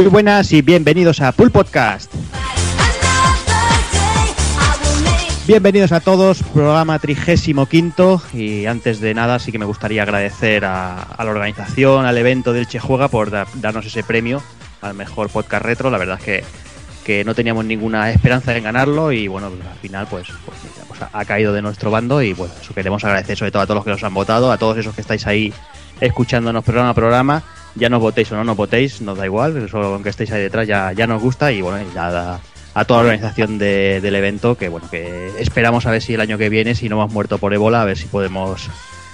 Muy 0.00 0.08
buenas 0.08 0.50
y 0.54 0.62
bienvenidos 0.62 1.20
a 1.20 1.30
Pool 1.30 1.50
Podcast. 1.50 2.10
Bienvenidos 5.46 5.92
a 5.92 6.00
todos, 6.00 6.42
programa 6.42 6.98
trigésimo 6.98 7.66
quinto 7.66 8.22
y 8.32 8.64
antes 8.64 9.00
de 9.00 9.12
nada 9.12 9.38
sí 9.38 9.52
que 9.52 9.58
me 9.58 9.66
gustaría 9.66 10.04
agradecer 10.04 10.64
a, 10.64 11.06
la 11.18 11.30
organización, 11.30 12.06
al 12.06 12.16
evento 12.16 12.54
del 12.54 12.66
Che 12.66 12.78
Juega 12.78 13.08
por 13.08 13.30
da- 13.30 13.46
darnos 13.56 13.84
ese 13.84 14.02
premio 14.02 14.42
al 14.80 14.94
mejor 14.94 15.28
podcast 15.28 15.66
retro. 15.66 15.90
La 15.90 15.98
verdad 15.98 16.16
es 16.18 16.24
que, 16.24 16.44
que 17.04 17.22
no 17.22 17.34
teníamos 17.34 17.66
ninguna 17.66 18.10
esperanza 18.10 18.56
en 18.56 18.64
ganarlo 18.64 19.12
y 19.12 19.28
bueno, 19.28 19.48
al 19.48 19.78
final 19.82 20.06
pues, 20.08 20.28
pues, 20.46 20.56
pues 20.88 21.02
ha, 21.02 21.10
ha 21.12 21.24
caído 21.26 21.52
de 21.52 21.60
nuestro 21.60 21.90
bando 21.90 22.22
y 22.22 22.32
bueno, 22.32 22.54
eso 22.58 22.72
queremos 22.72 23.04
agradecer 23.04 23.36
sobre 23.36 23.50
todo 23.50 23.60
a 23.60 23.66
todos 23.66 23.76
los 23.76 23.84
que 23.84 23.90
nos 23.90 24.02
han 24.02 24.14
votado, 24.14 24.50
a 24.50 24.56
todos 24.56 24.78
esos 24.78 24.94
que 24.94 25.02
estáis 25.02 25.26
ahí 25.26 25.52
escuchándonos 26.00 26.64
programa 26.64 26.88
a 26.88 26.94
programa. 26.94 27.42
Ya 27.76 27.88
nos 27.88 28.00
votéis 28.00 28.30
o 28.32 28.36
no 28.36 28.44
nos 28.44 28.56
votéis, 28.56 29.00
nos 29.00 29.16
da 29.16 29.24
igual, 29.26 29.56
eso 29.56 29.78
aunque 29.78 30.08
estéis 30.10 30.32
ahí 30.32 30.42
detrás 30.42 30.66
ya, 30.66 30.92
ya 30.92 31.06
nos 31.06 31.22
gusta 31.22 31.52
y 31.52 31.60
bueno, 31.62 31.80
y 31.80 31.94
nada, 31.94 32.40
a 32.74 32.84
toda 32.84 33.00
la 33.02 33.10
organización 33.10 33.58
de- 33.58 34.00
del 34.00 34.14
evento 34.16 34.56
que 34.56 34.68
bueno, 34.68 34.88
que 34.90 35.30
esperamos 35.38 35.86
a 35.86 35.90
ver 35.92 36.02
si 36.02 36.14
el 36.14 36.20
año 36.20 36.36
que 36.38 36.48
viene, 36.48 36.74
si 36.74 36.88
no 36.88 36.96
hemos 36.96 37.12
muerto 37.12 37.38
por 37.38 37.54
ébola, 37.54 37.82
a 37.82 37.84
ver 37.84 37.96
si 37.96 38.06
podemos 38.06 38.68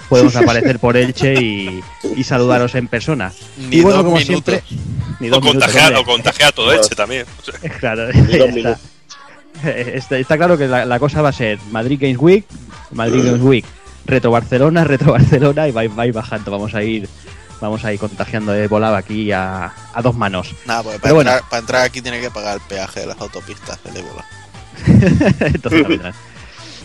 podemos 0.09 0.35
aparecer 0.37 0.79
por 0.79 0.97
Elche 0.97 1.35
y, 1.35 1.81
y 2.17 2.25
saludaros 2.25 2.75
en 2.77 2.89
persona. 2.89 3.33
Ni 3.59 3.77
y 3.77 3.81
bueno, 3.83 3.99
dos 3.99 4.05
como 4.07 4.17
minutos. 4.19 4.55
siempre, 4.55 4.63
ni 5.21 5.29
O 5.29 5.31
dos 5.33 5.43
minutos, 5.45 5.75
o 5.99 6.05
contagiar 6.05 6.53
todo 6.53 6.73
Elche 6.73 6.95
también. 6.95 7.27
Claro, 7.81 8.07
dos 8.07 8.15
está, 8.17 8.79
está- 9.63 10.19
está 10.19 10.37
claro 10.37 10.57
que 10.59 10.67
la, 10.67 10.85
la 10.85 10.99
cosa 10.99 11.23
va 11.23 11.31
a 11.31 11.33
ser 11.33 11.59
Madrid 11.71 11.99
Games 12.01 12.19
Week, 12.21 12.45
Madrid 12.93 13.23
Games 13.25 13.43
Week, 13.43 13.65
Retro 14.07 14.31
Barcelona, 14.31 14.85
Retro 14.85 15.13
Barcelona 15.13 15.69
y 15.69 15.73
va, 15.73 15.83
va 15.89 16.03
a 16.03 16.07
ir 16.07 16.13
bajando. 16.13 16.51
Vamos 16.51 16.75
a 16.75 16.83
ir 16.83 17.09
vamos 17.61 17.85
a 17.85 17.93
ir 17.93 17.99
contagiando 18.01 18.53
de 18.53 18.67
volada 18.69 18.99
aquí 18.99 19.33
a, 19.33 19.73
a 19.95 20.03
dos 20.03 20.15
manos. 20.15 20.55
Nada, 20.67 20.83
porque 20.83 20.99
para, 20.99 21.15
bueno. 21.15 21.31
entrar, 21.31 21.49
para 21.51 21.61
entrar 21.61 21.83
aquí 21.83 22.03
tiene 22.03 22.21
que 22.21 22.31
pagar 22.31 22.55
el 22.57 22.61
peaje 22.63 23.01
de 23.01 23.07
las 23.07 23.21
autopistas 23.21 23.83
del 23.85 23.97
ébola. 23.99 24.25
Entonces, 25.41 25.87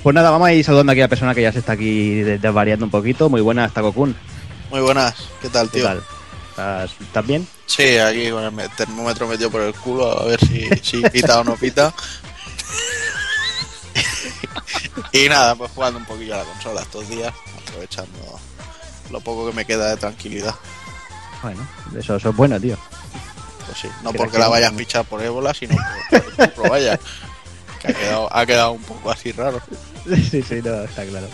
pues 0.04 0.16
nada, 0.16 0.30
vamos 0.32 0.48
a 0.48 0.54
ir 0.54 0.64
saludando 0.64 0.92
aquí 0.94 1.02
a 1.02 1.06
la 1.06 1.10
persona 1.10 1.36
que 1.36 1.42
ya 1.42 1.52
se 1.52 1.60
está 1.60 1.74
aquí 1.74 2.22
de- 2.22 2.40
desvariando 2.40 2.86
un 2.86 2.92
poquito. 2.92 3.30
Muy 3.30 3.42
buenas, 3.42 3.74
Takokun. 3.74 4.16
Muy 4.70 4.80
buenas, 4.82 5.14
¿qué 5.42 5.50
tal, 5.50 5.70
¿Qué 5.70 5.80
tío? 5.80 5.88
tal? 5.88 6.04
¿Estás, 6.50 6.92
estás 7.00 7.28
bien? 7.28 7.48
Sí, 7.66 7.98
aquí 7.98 8.30
con 8.32 8.44
el 8.44 8.52
me- 8.52 8.68
termómetro 8.70 9.28
metido 9.28 9.50
por 9.52 9.62
el 9.62 9.74
culo 9.74 10.20
a 10.20 10.26
ver 10.26 10.40
si, 10.40 10.68
si 10.82 11.02
pita 11.02 11.40
o 11.40 11.44
no 11.44 11.56
pita. 11.56 11.94
y 15.14 15.28
nada, 15.30 15.56
pues 15.56 15.72
jugando 15.72 16.00
un 16.00 16.06
poquillo 16.06 16.36
a 16.36 16.40
la 16.40 16.44
consola 16.46 16.82
estos 16.82 17.08
días, 17.10 17.34
aprovechando 17.68 18.40
lo 19.12 19.20
poco 19.22 19.50
que 19.50 19.56
me 19.56 19.66
queda 19.66 19.90
de 19.90 19.98
tranquilidad. 19.98 20.56
Bueno, 21.42 21.68
eso, 21.98 22.16
eso 22.16 22.30
es 22.30 22.36
bueno, 22.36 22.60
tío. 22.60 22.78
Pues 23.66 23.78
sí, 23.80 23.88
no 24.04 24.12
Que 24.12 24.18
porque 24.18 24.38
la 24.38 24.48
vayas 24.48 24.72
a 24.72 24.76
fichar 24.76 25.06
por 25.06 25.22
ébola, 25.22 25.54
sino 25.54 25.76
por, 26.56 26.70
vaya. 26.70 27.00
Que 27.82 27.88
ha 27.90 27.94
quedado, 27.94 28.36
ha 28.36 28.46
quedado 28.46 28.72
un 28.74 28.84
poco 28.84 29.12
así 29.12 29.32
raro. 29.32 29.62
sí, 30.06 30.42
sí, 30.42 30.62
no, 30.64 30.84
está 30.84 31.06
claro. 31.06 31.28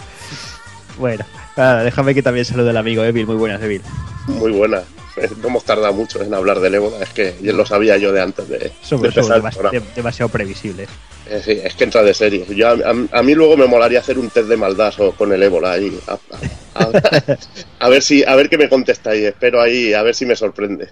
Bueno, 0.98 1.26
nada, 1.56 1.84
déjame 1.84 2.14
que 2.16 2.24
también 2.24 2.46
salude 2.46 2.70
al 2.70 2.78
amigo 2.78 3.04
Evil. 3.04 3.28
Muy 3.28 3.36
buenas, 3.36 3.62
Evil. 3.62 3.82
Muy 4.28 4.52
buena. 4.52 4.82
Eh, 5.18 5.30
No 5.42 5.48
hemos 5.48 5.64
tardado 5.64 5.94
mucho 5.94 6.22
en 6.22 6.34
hablar 6.34 6.60
del 6.60 6.76
ébola, 6.76 7.04
es 7.04 7.10
que 7.10 7.36
ya 7.42 7.54
lo 7.54 7.66
sabía 7.66 7.98
yo 7.98 8.12
de 8.12 8.22
antes 8.22 8.48
de, 8.48 8.72
el 9.08 9.14
programa. 9.14 9.50
de- 9.72 9.82
demasiado 9.96 10.30
previsibles. 10.30 10.90
Eh, 11.30 11.42
sí, 11.44 11.60
es 11.64 11.74
que 11.76 11.84
entra 11.86 12.04
de 12.04 12.14
serie. 12.14 12.46
Yo, 12.56 12.68
a, 12.68 12.72
a- 12.72 13.20
a 13.20 13.24
mí 13.24 13.34
luego 13.34 13.58
me 13.58 13.66
molaría 13.68 14.00
hacer 14.00 14.18
un 14.20 14.30
test 14.30 14.48
de 14.48 14.58
maldad 14.58 14.94
con 15.18 15.32
el 15.34 15.42
ébola 15.44 15.72
ahí. 15.74 15.98
A, 17.80 17.90
ver 17.90 18.02
si, 18.04 18.24
a 18.24 18.36
ver 18.36 18.50
qué 18.50 18.58
me 18.58 18.70
contestáis. 18.70 19.24
Espero 19.24 19.60
ahí, 19.62 19.94
a 19.94 20.04
ver 20.04 20.14
si 20.14 20.26
me 20.28 20.36
sorprende. 20.36 20.88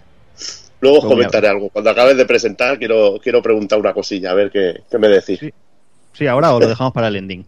Luego 0.81 0.97
os 0.97 1.03
Pues 1.05 1.11
comentaré 1.13 1.47
algo. 1.47 1.69
Cuando 1.69 1.89
acabes 1.91 2.17
de 2.17 2.25
presentar, 2.25 2.77
quiero, 2.79 3.19
quiero 3.21 3.41
preguntar 3.41 3.79
una 3.79 3.93
cosilla, 3.93 4.31
a 4.31 4.33
ver 4.33 4.49
qué, 4.51 4.81
qué 4.89 4.97
me 4.97 5.07
decís. 5.07 5.39
Sí. 5.39 5.53
Sí, 6.13 6.27
ahora 6.27 6.53
o 6.53 6.59
lo 6.59 6.67
dejamos 6.67 6.91
para 6.93 7.07
el 7.09 7.15
ending. 7.17 7.45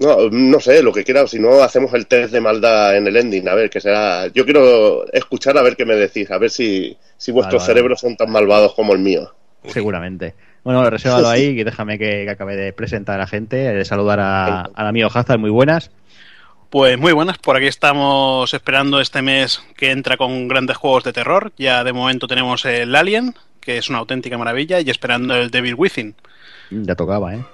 No, 0.00 0.30
no 0.30 0.60
sé, 0.60 0.82
lo 0.82 0.92
que 0.92 1.04
quiera, 1.04 1.22
o 1.24 1.26
si 1.26 1.38
no, 1.38 1.62
hacemos 1.62 1.92
el 1.92 2.06
test 2.06 2.32
de 2.32 2.40
maldad 2.40 2.96
en 2.96 3.06
el 3.06 3.16
ending, 3.16 3.46
a 3.48 3.54
ver 3.54 3.68
qué 3.68 3.80
será. 3.80 4.28
Yo 4.28 4.44
quiero 4.46 5.04
escuchar 5.12 5.58
a 5.58 5.62
ver 5.62 5.76
qué 5.76 5.84
me 5.84 5.94
decís, 5.94 6.30
a 6.30 6.38
ver 6.38 6.48
si, 6.48 6.96
si 7.18 7.32
vuestros 7.32 7.60
Vale, 7.62 7.66
vale. 7.68 7.78
cerebros 7.78 8.00
son 8.00 8.16
tan 8.16 8.30
malvados 8.30 8.72
como 8.72 8.94
el 8.94 9.00
mío. 9.00 9.34
Seguramente. 9.66 10.34
Bueno, 10.64 10.88
resérvalo 10.88 11.28
ahí 11.28 11.48
y 11.48 11.64
déjame 11.64 11.98
que, 11.98 12.24
que 12.24 12.30
acabe 12.30 12.56
de 12.56 12.72
presentar 12.72 13.16
a 13.16 13.18
la 13.18 13.26
gente, 13.26 13.56
de 13.56 13.84
saludar 13.84 14.20
a, 14.20 14.62
al 14.62 14.86
amigo 14.86 15.10
Hazard, 15.12 15.38
muy 15.38 15.50
buenas. 15.50 15.90
Pues 16.70 16.96
muy 16.98 17.12
buenas, 17.12 17.36
por 17.36 17.56
aquí 17.56 17.66
estamos 17.66 18.54
esperando 18.54 19.00
este 19.00 19.20
mes 19.20 19.62
que 19.76 19.90
entra 19.90 20.16
con 20.16 20.48
grandes 20.48 20.78
juegos 20.78 21.04
de 21.04 21.12
terror. 21.12 21.52
Ya 21.58 21.84
de 21.84 21.92
momento 21.92 22.26
tenemos 22.26 22.64
el 22.64 22.94
Alien, 22.94 23.34
que 23.60 23.76
es 23.76 23.90
una 23.90 23.98
auténtica 23.98 24.38
maravilla, 24.38 24.80
y 24.80 24.88
esperando 24.88 25.34
el 25.36 25.50
Devil 25.50 25.74
Within. 25.74 26.14
Ya 26.70 26.94
tocaba, 26.94 27.34
¿eh? 27.34 27.44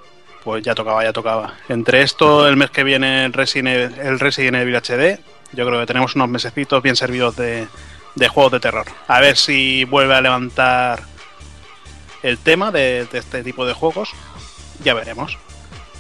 Pues 0.47 0.63
ya 0.63 0.77
tocaba, 0.77 1.03
ya 1.03 1.13
tocaba. 1.13 1.55
Entre 1.69 2.03
esto, 2.03 2.47
el 2.47 2.57
mes 2.57 2.71
que 2.71 2.85
viene 2.85 3.25
el 3.25 3.33
Resident 3.33 3.67
Evil, 3.67 3.99
el 3.99 4.21
Resident 4.21 4.57
Evil 4.59 4.77
HD, 4.77 5.19
yo 5.53 5.67
creo 5.67 5.81
que 5.81 5.87
tenemos 5.87 6.15
unos 6.15 6.29
mesecitos 6.29 6.81
bien 6.85 6.95
servidos 6.95 7.35
de, 7.35 7.67
de 8.15 8.29
juegos 8.29 8.53
de 8.53 8.61
terror. 8.61 8.87
A 9.09 9.19
ver 9.19 9.37
si 9.37 9.83
vuelve 9.83 10.15
a 10.15 10.21
levantar 10.21 11.03
el 12.23 12.39
tema 12.39 12.71
de, 12.71 13.09
de 13.11 13.19
este 13.19 13.43
tipo 13.43 13.67
de 13.67 13.73
juegos. 13.73 14.11
Ya 14.85 14.95
veremos. 14.95 15.37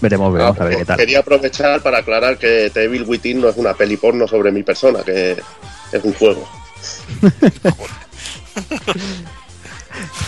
Veremos, 0.00 0.32
veremos 0.32 0.60
a 0.60 0.64
ver 0.64 0.74
Ah, 0.74 0.78
qué 0.78 0.84
tal. 0.84 0.96
Quería 0.96 1.18
aprovechar 1.18 1.82
para 1.82 1.98
aclarar 1.98 2.38
que 2.38 2.70
The 2.72 2.84
Evil 2.84 3.02
Within 3.02 3.40
no 3.40 3.48
es 3.48 3.56
una 3.56 3.74
peli 3.74 3.96
porno 3.96 4.28
sobre 4.28 4.52
mi 4.52 4.62
persona, 4.62 5.02
que 5.02 5.32
es 5.90 6.04
un 6.04 6.12
juego. 6.12 6.48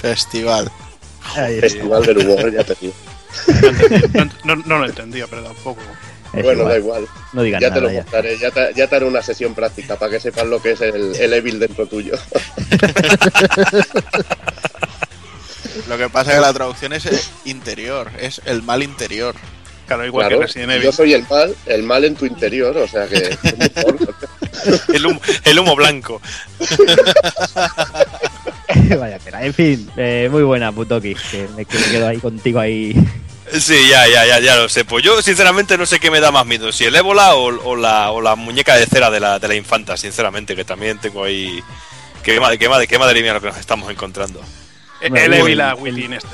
Festival. 0.02 0.68
Ahí, 1.36 1.60
Festival 1.60 2.04
del 2.04 2.18
humor, 2.18 2.52
ya 2.52 2.64
te 2.64 2.74
digo. 2.80 2.94
No, 4.14 4.24
no- 4.44 4.62
no 4.64 4.78
lo 4.78 4.84
he 4.86 4.88
entendido, 4.88 5.26
pero 5.28 5.42
tampoco. 5.42 5.80
es 6.32 6.42
bueno, 6.42 6.60
igual. 6.62 6.68
da 6.68 6.78
igual. 6.78 7.06
No 7.32 7.42
digas 7.42 7.60
Ya 7.62 7.72
te 7.72 7.80
lo 7.80 7.90
ya. 7.90 8.02
mostraré, 8.02 8.38
ya 8.38 8.50
te, 8.50 8.72
ya 8.74 8.86
te 8.86 8.96
haré 8.96 9.04
una 9.06 9.22
sesión 9.22 9.54
práctica 9.54 9.96
para 9.96 10.12
que 10.12 10.20
sepas 10.20 10.46
lo 10.46 10.60
que 10.62 10.72
es 10.72 10.80
el, 10.80 11.14
el 11.16 11.32
Evil 11.32 11.58
dentro 11.58 11.86
tuyo. 11.86 12.14
Lo 15.88 15.96
que 15.96 16.08
pasa 16.10 16.30
es 16.32 16.36
que 16.36 16.42
la 16.42 16.52
traducción 16.52 16.92
es 16.92 17.06
eh, 17.06 17.18
interior, 17.46 18.10
es 18.20 18.40
el 18.44 18.62
mal 18.62 18.82
interior. 18.82 19.34
Claro, 19.86 20.04
igual 20.04 20.26
Claro, 20.26 20.40
que 20.40 20.46
Resident 20.46 20.72
Evil. 20.72 20.82
yo 20.84 20.92
soy 20.92 21.14
el 21.14 21.26
mal, 21.30 21.54
el 21.66 21.82
mal 21.82 22.04
en 22.04 22.14
tu 22.14 22.26
interior, 22.26 22.76
o 22.76 22.86
sea 22.86 23.06
que 23.06 23.16
el, 24.92 25.06
humo, 25.06 25.20
el 25.44 25.58
humo 25.58 25.74
blanco. 25.76 26.20
Vaya 29.00 29.18
pena. 29.18 29.42
En 29.42 29.54
fin, 29.54 29.90
eh, 29.96 30.28
muy 30.30 30.42
buena, 30.42 30.72
Putoki, 30.72 31.14
que 31.14 31.48
me, 31.56 31.64
que 31.64 31.78
me 31.78 31.84
quedo 31.86 32.08
ahí 32.08 32.18
contigo 32.18 32.60
ahí. 32.60 32.94
Sí, 33.52 33.76
ya, 33.90 34.06
ya, 34.06 34.26
ya, 34.26 34.40
ya 34.40 34.56
lo 34.56 34.68
sé. 34.68 34.84
Pues 34.84 35.02
yo, 35.04 35.22
sinceramente, 35.22 35.78
no 35.78 35.86
sé 35.86 35.98
qué 35.98 36.10
me 36.10 36.20
da 36.20 36.30
más 36.30 36.44
miedo, 36.44 36.70
si 36.70 36.84
el 36.84 36.94
ébola 36.94 37.34
o, 37.34 37.46
o 37.70 37.76
la, 37.76 38.10
o 38.10 38.20
la 38.20 38.34
muñeca 38.36 38.74
de 38.76 38.84
cera 38.86 39.10
de 39.10 39.20
la, 39.20 39.38
de 39.38 39.48
la 39.48 39.54
infanta, 39.54 39.96
sinceramente, 39.96 40.54
que 40.54 40.64
también 40.64 40.98
tengo 40.98 41.24
ahí. 41.24 41.58
Qué, 42.22 42.38
madre, 42.40 42.58
qué, 42.58 42.68
madre, 42.68 42.86
qué 42.86 42.98
madre 42.98 43.22
mía 43.22 43.32
lo 43.32 43.40
que 43.40 43.46
nos 43.46 43.56
estamos 43.56 43.90
encontrando. 43.90 44.42
El 45.00 45.10
Bueno, 45.10 45.46
el- 45.46 45.60
a 45.60 45.74
Within 45.76 46.12
este. 46.12 46.28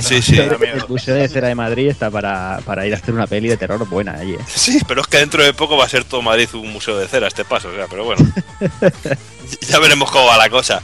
Sí, 0.00 0.22
sí. 0.22 0.38
El. 0.38 0.56
Museo 0.88 1.14
de 1.16 1.28
Cera 1.28 1.48
de 1.48 1.54
Madrid 1.54 1.88
está 1.88 2.10
para, 2.10 2.60
para 2.64 2.86
ir 2.86 2.94
a 2.94 2.96
hacer 2.96 3.12
una 3.12 3.26
peli 3.26 3.48
de 3.48 3.56
terror 3.56 3.86
buena 3.88 4.12
allí, 4.14 4.34
¿eh? 4.34 4.38
Sí, 4.46 4.78
pero 4.86 5.02
es 5.02 5.06
que 5.08 5.18
dentro 5.18 5.42
de 5.44 5.52
poco 5.52 5.76
va 5.76 5.84
a 5.84 5.88
ser 5.88 6.04
todo 6.04 6.22
Madrid 6.22 6.48
un 6.54 6.72
museo 6.72 6.96
de 6.96 7.08
cera 7.08 7.26
este 7.26 7.44
paso, 7.44 7.68
o 7.68 7.74
sea, 7.74 7.86
pero 7.90 8.04
bueno. 8.04 8.24
ya 9.68 9.78
veremos 9.80 10.10
cómo 10.10 10.26
va 10.26 10.38
la 10.38 10.48
cosa. 10.48 10.80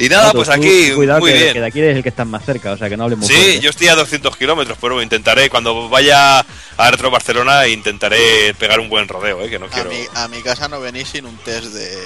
Y 0.00 0.08
nada, 0.08 0.32
pues 0.32 0.48
tú- 0.48 0.54
aquí, 0.54 0.90
Cuidado 0.92 1.20
muy 1.20 1.30
que, 1.32 1.38
bien. 1.38 1.52
que 1.52 1.60
de 1.60 1.66
aquí 1.66 1.78
eres 1.80 1.96
el 1.96 2.02
que 2.02 2.08
estás 2.08 2.26
más 2.26 2.44
cerca, 2.44 2.72
o 2.72 2.76
sea 2.76 2.88
que 2.88 2.96
no 2.96 3.04
hables 3.04 3.18
muy 3.18 3.28
Sí, 3.28 3.34
fuerte. 3.34 3.60
yo 3.60 3.70
estoy 3.70 3.88
a 3.88 3.94
200 3.94 4.36
kilómetros, 4.36 4.78
pero 4.80 5.02
intentaré, 5.02 5.50
cuando 5.50 5.88
vaya 5.88 6.40
a 6.40 6.90
Retro 6.90 7.10
Barcelona, 7.10 7.68
intentaré 7.68 8.54
pegar 8.54 8.80
un 8.80 8.88
buen 8.88 9.06
rodeo, 9.08 9.42
¿eh? 9.42 9.50
que 9.50 9.58
no 9.58 9.66
A 9.66 9.68
quiero... 9.68 9.90
mi, 9.90 9.98
a 10.14 10.28
mi 10.28 10.40
casa 10.42 10.68
no 10.68 10.80
venís 10.80 11.08
sin 11.08 11.26
un 11.26 11.36
test 11.38 11.66
de, 11.66 11.96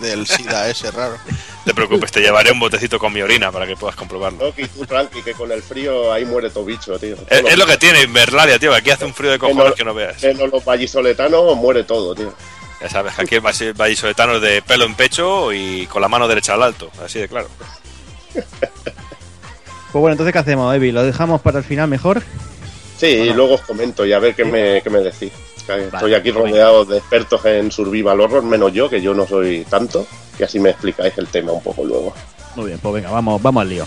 del 0.00 0.26
SIDA 0.26 0.68
ese 0.70 0.90
raro. 0.92 1.16
Te 1.64 1.74
preocupes, 1.74 2.10
te 2.10 2.20
llevaré 2.20 2.50
un 2.52 2.58
botecito 2.58 2.98
con 2.98 3.12
mi 3.12 3.20
orina 3.20 3.52
para 3.52 3.66
que 3.66 3.76
puedas 3.76 3.94
comprobarlo. 3.94 4.46
Loki, 4.46 4.66
tú 4.68 4.86
tranqui, 4.86 5.22
que 5.22 5.34
con 5.34 5.52
el 5.52 5.62
frío 5.62 6.10
ahí 6.10 6.24
muere 6.24 6.48
todo 6.48 6.64
bicho, 6.64 6.98
tío. 6.98 7.16
Es, 7.28 7.44
es 7.44 7.58
lo 7.58 7.66
que 7.66 7.76
tiene 7.76 8.02
Invernalia, 8.02 8.58
tío, 8.58 8.70
que 8.70 8.78
aquí 8.78 8.90
hace 8.90 9.04
un 9.04 9.12
frío 9.12 9.30
de 9.32 9.38
cojones 9.38 9.66
no- 9.66 9.74
que 9.74 9.84
no 9.84 9.92
veas. 9.92 10.22
En 10.24 10.38
los 10.38 10.64
vallisoletanos 10.64 11.54
muere 11.56 11.84
todo, 11.84 12.14
tío. 12.14 12.32
Ya 12.80 12.88
sabes 12.88 13.14
que 13.14 13.22
aquí 13.22 13.34
el 13.34 13.42
valli- 13.42 13.76
vallisoletano 13.76 14.36
es 14.36 14.42
de 14.42 14.62
pelo 14.62 14.84
en 14.86 14.94
pecho 14.94 15.52
y 15.52 15.86
con 15.86 16.00
la 16.00 16.08
mano 16.08 16.26
derecha 16.26 16.54
al 16.54 16.62
alto, 16.62 16.90
así 17.04 17.18
de 17.18 17.28
claro. 17.28 17.48
Pues 18.32 20.00
bueno, 20.00 20.12
entonces 20.12 20.32
¿qué 20.32 20.38
hacemos, 20.38 20.74
Evi? 20.74 20.92
¿Lo 20.92 21.02
dejamos 21.02 21.40
para 21.42 21.58
el 21.58 21.64
final 21.64 21.88
mejor? 21.88 22.22
Sí, 22.96 23.06
y 23.06 23.32
luego 23.32 23.54
os 23.54 23.60
comento 23.62 24.06
y 24.06 24.12
a 24.12 24.18
ver 24.18 24.34
qué 24.34 24.44
me, 24.44 24.80
qué 24.82 24.90
me 24.90 25.00
decís. 25.00 25.32
Estoy 25.56 25.88
Vale, 25.90 26.16
aquí 26.16 26.30
rodeado 26.30 26.84
de 26.84 26.98
expertos 26.98 27.44
en 27.44 27.70
survival 27.70 28.20
horror, 28.20 28.42
menos 28.42 28.72
yo, 28.72 28.88
que 28.88 29.00
yo 29.00 29.14
no 29.14 29.26
soy 29.26 29.64
tanto, 29.68 30.06
y 30.38 30.42
así 30.42 30.58
me 30.58 30.70
explicáis 30.70 31.16
el 31.18 31.26
tema 31.28 31.52
un 31.52 31.62
poco 31.62 31.84
luego. 31.84 32.14
Muy 32.56 32.66
bien, 32.66 32.78
pues 32.80 32.94
venga, 32.94 33.10
vamos, 33.10 33.40
vamos 33.42 33.60
al 33.62 33.68
lío. 33.68 33.86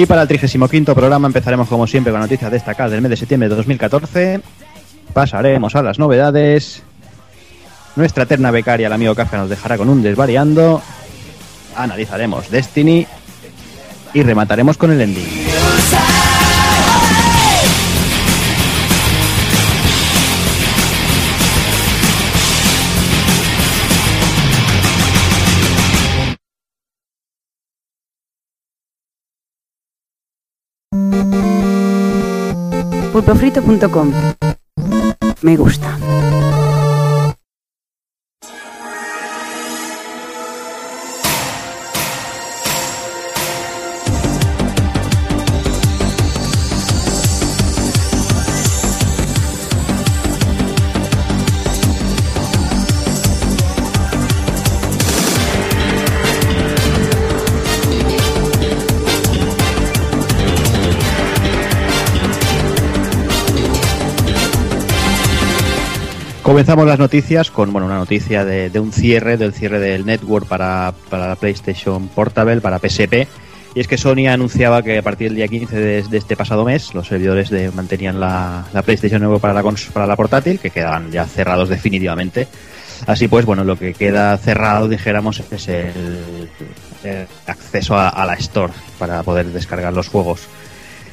Y 0.00 0.06
para 0.06 0.22
el 0.22 0.28
35 0.28 0.94
programa 0.94 1.26
empezaremos 1.26 1.68
como 1.68 1.86
siempre 1.86 2.10
con 2.10 2.22
noticias 2.22 2.50
destacadas 2.50 2.90
del 2.90 3.02
mes 3.02 3.10
de 3.10 3.18
septiembre 3.18 3.50
de 3.50 3.54
2014. 3.54 4.40
Pasaremos 5.12 5.76
a 5.76 5.82
las 5.82 5.98
novedades. 5.98 6.82
Nuestra 7.96 8.22
eterna 8.22 8.50
becaria, 8.50 8.86
el 8.86 8.94
amigo 8.94 9.14
Kafka, 9.14 9.36
nos 9.36 9.50
dejará 9.50 9.76
con 9.76 9.90
un 9.90 10.02
desvariando. 10.02 10.80
Analizaremos 11.76 12.50
Destiny. 12.50 13.06
Y 14.14 14.22
remataremos 14.22 14.78
con 14.78 14.90
el 14.90 15.02
ending. 15.02 15.28
pulpofrito.com. 33.30 34.12
Me 35.42 35.56
gusta. 35.56 35.96
Comenzamos 66.50 66.84
las 66.84 66.98
noticias 66.98 67.48
con 67.48 67.72
bueno, 67.72 67.86
una 67.86 67.98
noticia 67.98 68.44
de, 68.44 68.80
un 68.80 68.92
cierre, 68.92 69.36
del 69.36 69.54
cierre 69.54 69.78
del 69.78 70.04
network 70.04 70.48
para, 70.48 70.92
para, 71.08 71.28
la 71.28 71.36
PlayStation 71.36 72.08
Portable, 72.08 72.60
para 72.60 72.80
PSP. 72.80 73.28
Y 73.76 73.78
es 73.78 73.86
que 73.86 73.96
Sony 73.96 74.26
anunciaba 74.28 74.82
que 74.82 74.98
a 74.98 75.02
partir 75.02 75.28
del 75.28 75.36
día 75.36 75.46
15 75.46 75.76
de, 75.76 76.16
este 76.18 76.36
pasado 76.36 76.64
mes 76.64 76.92
los 76.92 77.06
servidores 77.06 77.50
de, 77.50 77.70
mantenían 77.70 78.18
la, 78.18 78.64
la 78.72 78.82
PlayStation 78.82 79.22
Network 79.22 79.40
para 79.40 79.54
la, 79.54 79.62
para 79.92 80.08
la 80.08 80.16
portátil, 80.16 80.58
que 80.58 80.70
quedaban 80.70 81.12
ya 81.12 81.24
cerrados 81.24 81.68
definitivamente. 81.68 82.48
Así 83.06 83.28
pues, 83.28 83.46
bueno, 83.46 83.62
lo 83.62 83.78
que 83.78 83.94
queda 83.94 84.36
cerrado, 84.36 84.88
dijéramos, 84.88 85.40
es 85.52 85.68
el, 85.68 86.48
acceso 87.46 87.96
a 87.96 88.26
la 88.26 88.34
Store 88.34 88.72
para 88.98 89.22
poder 89.22 89.46
descargar 89.46 89.92
los 89.92 90.08
juegos. 90.08 90.48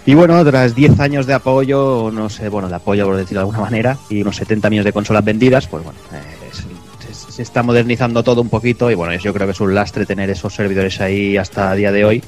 Y 0.07 0.15
bueno, 0.15 0.41
tras 0.45 0.73
10 0.73 1.01
años 1.01 1.25
de 1.25 1.33
apoyo, 1.33 2.09
no 2.13 2.29
sé, 2.29 2.47
bueno, 2.47 2.69
de 2.69 2.75
apoyo 2.75 3.05
por 3.05 3.17
decirlo 3.17 3.41
de 3.41 3.49
alguna 3.49 3.59
manera, 3.59 3.97
y 4.09 4.21
unos 4.21 4.37
70 4.37 4.69
millones 4.69 4.85
de 4.85 4.93
consolas 4.93 5.25
vendidas, 5.25 5.67
pues 5.67 5.83
bueno, 5.83 5.99
eh, 6.13 7.11
se, 7.11 7.41
está 7.41 7.61
modernizando 7.61 8.23
todo 8.23 8.41
un 8.41 8.47
poquito 8.47 8.89
y 8.89 8.95
bueno, 8.95 9.13
yo 9.15 9.33
creo 9.33 9.45
que 9.45 9.51
es 9.51 9.59
un 9.59 9.75
lastre 9.75 10.05
tener 10.05 10.29
esos 10.29 10.53
servidores 10.53 11.01
ahí 11.01 11.35
hasta 11.35 11.73
el 11.73 11.79
día 11.79 11.91
de 11.91 12.05
hoy, 12.05 12.23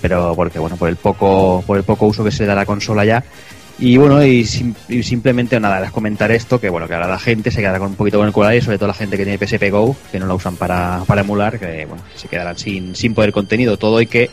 pero 0.00 0.32
porque 0.34 0.58
bueno, 0.58 0.78
por 0.78 0.88
el 0.88 0.96
poco, 0.96 1.62
por 1.66 1.76
el 1.76 1.84
poco 1.84 2.06
uso 2.06 2.24
que 2.24 2.30
se 2.30 2.44
le 2.44 2.46
da 2.46 2.54
a 2.54 2.56
la 2.56 2.66
consola 2.66 3.04
ya. 3.04 3.22
Y 3.78 3.98
bueno, 3.98 4.24
y, 4.24 4.46
sim 4.46 4.72
y 4.88 5.02
simplemente 5.02 5.60
nada, 5.60 5.90
comentar 5.90 6.32
esto, 6.32 6.58
que 6.58 6.70
bueno, 6.70 6.88
que 6.88 6.94
ahora 6.94 7.08
la 7.08 7.18
gente 7.18 7.50
se 7.50 7.60
quedará 7.60 7.78
con 7.78 7.88
un 7.88 7.96
poquito 7.96 8.16
con 8.16 8.26
el 8.26 8.32
culo 8.32 8.46
ahí, 8.46 8.62
sobre 8.62 8.78
todo 8.78 8.86
la 8.86 8.94
gente 8.94 9.18
que 9.18 9.26
tiene 9.26 9.46
PSP 9.46 9.70
Go, 9.70 9.94
que 10.10 10.18
no 10.18 10.26
la 10.26 10.32
usan 10.32 10.56
para, 10.56 11.02
para 11.06 11.20
emular, 11.20 11.58
que 11.58 11.84
bueno, 11.84 12.02
se 12.14 12.28
quedarán 12.28 12.56
sin, 12.56 12.96
sin 12.96 13.12
poder 13.12 13.32
contenido, 13.32 13.76
todo 13.76 14.00
y 14.00 14.06
que 14.06 14.30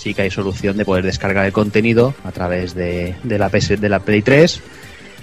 sí 0.00 0.14
que 0.14 0.22
hay 0.22 0.30
solución 0.30 0.76
de 0.78 0.84
poder 0.84 1.04
descargar 1.04 1.44
el 1.44 1.52
contenido 1.52 2.14
a 2.24 2.32
través 2.32 2.74
de, 2.74 3.14
de 3.22 3.38
la, 3.38 3.50
PS, 3.50 3.80
de 3.80 3.88
la 3.88 4.00
Play 4.00 4.22
3 4.22 4.60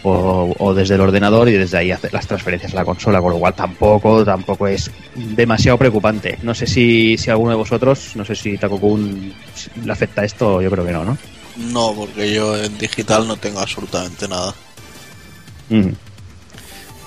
o, 0.04 0.56
o, 0.60 0.74
desde 0.76 0.96
el 0.96 1.02
ordenador 1.02 1.50
y 1.50 1.54
desde 1.54 1.80
ahí 1.80 1.92
hacer 1.92 2.14
las 2.14 2.28
transferencias 2.28 2.74
a 2.74 2.76
la 2.76 2.86
consola, 2.86 3.20
con 3.20 3.32
lo 3.32 3.40
cual 3.40 3.56
tampoco, 3.56 4.24
tampoco 4.24 4.68
es 4.68 4.92
demasiado 5.16 5.80
preocupante. 5.80 6.38
No 6.44 6.54
sé 6.54 6.68
si, 6.68 7.18
si 7.18 7.32
alguno 7.32 7.52
de 7.52 7.58
vosotros, 7.58 8.12
no 8.16 8.24
sé 8.24 8.36
si 8.36 8.58
Takokun 8.58 9.34
le 9.84 9.92
afecta 9.92 10.24
esto, 10.24 10.62
yo 10.62 10.70
creo 10.70 10.86
que 10.86 10.92
no, 10.92 11.04
¿no? 11.04 11.18
No, 11.58 11.94
porque 11.96 12.32
yo 12.32 12.56
en 12.56 12.78
digital 12.78 13.28
no 13.28 13.36
tengo 13.38 13.60
absolutamente 13.60 14.28
nada. 14.28 14.54
Mm. 15.70 15.90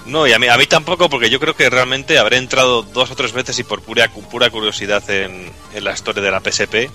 No, 0.06 0.26
y 0.26 0.32
a 0.32 0.40
mí, 0.40 0.48
a 0.48 0.56
mí 0.56 0.66
tampoco, 0.66 1.08
porque 1.08 1.30
yo 1.30 1.38
creo 1.38 1.54
que 1.54 1.70
realmente 1.70 2.18
habré 2.18 2.38
entrado 2.38 2.82
dos 2.82 3.12
o 3.12 3.14
tres 3.14 3.32
veces 3.32 3.56
y 3.60 3.62
por 3.62 3.80
pura, 3.80 4.10
pura 4.28 4.50
curiosidad 4.50 5.08
en, 5.08 5.52
en 5.72 5.84
la 5.84 5.92
historia 5.92 6.20
de 6.20 6.30
la 6.32 6.40
PSP 6.40 6.90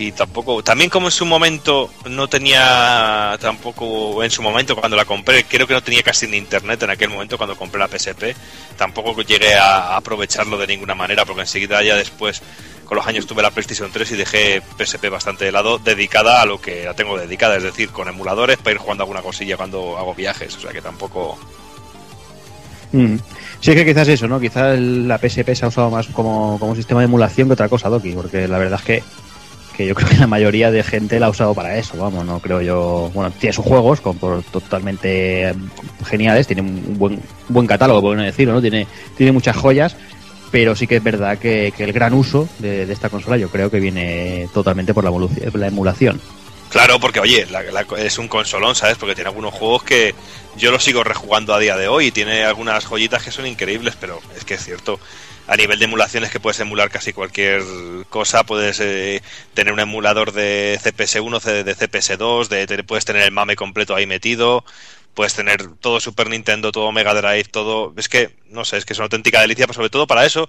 y 0.00 0.12
tampoco 0.12 0.62
también 0.62 0.88
como 0.88 1.08
en 1.08 1.12
su 1.12 1.26
momento 1.26 1.90
no 2.08 2.26
tenía 2.26 3.36
tampoco 3.38 4.24
en 4.24 4.30
su 4.30 4.40
momento 4.40 4.74
cuando 4.74 4.96
la 4.96 5.04
compré 5.04 5.44
creo 5.44 5.66
que 5.66 5.74
no 5.74 5.82
tenía 5.82 6.02
casi 6.02 6.26
ni 6.26 6.38
internet 6.38 6.82
en 6.82 6.90
aquel 6.90 7.10
momento 7.10 7.36
cuando 7.36 7.54
compré 7.54 7.78
la 7.78 7.86
PSP 7.86 8.34
tampoco 8.78 9.20
llegué 9.20 9.56
a 9.56 9.96
aprovecharlo 9.96 10.56
de 10.56 10.68
ninguna 10.68 10.94
manera 10.94 11.26
porque 11.26 11.42
enseguida 11.42 11.82
ya 11.82 11.96
después 11.96 12.40
con 12.86 12.96
los 12.96 13.06
años 13.06 13.26
tuve 13.26 13.42
la 13.42 13.50
PlayStation 13.50 13.92
3 13.92 14.12
y 14.12 14.16
dejé 14.16 14.62
PSP 14.78 15.10
bastante 15.10 15.44
de 15.44 15.52
lado 15.52 15.78
dedicada 15.78 16.40
a 16.40 16.46
lo 16.46 16.58
que 16.58 16.86
la 16.86 16.94
tengo 16.94 17.18
dedicada 17.18 17.58
es 17.58 17.62
decir 17.62 17.90
con 17.90 18.08
emuladores 18.08 18.56
para 18.56 18.72
ir 18.72 18.78
jugando 18.78 19.02
alguna 19.04 19.20
cosilla 19.20 19.58
cuando 19.58 19.98
hago 19.98 20.14
viajes 20.14 20.56
o 20.56 20.60
sea 20.60 20.72
que 20.72 20.80
tampoco 20.80 21.38
mm. 22.92 23.16
Sí, 23.60 23.72
es 23.72 23.76
que 23.76 23.84
quizás 23.84 24.08
eso, 24.08 24.26
¿no? 24.26 24.40
Quizás 24.40 24.80
la 24.80 25.18
PSP 25.18 25.54
se 25.54 25.66
ha 25.66 25.68
usado 25.68 25.90
más 25.90 26.06
como, 26.06 26.58
como 26.58 26.74
sistema 26.74 27.02
de 27.02 27.04
emulación 27.04 27.46
que 27.46 27.52
otra 27.52 27.68
cosa, 27.68 27.90
Doki, 27.90 28.12
porque 28.12 28.48
la 28.48 28.56
verdad 28.56 28.80
es 28.80 28.86
que 28.86 29.02
que 29.76 29.86
yo 29.86 29.94
creo 29.94 30.08
que 30.08 30.16
la 30.16 30.26
mayoría 30.26 30.70
de 30.70 30.82
gente 30.82 31.20
la 31.20 31.26
ha 31.26 31.30
usado 31.30 31.54
para 31.54 31.76
eso, 31.76 31.96
vamos, 31.96 32.24
no 32.24 32.40
creo 32.40 32.60
yo. 32.60 33.10
Bueno, 33.14 33.30
tiene 33.32 33.52
sus 33.52 33.64
juegos 33.64 34.00
con, 34.00 34.18
por, 34.18 34.42
totalmente 34.44 35.54
geniales, 36.06 36.46
tiene 36.46 36.62
un 36.62 36.98
buen, 36.98 37.20
buen 37.48 37.66
catálogo, 37.66 38.00
por 38.00 38.16
no 38.16 38.22
decirlo, 38.22 38.54
¿no? 38.54 38.60
Tiene, 38.60 38.86
tiene 39.16 39.32
muchas 39.32 39.56
joyas, 39.56 39.96
pero 40.50 40.74
sí 40.74 40.86
que 40.86 40.96
es 40.96 41.02
verdad 41.02 41.38
que, 41.38 41.72
el 41.78 41.92
gran 41.92 42.14
uso 42.14 42.48
de, 42.58 42.86
de, 42.86 42.92
esta 42.92 43.08
consola 43.08 43.36
yo 43.36 43.48
creo 43.48 43.70
que 43.70 43.80
viene 43.80 44.48
totalmente 44.52 44.94
por 44.94 45.04
la, 45.04 45.12
la 45.54 45.66
emulación. 45.66 46.20
Claro, 46.70 47.00
porque 47.00 47.18
oye, 47.18 47.46
la, 47.50 47.62
la, 47.62 47.84
es 47.98 48.18
un 48.18 48.28
consolón, 48.28 48.76
¿sabes? 48.76 48.96
Porque 48.96 49.16
tiene 49.16 49.28
algunos 49.28 49.52
juegos 49.52 49.82
que 49.82 50.14
yo 50.56 50.70
los 50.70 50.84
sigo 50.84 51.02
rejugando 51.02 51.52
a 51.52 51.58
día 51.58 51.76
de 51.76 51.88
hoy 51.88 52.06
y 52.06 52.10
tiene 52.12 52.44
algunas 52.44 52.84
joyitas 52.84 53.24
que 53.24 53.32
son 53.32 53.46
increíbles, 53.46 53.96
pero 54.00 54.20
es 54.36 54.44
que 54.44 54.54
es 54.54 54.64
cierto 54.64 55.00
a 55.46 55.56
nivel 55.56 55.78
de 55.78 55.86
emulaciones 55.86 56.30
que 56.30 56.40
puedes 56.40 56.60
emular 56.60 56.90
casi 56.90 57.12
cualquier 57.12 57.62
cosa, 58.08 58.44
puedes 58.44 58.80
eh, 58.80 59.22
tener 59.54 59.72
un 59.72 59.80
emulador 59.80 60.32
de 60.32 60.78
CPS1, 60.82 61.64
de 61.64 61.76
CPS2, 61.76 62.48
de, 62.48 62.66
de, 62.66 62.84
puedes 62.84 63.04
tener 63.04 63.22
el 63.22 63.32
MAME 63.32 63.56
completo 63.56 63.94
ahí 63.94 64.06
metido, 64.06 64.64
puedes 65.14 65.34
tener 65.34 65.68
todo 65.80 66.00
Super 66.00 66.28
Nintendo, 66.28 66.72
todo 66.72 66.92
Mega 66.92 67.14
Drive, 67.14 67.44
todo... 67.44 67.92
Es 67.96 68.08
que, 68.08 68.36
no 68.48 68.64
sé, 68.64 68.76
es 68.76 68.84
que 68.84 68.92
es 68.92 68.98
una 68.98 69.06
auténtica 69.06 69.40
delicia, 69.40 69.66
pero 69.66 69.74
sobre 69.74 69.90
todo 69.90 70.06
para 70.06 70.24
eso, 70.24 70.48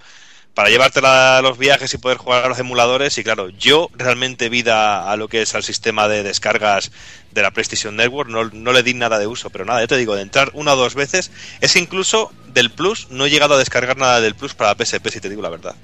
para 0.54 0.70
llevártela 0.70 1.38
a 1.38 1.42
los 1.42 1.58
viajes 1.58 1.94
y 1.94 1.98
poder 1.98 2.18
jugar 2.18 2.46
a 2.46 2.50
los 2.50 2.60
emuladores. 2.60 3.18
Y 3.18 3.24
claro, 3.24 3.50
yo 3.50 3.90
realmente 3.94 4.50
vida 4.50 5.12
a 5.12 5.16
lo 5.16 5.28
que 5.28 5.42
es 5.42 5.56
al 5.56 5.64
sistema 5.64 6.08
de 6.08 6.24
descargas 6.24 6.92
de 7.34 7.42
la 7.42 7.52
PlayStation 7.52 7.96
Network 7.96 8.30
no, 8.30 8.50
no 8.50 8.74
le 8.74 8.84
di 8.84 8.94
nada 8.94 9.20
de 9.20 9.28
uso, 9.28 9.50
pero 9.50 9.66
nada, 9.66 9.82
ya 9.82 9.88
te 9.88 9.98
digo, 9.98 10.16
de 10.16 10.22
entrar 10.22 10.52
una 10.54 10.74
o 10.74 10.76
dos 10.76 10.96
veces, 10.96 11.32
es 11.62 11.76
incluso 11.76 12.32
del 12.54 12.70
Plus, 12.70 13.08
no 13.10 13.26
he 13.26 13.30
llegado 13.30 13.56
a 13.56 13.58
descargar 13.58 13.98
nada 13.98 14.22
del 14.22 14.36
Plus 14.36 14.54
para 14.54 14.74
la 14.74 14.86
PSP, 14.86 15.08
si 15.10 15.20
te 15.22 15.30
digo 15.30 15.42
la 15.42 15.50
verdad. 15.50 15.76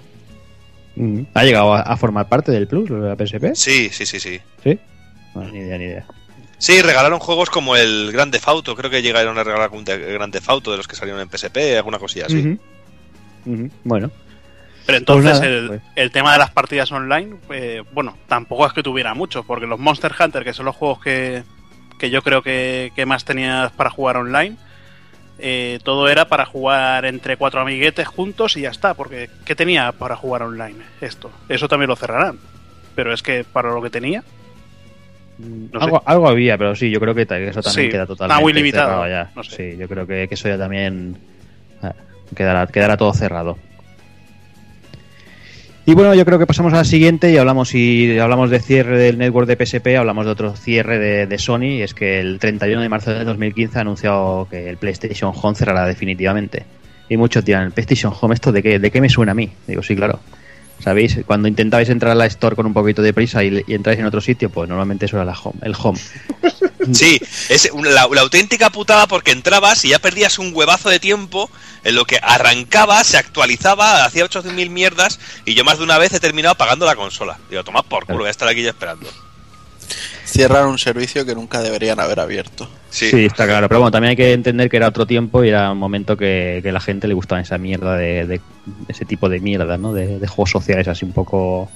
¿Ha 1.36 1.44
llegado 1.44 1.74
a, 1.76 1.82
a 1.82 1.96
formar 1.96 2.28
parte 2.28 2.52
del 2.52 2.68
Plus, 2.68 2.90
de 2.90 2.98
la 3.00 3.16
PSP? 3.16 3.54
Sí, 3.54 3.90
sí, 3.92 4.06
sí, 4.06 4.20
sí. 4.20 4.40
¿Sí? 4.64 4.80
Bueno, 5.34 5.52
ni 5.52 5.60
idea, 5.60 5.78
ni 5.78 5.86
idea. 5.86 6.06
Sí, 6.58 6.82
regalaron 6.82 7.20
juegos 7.20 7.52
como 7.52 7.76
el 7.76 8.12
Grande 8.12 8.40
Fauto, 8.40 8.76
creo 8.76 8.90
que 8.90 9.04
llegaron 9.04 9.38
a 9.38 9.44
regalar 9.44 9.70
un 9.72 9.86
Grande 9.86 10.42
Fauto 10.42 10.72
de 10.72 10.78
los 10.78 10.88
que 10.88 10.96
salieron 10.96 11.22
en 11.22 11.30
PSP, 11.30 11.78
alguna 11.78 12.00
cosilla 12.00 12.26
así. 12.26 12.38
Uh 12.38 12.40
-huh. 12.40 12.60
Uh 13.46 13.56
-huh. 13.56 13.72
Bueno, 13.84 14.12
pero 14.88 15.00
entonces 15.00 15.32
pues 15.32 15.42
nada, 15.42 15.54
el, 15.54 15.68
pues. 15.68 15.82
el, 15.98 16.12
tema 16.12 16.32
de 16.32 16.40
las 16.40 16.52
partidas 16.52 16.90
online, 16.94 17.36
eh, 17.50 17.84
bueno, 17.92 18.18
tampoco 18.26 18.66
es 18.66 18.72
que 18.72 18.82
tuviera 18.82 19.14
mucho, 19.14 19.44
porque 19.44 19.68
los 19.68 19.78
Monster 19.78 20.14
Hunter, 20.18 20.46
que 20.46 20.54
son 20.54 20.66
los 20.66 20.78
juegos 20.78 21.02
que, 21.02 21.44
que 22.00 22.10
yo 22.10 22.22
creo 22.22 22.42
que, 22.42 22.94
que, 22.96 23.06
más 23.06 23.26
tenías 23.26 23.70
para 23.74 23.90
jugar 23.90 24.16
online, 24.16 24.56
eh, 25.40 25.80
todo 25.84 26.08
era 26.08 26.30
para 26.30 26.46
jugar 26.46 27.04
entre 27.04 27.36
cuatro 27.36 27.60
amiguetes 27.60 28.08
juntos 28.08 28.56
y 28.56 28.62
ya 28.62 28.70
está, 28.70 28.94
porque 28.94 29.30
¿qué 29.44 29.56
tenía 29.56 29.92
para 29.92 30.16
jugar 30.16 30.44
online 30.44 30.78
esto? 31.02 31.32
Eso 31.50 31.68
también 31.68 31.90
lo 31.90 31.98
cerrarán, 31.98 32.40
pero 32.96 33.14
es 33.14 33.22
que 33.22 33.44
para 33.44 33.74
lo 33.74 33.82
que 33.82 33.90
tenía... 33.90 34.24
No 35.38 35.82
algo, 35.82 36.02
algo, 36.06 36.30
había, 36.30 36.58
pero 36.58 36.76
sí, 36.76 36.90
yo 36.90 37.02
creo 37.02 37.14
que 37.14 37.24
eso 37.24 37.62
también 37.62 37.88
sí, 37.88 37.90
queda 37.92 38.06
totalmente 38.08 38.34
está 38.34 38.42
muy 38.42 38.54
limitado. 38.54 39.06
Ya. 39.08 39.32
No 39.36 39.44
sé. 39.44 39.74
Sí, 39.74 39.78
yo 39.78 39.88
creo 39.90 40.08
que, 40.08 40.30
que 40.30 40.34
eso 40.34 40.48
ya 40.48 40.58
también 40.58 41.18
eh, 41.84 41.92
quedará, 42.34 42.66
quedará 42.68 42.96
todo 42.96 43.14
cerrado. 43.14 43.58
Y 45.88 45.94
bueno, 45.94 46.14
yo 46.14 46.26
creo 46.26 46.38
que 46.38 46.46
pasamos 46.46 46.74
a 46.74 46.76
la 46.76 46.84
siguiente 46.84 47.32
y 47.32 47.38
hablamos 47.38 47.74
y 47.74 48.20
hablamos 48.20 48.50
de 48.50 48.60
cierre 48.60 48.98
del 48.98 49.18
network 49.18 49.48
de 49.48 49.66
PSP, 49.66 49.98
hablamos 49.98 50.26
de 50.26 50.32
otro 50.32 50.54
cierre 50.54 51.26
de, 51.26 51.40
Sony, 51.40 51.78
y 51.78 51.82
es 51.82 51.94
que 51.94 52.20
el 52.20 52.40
31 52.40 52.82
de 52.82 52.90
marzo 52.90 53.14
de 53.14 53.24
2015 53.24 53.78
ha 53.78 53.82
anunciado 53.82 54.50
que 54.52 54.70
el 54.70 54.76
PlayStation 54.76 55.32
Home 55.34 55.56
cerrará 55.56 55.86
definitivamente. 55.86 56.66
Y 57.08 57.16
muchos 57.16 57.46
dirán, 57.46 57.64
¿el 57.64 57.72
PlayStation 57.72 58.14
Home 58.20 58.36
esto 58.36 58.52
de 58.52 58.62
qué, 58.62 58.80
de 58.80 58.92
qué 58.92 59.00
me 59.00 59.08
suena 59.08 59.32
a 59.32 59.36
mí? 59.36 59.50
Digo, 59.66 59.82
sí, 59.82 59.96
claro. 59.96 60.20
¿Sabéis? 60.84 61.22
Cuando 61.26 61.48
intentabais 61.48 61.88
entrar 61.88 62.12
a 62.12 62.16
la 62.16 62.26
store 62.26 62.58
con 62.58 62.66
un 62.66 62.74
poquito 62.74 63.02
de 63.02 63.14
prisa 63.14 63.42
y, 63.46 63.64
y 63.66 63.74
entráis 63.74 63.98
en 63.98 64.08
otro 64.08 64.20
sitio, 64.20 64.50
pues 64.50 64.68
normalmente 64.68 65.06
eso 65.06 65.16
era 65.16 65.24
la 65.24 65.40
home, 65.42 65.62
el 65.62 65.74
home. 65.82 66.00
Sí, 66.94 67.20
es 67.50 67.70
la 67.84 68.22
auténtica 68.22 68.70
putada 68.70 69.08
porque 69.08 69.32
entrabas 69.32 69.84
y 69.84 69.90
ya 69.90 70.00
perdías 70.00 70.40
un 70.40 70.52
huevazo 70.54 70.90
de 70.90 71.00
tiempo 71.00 71.50
en 71.88 71.96
lo 71.96 72.06
que 72.06 72.20
arrancaba, 72.22 73.04
se 73.04 73.18
actualizaba, 73.18 74.04
hacía 74.06 74.26
8.000 74.26 74.70
mierdas 74.70 75.20
y 75.46 75.54
yo 75.54 75.64
más 75.64 75.78
de 75.78 75.84
una 75.86 75.98
vez 75.98 76.12
he 76.14 76.20
terminado 76.20 76.56
pagando 76.56 76.86
la 76.86 76.96
consola. 76.96 77.38
Digo, 77.50 77.64
tomad 77.64 77.84
por 77.86 78.06
culo, 78.06 78.20
voy 78.20 78.28
a 78.28 78.32
estar 78.32 78.48
aquí 78.48 78.62
ya 78.62 78.70
esperando. 78.72 79.10
Cierran 80.26 80.68
un 80.68 80.78
servicio 80.78 81.26
que 81.26 81.34
nunca 81.34 81.62
deberían 81.62 82.00
haber 82.00 82.20
abierto. 82.20 82.70
Sí, 82.90 83.10
Sí, 83.10 83.26
está 83.26 83.46
claro. 83.46 83.70
Pero 83.70 83.80
bueno, 83.80 83.92
también 83.92 84.10
hay 84.12 84.16
que 84.18 84.34
entender 84.34 84.70
que 84.70 84.76
era 84.78 84.90
otro 84.90 85.06
tiempo 85.06 85.44
y 85.44 85.50
era 85.50 85.72
un 85.72 85.78
momento 85.78 86.18
que, 86.18 86.60
que 86.62 86.72
la 86.74 86.82
gente 86.82 87.08
le 87.08 87.14
gustaba 87.14 87.40
esa 87.42 87.58
mierda 87.58 87.96
de, 87.96 88.26
de- 88.28 88.42
ese 88.90 89.06
tipo 89.06 89.30
de 89.30 89.40
mierda, 89.40 89.78
¿no? 89.78 89.94
De, 89.94 90.20
de 90.20 90.28
juegos 90.28 90.52
sociales 90.52 90.88
así 90.90 91.06
un 91.06 91.14
poco... 91.14 91.70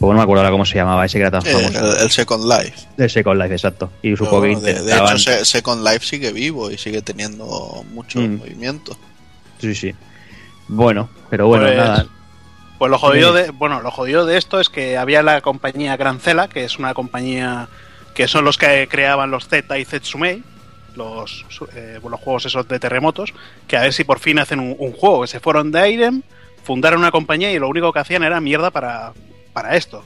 Pues 0.00 0.08
no 0.12 0.14
me 0.16 0.22
acuerdo 0.22 0.40
ahora 0.40 0.50
cómo 0.50 0.64
se 0.64 0.74
llamaba, 0.76 1.04
ese 1.04 1.18
que 1.18 1.22
era 1.26 1.30
tan 1.30 1.46
Eh, 1.46 1.52
famoso. 1.52 1.78
el, 1.96 2.02
el 2.04 2.10
Second 2.10 2.44
Life. 2.44 2.86
El 2.96 3.10
Second 3.10 3.40
Life, 3.42 3.54
exacto. 3.54 3.92
Y 4.02 4.16
supongo 4.16 4.40
Pero 4.42 4.60
que 4.62 4.72
de, 4.72 4.92
hecho, 4.96 5.18
Se- 5.18 5.44
Second 5.44 5.86
Life 5.86 6.06
sigue 6.06 6.32
vivo 6.32 6.70
y 6.70 6.78
sigue 6.78 7.02
teniendo 7.02 7.84
mucho 7.92 8.18
Mm. 8.18 8.38
movimiento. 8.38 8.96
Sí, 9.60 9.74
sí. 9.74 9.94
Bueno, 10.68 11.10
pero 11.28 11.46
bueno, 11.48 11.66
Pues- 11.66 11.76
nada. 11.76 12.06
Pues 12.78 12.90
lo 12.90 12.98
jodido 12.98 13.34
de, 13.34 13.50
bueno, 13.50 13.82
lo 13.82 13.90
jodido 13.90 14.24
de 14.24 14.38
esto 14.38 14.58
es 14.58 14.70
que 14.70 14.96
había 14.96 15.22
la 15.22 15.42
compañía 15.42 15.98
Grancela, 15.98 16.48
que 16.48 16.64
es 16.64 16.78
una 16.78 16.94
compañía 16.94 17.68
que 18.14 18.26
son 18.26 18.46
los 18.46 18.56
que 18.56 18.88
creaban 18.90 19.30
los 19.30 19.48
Z 19.48 19.78
y 19.78 19.84
Zetsumei, 19.84 20.42
los, 20.96 21.44
eh, 21.76 22.00
los 22.02 22.20
juegos 22.20 22.46
esos 22.46 22.66
de 22.66 22.78
terremotos, 22.80 23.34
que 23.68 23.76
a 23.76 23.82
ver 23.82 23.92
si 23.92 24.04
por 24.04 24.18
fin 24.18 24.38
hacen 24.38 24.60
un, 24.60 24.76
un 24.78 24.92
juego, 24.92 25.20
que 25.20 25.26
se 25.28 25.40
fueron 25.40 25.70
de 25.72 25.80
Airem, 25.80 26.22
fundaron 26.64 27.00
una 27.00 27.10
compañía 27.10 27.52
y 27.52 27.58
lo 27.58 27.68
único 27.68 27.92
que 27.92 27.98
hacían 27.98 28.22
era 28.22 28.40
mierda 28.40 28.70
para, 28.70 29.12
para 29.52 29.76
esto. 29.76 30.04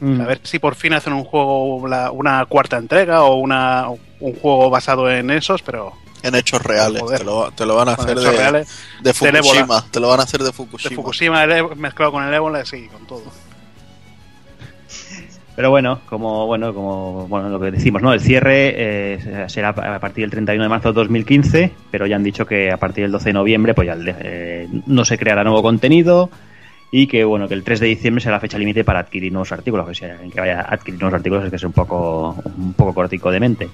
Mm. 0.00 0.20
A 0.20 0.26
ver 0.26 0.40
si 0.44 0.58
por 0.58 0.74
fin 0.76 0.92
hacen 0.94 1.12
un 1.12 1.24
juego, 1.24 1.86
la- 1.86 2.10
una 2.10 2.44
cuarta 2.46 2.76
entrega 2.78 3.22
o 3.24 3.36
una, 3.36 3.88
un 3.88 4.34
juego 4.40 4.70
basado 4.70 5.10
en 5.10 5.30
esos, 5.30 5.60
pero 5.62 5.92
En 6.22 6.34
hechos 6.34 6.62
reales. 6.62 7.02
Te 7.04 7.24
lo, 7.24 7.50
te 7.52 7.66
lo 7.66 7.76
van 7.76 7.88
a 7.88 7.92
hacer 7.92 8.18
de, 8.18 8.30
reales. 8.30 8.68
de. 9.02 9.12
Fukushima. 9.14 9.84
Te 9.90 10.00
lo 10.00 10.08
van 10.08 10.20
a 10.20 10.22
hacer 10.24 10.40
de 10.40 10.46
De 10.46 10.52
Fukushima. 10.52 10.96
Fukushima 10.96 11.44
el 11.44 11.50
Evo- 11.52 11.74
mezclado 11.76 12.12
con 12.12 12.24
el 12.24 12.32
ébola, 12.32 12.64
sí, 12.64 12.88
con 12.92 13.06
todo. 13.06 13.22
Pero 15.56 15.68
bueno, 15.70 16.00
como 16.08 16.46
bueno, 16.46 16.72
como 16.72 17.26
bueno, 17.28 17.48
lo 17.50 17.60
que 17.60 17.70
decimos, 17.70 18.00
¿no? 18.00 18.12
El 18.14 18.20
cierre 18.20 18.72
eh, 18.76 19.44
será 19.48 19.70
a 19.70 19.98
partir 19.98 20.24
del 20.24 20.30
31 20.30 20.62
de 20.62 20.68
marzo 20.70 20.88
de 20.88 20.94
2015, 20.94 21.72
pero 21.90 22.06
ya 22.06 22.16
han 22.16 22.22
dicho 22.22 22.46
que 22.46 22.70
a 22.70 22.78
partir 22.78 23.04
del 23.04 23.12
12 23.12 23.26
de 23.30 23.32
noviembre 23.34 23.74
pues 23.74 23.86
ya 23.86 23.96
eh, 23.98 24.68
no 24.86 25.04
se 25.04 25.18
creará 25.18 25.44
nuevo 25.44 25.60
contenido 25.62 26.30
y 26.90 27.06
que 27.06 27.24
bueno, 27.24 27.46
que 27.48 27.54
el 27.54 27.62
3 27.62 27.80
de 27.80 27.86
diciembre 27.86 28.20
será 28.20 28.36
la 28.36 28.40
fecha 28.40 28.58
límite 28.58 28.84
para 28.84 29.00
adquirir 29.00 29.32
nuevos 29.32 29.52
artículos, 29.52 29.88
que 29.88 29.94
si 29.94 30.04
alguien 30.04 30.30
que 30.30 30.40
vaya 30.40 30.60
a 30.60 30.74
adquirir 30.74 31.00
nuevos 31.00 31.16
artículos 31.16 31.44
es 31.44 31.50
que 31.50 31.56
es 31.56 31.64
un 31.64 31.72
poco 31.72 32.36
un 32.56 32.72
poco 32.74 32.94
cortico 32.94 33.30
de 33.30 33.40
mente. 33.40 33.68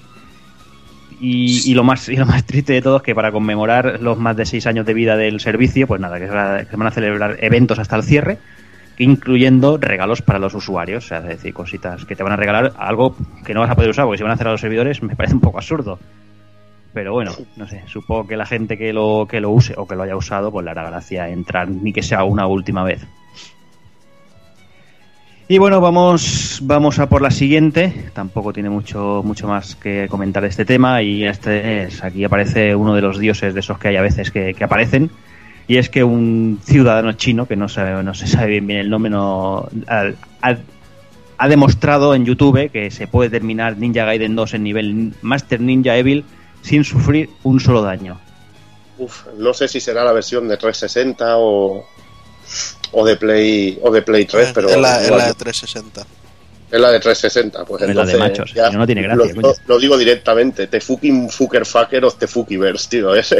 Y, 1.19 1.71
y 1.71 1.73
lo 1.73 1.83
más 1.83 2.09
y 2.09 2.15
lo 2.15 2.27
más 2.27 2.45
triste 2.45 2.73
de 2.73 2.81
todo 2.81 2.97
es 2.97 3.03
que 3.03 3.15
para 3.15 3.31
conmemorar 3.31 3.99
los 4.01 4.19
más 4.19 4.37
de 4.37 4.45
seis 4.45 4.67
años 4.67 4.85
de 4.85 4.93
vida 4.93 5.15
del 5.15 5.39
servicio, 5.39 5.87
pues 5.87 5.99
nada, 5.99 6.19
que 6.19 6.27
se 6.27 6.75
van 6.75 6.87
a 6.87 6.91
celebrar 6.91 7.37
eventos 7.41 7.79
hasta 7.79 7.95
el 7.95 8.03
cierre 8.03 8.37
incluyendo 8.99 9.77
regalos 9.77 10.21
para 10.21 10.39
los 10.39 10.53
usuarios, 10.55 11.05
o 11.05 11.07
sea, 11.07 11.19
es 11.19 11.27
decir, 11.27 11.53
cositas 11.53 12.05
que 12.05 12.15
te 12.15 12.23
van 12.23 12.33
a 12.33 12.35
regalar 12.35 12.73
algo 12.77 13.15
que 13.45 13.53
no 13.53 13.61
vas 13.61 13.69
a 13.69 13.75
poder 13.75 13.91
usar, 13.91 14.05
porque 14.05 14.17
si 14.17 14.23
van 14.23 14.31
a 14.31 14.35
hacer 14.35 14.47
a 14.47 14.51
los 14.51 14.61
servidores 14.61 15.03
me 15.03 15.15
parece 15.15 15.35
un 15.35 15.41
poco 15.41 15.57
absurdo. 15.57 15.99
Pero 16.97 17.13
bueno, 17.13 17.31
no 17.57 17.67
sé, 17.67 17.83
supongo 17.85 18.25
que 18.25 18.35
la 18.35 18.47
gente 18.47 18.75
que 18.75 18.91
lo, 18.91 19.27
que 19.29 19.39
lo 19.39 19.51
use 19.51 19.75
o 19.77 19.87
que 19.87 19.95
lo 19.95 20.01
haya 20.01 20.15
usado, 20.15 20.51
pues 20.51 20.65
le 20.65 20.71
hará 20.71 20.89
gracia 20.89 21.29
entrar, 21.29 21.69
ni 21.69 21.93
que 21.93 22.01
sea 22.01 22.23
una 22.23 22.47
última 22.47 22.83
vez. 22.83 23.05
Y 25.47 25.59
bueno, 25.59 25.79
vamos, 25.79 26.59
vamos 26.63 26.97
a 26.97 27.07
por 27.07 27.21
la 27.21 27.29
siguiente. 27.29 28.09
Tampoco 28.13 28.51
tiene 28.51 28.71
mucho, 28.71 29.21
mucho 29.23 29.47
más 29.47 29.75
que 29.75 30.07
comentar 30.09 30.41
de 30.41 30.49
este 30.49 30.65
tema. 30.65 31.03
Y 31.03 31.23
este 31.23 31.83
es, 31.83 32.03
aquí 32.03 32.23
aparece 32.23 32.75
uno 32.75 32.95
de 32.95 33.01
los 33.03 33.19
dioses 33.19 33.53
de 33.53 33.59
esos 33.59 33.77
que 33.77 33.89
hay 33.89 33.97
a 33.97 34.01
veces 34.01 34.31
que, 34.31 34.55
que 34.55 34.63
aparecen. 34.63 35.11
Y 35.67 35.77
es 35.77 35.91
que 35.91 36.03
un 36.03 36.59
ciudadano 36.63 37.11
chino, 37.11 37.45
que 37.47 37.55
no, 37.55 37.69
sabe, 37.69 38.01
no 38.01 38.15
se 38.15 38.25
sabe 38.25 38.47
bien, 38.47 38.65
bien 38.65 38.79
el 38.79 38.89
nombre, 38.89 39.11
no, 39.11 39.67
ha, 39.87 40.05
ha- 40.41 40.57
ha 41.37 41.47
demostrado 41.47 42.15
en 42.15 42.25
YouTube 42.25 42.71
que 42.71 42.89
se 42.89 43.05
puede 43.05 43.29
terminar 43.29 43.77
Ninja 43.77 44.03
Gaiden 44.03 44.35
2 44.35 44.55
en 44.55 44.63
nivel 44.63 45.13
Master 45.21 45.61
Ninja 45.61 45.95
Evil 45.95 46.25
sin 46.67 46.83
sufrir 46.83 47.29
un 47.43 47.59
solo 47.59 47.81
daño. 47.81 48.19
Uf, 48.97 49.25
no 49.37 49.53
sé 49.53 49.67
si 49.67 49.79
será 49.79 50.03
la 50.03 50.11
versión 50.11 50.47
de 50.47 50.57
360 50.57 51.37
o, 51.37 51.85
o 52.91 53.05
de 53.05 53.15
Play 53.15 53.79
o 53.81 53.91
de 53.91 54.01
Play 54.01 54.25
3, 54.25 54.51
pero 54.53 54.69
es 54.69 54.77
la, 54.77 54.99
de 54.99 55.33
360. 55.33 56.05
es 56.71 56.79
la 56.81 56.91
de 56.91 56.99
360. 56.99 57.63
Pues 57.65 57.83
Es 57.83 57.95
la 57.95 58.05
de 58.05 58.17
machos, 58.17 58.53
ya 58.53 58.69
no, 58.71 58.85
tiene 58.85 59.03
lo, 59.07 59.23
gracia, 59.25 59.53
lo- 59.67 59.79
digo 59.79 59.97
directamente, 59.97 60.67
te 60.67 60.81
fucking 60.81 61.29
fucker 61.29 61.65
fucker 61.65 62.03
o 62.05 62.11
te 62.11 62.27
fukiverse, 62.27 62.89
tío. 62.89 63.15
Es, 63.15 63.31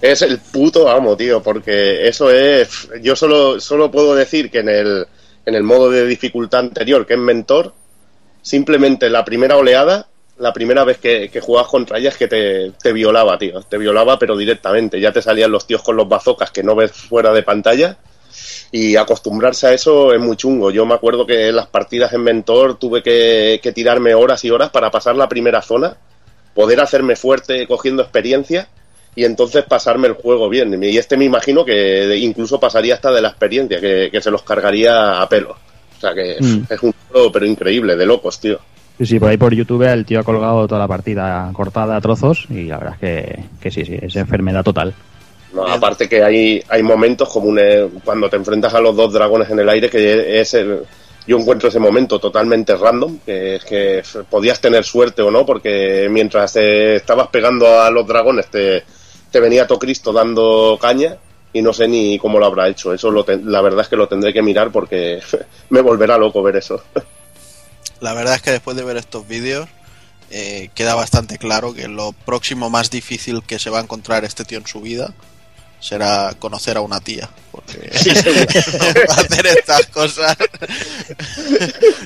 es 0.00 0.22
el 0.22 0.38
puto 0.38 0.88
amo, 0.88 1.16
tío, 1.16 1.42
porque 1.42 2.06
eso 2.08 2.30
es. 2.30 2.88
Yo 3.02 3.14
solo, 3.16 3.60
solo 3.60 3.90
puedo 3.90 4.14
decir 4.14 4.50
que 4.50 4.60
en 4.60 4.68
el, 4.68 5.06
en 5.44 5.54
el 5.54 5.62
modo 5.64 5.90
de 5.90 6.06
dificultad 6.06 6.60
anterior, 6.60 7.04
que 7.04 7.14
es 7.14 7.20
mentor, 7.20 7.74
simplemente 8.42 9.10
la 9.10 9.24
primera 9.24 9.56
oleada, 9.56 10.06
la 10.38 10.52
primera 10.52 10.84
vez 10.84 10.98
que, 10.98 11.28
que 11.30 11.40
jugabas 11.40 11.70
contra 11.70 11.98
ella 11.98 12.08
es 12.08 12.16
que 12.16 12.28
te, 12.28 12.72
te 12.72 12.92
violaba, 12.92 13.38
tío. 13.38 13.60
Te 13.62 13.78
violaba, 13.78 14.18
pero 14.18 14.36
directamente. 14.36 15.00
Ya 15.00 15.12
te 15.12 15.22
salían 15.22 15.52
los 15.52 15.66
tíos 15.66 15.82
con 15.82 15.96
los 15.96 16.08
bazocas 16.08 16.50
que 16.50 16.62
no 16.62 16.74
ves 16.74 16.92
fuera 16.92 17.32
de 17.32 17.42
pantalla. 17.42 17.96
Y 18.72 18.96
acostumbrarse 18.96 19.68
a 19.68 19.72
eso 19.72 20.12
es 20.12 20.20
muy 20.20 20.36
chungo. 20.36 20.70
Yo 20.72 20.84
me 20.86 20.94
acuerdo 20.94 21.24
que 21.24 21.48
en 21.48 21.56
las 21.56 21.68
partidas 21.68 22.12
en 22.12 22.22
Mentor 22.22 22.76
tuve 22.78 23.02
que, 23.02 23.60
que 23.62 23.72
tirarme 23.72 24.14
horas 24.14 24.44
y 24.44 24.50
horas 24.50 24.70
para 24.70 24.90
pasar 24.90 25.14
la 25.14 25.28
primera 25.28 25.62
zona, 25.62 25.96
poder 26.54 26.80
hacerme 26.80 27.14
fuerte 27.14 27.66
cogiendo 27.68 28.02
experiencia 28.02 28.66
y 29.14 29.24
entonces 29.24 29.64
pasarme 29.64 30.08
el 30.08 30.14
juego 30.14 30.48
bien. 30.48 30.82
Y 30.82 30.98
este 30.98 31.16
me 31.16 31.24
imagino 31.24 31.64
que 31.64 32.16
incluso 32.16 32.58
pasaría 32.58 32.94
hasta 32.94 33.12
de 33.12 33.22
la 33.22 33.28
experiencia, 33.28 33.80
que, 33.80 34.08
que 34.10 34.20
se 34.20 34.32
los 34.32 34.42
cargaría 34.42 35.20
a 35.22 35.28
pelo. 35.28 35.52
O 35.96 36.00
sea 36.00 36.12
que 36.12 36.36
Mm. 36.40 36.64
es 36.68 36.82
un 36.82 36.92
juego, 37.12 37.30
pero 37.30 37.46
increíble, 37.46 37.94
de 37.94 38.04
locos, 38.06 38.40
tío. 38.40 38.58
Sí, 38.98 39.06
sí, 39.06 39.18
por 39.18 39.28
ahí 39.28 39.36
por 39.36 39.52
YouTube 39.52 39.82
el 39.82 40.04
tío 40.04 40.20
ha 40.20 40.24
colgado 40.24 40.68
toda 40.68 40.80
la 40.80 40.88
partida 40.88 41.50
cortada 41.52 41.96
a 41.96 42.00
trozos 42.00 42.46
y 42.48 42.64
la 42.64 42.78
verdad 42.78 42.94
es 42.94 43.00
que, 43.00 43.44
que 43.60 43.70
sí, 43.70 43.84
sí, 43.84 43.98
es 44.00 44.14
enfermedad 44.16 44.62
total. 44.62 44.94
No, 45.52 45.66
aparte 45.66 46.08
que 46.08 46.22
hay, 46.22 46.62
hay 46.68 46.82
momentos 46.82 47.28
como 47.28 47.48
un, 47.48 47.58
eh, 47.60 47.88
cuando 48.04 48.28
te 48.28 48.36
enfrentas 48.36 48.74
a 48.74 48.80
los 48.80 48.94
dos 48.94 49.12
dragones 49.12 49.50
en 49.50 49.58
el 49.58 49.68
aire, 49.68 49.88
que 49.88 50.40
es 50.40 50.56
yo 51.26 51.38
encuentro 51.38 51.68
ese 51.68 51.78
momento 51.78 52.18
totalmente 52.18 52.76
random, 52.76 53.18
que 53.24 53.56
es 53.56 53.64
que 53.64 54.02
podías 54.28 54.60
tener 54.60 54.84
suerte 54.84 55.22
o 55.22 55.30
no, 55.30 55.46
porque 55.46 56.08
mientras 56.10 56.54
eh, 56.56 56.96
estabas 56.96 57.28
pegando 57.28 57.80
a 57.80 57.90
los 57.90 58.06
dragones 58.06 58.48
te, 58.48 58.82
te 59.30 59.40
venía 59.40 59.66
Tocristo 59.66 60.12
dando 60.12 60.78
caña 60.80 61.16
y 61.52 61.62
no 61.62 61.72
sé 61.72 61.88
ni 61.88 62.18
cómo 62.18 62.38
lo 62.38 62.46
habrá 62.46 62.68
hecho. 62.68 62.92
Eso 62.92 63.10
lo 63.10 63.24
la 63.26 63.62
verdad 63.62 63.82
es 63.82 63.88
que 63.88 63.96
lo 63.96 64.08
tendré 64.08 64.32
que 64.32 64.42
mirar 64.42 64.70
porque 64.70 65.20
me 65.70 65.80
volverá 65.80 66.18
loco 66.18 66.42
ver 66.42 66.56
eso. 66.56 66.82
La 68.00 68.12
verdad 68.12 68.34
es 68.34 68.42
que 68.42 68.50
después 68.50 68.76
de 68.76 68.84
ver 68.84 68.96
estos 68.96 69.26
vídeos 69.26 69.68
eh, 70.30 70.70
queda 70.74 70.94
bastante 70.94 71.38
claro 71.38 71.74
que 71.74 71.88
lo 71.88 72.12
próximo 72.12 72.70
más 72.70 72.90
difícil 72.90 73.42
que 73.42 73.58
se 73.58 73.70
va 73.70 73.78
a 73.78 73.82
encontrar 73.82 74.24
este 74.24 74.44
tío 74.44 74.58
en 74.58 74.66
su 74.66 74.80
vida 74.80 75.14
será 75.80 76.34
conocer 76.38 76.78
a 76.78 76.80
una 76.80 77.00
tía. 77.00 77.28
Porque 77.52 77.78
va 79.10 79.14
a 79.14 79.20
hacer 79.20 79.46
estas 79.46 79.86
cosas. 79.86 80.36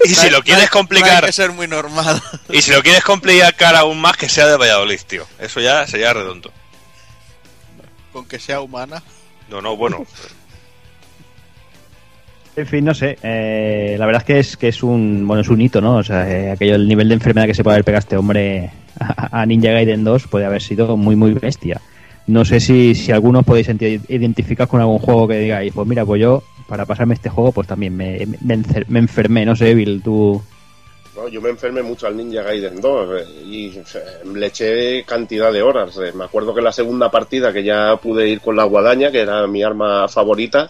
Y 0.05 0.15
si 0.15 0.31
lo 0.31 0.39
No 0.39 0.45
quieres 0.45 0.65
no 0.65 0.71
complicar, 0.71 1.25
hay 1.25 1.29
que 1.29 1.33
ser 1.33 1.53
muy 1.53 1.69
normal. 1.69 2.21
y 2.51 2.61
si 2.61 2.73
lo 2.73 2.83
quieres 2.83 3.05
complicar 3.05 3.77
aún 3.77 4.01
más, 4.01 4.17
que 4.17 4.29
sea 4.29 4.47
de 4.47 4.57
Valladolid, 4.57 5.01
tío. 5.07 5.27
Eso 5.39 5.61
ya 5.61 5.87
sería 5.87 6.13
redondo. 6.13 6.53
Con 8.13 8.27
que 8.27 8.41
sea 8.41 8.61
humana. 8.61 9.03
No, 9.49 9.63
no, 9.63 9.77
bueno. 9.77 10.05
En 12.59 12.67
fin, 12.67 12.85
no 12.85 12.93
sé. 12.93 13.17
eh, 13.23 13.95
la 13.97 14.05
verdad 14.05 14.23
es 14.23 14.27
que 14.27 14.39
es 14.41 14.57
que 14.57 14.69
es 14.69 14.83
un 14.83 15.25
bueno 15.29 15.43
es 15.43 15.49
un 15.49 15.61
hito, 15.61 15.81
¿no? 15.81 15.97
O 15.99 16.03
sea, 16.03 16.29
eh, 16.29 16.51
aquello 16.51 16.75
el 16.75 16.89
nivel 16.89 17.07
de 17.07 17.15
enfermedad 17.15 17.47
que 17.47 17.55
se 17.55 17.63
puede 17.63 17.77
haber 17.77 17.85
pegado 17.85 18.01
este 18.01 18.17
hombre 18.17 18.71
a, 18.99 19.47
Ninja 19.47 19.71
Gaiden 19.71 20.03
2 20.03 20.27
puede 20.27 20.45
haber 20.45 20.61
sido 20.61 20.97
muy 20.97 21.15
muy 21.15 21.35
bestia. 21.35 21.81
No 22.27 22.45
sé 22.45 22.59
si, 22.59 22.97
si 22.97 23.13
algunos 23.13 23.45
podéis 23.45 23.69
enti- 23.69 24.01
identificar 24.09 24.67
con 24.67 24.81
algún 24.81 24.99
juego 24.99 25.29
que 25.29 25.39
digáis, 25.39 25.73
pues 25.73 25.87
mira, 25.87 26.05
pues 26.05 26.21
yo 26.21 26.43
para 26.69 26.85
pasarme 26.85 27.15
este 27.15 27.29
juego 27.31 27.53
pues 27.53 27.69
también 27.69 27.97
me, 27.97 28.27
me, 28.43 28.61
me 28.89 28.99
enfermé, 28.99 29.47
no 29.47 29.55
sé, 29.55 29.73
Bill, 29.75 30.03
tú 30.03 30.43
No, 31.15 31.29
yo 31.29 31.41
me 31.41 31.51
enfermé 31.51 31.81
mucho 31.83 32.09
al 32.09 32.17
Ninja 32.17 32.43
Gaiden 32.43 32.81
2 32.81 33.21
eh, 33.21 33.25
y 33.47 33.67
eh, 33.69 33.83
le 34.35 34.47
eché 34.47 35.05
cantidad 35.05 35.53
de 35.53 35.63
horas. 35.63 35.97
Me 36.13 36.25
acuerdo 36.25 36.53
que 36.53 36.61
la 36.61 36.73
segunda 36.73 37.09
partida 37.09 37.53
que 37.53 37.63
ya 37.63 37.97
pude 38.03 38.29
ir 38.29 38.41
con 38.41 38.57
la 38.57 38.65
guadaña, 38.65 39.13
que 39.13 39.21
era 39.21 39.47
mi 39.47 39.63
arma 39.63 40.09
favorita, 40.09 40.69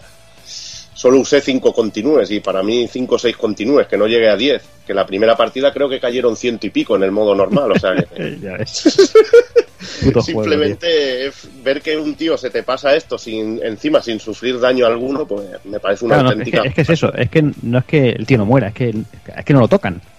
solo 0.99 1.17
usé 1.19 1.39
5 1.39 1.73
continúes 1.73 2.29
y 2.29 2.41
para 2.41 2.61
mí 2.61 2.85
5 2.91 3.15
o 3.15 3.17
6 3.17 3.37
continúes, 3.37 3.87
que 3.87 3.95
no 3.97 4.05
llegué 4.05 4.27
a 4.29 4.35
10. 4.35 4.61
Que 4.85 4.93
la 4.93 5.05
primera 5.05 5.37
partida 5.37 5.71
creo 5.71 5.87
que 5.87 5.97
cayeron 5.97 6.35
ciento 6.35 6.67
y 6.67 6.71
pico 6.71 6.97
en 6.97 7.03
el 7.03 7.11
modo 7.11 7.33
normal, 7.33 7.71
o 7.71 7.79
sea 7.79 7.95
que... 7.95 8.37
ya 8.41 8.57
ves. 8.57 9.13
Puto 10.03 10.21
juego, 10.21 10.41
Simplemente 10.43 11.27
f- 11.27 11.47
ver 11.63 11.81
que 11.81 11.95
un 11.97 12.15
tío 12.15 12.37
se 12.37 12.49
te 12.49 12.63
pasa 12.63 12.93
esto 12.95 13.17
sin 13.17 13.63
encima 13.63 14.01
sin 14.01 14.19
sufrir 14.19 14.59
daño 14.59 14.85
alguno, 14.85 15.25
pues 15.25 15.47
me 15.63 15.79
parece 15.79 16.03
una 16.03 16.15
Claro, 16.15 16.23
no, 16.23 16.31
es, 16.31 16.37
auténtica. 16.39 16.61
que, 16.63 16.67
es 16.67 16.75
que 16.75 16.81
es 16.81 16.89
eso, 16.89 17.13
es 17.13 17.29
que 17.29 17.49
no 17.61 17.77
es 17.77 17.85
que 17.85 18.09
el 18.09 18.25
tío 18.25 18.37
no 18.37 18.45
muera, 18.45 18.67
es 18.67 18.73
que, 18.73 18.89
es 18.89 19.45
que 19.45 19.53
no 19.53 19.61
lo 19.61 19.67
tocan. 19.69 20.01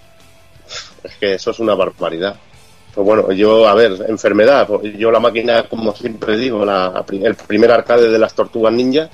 Es 1.04 1.14
que 1.16 1.34
eso 1.34 1.50
es 1.50 1.58
una 1.58 1.74
barbaridad. 1.74 2.36
Pues 2.94 3.04
bueno, 3.06 3.32
yo, 3.32 3.66
a 3.68 3.74
ver, 3.74 3.92
enfermedad. 4.08 4.66
pues 4.66 4.96
yo 4.98 5.10
la 5.10 5.18
máquina, 5.20 5.62
como 5.64 5.94
siempre 5.94 6.36
digo, 6.38 6.64
la, 6.64 7.04
el 7.10 7.34
primer 7.36 7.70
arcade 7.70 8.08
de 8.10 8.18
las 8.18 8.34
tortugas 8.34 8.72
ninja, 8.72 9.08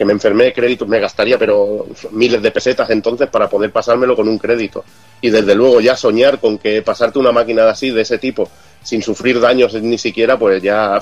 que 0.00 0.06
me 0.06 0.14
enfermé 0.14 0.44
de 0.44 0.54
créditos, 0.54 0.88
me 0.88 0.98
gastaría, 0.98 1.36
pero 1.36 1.86
miles 2.12 2.40
de 2.40 2.50
pesetas 2.50 2.88
entonces 2.88 3.28
para 3.28 3.50
poder 3.50 3.70
pasármelo 3.70 4.16
con 4.16 4.28
un 4.28 4.38
crédito. 4.38 4.82
Y 5.20 5.28
desde 5.28 5.54
luego 5.54 5.78
ya 5.82 5.94
soñar 5.94 6.40
con 6.40 6.56
que 6.56 6.80
pasarte 6.80 7.18
una 7.18 7.32
máquina 7.32 7.64
de 7.64 7.68
así, 7.68 7.90
de 7.90 8.00
ese 8.00 8.16
tipo, 8.16 8.48
sin 8.82 9.02
sufrir 9.02 9.38
daños 9.38 9.74
ni 9.74 9.98
siquiera, 9.98 10.38
pues 10.38 10.62
ya 10.62 10.98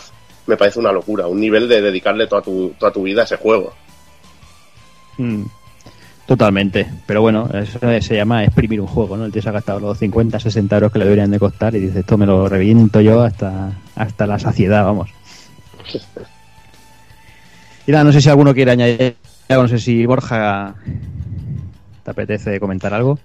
me 0.48 0.56
parece 0.56 0.80
una 0.80 0.90
locura. 0.90 1.28
Un 1.28 1.38
nivel 1.38 1.68
de 1.68 1.80
dedicarle 1.80 2.26
toda 2.26 2.42
tu, 2.42 2.74
toda 2.76 2.90
tu 2.90 3.04
vida 3.04 3.20
a 3.20 3.24
ese 3.24 3.36
juego. 3.36 3.72
Mm, 5.18 5.44
Totalmente, 6.26 6.90
pero 7.06 7.22
bueno, 7.22 7.48
eso 7.54 7.78
se 8.00 8.16
llama 8.16 8.42
exprimir 8.42 8.80
un 8.80 8.88
juego, 8.88 9.16
¿no? 9.16 9.26
El 9.26 9.32
tío 9.32 9.42
se 9.42 9.48
ha 9.48 9.52
gastado 9.52 9.78
los 9.78 9.96
50, 9.96 10.40
60 10.40 10.74
euros 10.74 10.90
que 10.90 10.98
le 10.98 11.04
deberían 11.04 11.30
de 11.30 11.38
costar 11.38 11.76
y 11.76 11.78
dice, 11.78 12.00
esto 12.00 12.18
me 12.18 12.26
lo 12.26 12.48
reviento 12.48 13.00
yo 13.00 13.22
hasta, 13.22 13.70
hasta 13.94 14.26
la 14.26 14.40
saciedad, 14.40 14.84
vamos. 14.84 15.08
No 17.88 18.12
sé 18.12 18.20
si 18.20 18.28
alguno 18.28 18.54
quiere 18.54 18.72
añadir 18.72 19.16
algo, 19.48 19.62
no 19.62 19.68
sé 19.68 19.78
si 19.78 20.04
Borja 20.04 20.74
te 22.04 22.10
apetece 22.10 22.60
comentar 22.60 22.92
algo. 22.92 23.18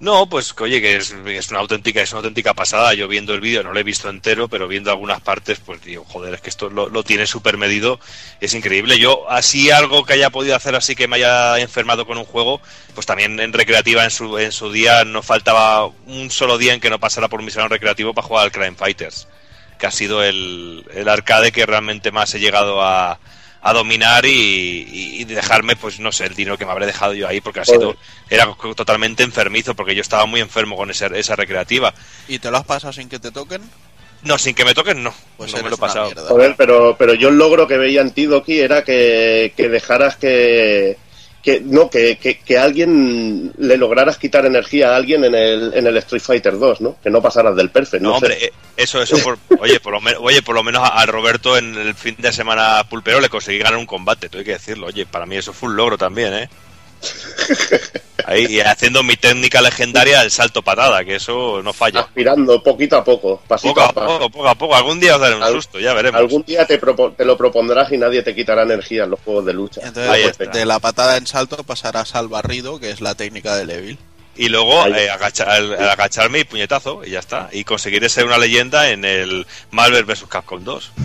No, 0.00 0.28
pues 0.28 0.54
oye, 0.60 0.82
que 0.82 0.96
es, 0.96 1.12
una 1.50 1.60
auténtica, 1.60 2.02
es 2.02 2.10
una 2.10 2.18
auténtica 2.18 2.52
pasada. 2.52 2.92
Yo 2.92 3.08
viendo 3.08 3.32
el 3.32 3.40
vídeo, 3.40 3.62
no 3.62 3.72
lo 3.72 3.80
he 3.80 3.84
visto 3.84 4.10
entero, 4.10 4.48
pero 4.48 4.68
viendo 4.68 4.90
algunas 4.90 5.22
partes, 5.22 5.60
pues 5.60 5.80
digo, 5.80 6.04
joder, 6.04 6.34
es 6.34 6.40
que 6.42 6.50
esto 6.50 6.68
lo, 6.68 7.04
tiene 7.04 7.26
súper 7.26 7.56
medido, 7.56 8.00
es 8.40 8.52
increíble. 8.52 8.98
Yo, 8.98 9.30
así 9.30 9.70
algo 9.70 10.04
que 10.04 10.14
haya 10.14 10.28
podido 10.28 10.54
hacer 10.54 10.74
así 10.74 10.94
que 10.94 11.08
me 11.08 11.16
haya 11.16 11.58
enfermado 11.58 12.04
con 12.04 12.18
un 12.18 12.24
juego, 12.24 12.60
pues 12.94 13.06
también 13.06 13.40
en 13.40 13.52
recreativa 13.52 14.04
en 14.04 14.10
su, 14.10 14.36
en 14.38 14.52
su 14.52 14.70
día 14.72 15.04
no 15.04 15.22
faltaba 15.22 15.86
un 15.86 16.30
solo 16.30 16.58
día 16.58 16.74
en 16.74 16.80
que 16.80 16.90
no 16.90 16.98
pasara 16.98 17.28
por 17.28 17.40
mi 17.42 17.50
salón 17.52 17.70
recreativo 17.70 18.12
para 18.12 18.26
jugar 18.26 18.44
al 18.44 18.52
Crime 18.52 18.74
Fighters, 18.74 19.28
que 19.82 19.88
ha 19.88 19.90
sido 19.90 20.22
el, 20.22 20.84
el 20.94 21.08
arcade 21.08 21.50
que 21.50 21.66
realmente 21.66 22.12
más 22.12 22.32
he 22.36 22.38
llegado 22.38 22.80
a, 22.82 23.18
a 23.62 23.72
dominar 23.72 24.24
y, 24.24 25.24
dejarme, 25.24 25.74
pues 25.74 25.98
no 25.98 26.12
sé, 26.12 26.26
el 26.26 26.36
dinero 26.36 26.56
que 26.56 26.64
me 26.64 26.70
habré 26.70 26.86
dejado 26.86 27.14
yo 27.14 27.26
ahí, 27.26 27.40
porque 27.40 27.58
ha 27.58 27.64
sido, 27.64 27.96
era 28.30 28.46
totalmente 28.76 29.24
enfermizo, 29.24 29.74
porque 29.74 29.96
yo 29.96 30.02
estaba 30.02 30.24
muy 30.24 30.40
enfermo 30.40 30.76
con 30.76 30.88
esa, 30.92 31.06
esa 31.06 31.34
recreativa. 31.34 31.92
¿Y 32.28 32.38
te 32.38 32.48
lo 32.52 32.58
has 32.58 32.64
pasado 32.64 32.92
sin 32.92 33.08
que 33.08 33.18
te 33.18 33.32
toquen? 33.32 33.60
No, 34.22 34.38
sin 34.38 34.54
que 34.54 34.64
me 34.64 34.72
toquen, 34.72 35.02
no. 35.02 35.12
Pues 35.36 35.52
no 35.52 35.64
me 35.64 35.70
lo 35.70 35.74
he 35.74 35.78
pasado. 35.78 36.06
mierda. 36.06 36.28
Joder, 36.28 36.54
pero, 36.56 36.94
pero 36.96 37.14
yo 37.14 37.30
el 37.30 37.38
logro 37.38 37.66
que 37.66 37.76
veía 37.76 38.02
en 38.02 38.12
ti, 38.12 38.26
Doki, 38.26 38.60
era 38.60 38.84
que, 38.84 39.52
que 39.56 39.68
dejaras 39.68 40.14
que, 40.14 40.96
que 41.42 41.60
no, 41.60 41.90
que, 41.90 42.18
que, 42.18 42.38
que 42.38 42.56
alguien 42.58 43.52
le 43.58 43.76
lograras 43.76 44.16
quitar 44.16 44.46
energía 44.46 44.92
a 44.92 44.96
alguien 44.96 45.24
en 45.24 45.34
el, 45.34 45.72
en 45.74 45.86
el 45.86 45.96
Street 45.98 46.22
Fighter 46.22 46.58
2, 46.58 46.80
¿no? 46.80 46.96
Que 47.02 47.10
no 47.10 47.20
pasaras 47.20 47.56
del 47.56 47.70
perfect, 47.70 48.02
No, 48.02 48.10
no, 48.10 48.18
sé. 48.20 48.26
hombre, 48.26 48.44
eh, 48.46 48.52
eso, 48.76 49.02
eso, 49.02 49.18
por, 49.18 49.38
oye, 49.60 49.80
por 49.80 49.92
lo 49.92 50.00
menos, 50.00 50.20
oye, 50.22 50.40
por 50.42 50.54
lo 50.54 50.62
menos 50.62 50.82
a 50.82 51.00
a 51.02 51.06
Roberto 51.06 51.58
en 51.58 51.74
el 51.76 51.94
fin 51.94 52.14
de 52.18 52.32
semana 52.32 52.84
pulpero 52.88 53.20
le 53.20 53.28
conseguí 53.28 53.58
ganar 53.58 53.76
un 53.78 53.86
combate, 53.86 54.28
tengo 54.28 54.44
que 54.44 54.52
decirlo. 54.52 54.86
Oye, 54.86 55.04
para 55.04 55.26
mí 55.26 55.36
eso 55.36 55.52
fue 55.52 55.68
un 55.68 55.76
logro 55.76 55.98
también, 55.98 56.32
¿eh? 56.34 56.48
Ahí, 58.24 58.46
y 58.48 58.60
haciendo 58.60 59.02
mi 59.02 59.16
técnica 59.16 59.60
legendaria 59.60 60.20
del 60.20 60.30
salto 60.30 60.62
patada, 60.62 61.04
que 61.04 61.16
eso 61.16 61.60
no 61.62 61.72
falla. 61.72 62.00
Aspirando 62.00 62.62
poquito 62.62 62.96
a 62.96 63.02
poco, 63.04 63.42
pasito 63.48 63.74
Poco 63.74 63.80
a 63.80 63.86
a 63.88 63.92
paso. 63.92 64.06
poco, 64.18 64.30
poco 64.30 64.48
a 64.48 64.54
poco. 64.54 64.74
Algún 64.76 65.00
día 65.00 65.16
os 65.16 65.20
daré 65.20 65.34
un 65.34 65.42
Al- 65.42 65.52
susto, 65.54 65.80
ya 65.80 65.92
veremos. 65.92 66.20
Algún 66.20 66.42
día 66.44 66.64
te, 66.66 66.80
propo- 66.80 67.14
te 67.16 67.24
lo 67.24 67.36
propondrás 67.36 67.90
y 67.92 67.98
nadie 67.98 68.22
te 68.22 68.32
quitará 68.34 68.62
energía 68.62 69.04
en 69.04 69.10
los 69.10 69.20
juegos 69.20 69.44
de 69.46 69.52
lucha. 69.54 69.80
Entonces, 69.84 70.36
pues, 70.36 70.52
de 70.52 70.64
la 70.64 70.78
patada 70.78 71.16
en 71.16 71.26
salto 71.26 71.64
pasarás 71.64 72.14
al 72.14 72.28
barrido, 72.28 72.78
que 72.78 72.90
es 72.90 73.00
la 73.00 73.14
técnica 73.16 73.56
de 73.56 73.74
Evil. 73.74 73.98
Y 74.34 74.48
luego 74.48 74.86
eh, 74.86 75.10
agacha- 75.10 75.58
el- 75.58 75.72
el 75.74 75.88
agacharme 75.88 76.38
y 76.38 76.44
puñetazo, 76.44 77.04
y 77.04 77.10
ya 77.10 77.18
está. 77.18 77.48
Y 77.52 77.64
conseguiré 77.64 78.08
ser 78.08 78.24
una 78.24 78.38
leyenda 78.38 78.88
en 78.90 79.04
el 79.04 79.46
Marvel 79.72 80.04
vs. 80.04 80.24
Capcom 80.28 80.62
2. 80.64 80.92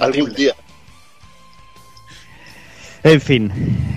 Algún 0.00 0.34
día. 0.34 0.54
En 3.06 3.20
fin, 3.20 3.52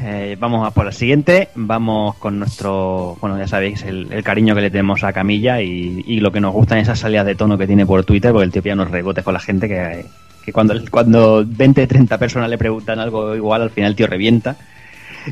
eh, 0.05 0.37
vamos 0.39 0.67
a 0.67 0.69
por 0.69 0.85
la 0.85 0.91
siguiente. 0.91 1.49
Vamos 1.55 2.15
con 2.17 2.37
nuestro, 2.37 3.17
bueno, 3.19 3.39
ya 3.39 3.47
sabéis, 3.47 3.81
el, 3.81 4.07
cariño 4.23 4.53
que 4.53 4.61
le 4.61 4.69
tenemos 4.69 5.03
a 5.03 5.11
Camilla 5.11 5.63
y, 5.63 6.19
lo 6.19 6.31
que 6.31 6.39
nos 6.39 6.53
gustan 6.53 6.77
esas 6.77 6.99
salidas 6.99 7.25
de 7.25 7.33
tono 7.33 7.57
que 7.57 7.65
tiene 7.65 7.87
por 7.87 8.05
Twitter, 8.05 8.31
porque 8.31 8.45
el 8.45 8.51
tío 8.51 8.61
ya 8.61 8.75
nos 8.75 8.91
rebotes 8.91 9.23
con 9.23 9.33
la 9.33 9.39
gente 9.39 9.67
que, 9.67 10.05
que 10.45 10.53
cuando, 10.53 10.75
cuando 10.91 11.43
20, 11.43 11.87
30 11.87 12.19
personas 12.19 12.51
le 12.51 12.59
preguntan 12.59 12.99
algo 12.99 13.35
igual, 13.35 13.63
al 13.63 13.71
final 13.71 13.89
el 13.89 13.95
tío 13.95 14.05
revienta. 14.05 14.57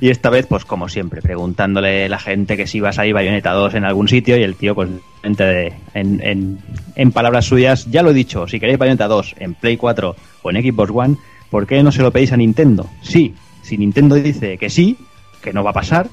Y 0.02 0.10
esta 0.10 0.32
vez, 0.32 0.48
pues 0.48 0.66
como 0.66 0.90
siempre, 0.90 1.22
preguntándole 1.22 2.06
a 2.06 2.10
la 2.10 2.18
gente 2.18 2.58
que 2.58 2.66
si 2.66 2.80
va 2.80 2.90
a 2.90 2.94
salir 2.94 3.14
Bayonetta 3.14 3.52
2 3.52 3.76
en 3.76 3.86
algún 3.86 4.08
sitio 4.08 4.38
y 4.38 4.42
el 4.42 4.56
tío, 4.56 4.74
pues 4.74 4.90
en, 5.22 5.78
en, 5.94 6.60
en 6.96 7.12
palabras 7.12 7.46
suyas, 7.46 7.86
ya 7.92 8.02
lo 8.02 8.10
he 8.10 8.16
dicho, 8.16 8.48
si 8.48 8.60
queréis 8.60 8.80
Bayonetta 8.80 9.08
2 9.08 9.36
en 9.38 9.54
Play 9.54 9.78
4 9.78 10.16
o 10.42 10.50
en 10.50 10.64
Xbox 10.64 10.92
One, 10.92 11.18
¿por 11.52 11.68
qué 11.68 11.84
no 11.84 11.92
se 11.92 12.02
lo 12.02 12.10
pedís 12.10 12.32
a 12.32 12.38
Nintendo? 12.38 12.90
Sí, 13.04 13.36
si 13.68 13.78
Nintendo 13.78 14.16
dice 14.16 14.58
que 14.58 14.70
sí, 14.70 14.98
que 15.42 15.54
no 15.54 15.64
va 15.64 15.72
a 15.72 15.74
pasar, 15.74 16.08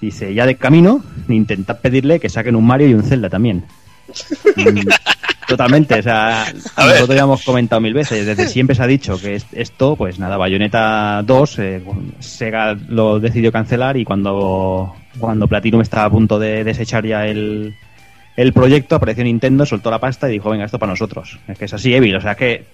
dice 0.00 0.32
ya 0.34 0.46
de 0.46 0.56
camino, 0.56 1.02
intentad 1.28 1.80
pedirle 1.80 2.20
que 2.20 2.28
saquen 2.28 2.56
un 2.56 2.66
Mario 2.66 2.88
y 2.88 2.94
un 2.94 3.02
Zelda 3.02 3.28
también. 3.28 3.64
Mm, 4.56 4.80
Totalmente, 5.48 5.98
o 5.98 6.02
sea, 6.02 6.44
A 6.76 6.86
ver. 6.86 6.94
nosotros 6.94 7.16
ya 7.16 7.24
hemos 7.24 7.44
comentado 7.44 7.80
mil 7.80 7.92
veces, 7.92 8.24
desde 8.24 8.48
siempre 8.48 8.74
se 8.76 8.82
ha 8.82 8.86
dicho 8.86 9.20
que 9.20 9.34
es- 9.34 9.46
esto, 9.52 9.96
pues 9.96 10.18
nada, 10.18 10.36
Bayonetta 10.36 11.22
2, 11.26 11.58
eh, 11.58 11.82
Sega 12.20 12.74
lo 12.88 13.18
decidió 13.20 13.50
cancelar 13.52 13.96
y 13.96 14.04
cuando, 14.04 14.94
cuando 15.18 15.48
Platinum 15.48 15.80
estaba 15.82 16.04
a 16.04 16.10
punto 16.10 16.38
de 16.38 16.62
desechar 16.64 17.04
ya 17.04 17.26
el, 17.26 17.74
el 18.36 18.52
proyecto, 18.52 18.94
apareció 18.96 19.24
Nintendo, 19.24 19.66
soltó 19.66 19.90
la 19.90 19.98
pasta 19.98 20.28
y 20.28 20.32
dijo, 20.34 20.48
venga, 20.48 20.64
esto 20.64 20.78
para 20.78 20.92
nosotros. 20.92 21.38
Es 21.48 21.58
que 21.58 21.64
es 21.66 21.74
así, 21.74 21.92
Evil, 21.92 22.16
o 22.16 22.20
sea 22.20 22.34
que 22.36 22.64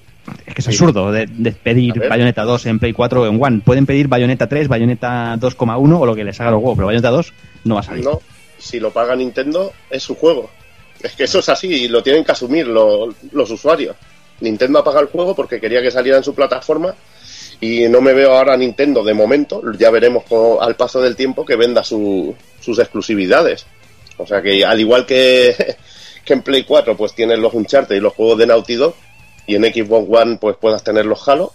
es 0.47 0.55
que 0.55 0.61
es 0.61 0.69
absurdo 0.69 1.11
de, 1.13 1.27
de 1.27 1.53
pedir. 1.53 1.95
Bayonetta 2.09 2.43
2 2.45 2.67
en 2.67 2.79
Play 2.79 2.93
4 2.93 3.23
o 3.23 3.27
en 3.27 3.43
One. 3.43 3.61
Pueden 3.65 3.87
pedir 3.87 4.09
Bayonetta 4.09 4.49
3, 4.49 4.69
Bayonetta 4.69 5.37
2,1 5.37 5.99
o 6.01 6.07
lo 6.07 6.15
que 6.15 6.25
les 6.25 6.41
haga 6.41 6.51
los 6.53 6.61
huevos, 6.61 6.77
pero 6.77 6.87
Bayonetta 6.87 7.11
2 7.11 7.33
no 7.65 7.75
va 7.75 7.81
a 7.81 7.85
salir. 7.85 8.05
No, 8.05 8.21
si 8.59 8.81
lo 8.81 8.91
paga 8.91 9.15
Nintendo, 9.17 9.73
es 9.91 10.03
su 10.03 10.15
juego. 10.15 10.51
Es 11.03 11.13
que 11.13 11.25
eso 11.25 11.39
es 11.39 11.49
así 11.49 11.69
y 11.69 11.89
lo 11.89 12.03
tienen 12.03 12.25
que 12.25 12.33
asumir 12.33 12.67
lo- 12.67 13.15
los 13.33 13.51
usuarios. 13.51 13.95
Nintendo 14.41 14.79
apaga 14.81 15.01
el 15.01 15.07
juego 15.07 15.35
porque 15.35 15.61
quería 15.61 15.81
que 15.83 15.91
saliera 15.91 16.19
en 16.19 16.25
su 16.25 16.35
plataforma 16.35 16.95
y 17.61 17.89
no 17.89 18.01
me 18.01 18.13
veo 18.13 18.37
ahora 18.37 18.55
a 18.55 18.57
Nintendo 18.57 19.03
de 19.05 19.15
momento. 19.15 19.63
Ya 19.79 19.91
veremos 19.91 20.25
co- 20.29 20.61
al 20.63 20.77
paso 20.77 21.01
del 21.01 21.17
tiempo 21.17 21.45
que 21.45 21.57
venda 21.57 21.83
su- 21.85 22.35
sus 22.61 22.79
exclusividades. 22.79 23.67
O 24.17 24.27
sea 24.27 24.43
que 24.43 24.65
al 24.65 24.81
igual 24.81 25.07
que, 25.07 25.77
que 26.25 26.33
en 26.33 26.43
Play 26.43 26.65
4 26.65 26.97
pues 26.97 27.15
tienes 27.15 27.39
los 27.39 27.55
Uncharted 27.55 27.95
y 27.97 28.01
los 28.01 28.13
juegos 28.15 28.39
de 28.39 28.47
Naughty 28.47 28.75
Dog 28.75 28.95
y 29.49 29.57
en 29.57 29.65
Xbox 29.65 30.07
One 30.09 30.39
pues 30.41 30.57
puedas 30.57 30.85
tener 30.85 31.05
los 31.07 31.27
Halo, 31.29 31.53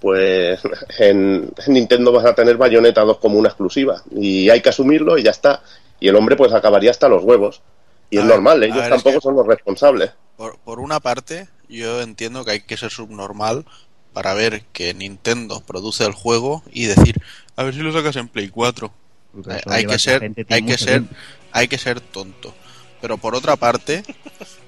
pues 0.00 0.60
en, 0.98 1.50
en 1.66 1.72
Nintendo 1.72 2.12
vas 2.12 2.26
a 2.26 2.34
tener 2.34 2.56
Bayonetta 2.56 3.02
2 3.02 3.18
como 3.18 3.38
una 3.38 3.48
exclusiva 3.48 4.02
y 4.14 4.50
hay 4.50 4.60
que 4.60 4.68
asumirlo 4.68 5.16
y 5.16 5.22
ya 5.22 5.30
está. 5.30 5.62
Y 6.00 6.08
el 6.08 6.16
hombre 6.16 6.36
pues 6.36 6.52
acabaría 6.52 6.90
hasta 6.90 7.08
los 7.08 7.22
huevos. 7.22 7.62
Y 8.10 8.18
A 8.18 8.20
es 8.20 8.26
ver, 8.26 8.34
normal, 8.36 8.62
ellos 8.64 8.76
ver, 8.76 8.84
es 8.84 8.90
tampoco 8.90 9.14
que- 9.16 9.20
son 9.22 9.36
los 9.36 9.46
responsables. 9.46 10.10
Por, 10.36 10.58
por 10.58 10.80
una 10.80 10.98
parte, 11.00 11.48
yo 11.68 12.02
entiendo 12.02 12.44
que 12.44 12.50
hay 12.50 12.60
que 12.60 12.76
ser 12.76 12.90
subnormal 12.90 13.64
para 14.12 14.34
ver 14.34 14.62
que 14.72 14.92
Nintendo 14.92 15.60
produce 15.60 16.04
el 16.04 16.12
juego 16.12 16.62
y 16.72 16.86
decir, 16.86 17.22
a 17.56 17.62
ver 17.62 17.72
si 17.72 17.80
lo 17.80 17.92
sacas 17.92 18.16
en 18.16 18.28
Play 18.28 18.48
4. 18.48 18.92
Porque 19.32 19.60
Hay, 19.66 19.86
que 19.86 19.98
ser, 19.98 20.22
hay 20.50 20.62
que 20.66 20.76
ser, 20.76 21.02
hay 21.52 21.68
que 21.68 21.78
ser 21.78 22.00
tonto. 22.00 22.52
Pero 23.02 23.18
por 23.18 23.34
otra 23.34 23.56
parte, 23.56 24.02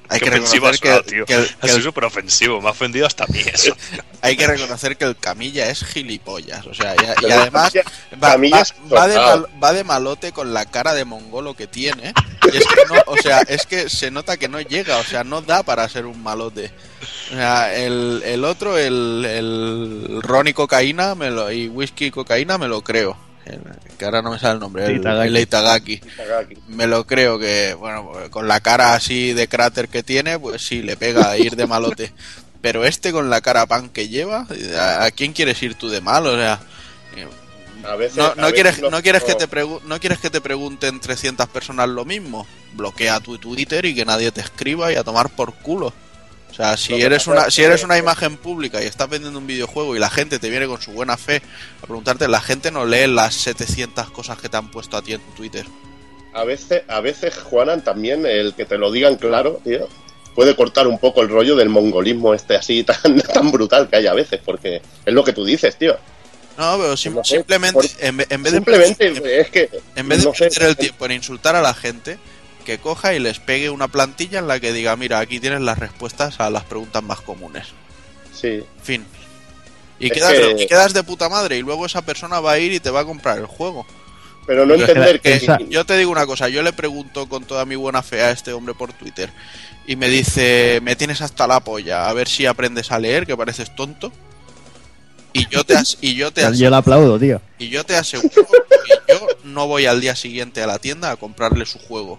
hay 0.09 0.19
Qué 0.19 0.25
que 0.27 0.31
reconocer 0.33 0.79
que, 0.81 1.01
tío. 1.11 1.25
que 1.25 1.35
el- 1.35 1.45
Ha 1.45 1.61
que 1.61 1.67
sido 1.69 1.77
el- 1.79 1.83
súper 1.85 2.05
ofensivo, 2.05 2.61
me 2.61 2.69
ha 2.69 2.73
ofendido 2.73 3.07
hasta 3.07 3.25
a 3.25 3.27
mí 3.29 3.39
eso. 3.41 3.75
hay 4.21 4.37
que 4.37 4.47
reconocer 4.47 4.97
que 4.99 5.05
el 5.07 5.17
Camilla 5.17 5.71
es 5.71 5.85
gilipollas. 5.85 6.67
O 6.67 6.75
sea, 6.75 6.95
y, 6.97 7.31
además 7.33 7.73
Camilla- 8.21 8.67
va, 8.93 8.99
va- 9.01 9.09
de 9.09 9.17
mal- 9.17 9.47
va 9.63 9.73
de 9.73 9.85
malote 9.85 10.33
con 10.33 10.53
la 10.53 10.67
cara 10.67 10.93
de 10.95 11.05
mongolo 11.07 11.55
que 11.55 11.67
tiene. 11.67 12.13
Y 12.53 12.57
es 12.59 12.65
que 12.67 12.85
no, 12.93 13.01
o 13.07 13.17
sea, 13.17 13.41
es 13.43 13.65
que 13.67 13.89
se 13.89 14.11
nota 14.11 14.37
que 14.37 14.49
no 14.49 14.61
llega, 14.61 14.99
o 14.99 15.05
sea, 15.05 15.25
no 15.25 15.41
da 15.41 15.63
para 15.63 15.89
ser 15.89 16.05
un 16.07 16.23
malote. 16.23 16.71
O 17.33 17.35
sea, 17.37 17.75
el, 17.75 18.21
el 18.27 18.45
otro, 18.45 18.77
el, 18.77 19.25
el 19.25 20.21
Ron 20.23 20.49
y 20.49 20.53
cocaína 20.53 21.15
me 21.15 21.31
lo, 21.31 21.51
y 21.51 21.69
whisky 21.69 22.07
y 22.07 22.11
cocaína 22.11 22.59
me 22.59 22.69
lo 22.69 22.83
creo. 22.83 23.17
Que 23.99 24.05
ahora 24.05 24.23
no 24.23 24.31
me 24.31 24.39
sale 24.39 24.55
el 24.55 24.61
nombre, 24.61 24.87
el, 24.87 24.97
Itagaki. 24.97 25.29
el 25.29 25.37
Itagaki. 25.37 26.01
Me 26.69 26.87
lo 26.87 27.07
creo 27.07 27.39
que, 27.39 27.75
bueno, 27.75 28.11
con 28.31 28.49
la 28.49 28.61
cara 28.61 28.95
así 28.95 29.33
de 29.35 29.49
cráter 29.49 29.89
que 29.89 30.03
tiene, 30.03 30.39
pues 30.39 30.67
sí, 30.67 30.83
le 30.83 30.97
pega 30.97 31.31
a 31.31 31.37
ir 31.37 31.55
de 31.57 31.67
malote. 31.67 32.13
Pero 32.63 32.87
este 32.87 33.13
con 33.13 33.29
la 33.29 33.43
cara 33.43 33.67
pan 33.67 33.91
que 33.91 34.09
lleva, 34.09 34.47
¿a, 34.79 35.11
quién 35.11 35.35
quieres 35.35 35.63
ir 35.63 35.75
tú 35.75 35.91
de 35.91 36.01
mal? 36.01 36.27
O 36.27 36.35
sea, 36.35 36.59
A 37.87 37.97
veces, 37.97 38.17
No, 38.17 38.35
no 38.37 38.51
quieres, 38.53 38.81
no, 38.81 39.03
quieres 39.03 39.23
que 39.23 39.35
te 39.35 39.47
no 39.85 40.01
quieres 40.01 40.19
que 40.19 40.31
te 40.31 40.41
pregunten 40.41 40.99
300 40.99 41.47
personas 41.49 41.91
lo 41.91 42.07
mismo. 42.07 42.47
Bloquea 42.73 43.21
tu 43.21 43.37
Twitter 43.37 43.85
y 43.85 43.95
que 43.95 44.07
nadie 44.07 44.33
te 44.33 44.41
escriba 44.41 44.91
y 44.91 44.97
a 44.97 45.05
tomar 45.05 45.29
por 45.29 45.53
culo. 45.53 45.93
O 46.55 46.57
sea, 46.57 46.77
si 46.77 46.95
eres 47.03 47.27
una 47.27 47.51
si 47.51 47.65
eres 47.65 47.83
una 47.83 47.99
imagen 47.99 48.37
pública 48.37 48.81
y 48.81 48.87
estás 48.87 49.09
vendiendo 49.09 49.41
un 49.41 49.47
videojuego 49.49 49.97
y 49.97 49.99
la 49.99 50.09
gente 50.09 50.39
te 50.39 50.51
viene 50.51 50.69
con 50.69 50.81
su 50.81 50.93
buena 50.93 51.17
fe 51.17 51.43
a 51.83 51.87
preguntarte, 51.87 52.29
la 52.29 52.41
gente 52.41 52.71
no 52.71 52.87
lee 52.87 53.09
las 53.09 53.35
700 53.35 54.11
cosas 54.11 54.39
que 54.39 54.49
te 54.49 54.57
han 54.57 54.71
puesto 54.71 54.97
a 54.97 55.03
ti 55.03 55.15
en 55.15 55.21
tu 55.21 55.33
Twitter. 55.33 55.67
A 56.33 56.45
veces, 56.45 56.83
a 56.87 57.01
veces, 57.01 57.35
Juanan, 57.37 57.83
también 57.83 58.25
el 58.25 58.55
que 58.55 58.65
te 58.67 58.79
lo 58.79 58.93
digan 58.93 59.17
claro, 59.17 59.61
tío, 59.65 59.89
puede 60.37 60.55
cortar 60.55 60.87
un 60.87 60.99
poco 61.01 61.23
el 61.23 61.29
rollo 61.29 61.57
del 61.57 61.71
mongolismo 61.71 62.35
este 62.35 62.55
así 62.55 62.85
tan, 63.03 63.21
tan 63.21 63.51
brutal 63.51 63.89
que 63.89 63.97
hay 63.97 64.07
a 64.07 64.15
veces, 64.15 64.41
porque 64.45 64.81
es 65.05 65.13
lo 65.13 65.25
que 65.25 65.33
tú 65.33 65.45
dices, 65.45 65.77
tío. 65.77 65.97
No, 66.57 66.77
pero 66.79 66.97
sim- 66.97 67.19
simplemente 67.25 67.91
en, 67.99 68.17
ve- 68.17 68.27
en 68.31 68.43
vez 68.45 68.53
de 68.53 68.59
Simplemente 68.59 69.41
es 69.41 69.51
que 69.51 69.71
En 69.97 70.09
vez 70.09 70.21
de 70.21 70.25
no 70.27 70.35
sé, 70.35 70.51
perder 70.51 70.69
el 70.69 70.77
tiempo 70.77 71.05
en 71.07 71.11
insultar 71.13 71.57
a 71.57 71.61
la 71.63 71.75
gente, 71.75 72.17
que 72.65 72.79
coja 72.79 73.15
y 73.15 73.19
les 73.21 73.39
pegue 73.39 73.71
una 73.71 73.89
plantilla 73.89 74.39
en 74.41 74.49
la 74.49 74.59
que 74.61 74.73
diga, 74.73 74.97
mira, 74.97 75.19
aquí 75.21 75.39
tienes 75.41 75.61
las 75.61 75.79
respuestas 75.79 76.41
a 76.41 76.51
las 76.51 76.65
preguntas 76.65 77.03
más 77.03 77.21
comunes. 77.21 77.69
Sí, 78.33 78.63
Fin. 78.83 79.05
Y 80.01 80.11
quedas, 80.11 80.33
que- 80.33 80.63
y 80.63 80.67
quedas 80.67 80.93
de 80.93 81.03
puta 81.05 81.29
madre 81.29 81.57
y 81.57 81.63
luego 81.63 81.87
esa 81.87 82.03
persona 82.03 82.41
va 82.41 82.53
a 82.53 82.59
ir 82.59 82.73
y 82.73 82.81
te 82.81 82.91
va 82.91 83.01
a 83.01 83.05
comprar 83.05 83.39
el 83.39 83.47
juego. 83.47 83.87
pero 84.47 84.67
no 84.67 84.75
que 84.75 84.81
entender 84.83 85.21
que, 85.23 85.35
esa- 85.35 85.59
Yo 85.71 85.87
te 85.87 85.97
digo 85.97 86.11
una 86.11 86.27
cosa, 86.27 86.49
yo 86.51 86.63
le 86.63 86.73
pregunto 86.75 87.27
con 87.31 87.45
toda 87.45 87.65
mi 87.65 87.77
buena 87.77 88.03
fe 88.03 88.21
a 88.21 88.31
este 88.31 88.53
hombre 88.53 88.75
por 88.75 88.93
Twitter 88.93 89.31
y 89.87 89.97
me 89.97 90.09
dice, 90.09 90.81
me 90.83 90.97
tienes 90.97 91.23
hasta 91.23 91.47
la 91.47 91.61
polla, 91.61 92.09
a 92.09 92.13
ver 92.13 92.29
si 92.29 92.45
aprendes 92.45 92.91
a 92.93 92.99
leer, 92.99 93.25
que 93.27 93.37
pareces 93.37 93.75
tonto. 93.75 94.13
Y 95.33 95.49
yo 95.49 95.65
te, 95.65 95.75
as- 95.77 95.97
y 96.03 96.15
yo 96.15 96.31
te, 96.33 96.45
as- 96.45 96.59
Yo 96.59 96.69
le 96.71 96.77
aplaudo, 96.77 97.19
tío. 97.19 97.41
y 97.59 97.69
yo 97.71 97.85
te 97.85 97.97
aseguro 97.97 98.31
que 98.31 99.13
yo 99.15 99.27
no 99.45 99.67
voy 99.67 99.87
al 99.87 100.01
día 100.01 100.15
siguiente 100.15 100.63
a 100.63 100.67
la 100.67 100.79
tienda 100.79 101.11
a 101.13 101.17
comprarle 101.17 101.65
su 101.67 101.79
juego. 101.79 102.19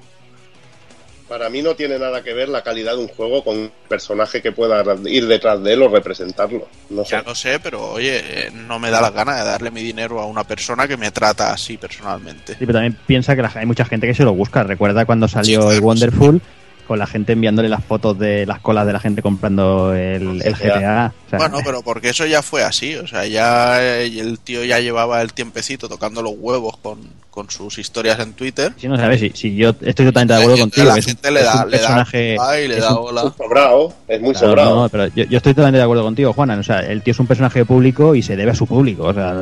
Para 1.28 1.50
mí 1.50 1.62
no 1.62 1.76
tiene 1.76 1.98
nada 1.98 2.22
que 2.24 2.34
ver 2.34 2.50
la 2.50 2.62
calidad 2.64 2.94
de 2.94 3.00
un 3.00 3.08
juego 3.08 3.44
con 3.44 3.58
un 3.58 3.72
personaje 3.90 4.42
que 4.42 4.52
pueda 4.52 4.84
ir 5.06 5.28
detrás 5.28 5.62
de 5.64 5.74
él 5.74 5.82
o 5.82 5.88
representarlo. 5.90 6.68
No 6.90 7.04
sé. 7.04 7.12
Ya 7.12 7.22
lo 7.24 7.34
sé, 7.34 7.60
pero 7.60 7.92
oye, 7.92 8.18
eh, 8.48 8.52
no 8.54 8.78
me 8.80 8.92
da 8.92 9.02
la 9.02 9.10
gana 9.12 9.36
de 9.38 9.44
darle 9.44 9.72
mi 9.72 9.82
dinero 9.82 10.20
a 10.20 10.26
una 10.26 10.44
persona 10.44 10.88
que 10.88 10.98
me 10.98 11.12
trata 11.12 11.52
así 11.52 11.78
personalmente. 11.78 12.54
Sí, 12.54 12.60
pero 12.60 12.74
también 12.74 12.98
piensa 13.08 13.36
que 13.36 13.42
la- 13.42 13.52
hay 13.56 13.66
mucha 13.66 13.86
gente 13.86 14.06
que 14.08 14.14
se 14.14 14.24
lo 14.24 14.34
busca. 14.34 14.64
Recuerda 14.64 15.06
cuando 15.06 15.28
salió 15.28 15.62
Sí, 15.62 15.66
claro, 15.68 15.72
el 15.72 15.82
Wonderful 15.82 16.42
con 16.88 17.00
la 17.00 17.08
gente 17.08 17.34
enviándole 17.34 17.68
las 17.70 17.84
fotos 17.84 18.18
de 18.20 18.46
las 18.46 18.60
colas 18.60 18.86
de 18.86 18.94
la 18.94 19.00
gente 19.00 19.22
comprando 19.22 19.94
el, 19.94 20.42
el 20.42 20.56
GTA. 20.56 20.78
GTA. 20.78 21.14
O 21.26 21.30
sea, 21.30 21.40
Bueno, 21.40 21.58
pero 21.66 21.82
porque 21.82 22.10
eso 22.10 22.26
ya 22.26 22.42
fue 22.42 22.64
así, 22.64 22.96
o 22.96 23.08
sea, 23.08 23.26
ya 23.26 23.82
eh, 23.82 24.06
el 24.20 24.40
tío 24.40 24.64
ya 24.64 24.80
llevaba 24.80 25.22
el 25.22 25.34
tiempecito 25.34 25.90
tocando 25.90 26.22
los 26.22 26.34
huevos 26.38 26.78
con, 26.78 27.00
con 27.32 27.50
sus 27.50 27.78
historias 27.80 28.20
en 28.20 28.34
Twitter. 28.34 28.74
si 28.78 28.88
no 28.88 28.98
sabes, 28.98 29.20
si, 29.20 29.32
si 29.32 29.56
yo 29.56 29.70
estoy 29.82 30.06
totalmente 30.06 30.34
de 30.36 30.40
acuerdo 30.42 30.58
La 30.58 30.62
gente- 30.64 30.76
contigo. 30.82 30.88
la 30.94 31.00
es 31.00 31.06
un- 31.06 31.10
gente 31.12 31.32
le 31.32 31.40
es 31.40 31.46
da, 31.46 31.64
un 31.66 31.72
le 31.72 31.78
da 31.78 31.84
personaje. 31.84 32.38
ay, 32.40 32.68
le 32.68 32.76
es 32.76 32.82
da 32.82 33.00
un- 33.00 33.08
hola. 33.10 33.24
Es 33.28 33.34
sobrado, 33.36 33.94
es 34.08 34.22
muy 34.22 34.32
Claro, 34.34 34.48
sobrado. 34.48 34.76
no, 34.84 34.90
pero 34.90 35.08
yo, 35.08 35.24
yo 35.26 35.38
estoy 35.38 35.54
totalmente 35.54 35.78
de 35.78 35.84
acuerdo 35.84 36.04
contigo, 36.04 36.34
Juanan. 36.34 36.60
O 36.60 36.64
sea, 36.64 36.80
el 36.80 37.02
tío 37.02 37.12
es 37.12 37.20
un 37.20 37.28
personaje 37.28 37.66
público 37.66 38.16
y 38.16 38.22
se 38.22 38.36
debe 38.36 38.52
a 38.52 38.56
su 38.56 38.68
público. 38.68 39.04
O 39.06 39.14
sea, 39.14 39.36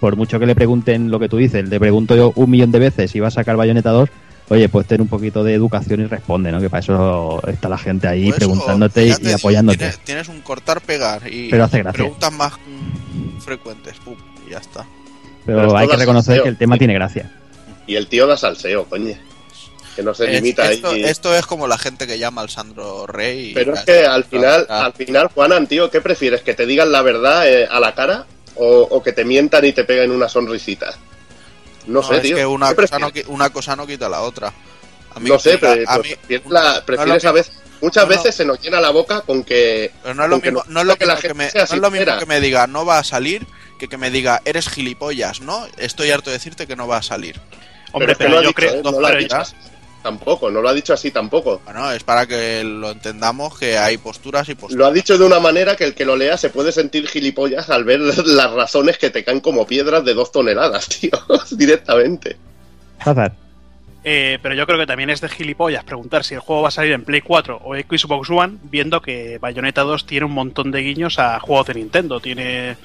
por 0.00 0.16
mucho 0.16 0.38
que 0.38 0.44
le 0.46 0.54
pregunten 0.54 1.10
lo 1.10 1.18
que 1.18 1.28
tú 1.30 1.38
dices, 1.38 1.66
le 1.68 1.80
pregunto 1.80 2.14
yo 2.14 2.32
un 2.36 2.50
millón 2.50 2.70
de 2.70 2.78
veces 2.78 3.10
si 3.10 3.20
va 3.20 3.28
a 3.28 3.30
sacar 3.30 3.56
Bayonetta 3.56 3.90
2, 3.90 4.10
oye, 4.48 4.68
pues 4.68 4.86
ten 4.86 5.00
un 5.00 5.08
poquito 5.08 5.42
de 5.44 5.54
educación 5.54 6.00
y 6.00 6.06
responde, 6.06 6.52
¿no? 6.52 6.60
Que 6.60 6.68
para 6.70 6.80
eso 6.80 7.42
está 7.48 7.68
la 7.68 7.78
gente 7.78 8.06
ahí 8.08 8.26
Pues 8.26 8.36
preguntándote 8.36 9.06
y, 9.06 9.32
apoyándote. 9.32 9.78
Tienes, 9.78 9.98
tienes 10.00 10.28
un 10.28 10.40
cortar-pegar 10.40 11.32
y 11.32 11.50
Pero 11.50 11.64
hace 11.64 11.78
gracia. 11.82 11.92
preguntas 11.98 12.32
más 12.32 12.52
mm, 12.54 13.38
frecuentes, 13.40 13.96
pum, 13.98 14.16
y 14.46 14.50
ya 14.50 14.58
está. 14.58 14.86
Pero, 15.46 15.76
hay 15.76 15.88
que 15.88 15.96
reconocer 15.96 16.24
salseo. 16.36 16.42
que 16.44 16.48
el 16.50 16.56
tema 16.58 16.74
Sí. 16.76 16.78
tiene 16.78 16.94
gracia. 16.94 17.30
Y 17.86 17.96
el 17.96 18.06
tío 18.06 18.26
da 18.26 18.36
salseo, 18.36 18.84
coño. 18.86 19.14
Que 19.94 20.02
no 20.02 20.12
se 20.14 20.24
Es- 20.24 20.32
limita 20.32 20.70
esto, 20.72 20.90
ahí. 20.90 21.04
esto 21.04 21.34
es 21.36 21.46
como 21.46 21.68
la 21.68 21.78
gente 21.78 22.06
que 22.06 22.18
llama 22.18 22.40
al 22.40 22.48
Sandro 22.50 23.06
Rey. 23.06 23.50
y- 23.50 23.54
Pero 23.54 23.74
es 23.74 23.80
que 23.82 24.04
al 24.06 24.24
final, 24.24 24.66
al 24.68 24.92
final, 24.94 25.28
Juanan, 25.28 25.66
tío, 25.68 25.90
¿qué 25.90 26.00
prefieres? 26.00 26.40
¿Que 26.42 26.54
te 26.54 26.66
digan 26.66 26.90
la 26.90 27.02
verdad 27.02 27.48
eh, 27.48 27.68
a 27.70 27.78
la 27.78 27.94
cara 27.94 28.26
o, 28.56 28.66
o 28.90 29.02
que 29.02 29.12
te 29.12 29.24
mientan 29.24 29.64
y 29.66 29.72
te 29.72 29.84
peguen 29.84 30.10
una 30.10 30.28
sonrisita? 30.28 30.94
No, 31.86 32.02
sé, 32.02 32.16
es 32.16 32.22
tío. 32.22 32.36
que 32.36 32.46
una 32.46 32.68
¿Qué 32.70 32.76
cosa, 32.76 32.98
no, 32.98 33.10
una 33.28 33.50
cosa 33.50 33.76
no 33.76 33.86
quita 33.86 34.08
la 34.08 34.22
otra. 34.22 34.52
A 35.14 35.20
mí 35.20 35.28
No 35.30 35.36
que 35.36 35.42
sé, 35.42 35.58
pero 35.58 35.88
a 35.88 35.98
mí- 35.98 36.14
la- 36.48 36.84
prefieres 36.84 37.06
no 37.08 37.14
a 37.14 37.16
es 37.16 37.24
lo 37.24 37.32
veces, 37.34 37.52
muchas 37.80 38.04
no, 38.04 38.10
no. 38.10 38.16
veces 38.16 38.34
se 38.34 38.44
nos 38.44 38.60
llena 38.60 38.80
la 38.80 38.90
boca 38.90 39.20
con 39.20 39.44
que 39.44 39.92
Pero 40.02 40.14
no 40.14 40.24
es 40.24 40.30
lo 40.30 40.36
mismo, 40.40 40.62
no- 40.66 40.72
no 40.72 40.80
es 40.80 40.86
lo 40.86 40.96
que 40.96 41.06
la 41.06 41.14
mismo 41.14 41.20
que 41.22 41.28
gente 41.28 41.44
me, 41.44 41.50
sea 41.50 41.60
no 41.62 41.64
es 41.64 41.70
lo 41.80 41.90
mismo 41.90 42.04
sincera. 42.04 42.18
que 42.18 42.26
me 42.26 42.40
diga 42.40 42.66
no 42.66 42.84
va 42.84 42.98
a 42.98 43.04
salir 43.04 43.46
que 43.78 43.88
que 43.88 43.96
me 43.96 44.10
diga 44.10 44.40
eres 44.44 44.68
gilipollas, 44.68 45.40
¿no? 45.40 45.66
Estoy 45.78 46.10
harto 46.10 46.30
de 46.30 46.36
decirte 46.36 46.66
que 46.66 46.74
no 46.76 46.86
va 46.88 46.96
a 46.98 47.02
salir. 47.02 47.40
Hombre, 47.92 48.14
que 48.14 48.24
pero, 48.24 48.34
yo 48.36 48.40
dicho, 48.40 48.54
creo. 48.54 48.74
¿eh? 48.74 48.80
pero- 48.82 49.44
tampoco, 50.04 50.48
no 50.52 50.62
lo 50.62 50.68
ha 50.68 50.72
dicho 50.74 50.92
así 50.92 51.10
tampoco. 51.10 51.60
Bueno, 51.64 51.90
es 51.90 52.04
para 52.04 52.26
que 52.26 52.62
lo 52.62 52.92
entendamos 52.92 53.58
que 53.58 53.76
hay 53.76 53.96
posturas 53.98 54.48
y 54.48 54.54
posturas. 54.54 54.78
Lo 54.78 54.86
ha 54.86 54.92
dicho 54.92 55.18
de 55.18 55.24
una 55.24 55.40
manera 55.40 55.74
que 55.74 55.82
el 55.84 55.94
que 55.94 56.04
lo 56.04 56.14
lea 56.16 56.36
se 56.36 56.50
puede 56.50 56.70
sentir 56.70 57.08
gilipollas 57.08 57.70
al 57.70 57.82
ver 57.82 57.98
las 58.26 58.52
razones 58.52 58.98
que 58.98 59.10
te 59.10 59.24
caen 59.24 59.40
como 59.40 59.66
piedras 59.66 60.04
de 60.04 60.14
dos 60.14 60.30
toneladas, 60.30 60.88
tío, 61.00 61.10
directamente. 61.50 62.36
Eh, 64.06 64.38
pero 64.42 64.54
yo 64.54 64.66
creo 64.66 64.78
que 64.78 64.86
también 64.86 65.08
es 65.10 65.20
de 65.22 65.28
gilipollas 65.30 65.82
preguntar 65.82 66.24
si 66.24 66.34
el 66.34 66.40
juego 66.40 66.62
va 66.62 66.68
a 66.68 66.72
salir 66.72 66.92
en 66.92 67.04
Play 67.04 67.22
4 67.22 67.60
o 67.64 67.74
Xbox 67.74 68.28
One, 68.28 68.58
viendo 68.64 69.00
que 69.00 69.38
Bayonetta 69.38 69.80
2 69.82 70.04
tiene 70.06 70.26
un 70.26 70.32
montón 70.32 70.70
de 70.70 70.80
guiños 70.82 71.18
a 71.18 71.40
juegos 71.40 71.66
de 71.68 71.74
Nintendo. 71.74 72.20
Tiene 72.20 72.76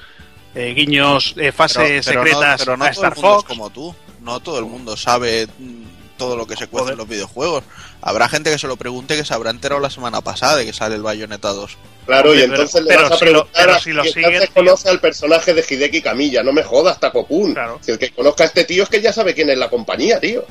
eh, 0.55 0.73
guiños, 0.73 1.33
eh, 1.37 1.51
fases 1.51 2.05
Pero- 2.07 2.21
pero 2.21 2.23
no- 2.23 2.25
secretas 2.39 2.61
pero 2.65 2.77
no 2.77 2.85
a 2.85 2.91
todo 2.91 3.03
el 3.05 3.11
Star 3.11 3.15
Fox. 3.15 3.43
como 3.47 3.69
tú. 3.69 3.93
No 4.21 4.39
todo 4.39 4.59
el 4.59 4.65
mundo 4.65 4.95
sabe 4.97 5.47
mm, 5.57 5.83
todo 6.19 6.37
lo 6.37 6.45
que 6.45 6.55
se 6.55 6.67
cuece 6.67 6.91
en 6.91 6.97
los 6.99 7.07
videojuegos. 7.07 7.63
Habrá 8.01 8.29
gente 8.29 8.51
que 8.51 8.59
se 8.59 8.67
lo 8.67 8.77
pregunte 8.77 9.15
que 9.17 9.25
se 9.25 9.33
habrá 9.33 9.49
enterado 9.49 9.81
la 9.81 9.89
semana 9.89 10.21
pasada 10.21 10.57
de 10.57 10.65
que 10.67 10.73
sale 10.73 10.93
el 10.93 11.01
Bayonetta 11.01 11.49
2. 11.49 11.77
Claro, 12.05 12.35
y 12.35 12.43
entonces 12.43 12.83
pero- 12.87 13.01
le 13.01 13.09
vas 13.09 13.09
pero 13.09 13.15
a 13.15 13.17
si 13.17 13.25
lo- 13.25 13.31
preguntar 13.45 13.65
pero 13.65 13.79
si 13.79 14.21
lo 14.21 14.37
tío. 14.39 14.53
conoce 14.53 14.89
al 14.89 14.99
personaje 14.99 15.53
de 15.55 15.65
Hideki 15.67 16.01
Camilla, 16.03 16.43
no 16.43 16.53
me 16.53 16.61
jodas, 16.63 16.99
Takokun. 16.99 17.53
Claro. 17.55 17.79
Si 17.81 17.89
el 17.91 17.97
que 17.97 18.11
conozca 18.11 18.43
a 18.43 18.47
este 18.47 18.65
tío 18.65 18.83
es 18.83 18.89
que 18.89 19.01
ya 19.01 19.11
sabe 19.11 19.33
quién 19.33 19.49
es 19.49 19.57
la 19.57 19.69
compañía, 19.71 20.19
tío. 20.19 20.45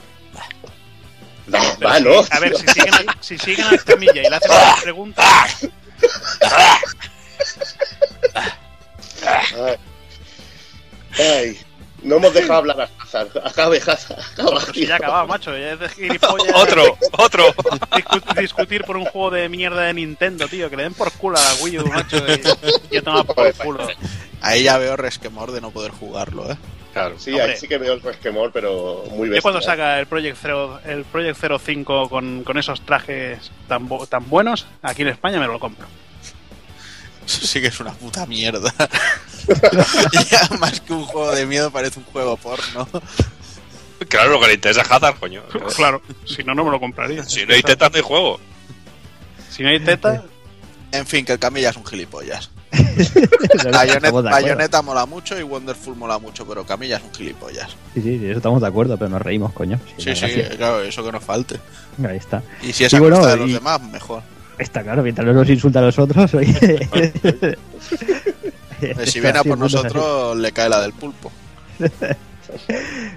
Va, 1.55 1.61
Pero 1.79 1.89
va, 1.89 1.97
si- 1.99 2.03
no. 2.05 2.25
a 2.31 2.41
ver, 2.41 2.57
si 2.57 2.67
siguen, 2.67 2.95
a, 2.95 3.17
si 3.21 3.39
siguen 3.39 3.67
a 3.67 3.79
Camilla 3.79 4.13
y 4.23 4.29
le 4.29 4.37
hacen 4.37 4.51
una 4.51 4.77
pregunta, 4.83 5.47
Ay. 9.27 9.77
Ay, 11.19 11.59
no 12.03 12.17
hemos 12.17 12.33
dejado 12.35 12.55
hablar. 12.61 12.89
Acabe 13.15 13.79
Hazard. 13.79 14.21
Acaba, 14.21 14.61
pues 14.61 14.73
ya 14.89 14.97
acabado, 14.97 15.27
macho. 15.27 15.57
Ya 15.57 15.73
es 15.73 15.81
de 15.81 15.89
gilipollas. 15.89 16.47
Otro, 16.55 16.99
otro. 17.13 17.55
Discu- 17.55 18.41
discutir 18.41 18.85
por 18.85 18.97
un 18.97 19.05
juego 19.07 19.31
de 19.31 19.49
mierda 19.49 19.83
de 19.83 19.95
Nintendo, 19.95 20.47
tío. 20.49 20.69
Que 20.71 20.77
le 20.77 20.83
den 20.85 20.95
por 20.95 21.11
culo 21.13 21.39
a 21.39 21.43
la 21.43 21.55
Wii 21.63 21.79
U, 21.79 21.87
macho. 21.87 22.17
Y 22.91 22.95
yo 22.95 23.03
tomo 23.03 23.25
por 23.25 23.53
culo. 23.55 23.87
Ahí 24.41 24.63
ya 24.65 24.79
veo 24.79 24.97
resquemor 24.97 25.53
de 25.53 25.61
no 25.61 25.71
poder 25.71 25.91
jugarlo, 25.93 26.51
¿eh? 26.51 26.57
Claro. 26.93 27.19
Sí, 27.19 27.31
Hombre. 27.33 27.53
ahí 27.53 27.57
sí 27.59 27.69
que 27.69 27.79
veo 27.79 27.93
el 27.93 28.01
resquemor, 28.01 28.51
pero 28.53 29.05
muy 29.11 29.29
bestia. 29.29 29.37
Yo 29.39 29.43
cuando 29.43 29.61
¿eh? 29.61 29.63
saca 29.65 30.01
el 30.01 30.07
Project 30.07 30.39
0, 30.41 30.81
el 30.87 31.05
Project 31.05 31.39
05 31.65 32.09
con, 32.09 32.43
con 32.45 32.59
esos 32.59 32.81
trajes 32.83 33.51
tan, 33.69 33.89
tan 34.09 34.29
buenos, 34.29 34.67
aquí 34.83 35.03
en 35.03 35.09
España 35.09 35.39
me 35.39 35.47
lo 35.47 35.59
compro. 35.61 35.87
Eso 37.27 37.47
sí 37.47 37.61
que 37.61 37.67
es 37.67 37.79
una 37.81 37.93
puta 37.93 38.25
mierda. 38.27 38.73
ya 40.31 40.49
más 40.59 40.81
que 40.81 40.93
un 40.93 41.05
juego 41.05 41.33
de 41.35 41.47
miedo 41.47 41.71
parece 41.71 41.99
un 41.99 42.05
juego 42.07 42.37
porno. 42.37 42.89
Claro, 44.09 44.33
lo 44.33 44.41
que 44.41 44.47
le 44.49 44.55
interesa 44.55 44.83
es 44.83 44.91
Hazard, 44.91 45.19
coño. 45.19 45.43
Claro, 45.77 46.03
si 46.25 46.45
no, 46.45 46.55
no 46.55 46.65
me 46.65 46.71
lo 46.71 46.79
compraría. 46.81 47.25
Si 47.25 47.45
no 47.47 47.55
hay 47.55 47.63
tetas, 47.63 47.91
no 47.91 47.97
hay 47.97 48.03
juego. 48.03 48.41
Si 49.51 49.63
no 49.63 49.71
hay 49.71 49.81
teta, 49.81 50.25
En 50.93 51.07
fin, 51.07 51.25
que 51.25 51.33
el 51.33 51.39
Camilla 51.39 51.71
es 51.71 51.77
un 51.77 51.85
gilipollas. 51.85 52.51
Bayonet-. 53.73 54.23
Bayonetta 54.31 54.83
mola 54.83 55.07
mucho 55.07 55.39
y 55.39 55.43
Wonderful 55.43 55.97
mola 55.97 56.19
mucho, 56.19 56.47
pero 56.47 56.65
Camilla 56.65 56.99
es 56.99 57.03
un 57.03 57.13
gilipollas. 57.15 57.71
Sí, 57.95 58.03
sí, 58.03 58.19
sí, 58.19 58.27
eso 58.27 58.37
estamos 58.37 58.61
de 58.61 58.69
acuerdo, 58.69 58.97
pero 58.99 59.09
nos 59.09 59.23
reímos, 59.23 59.53
coño. 59.53 59.81
Sí, 59.97 60.15
sí, 60.15 60.21
gracia. 60.21 60.49
claro, 60.57 60.83
eso 60.83 61.03
que 61.05 61.13
nos 61.13 61.25
falte. 61.25 61.59
Ahí 62.07 62.19
está. 62.19 62.43
Y 62.63 62.73
si 62.73 62.85
es 62.85 62.95
a 62.95 62.99
bueno, 63.01 63.17
costa 63.17 63.33
de 63.33 63.37
los 63.39 63.51
y- 63.51 63.53
demás, 63.55 63.83
mejor. 63.83 64.23
Está 64.59 64.83
claro, 64.83 65.03
mientras 65.03 65.27
no 65.27 65.33
nos 65.35 65.49
insulta 65.49 65.79
a 65.79 65.83
nosotros, 65.83 66.35
oye. 66.35 67.57
Si 69.07 69.21
viene 69.21 69.39
a 69.39 69.45
por 69.45 69.59
nosotros, 69.59 70.37
le 70.37 70.53
cae 70.53 70.69
la 70.69 70.81
del 70.81 70.93
pulpo. 70.93 71.31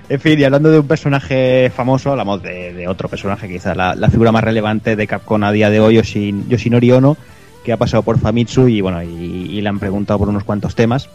En 0.10 0.20
fin, 0.20 0.38
y 0.38 0.44
hablando 0.44 0.70
de 0.70 0.80
un 0.80 0.88
personaje 0.88 1.72
famoso, 1.74 2.12
hablamos 2.12 2.44
de, 2.44 2.74
de 2.74 2.88
otro 2.90 3.08
personaje, 3.08 3.48
quizás 3.48 3.78
la, 3.78 3.96
la 3.96 4.10
figura 4.10 4.32
más 4.34 4.44
relevante 4.44 4.98
de 4.98 5.08
Capcom 5.08 5.42
a 5.44 5.54
día 5.54 5.70
de 5.70 5.80
hoy, 5.80 5.96
Yoshin- 5.98 6.48
Yoshinori 6.50 6.92
Ono, 6.92 7.16
que 7.64 7.72
ha 7.72 7.78
pasado 7.78 8.04
por 8.04 8.20
Famitsu 8.20 8.68
y 8.68 8.82
bueno, 8.82 9.02
y, 9.02 9.08
y 9.08 9.62
le 9.62 9.70
han 9.70 9.80
preguntado 9.80 10.20
por 10.20 10.28
unos 10.28 10.44
cuantos 10.44 10.76
temas. 10.76 11.10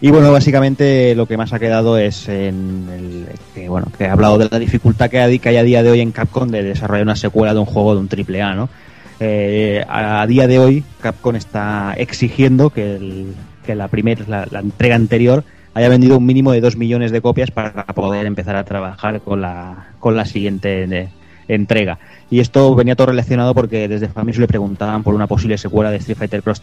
Y 0.00 0.10
bueno, 0.10 0.32
básicamente 0.32 1.14
lo 1.14 1.26
que 1.26 1.36
más 1.36 1.52
ha 1.52 1.58
quedado 1.58 1.98
es 1.98 2.28
en 2.28 2.88
el, 2.90 3.26
que 3.54 3.68
bueno, 3.68 3.88
que 3.96 4.06
ha 4.06 4.12
hablado 4.12 4.38
de 4.38 4.48
la 4.50 4.58
dificultad 4.58 5.10
que 5.10 5.20
hay, 5.20 5.38
que 5.38 5.50
hay 5.50 5.56
a 5.58 5.62
día 5.64 5.82
de 5.82 5.90
hoy 5.90 6.00
en 6.00 6.12
Capcom 6.12 6.48
de 6.48 6.62
desarrollar 6.62 7.02
una 7.04 7.16
secuela 7.16 7.52
de 7.52 7.60
un 7.60 7.66
juego 7.66 7.94
de 7.94 8.00
un 8.00 8.08
triple 8.08 8.40
A, 8.40 8.54
¿no? 8.54 8.70
Eh, 9.18 9.84
a, 9.88 10.26
día 10.26 10.46
de 10.46 10.58
hoy 10.58 10.84
Capcom 11.00 11.36
está 11.36 11.94
exigiendo 11.96 12.70
que, 12.70 13.26
la 13.66 13.88
primera, 13.88 14.46
la, 14.50 14.60
entrega 14.60 14.94
anterior 14.94 15.44
haya 15.74 15.88
vendido 15.88 16.18
un 16.18 16.26
mínimo 16.26 16.52
de 16.52 16.60
2 16.60 16.76
millones 16.76 17.10
de 17.12 17.20
copias 17.20 17.50
para 17.50 17.84
poder 17.86 18.26
empezar 18.26 18.56
a 18.56 18.64
trabajar 18.64 19.20
con 19.20 19.40
la, 19.40 19.88
con 19.98 20.16
la 20.16 20.24
siguiente 20.24 20.84
eh, 20.84 21.08
entrega. 21.48 21.98
Y 22.30 22.40
esto 22.40 22.74
venía 22.74 22.96
todo 22.96 23.08
relacionado 23.08 23.54
porque 23.54 23.88
desde 23.88 24.08
Famis 24.08 24.38
le 24.38 24.46
preguntaban 24.46 25.02
por 25.02 25.14
una 25.14 25.26
posible 25.26 25.58
secuela 25.58 25.90
de 25.90 25.98
Street 25.98 26.18
Fighter 26.18 26.42
Cross. 26.42 26.60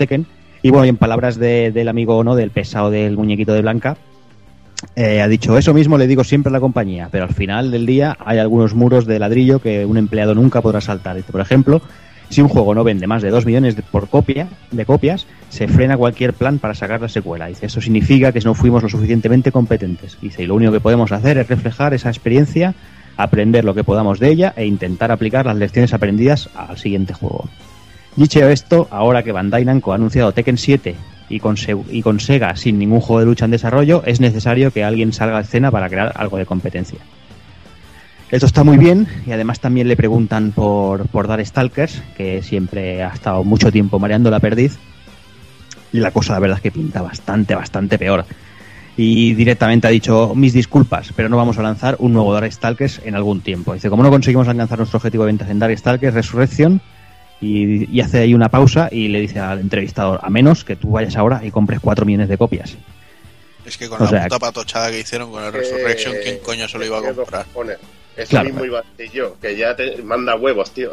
Y 0.61 0.69
bueno, 0.69 0.85
y 0.85 0.89
en 0.89 0.97
palabras 0.97 1.37
de- 1.37 1.71
del 1.71 1.89
amigo 1.89 2.23
no, 2.23 2.35
del 2.35 2.51
pesado 2.51 2.89
del 2.89 3.17
muñequito 3.17 3.53
de 3.53 3.61
Blanca, 3.61 3.97
eh, 4.95 5.21
ha 5.21 5.27
dicho, 5.27 5.57
eso 5.57 5.73
mismo 5.73 5.97
le 5.97 6.07
digo 6.07 6.23
siempre 6.23 6.49
a 6.49 6.53
la 6.53 6.59
compañía, 6.59 7.09
pero 7.11 7.25
al 7.25 7.33
final 7.33 7.71
del 7.71 7.85
día 7.85 8.17
hay 8.23 8.39
algunos 8.39 8.73
muros 8.73 9.05
de 9.05 9.19
ladrillo 9.19 9.59
que 9.59 9.85
un 9.85 9.97
empleado 9.97 10.35
nunca 10.35 10.61
podrá 10.61 10.81
saltar. 10.81 11.21
Por 11.23 11.41
ejemplo, 11.41 11.81
si 12.29 12.41
un 12.41 12.49
juego 12.49 12.73
no 12.73 12.83
vende 12.83 13.07
más 13.07 13.21
de 13.21 13.29
2 13.29 13.45
millones 13.45 13.75
de, 13.75 13.83
por 13.83 14.09
copia, 14.09 14.47
de 14.71 14.85
copias, 14.85 15.27
se 15.49 15.67
frena 15.67 15.97
cualquier 15.97 16.33
plan 16.33 16.59
para 16.59 16.73
sacar 16.73 17.01
la 17.01 17.09
secuela. 17.09 17.47
Dice, 17.47 17.67
eso 17.67 17.81
significa 17.81 18.31
que 18.31 18.39
no 18.39 18.55
fuimos 18.55 18.83
lo 18.83 18.89
suficientemente 18.89 19.51
competentes. 19.51 20.17
Dice, 20.21 20.43
y 20.43 20.47
lo 20.47 20.55
único 20.55 20.71
que 20.71 20.79
podemos 20.79 21.11
hacer 21.11 21.37
es 21.37 21.47
reflejar 21.47 21.93
esa 21.93 22.09
experiencia, 22.09 22.73
aprender 23.17 23.65
lo 23.65 23.75
que 23.75 23.83
podamos 23.83 24.19
de 24.19 24.29
ella 24.29 24.53
e 24.55 24.65
intentar 24.65 25.11
aplicar 25.11 25.45
las 25.45 25.57
lecciones 25.57 25.93
aprendidas 25.93 26.49
al 26.55 26.77
siguiente 26.77 27.13
juego. 27.13 27.47
Dicho 28.15 28.47
esto, 28.47 28.87
ahora 28.91 29.23
que 29.23 29.31
Bandai 29.31 29.65
Namco 29.65 29.91
ha 29.91 29.95
anunciado 29.95 30.31
Tekken 30.31 30.57
7 30.57 30.95
y 31.29 31.39
con, 31.39 31.55
y 31.89 32.01
con 32.03 32.19
Sega 32.19 32.55
sin 32.55 32.77
ningún 32.77 32.99
juego 32.99 33.19
de 33.19 33.25
lucha 33.25 33.45
en 33.45 33.51
desarrollo, 33.51 34.03
es 34.05 34.19
necesario 34.19 34.71
que 34.71 34.83
alguien 34.83 35.13
salga 35.13 35.39
a 35.39 35.41
escena 35.41 35.71
para 35.71 35.89
crear 35.89 36.11
algo 36.15 36.37
de 36.37 36.45
competencia. 36.45 36.99
Esto 38.33 38.47
está 38.47 38.63
muy 38.63 38.79
bien 38.79 39.07
y 39.27 39.31
además 39.31 39.59
también 39.59 39.87
le 39.87 39.95
preguntan 39.95 40.53
por, 40.53 41.07
por 41.09 41.27
Darkstalkers, 41.27 42.01
que 42.17 42.41
siempre 42.41 43.03
ha 43.03 43.09
estado 43.09 43.43
mucho 43.43 43.71
tiempo 43.71 43.99
mareando 43.99 44.31
la 44.31 44.39
perdiz. 44.39 44.79
Y 45.91 45.99
la 45.99 46.09
cosa, 46.09 46.33
la 46.33 46.39
verdad, 46.39 46.57
es 46.57 46.63
que 46.63 46.71
pinta 46.71 47.03
bastante, 47.03 47.53
bastante 47.53 47.99
peor. 47.99 48.25
Y 48.97 49.35
directamente 49.35 49.85
ha 49.85 49.91
dicho, 49.91 50.33
mis 50.33 50.51
disculpas, 50.51 51.13
pero 51.15 51.29
no 51.29 51.37
vamos 51.37 51.59
a 51.59 51.61
lanzar 51.61 51.95
un 51.99 52.13
nuevo 52.13 52.33
Darkstalkers 52.33 53.01
en 53.05 53.13
algún 53.13 53.41
tiempo. 53.41 53.75
Dice, 53.75 53.91
como 53.91 54.01
no 54.01 54.09
conseguimos 54.09 54.47
alcanzar 54.47 54.79
nuestro 54.79 54.97
objetivo 54.97 55.25
de 55.25 55.27
ventas 55.27 55.51
en 55.51 55.59
Darkstalkers 55.59 56.15
Resurrección, 56.15 56.81
y, 57.39 57.95
y 57.95 58.01
hace 58.01 58.17
ahí 58.17 58.33
una 58.33 58.49
pausa 58.49 58.89
y 58.91 59.09
le 59.09 59.19
dice 59.19 59.41
al 59.41 59.59
entrevistador, 59.59 60.19
a 60.23 60.31
menos 60.31 60.63
que 60.63 60.75
tú 60.75 60.89
vayas 60.89 61.17
ahora 61.17 61.41
y 61.45 61.51
compres 61.51 61.79
4 61.81 62.03
millones 62.03 62.29
de 62.29 62.37
copias. 62.39 62.77
Es 63.63 63.77
que 63.77 63.87
con 63.87 64.01
O 64.01 64.05
la 64.05 64.09
sea, 64.09 64.23
puta 64.23 64.39
patochada 64.39 64.89
que 64.89 65.01
hicieron 65.01 65.29
con 65.29 65.43
el 65.43 65.53
Resurrection, 65.53 66.15
¿quién 66.23 66.39
coño 66.39 66.67
se 66.67 66.79
lo 66.79 66.85
iba 66.85 66.97
a 66.97 67.13
comprar? 67.13 67.45
Eso 68.15 68.29
Claro. 68.29 68.45
mismo 68.45 68.65
iba 68.65 68.79
a 68.79 68.83
decir 68.97 69.11
yo, 69.13 69.35
que 69.41 69.55
ya 69.57 69.75
te 69.75 70.01
manda 70.03 70.35
huevos, 70.35 70.71
tío. 70.71 70.91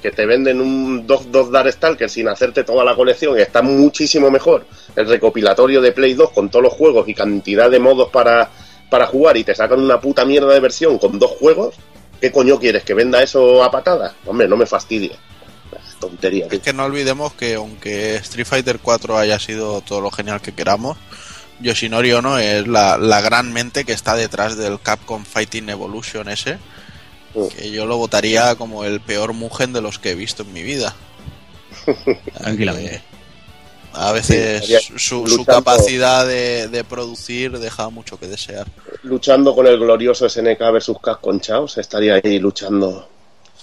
Que 0.00 0.10
te 0.10 0.26
venden 0.26 0.60
un 0.60 1.06
2-2 1.06 1.50
Darkstalker 1.50 2.10
sin 2.10 2.28
hacerte 2.28 2.64
toda 2.64 2.84
la 2.84 2.96
colección 2.96 3.38
y 3.38 3.42
está 3.42 3.62
muchísimo 3.62 4.30
mejor 4.30 4.64
el 4.96 5.06
recopilatorio 5.08 5.80
de 5.80 5.92
Play 5.92 6.14
2 6.14 6.30
con 6.30 6.50
todos 6.50 6.64
los 6.64 6.72
juegos 6.72 7.08
y 7.08 7.14
cantidad 7.14 7.70
de 7.70 7.78
modos 7.78 8.08
para, 8.10 8.50
para 8.90 9.06
jugar 9.06 9.36
y 9.36 9.44
te 9.44 9.54
sacan 9.54 9.80
una 9.80 10.00
puta 10.00 10.24
mierda 10.24 10.52
de 10.52 10.60
versión 10.60 10.98
con 10.98 11.18
dos 11.18 11.30
juegos. 11.38 11.76
¿Qué 12.20 12.32
coño 12.32 12.58
quieres? 12.58 12.82
¿Que 12.84 12.94
venda 12.94 13.22
eso 13.22 13.62
a 13.62 13.70
patadas? 13.70 14.14
Hombre, 14.26 14.48
no 14.48 14.56
me 14.56 14.66
fastidie. 14.66 15.12
Tontería, 16.00 16.48
tío. 16.48 16.58
Es 16.58 16.64
que 16.64 16.72
no 16.72 16.84
olvidemos 16.84 17.32
que 17.34 17.54
aunque 17.54 18.16
Street 18.16 18.46
Fighter 18.46 18.78
4 18.82 19.18
haya 19.18 19.38
sido 19.38 19.80
todo 19.82 20.00
lo 20.00 20.10
genial 20.10 20.40
que 20.40 20.52
queramos, 20.52 20.98
Yoshinori 21.62 22.12
Ono 22.12 22.38
es 22.38 22.66
la, 22.66 22.98
la 22.98 23.20
gran 23.20 23.52
mente 23.52 23.84
que 23.84 23.92
está 23.92 24.14
detrás 24.16 24.56
del 24.56 24.80
Capcom 24.80 25.24
Fighting 25.24 25.68
Evolution 25.68 26.28
ese, 26.28 26.58
Mm. 27.34 27.46
que 27.48 27.70
yo 27.70 27.86
lo 27.86 27.96
votaría 27.96 28.54
como 28.56 28.84
el 28.84 29.00
peor 29.00 29.32
Mugen 29.32 29.72
de 29.72 29.80
los 29.80 29.98
que 29.98 30.10
he 30.10 30.14
visto 30.14 30.42
en 30.42 30.52
mi 30.52 30.62
vida. 30.62 30.94
Tranquilamente. 32.38 33.02
A 33.94 34.12
veces 34.12 34.66
Sí, 34.66 34.92
su, 34.98 35.26
su 35.26 35.44
capacidad 35.44 36.26
de, 36.26 36.68
de 36.68 36.84
producir 36.84 37.58
deja 37.58 37.88
mucho 37.90 38.18
que 38.18 38.26
desear. 38.26 38.66
luchando 39.02 39.54
con 39.54 39.66
el 39.66 39.78
glorioso 39.78 40.28
SNK 40.28 40.58
versus 40.72 40.96
Capcom 41.02 41.40
Chaos, 41.40 41.76
estaría 41.78 42.20
ahí 42.22 42.38
luchando 42.38 43.08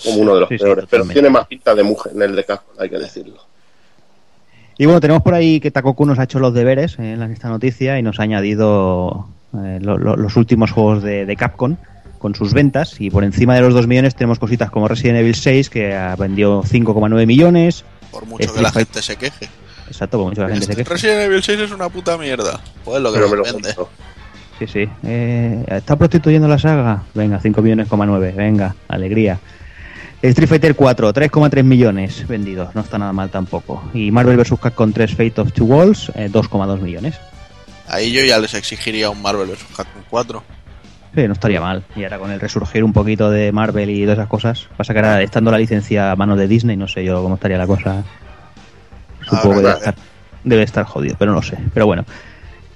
como 0.03 0.17
uno 0.21 0.35
de 0.35 0.39
los 0.41 0.49
Sí, 0.49 0.57
sí, 0.57 0.63
peores. 0.63 0.85
Pero 0.89 1.05
tiene 1.05 1.29
más 1.29 1.47
pinta 1.47 1.73
de 1.75 1.83
mujer 1.83 2.13
en 2.15 2.21
el 2.23 2.35
de 2.35 2.45
Capcom, 2.45 2.75
hay 2.79 2.89
que 2.89 2.97
decirlo. 2.99 3.43
Y 4.79 4.85
bueno, 4.85 4.99
tenemos 5.01 5.21
por 5.23 5.33
ahí 5.35 5.59
que 5.59 5.69
Takoku 5.71 6.05
nos 6.05 6.17
ha 6.19 6.23
hecho 6.23 6.39
los 6.39 6.53
deberes 6.53 6.97
eh, 6.99 7.11
en 7.13 7.21
esta 7.23 7.49
noticia 7.49 7.99
y 7.99 8.01
nos 8.01 8.19
ha 8.19 8.23
añadido 8.23 9.27
eh, 9.53 9.77
lo- 9.81 9.97
lo- 9.97 10.15
los 10.15 10.35
últimos 10.37 10.71
juegos 10.71 11.03
de, 11.03 11.25
de 11.25 11.35
Capcom 11.35 11.75
con 12.17 12.33
sus 12.33 12.53
ventas. 12.53 12.95
Y 12.99 13.09
por 13.11 13.23
encima 13.25 13.55
de 13.55 13.61
los 13.61 13.73
2 13.73 13.87
millones 13.87 14.15
tenemos 14.15 14.39
cositas 14.39 14.71
como 14.71 14.87
Resident 14.87 15.19
Evil 15.19 15.35
6, 15.35 15.69
que 15.69 15.93
ha 15.95 16.15
vendido 16.15 16.63
5,9 16.63 17.25
millones. 17.27 17.83
Por 18.09 18.25
mucho 18.25 18.37
que 18.37 18.43
Street 18.45 18.63
la 18.63 18.71
Fighter- 18.71 18.85
gente 18.87 19.01
se 19.01 19.15
queje. 19.17 19.49
Exacto, 19.87 20.17
por 20.17 20.27
mucho 20.27 20.35
que 20.37 20.41
la 20.47 20.47
gente 20.49 20.65
se 20.65 20.71
Este 20.71 20.83
queje. 20.83 20.93
Resident 20.93 21.21
Evil 21.29 21.43
6 21.43 21.59
es 21.59 21.71
una 21.71 21.89
puta 21.89 22.17
mierda. 22.17 22.59
Pues 22.85 23.01
lo 23.01 23.11
que 23.11 23.19
Pero 23.19 23.29
me 23.31 23.37
nos 23.37 23.47
lo 23.47 23.53
vende. 23.53 23.75
Sí, 24.59 24.67
sí. 24.67 24.89
Eh, 25.03 25.63
¿Está 25.67 25.97
prostituyendo 25.97 26.47
la 26.47 26.57
saga? 26.59 27.03
Venga, 27.13 27.39
5 27.41 27.61
millones,9. 27.61 28.33
Venga, 28.35 28.75
alegría. 28.87 29.39
Street 30.21 30.49
Fighter 30.49 30.75
4, 30.75 31.13
3,3 31.13 31.63
millones 31.63 32.27
vendidos. 32.27 32.75
No 32.75 32.81
está 32.81 32.97
nada 32.97 33.13
mal 33.13 33.29
tampoco. 33.29 33.81
Y 33.93 34.11
Marvel 34.11 34.37
vs. 34.37 34.59
Capcom 34.59 34.91
3 34.91 35.11
Fate 35.11 35.41
of 35.41 35.53
Two 35.53 35.65
Walls, 35.65 36.11
eh, 36.15 36.29
2,2 36.31 36.81
millones. 36.81 37.19
Ahí 37.87 38.11
yo 38.11 38.21
ya 38.23 38.37
les 38.37 38.53
exigiría 38.53 39.09
un 39.09 39.21
Marvel 39.21 39.47
vs. 39.47 39.65
Capcom 39.75 40.03
4. 40.09 40.43
Sí, 41.15 41.25
no 41.25 41.33
estaría 41.33 41.61
mal. 41.61 41.83
Y 41.95 42.03
ahora 42.03 42.19
con 42.19 42.31
el 42.31 42.39
resurgir 42.39 42.83
un 42.83 42.93
poquito 42.93 43.31
de 43.31 43.51
Marvel 43.51 43.89
y 43.89 44.01
todas 44.03 44.17
esas 44.17 44.27
cosas. 44.27 44.67
Pasa 44.77 44.93
que 44.93 44.99
ahora 44.99 45.21
estando 45.21 45.51
la 45.51 45.57
licencia 45.57 46.11
a 46.11 46.15
manos 46.15 46.37
de 46.37 46.47
Disney, 46.47 46.75
no 46.75 46.87
sé 46.87 47.03
yo 47.03 47.23
cómo 47.23 47.35
estaría 47.35 47.57
la 47.57 47.67
cosa. 47.67 48.03
Supongo 49.21 49.55
que 49.55 49.61
debe 49.61 49.73
estar, 49.73 49.95
debe 50.43 50.63
estar 50.63 50.85
jodido, 50.85 51.15
pero 51.17 51.33
no 51.33 51.41
sé. 51.41 51.57
Pero 51.73 51.85
bueno. 51.85 52.05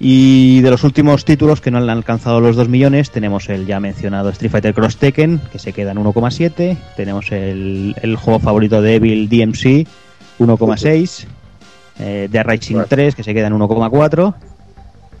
Y 0.00 0.60
de 0.60 0.70
los 0.70 0.82
últimos 0.82 1.24
títulos 1.24 1.60
que 1.60 1.70
no 1.70 1.78
han 1.78 1.88
alcanzado 1.88 2.40
los 2.40 2.56
2 2.56 2.68
millones, 2.68 3.10
tenemos 3.10 3.48
el 3.48 3.64
ya 3.64 3.78
mencionado 3.78 4.28
Street 4.30 4.50
Fighter 4.50 4.74
Cross 4.74 4.96
Tekken, 4.96 5.40
que 5.52 5.58
se 5.58 5.72
queda 5.72 5.92
en 5.92 5.98
1,7. 5.98 6.76
Tenemos 6.96 7.30
el, 7.30 7.94
el 8.02 8.16
juego 8.16 8.40
favorito 8.40 8.82
de 8.82 8.96
Evil 8.96 9.28
DMC, 9.28 9.86
1,6. 10.38 11.26
Eh, 12.00 12.28
The 12.30 12.42
Rising 12.42 12.74
Bueno. 12.74 12.88
3, 12.88 13.14
que 13.14 13.22
se 13.22 13.34
queda 13.34 13.46
en 13.46 13.54
1,4. 13.54 14.34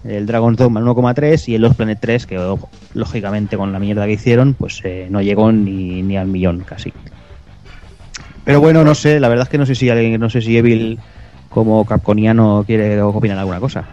El 0.04 0.26
Dragon's 0.26 0.58
Dogma 0.58 0.80
en 0.80 0.86
1,3 0.86 1.48
y 1.48 1.54
el 1.54 1.62
Lost 1.62 1.76
Planet 1.76 1.98
3, 2.00 2.26
que 2.26 2.38
oh, 2.38 2.58
lógicamente 2.92 3.56
con 3.56 3.72
la 3.72 3.78
mierda 3.78 4.04
que 4.04 4.12
hicieron, 4.12 4.54
pues 4.54 4.80
eh, 4.84 5.06
no 5.08 5.22
llegó 5.22 5.50
ni, 5.50 6.02
ni 6.02 6.16
al 6.16 6.26
millón 6.26 6.60
casi. 6.60 6.92
Pero 8.44 8.60
bueno, 8.60 8.84
no 8.84 8.94
sé, 8.94 9.20
la 9.20 9.28
verdad 9.28 9.44
es 9.44 9.48
que 9.48 9.56
no 9.56 9.64
sé 9.64 9.74
si 9.74 9.88
alguien, 9.88 10.20
no 10.20 10.28
sé 10.28 10.42
si 10.42 10.58
Evil 10.58 10.98
como 11.48 11.86
capconiano 11.86 12.64
quiere 12.66 13.00
opinar 13.00 13.38
alguna 13.38 13.60
cosa. 13.60 13.84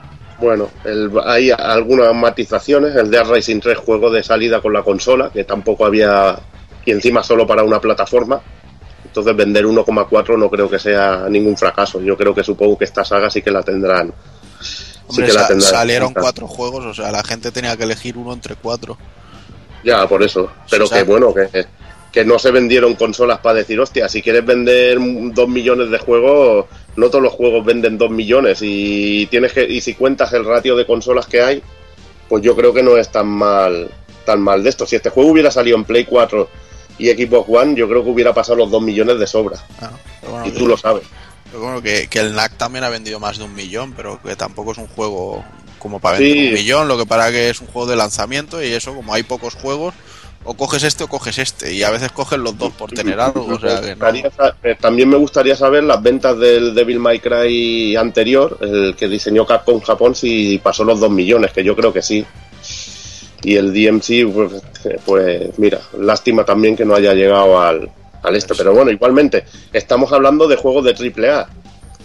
Bueno, 0.42 0.70
el- 0.84 1.12
hay 1.26 1.52
algunas 1.52 2.14
matizaciones. 2.16 2.96
El 2.96 3.10
de 3.12 3.24
Racing 3.24 3.60
3 3.60 3.78
juego 3.78 4.10
de 4.10 4.24
salida 4.24 4.60
con 4.60 4.74
la 4.74 4.82
consola, 4.84 5.30
que 5.32 5.44
tampoco 5.44 5.86
había. 5.86 6.38
Y 6.84 6.92
encima 6.92 7.24
solo 7.24 7.46
para 7.46 7.64
una 7.64 7.80
plataforma. 7.80 8.42
Entonces 9.06 9.36
vender 9.36 9.66
1,4 9.66 10.38
no 10.38 10.50
creo 10.50 10.70
que 10.70 10.80
sea 10.80 11.26
ningún 11.30 11.56
fracaso. 11.58 12.02
Yo 12.02 12.18
creo 12.18 12.34
que 12.34 12.44
supongo 12.44 12.78
que 12.78 12.86
esta 12.86 13.06
saga 13.06 13.30
sí 13.30 13.42
que 13.42 13.52
la 13.52 13.62
tendrán. 13.62 14.12
Sí 14.62 14.94
Hombre, 15.08 15.26
que 15.28 15.34
la 15.34 15.48
tendrán. 15.48 15.70
salieron 15.72 16.14
cuatro 16.14 16.48
juegos, 16.48 16.86
o 16.86 16.94
sea, 16.94 17.12
la 17.12 17.22
gente 17.24 17.52
tenía 17.52 17.76
que 17.78 17.84
elegir 17.84 18.18
uno 18.18 18.34
entre 18.34 18.56
cuatro. 18.56 18.98
Ya, 19.84 20.08
por 20.08 20.24
eso. 20.24 20.50
Pero 20.70 20.86
Sí, 20.88 20.94
o 20.94 20.96
sea- 20.96 21.04
que 21.06 21.12
bueno, 21.12 21.34
que, 21.34 21.66
que 22.12 22.26
no 22.26 22.38
se 22.40 22.52
vendieron 22.52 22.96
consolas 22.96 23.40
para 23.40 23.56
decir, 23.60 23.80
hostia, 23.80 24.10
si 24.10 24.22
quieres 24.22 24.46
vender 24.46 24.98
dos 25.34 25.48
millones 25.48 25.90
de 25.90 25.98
juegos, 25.98 26.66
no 26.98 27.10
todos 27.10 27.24
los 27.24 27.34
juegos 27.34 27.66
venden 27.66 27.98
dos 27.98 28.12
millones. 28.12 28.60
Y 28.62 29.28
tienes 29.28 29.54
que, 29.54 29.64
y 29.64 29.80
si 29.82 29.94
cuentas 29.94 30.34
el 30.34 30.44
ratio 30.46 30.76
de 30.76 30.86
consolas 30.86 31.26
que 31.28 31.42
hay, 31.42 31.64
pues 32.28 32.44
yo 32.44 32.56
creo 32.56 32.74
que 32.74 32.84
no 32.84 32.98
es 32.98 33.10
tan 33.10 33.28
mal, 33.28 33.90
tan 34.26 34.42
mal 34.42 34.62
de 34.64 34.70
esto. 34.70 34.86
Si 34.86 34.96
este 34.98 35.10
juego 35.10 35.32
hubiera 35.32 35.52
salido 35.52 35.78
en 35.78 35.86
Play 35.86 36.04
4 36.06 36.50
y 37.00 37.08
Xbox 37.10 37.50
One, 37.50 37.76
yo 37.76 37.88
creo 37.88 38.04
que 38.04 38.10
hubiera 38.10 38.34
pasado 38.34 38.58
los 38.58 38.70
dos 38.72 38.82
millones 38.82 39.18
de 39.18 39.26
sobra. 39.28 39.58
Ah, 39.82 39.92
bueno, 40.30 40.48
Y 40.48 40.52
tú 40.52 40.68
lo 40.68 40.76
sabes. 40.76 41.04
pero 41.46 41.64
bueno, 41.64 41.82
que, 41.82 42.08
que 42.08 42.20
el 42.20 42.36
NAC 42.36 42.58
también 42.58 42.84
ha 42.84 42.90
vendido 42.90 43.20
más 43.22 43.38
de 43.38 43.46
un 43.46 43.56
millón, 43.56 43.94
pero 43.94 44.20
que 44.22 44.36
tampoco 44.36 44.74
es 44.74 44.78
un 44.80 44.88
juego 44.88 45.44
como 45.80 46.00
para 46.02 46.20
vender 46.20 46.34
Sí. 46.38 46.48
un 46.50 46.54
millón, 46.56 46.88
lo 46.90 46.98
que 46.98 47.06
para 47.06 47.32
que 47.32 47.50
es 47.50 47.62
un 47.62 47.68
juego 47.68 47.90
de 47.90 47.96
lanzamiento 47.96 48.62
y 48.62 48.68
eso, 48.68 48.94
como 48.94 49.14
hay 49.14 49.24
pocos 49.24 49.56
juegos, 49.56 49.94
o 50.44 50.54
coges 50.56 50.84
este 50.84 51.04
o 51.04 51.08
coges 51.08 51.38
este, 51.38 51.74
y 51.74 51.84
a 51.84 51.92
veces 51.92 52.12
coges 52.12 52.40
los 52.40 52.58
dos 52.58 52.74
por 52.74 52.92
tener 52.92 53.20
algo, 53.20 53.46
o 53.46 53.60
sea 53.60 53.80
que 53.82 53.96
no. 53.96 54.08
Eh, 54.64 54.76
También 54.80 55.10
me 55.10 55.18
gustaría 55.18 55.56
saber 55.56 55.84
las 55.84 56.02
ventas 56.02 56.38
del 56.38 56.74
Devil 56.74 57.00
May 57.00 57.20
Cry 57.20 57.96
anterior, 57.96 58.58
el 58.62 58.96
que 58.96 59.08
diseñó 59.08 59.46
Capcom 59.46 59.80
Japón, 59.82 60.16
si 60.16 60.58
pasó 60.58 60.84
los 60.84 61.00
2 61.00 61.12
millones, 61.12 61.52
que 61.52 61.64
yo 61.64 61.76
creo 61.76 61.94
que 61.94 62.02
sí. 62.02 62.26
Y 63.44 63.56
el 63.56 63.74
DMC, 63.74 64.32
pues, 64.34 64.64
eh, 64.86 65.00
pues 65.06 65.60
mira, 65.60 65.80
lástima 66.00 66.44
también 66.44 66.76
que 66.76 66.86
no 66.86 66.96
haya 66.96 67.14
llegado 67.14 67.60
al, 67.60 67.92
al 68.22 68.36
este. 68.36 68.54
Pero 68.56 68.74
bueno, 68.74 68.92
igualmente, 68.92 69.46
estamos 69.74 70.12
hablando 70.12 70.48
de 70.48 70.56
juegos 70.58 70.86
de 70.86 70.94
AAA. 70.94 71.48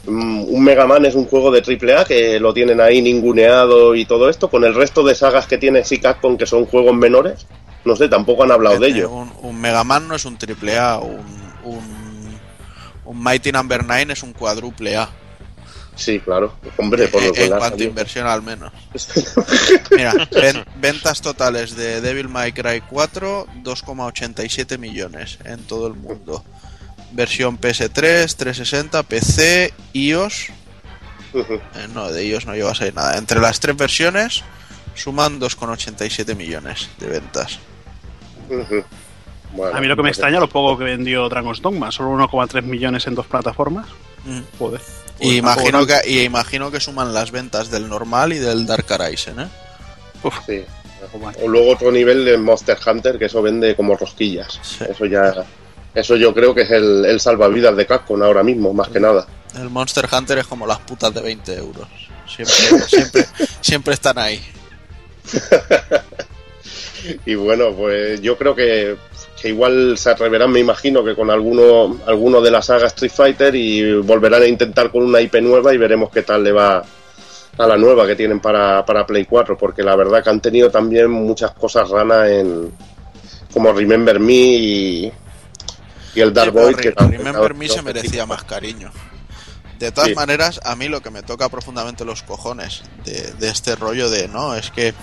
Mm, 0.07 0.45
Un 0.49 0.65
Mega 0.65 0.87
Man 0.87 1.05
es 1.05 1.15
un 1.15 1.27
juego 1.27 1.51
de 1.51 1.61
AAA 1.61 2.05
que 2.05 2.41
lo 2.41 2.55
tienen 2.55 2.81
ahí 2.81 3.03
ninguneado 3.03 3.95
y 3.95 4.05
todo 4.07 4.31
esto, 4.31 4.49
con 4.49 4.65
el 4.65 4.75
resto 4.75 5.03
de 5.03 5.15
sagas 5.15 5.47
que 5.47 5.59
tiene 5.59 5.85
sí 5.85 5.99
Capcom, 5.99 6.37
que 6.39 6.47
son 6.47 6.65
juegos 6.67 6.95
menores. 6.95 7.47
No 7.87 7.97
sé, 7.97 8.09
tampoco 8.09 8.43
han 8.43 8.51
hablado 8.51 8.79
de 8.79 8.89
ello. 8.89 9.11
Un, 9.11 9.33
un 9.43 9.61
Mega 9.61 9.85
Man 9.85 10.07
no 10.09 10.15
es 10.17 10.25
un 10.27 10.37
triple 10.37 10.77
A, 10.79 10.99
un, 10.99 11.25
un, 11.65 12.39
un 13.05 13.23
Mighty 13.23 13.53
Number 13.53 13.85
9 13.87 14.13
es 14.13 14.23
un 14.23 14.33
cuádruple 14.33 14.97
A. 14.97 15.09
Sí, 15.95 16.21
claro. 16.21 16.55
Hombre, 16.77 17.09
por 17.09 17.23
lo 17.23 17.29
en, 17.29 17.35
que 17.35 17.45
en 17.45 17.51
cuanto 17.57 17.83
inversión 17.85 18.27
al 18.27 18.43
menos. 18.43 18.71
Mira, 19.93 20.13
ven- 20.31 20.65
ventas 20.77 21.23
totales 21.23 21.75
de 21.75 22.03
Devil 22.03 22.29
May 22.29 22.53
Cry 22.53 22.83
4, 22.91 23.47
2,87 23.63 24.79
millones 24.79 25.39
en 25.45 25.63
todo 25.63 25.87
el 25.87 25.95
mundo. 25.95 26.45
Versión 27.13 27.59
PS3, 27.59 27.93
360, 28.35 29.03
PC, 29.05 29.73
iOS. 29.95 30.49
Eh, 31.35 31.89
no, 31.95 32.11
de 32.13 32.27
iOS 32.27 32.45
no 32.47 32.55
lleva 32.55 32.73
a 32.73 32.75
salir 32.75 32.95
nada. 32.95 33.17
Entre 33.17 33.41
las 33.41 33.59
tres 33.61 33.77
versiones 33.77 34.43
suman 34.95 35.41
2,87 35.41 36.35
millones 36.35 36.91
de 36.99 37.07
ventas. 37.07 37.59
Bueno, 39.53 39.77
A 39.77 39.81
mí 39.81 39.87
lo 39.87 39.97
que 39.97 40.03
me 40.03 40.09
extraña 40.09 40.41
lo 40.41 40.49
poco 40.49 40.77
que 40.79 40.85
vendió 40.85 41.29
Dragon's 41.29 41.63
Dogma, 41.63 41.91
solo 41.91 42.11
1,3 42.11 42.63
millones 42.63 43.07
en 43.07 43.15
dos 43.15 43.27
plataformas. 43.27 43.87
Mm. 44.25 44.41
Joder. 44.59 44.81
Y 45.19 45.41
Pues 45.41 45.57
imagino 45.57 45.87
que, 45.87 45.95
y 46.07 46.21
imagino 46.21 46.71
que 46.71 46.81
suman 46.81 47.15
las 47.15 47.31
ventas 47.31 47.71
del 47.71 47.89
normal 47.89 48.33
y 48.33 48.39
del 48.39 48.67
Dark 48.67 48.87
Horizon, 48.91 49.41
¿eh? 49.41 49.49
Sí. 50.47 50.65
O 51.43 51.49
luego 51.49 51.73
otro 51.73 51.93
nivel 51.93 52.25
de 52.25 52.37
Monster 52.37 52.77
Hunter, 52.85 53.19
que 53.19 53.27
eso 53.27 53.41
vende 53.41 53.77
como 53.77 53.97
rosquillas. 53.97 54.59
Sí. 54.63 54.85
Eso 54.91 55.07
ya. 55.07 55.33
Eso 55.95 56.17
yo 56.17 56.35
creo 56.35 56.55
que 56.55 56.63
es 56.63 56.71
el, 56.71 57.05
el 57.07 57.21
salvavidas 57.21 57.77
de 57.77 57.87
Capcom 57.87 58.23
ahora 58.23 58.43
mismo, 58.43 58.75
más 58.75 58.89
que 58.89 59.01
nada. 59.01 59.27
El 59.55 59.71
Monster 59.71 60.07
Hunter 60.13 60.39
es 60.39 60.47
como 60.47 60.67
las 60.67 60.81
putas 60.81 61.15
de 61.15 61.23
20 61.23 61.55
euros. 61.57 61.89
Siempre, 62.27 62.81
siempre, 62.89 63.27
siempre 63.61 63.95
están 63.95 64.19
ahí. 64.19 64.43
Y 67.25 67.35
bueno, 67.35 67.73
pues 67.73 68.21
yo 68.21 68.37
creo 68.37 68.55
que, 68.55 68.97
que 69.41 69.49
igual 69.49 69.97
se 69.99 70.11
atreverán, 70.11 70.51
me 70.51 70.61
imagino, 70.61 71.05
que 71.05 71.15
con 71.15 71.31
alguno, 71.31 71.99
alguno 72.07 72.41
de 72.41 72.51
la 72.51 72.63
saga 72.63 72.87
Street 72.89 73.13
Fighter 73.13 73.55
y 73.55 73.95
volverán 74.01 74.43
a 74.43 74.47
intentar 74.47 74.91
con 74.91 75.03
una 75.05 75.21
IP 75.21 75.37
nueva 75.43 75.73
y 75.75 75.79
veremos 75.79 76.11
qué 76.11 76.23
tal 76.23 76.43
le 76.45 76.53
va 76.53 76.83
a 77.59 77.67
la 77.67 77.77
nueva 77.77 78.07
que 78.07 78.17
tienen 78.17 78.41
para, 78.41 78.85
para 78.85 79.07
Play 79.07 79.25
4, 79.25 79.57
porque 79.57 79.83
la 79.83 79.97
verdad 79.97 80.23
que 80.23 80.31
han 80.31 80.41
tenido 80.41 80.71
también 80.71 81.11
muchas 81.11 81.53
cosas 81.53 81.89
ranas 81.89 82.29
en 82.29 82.71
como 83.53 83.73
Remember 83.73 84.21
Me 84.21 84.33
y, 84.35 85.13
y 86.15 86.21
el 86.21 86.33
Dark 86.35 86.53
Sí. 86.53 86.73
Re- 86.75 86.83
que 86.83 86.91
Remember 86.91 87.55
Me 87.55 87.69
se 87.69 87.81
merecía 87.83 88.27
más 88.27 88.45
cariño. 88.45 88.91
De 89.79 89.93
todas 89.93 90.09
Sí. 90.11 90.15
maneras, 90.15 90.61
a 90.65 90.75
mí 90.77 90.89
lo 90.89 91.01
que 91.03 91.11
me 91.11 91.23
toca 91.23 91.49
profundamente 91.51 92.05
los 92.05 92.23
cojones 92.23 92.83
de, 93.05 93.33
de 93.39 93.49
este 93.49 93.77
rollo 93.77 94.09
de, 94.11 94.27
no, 94.29 94.55
es 94.55 94.71
que 94.71 94.95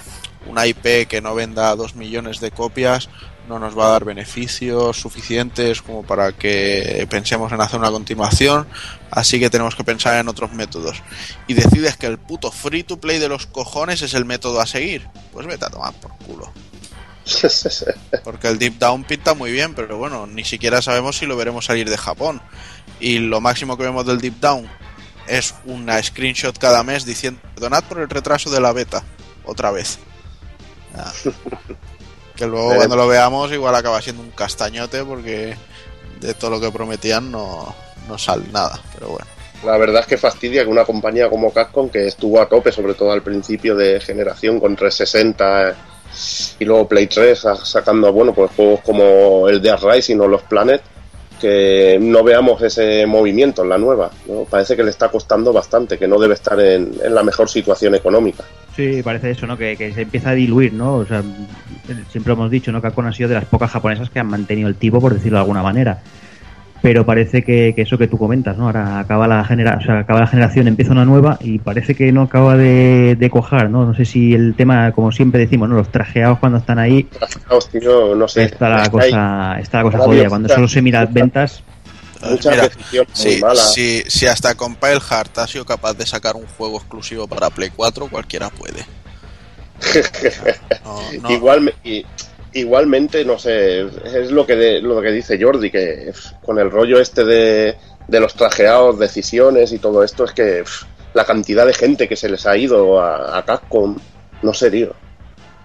una 0.48 0.66
IP 0.68 1.08
que 1.08 1.22
no 1.22 1.36
venda 1.36 1.76
dos 1.76 1.96
millones 1.96 2.40
de 2.40 2.52
copias 2.52 3.10
no 3.48 3.60
nos 3.60 3.78
va 3.78 3.88
a 3.88 3.92
dar 3.92 4.06
beneficios 4.06 4.98
suficientes 4.98 5.82
como 5.82 6.04
para 6.04 6.32
que 6.32 7.06
pensemos 7.10 7.52
en 7.52 7.60
hacer 7.62 7.80
una 7.80 7.92
continuación, 7.92 8.68
así 9.12 9.40
que 9.40 9.50
tenemos 9.50 9.76
que 9.76 9.84
pensar 9.84 10.16
en 10.20 10.30
otros 10.30 10.54
métodos. 10.54 11.02
Y 11.48 11.54
decides 11.54 11.98
que 11.98 12.08
el 12.08 12.18
puto 12.18 12.52
free 12.52 12.84
to 12.84 13.00
play 13.00 13.20
de 13.20 13.28
los 13.28 13.46
cojones 13.46 14.02
es 14.02 14.14
el 14.14 14.26
método 14.26 14.62
a 14.62 14.66
seguir, 14.66 15.08
pues 15.32 15.46
vete 15.46 15.66
a 15.66 15.70
tomar 15.70 15.94
por 15.94 16.12
culo. 16.26 16.52
Porque 18.24 18.48
el 18.48 18.60
Deep 18.60 18.80
Down 18.80 19.04
pinta 19.04 19.34
muy 19.34 19.52
bien, 19.52 19.74
pero 19.74 19.98
bueno, 19.98 20.28
ni 20.28 20.44
siquiera 20.44 20.82
sabemos 20.82 21.18
si 21.18 21.26
lo 21.26 21.38
veremos 21.38 21.66
salir 21.66 21.90
de 21.90 21.98
Japón. 21.98 22.42
Y 23.00 23.20
lo 23.20 23.42
máximo 23.42 23.78
que 23.78 23.84
vemos 23.84 24.06
del 24.06 24.20
Deep 24.20 24.40
Down 24.40 24.70
es 25.28 25.56
una 25.66 26.02
screenshot 26.02 26.58
cada 26.58 26.84
mes 26.84 27.06
diciendo, 27.06 27.40
perdonad 27.56 27.84
por 27.86 28.00
el 28.00 28.10
retraso 28.10 28.50
de 28.50 28.60
la 28.60 28.74
beta, 28.74 29.04
otra 29.46 29.72
vez. 29.72 30.00
Ah. 30.96 31.12
Que 32.36 32.48
luego 32.48 32.76
cuando 32.76 32.96
lo 32.96 33.08
veamos 33.08 33.52
igual 33.52 33.76
acaba 33.76 34.02
siendo 34.02 34.22
un 34.24 34.32
castañote 34.32 35.04
porque 35.04 35.56
de 36.20 36.34
todo 36.34 36.52
lo 36.52 36.60
que 36.62 36.72
prometían 36.72 37.32
no, 37.32 37.76
no 38.08 38.18
sale 38.18 38.46
nada, 38.52 38.80
pero 38.94 39.10
bueno. 39.10 39.26
La 39.66 39.78
verdad 39.78 40.02
es 40.02 40.08
que 40.08 40.18
fastidia 40.18 40.64
que 40.64 40.70
una 40.70 40.84
compañía 40.84 41.30
como 41.30 41.52
Capcom, 41.54 41.90
que 41.90 42.08
estuvo 42.08 42.42
a 42.42 42.50
tope, 42.50 42.72
sobre 42.72 42.96
todo 42.96 43.12
al 43.12 43.22
principio 43.22 43.76
de 43.76 44.00
generación 44.02 44.60
con 44.60 44.76
360 44.76 45.76
y 46.60 46.66
luego 46.66 46.88
Play 46.88 47.08
3, 47.08 47.40
sa- 47.40 47.56
sacando 47.56 48.12
bueno 48.12 48.34
pues 48.34 48.52
juegos 48.56 48.82
como 48.82 49.48
el 49.48 49.62
de 49.62 49.76
Rising 49.78 50.20
o 50.20 50.28
los 50.28 50.42
Planet, 50.44 50.82
que 51.40 51.98
no 52.02 52.24
veamos 52.24 52.62
ese 52.62 53.06
movimiento 53.06 53.64
en 53.64 53.70
la 53.70 53.78
nueva. 53.78 54.12
¿no? 54.28 54.44
Parece 54.44 54.76
que 54.76 54.84
le 54.84 54.90
está 54.90 55.10
costando 55.10 55.52
bastante, 55.52 55.98
que 55.98 56.08
no 56.08 56.20
debe 56.20 56.34
estar 56.34 56.60
en, 56.60 56.92
en 57.04 57.14
la 57.14 57.24
mejor 57.24 57.50
situación 57.50 57.96
económica. 57.96 58.44
Sí, 58.76 59.02
parece 59.04 59.32
eso, 59.32 59.46
¿no? 59.46 59.58
Que, 59.58 59.78
que 59.78 59.94
se 59.94 60.02
empieza 60.02 60.32
a 60.32 60.34
diluir, 60.34 60.74
¿no? 60.74 60.96
O 60.96 61.06
sea, 61.06 61.22
siempre 62.10 62.34
hemos 62.34 62.50
dicho, 62.50 62.72
¿no? 62.72 62.82
Que 62.82 62.88
Capcom 62.88 63.06
ha 63.06 63.14
sido 63.14 63.30
de 63.30 63.36
las 63.36 63.46
pocas 63.46 63.70
japonesas 63.70 64.10
que 64.10 64.20
han 64.20 64.28
mantenido 64.28 64.68
el 64.68 64.76
tipo, 64.76 65.00
por 65.00 65.14
decirlo 65.14 65.38
de 65.38 65.42
alguna 65.42 65.62
manera. 65.62 66.02
Pero 66.84 67.06
parece 67.06 67.44
que, 67.44 67.72
que 67.74 67.84
eso 67.84 67.98
que 67.98 68.10
tú 68.10 68.18
comentas, 68.18 68.58
¿no? 68.58 68.66
Ahora 68.66 69.00
acaba 69.00 69.26
la, 69.26 69.46
genera 69.46 69.78
o 69.80 69.82
sea, 69.82 70.00
acaba 70.00 70.20
la 70.20 70.28
generación, 70.28 70.68
empieza 70.68 70.92
una 70.92 71.06
nueva 71.06 71.38
y 71.40 71.58
parece 71.58 71.96
que 71.96 72.12
no 72.12 72.24
acaba 72.24 72.58
de, 72.58 73.16
de 73.18 73.30
cojar, 73.30 73.70
¿no? 73.70 73.86
No 73.86 73.96
sé 73.96 74.04
si 74.04 74.34
el 74.34 74.54
tema, 74.54 74.92
como 74.92 75.14
siempre 75.14 75.40
decimos, 75.40 75.70
¿no? 75.70 75.76
Los 75.76 75.90
trajeados 75.94 76.40
cuando 76.40 76.58
están 76.58 76.80
ahí, 76.80 77.08
Hostia, 77.50 77.80
tío, 77.80 78.14
no 78.16 78.28
sé. 78.28 78.44
está 78.44 78.68
la 78.68 78.90
cosa, 78.90 79.60
está 79.62 79.78
la 79.78 79.84
cosa 79.84 80.00
jodida. 80.00 80.28
Cuando 80.28 80.50
solo 80.50 80.68
se 80.68 80.82
mira 80.82 81.06
las 81.06 81.14
ventas, 81.14 81.64
muchas 82.30 82.52
Mira, 82.52 83.06
si, 83.14 83.42
si, 83.74 84.04
si 84.10 84.28
hasta 84.28 84.54
Compile 84.56 85.00
Heart 85.00 85.38
ha 85.38 85.48
sido 85.48 85.64
capaz 85.64 85.94
de 85.94 86.06
sacar 86.06 86.36
un 86.36 86.46
juego 86.58 86.80
exclusivo 86.80 87.30
para 87.30 87.50
Play 87.50 87.70
4, 87.74 88.08
cualquiera 88.08 88.50
puede. 88.50 88.84
No, 90.84 91.00
no. 91.22 91.32
Igual, 91.32 91.62
me- 91.62 91.74
y- 91.84 92.06
igualmente, 92.54 93.26
no 93.26 93.38
sé, 93.40 93.82
es 93.82 94.32
lo 94.32 94.46
que, 94.46 94.56
de- 94.56 94.82
lo 94.82 95.02
que 95.02 95.12
dice 95.12 95.42
Jordi, 95.42 95.70
que 95.72 96.12
con 96.46 96.60
el 96.60 96.70
rollo 96.72 97.00
este 97.00 97.24
de, 97.26 97.76
de 98.08 98.20
los 98.20 98.34
trajeados, 98.36 99.00
decisiones 99.00 99.72
y 99.72 99.80
todo 99.80 100.04
esto, 100.04 100.26
es 100.26 100.32
que 100.32 100.64
la 101.14 101.26
cantidad 101.26 101.66
de 101.66 101.74
gente 101.74 102.08
que 102.08 102.16
se 102.16 102.30
les 102.30 102.46
ha 102.46 102.58
ido 102.58 103.00
a, 103.00 103.38
a 103.38 103.46
Capcom, 103.46 103.98
no 104.42 104.54
sé, 104.54 104.72
tío. 104.72 104.94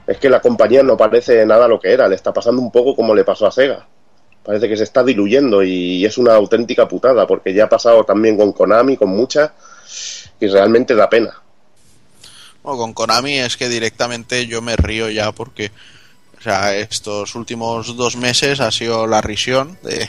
Es 0.07 0.17
que 0.19 0.31
la 0.31 0.41
compañía 0.41 0.83
no 0.83 0.97
parece 0.97 1.45
nada 1.45 1.69
lo 1.69 1.79
que 1.79 1.93
era, 1.93 2.09
le 2.09 2.15
está 2.15 2.33
pasando 2.33 2.63
un 2.63 2.71
poco 2.73 2.95
como 2.97 3.15
le 3.15 3.25
pasó 3.25 3.47
a 3.47 3.53
Sega. 3.53 3.87
Parece 4.43 4.69
que 4.69 4.77
se 4.77 4.85
está 4.85 5.05
diluyendo 5.05 5.63
y 5.63 6.05
es 6.07 6.17
una 6.17 6.35
auténtica 6.35 6.89
putada, 6.89 7.27
porque 7.27 7.53
ya 7.53 7.65
ha 7.65 7.69
pasado 7.69 8.05
también 8.05 8.37
con 8.39 8.53
Konami, 8.53 8.97
con 8.97 9.11
muchas, 9.11 9.51
y 10.41 10.47
realmente 10.47 10.95
da 10.95 11.11
pena. 11.11 11.35
Bueno, 12.63 12.79
con 12.79 12.95
Konami 12.95 13.39
es 13.39 13.57
que 13.57 13.69
directamente 13.69 14.47
yo 14.47 14.63
me 14.63 14.77
río 14.77 15.11
ya 15.11 15.33
porque 15.33 15.71
o 16.39 16.43
sea, 16.43 16.77
estos 16.77 17.35
últimos 17.35 17.97
dos 17.97 18.17
meses 18.17 18.61
ha 18.61 18.71
sido 18.71 19.07
la 19.07 19.21
risión 19.21 19.79
de 19.83 20.09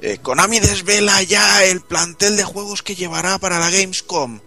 eh, 0.00 0.18
Konami 0.18 0.60
desvela 0.60 1.22
ya 1.22 1.64
el 1.64 1.80
plantel 1.80 2.36
de 2.36 2.44
juegos 2.44 2.82
que 2.82 2.94
llevará 2.94 3.38
para 3.38 3.58
la 3.58 3.70
Gamescom. 3.70 4.40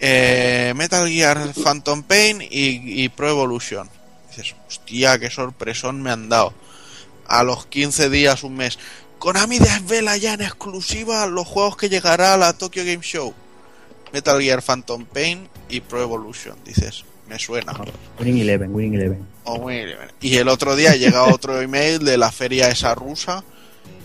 Eh, 0.00 0.72
Metal 0.74 1.08
Gear 1.08 1.52
Phantom 1.54 2.02
Pain 2.02 2.40
y, 2.42 3.04
y 3.04 3.08
Pro 3.10 3.28
Evolution. 3.28 3.88
Dices, 4.28 4.56
hostia, 4.66 5.18
qué 5.18 5.30
sorpresón 5.30 6.02
me 6.02 6.10
han 6.10 6.28
dado. 6.28 6.54
A 7.26 7.42
los 7.42 7.66
15 7.66 8.08
días, 8.08 8.42
un 8.42 8.56
mes. 8.56 8.78
Konami 9.18 9.58
desvela 9.58 10.16
ya 10.16 10.34
en 10.34 10.42
exclusiva 10.42 11.26
los 11.26 11.46
juegos 11.46 11.76
que 11.76 11.88
llegará 11.88 12.34
a 12.34 12.38
la 12.38 12.54
Tokyo 12.54 12.84
Game 12.84 13.02
Show. 13.02 13.34
Metal 14.12 14.40
Gear 14.40 14.62
Phantom 14.62 15.04
Pain 15.04 15.48
y 15.68 15.80
Pro 15.80 16.02
Evolution. 16.02 16.56
Dices, 16.64 17.04
me 17.28 17.38
suena. 17.38 17.72
Winning 18.18 18.38
Eleven, 18.42 18.74
Winning 18.74 18.94
Eleven. 18.94 19.26
Oh, 19.44 19.64
bien. 19.66 19.90
Y 20.20 20.36
el 20.36 20.48
otro 20.48 20.76
día 20.76 20.94
llega 20.96 21.24
otro 21.24 21.60
email 21.62 21.98
de 22.04 22.16
la 22.18 22.30
feria 22.32 22.68
esa 22.68 22.94
rusa. 22.94 23.44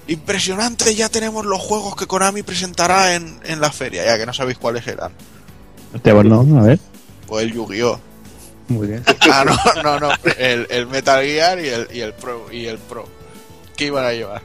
Impresionante, 0.08 0.96
ya 0.96 1.08
tenemos 1.10 1.46
los 1.46 1.60
juegos 1.62 1.96
que 1.96 2.08
Konami 2.08 2.42
presentará 2.44 3.14
en, 3.16 3.40
en 3.46 3.62
la 3.62 3.72
feria, 3.72 4.04
ya 4.06 4.18
que 4.18 4.26
no 4.26 4.34
sabéis 4.34 4.58
cuáles 4.58 4.88
eran. 4.88 5.12
Hostia, 5.94 6.14
pues 6.14 6.26
no, 6.26 6.60
a 6.60 6.64
ver. 6.64 6.80
Pues 7.28 7.44
el 7.46 7.54
Yu-Gi-Oh! 7.54 8.00
Muy 8.70 8.88
bien. 8.88 9.04
Ah, 9.32 9.46
no, 9.46 9.84
no, 9.84 10.00
no. 10.00 10.10
El, 10.38 10.66
el 10.70 10.88
Metal 10.88 11.24
Gear 11.24 11.60
y 11.60 11.68
el, 11.70 11.88
y 11.94 12.00
el 12.02 12.14
Pro. 12.14 12.48
Y 12.52 12.66
el 12.66 12.78
Pro. 12.80 13.08
¿Qué 13.76 13.86
iban 13.86 14.06
a 14.06 14.12
llevar? 14.12 14.42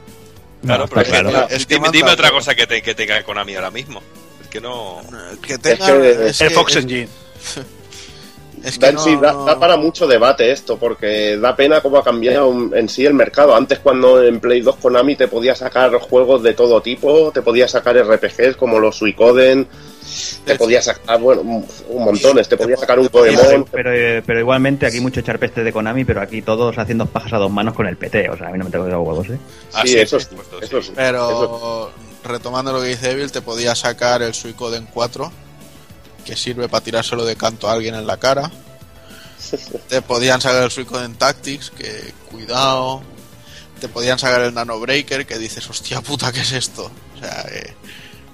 Claro, 0.63 0.83
No, 0.83 0.89
pero 0.89 1.03
que- 1.03 1.09
claro. 1.09 1.47
Es 1.49 1.65
que 1.65 1.79
dime, 1.91 2.09
otra 2.11 2.31
cosa 2.31 2.53
que, 2.55 2.65
te, 2.67 2.81
que 2.81 2.93
tenga 2.95 3.23
Konami 3.23 3.55
ahora 3.55 3.71
mismo. 3.71 4.01
Es 4.41 4.47
que 4.47 4.61
no. 4.61 5.01
Que 5.41 5.57
tenga. 5.57 5.85
que- 5.87 6.27
es 6.29 6.41
el 6.41 6.49
que- 6.49 6.53
Fox 6.55 6.75
es- 6.75 6.83
Engine. 6.83 7.09
Es 8.65 8.79
Da, 8.79 8.87
que 8.87 8.89
en 8.89 8.95
no- 8.95 9.01
sí, 9.03 9.15
da, 9.21 9.31
no- 9.33 9.45
da 9.45 9.59
para 9.59 9.77
mucho 9.77 10.07
debate 10.07 10.51
esto, 10.51 10.77
porque 10.77 11.37
da 11.37 11.55
pena 11.55 11.81
cómo 11.81 11.97
ha 11.97 12.03
cambiado 12.03 12.51
en 12.75 12.89
sí 12.89 13.05
el 13.05 13.13
mercado. 13.13 13.55
Antes, 13.55 13.79
cuando 13.79 14.21
en 14.23 14.39
Play 14.39 14.61
2 14.61 14.75
Konami 14.77 15.15
te 15.15 15.27
podía 15.27 15.55
sacar 15.55 15.93
juegos 15.99 16.43
de 16.43 16.53
todo 16.53 16.81
tipo, 16.81 17.31
te 17.31 17.41
podía 17.41 17.67
sacar 17.67 17.95
RPGs 17.97 18.55
como 18.57 18.79
los 18.79 18.95
Suicoden, 18.97 19.67
te 20.45 20.55
podía 20.55 20.81
sacar, 20.81 21.19
bueno, 21.19 21.41
un 21.41 22.03
montones, 22.05 22.47
te 22.47 22.57
podía 22.57 22.77
sacar 22.77 22.99
un 22.99 23.07
Pokémon. 23.09 23.65
Pero, 23.71 23.91
eh, 23.93 24.23
pero 24.25 24.39
igualmente 24.39 24.85
aquí 24.85 24.99
mucho 24.99 25.19
echarpeste 25.19 25.63
de 25.63 25.73
Konami, 25.73 26.05
pero 26.05 26.21
aquí 26.21 26.41
todos 26.41 26.77
haciendo 26.77 27.05
pajas 27.05 27.33
a 27.33 27.37
dos 27.37 27.51
manos 27.51 27.73
con 27.73 27.87
el 27.87 27.97
PT. 27.97 28.29
O 28.29 28.37
sea, 28.37 28.47
a 28.47 28.51
mí 28.51 28.57
no 28.57 28.65
me 28.65 28.71
tengo 28.71 28.85
los 28.87 29.05
huevos, 29.07 29.29
¿eh? 29.29 29.37
Ah, 29.73 29.81
Sí, 29.83 29.89
sí, 29.89 29.99
eso 29.99 30.19
sí, 30.19 30.27
supuesto, 30.29 30.61
eso 30.61 30.81
sí. 30.81 30.87
sí. 30.89 30.93
Pero 30.95 31.29
Eso- 31.29 31.91
retomando 32.23 32.71
lo 32.73 32.81
que 32.81 32.87
dice 32.87 33.11
Evil, 33.11 33.31
te 33.31 33.41
podía 33.41 33.75
sacar 33.75 34.21
el 34.21 34.33
Suicoden 34.33 34.87
4, 34.93 35.31
que 36.25 36.35
sirve 36.35 36.67
para 36.67 36.83
tirárselo 36.83 37.23
de 37.23 37.35
canto 37.35 37.69
a 37.69 37.73
alguien 37.73 37.95
en 37.95 38.05
la 38.07 38.17
cara. 38.17 38.51
Te 39.87 40.01
podían 40.01 40.41
sacar 40.41 40.63
el 40.63 40.71
Suicoden 40.71 41.15
Tactics, 41.15 41.69
que 41.71 42.13
cuidado. 42.31 43.01
Te 43.79 43.87
podían 43.87 44.17
sacar 44.17 44.41
el 44.41 44.53
Nano 44.53 44.79
Breaker, 44.79 45.25
que 45.25 45.37
dices, 45.37 45.69
hostia 45.69 46.01
puta, 46.01 46.31
¿qué 46.31 46.41
es 46.41 46.51
esto? 46.53 46.89
O 47.15 47.19
sea, 47.19 47.45
eh, 47.51 47.73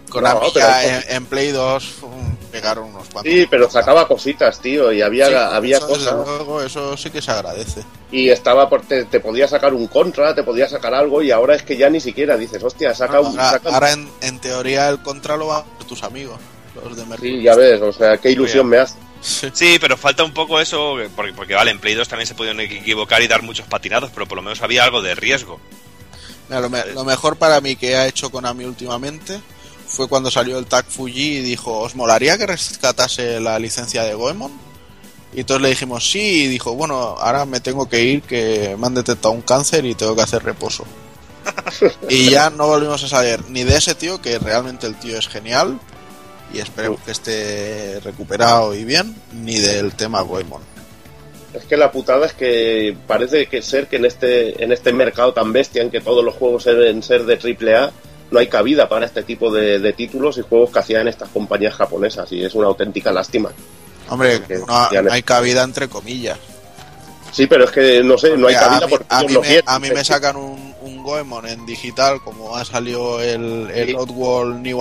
Konami 0.10 0.40
No, 0.48 0.54
pero- 0.54 0.68
en, 0.82 1.04
en 1.10 1.26
Play 1.26 1.52
2 1.52 1.94
um, 2.04 2.36
pegaron 2.52 2.86
unos 2.90 3.08
cuantos. 3.10 3.32
Sí, 3.34 3.48
pero 3.50 3.70
sacaba 3.70 4.08
cositas, 4.08 4.60
tío, 4.62 4.92
y 4.92 5.02
había, 5.02 5.28
Sí, 5.28 5.34
había 5.34 5.78
eso, 5.78 5.88
cosas. 5.88 6.14
luego, 6.14 6.62
eso 6.62 6.96
sí 6.96 7.10
que 7.10 7.22
se 7.22 7.32
agradece. 7.32 7.84
Y 8.12 8.30
estaba 8.30 8.70
por, 8.70 8.82
te, 8.84 9.06
te 9.06 9.20
podía 9.20 9.48
sacar 9.48 9.74
un 9.74 9.88
contra, 9.88 10.36
te 10.36 10.44
podía 10.44 10.70
sacar 10.70 10.94
algo, 10.94 11.22
y 11.22 11.32
ahora 11.32 11.56
es 11.56 11.64
que 11.64 11.76
ya 11.78 11.90
ni 11.90 12.00
siquiera 12.00 12.38
dices, 12.38 12.64
hostia, 12.64 12.94
saca 12.94 13.20
un. 13.20 13.28
Ahora, 13.40 13.52
saca 13.52 13.70
un- 13.70 13.76
ahora 13.76 13.92
en, 13.94 14.10
en 14.22 14.40
teoría 14.40 14.90
el 14.90 15.02
contra 15.02 15.36
lo 15.38 15.48
van 15.48 15.64
tus 15.88 16.04
amigos, 16.04 16.40
los 16.76 16.96
de 16.98 17.06
Mercury. 17.06 17.38
Sí, 17.38 17.44
ya 17.44 17.56
ves, 17.56 17.82
o 17.82 17.92
sea, 17.94 18.18
qué 18.18 18.32
ilusión 18.32 18.68
me 18.68 18.78
hace. 18.78 18.96
Sí. 19.22 19.78
Pero 19.80 19.98
falta 19.98 20.24
un 20.24 20.34
poco 20.34 20.60
eso, 20.60 20.96
porque, 21.16 21.34
porque 21.34 21.54
vale, 21.54 21.72
en 21.72 21.80
Play 21.80 21.94
2 21.96 22.08
también 22.08 22.28
se 22.28 22.34
podían 22.36 22.60
equivocar 22.60 23.22
y 23.22 23.28
dar 23.28 23.44
muchos 23.44 23.68
patinados, 23.68 24.10
pero 24.14 24.28
por 24.28 24.36
lo 24.38 24.42
menos 24.42 24.62
había 24.62 24.84
algo 24.84 25.02
de 25.02 25.14
riesgo. 25.16 25.60
Mira, 26.50 26.62
lo, 26.62 26.70
me- 26.70 26.86
lo 26.88 27.04
mejor 27.06 27.38
para 27.38 27.62
mí 27.62 27.76
que 27.76 27.96
ha 27.96 28.08
hecho 28.08 28.30
Konami 28.32 28.66
últimamente 28.66 29.40
fue 29.88 30.08
cuando 30.08 30.32
salió 30.32 30.58
el 30.58 30.66
Tag 30.66 30.86
Fuji 30.88 31.38
y 31.38 31.42
dijo, 31.42 31.80
¿os 31.80 31.96
molaría 31.96 32.38
que 32.38 32.48
rescatase 32.48 33.40
la 33.40 33.60
licencia 33.60 34.04
de 34.04 34.14
Goemon? 34.14 34.52
Y 35.34 35.44
todos 35.46 35.62
le 35.62 35.70
dijimos 35.70 36.10
sí, 36.12 36.44
y 36.44 36.48
dijo, 36.48 36.74
bueno, 36.76 36.96
ahora 37.20 37.46
me 37.46 37.60
tengo 37.62 37.88
que 37.88 38.02
ir, 38.04 38.22
que 38.24 38.76
me 38.78 38.88
han 38.88 38.96
detectado 38.96 39.34
un 39.34 39.42
cáncer 39.42 39.86
y 39.86 39.96
tengo 39.96 40.14
que 40.16 40.22
hacer 40.24 40.44
reposo. 40.44 40.84
y 42.10 42.30
ya 42.30 42.50
no 42.50 42.68
volvimos 42.68 43.02
a 43.04 43.08
saber 43.08 43.42
ni 43.50 43.64
de 43.64 43.78
ese 43.78 43.96
tío, 43.96 44.22
que 44.22 44.40
realmente 44.40 44.88
el 44.88 45.00
tío 45.00 45.18
es 45.18 45.28
genial, 45.28 45.80
y 46.54 46.60
esperemos 46.60 47.00
que 47.02 47.12
esté 47.12 48.00
recuperado 48.04 48.74
y 48.74 48.84
bien, 48.84 49.16
ni 49.34 49.58
del 49.60 49.94
tema 49.94 50.22
Goemon. 50.22 50.62
Es 51.54 51.66
que 51.66 51.76
la 51.76 51.92
putada 51.92 52.26
es 52.26 52.34
que 52.34 52.96
parece 53.08 53.48
que 53.48 53.62
ser 53.62 53.88
que 53.88 53.98
en 53.98 54.06
este, 54.06 54.64
en 54.64 54.72
este 54.72 54.94
mercado 54.94 55.34
tan 55.34 55.52
bestia 55.52 55.82
en 55.82 55.92
que 55.92 56.00
todos 56.00 56.24
los 56.24 56.36
juegos 56.36 56.64
deben 56.64 57.04
ser 57.04 57.26
de 57.26 57.36
AAA, 57.36 57.92
no 58.32 58.40
hay 58.40 58.48
cabida 58.48 58.88
para 58.88 59.06
este 59.06 59.24
tipo 59.24 59.52
de, 59.52 59.80
de 59.80 59.94
títulos 59.94 60.38
y 60.38 60.42
juegos 60.42 60.72
que 60.72 60.80
hacían 60.80 61.08
estas 61.10 61.30
compañías 61.30 61.76
japonesas 61.76 62.32
y 62.32 62.44
es 62.44 62.56
una 62.56 62.68
auténtica 62.68 63.12
lástima. 63.12 63.52
Hombre, 64.10 64.42
no, 64.68 65.12
hay 65.12 65.24
cabida 65.24 65.64
entre 65.64 65.88
comillas. 65.90 66.38
Sí, 67.32 67.48
pero 67.48 67.66
es 67.66 67.72
que 67.72 68.04
no 68.04 68.18
sé, 68.18 68.36
no 68.38 68.48
hay 68.48 68.56
cabida 68.56 68.78
a 68.78 68.80
mí, 68.82 68.88
porque 68.90 69.06
a 69.10 69.24
mí 69.24 69.38
me, 69.38 69.64
a 69.66 69.80
mí 69.80 69.90
me 69.92 70.04
sacan 70.04 70.36
un, 70.36 70.76
un 70.82 71.04
Goemon 71.04 71.48
en 71.48 71.66
digital, 71.66 72.22
como 72.22 72.56
ha 72.56 72.66
salido 72.66 73.22
el, 73.22 73.70
el 73.74 73.88
Sí. 73.90 73.96
Oddworld 73.98 74.62
New 74.62 74.80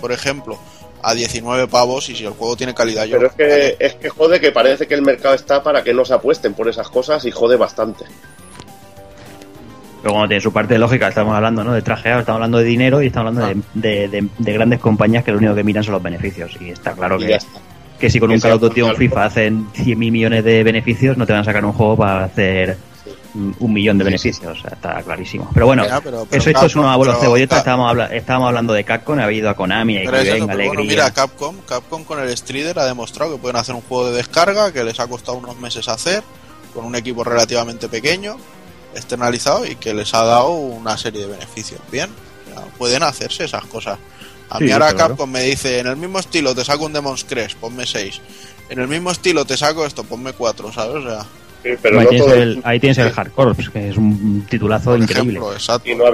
por 0.00 0.12
ejemplo, 0.12 0.58
a 1.02 1.14
19 1.14 1.66
pavos 1.68 2.08
y 2.10 2.14
si 2.16 2.24
el 2.24 2.30
juego 2.32 2.56
tiene 2.56 2.74
calidad 2.74 3.04
yo... 3.06 3.16
Pero 3.18 3.26
es 3.28 3.32
que, 3.34 3.76
es 3.84 3.94
que 3.94 4.08
jode 4.08 4.40
que 4.40 4.52
parece 4.52 4.86
que 4.86 4.94
el 4.94 5.02
mercado 5.02 5.34
está 5.34 5.62
para 5.62 5.82
que 5.82 5.92
no 5.92 6.04
se 6.04 6.14
apuesten 6.14 6.54
por 6.54 6.68
esas 6.68 6.88
cosas 6.88 7.24
y 7.24 7.30
jode 7.30 7.56
bastante. 7.56 8.04
Pero 10.02 10.14
como 10.14 10.26
tiene 10.26 10.40
su 10.40 10.52
parte 10.52 10.74
de 10.74 10.78
lógica, 10.80 11.08
estamos 11.08 11.34
hablando 11.34 11.62
¿no? 11.62 11.72
de 11.74 11.82
trajeado, 11.82 12.20
estamos 12.20 12.36
hablando 12.38 12.58
de 12.58 12.64
dinero 12.64 13.02
y 13.02 13.06
estamos 13.06 13.36
hablando 13.36 13.62
de, 13.74 13.88
de- 13.88 14.08
de- 14.08 14.28
de 14.36 14.52
grandes 14.52 14.80
compañías 14.80 15.22
que 15.24 15.30
lo 15.30 15.38
único 15.38 15.54
que 15.54 15.62
miran 15.64 15.84
son 15.84 15.92
los 15.94 16.02
beneficios. 16.02 16.56
Y 16.60 16.70
está 16.70 16.92
claro 16.92 17.16
Y 17.22 17.26
que, 17.26 17.34
está. 17.34 17.60
que 18.00 18.10
si 18.10 18.18
con 18.18 18.28
Que 18.30 18.34
un 18.34 18.40
Call 18.40 18.52
of 18.52 18.60
Duty 18.60 18.80
o 18.82 18.86
un. 18.88 18.96
FIFA 18.96 19.24
hacen 19.24 19.66
100 19.74 19.98
mil 19.98 20.10
millones 20.10 20.42
de 20.44 20.64
beneficios, 20.64 21.16
no 21.16 21.24
te 21.26 21.32
van 21.32 21.42
a 21.42 21.44
sacar 21.44 21.64
un 21.64 21.72
juego 21.72 21.96
para 21.96 22.24
hacer 22.24 22.76
un 23.34 23.72
millón 23.72 23.96
de 23.98 24.04
beneficios. 24.04 24.58
O 24.58 24.60
sea, 24.60 24.70
está 24.74 25.02
clarísimo. 25.02 25.50
Pero 25.54 25.66
bueno, 25.66 25.84
Ya, 25.86 26.00
pero- 26.00 26.26
pero 26.28 26.40
eso 26.42 26.50
esto 26.50 26.66
es 26.66 26.72
Capcom, 26.72 26.84
un 26.84 26.90
abuelo 26.90 27.12
pero 27.12 27.22
cebolleta. 27.22 27.58
Estábamos, 27.58 27.88
habla- 27.90 28.06
estábamos 28.14 28.48
hablando 28.48 28.72
de 28.74 28.84
Capcom, 28.84 29.18
ha 29.18 29.32
ido 29.32 29.48
a 29.50 29.54
Konami, 29.54 29.96
a 29.96 30.10
venga, 30.10 30.12
pero 30.12 30.34
bueno, 30.36 30.52
alegría. 30.52 30.84
mira, 30.90 31.10
Capcom, 31.12 31.56
Capcom 31.66 32.04
con 32.04 32.20
el 32.20 32.36
Strider 32.36 32.78
ha 32.78 32.84
demostrado 32.86 33.32
que 33.32 33.38
pueden 33.38 33.56
hacer 33.56 33.74
un 33.74 33.80
juego 33.82 34.10
de 34.10 34.16
descarga 34.16 34.72
que 34.72 34.84
les 34.84 35.00
ha 35.00 35.06
costado 35.06 35.38
unos 35.38 35.56
meses 35.58 35.88
hacer, 35.88 36.22
con 36.74 36.84
un 36.84 36.94
equipo 36.94 37.24
relativamente 37.24 37.88
pequeño, 37.88 38.36
externalizado 38.94 39.64
y 39.66 39.76
que 39.76 39.94
les 39.94 40.12
ha 40.14 40.24
dado 40.24 40.50
una 40.50 40.96
serie 40.98 41.22
de 41.22 41.28
beneficios. 41.28 41.80
Bien, 41.90 42.10
ya 42.54 42.60
pueden 42.78 43.02
hacerse 43.02 43.44
esas 43.44 43.64
cosas. 43.66 43.98
A 44.50 44.58
Sí, 44.58 44.64
mí 44.64 44.70
ahora 44.72 44.92
claro. 44.92 45.08
Capcom 45.10 45.30
me 45.30 45.40
dice, 45.44 45.78
en 45.78 45.86
el 45.86 45.96
mismo 45.96 46.18
estilo 46.18 46.54
te 46.54 46.64
saco 46.64 46.84
un 46.84 46.92
Demon's 46.92 47.24
Crest, 47.24 47.56
ponme 47.56 47.86
6. 47.86 48.20
En 48.68 48.78
el 48.80 48.88
mismo 48.88 49.10
estilo 49.10 49.44
te 49.46 49.56
saco 49.56 49.86
esto, 49.86 50.04
ponme 50.04 50.34
4, 50.34 50.70
¿sabes? 50.72 50.96
O 50.96 51.08
sea, 51.08 51.24
Sí, 51.62 51.70
pero 51.80 51.98
ahí, 52.00 52.04
no 52.04 52.10
tienes 52.10 52.26
todo 52.26 52.34
el, 52.42 52.60
ahí 52.64 52.80
tienes 52.80 52.98
el 52.98 53.10
Hardcore, 53.12 53.54
pues, 53.54 53.70
que 53.70 53.88
es 53.90 53.96
un 53.96 54.46
titulazo 54.50 54.90
por 54.90 54.98
increíble. 55.00 55.32
ejemplo, 55.38 55.52
exacto. 55.54 55.88
y 55.88 55.94
no 55.94 56.06
ha 56.06 56.12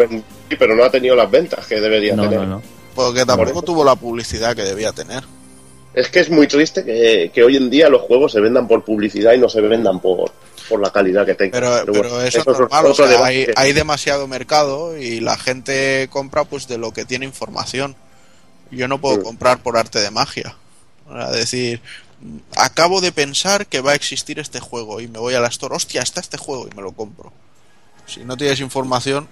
pero 0.59 0.74
no 0.76 0.84
ha 0.84 0.90
tenido 0.90 1.16
las 1.16 1.30
ventas 1.30 1.66
que 1.66 1.80
debería 1.80 2.14
No, 2.14 2.24
tener. 2.24 2.40
no, 2.40 2.46
no. 2.46 2.62
Porque 2.94 3.24
tampoco 3.24 3.62
tuvo 3.62 3.84
la 3.84 3.94
publicidad 3.94 4.55
que 4.57 4.62
debía 4.62 4.92
tener. 4.92 5.22
Es 5.94 6.09
que 6.11 6.20
es 6.20 6.30
muy 6.30 6.46
triste 6.46 6.84
que, 6.84 7.30
que 7.34 7.42
hoy 7.42 7.57
en 7.57 7.70
día 7.70 7.88
los 7.88 8.03
juegos 8.03 8.32
se 8.32 8.40
vendan 8.40 8.68
por 8.68 8.84
publicidad 8.84 9.32
y 9.32 9.38
no 9.38 9.49
se 9.49 9.61
vendan 9.61 10.01
por, 10.01 10.30
por 10.68 10.80
la 10.80 10.90
calidad 10.92 11.24
que 11.24 11.34
tengan. 11.34 11.61
Pero, 11.61 11.76
pero 11.86 11.92
bueno, 12.11 12.20
eso, 12.22 12.40
eso 12.40 12.53
es 12.53 12.59
normal, 12.61 12.86
o 12.86 12.94
sea, 12.94 13.24
hay, 13.24 13.46
que- 13.46 13.53
hay 13.57 13.72
demasiado 13.72 14.26
mercado 14.28 14.96
y 14.99 15.20
la 15.20 15.36
gente 15.38 16.09
compra 16.11 16.44
pues 16.44 16.68
de 16.68 16.76
lo 16.78 16.92
que 16.92 17.05
tiene 17.05 17.24
información. 17.24 17.96
Yo 18.70 18.86
no 18.86 19.01
puedo 19.01 19.16
Sí. 19.16 19.22
comprar 19.22 19.62
por 19.62 19.78
arte 19.78 19.99
de 20.01 20.11
magia. 20.11 20.55
Sea, 21.11 21.30
decir, 21.30 21.80
acabo 22.56 23.00
de 23.00 23.12
pensar 23.12 23.66
que 23.66 23.80
va 23.80 23.92
a 23.92 23.94
existir 23.94 24.38
este 24.38 24.60
juego 24.60 25.00
y 25.00 25.08
me 25.08 25.18
voy 25.18 25.34
a 25.34 25.40
la 25.40 25.48
store, 25.48 25.74
hostia, 25.76 26.02
está 26.02 26.20
este 26.20 26.36
juego 26.36 26.68
y 26.70 26.74
me 26.76 26.82
lo 26.82 26.92
compro. 26.92 27.32
Si 28.06 28.24
no 28.24 28.36
tienes 28.36 28.60
información, 28.60 29.28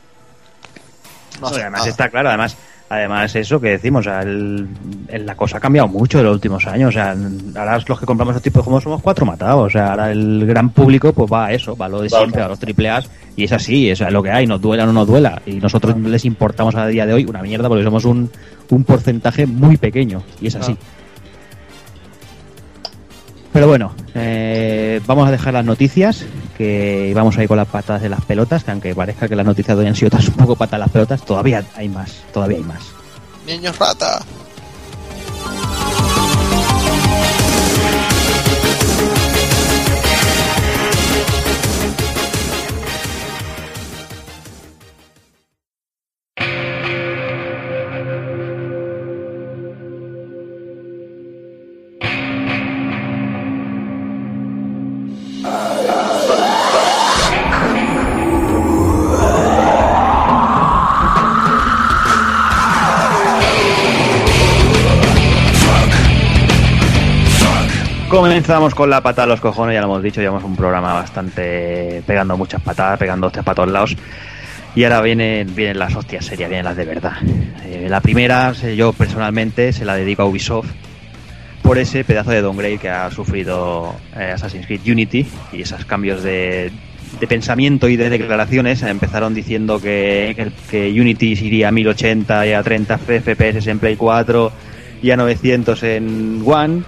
no 1.40 1.48
además 1.48 1.80
nada. 1.80 1.88
está 1.88 2.08
claro, 2.08 2.28
además, 2.28 2.56
además 2.88 3.34
eso 3.34 3.60
que 3.60 3.70
decimos, 3.70 4.00
o 4.06 4.10
sea, 4.10 4.22
el- 4.22 4.68
el- 5.08 5.26
la 5.26 5.34
cosa 5.34 5.56
ha 5.58 5.60
cambiado 5.60 5.88
mucho 5.88 6.18
en 6.18 6.24
los 6.26 6.34
últimos 6.34 6.66
años. 6.66 6.90
O 6.90 6.92
sea, 6.92 7.14
ahora 7.56 7.78
los 7.86 7.98
que 8.00 8.06
compramos 8.06 8.36
este 8.36 8.50
tipo 8.50 8.60
de 8.60 8.64
juegos 8.64 8.84
somos 8.84 9.02
cuatro 9.02 9.26
matados. 9.26 9.66
O 9.66 9.70
sea, 9.70 9.90
ahora 9.90 10.10
el 10.12 10.46
gran 10.46 10.70
público 10.70 11.12
pues 11.12 11.30
va 11.30 11.46
a 11.46 11.52
eso, 11.52 11.76
va 11.76 11.86
a 11.86 11.88
lo 11.88 12.00
de 12.02 12.08
siempre, 12.08 12.40
va. 12.40 12.46
a 12.46 12.48
los 12.50 12.58
triple 12.58 12.90
y 13.36 13.44
es 13.44 13.52
así, 13.52 13.90
es 13.90 14.00
lo 14.00 14.22
que 14.22 14.30
hay, 14.30 14.46
nos 14.46 14.60
duela 14.60 14.84
o 14.84 14.86
no 14.86 14.92
nos 14.92 15.06
duela. 15.08 15.42
Y 15.44 15.54
nosotros 15.54 15.96
les 15.98 16.24
importamos 16.24 16.74
a 16.74 16.86
día 16.86 17.04
de 17.04 17.12
hoy 17.12 17.24
una 17.24 17.42
mierda 17.42 17.68
porque 17.68 17.84
somos 17.84 18.04
un, 18.04 18.30
un 18.70 18.84
porcentaje 18.84 19.46
muy 19.46 19.76
pequeño, 19.76 20.22
y 20.40 20.46
es 20.46 20.54
así. 20.54 20.76
Pero 23.56 23.68
bueno, 23.68 23.94
eh, 24.14 25.00
vamos 25.06 25.26
a 25.26 25.30
dejar 25.30 25.54
las 25.54 25.64
noticias, 25.64 26.26
que 26.58 27.10
vamos 27.14 27.38
a 27.38 27.42
ir 27.42 27.48
con 27.48 27.56
las 27.56 27.66
patas 27.66 28.02
de 28.02 28.10
las 28.10 28.22
pelotas, 28.22 28.62
que 28.62 28.70
aunque 28.70 28.94
parezca 28.94 29.28
que 29.28 29.34
las 29.34 29.46
noticias 29.46 29.74
de 29.74 29.82
hoy 29.82 29.88
han 29.88 29.94
sido 29.94 30.10
un 30.14 30.34
poco 30.34 30.56
patas 30.56 30.72
de 30.72 30.78
las 30.80 30.90
pelotas, 30.90 31.24
todavía 31.24 31.64
hay 31.74 31.88
más, 31.88 32.22
todavía 32.34 32.58
hay 32.58 32.64
más. 32.64 32.82
Niños 33.46 33.78
rata. 33.78 34.20
Comenzamos 68.46 68.76
con 68.76 68.88
la 68.88 69.00
pata 69.00 69.24
a 69.24 69.26
los 69.26 69.40
cojones, 69.40 69.74
ya 69.74 69.80
lo 69.80 69.88
hemos 69.88 70.04
dicho, 70.04 70.20
llevamos 70.20 70.44
un 70.44 70.54
programa 70.54 70.94
bastante 70.94 72.00
pegando 72.06 72.36
muchas 72.36 72.62
patadas, 72.62 72.96
pegando 72.96 73.26
hostias 73.26 73.44
para 73.44 73.56
todos 73.56 73.72
lados. 73.72 73.96
Y 74.76 74.84
ahora 74.84 75.00
vienen, 75.00 75.52
vienen 75.52 75.80
las 75.80 75.96
hostias 75.96 76.26
serias, 76.26 76.48
vienen 76.48 76.64
las 76.64 76.76
de 76.76 76.84
verdad. 76.84 77.14
Eh, 77.64 77.88
la 77.90 78.00
primera, 78.00 78.52
yo 78.52 78.92
personalmente, 78.92 79.72
se 79.72 79.84
la 79.84 79.96
dedico 79.96 80.22
a 80.22 80.26
Ubisoft 80.26 80.68
por 81.60 81.76
ese 81.76 82.04
pedazo 82.04 82.30
de 82.30 82.40
downgrade 82.40 82.78
que 82.78 82.88
ha 82.88 83.10
sufrido 83.10 83.96
eh, 84.16 84.30
Assassin's 84.34 84.66
Creed 84.66 84.82
Unity 84.86 85.26
y 85.52 85.62
esos 85.62 85.84
cambios 85.84 86.22
de, 86.22 86.70
de 87.18 87.26
pensamiento 87.26 87.88
y 87.88 87.96
de 87.96 88.10
declaraciones. 88.10 88.80
Empezaron 88.84 89.34
diciendo 89.34 89.80
que, 89.80 90.34
que, 90.36 90.52
que 90.70 91.00
Unity 91.00 91.32
iría 91.32 91.66
a 91.66 91.72
1080 91.72 92.46
y 92.46 92.52
a 92.52 92.62
30 92.62 92.96
FPS 92.96 93.66
en 93.66 93.80
Play 93.80 93.96
4 93.96 94.52
y 95.02 95.10
a 95.10 95.16
900 95.16 95.82
en 95.82 96.44
One 96.46 96.84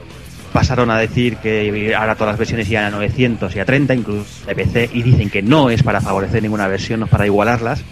pasaron 0.53 0.91
a 0.91 0.99
decir 0.99 1.37
que 1.37 1.95
ahora 1.95 2.15
todas 2.15 2.33
las 2.33 2.39
versiones 2.39 2.71
iban 2.71 2.85
a 2.85 2.91
900 2.91 3.55
y 3.55 3.61
a 3.61 3.65
30, 3.65 3.95
incluso 3.95 4.47
de 4.47 4.55
PC, 4.55 4.91
y 4.93 5.03
dicen 5.03 5.31
que 5.31 5.43
no 5.43 5.71
es 5.71 5.83
para 5.83 6.01
favorecer 6.01 6.43
ninguna 6.43 6.67
versión, 6.69 7.01
no 7.01 7.07
es 7.07 7.11
para 7.13 7.27
igualarlas. 7.27 7.83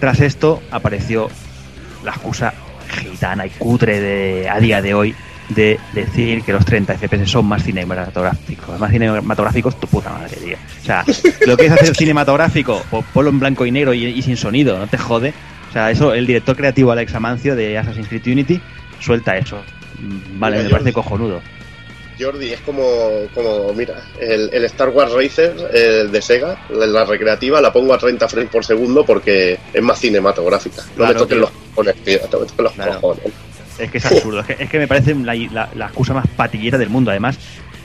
Tras 0.00 0.20
esto 0.20 0.62
apareció 0.70 1.30
la 2.04 2.12
excusa 2.12 2.52
gitana 2.88 3.46
y 3.46 3.50
cutre 3.50 4.00
de, 4.00 4.48
a 4.48 4.58
día 4.58 4.82
de 4.82 4.94
hoy 4.94 5.14
de 5.48 5.78
decir 5.92 6.42
que 6.42 6.52
los 6.52 6.64
30 6.64 6.96
FPS 6.96 7.30
son 7.30 7.46
más 7.46 7.62
cinematográficos. 7.62 8.78
Más 8.78 8.90
cinematográficos, 8.90 9.78
tu 9.78 9.86
puta 9.86 10.10
madre, 10.10 10.36
tío. 10.36 10.56
O 10.82 10.84
sea, 10.84 11.04
lo 11.46 11.56
que 11.56 11.66
es 11.66 11.72
hacer 11.72 11.94
cinematográfico, 11.94 12.82
ponlo 13.12 13.30
en 13.30 13.40
blanco 13.40 13.66
y 13.66 13.70
negro 13.70 13.94
y, 13.94 14.04
y 14.06 14.22
sin 14.22 14.36
sonido, 14.36 14.78
no 14.78 14.86
te 14.86 14.98
jode. 14.98 15.34
O 15.68 15.72
sea, 15.72 15.90
eso, 15.90 16.14
el 16.14 16.26
director 16.26 16.56
creativo 16.56 16.92
Alex 16.92 17.14
Amancio 17.14 17.56
de 17.56 17.76
Assassin's 17.76 18.08
Creed 18.08 18.26
Unity 18.26 18.60
suelta 19.00 19.36
eso. 19.36 19.62
Mm, 19.98 20.38
Vale, 20.40 20.56
Mira, 20.56 20.64
me 20.64 20.68
yo- 20.70 20.74
parece 20.76 20.92
cojonudo. 20.92 21.40
Jordi, 22.18 22.52
es 22.52 22.60
como, 22.60 22.82
como 23.34 23.72
mira, 23.74 23.94
el, 24.20 24.48
el 24.52 24.64
Star 24.66 24.90
Wars 24.90 25.10
Racer 25.12 25.52
el 25.72 26.12
de 26.12 26.22
Sega, 26.22 26.56
la 26.70 27.04
recreativa, 27.04 27.60
la 27.60 27.72
pongo 27.72 27.92
a 27.92 27.98
30 27.98 28.28
frames 28.28 28.50
por 28.50 28.64
segundo 28.64 29.04
porque 29.04 29.58
es 29.72 29.82
más 29.82 29.98
cinematográfica. 29.98 30.82
No 30.90 30.94
Claro, 30.96 31.14
me 31.14 31.18
toquen 31.18 31.36
tío. 31.38 31.40
los 31.40 31.50
cojones, 31.50 31.94
tío, 32.04 32.18
no 32.32 32.38
me 32.40 32.46
toquen 32.46 32.64
los 32.64 32.72
Claro. 32.74 33.00
cojones. 33.00 33.24
Es 33.80 33.90
que 33.90 33.98
es 33.98 34.06
absurdo. 34.06 34.40
es, 34.40 34.46
que, 34.46 34.62
es 34.62 34.70
que 34.70 34.78
me 34.78 34.86
parece 34.86 35.12
la, 35.16 35.34
la- 35.34 35.68
la 35.74 35.86
excusa 35.86 36.14
más 36.14 36.28
patillera 36.28 36.78
del 36.78 36.88
mundo. 36.88 37.10
Además, 37.10 37.36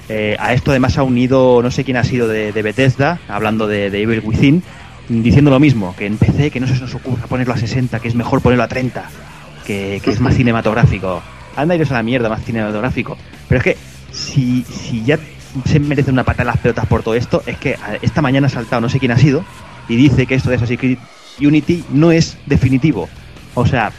eh, 0.09 0.35
a 0.39 0.53
esto 0.53 0.69
además 0.69 0.95
ha 0.99 1.03
unido, 1.03 1.61
no 1.63 1.71
sé 1.71 1.83
quién 1.83 1.97
ha 1.97 2.03
sido 2.03 2.27
de, 2.27 2.51
de 2.51 2.61
Bethesda, 2.61 3.17
hablando 3.27 3.65
de, 3.65 3.89
de 3.89 3.99
Evil 4.03 4.21
Within, 4.23 4.61
diciendo 5.07 5.49
lo 5.49 5.59
mismo, 5.59 5.95
que 5.97 6.05
en 6.05 6.17
PC 6.19 6.51
que 6.51 6.59
no 6.59 6.67
se 6.67 6.75
nos 6.79 6.93
ocurra 6.93 7.25
ponerlo 7.25 7.55
a 7.55 7.57
60, 7.57 7.99
que 7.99 8.07
es 8.07 8.13
mejor 8.13 8.41
ponerlo 8.43 8.63
a 8.63 8.67
30, 8.67 9.09
que, 9.65 9.99
que 10.03 10.11
es 10.11 10.19
más 10.19 10.35
cinematográfico. 10.35 11.23
Anda 11.61 11.75
iros 11.75 11.91
a 11.91 11.95
la 11.95 12.03
mierda, 12.03 12.29
más 12.29 12.43
cinematográfico. 12.43 13.17
Pero 13.47 13.59
es 13.59 13.63
que 13.63 13.77
si, 14.11 14.63
si 14.63 15.03
ya 15.03 15.17
se 15.65 15.79
merece 15.79 16.11
una 16.11 16.23
pata 16.23 16.43
en 16.43 16.47
las 16.47 16.57
pelotas 16.57 16.85
por 16.85 17.03
todo 17.03 17.15
esto, 17.15 17.43
es 17.45 17.57
que 17.57 17.77
esta 18.01 18.21
mañana 18.21 18.47
ha 18.47 18.49
saltado, 18.49 18.81
no 18.81 18.89
sé 18.89 18.99
quién 18.99 19.11
ha 19.11 19.17
sido, 19.17 19.43
y 19.87 19.95
dice 19.95 20.25
que 20.25 20.35
esto 20.35 20.49
de 20.49 20.55
Assassin's 20.57 20.79
Creed 20.79 20.97
Unity 21.41 21.83
no 21.91 22.11
es 22.11 22.37
definitivo. 22.45 23.09
O 23.55 23.65
sea, 23.65 23.91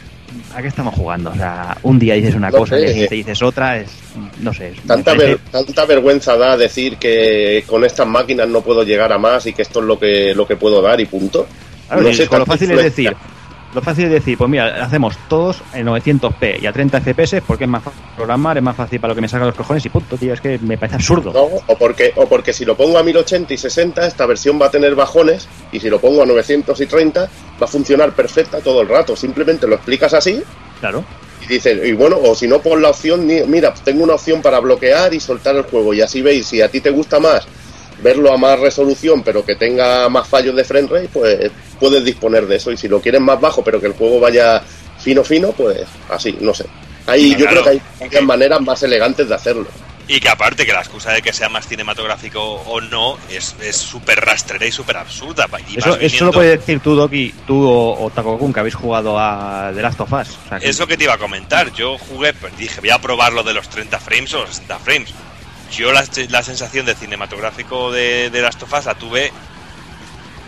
¿a 0.55 0.61
qué 0.61 0.67
estamos 0.67 0.93
jugando? 0.95 1.31
O 1.31 1.35
sea, 1.35 1.77
un 1.83 1.99
día 1.99 2.13
dices 2.15 2.35
una 2.35 2.49
No 2.49 2.59
cosa, 2.59 2.77
sé. 2.77 2.87
siguiente 2.87 3.15
dices 3.15 3.41
otra, 3.41 3.77
es, 3.79 3.91
no 4.39 4.53
sé. 4.53 4.73
Tanta, 4.87 5.13
ver- 5.13 5.39
tanta 5.51 5.85
vergüenza 5.85 6.37
da 6.37 6.55
decir 6.55 6.97
que 6.97 7.63
con 7.67 7.83
estas 7.83 8.07
máquinas 8.07 8.47
no 8.47 8.61
puedo 8.61 8.83
llegar 8.83 9.11
a 9.11 9.17
más 9.17 9.45
y 9.47 9.53
que 9.53 9.61
esto 9.63 9.79
es 9.79 9.85
lo 9.85 9.99
que, 9.99 10.33
lo 10.35 10.47
que 10.47 10.55
puedo 10.55 10.81
dar 10.81 10.99
y 11.01 11.05
punto. 11.05 11.47
Claro, 11.87 12.03
No 12.03 12.13
sé, 12.13 12.27
lo 12.31 12.45
fácil 12.45 12.71
es 12.71 12.83
decir, 12.83 13.13
lo 13.73 13.81
fácil 13.81 14.05
es 14.05 14.11
decir, 14.11 14.37
pues 14.37 14.49
mira, 14.49 14.83
hacemos 14.83 15.17
todos 15.29 15.61
en 15.73 15.87
900p 15.87 16.61
y 16.61 16.65
a 16.65 16.73
30 16.73 16.99
fps 17.01 17.35
porque 17.45 17.63
es 17.63 17.69
más 17.69 17.83
fácil 17.83 18.01
programar, 18.15 18.57
es 18.57 18.63
más 18.63 18.75
fácil 18.75 18.99
para 18.99 19.11
lo 19.11 19.15
que 19.15 19.21
me 19.21 19.29
saca 19.29 19.45
los 19.45 19.55
cojones 19.55 19.85
y 19.85 19.89
punto, 19.89 20.17
tío, 20.17 20.33
es 20.33 20.41
que 20.41 20.59
me 20.59 20.77
parece 20.77 20.95
absurdo. 20.95 21.31
¿no? 21.31 21.41
O 21.67 21.77
porque, 21.77 22.11
o 22.15 22.27
porque 22.27 22.53
si 22.53 22.65
lo 22.65 22.75
pongo 22.75 22.97
a 22.97 23.03
1080 23.03 23.53
y 23.53 23.57
60, 23.57 24.07
esta 24.07 24.25
versión 24.25 24.59
va 24.61 24.65
a 24.67 24.71
tener 24.71 24.95
bajones, 24.95 25.47
y 25.71 25.79
si 25.79 25.89
lo 25.89 25.99
pongo 25.99 26.21
a 26.21 26.25
930, 26.25 27.21
va 27.21 27.65
a 27.65 27.67
funcionar 27.67 28.11
perfecta 28.11 28.59
todo 28.59 28.81
el 28.81 28.89
rato. 28.89 29.15
Simplemente 29.15 29.67
lo 29.67 29.75
explicas 29.75 30.13
así 30.13 30.41
Claro. 30.79 31.03
y 31.43 31.47
dices, 31.47 31.79
y 31.87 31.93
bueno, 31.93 32.17
o 32.21 32.35
si 32.35 32.47
no, 32.47 32.59
pon 32.59 32.81
la 32.81 32.89
opción, 32.89 33.25
mira, 33.25 33.73
tengo 33.73 34.03
una 34.03 34.15
opción 34.15 34.41
para 34.41 34.59
bloquear 34.59 35.13
y 35.13 35.19
soltar 35.19 35.55
el 35.55 35.63
juego, 35.63 35.93
y 35.93 36.01
así 36.01 36.21
veis, 36.21 36.47
si 36.47 36.61
a 36.61 36.69
ti 36.69 36.81
te 36.81 36.89
gusta 36.89 37.19
más 37.19 37.47
verlo 38.01 38.31
a 38.33 38.37
más 38.37 38.59
resolución, 38.59 39.23
pero 39.23 39.45
que 39.45 39.55
tenga 39.55 40.09
más 40.09 40.27
fallos 40.27 40.55
de 40.55 40.63
frame 40.63 40.87
rate, 40.87 41.09
pues 41.13 41.51
puedes 41.79 42.03
disponer 42.03 42.45
de 42.47 42.55
eso, 42.57 42.71
y 42.71 42.77
si 42.77 42.87
lo 42.87 42.99
quieres 43.01 43.21
más 43.21 43.39
bajo, 43.39 43.63
pero 43.63 43.79
que 43.79 43.87
el 43.87 43.93
juego 43.93 44.19
vaya 44.19 44.61
fino, 44.99 45.23
fino, 45.23 45.51
pues 45.51 45.81
así, 46.09 46.37
no 46.41 46.53
sé. 46.53 46.65
Ahí 47.07 47.31
yo 47.31 47.45
claro. 47.47 47.49
creo 47.49 47.63
que 47.63 47.69
hay 47.69 47.81
muchas 48.05 48.23
maneras 48.23 48.61
más 48.61 48.83
elegantes 48.83 49.27
de 49.27 49.35
hacerlo. 49.35 49.65
Y 50.07 50.19
que 50.19 50.27
aparte 50.29 50.65
que 50.65 50.73
la 50.73 50.79
excusa 50.81 51.11
de 51.13 51.21
que 51.21 51.31
sea 51.31 51.47
más 51.47 51.67
cinematográfico 51.67 52.41
o 52.41 52.81
no 52.81 53.17
es 53.29 53.55
es 53.61 53.77
súper 53.77 54.19
rastrera 54.19 54.65
y 54.65 54.71
súper 54.71 54.97
absurda. 54.97 55.45
Y 55.69 55.77
Eso, 55.77 55.89
más 55.89 55.97
eso 55.97 55.97
lo 55.97 55.97
viniendo- 55.99 56.31
puedes 56.33 56.59
decir 56.59 56.79
tú, 56.81 56.95
Doki, 56.95 57.33
tú 57.47 57.63
o, 57.65 58.03
o 58.03 58.09
Takokun, 58.09 58.51
que 58.51 58.59
habéis 58.59 58.75
jugado 58.75 59.17
a 59.17 59.71
The 59.73 59.81
Last 59.81 60.01
of 60.01 60.11
Us. 60.11 60.29
O 60.45 60.49
sea, 60.49 60.59
que- 60.59 60.67
Eso 60.69 60.85
que 60.85 60.97
te 60.97 61.05
iba 61.05 61.13
a 61.13 61.17
comentar, 61.17 61.71
yo 61.73 61.97
jugué, 61.97 62.33
pues 62.33 62.57
dije, 62.57 62.81
voy 62.81 62.89
a 62.89 62.99
probar 62.99 63.31
lo 63.31 63.43
de 63.43 63.53
los 63.53 63.69
30 63.69 63.99
frames 63.99 64.33
o 64.33 64.39
los 64.41 64.49
60 64.49 64.79
frames. 64.79 65.13
Yo 65.71 65.91
la, 65.91 66.05
la 66.29 66.43
sensación 66.43 66.85
de 66.85 66.95
cinematográfico 66.95 67.91
de, 67.91 68.29
de 68.29 68.41
Last 68.41 68.61
of 68.63 68.73
Us 68.73 68.85
la 68.85 68.95
tuve 68.95 69.31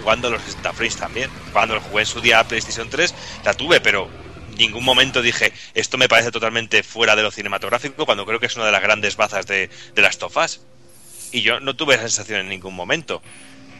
jugando 0.01 0.29
los 0.29 0.41
60 0.41 0.73
frames 0.73 0.97
también. 0.97 1.31
Cuando 1.51 1.79
jugué 1.79 2.01
en 2.01 2.07
su 2.07 2.21
día 2.21 2.39
a 2.39 2.43
PlayStation 2.47 2.89
3, 2.89 3.15
la 3.45 3.53
tuve, 3.53 3.79
pero 3.79 4.09
en 4.51 4.57
ningún 4.57 4.83
momento 4.83 5.21
dije, 5.21 5.53
esto 5.73 5.97
me 5.97 6.09
parece 6.09 6.31
totalmente 6.31 6.83
fuera 6.83 7.15
de 7.15 7.23
lo 7.23 7.31
cinematográfico, 7.31 8.05
cuando 8.05 8.25
creo 8.25 8.39
que 8.39 8.47
es 8.47 8.55
una 8.55 8.65
de 8.65 8.71
las 8.71 8.81
grandes 8.81 9.15
bazas 9.15 9.47
de, 9.47 9.69
de 9.95 10.01
Last 10.01 10.21
of 10.23 10.35
Us. 10.37 10.61
Y 11.31 11.41
yo 11.41 11.59
no 11.59 11.75
tuve 11.75 11.95
esa 11.95 12.03
sensación 12.03 12.41
en 12.41 12.49
ningún 12.49 12.75
momento. 12.75 13.21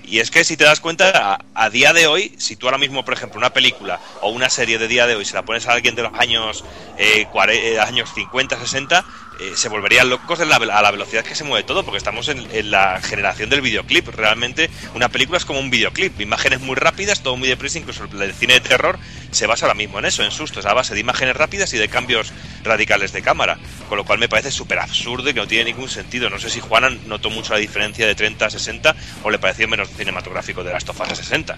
Y 0.06 0.20
es 0.20 0.32
que 0.32 0.44
si 0.44 0.58
te 0.58 0.66
das 0.66 0.80
cuenta, 0.80 1.40
a, 1.54 1.70
día 1.70 1.94
de 1.94 2.08
hoy, 2.08 2.36
si 2.38 2.56
tú 2.56 2.68
ahora 2.68 2.78
mismo, 2.78 3.06
por 3.06 3.14
ejemplo, 3.14 3.38
una 3.38 3.54
película 3.54 4.00
o 4.22 4.30
una 4.30 4.50
serie 4.50 4.78
de 4.78 4.88
día 4.88 5.08
de 5.08 5.16
hoy, 5.16 5.24
se 5.24 5.34
la 5.34 5.44
pones 5.46 5.68
a 5.68 5.72
alguien 5.72 5.96
de 5.96 6.04
los 6.04 6.14
años, 6.20 6.66
eh, 6.98 7.26
eh, 7.50 7.80
años 7.80 8.10
50, 8.14 8.60
60, 8.60 9.06
eh, 9.40 9.54
se 9.56 9.70
volverían 9.70 10.10
locos 10.10 10.40
en 10.40 10.50
la 10.50 10.58
a 10.58 10.82
la 10.82 10.92
velocidad 10.92 11.24
que 11.24 11.36
se 11.36 11.44
mueve 11.44 11.64
todo, 11.64 11.84
porque 11.84 11.98
estamos 11.98 12.28
en, 12.30 12.48
en 12.52 12.72
la 12.72 13.02
generación 13.02 13.50
del 13.50 13.62
videoclip. 13.62 14.08
Realmente, 14.10 14.70
una 14.94 15.10
película 15.10 15.38
es 15.38 15.46
como 15.46 15.60
un 15.60 15.70
videoclip, 15.70 16.20
imágenes 16.22 16.62
muy 16.62 16.76
rápidas, 16.76 17.22
todo 17.22 17.36
muy 17.36 17.50
deprisa, 17.50 17.80
incluso 17.80 18.06
el 18.06 18.34
cine 18.34 18.56
de 18.56 18.62
terror 18.62 19.00
se 19.32 19.48
basa 19.48 19.66
ahora 19.66 19.76
mismo 19.76 20.00
en 20.00 20.06
eso, 20.06 20.24
en 20.24 20.32
sustos, 20.32 20.66
a 20.66 20.74
base 20.74 20.94
de 20.94 21.00
imágenes 21.00 21.36
rápidas 21.36 21.74
y 21.74 21.78
de 21.78 21.90
cambios 21.90 22.32
radicales 22.64 23.12
de 23.12 23.22
cámara, 23.22 23.58
con 23.90 23.98
lo 23.98 24.06
cual 24.06 24.20
me 24.20 24.30
parece 24.30 24.52
súper 24.52 24.80
absurdo 24.80 25.30
y 25.30 25.34
que 25.34 25.40
no 25.40 25.48
tiene 25.48 25.66
ningún 25.66 25.90
sentido. 25.90 26.30
No 26.30 26.40
sé 26.40 26.50
si 26.50 26.60
Juana 26.60 26.90
notó 27.08 27.30
mucho 27.30 27.54
la 27.54 27.60
diferencia 27.60 28.06
de 28.06 28.16
30 28.16 28.46
a 28.46 28.50
60 28.50 28.96
o 29.24 29.30
le 29.30 29.40
pareció 29.40 29.68
menos 29.68 29.90
cinematográfico 29.90 30.64
de 30.64 30.72
las 30.72 30.86
tofas 30.86 31.12
a 31.12 31.16
60. 31.16 31.58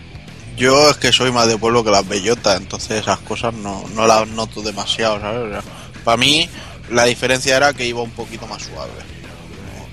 Yo 0.58 0.90
es 0.90 0.98
que 0.98 1.12
soy 1.12 1.32
más 1.32 1.48
de 1.48 1.58
pueblo 1.58 1.84
que 1.84 1.92
las 1.92 2.08
bellotas, 2.08 2.60
entonces 2.60 3.02
esas 3.02 3.20
cosas 3.20 3.54
no, 3.54 3.84
no 3.94 4.08
las 4.08 4.26
noto 4.30 4.62
demasiado, 4.62 5.20
¿sabes? 5.20 5.64
para 6.06 6.18
mí 6.18 6.48
la 6.90 7.06
diferencia 7.06 7.58
era 7.58 7.74
que 7.74 7.86
iba 7.86 8.02
un 8.02 8.12
poquito 8.12 8.48
más 8.48 8.64
suave. 8.64 8.92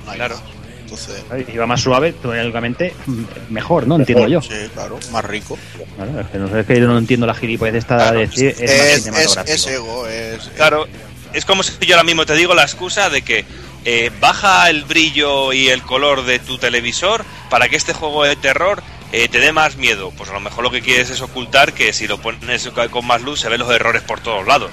No- 0.07 0.13
Claro. 0.15 0.35
más. 0.37 0.45
Entonces, 0.83 1.25
Iba 1.55 1.67
más 1.67 1.81
suave, 1.81 2.13
teóricamente 2.13 2.95
mm, 3.07 3.23
mejor, 3.49 3.87
¿no? 3.87 3.97
Entiendo 3.97 4.29
yo. 4.29 4.43
sí, 4.43 4.51
claro, 4.75 4.99
más 5.11 5.25
rico. 5.25 5.59
Claro, 5.97 6.21
es 6.21 6.27
que 6.27 6.37
no 6.39 6.49
sé, 6.51 6.61
es 6.61 6.67
que 6.67 6.79
yo 6.79 6.87
no 6.87 6.99
entiendo 6.99 7.27
la 7.27 7.33
gilipollez 7.35 7.77
esta 7.77 7.97
Claro, 7.97 8.19
de 8.19 8.27
decir 8.27 8.55
es, 8.59 9.11
más 9.11 9.37
es, 9.39 9.49
es 9.49 9.67
ego, 9.69 10.07
es... 10.07 10.51
Claro, 10.55 10.87
es 11.33 11.47
como 11.47 11.63
si 11.63 11.73
yo 11.87 11.95
ahora 11.95 12.05
mismo 12.05 12.27
te 12.27 12.35
digo 12.35 12.55
la 12.55 12.63
excusa 12.65 13.09
de 13.09 13.23
que 13.23 13.47
eh, 13.87 14.11
baja 14.21 14.69
el 14.69 14.85
brillo 14.85 15.55
y 15.55 15.69
el 15.71 15.81
color 15.83 16.27
de 16.27 16.39
tu 16.41 16.59
televisor 16.59 17.25
para 17.49 17.71
que 17.71 17.77
este 17.77 17.95
juego 17.95 18.25
de 18.25 18.37
terror 18.37 18.83
eh, 19.13 19.29
te 19.31 19.41
dé 19.41 19.51
más 19.51 19.77
miedo. 19.77 20.13
Pues 20.15 20.29
a 20.29 20.35
lo 20.35 20.41
mejor 20.41 20.63
lo 20.63 20.71
que 20.71 20.83
quieres 20.83 21.09
es 21.09 21.23
ocultar 21.23 21.73
que 21.73 21.95
si 21.95 22.07
lo 22.07 22.19
pones 22.21 22.69
con 22.91 23.07
más 23.07 23.23
luz 23.23 23.41
se 23.41 23.49
ven 23.49 23.61
los 23.61 23.71
errores 23.71 24.03
por 24.03 24.21
todos 24.21 24.47
lados. 24.47 24.73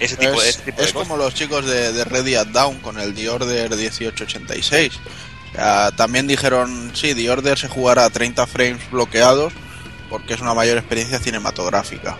Ese 0.00 0.16
tipo, 0.16 0.40
es, 0.42 0.48
ese 0.56 0.62
tipo 0.62 0.78
de 0.78 0.84
es 0.86 0.92
cosas. 0.92 1.08
como 1.08 1.16
los 1.22 1.34
chicos 1.34 1.64
de, 1.66 1.92
de 1.92 2.04
Ready 2.04 2.34
at 2.34 2.48
Down 2.48 2.78
con 2.80 2.98
el 2.98 3.14
The 3.14 3.28
Order 3.30 3.70
1886. 3.74 4.92
O 5.52 5.54
sea, 5.56 5.90
también 5.92 6.26
dijeron, 6.26 6.92
sí, 6.94 7.14
The 7.14 7.30
Order 7.30 7.58
se 7.58 7.68
jugará 7.68 8.04
a 8.04 8.10
30 8.10 8.46
frames 8.46 8.90
bloqueados 8.90 9.52
porque 10.10 10.34
es 10.34 10.40
una 10.40 10.54
mayor 10.54 10.76
experiencia 10.78 11.18
cinematográfica. 11.18 12.16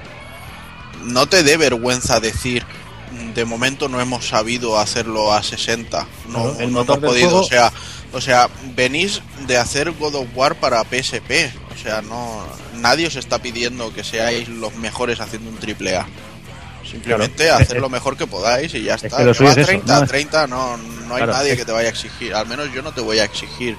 No 1.04 1.26
te 1.26 1.42
dé 1.42 1.56
vergüenza 1.56 2.18
decir, 2.20 2.64
"Mm, 3.12 3.32
de 3.34 3.44
momento 3.44 3.88
no 3.88 4.00
hemos 4.00 4.26
sabido 4.26 4.78
hacerlo 4.78 5.32
a 5.32 5.42
60. 5.42 6.06
No, 6.28 6.42
Claro, 6.44 6.60
el 6.60 6.72
no 6.72 6.78
motor 6.80 6.98
hemos 6.98 7.10
podido. 7.10 7.28
juego- 7.28 7.44
O 7.44 7.48
sea, 7.48 7.72
o 8.12 8.20
sea, 8.20 8.48
venís 8.74 9.20
de 9.46 9.58
hacer 9.58 9.92
God 9.92 10.14
of 10.16 10.26
War 10.34 10.54
para 10.56 10.82
PSP. 10.84 11.52
O 11.74 11.78
sea, 11.78 12.00
no 12.02 12.42
nadie 12.76 13.06
os 13.06 13.16
está 13.16 13.38
pidiendo 13.38 13.92
que 13.94 14.02
seáis 14.02 14.48
los 14.48 14.74
mejores 14.76 15.20
haciendo 15.20 15.50
un 15.50 15.56
triple 15.58 15.96
A. 15.96 16.06
Simplemente 16.90 17.44
Claro. 17.44 17.62
hacer 17.62 17.80
lo 17.80 17.88
mejor 17.88 18.16
que 18.16 18.26
podáis 18.26 18.72
y 18.74 18.82
ya 18.84 18.94
Es 18.94 19.04
está. 19.04 19.18
que 19.18 19.24
lo 19.24 19.32
Que 19.32 19.38
suyo 19.38 19.46
va 19.48 19.52
es 19.52 19.58
eso, 19.58 19.66
30, 19.68 20.00
¿no? 20.00 20.06
30, 20.06 20.46
no, 20.46 20.76
no 20.76 21.14
hay 21.14 21.22
Claro, 21.22 21.32
nadie 21.32 21.52
es- 21.52 21.58
que 21.58 21.64
te 21.64 21.72
vaya 21.72 21.88
a 21.88 21.90
exigir. 21.90 22.34
Al 22.34 22.46
menos 22.46 22.72
yo 22.72 22.82
no 22.82 22.92
te 22.92 23.00
voy 23.00 23.18
a 23.18 23.24
exigir. 23.24 23.76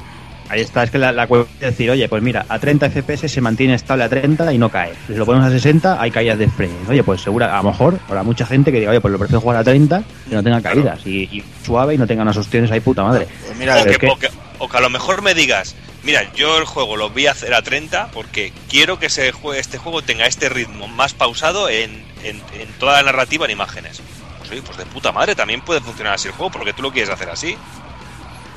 Ahí 0.50 0.62
está, 0.62 0.84
es 0.84 0.92
que 0.92 0.98
la, 0.98 1.12
la 1.12 1.28
cuestión 1.28 1.54
es 1.60 1.72
decir, 1.72 1.92
oye, 1.92 2.08
pues 2.08 2.24
mira, 2.24 2.46
a 2.48 2.58
30 2.58 2.90
FPS 2.90 3.28
se 3.28 3.42
mantiene 3.42 3.74
estable 3.74 4.06
a 4.06 4.10
30 4.10 4.54
y 4.54 4.58
no 4.58 4.70
cae. 4.70 4.94
Si 5.06 5.14
lo 5.14 5.26
ponemos 5.26 5.46
a 5.50 5.52
60, 5.52 6.02
hay 6.02 6.10
caídas 6.10 6.38
de 6.40 6.48
frame. 6.48 6.72
Oye, 6.88 7.04
pues 7.04 7.20
segura, 7.22 7.54
a 7.54 7.62
lo 7.62 7.70
mejor 7.72 8.00
habrá 8.08 8.24
mucha 8.24 8.46
gente 8.46 8.72
que 8.72 8.80
diga, 8.80 8.92
oye, 8.92 9.02
pues 9.02 9.12
lo 9.12 9.20
prefiero 9.20 9.42
jugar 9.42 9.58
a 9.58 9.64
30 9.66 10.04
que 10.30 10.36
no 10.36 10.42
tenga 10.44 10.62
caídas 10.62 11.06
y, 11.06 11.24
y 11.24 11.44
suave 11.66 11.96
y 11.96 11.98
no 11.98 12.08
tenga 12.08 12.22
unas 12.22 12.38
opciones 12.38 12.72
ahí 12.72 12.80
puta 12.80 13.04
madre. 13.04 13.28
Pues 13.46 13.58
mira, 13.58 13.74
o, 13.76 13.84
Pero 13.84 13.86
que, 13.86 13.92
es 13.92 13.98
que- 13.98 14.08
o 14.08 14.18
que- 14.20 14.30
o 14.60 14.70
que 14.70 14.78
a 14.78 14.82
lo 14.82 14.90
mejor 14.90 15.22
me 15.22 15.34
digas, 15.34 15.76
mira, 16.08 16.34
yo 16.34 16.58
el 16.58 16.66
juego 16.66 16.96
lo 16.98 17.10
voy 17.12 17.28
a 17.28 17.32
hacer 17.32 17.54
a 17.54 17.62
30 17.62 18.08
porque 18.14 18.52
quiero 18.70 18.98
que 18.98 19.10
se 19.10 19.32
jue- 19.34 19.58
este 19.58 19.78
juego 19.78 20.02
tenga 20.02 20.26
este 20.26 20.50
ritmo 20.50 20.88
más 20.88 21.14
pausado 21.14 21.70
en, 21.70 22.04
en- 22.24 22.42
en 22.54 22.70
toda 22.80 22.94
la 22.94 23.04
narrativa 23.04 23.46
en 23.46 23.52
imágenes. 23.52 24.02
Pues, 24.40 24.50
oye, 24.52 24.62
pues 24.64 24.78
de 24.78 24.86
puta 24.86 25.12
madre, 25.12 25.36
también 25.36 25.62
puede 25.62 25.82
funcionar 25.82 26.14
así 26.14 26.30
el 26.30 26.34
juego 26.34 26.52
porque 26.52 26.74
tú 26.74 26.82
lo 26.82 26.92
quieres 26.92 27.10
hacer 27.14 27.30
así. 27.30 27.58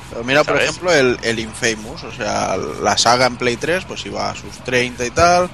Pero 0.09 0.23
mira, 0.23 0.43
por 0.43 0.55
ejemplo, 0.69 0.91
el, 0.93 1.17
el 1.23 1.39
Infamous, 1.39 2.03
o 2.03 2.11
sea, 2.11 2.57
la 2.57 2.97
saga 2.97 3.25
en 3.27 3.37
Play 3.37 3.57
3, 3.57 3.85
pues 3.85 4.05
iba 4.05 4.29
a 4.29 4.35
sus 4.35 4.57
30 4.63 5.05
y 5.05 5.11
tal, 5.11 5.49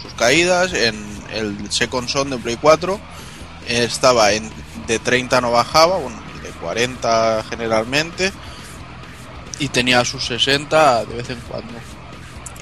sus 0.00 0.12
caídas. 0.14 0.72
En 0.72 0.94
el 1.32 1.70
Second 1.72 2.08
Son 2.08 2.30
de 2.30 2.38
Play 2.38 2.56
4 2.60 2.98
eh, 3.68 3.84
estaba 3.84 4.32
en 4.32 4.50
de 4.86 4.98
30 4.98 5.40
no 5.40 5.50
bajaba, 5.52 5.98
bueno, 5.98 6.20
de 6.42 6.48
40 6.50 7.44
generalmente, 7.48 8.32
y 9.62 9.68
tenía 9.68 10.04
sus 10.04 10.26
60 10.26 11.04
de 11.04 11.14
vez 11.14 11.30
en 11.30 11.38
cuando. 11.42 11.72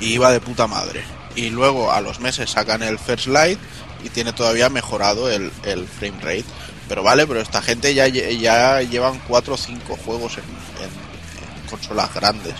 Y 0.00 0.12
iba 0.12 0.30
de 0.30 0.38
puta 0.38 0.66
madre. 0.66 1.02
Y 1.34 1.48
luego 1.48 1.90
a 1.90 2.02
los 2.02 2.20
meses 2.20 2.50
sacan 2.50 2.82
el 2.82 2.98
First 2.98 3.26
Light 3.26 3.58
y 4.04 4.10
tiene 4.10 4.34
todavía 4.34 4.68
mejorado 4.68 5.30
el, 5.30 5.50
el 5.64 5.88
frame 5.88 6.20
rate. 6.20 6.44
Pero 6.88 7.02
vale, 7.02 7.26
pero 7.26 7.40
esta 7.40 7.62
gente 7.62 7.94
ya, 7.94 8.06
ya 8.06 8.82
llevan 8.82 9.18
4 9.28 9.54
o 9.54 9.56
5 9.56 9.96
juegos 10.04 10.36
en 10.36 11.70
consolas 11.70 12.12
grandes. 12.12 12.54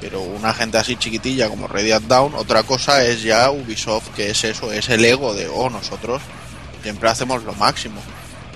Pero 0.00 0.22
una 0.22 0.52
gente 0.52 0.78
así 0.78 0.96
chiquitilla 0.96 1.48
como 1.48 1.68
Radiant 1.68 2.08
Down, 2.08 2.34
otra 2.34 2.64
cosa 2.64 3.04
es 3.04 3.22
ya 3.22 3.48
Ubisoft, 3.52 4.08
que 4.16 4.30
es 4.30 4.42
eso, 4.42 4.72
es 4.72 4.88
el 4.88 5.04
ego 5.04 5.34
de, 5.34 5.46
oh, 5.46 5.70
nosotros 5.70 6.20
siempre 6.82 7.08
hacemos 7.08 7.44
lo 7.44 7.52
máximo. 7.54 8.02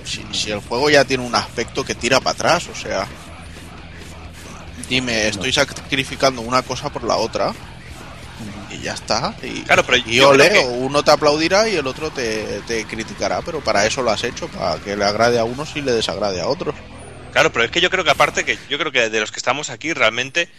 Si, 0.03 0.25
si 0.33 0.51
el 0.51 0.59
juego 0.59 0.89
ya 0.89 1.05
tiene 1.05 1.25
un 1.25 1.35
aspecto 1.35 1.85
que 1.85 1.95
tira 1.95 2.19
para 2.19 2.31
atrás, 2.31 2.67
o 2.67 2.75
sea, 2.75 3.07
dime, 4.89 5.27
estoy 5.27 5.51
sacrificando 5.51 6.41
una 6.41 6.61
cosa 6.61 6.89
por 6.89 7.03
la 7.03 7.17
otra. 7.17 7.53
Y 8.71 8.79
ya 8.81 8.93
está. 8.93 9.33
Y, 9.41 9.61
Claro, 9.61 9.83
pero 9.83 9.97
y 10.05 10.19
ole, 10.19 10.49
que- 10.49 10.59
uno 10.59 11.03
te 11.03 11.11
aplaudirá 11.11 11.67
y 11.69 11.75
el 11.75 11.87
otro 11.87 12.09
te, 12.11 12.61
te 12.67 12.85
criticará, 12.85 13.41
pero 13.41 13.61
para 13.61 13.85
eso 13.85 14.01
lo 14.01 14.11
has 14.11 14.23
hecho, 14.23 14.47
para 14.49 14.77
que 14.79 14.95
le 14.95 15.05
agrade 15.05 15.39
a 15.39 15.45
unos 15.45 15.75
y 15.75 15.81
le 15.81 15.93
desagrade 15.93 16.41
a 16.41 16.47
otros. 16.47 16.75
Claro, 17.31 17.51
pero 17.51 17.65
es 17.65 17.71
que 17.71 17.81
yo 17.81 17.89
creo 17.89 18.03
que 18.03 18.11
aparte 18.11 18.43
que 18.45 18.57
yo 18.69 18.77
creo 18.77 18.91
que 18.91 19.09
de 19.09 19.19
los 19.19 19.31
que 19.31 19.37
estamos 19.37 19.69
aquí 19.69 19.93
realmente 19.93 20.49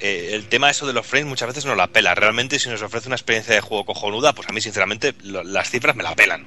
eh, 0.00 0.30
el 0.32 0.46
tema 0.48 0.70
eso 0.70 0.86
de 0.86 0.92
los 0.92 1.06
frames 1.06 1.26
muchas 1.28 1.48
veces 1.48 1.64
nos 1.64 1.76
la 1.76 1.88
pela. 1.88 2.14
Realmente 2.14 2.58
si 2.58 2.68
nos 2.68 2.82
ofrece 2.82 3.08
una 3.08 3.16
experiencia 3.16 3.54
de 3.54 3.60
juego 3.60 3.84
cojonuda, 3.84 4.32
pues 4.32 4.48
a 4.48 4.52
mí 4.52 4.60
sinceramente 4.60 5.14
lo- 5.24 5.42
las 5.44 5.70
cifras 5.70 5.96
me 5.96 6.04
la 6.04 6.14
pelan. 6.14 6.46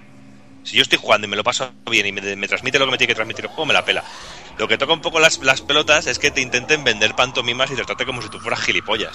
Si 0.63 0.77
yo 0.77 0.83
estoy 0.83 0.97
jugando 1.01 1.27
y 1.27 1.29
me 1.29 1.35
lo 1.35 1.43
paso 1.43 1.71
bien 1.89 2.05
y 2.05 2.11
me, 2.11 2.35
me 2.35 2.47
transmite 2.47 2.79
lo 2.79 2.85
que 2.85 2.91
me 2.91 2.97
tiene 2.97 3.09
que 3.11 3.15
transmitir 3.15 3.45
el 3.45 3.49
juego, 3.49 3.65
me 3.65 3.73
la 3.73 3.83
pela. 3.83 4.03
Lo 4.57 4.67
que 4.67 4.77
toca 4.77 4.93
un 4.93 5.01
poco 5.01 5.19
las, 5.19 5.39
las 5.39 5.61
pelotas 5.61 6.07
es 6.07 6.19
que 6.19 6.31
te 6.31 6.41
intenten 6.41 6.83
vender 6.83 7.15
pantomimas 7.15 7.71
y 7.71 7.75
tratarte 7.75 8.05
como 8.05 8.21
si 8.21 8.29
tú 8.29 8.39
fueras 8.39 8.59
gilipollas. 8.61 9.13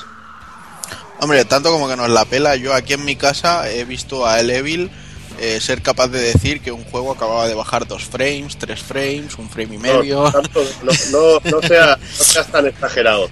Hombre, 1.20 1.44
tanto 1.44 1.70
como 1.70 1.88
que 1.88 1.96
nos 1.96 2.10
la 2.10 2.24
pela, 2.24 2.56
yo 2.56 2.74
aquí 2.74 2.92
en 2.92 3.04
mi 3.04 3.16
casa 3.16 3.70
he 3.70 3.84
visto 3.84 4.26
a 4.26 4.38
El 4.40 4.50
Evil 4.50 4.90
eh, 5.38 5.60
ser 5.60 5.82
capaz 5.82 6.08
de 6.08 6.20
decir 6.20 6.60
que 6.60 6.72
un 6.72 6.84
juego 6.84 7.12
acababa 7.12 7.46
de 7.46 7.54
bajar 7.54 7.86
dos 7.86 8.04
frames, 8.04 8.56
tres 8.58 8.80
frames, 8.82 9.36
un 9.38 9.48
frame 9.48 9.74
y 9.74 9.78
medio. 9.78 10.24
No, 10.24 10.32
tanto- 10.32 10.64
no, 10.82 10.92
no, 11.10 11.40
no 11.60 11.62
sea- 11.66 11.96
no 11.96 12.24
seas 12.24 12.46
tan 12.50 12.66
exagerado. 12.66 13.30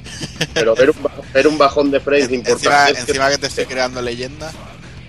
Pero 0.53 0.75
ver 0.75 0.91
un, 0.91 0.97
ver 1.33 1.47
un 1.49 1.59
bajón 1.59 1.91
de 1.91 2.01
frames 2.01 2.25
encima, 2.31 2.39
importante. 2.51 2.91
es 2.93 2.95
que- 2.97 3.01
encima 3.11 3.31
que 3.31 3.39
te 3.39 3.47
estoy 3.49 3.67
creando 3.67 4.01
leyenda. 4.03 4.53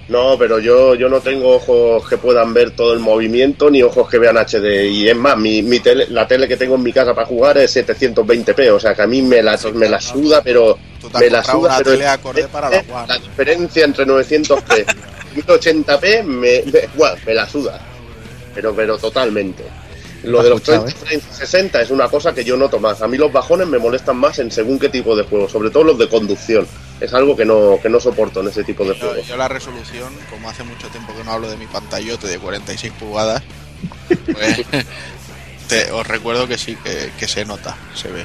No, 0.08 0.38
pero 0.38 0.60
yo, 0.60 0.94
yo 0.94 1.10
no 1.10 1.20
tengo 1.20 1.56
ojos 1.56 2.08
que 2.08 2.18
puedan 2.18 2.54
ver 2.54 2.72
todo 2.72 2.94
el 2.94 3.00
movimiento 3.00 3.72
ni 3.72 3.82
ojos 3.82 4.08
que 4.08 4.20
vean 4.20 4.38
HD. 4.38 4.86
Y 4.92 5.10
es 5.10 5.16
más, 5.16 5.36
mi, 5.36 5.64
mi 5.64 5.80
tele, 5.80 6.06
la 6.10 6.28
tele 6.28 6.48
que 6.48 6.58
tengo 6.58 6.76
en 6.76 6.84
mi 6.84 6.94
casa 6.94 7.16
para 7.16 7.26
jugar 7.26 7.58
es 7.58 7.76
720p. 7.76 8.70
O 8.72 8.80
sea 8.80 8.94
que 8.94 9.02
a 9.02 9.08
mí 9.08 9.24
me 9.24 9.42
la, 9.42 9.60
me 9.74 9.90
la 9.90 10.00
suda, 10.00 10.42
pero. 10.44 10.78
Tú 11.02 11.10
te 11.10 11.18
has 11.18 11.24
Me 11.24 11.30
la 11.32 11.44
suda, 11.44 11.58
una 11.58 11.78
pero 11.80 11.92
tele 11.92 12.04
es- 12.04 12.10
acorde 12.12 12.48
para 12.50 12.70
la 12.70 12.78
One. 12.78 13.08
La 13.08 13.18
diferencia 13.18 13.86
entre 13.86 14.06
900p 14.06 14.86
y 15.36 15.42
1080p 15.42 16.24
me, 16.24 16.64
me, 17.26 17.34
la 17.34 17.50
suda. 17.50 17.82
Pero, 18.54 18.76
pero 18.76 18.98
totalmente. 19.00 19.64
Lo 20.24 20.42
de 20.44 20.50
los 20.52 20.60
escuchado, 20.62 20.86
30 20.86 21.06
frames 21.06 21.24
60 21.32 21.82
es 21.82 21.90
una 21.92 22.08
cosa 22.10 22.34
que 22.34 22.44
yo 22.44 22.56
noto 22.58 22.80
más. 22.80 23.02
A 23.02 23.08
mí 23.08 23.18
los 23.18 23.32
bajones 23.32 23.68
me 23.68 23.80
molestan 23.80 24.18
más 24.18 24.38
en 24.40 24.52
según 24.52 24.78
qué 24.80 24.90
tipo 24.90 25.16
de 25.16 25.24
juego, 25.24 25.50
sobre 25.50 25.72
todo 25.72 25.84
los 25.84 25.98
de 25.98 26.08
conducción. 26.10 26.68
Es 27.02 27.14
algo 27.14 27.36
que 27.36 27.44
no, 27.46 27.78
que 27.82 27.90
no 27.90 28.00
soporto 28.00 28.40
en 28.42 28.48
ese 28.48 28.64
tipo 28.64 28.84
de 28.86 28.94
Yo, 28.98 29.08
juegos. 29.08 29.28
yo 29.28 29.36
la 29.38 29.48
resolución, 29.50 30.14
como 30.30 30.50
hace 30.50 30.64
mucho 30.64 30.88
tiempo 30.88 31.14
que 31.16 31.24
no 31.24 31.32
hablo 31.34 31.50
de 31.50 31.58
mi 31.58 31.68
pantallote 31.68 32.28
de 32.28 32.40
46 32.40 32.94
pulgadas, 32.94 33.44
pues, 34.32 34.62
te- 35.68 35.92
os 35.92 36.08
recuerdo 36.08 36.48
que 36.48 36.58
sí, 36.58 36.76
que, 36.78 37.12
que 37.20 37.28
se 37.28 37.44
nota, 37.46 37.76
se 37.94 38.10
ve. 38.10 38.24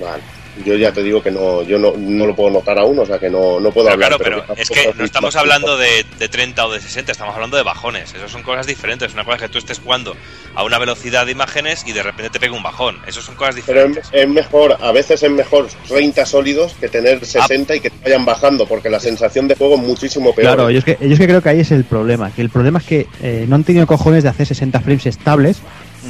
Vale. 0.00 0.22
Yo 0.64 0.76
ya 0.76 0.92
te 0.92 1.02
digo 1.02 1.22
que 1.22 1.30
no, 1.30 1.62
yo 1.62 1.78
no, 1.78 1.92
no 1.96 2.26
lo 2.26 2.36
puedo 2.36 2.50
notar 2.50 2.78
aún, 2.78 2.98
o 2.98 3.06
sea 3.06 3.18
que 3.18 3.28
no, 3.28 3.58
no 3.58 3.72
puedo 3.72 3.86
Pero 3.88 3.94
hablar. 3.94 4.16
claro, 4.18 4.44
pero 4.46 4.54
que 4.54 4.62
es 4.62 4.70
que 4.70 4.92
no 4.96 5.04
estamos 5.04 5.34
hablando 5.36 5.76
de, 5.76 6.04
de 6.18 6.28
30 6.28 6.66
o 6.66 6.72
de 6.72 6.80
60, 6.80 7.10
estamos 7.10 7.34
hablando 7.34 7.56
de 7.56 7.64
bajones. 7.64 8.14
Eso 8.14 8.28
son 8.28 8.42
cosas 8.42 8.66
diferentes. 8.66 9.12
Una 9.14 9.24
cosa 9.24 9.36
es 9.36 9.42
que 9.42 9.48
tú 9.48 9.58
estés 9.58 9.80
jugando 9.80 10.14
a 10.54 10.62
una 10.62 10.78
velocidad 10.78 11.26
de 11.26 11.32
imágenes 11.32 11.84
y 11.86 11.92
de 11.92 12.02
repente 12.02 12.30
te 12.30 12.38
pega 12.40 12.54
un 12.54 12.62
bajón. 12.62 12.98
Eso 13.06 13.20
son 13.20 13.34
cosas 13.34 13.56
Pero 13.66 13.80
es, 13.80 13.86
diferentes. 13.88 14.08
es 14.12 14.28
mejor, 14.28 14.76
a 14.80 14.92
veces 14.92 15.22
es 15.22 15.30
mejor 15.30 15.66
30 15.88 16.24
sólidos 16.26 16.74
que 16.80 16.88
tener 16.88 17.24
60 17.24 17.74
y 17.76 17.80
que 17.80 17.90
te 17.90 17.96
vayan 18.04 18.24
bajando, 18.24 18.66
porque 18.66 18.90
la 18.90 19.00
sensación 19.00 19.48
de 19.48 19.56
juego 19.56 19.74
es 19.74 19.80
muchísimo 19.80 20.34
peor. 20.34 20.54
Claro, 20.54 20.70
yo 20.70 20.78
es, 20.78 20.84
que, 20.84 20.98
yo 21.00 21.12
es 21.14 21.18
que 21.18 21.26
creo 21.26 21.42
que 21.42 21.48
ahí 21.48 21.60
es 21.60 21.72
el 21.72 21.84
problema. 21.84 22.30
Que 22.30 22.42
el 22.42 22.50
problema 22.50 22.78
es 22.78 22.84
que 22.84 23.06
eh, 23.22 23.44
no 23.48 23.56
han 23.56 23.64
tenido 23.64 23.86
cojones 23.86 24.22
de 24.22 24.28
hacer 24.28 24.46
60 24.46 24.80
frames 24.80 25.06
estables 25.06 25.58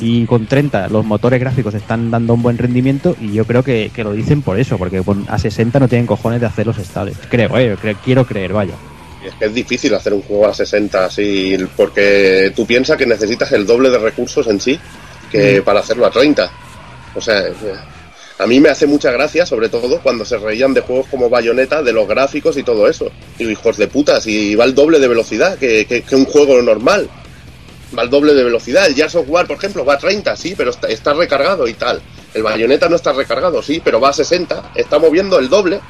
y 0.00 0.24
con 0.26 0.46
30 0.46 0.88
los 0.88 1.04
motores 1.04 1.40
gráficos 1.40 1.74
están 1.74 2.10
dando 2.10 2.34
un 2.34 2.42
buen 2.42 2.58
rendimiento 2.58 3.16
y 3.20 3.32
yo 3.32 3.44
creo 3.44 3.62
que, 3.62 3.90
que 3.94 4.04
lo 4.04 4.12
dicen 4.12 4.42
por 4.42 4.58
eso, 4.58 4.76
porque 4.78 5.02
con- 5.02 5.26
a 5.28 5.38
60 5.38 5.78
no 5.80 5.88
tienen 5.88 6.06
cojones 6.06 6.40
de 6.40 6.46
hacerlos 6.46 6.78
estables. 6.78 7.16
Creo, 7.28 7.56
eh, 7.58 7.76
cre- 7.82 7.96
quiero 8.04 8.26
creer, 8.26 8.52
vaya. 8.52 8.74
Y 9.24 9.28
es 9.28 9.34
que 9.34 9.44
es 9.46 9.54
difícil 9.54 9.94
hacer 9.94 10.12
un 10.12 10.22
juego 10.22 10.46
a 10.46 10.54
60 10.54 11.06
así, 11.06 11.56
porque 11.76 12.52
tú 12.54 12.66
piensas 12.66 12.96
que 12.96 13.06
necesitas 13.06 13.50
el 13.52 13.64
doble 13.66 13.90
de 13.90 13.98
recursos 13.98 14.46
en 14.48 14.60
sí 14.60 14.78
que 15.30 15.62
para 15.62 15.80
hacerlo 15.80 16.06
a 16.06 16.10
30. 16.10 16.50
O 17.14 17.20
sea, 17.20 17.42
a 18.38 18.46
mí 18.46 18.60
me 18.60 18.68
hace 18.68 18.86
mucha 18.86 19.10
gracia, 19.12 19.46
sobre 19.46 19.68
todo 19.68 20.00
cuando 20.00 20.24
se 20.24 20.36
reían 20.38 20.74
de 20.74 20.80
juegos 20.80 21.06
como 21.10 21.30
Bayonetta, 21.30 21.82
de 21.82 21.92
los 21.92 22.06
gráficos 22.08 22.56
y 22.58 22.62
todo 22.62 22.88
eso. 22.88 23.10
Digo, 23.38 23.50
hijos 23.50 23.76
de 23.76 23.86
puta, 23.88 24.20
si 24.20 24.54
va 24.56 24.64
el 24.64 24.74
doble 24.74 24.98
de 24.98 25.08
velocidad 25.08 25.56
que, 25.58 25.86
que- 25.86 26.02
que 26.02 26.16
un 26.16 26.24
juego 26.26 26.60
normal. 26.60 27.08
Va 27.96 28.02
al 28.02 28.10
doble 28.10 28.34
de 28.34 28.44
velocidad. 28.44 28.86
El 28.86 28.94
Gears 28.94 29.14
of 29.14 29.26
War, 29.28 29.46
por 29.46 29.56
ejemplo, 29.56 29.84
va 29.84 29.94
a 29.94 29.98
30, 29.98 30.36
sí, 30.36 30.54
pero 30.56 30.70
está, 30.70 30.88
está 30.88 31.12
recargado 31.14 31.66
y 31.66 31.74
tal. 31.74 32.00
El 32.32 32.42
Bayonetta 32.42 32.88
no 32.88 32.96
está 32.96 33.12
recargado, 33.12 33.62
sí, 33.62 33.80
pero 33.84 34.00
va 34.00 34.10
a 34.10 34.12
60. 34.12 34.72
Está 34.74 34.98
moviendo 34.98 35.38
el 35.38 35.48
doble. 35.48 35.80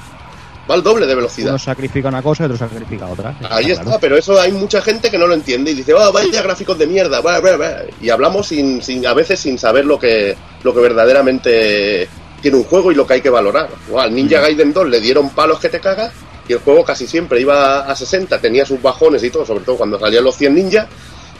Va 0.68 0.74
al 0.74 0.82
doble 0.82 1.06
de 1.06 1.14
velocidad. 1.14 1.50
Uno 1.50 1.58
sacrifica 1.58 2.08
una 2.08 2.22
cosa 2.22 2.44
y 2.44 2.46
otro 2.46 2.56
sacrifica 2.56 3.06
otra. 3.06 3.36
Ahí 3.50 3.70
está, 3.70 3.84
claro. 3.84 3.98
pero 4.00 4.16
eso 4.16 4.40
hay 4.40 4.50
mucha 4.52 4.80
gente 4.80 5.10
que 5.10 5.18
no 5.18 5.26
lo 5.26 5.34
entiende 5.34 5.72
y 5.72 5.74
dice, 5.74 5.92
oh, 5.92 6.10
vaya 6.10 6.42
gráficos 6.42 6.78
de 6.78 6.86
mierda, 6.86 7.20
bla, 7.20 7.40
bla, 7.40 7.56
bla". 7.56 7.82
y 8.00 8.08
hablamos 8.08 8.46
sin, 8.46 8.82
sin, 8.82 9.06
a 9.06 9.12
veces 9.12 9.40
sin 9.40 9.58
saber 9.58 9.84
lo 9.84 9.98
que, 9.98 10.34
lo 10.62 10.72
que 10.72 10.80
verdaderamente 10.80 12.08
tiene 12.40 12.56
un 12.56 12.64
juego 12.64 12.92
y 12.92 12.94
lo 12.94 13.06
que 13.06 13.14
hay 13.14 13.20
que 13.20 13.30
valorar. 13.30 13.68
Buah, 13.88 14.04
al 14.04 14.14
Ninja 14.14 14.40
Gaiden 14.40 14.72
2 14.72 14.88
le 14.88 15.00
dieron 15.00 15.30
palos 15.30 15.60
que 15.60 15.68
te 15.68 15.80
cagas 15.80 16.12
y 16.48 16.52
el 16.52 16.58
juego 16.58 16.84
casi 16.84 17.06
siempre 17.06 17.40
iba 17.40 17.80
a 17.80 17.96
60, 17.96 18.38
tenía 18.38 18.66
sus 18.66 18.80
bajones 18.80 19.22
y 19.22 19.30
todo, 19.30 19.46
sobre 19.46 19.64
todo 19.64 19.76
cuando 19.76 19.98
salían 19.98 20.24
los 20.24 20.36
100 20.36 20.54
ninja 20.54 20.88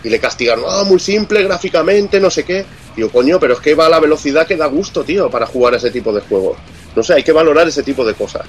y 0.05 0.11
le 0.11 0.21
castigaron, 0.21 0.65
ah, 0.69 0.85
muy 0.85 1.01
simple 1.01 1.43
gráficamente, 1.43 2.21
no 2.21 2.31
sé 2.31 2.45
qué. 2.45 2.65
Digo, 2.95 3.09
coño, 3.09 3.41
pero 3.41 3.55
es 3.55 3.61
que 3.61 3.75
va 3.75 3.87
a 3.87 3.89
la 3.89 3.99
velocidad 3.99 4.47
que 4.47 4.57
da 4.57 4.67
gusto, 4.67 5.03
tío, 5.03 5.31
para 5.31 5.47
jugar 5.47 5.75
ese 5.75 5.91
tipo 5.91 6.13
de 6.13 6.21
juegos. 6.21 6.59
No 6.95 7.03
sé, 7.03 7.15
hay 7.15 7.23
que 7.23 7.33
valorar 7.33 7.67
ese 7.67 7.83
tipo 7.83 8.05
de 8.05 8.15
cosas. 8.15 8.43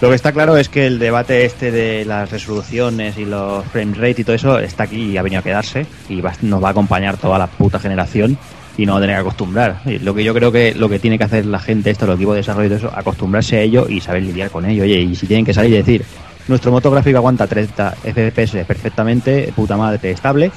Lo 0.00 0.10
que 0.10 0.14
está 0.14 0.32
claro 0.32 0.56
es 0.56 0.68
que 0.68 0.86
el 0.86 0.98
debate 0.98 1.46
este 1.46 1.70
de 1.70 2.04
las 2.04 2.30
resoluciones 2.30 3.16
y 3.16 3.24
los 3.24 3.64
frame 3.66 3.94
rate 3.94 4.20
y 4.20 4.24
todo 4.24 4.36
eso 4.36 4.58
está 4.58 4.82
aquí 4.82 5.12
y 5.12 5.16
ha 5.16 5.22
venido 5.22 5.40
a 5.40 5.42
quedarse 5.42 5.86
y 6.10 6.22
nos 6.42 6.62
va 6.62 6.68
a 6.68 6.70
acompañar 6.72 7.16
toda 7.16 7.38
la 7.38 7.46
puta 7.46 7.78
generación 7.78 8.36
y 8.76 8.84
no 8.84 8.92
va 8.92 8.98
a 8.98 9.00
tener 9.00 9.16
que 9.16 9.20
acostumbrar. 9.20 9.80
Lo 10.02 10.14
que 10.14 10.22
yo 10.22 10.34
creo 10.34 10.52
que 10.52 10.74
lo 10.74 10.90
que 10.90 10.98
tiene 10.98 11.16
que 11.16 11.24
hacer 11.24 11.46
la 11.46 11.60
gente, 11.60 11.90
esto, 11.90 12.06
los 12.06 12.16
equipos 12.16 12.34
de 12.34 12.40
desarrollo 12.40 12.66
y 12.66 12.68
todo 12.76 12.88
eso, 12.88 12.98
acostumbrarse 12.98 13.56
a 13.56 13.60
ello 13.62 13.86
y 13.88 14.00
saber 14.00 14.24
lidiar 14.24 14.50
con 14.50 14.66
ello. 14.66 14.82
Oye, 14.82 14.98
y 14.98 15.14
si 15.14 15.26
tienen 15.26 15.46
que 15.46 15.54
salir 15.54 15.72
y 15.72 15.76
decir, 15.76 16.04
nuestro 16.48 16.70
motor 16.70 16.92
gráfico 16.92 17.18
aguanta 17.18 17.46
30 17.46 17.90
FPS 17.92 18.64
perfectamente, 18.64 19.52
puta 19.54 19.76
madre, 19.76 20.10
estable, 20.10 20.50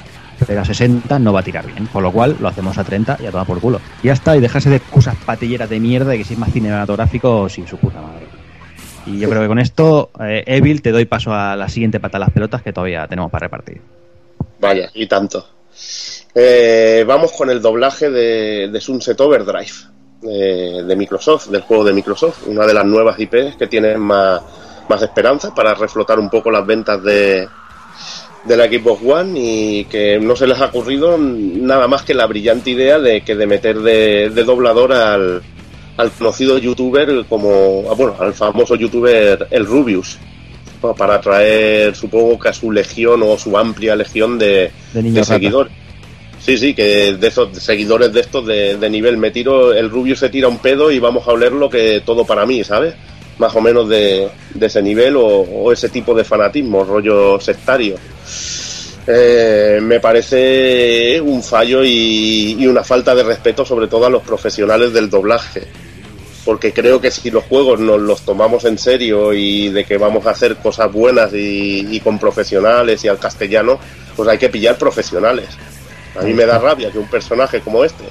pero 0.46 0.60
a 0.60 0.64
60 0.64 1.18
no 1.18 1.32
va 1.32 1.40
a 1.40 1.42
tirar 1.42 1.66
bien. 1.66 1.86
Con 1.86 2.02
lo 2.02 2.12
cual 2.12 2.36
lo 2.40 2.48
hacemos 2.48 2.78
a 2.78 2.84
30 2.84 3.18
y 3.20 3.26
a 3.26 3.30
tomar 3.30 3.46
por 3.46 3.60
culo. 3.60 3.80
Y 4.02 4.06
ya 4.06 4.12
está, 4.12 4.36
y 4.36 4.40
dejarse 4.40 4.70
de 4.70 4.76
excusas 4.76 5.16
patilleras 5.24 5.68
de 5.68 5.80
mierda 5.80 6.10
de 6.10 6.18
que 6.18 6.24
si 6.24 6.34
es 6.34 6.38
más 6.38 6.52
cinematográfico 6.52 7.48
sin 7.48 7.66
su 7.66 7.76
puta 7.76 8.00
madre. 8.00 8.26
Y 9.06 9.18
yo 9.18 9.28
creo 9.28 9.42
que 9.42 9.48
con 9.48 9.58
esto, 9.58 10.10
eh, 10.20 10.44
Evil, 10.46 10.82
te 10.82 10.92
doy 10.92 11.06
paso 11.06 11.32
a 11.32 11.56
la 11.56 11.68
siguiente 11.68 12.00
pata 12.00 12.18
de 12.18 12.24
las 12.24 12.30
pelotas 12.30 12.62
que 12.62 12.72
todavía 12.72 13.06
tenemos 13.08 13.30
para 13.30 13.46
repartir. 13.46 13.80
Vaya, 14.60 14.90
y 14.94 15.06
tanto. 15.06 15.46
Eh, 16.34 17.04
vamos 17.06 17.32
con 17.32 17.50
el 17.50 17.60
doblaje 17.60 18.10
de, 18.10 18.68
de 18.68 18.80
Sunset 18.80 19.20
Overdrive 19.20 19.72
de, 20.22 20.84
de 20.84 20.96
Microsoft, 20.96 21.48
del 21.48 21.62
juego 21.62 21.84
de 21.84 21.92
Microsoft, 21.92 22.46
una 22.46 22.66
de 22.66 22.74
las 22.74 22.84
nuevas 22.84 23.18
IPs 23.18 23.56
que 23.56 23.66
tienen 23.66 24.00
más, 24.00 24.42
más 24.90 25.02
esperanza 25.02 25.54
para 25.54 25.72
reflotar 25.74 26.18
un 26.18 26.28
poco 26.28 26.50
las 26.50 26.66
ventas 26.66 27.02
de, 27.02 27.48
de 28.44 28.56
la 28.56 28.66
Xbox 28.66 29.02
One 29.06 29.40
y 29.40 29.84
que 29.84 30.18
no 30.18 30.34
se 30.36 30.46
les 30.46 30.60
ha 30.60 30.66
ocurrido 30.66 31.16
nada 31.16 31.88
más 31.88 32.02
que 32.02 32.12
la 32.12 32.26
brillante 32.26 32.70
idea 32.70 32.98
de 32.98 33.22
que 33.22 33.36
de 33.36 33.46
meter 33.46 33.78
de, 33.80 34.30
de 34.30 34.44
doblador 34.44 34.92
al, 34.92 35.42
al 35.96 36.10
conocido 36.10 36.58
youtuber 36.58 37.24
como 37.28 37.84
ah, 37.88 37.94
bueno 37.94 38.16
al 38.18 38.34
famoso 38.34 38.74
youtuber 38.74 39.46
el 39.50 39.64
Rubius 39.64 40.18
para 40.96 41.16
atraer 41.16 41.94
supongo 41.94 42.38
que 42.38 42.48
a 42.48 42.52
su 42.52 42.72
legión 42.72 43.22
o 43.22 43.38
su 43.38 43.56
amplia 43.56 43.94
legión 43.94 44.38
de, 44.38 44.72
De 44.94 45.24
seguidores. 45.24 45.72
Sí 46.40 46.56
sí 46.56 46.72
que 46.72 47.12
de 47.12 47.28
esos 47.28 47.54
seguidores 47.58 48.14
de 48.14 48.20
estos 48.20 48.46
de, 48.46 48.76
de 48.78 48.90
nivel 48.90 49.18
me 49.18 49.30
tiro 49.30 49.74
el 49.74 49.90
Rubius 49.90 50.20
se 50.20 50.30
tira 50.30 50.48
un 50.48 50.58
pedo 50.58 50.90
y 50.90 50.98
vamos 50.98 51.28
a 51.28 51.32
olerlo 51.32 51.68
que 51.68 52.02
todo 52.04 52.24
para 52.24 52.46
mí 52.46 52.64
sabes 52.64 52.94
más 53.40 53.56
o 53.56 53.60
menos 53.60 53.88
de, 53.88 54.28
ese 54.60 54.82
nivel 54.82 55.16
o, 55.16 55.72
ese 55.72 55.88
tipo 55.88 56.14
de 56.14 56.24
fanatismo 56.24 56.84
rollo 56.84 57.40
sectario 57.40 57.96
eh, 59.06 59.80
me 59.82 59.98
parece 59.98 61.20
un 61.20 61.42
fallo 61.42 61.82
y, 61.82 62.56
y 62.58 62.66
una 62.66 62.84
falta 62.84 63.14
de 63.14 63.22
respeto 63.22 63.64
sobre 63.64 63.88
todo 63.88 64.04
a 64.06 64.10
los 64.10 64.22
profesionales 64.22 64.92
del 64.92 65.08
doblaje 65.08 65.66
porque 66.44 66.72
creo 66.72 67.00
que 67.00 67.10
si 67.10 67.30
los 67.30 67.44
juegos 67.44 67.80
nos 67.80 68.00
los 68.00 68.22
tomamos 68.22 68.64
en 68.64 68.78
serio 68.78 69.32
y 69.32 69.70
de 69.70 69.84
que 69.84 69.96
vamos 69.96 70.26
a 70.26 70.30
hacer 70.30 70.56
cosas 70.56 70.92
buenas 70.92 71.32
y, 71.32 71.86
y 71.90 72.00
con 72.00 72.18
profesionales 72.18 73.04
y 73.04 73.08
al 73.08 73.18
castellano, 73.18 73.78
pues 74.16 74.28
hay 74.28 74.38
que 74.38 74.48
pillar 74.48 74.76
profesionales. 74.78 75.48
A 76.18 76.22
mí 76.22 76.32
me 76.32 76.46
da 76.46 76.58
rabia 76.58 76.90
que 76.90 76.98
un 76.98 77.08
personaje 77.08 77.60
como 77.60 77.84
este, 77.84 78.04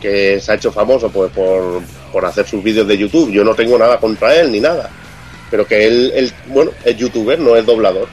que 0.00 0.40
se 0.40 0.52
ha 0.52 0.54
hecho 0.56 0.72
famoso 0.72 1.08
pues, 1.08 1.30
por, 1.32 1.80
por 2.08 2.24
hacer 2.26 2.46
sus 2.46 2.62
vídeos 2.62 2.86
de 2.88 2.96
YouTube, 2.98 3.30
yo 3.30 3.44
no 3.44 3.54
tengo 3.54 3.78
nada 3.78 3.98
contra 3.98 4.34
él 4.36 4.50
ni 4.52 4.60
nada, 4.60 4.90
pero 5.50 5.66
que 5.66 5.86
él, 5.86 6.12
él 6.14 6.32
bueno, 6.48 6.70
es 6.84 6.96
youtuber, 6.96 7.38
no 7.38 7.56
es 7.56 7.64
doblador. 7.66 8.08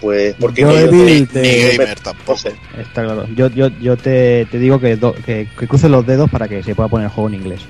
Pues 0.00 0.34
porque 0.38 0.60
Yo, 0.62 0.70
Evil, 0.78 1.06
Ni, 1.06 1.26
te- 1.26 1.40
ni 1.42 1.76
gamer 1.76 1.96
no 1.96 2.02
tampoco. 2.02 2.38
sé. 2.38 2.54
Está 2.78 3.02
claro. 3.02 3.26
Yo, 3.34 3.48
yo, 3.48 3.68
yo 3.80 3.96
te, 3.96 4.46
te 4.50 4.58
digo 4.58 4.78
que, 4.78 4.96
do- 4.96 5.14
que, 5.14 5.48
que 5.58 5.66
cruces 5.66 5.90
los 5.90 6.06
dedos 6.06 6.30
para 6.30 6.46
que 6.48 6.62
se 6.62 6.74
pueda 6.74 6.88
poner 6.88 7.06
el 7.06 7.12
juego 7.12 7.28
en 7.30 7.34
inglés. 7.36 7.60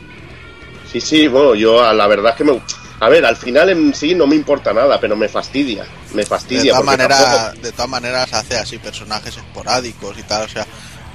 Sí, 0.90 1.00
sí, 1.00 1.28
bueno, 1.28 1.54
yo 1.54 1.82
a 1.84 1.92
la 1.94 2.06
verdad 2.08 2.32
es 2.32 2.36
que 2.38 2.44
me, 2.44 2.60
A 2.98 3.08
ver, 3.08 3.24
al 3.24 3.36
final 3.36 3.70
en 3.70 3.94
sí 3.94 4.14
no 4.16 4.26
me 4.26 4.34
importa 4.34 4.72
nada, 4.72 4.98
pero 5.00 5.14
me 5.14 5.28
fastidia. 5.28 5.84
Me 6.14 6.24
fastidia. 6.26 6.62
De 6.64 6.70
todas 6.70 6.84
maneras, 6.84 7.24
tampoco- 7.24 7.62
de 7.62 7.72
todas 7.72 7.90
maneras 7.90 8.32
hace 8.32 8.56
así 8.56 8.78
personajes 8.78 9.36
esporádicos 9.36 10.18
y 10.18 10.22
tal, 10.24 10.46
o 10.46 10.48
sea, 10.48 10.66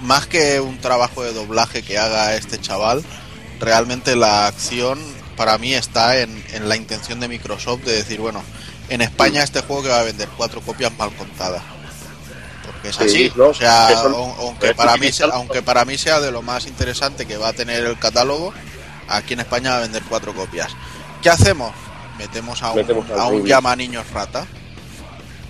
más 0.01 0.28
que 0.28 0.62
un 0.62 0.78
trabajo 0.78 1.24
de 1.24 1.34
doblaje 1.34 1.82
que 1.84 1.97
haga 1.97 2.36
este 2.38 2.57
chaval, 2.59 3.03
realmente 3.62 4.16
la 4.16 4.47
acción 4.47 4.99
para 5.38 5.57
mí 5.57 5.74
está 5.74 6.18
en, 6.20 6.43
en 6.53 6.68
la 6.68 6.76
intención 6.76 7.20
de 7.20 7.28
Microsoft 7.28 7.82
de 7.84 7.93
decir, 7.93 8.20
bueno, 8.20 8.43
en 8.89 9.01
España 9.01 9.43
este 9.43 9.62
juego 9.62 9.84
que 9.84 9.89
va 9.89 10.01
a 10.01 10.03
vender 10.03 10.28
cuatro 10.36 10.62
copias 10.62 10.91
mal 10.97 11.12
contadas. 11.16 11.64
Porque 12.66 12.89
es 12.89 12.95
Sí, 12.97 13.03
así, 13.03 13.32
¿no? 13.36 13.45
o 13.49 13.53
sea, 13.53 13.89
son- 14.01 14.14
aunque 14.14 14.74
para 14.76 14.97
mí 14.97 15.12
sea, 15.12 15.28
aunque 15.34 15.62
para 15.62 15.86
mí 15.86 15.97
sea 15.97 16.20
de 16.20 16.32
lo 16.32 16.41
más 16.41 16.68
interesante 16.68 17.26
que 17.26 17.38
va 17.38 17.49
a 17.49 17.53
tener 17.53 17.86
el 17.86 17.97
catálogo, 17.97 18.53
aquí 19.07 19.34
en 19.34 19.39
España 19.39 19.72
va 19.72 19.78
a 19.78 19.82
vender 19.82 20.03
cuatro 20.09 20.34
copias. 20.34 20.72
¿Qué 21.22 21.30
hacemos? 21.30 21.74
Metemos 22.20 22.62
a 22.62 22.72
un, 22.72 22.78
Metemos 22.78 23.09
a 23.12 23.26
un 23.28 23.45
llama 23.45 23.76
niños 23.76 24.05
rata 24.12 24.45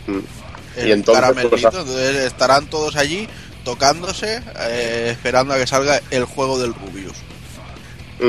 Mm. 0.07 0.19
el 0.77 0.87
Y 0.87 0.91
entonces, 0.93 1.47
pues, 1.49 1.63
entonces 1.63 2.15
estarán 2.23 2.65
todos 2.67 2.95
allí 2.95 3.27
tocándose 3.63 4.41
eh, 4.61 5.09
esperando 5.11 5.53
a 5.53 5.57
que 5.57 5.67
salga 5.67 6.01
el 6.11 6.25
juego 6.25 6.57
del 6.59 6.73
Rubius 6.73 7.13
Mm. 7.17 7.30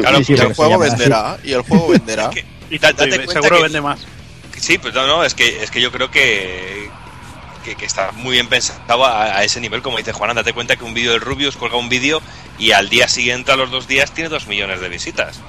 Claro, 0.00 0.18
Sí, 0.18 0.24
sí, 0.24 0.32
y 0.32 0.40
el 0.40 0.54
juego 0.54 0.78
venderá 0.78 1.38
y 1.44 1.52
el 1.52 1.62
juego 1.62 1.88
venderá 1.88 2.30
Que- 2.30 2.44
y 2.70 2.78
da- 2.78 2.92
date 2.92 3.06
Y 3.08 3.10
cuenta 3.16 3.32
seguro 3.34 3.56
que- 3.58 3.62
vende 3.64 3.80
más. 3.80 4.00
Sí, 4.58 4.78
pues 4.78 4.94
no, 4.94 5.06
no, 5.06 5.24
es 5.24 5.34
que, 5.34 5.62
es 5.62 5.70
que 5.70 5.80
yo 5.80 5.90
creo 5.92 6.10
que, 6.10 6.88
que, 7.64 7.74
que 7.74 7.84
está 7.84 8.12
muy 8.12 8.32
bien 8.32 8.48
pensado 8.48 9.04
a, 9.04 9.24
a 9.36 9.44
ese 9.44 9.60
nivel, 9.60 9.82
como 9.82 9.98
dice 9.98 10.12
Juan, 10.12 10.34
date 10.36 10.52
cuenta 10.52 10.76
que 10.76 10.84
un 10.84 10.94
vídeo 10.94 11.12
del 11.12 11.20
Rubius 11.20 11.56
cuelga 11.56 11.76
un 11.76 11.88
vídeo 11.88 12.22
y 12.58 12.70
al 12.72 12.88
día 12.88 13.08
siguiente, 13.08 13.52
a 13.52 13.56
los 13.56 13.70
dos 13.70 13.86
días, 13.88 14.12
tiene 14.12 14.30
dos 14.30 14.46
millones 14.46 14.80
de 14.80 14.88
visitas. 14.88 15.40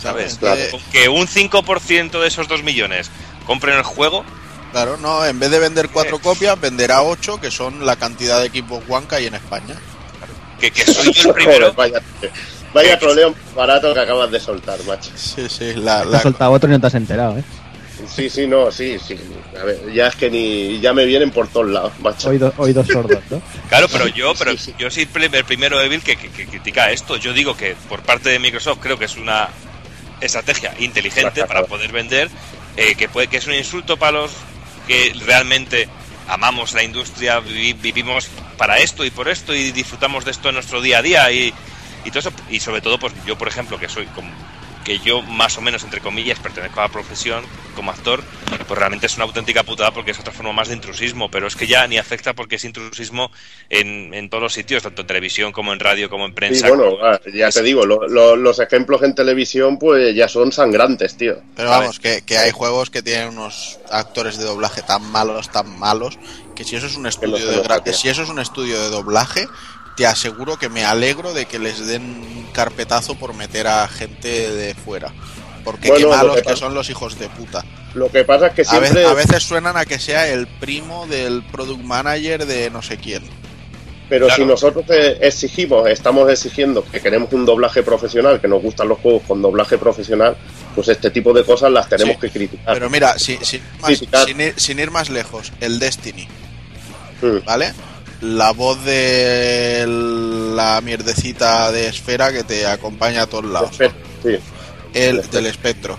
¿Sabes? 0.00 0.36
Claro. 0.38 0.60
Eh, 0.60 0.70
que 0.90 1.08
un 1.08 1.28
5% 1.28 2.20
de 2.20 2.26
esos 2.26 2.48
dos 2.48 2.62
millones 2.64 3.10
compren 3.46 3.76
el 3.76 3.84
juego, 3.84 4.24
claro 4.72 4.96
no 4.96 5.24
en 5.24 5.38
vez 5.38 5.50
de 5.50 5.58
vender 5.60 5.88
cuatro 5.90 6.18
copias 6.18 6.58
venderá 6.60 7.02
ocho 7.02 7.38
que 7.40 7.50
son 7.50 7.84
la 7.86 7.94
cantidad 7.96 8.40
de 8.40 8.46
equipos 8.46 8.82
One 8.88 9.06
que 9.06 9.16
hay 9.16 9.26
en 9.26 9.34
España 9.34 9.76
que, 10.58 10.70
que 10.72 10.84
soy 10.84 11.12
yo 11.12 11.28
el 11.28 11.34
primero. 11.34 11.74
Vaya, 12.74 12.98
troleo 12.98 13.34
barato 13.54 13.92
que 13.92 14.00
acabas 14.00 14.30
de 14.30 14.40
soltar, 14.40 14.78
macho. 14.84 15.10
sí 15.14 15.46
sí 15.48 15.74
la, 15.74 16.04
la- 16.04 16.16
has 16.18 16.22
soltado 16.22 16.52
otro 16.52 16.68
y 16.68 16.72
no 16.72 16.80
te 16.80 16.86
has 16.86 16.94
enterado, 16.94 17.36
¿eh? 17.38 17.44
Sí, 18.08 18.28
sí, 18.30 18.46
no, 18.48 18.72
sí, 18.72 18.98
sí. 18.98 19.16
A 19.60 19.64
ver, 19.64 19.92
ya 19.92 20.08
es 20.08 20.16
que 20.16 20.28
ni. 20.28 20.80
Ya 20.80 20.92
me 20.92 21.04
vienen 21.04 21.30
por 21.30 21.46
todos 21.48 21.68
lados, 21.68 21.92
macho. 22.00 22.30
Oídos, 22.30 22.52
oídos 22.56 22.88
sordos, 22.88 23.20
¿no? 23.30 23.40
Claro, 23.68 23.86
pero 23.92 24.08
yo, 24.08 24.32
pero 24.36 24.52
Sí, 24.52 24.58
sí. 24.58 24.74
yo 24.78 24.90
soy 24.90 25.06
el 25.14 25.44
primero 25.44 25.80
Evil 25.80 26.02
que, 26.02 26.16
que- 26.16 26.30
que 26.30 26.46
critica 26.46 26.90
esto. 26.90 27.16
Yo 27.16 27.32
digo 27.32 27.56
que 27.56 27.76
por 27.88 28.00
parte 28.02 28.30
de 28.30 28.38
Microsoft 28.38 28.78
creo 28.80 28.98
que 28.98 29.04
es 29.04 29.16
una 29.16 29.48
estrategia 30.20 30.74
inteligente 30.78 31.44
para 31.46 31.64
poder 31.64 31.92
vender, 31.92 32.28
eh, 32.76 32.94
que 32.96 33.08
puede 33.08 33.28
que 33.28 33.36
es 33.36 33.46
un 33.46 33.54
insulto 33.54 33.96
para 33.96 34.12
los 34.12 34.32
que 34.88 35.12
realmente 35.24 35.88
amamos 36.28 36.72
la 36.72 36.82
industria, 36.82 37.40
vivi- 37.40 37.76
vivimos 37.80 38.28
para 38.56 38.78
esto 38.78 39.04
y 39.04 39.10
por 39.10 39.28
esto 39.28 39.54
y 39.54 39.70
disfrutamos 39.72 40.24
de 40.24 40.30
esto 40.32 40.48
en 40.48 40.54
nuestro 40.56 40.80
día 40.80 40.98
a 40.98 41.02
día 41.02 41.30
y, 41.32 41.52
y 42.04 42.10
todo 42.10 42.20
eso. 42.20 42.32
Y 42.50 42.60
sobre 42.60 42.80
todo, 42.80 42.98
pues 42.98 43.12
yo, 43.26 43.36
por 43.38 43.48
ejemplo, 43.48 43.78
que 43.78 43.88
soy 43.88 44.06
como 44.06 44.30
que 44.84 44.98
yo 44.98 45.22
más 45.22 45.56
o 45.58 45.60
menos 45.60 45.84
entre 45.84 46.00
comillas 46.00 46.40
pertenezco 46.40 46.80
a 46.80 46.84
la 46.84 46.88
profesión 46.88 47.44
como 47.76 47.92
actor, 47.92 48.20
pues 48.66 48.76
realmente 48.76 49.06
es 49.06 49.14
una 49.14 49.26
auténtica 49.26 49.62
putada 49.62 49.92
porque 49.92 50.10
es 50.10 50.18
otra 50.18 50.32
forma 50.32 50.52
más 50.52 50.66
de 50.66 50.74
intrusismo, 50.74 51.30
pero 51.30 51.46
es 51.46 51.54
que 51.54 51.68
ya 51.68 51.86
ni 51.86 51.98
afecta 51.98 52.32
porque 52.34 52.56
es 52.56 52.64
intrusismo 52.64 53.30
en, 53.70 54.12
en 54.12 54.28
todos 54.28 54.42
los 54.42 54.52
sitios, 54.52 54.82
tanto 54.82 55.02
en 55.02 55.06
televisión 55.06 55.52
como 55.52 55.72
en 55.72 55.78
radio, 55.78 56.10
como 56.10 56.24
en 56.24 56.32
Sí, 56.32 56.34
prensa. 56.34 56.68
bueno, 56.68 56.90
como- 56.96 57.04
ah, 57.04 57.20
ya 57.32 57.50
te 57.52 57.62
digo, 57.62 57.86
lo- 57.86 58.08
lo- 58.08 58.34
los 58.34 58.58
ejemplos 58.58 59.04
en 59.04 59.14
televisión, 59.14 59.78
pues 59.78 60.16
ya 60.16 60.26
son 60.26 60.50
sangrantes, 60.50 61.16
tío. 61.16 61.36
pero 61.54 61.70
vamos 61.70 62.00
que, 62.00 62.22
que 62.22 62.38
hay 62.38 62.50
juegos 62.50 62.90
que 62.90 63.02
tienen 63.02 63.28
unos 63.28 63.78
actores 63.88 64.36
de 64.36 64.42
doblaje 64.44 64.82
tan 64.82 65.08
malos 65.12 65.48
tan 65.50 65.78
malos 65.78 66.18
que 66.56 66.64
si 66.64 66.74
eso 66.74 66.86
es 66.86 66.96
un 66.96 67.06
estudio 67.06 67.46
de 67.46 67.92
si 67.94 68.08
eso 68.08 68.22
es 68.24 68.28
un 68.28 68.40
estudio 68.40 68.82
de 68.82 68.88
doblaje 68.90 69.46
te 69.96 70.06
aseguro 70.06 70.58
que 70.58 70.68
me 70.68 70.84
alegro 70.84 71.32
de 71.34 71.46
que 71.46 71.58
les 71.58 71.86
den 71.86 72.46
carpetazo 72.52 73.14
por 73.14 73.34
meter 73.34 73.66
a 73.66 73.86
gente 73.88 74.50
de 74.50 74.74
fuera 74.74 75.12
porque 75.64 75.88
Bueno, 75.88 75.96
qué 75.96 76.02
lo 76.10 76.16
malos 76.16 76.42
que 76.42 76.56
son 76.56 76.74
los 76.74 76.90
hijos 76.90 77.18
de 77.18 77.28
puta 77.28 77.64
Lo 77.94 78.10
que 78.10 78.24
pasa 78.24 78.48
es 78.48 78.52
que 78.54 78.62
A, 78.62 78.64
siempre. 78.64 79.04
a 79.06 79.14
veces 79.14 79.42
suenan 79.44 79.76
a 79.76 79.84
que 79.84 79.98
sea 79.98 80.26
el 80.28 80.46
primo 80.48 81.06
del 81.06 81.42
product 81.44 81.82
manager 81.82 82.46
de 82.46 82.68
no 82.70 82.82
sé 82.82 82.96
quién. 82.96 83.22
Pero 84.08 84.26
Claro. 84.26 84.42
si 84.42 84.46
nosotros 84.48 84.84
exigimos, 85.20 85.88
estamos 85.88 86.28
exigiendo 86.30 86.84
que 86.84 87.00
queremos 87.00 87.32
un 87.32 87.46
doblaje 87.46 87.82
profesional, 87.82 88.40
que 88.40 88.48
nos 88.48 88.60
gustan 88.60 88.88
los 88.88 88.98
juegos 88.98 89.22
con 89.26 89.40
doblaje 89.40 89.78
profesional, 89.78 90.36
pues 90.74 90.88
este 90.88 91.10
tipo 91.10 91.32
de 91.32 91.44
cosas 91.44 91.70
las 91.70 91.88
tenemos 91.88 92.16
Sí, 92.16 92.20
que 92.22 92.30
criticar. 92.30 92.74
Pero 92.74 92.90
mira, 92.90 93.18
si- 93.18 93.38
sin, 93.42 93.62
más- 93.80 93.86
Criticar. 93.90 94.26
sin 94.26 94.40
ir, 94.40 94.54
sin 94.58 94.78
ir 94.80 94.90
más 94.90 95.08
lejos, 95.08 95.52
el 95.60 95.78
Destiny, 95.78 96.26
Mm. 97.22 97.44
¿vale? 97.46 97.72
La 98.22 98.52
voz 98.52 98.82
de 98.84 99.84
la 100.54 100.80
mierdecita 100.80 101.72
de 101.72 101.88
esfera 101.88 102.32
que 102.32 102.44
te 102.44 102.66
acompaña 102.66 103.22
a 103.22 103.26
todos 103.26 103.44
lados. 103.46 103.76
Sí. 104.22 104.38
El 104.94 105.28
del 105.30 105.46
espectro. 105.46 105.98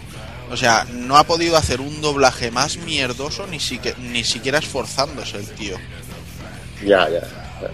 O 0.50 0.56
sea, 0.56 0.86
no 0.92 1.18
ha 1.18 1.26
podido 1.26 1.58
hacer 1.58 1.82
un 1.82 2.00
doblaje 2.02 2.50
más 2.52 2.78
mierdoso 2.78 3.46
ni, 3.48 3.60
sique- 3.60 3.96
ni 3.98 4.24
siquiera 4.24 4.60
esforzándose 4.60 5.38
el 5.38 5.50
tío. 5.50 5.78
Ya, 6.86 7.10
ya. 7.10 7.22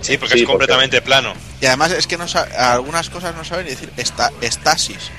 Sí, 0.02 0.18
porque 0.18 0.40
es 0.40 0.46
completamente 0.46 1.02
plano. 1.02 1.34
Y 1.62 1.66
además 1.68 1.92
es 1.92 2.08
que 2.08 2.18
no 2.18 2.28
sa- 2.28 2.48
algunas 2.74 3.10
cosas 3.10 3.36
no 3.36 3.44
saben 3.44 3.66
ni 3.66 3.72
decir 3.72 3.92
esta, 3.98 4.32
estasis. 4.42 5.12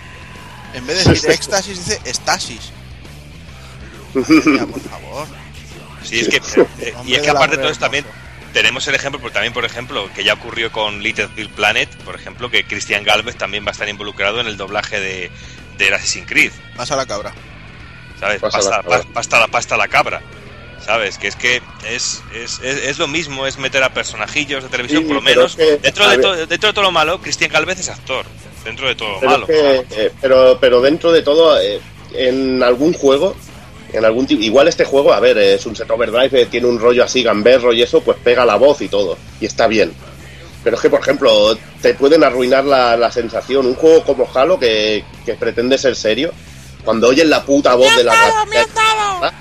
En 0.75 0.87
vez 0.87 1.05
de 1.05 1.13
decir 1.13 1.31
éxtasis, 1.33 1.79
dice 1.87 2.01
estasis. 2.05 2.71
Ya, 4.15 4.67
por 4.67 4.81
favor. 4.81 5.27
Sí, 6.03 6.21
es 6.21 6.29
que. 6.29 6.37
eh, 6.81 6.95
y 7.07 7.15
es 7.15 7.23
que 7.23 7.31
aparte 7.31 7.57
de 7.57 7.63
todo 7.63 7.71
esto 7.71 7.85
también. 7.85 8.05
Tenemos 8.53 8.87
el 8.89 8.95
ejemplo, 8.95 9.21
porque 9.21 9.35
también, 9.35 9.53
por 9.53 9.65
ejemplo, 9.65 10.09
que 10.15 10.25
ya 10.25 10.35
ocurrió 10.35 10.71
con 10.73 11.03
Little 11.03 11.29
Big 11.37 11.49
Planet, 11.51 11.89
por 12.05 12.15
ejemplo, 12.15 12.51
que 12.51 12.65
Cristian 12.65 13.05
Galvez 13.05 13.37
también 13.37 13.65
va 13.65 13.69
a 13.69 13.73
estar 13.73 13.89
involucrado 13.89 14.41
en 14.41 14.47
el 14.47 14.57
doblaje 14.57 15.01
de, 15.01 15.31
de 15.79 15.95
Assassin's 15.95 16.27
Creed. 16.29 16.53
Pasa 16.77 16.97
la 16.97 17.07
cabra. 17.07 17.33
¿Sabes? 18.19 18.41
Pasa 18.41 18.59
Pasta, 18.59 18.77
la 18.77 18.83
cabra. 18.83 18.99
pa- 19.03 19.13
pasta 19.13 19.41
la 19.41 19.47
pasta 19.49 19.77
la 19.77 19.89
cabra. 19.89 20.23
¿Sabes? 20.85 21.19
Que 21.19 21.29
es 21.29 21.37
que 21.37 21.61
es, 21.87 22.23
es, 22.35 22.59
es, 22.63 22.77
es 22.85 22.99
lo 22.99 23.07
mismo, 23.07 23.47
es 23.47 23.59
meter 23.59 23.83
a 23.83 23.93
personajillos 23.93 24.63
de 24.63 24.71
televisión, 24.71 25.03
Sí, 25.03 25.07
por 25.09 25.17
lo 25.17 25.23
pero 25.23 25.37
menos. 25.41 25.53
es 25.53 25.57
que, 25.57 25.77
dentro, 25.79 26.09
de 26.09 26.19
to- 26.19 26.47
dentro 26.47 26.69
de 26.69 26.73
todo 26.73 26.85
lo 26.85 26.91
malo, 26.91 27.21
Cristian 27.21 27.51
Galvez 27.51 27.81
es 27.81 27.89
actor. 27.91 28.25
Dentro 28.65 28.89
de 28.89 28.95
todo 28.95 29.09
lo 29.13 29.21
Pero, 29.21 29.31
malo. 29.31 29.47
es 29.49 29.87
que, 29.95 30.07
eh, 30.07 30.13
pero, 30.21 30.59
pero 30.61 30.81
dentro 30.81 31.13
de 31.13 31.23
todo, 31.23 31.59
eh, 31.61 31.81
en 32.15 32.63
algún 32.63 32.93
juego, 32.95 33.37
en 33.93 34.05
algún 34.05 34.27
tipo, 34.27 34.43
igual 34.43 34.69
este 34.69 34.85
juego, 34.85 35.13
a 35.13 35.21
ver, 35.21 35.37
es 35.39 35.65
un 35.67 35.75
set 35.77 35.91
overdrive, 35.91 36.43
eh, 36.43 36.47
tiene 36.47 36.67
un 36.67 36.79
rollo 36.79 37.05
así 37.05 37.23
gamberro 37.23 37.73
y 37.73 37.83
eso, 37.83 38.01
pues 38.01 38.17
pega 38.23 38.45
la 38.45 38.57
voz 38.57 38.81
y 38.83 38.89
todo, 38.89 39.17
y 39.41 39.47
está 39.47 39.67
bien. 39.67 39.93
Pero 40.63 40.77
es 40.77 40.83
que, 40.83 40.91
por 40.91 41.01
ejemplo, 41.01 41.57
te 41.81 41.95
pueden 41.95 42.23
arruinar 42.23 42.65
la, 42.65 42.95
la 42.97 43.11
sensación. 43.11 43.67
Un 43.67 43.75
juego 43.75 44.05
como 44.05 44.29
Halo, 44.35 44.59
que, 44.59 45.03
que 45.25 45.35
pretende 45.35 45.79
ser 45.79 45.97
serio, 45.97 46.33
cuando 46.85 47.09
oyes 47.09 47.27
la 47.27 47.43
puta 47.43 47.75
voz 47.75 47.97
de 47.97 48.05
la 48.05 48.13
¿Ah? 49.23 49.33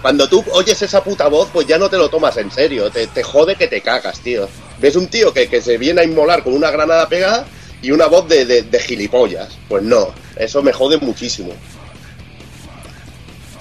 Cuando 0.00 0.28
tú 0.28 0.42
oyes 0.52 0.80
esa 0.82 1.02
puta 1.04 1.28
voz, 1.28 1.48
pues 1.52 1.66
ya 1.66 1.76
no 1.78 1.88
te 1.90 1.96
lo 1.98 2.08
tomas 2.08 2.36
en 2.38 2.50
serio. 2.50 2.90
Te, 2.90 3.06
te 3.06 3.22
jode 3.22 3.56
que 3.56 3.68
te 3.68 3.80
cagas, 3.82 4.20
tío. 4.20 4.48
Ves 4.78 4.96
un 4.96 5.08
tío 5.08 5.32
que, 5.32 5.48
que 5.48 5.60
se 5.62 5.76
viene 5.78 6.00
a 6.00 6.04
inmolar 6.04 6.42
con 6.42 6.52
una 6.54 6.70
granada 6.70 7.08
pegada 7.08 7.46
y 7.82 7.90
una 7.90 8.06
voz 8.06 8.26
de, 8.28 8.44
de- 8.46 8.62
de 8.62 8.80
gilipollas. 8.80 9.48
Pues 9.68 9.82
no, 9.82 10.14
eso 10.36 10.62
me 10.62 10.72
jode 10.72 10.98
muchísimo. 10.98 11.52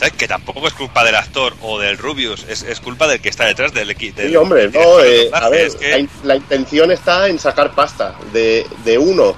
¿Sabes? 0.04 0.18
Que 0.18 0.28
tampoco 0.28 0.68
es 0.68 0.74
culpa 0.74 1.04
del 1.04 1.16
actor 1.16 1.54
o 1.62 1.80
del 1.80 1.98
Rubius, 1.98 2.46
es, 2.50 2.64
es 2.64 2.80
culpa 2.80 3.08
del 3.08 3.22
que 3.22 3.30
está 3.30 3.46
detrás 3.46 3.74
del 3.74 3.90
equipo. 3.90 4.22
Sí, 4.22 4.36
hombre, 4.36 4.70
no, 4.70 5.00
eh, 5.02 5.30
a 5.34 5.50
ver, 5.50 5.72
la, 5.82 5.98
in- 6.00 6.10
la 6.24 6.36
intención 6.36 6.92
está 6.92 7.28
en 7.30 7.40
sacar 7.40 7.74
pasta. 7.74 8.16
De, 8.32 8.66
de 8.84 8.98
uno, 8.98 9.36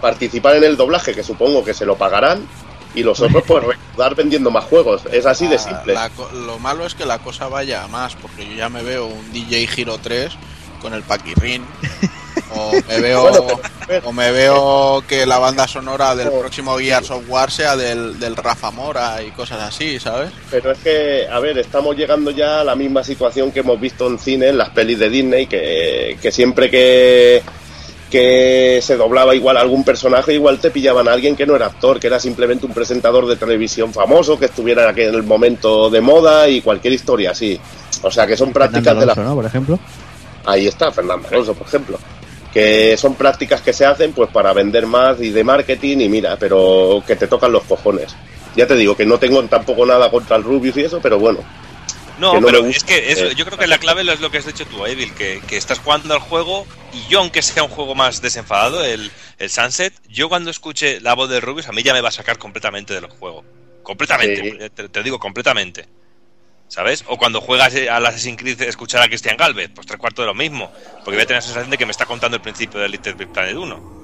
participar 0.00 0.56
en 0.56 0.64
el 0.64 0.76
doblaje, 0.76 1.14
que 1.14 1.22
supongo 1.22 1.64
que 1.64 1.74
se 1.74 1.86
lo 1.86 1.96
pagarán, 1.96 2.46
y 2.94 3.02
los 3.02 3.20
otros, 3.20 3.44
pues, 3.46 3.64
recaudar 3.66 4.14
vendiendo 4.14 4.50
más 4.50 4.64
juegos. 4.64 5.02
Es 5.12 5.24
así 5.26 5.46
de 5.46 5.56
La- 5.56 5.58
simple. 5.62 5.94
la 5.94 6.10
lo 6.46 6.58
malo 6.58 6.84
es 6.86 6.94
que 6.94 7.04
la 7.06 7.18
cosa 7.18 7.48
vaya 7.48 7.84
a 7.84 7.88
más, 7.88 8.14
porque 8.16 8.44
yo 8.46 8.54
ya 8.54 8.68
me 8.68 8.82
veo 8.82 9.06
un 9.06 9.32
DJ 9.32 9.68
Hero 9.76 9.98
3 10.02 10.32
con 10.82 10.94
el 10.94 11.02
Paquirrin. 11.02 11.64
O 12.54 12.72
me 12.88 13.00
veo 13.00 13.22
Bueno, 13.22 13.60
pero, 13.86 14.08
o 14.08 14.12
me 14.12 14.30
veo 14.32 15.02
que 15.08 15.26
la 15.26 15.38
banda 15.38 15.66
sonora 15.66 16.14
del 16.14 16.30
próximo 16.30 16.76
Gears 16.78 17.10
of 17.10 17.24
War 17.28 17.50
sea 17.50 17.76
del, 17.76 18.18
del 18.18 18.36
Rafa 18.36 18.70
Mora 18.70 19.22
y 19.22 19.30
cosas 19.30 19.62
así, 19.62 19.98
¿sabes? 19.98 20.30
Pero 20.50 20.72
es 20.72 20.78
que, 20.78 21.26
a 21.30 21.38
ver, 21.40 21.58
estamos 21.58 21.96
llegando 21.96 22.30
ya 22.30 22.60
a 22.60 22.64
la 22.64 22.74
misma 22.74 23.02
situación 23.02 23.50
que 23.50 23.60
hemos 23.60 23.80
visto 23.80 24.06
en 24.06 24.18
cine, 24.18 24.48
en 24.48 24.58
las 24.58 24.70
pelis 24.70 24.98
de 24.98 25.08
Disney, 25.08 25.46
que, 25.46 26.18
que 26.20 26.30
siempre 26.30 26.70
que, 26.70 27.42
que 28.10 28.80
se 28.82 28.96
doblaba 28.96 29.34
igual 29.34 29.56
a 29.56 29.60
algún 29.60 29.84
personaje, 29.84 30.34
igual 30.34 30.58
te 30.58 30.70
pillaban 30.70 31.08
a 31.08 31.12
alguien 31.12 31.36
que 31.36 31.46
no 31.46 31.56
era 31.56 31.66
actor, 31.66 32.00
que 32.00 32.06
era 32.06 32.18
simplemente 32.18 32.66
un 32.66 32.72
presentador 32.72 33.26
de 33.26 33.36
televisión 33.36 33.92
famoso, 33.92 34.38
que 34.38 34.46
estuviera 34.46 34.84
en 34.84 34.90
aquel 34.90 35.22
momento 35.22 35.90
de 35.90 36.00
moda 36.00 36.48
y 36.48 36.60
cualquier 36.60 36.94
historia 36.94 37.32
así. 37.32 37.60
O 38.02 38.10
sea, 38.10 38.26
que 38.26 38.36
son 38.36 38.52
prácticas 38.52 38.94
Fernando 38.94 39.00
de 39.00 39.06
la... 39.06 39.12
Alonso, 39.12 39.30
¿no? 39.30 39.34
Por 39.36 39.46
ejemplo. 39.46 39.78
Ahí 40.44 40.66
está, 40.66 40.90
Fernando 40.90 41.28
Alonso, 41.28 41.54
por 41.54 41.66
ejemplo. 41.66 41.98
Que 42.52 42.96
son 42.96 43.14
prácticas 43.14 43.60
que 43.60 43.72
se 43.72 43.84
hacen 43.84 44.12
pues 44.12 44.30
para 44.30 44.52
vender 44.52 44.86
más 44.86 45.20
y 45.20 45.30
de 45.30 45.44
marketing 45.44 45.98
y 46.00 46.08
mira, 46.08 46.36
pero 46.38 47.02
que 47.06 47.14
te 47.16 47.26
tocan 47.26 47.52
los 47.52 47.64
cojones. 47.64 48.14
Ya 48.56 48.66
te 48.66 48.74
digo 48.74 48.96
que 48.96 49.04
no 49.06 49.18
tengo 49.18 49.42
tampoco 49.44 49.84
nada 49.86 50.10
contra 50.10 50.36
el 50.36 50.42
Rubius 50.44 50.76
y 50.78 50.82
eso, 50.84 51.00
pero 51.00 51.18
bueno. 51.18 51.40
No, 52.18 52.40
no 52.40 52.46
pero 52.48 52.66
es 52.66 52.82
que 52.82 53.12
es- 53.12 53.18
Eh. 53.20 53.34
yo 53.36 53.44
creo 53.44 53.56
que 53.58 53.68
la 53.68 53.78
clave 53.78 54.00
es 54.10 54.20
lo 54.20 54.30
que 54.30 54.38
has 54.38 54.46
dicho 54.46 54.66
tú, 54.66 54.84
Evil, 54.86 55.12
que, 55.14 55.40
que 55.46 55.56
estás 55.56 55.78
jugando 55.78 56.12
al 56.14 56.20
juego 56.20 56.66
y 56.92 57.06
yo, 57.08 57.20
aunque 57.20 57.42
sea 57.42 57.62
un 57.62 57.68
juego 57.68 57.94
más 57.94 58.20
desenfadado, 58.20 58.82
el, 58.84 59.12
el 59.38 59.50
Sunset, 59.50 59.94
yo 60.08 60.28
cuando 60.28 60.50
escuche 60.50 61.00
la 61.00 61.14
voz 61.14 61.28
de 61.30 61.38
Rubius, 61.40 61.68
a 61.68 61.72
mí 61.72 61.84
ya 61.84 61.92
me 61.92 62.00
va 62.00 62.08
a 62.08 62.12
sacar 62.12 62.38
completamente 62.38 62.92
del 62.94 63.06
juego. 63.06 63.44
Completamente, 63.84 64.42
Sí. 64.50 64.70
te, 64.74 64.88
te 64.88 65.02
digo 65.04 65.20
completamente. 65.20 65.86
¿Sabes? 66.68 67.04
O 67.08 67.16
cuando 67.16 67.40
juegas 67.40 67.74
al 67.90 68.04
Assassin's 68.06 68.36
Creed 68.38 68.60
escuchar 68.62 69.02
a 69.02 69.08
Christian 69.08 69.36
Galvez, 69.36 69.70
pues 69.74 69.86
tres 69.86 69.98
cuartos 69.98 70.22
de 70.24 70.26
lo 70.26 70.34
mismo. 70.34 70.70
Porque 71.04 71.12
voy 71.16 71.22
a 71.22 71.26
tener 71.26 71.38
la 71.42 71.46
sensación 71.46 71.70
de 71.70 71.78
que 71.78 71.86
me 71.86 71.92
está 71.92 72.04
contando 72.04 72.36
el 72.36 72.42
principio 72.42 72.78
del 72.80 72.90
Little 72.92 73.14
Big 73.14 73.28
Planet 73.32 73.56
1. 73.56 73.98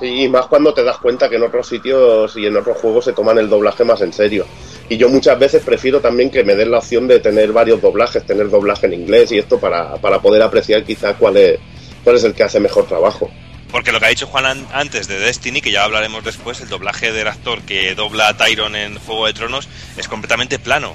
Sí, 0.00 0.22
y 0.24 0.28
más 0.28 0.46
cuando 0.46 0.74
te 0.74 0.82
das 0.82 0.98
cuenta 0.98 1.28
que 1.30 1.36
en 1.36 1.44
otros 1.44 1.68
sitios 1.68 2.36
y 2.36 2.46
en 2.46 2.56
otros 2.56 2.76
juegos 2.78 3.04
se 3.04 3.12
toman 3.12 3.38
el 3.38 3.48
doblaje 3.48 3.84
más 3.84 4.00
en 4.00 4.12
serio. 4.12 4.46
Y 4.88 4.96
yo 4.96 5.08
muchas 5.08 5.38
veces 5.38 5.62
prefiero 5.64 6.00
también 6.00 6.30
que 6.30 6.44
me 6.44 6.54
den 6.54 6.70
la 6.70 6.78
opción 6.78 7.06
de 7.08 7.20
tener 7.20 7.52
varios 7.52 7.80
doblajes, 7.80 8.26
tener 8.26 8.50
doblaje 8.50 8.86
en 8.86 8.94
inglés 8.94 9.30
y 9.32 9.38
esto 9.38 9.58
para, 9.60 9.94
para 9.96 10.20
poder 10.20 10.42
apreciar 10.42 10.84
quizá 10.84 11.14
cuál 11.14 11.36
es, 11.36 11.58
cuál 12.04 12.16
es 12.16 12.24
el 12.24 12.34
que 12.34 12.42
hace 12.42 12.58
mejor 12.60 12.86
trabajo. 12.86 13.30
Porque 13.70 13.92
lo 13.92 14.00
que 14.00 14.06
ha 14.06 14.10
dicho 14.10 14.26
Juan 14.26 14.44
an- 14.44 14.66
antes 14.74 15.08
de 15.08 15.18
Destiny, 15.18 15.60
que 15.62 15.70
ya 15.70 15.84
hablaremos 15.84 16.24
después, 16.24 16.60
el 16.60 16.68
doblaje 16.68 17.12
del 17.12 17.28
actor 17.28 17.62
que 17.62 17.94
dobla 17.94 18.28
a 18.28 18.36
Tyron 18.36 18.74
en 18.76 18.98
Juego 18.98 19.26
de 19.26 19.32
Tronos 19.34 19.68
es 19.96 20.08
completamente 20.08 20.58
plano. 20.58 20.94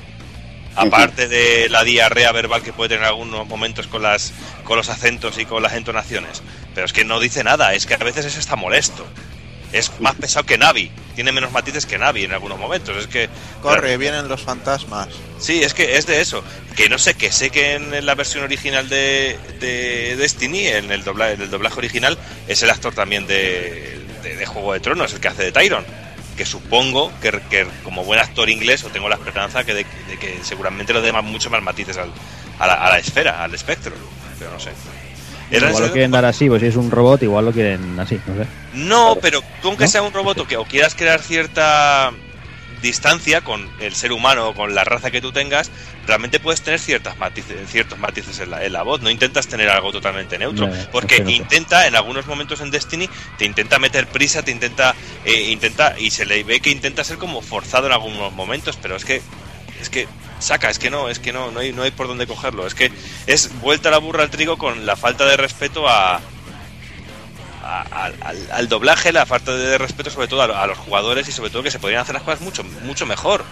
Aparte 0.77 1.27
de 1.27 1.69
la 1.69 1.83
diarrea 1.83 2.31
verbal 2.31 2.61
que 2.61 2.73
puede 2.73 2.89
tener 2.89 3.03
en 3.03 3.07
algunos 3.09 3.47
momentos 3.47 3.87
con 3.87 4.01
las 4.03 4.33
con 4.63 4.77
los 4.77 4.89
acentos 4.89 5.37
y 5.37 5.45
con 5.45 5.63
las 5.63 5.73
entonaciones. 5.73 6.41
Pero 6.75 6.85
es 6.85 6.93
que 6.93 7.03
no 7.05 7.19
dice 7.19 7.43
nada, 7.43 7.73
es 7.73 7.85
que 7.85 7.95
a 7.95 7.97
veces 7.97 8.25
es 8.25 8.37
hasta 8.37 8.55
molesto. 8.55 9.05
Es 9.73 9.91
más 9.99 10.15
pesado 10.15 10.45
que 10.45 10.57
Navi, 10.57 10.89
tiene 11.13 11.33
menos 11.33 11.51
matices 11.51 11.85
que 11.85 11.97
Navi 11.97 12.23
en 12.23 12.31
algunos 12.31 12.57
momentos. 12.57 12.95
Es 12.95 13.07
que 13.07 13.27
Corre, 13.61 13.97
vienen 13.97 14.29
los 14.29 14.41
fantasmas. 14.41 15.09
Sí, 15.39 15.61
es 15.61 15.73
que 15.73 15.97
es 15.97 16.05
de 16.07 16.21
eso. 16.21 16.41
Que 16.75 16.87
no 16.87 16.97
sé, 16.97 17.15
que 17.15 17.31
sé 17.33 17.49
que 17.49 17.73
en 17.73 18.05
la 18.05 18.15
versión 18.15 18.43
original 18.45 18.87
de, 18.87 19.37
de 19.59 20.15
Destiny, 20.15 20.67
en 20.67 20.89
el, 20.91 21.03
dobla- 21.03 21.33
en 21.33 21.41
el 21.41 21.49
doblaje 21.49 21.79
original, 21.79 22.17
es 22.47 22.63
el 22.63 22.69
actor 22.69 22.93
también 22.93 23.27
de, 23.27 23.99
de, 24.23 24.37
de 24.37 24.45
Juego 24.45 24.71
de 24.71 24.79
Tronos, 24.79 25.11
el 25.13 25.19
que 25.19 25.27
hace 25.27 25.43
de 25.43 25.51
Tyron. 25.51 25.85
Que 26.37 26.45
supongo 26.45 27.11
que, 27.21 27.31
que 27.49 27.67
como 27.83 28.03
buen 28.05 28.19
actor 28.19 28.49
inglés, 28.49 28.83
o 28.85 28.89
tengo 28.89 29.09
la 29.09 29.15
esperanza 29.15 29.63
que 29.65 29.73
de, 29.73 29.85
de 30.07 30.17
que 30.19 30.39
seguramente 30.43 30.93
lo 30.93 31.01
dé 31.01 31.11
mucho 31.11 31.49
más 31.49 31.61
matices 31.63 31.97
al- 31.97 32.11
a, 32.59 32.67
la, 32.67 32.73
a 32.75 32.89
la 32.91 32.99
esfera, 32.99 33.43
al 33.43 33.53
espectro. 33.55 33.93
Pero 34.39 34.51
no 34.51 34.59
sé. 34.59 34.69
Era 35.49 35.69
Igual 35.69 35.87
lo 35.87 35.91
quieren 35.93 36.11
dar 36.11 36.25
así, 36.25 36.47
pues 36.49 36.61
si 36.61 36.67
es 36.67 36.75
un 36.75 36.91
robot, 36.91 37.23
igual 37.23 37.45
lo 37.45 37.51
quieren 37.53 37.99
así, 37.99 38.19
no 38.27 38.35
sé. 38.43 38.47
no, 38.73 39.17
pero 39.21 39.41
tú 39.61 39.69
aunque 39.69 39.85
¿No? 39.85 39.89
sea 39.89 40.01
un 40.03 40.11
robot 40.13 40.39
o 40.39 40.47
que 40.47 40.57
o 40.57 40.65
quieras 40.65 40.93
crear 40.93 41.21
cierta 41.21 42.11
distancia 42.81 43.41
con 43.41 43.69
el 43.79 43.95
ser 43.95 44.11
humano 44.11 44.49
o 44.49 44.53
con 44.53 44.75
la 44.75 44.83
raza 44.83 45.11
que 45.11 45.21
tú 45.21 45.31
tengas, 45.31 45.71
realmente 46.05 46.39
puedes 46.39 46.61
tener 46.61 46.79
ciertas 46.79 47.17
matices, 47.17 47.69
ciertos 47.69 47.97
matices 47.99 48.39
en 48.39 48.51
la, 48.51 48.63
en 48.63 48.73
la 48.73 48.83
voz. 48.83 49.01
No 49.01 49.09
intentas 49.09 49.47
tener 49.47 49.69
algo 49.69 49.91
totalmente 49.91 50.37
neutro. 50.37 50.67
No, 50.67 50.73
porque 50.91 51.21
no 51.21 51.29
intenta, 51.29 51.87
en 51.87 51.95
algunos 51.95 52.27
momentos 52.27 52.61
en 52.61 52.71
Destiny, 52.71 53.09
te 53.37 53.45
intenta 53.45 53.79
meter 53.79 54.07
prisa, 54.07 54.43
te 54.43 54.51
intenta, 54.51 54.95
eh, 55.25 55.51
intenta, 55.51 55.99
y 55.99 56.11
se 56.11 56.25
le 56.25 56.43
ve 56.43 56.59
que 56.59 56.69
intenta 56.69 57.03
ser 57.03 57.17
como 57.17 57.41
forzado 57.41 57.87
en 57.87 57.93
algunos 57.93 58.33
momentos, 58.33 58.77
pero 58.81 58.95
es 58.95 59.05
que, 59.05 59.21
es 59.81 59.89
que 59.89 60.07
saca, 60.39 60.69
es 60.69 60.79
que 60.79 60.89
no, 60.89 61.09
es 61.09 61.19
que 61.19 61.33
no, 61.33 61.51
no 61.51 61.59
hay, 61.59 61.73
no 61.73 61.83
hay 61.83 61.91
por 61.91 62.07
dónde 62.07 62.27
cogerlo. 62.27 62.67
Es 62.67 62.75
que 62.75 62.91
es 63.25 63.59
vuelta 63.59 63.89
la 63.91 63.97
burra 63.97 64.23
al 64.23 64.29
trigo 64.29 64.57
con 64.57 64.85
la 64.85 64.95
falta 64.95 65.25
de 65.25 65.37
respeto 65.37 65.87
a, 65.87 66.21
a- 67.67 68.11
al, 68.51 68.67
doblaje, 68.69 69.11
la 69.11 69.25
falta 69.25 69.55
de 69.55 69.77
respeto 69.77 70.09
sobre 70.09 70.27
todo 70.27 70.41
a, 70.41 70.63
a 70.63 70.67
los 70.67 70.77
jugadores 70.77 71.27
y 71.27 71.31
sobre 71.31 71.49
todo 71.49 71.63
que 71.63 71.71
se 71.71 71.79
podrían 71.79 72.01
hacer 72.01 72.13
las 72.15 72.23
cosas 72.23 72.41
mucho, 72.41 72.63
mucho 72.83 73.05
mejor. 73.05 73.43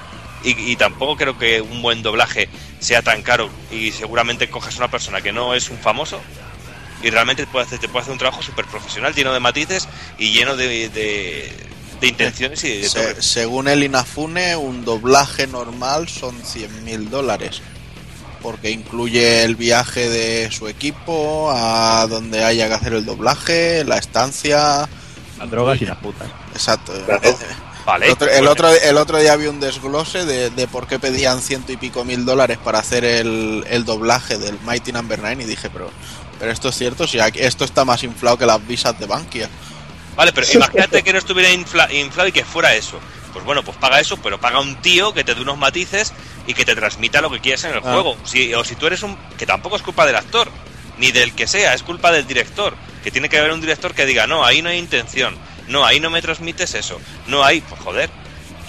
Y, 0.44 0.72
y 0.72 0.76
tampoco 0.76 1.16
creo 1.18 1.38
que 1.38 1.60
un 1.62 1.82
buen 1.82 2.04
doblaje 2.04 2.50
sea 2.80 3.02
tan 3.02 3.24
caro 3.24 3.50
y 3.72 3.92
seguramente 3.92 4.50
cojas 4.50 4.78
una 4.78 4.90
persona 4.90 5.22
que 5.22 5.32
no 5.32 5.54
es 5.56 5.70
un 5.70 5.78
famoso 5.80 6.20
y 7.02 7.10
realmente 7.10 7.46
te 7.46 7.52
puede 7.52 7.66
hacer, 7.66 7.80
te 7.80 7.88
puede 7.90 8.04
hacer 8.04 8.14
un 8.14 8.20
trabajo 8.20 8.42
súper 8.44 8.66
profesional, 8.66 9.14
lleno 9.16 9.34
de 9.34 9.40
matices 9.40 9.88
y 10.20 10.32
lleno 10.34 10.56
de, 10.56 10.90
de, 10.90 11.52
de 12.00 12.08
intenciones 12.08 12.64
y 12.64 12.78
de 12.82 12.90
Se- 13.16 13.22
según 13.22 13.68
el 13.68 13.84
Inafune, 13.84 14.56
un 14.56 14.86
doblaje 14.86 15.48
normal 15.48 16.08
son 16.10 16.40
100 16.44 16.84
mil 16.84 17.10
dólares. 17.10 17.62
Porque 18.46 18.70
incluye 18.70 19.44
el 19.44 19.56
viaje 19.56 20.08
de 20.08 20.52
su 20.52 20.68
equipo 20.68 21.50
a 21.52 22.06
donde 22.08 22.44
haya 22.44 22.68
que 22.68 22.76
hacer 22.76 22.94
el 22.94 23.04
doblaje, 23.04 23.84
la 23.86 23.98
estancia. 23.98 24.88
Las 25.40 25.50
drogas 25.50 25.82
y 25.82 25.86
las 25.88 25.98
putas. 25.98 26.28
Exacto. 26.54 26.94
Claro. 27.08 27.22
Vale, 27.88 28.06
El 28.06 28.12
otro, 28.14 28.28
el, 28.30 28.48
otro, 28.48 28.70
el 28.72 28.98
otro 28.98 29.18
día 29.20 29.36
vi 29.36 29.48
un 29.48 29.60
desglose 29.60 30.26
de, 30.26 30.52
de 30.52 30.68
por 30.68 30.86
qué 30.86 31.00
pedían 31.00 31.42
ciento 31.42 31.72
y 31.72 31.78
pico 31.78 32.06
mil 32.06 32.24
dólares 32.24 32.60
para 32.64 32.78
hacer 32.78 33.04
el, 33.04 33.66
el 33.68 33.84
doblaje 33.84 34.38
del 34.38 34.60
Mighty 34.62 34.92
Number 34.92 35.18
9 35.20 35.42
y 35.44 35.46
dije, 35.48 35.72
pero, 35.72 35.90
pero 36.40 36.52
esto 36.52 36.70
es 36.70 36.76
cierto, 36.78 37.08
si 37.08 37.20
aquí- 37.20 37.40
esto 37.40 37.66
está 37.66 37.84
más 37.84 38.04
inflado 38.04 38.38
que 38.38 38.46
las 38.46 38.66
visas 38.68 38.98
de 39.00 39.08
Bankia. 39.08 39.50
Vale, 40.16 40.32
pero 40.34 40.46
imagínate 40.54 41.02
que 41.02 41.14
no 41.14 41.18
estuviera 41.20 41.50
infla- 41.52 41.92
inflado 41.92 42.30
y 42.30 42.32
que 42.32 42.46
fuera 42.46 42.76
eso. 42.76 43.00
Pues 43.36 43.44
bueno, 43.46 43.64
pues 43.64 43.76
paga 43.76 44.00
eso, 44.00 44.16
pero 44.16 44.40
paga 44.40 44.62
un 44.62 44.78
tío 44.78 45.14
que 45.14 45.26
te 45.26 45.36
dé 45.36 45.42
unos 45.42 45.58
matices 45.58 46.14
y 46.48 46.54
que 46.54 46.64
te 46.64 46.74
transmita 46.74 47.20
lo 47.20 47.30
que 47.30 47.42
quieras 47.42 47.66
en 47.66 47.72
el 47.72 47.78
Ah. 47.80 47.82
juego. 47.92 48.16
Si, 48.24 48.54
o 48.54 48.64
si 48.64 48.76
tú 48.76 48.88
eres 48.88 49.04
un... 49.04 49.18
que 49.38 49.46
tampoco 49.46 49.76
es 49.76 49.82
culpa 49.82 50.06
del 50.06 50.16
actor, 50.16 50.50
ni 51.00 51.12
del 51.12 51.34
que 51.36 51.46
sea, 51.46 51.74
es 51.74 51.84
culpa 51.84 52.14
del 52.14 52.26
director. 52.26 52.74
Que 53.04 53.12
tiene 53.12 53.28
que 53.28 53.38
haber 53.38 53.52
un 53.52 53.60
director 53.60 53.94
que 53.94 54.06
diga, 54.06 54.26
no, 54.26 54.46
ahí 54.46 54.62
no 54.62 54.70
hay 54.70 54.78
intención, 54.78 55.36
no, 55.68 55.86
ahí 55.86 56.00
no 56.00 56.10
me 56.10 56.22
transmites 56.22 56.76
eso, 56.76 57.02
no 57.28 57.44
hay... 57.44 57.60
Pues 57.60 57.82
joder. 57.82 58.10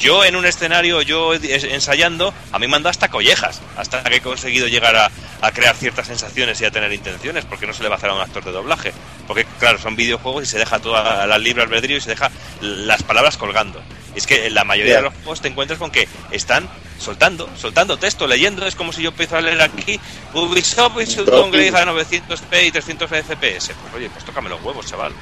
Yo 0.00 0.24
en 0.24 0.34
un 0.36 0.44
escenario, 0.44 1.00
yo 1.00 1.32
ensayando, 1.32 2.34
a 2.52 2.58
mí 2.58 2.66
me 2.66 2.76
han 2.76 2.82
dado 2.82 2.90
hasta 2.90 3.08
collejas, 3.08 3.62
hasta 3.78 4.02
que 4.04 4.16
he 4.16 4.20
conseguido 4.20 4.66
llegar 4.68 4.94
a, 4.96 5.10
a 5.40 5.52
crear 5.52 5.74
ciertas 5.74 6.08
sensaciones 6.08 6.60
y 6.60 6.64
a 6.66 6.70
tener 6.70 6.92
intenciones, 6.92 7.44
porque 7.46 7.66
no 7.66 7.72
se 7.72 7.82
le 7.82 7.88
va 7.88 7.94
a 7.94 7.98
hacer 7.98 8.10
a 8.10 8.14
un 8.14 8.20
actor 8.20 8.44
de 8.44 8.52
doblaje. 8.52 8.92
Porque, 9.26 9.46
claro, 9.58 9.78
son 9.78 9.96
videojuegos 9.96 10.42
y 10.42 10.46
se 10.46 10.58
deja 10.58 10.80
toda 10.80 11.26
la 11.26 11.38
libre 11.38 11.62
albedrío 11.62 11.96
y 11.96 12.00
se 12.02 12.10
deja 12.10 12.30
las 12.60 13.02
palabras 13.04 13.38
colgando. 13.38 13.80
Y 14.16 14.18
es 14.18 14.26
que 14.26 14.46
en 14.46 14.54
la 14.54 14.64
mayoría 14.64 14.94
Ya. 14.94 14.96
de 14.98 15.02
los 15.04 15.14
juegos 15.14 15.40
te 15.42 15.48
encuentras 15.48 15.78
con 15.78 15.90
que 15.90 16.08
están 16.32 16.68
soltando, 16.98 17.48
soltando 17.56 17.98
texto, 17.98 18.26
leyendo. 18.26 18.66
Es 18.66 18.74
como 18.74 18.92
si 18.92 19.02
yo 19.02 19.10
empiezo 19.10 19.36
a 19.36 19.40
leer 19.42 19.60
aquí 19.60 20.00
Ubisoft 20.34 21.00
y 21.02 21.06
su 21.06 21.24
downgrade 21.24 21.68
a 21.76 21.84
900p 21.84 22.66
y 22.66 22.70
300 22.72 23.08
FPS. 23.10 23.74
Pues 23.74 23.94
oye, 23.94 24.10
pues 24.10 24.24
tócame 24.24 24.48
los 24.48 24.62
huevos, 24.64 24.86
chaval. 24.86 25.12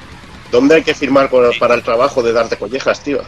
¿Dónde 0.53 0.77
hay 0.77 0.83
que 0.83 0.95
firmar 0.95 1.29
con- 1.29 1.51
para 1.59 1.75
el 1.75 1.83
trabajo 1.83 2.23
de 2.23 2.33
darte 2.33 2.57
collejas, 2.57 3.03
tío? 3.03 3.21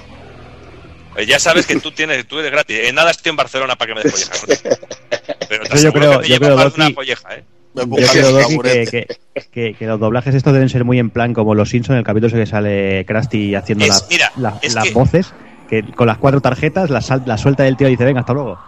Eh, 1.17 1.27
ya 1.27 1.39
sabes 1.41 1.67
que 1.67 1.75
tú 1.81 1.91
tienes, 1.91 2.27
tú 2.29 2.39
eres 2.39 2.53
gratis. 2.53 2.79
En 2.85 2.95
nada 2.95 3.11
estoy 3.11 3.31
en 3.31 3.37
Barcelona 3.37 3.75
para 3.77 3.89
que 3.89 3.95
me 3.97 4.03
des 4.05 4.31
collejas. 4.31 4.71
Pero 5.49 5.65
te 5.65 5.83
yo 5.83 5.93
creo- 5.93 6.21
que 6.21 6.29
yo 6.29 6.35
llevo 6.35 6.45
creo, 6.47 6.57
más 6.57 6.75
de 6.75 6.81
una 6.83 6.95
colleja, 6.95 7.35
¿eh? 7.37 7.45
Me 7.75 7.83
Yo 7.83 7.87
buscan 7.89 8.09
creo, 8.11 8.33
Doki, 8.33 8.59
que, 8.59 8.87
que, 8.87 9.07
que- 9.53 9.75
que 9.75 9.87
los 9.87 9.99
doblajes 10.01 10.35
estos 10.35 10.53
deben 10.53 10.69
ser 10.69 10.85
muy 10.85 10.99
en 10.99 11.11
plan 11.11 11.35
como 11.35 11.55
los 11.55 11.69
Simpsons, 11.71 11.99
el 11.99 12.05
capítulo 12.05 12.33
que 12.35 12.47
sale 12.47 13.05
Krusty 13.07 13.55
haciendo 13.55 13.85
Es- 13.85 13.91
las- 13.91 14.07
mira, 14.09 14.33
la- 14.37 14.59
las 14.63 14.85
que- 14.85 14.91
voces, 14.93 15.33
que 15.69 15.83
con 15.95 16.07
las 16.07 16.19
cuatro 16.19 16.41
tarjetas, 16.41 16.91
la, 16.91 17.01
sal- 17.01 17.23
la 17.27 17.39
suelta 17.39 17.63
del 17.65 17.77
tío 17.77 17.89
y 17.89 17.93
dice, 17.93 18.05
venga, 18.05 18.21
hasta 18.21 18.33
luego. 18.33 18.59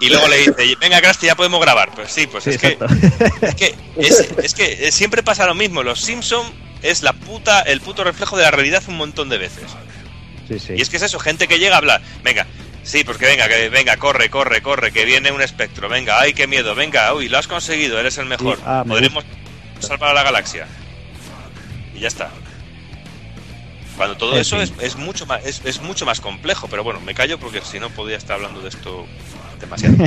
Y 0.00 0.08
luego 0.10 0.28
le 0.28 0.36
dice, 0.38 0.76
venga, 0.80 1.00
Krusty, 1.00 1.26
ya 1.26 1.34
podemos 1.34 1.60
grabar. 1.60 1.90
Pues 1.94 2.12
sí, 2.12 2.26
pues 2.28 2.44
Sí, 2.44 2.50
es, 2.50 2.58
que, 2.58 2.78
es 3.42 3.54
que 3.56 3.74
es, 3.96 4.20
es 4.42 4.54
que 4.54 4.92
siempre 4.92 5.22
pasa 5.24 5.44
lo 5.46 5.54
mismo. 5.54 5.82
Los 5.82 6.00
Simpson 6.00 6.46
es 6.82 7.02
la 7.02 7.12
puta, 7.12 7.62
el 7.62 7.80
puto 7.80 8.04
reflejo 8.04 8.36
de 8.36 8.44
la 8.44 8.50
realidad 8.52 8.82
un 8.86 8.96
montón 8.96 9.28
de 9.28 9.38
veces. 9.38 9.64
Sí, 10.46 10.58
sí. 10.60 10.74
Y 10.76 10.80
es 10.82 10.88
que 10.88 10.96
es 10.98 11.02
eso, 11.02 11.18
gente 11.18 11.48
que 11.48 11.58
llega 11.58 11.74
a 11.74 11.78
hablar, 11.78 12.00
venga, 12.22 12.46
sí, 12.84 13.02
pues 13.04 13.18
que 13.18 13.26
venga, 13.26 13.48
que 13.48 13.68
venga, 13.70 13.96
corre, 13.96 14.30
corre, 14.30 14.62
corre, 14.62 14.92
que 14.92 15.04
viene 15.04 15.30
un 15.32 15.42
espectro, 15.42 15.88
venga, 15.88 16.20
ay, 16.20 16.32
qué 16.32 16.46
miedo, 16.46 16.74
venga, 16.74 17.12
uy, 17.12 17.28
lo 17.28 17.36
has 17.36 17.46
conseguido, 17.48 17.98
eres 17.98 18.16
el 18.18 18.26
mejor, 18.26 18.56
Sí, 18.56 18.62
ah, 18.64 18.82
me 18.86 18.92
podremos 18.94 19.24
salvar 19.80 20.10
a 20.10 20.14
la 20.14 20.22
galaxia. 20.22 20.66
Y 21.94 22.00
ya 22.00 22.08
está. 22.08 22.30
Cuando 23.98 24.16
todo 24.16 24.32
En 24.34 24.40
eso 24.40 24.58
es, 24.62 24.72
es 24.80 24.96
mucho 24.96 25.26
más 25.26 25.44
es, 25.44 25.60
es 25.64 25.82
mucho 25.82 26.06
más 26.06 26.20
complejo, 26.22 26.68
pero 26.70 26.82
bueno, 26.84 27.00
me 27.00 27.12
callo 27.14 27.38
porque 27.38 27.60
si 27.62 27.78
no 27.78 27.90
podría 27.90 28.16
estar 28.16 28.36
hablando 28.36 28.60
de 28.62 28.70
esto 28.70 29.04
demasiado. 29.60 29.96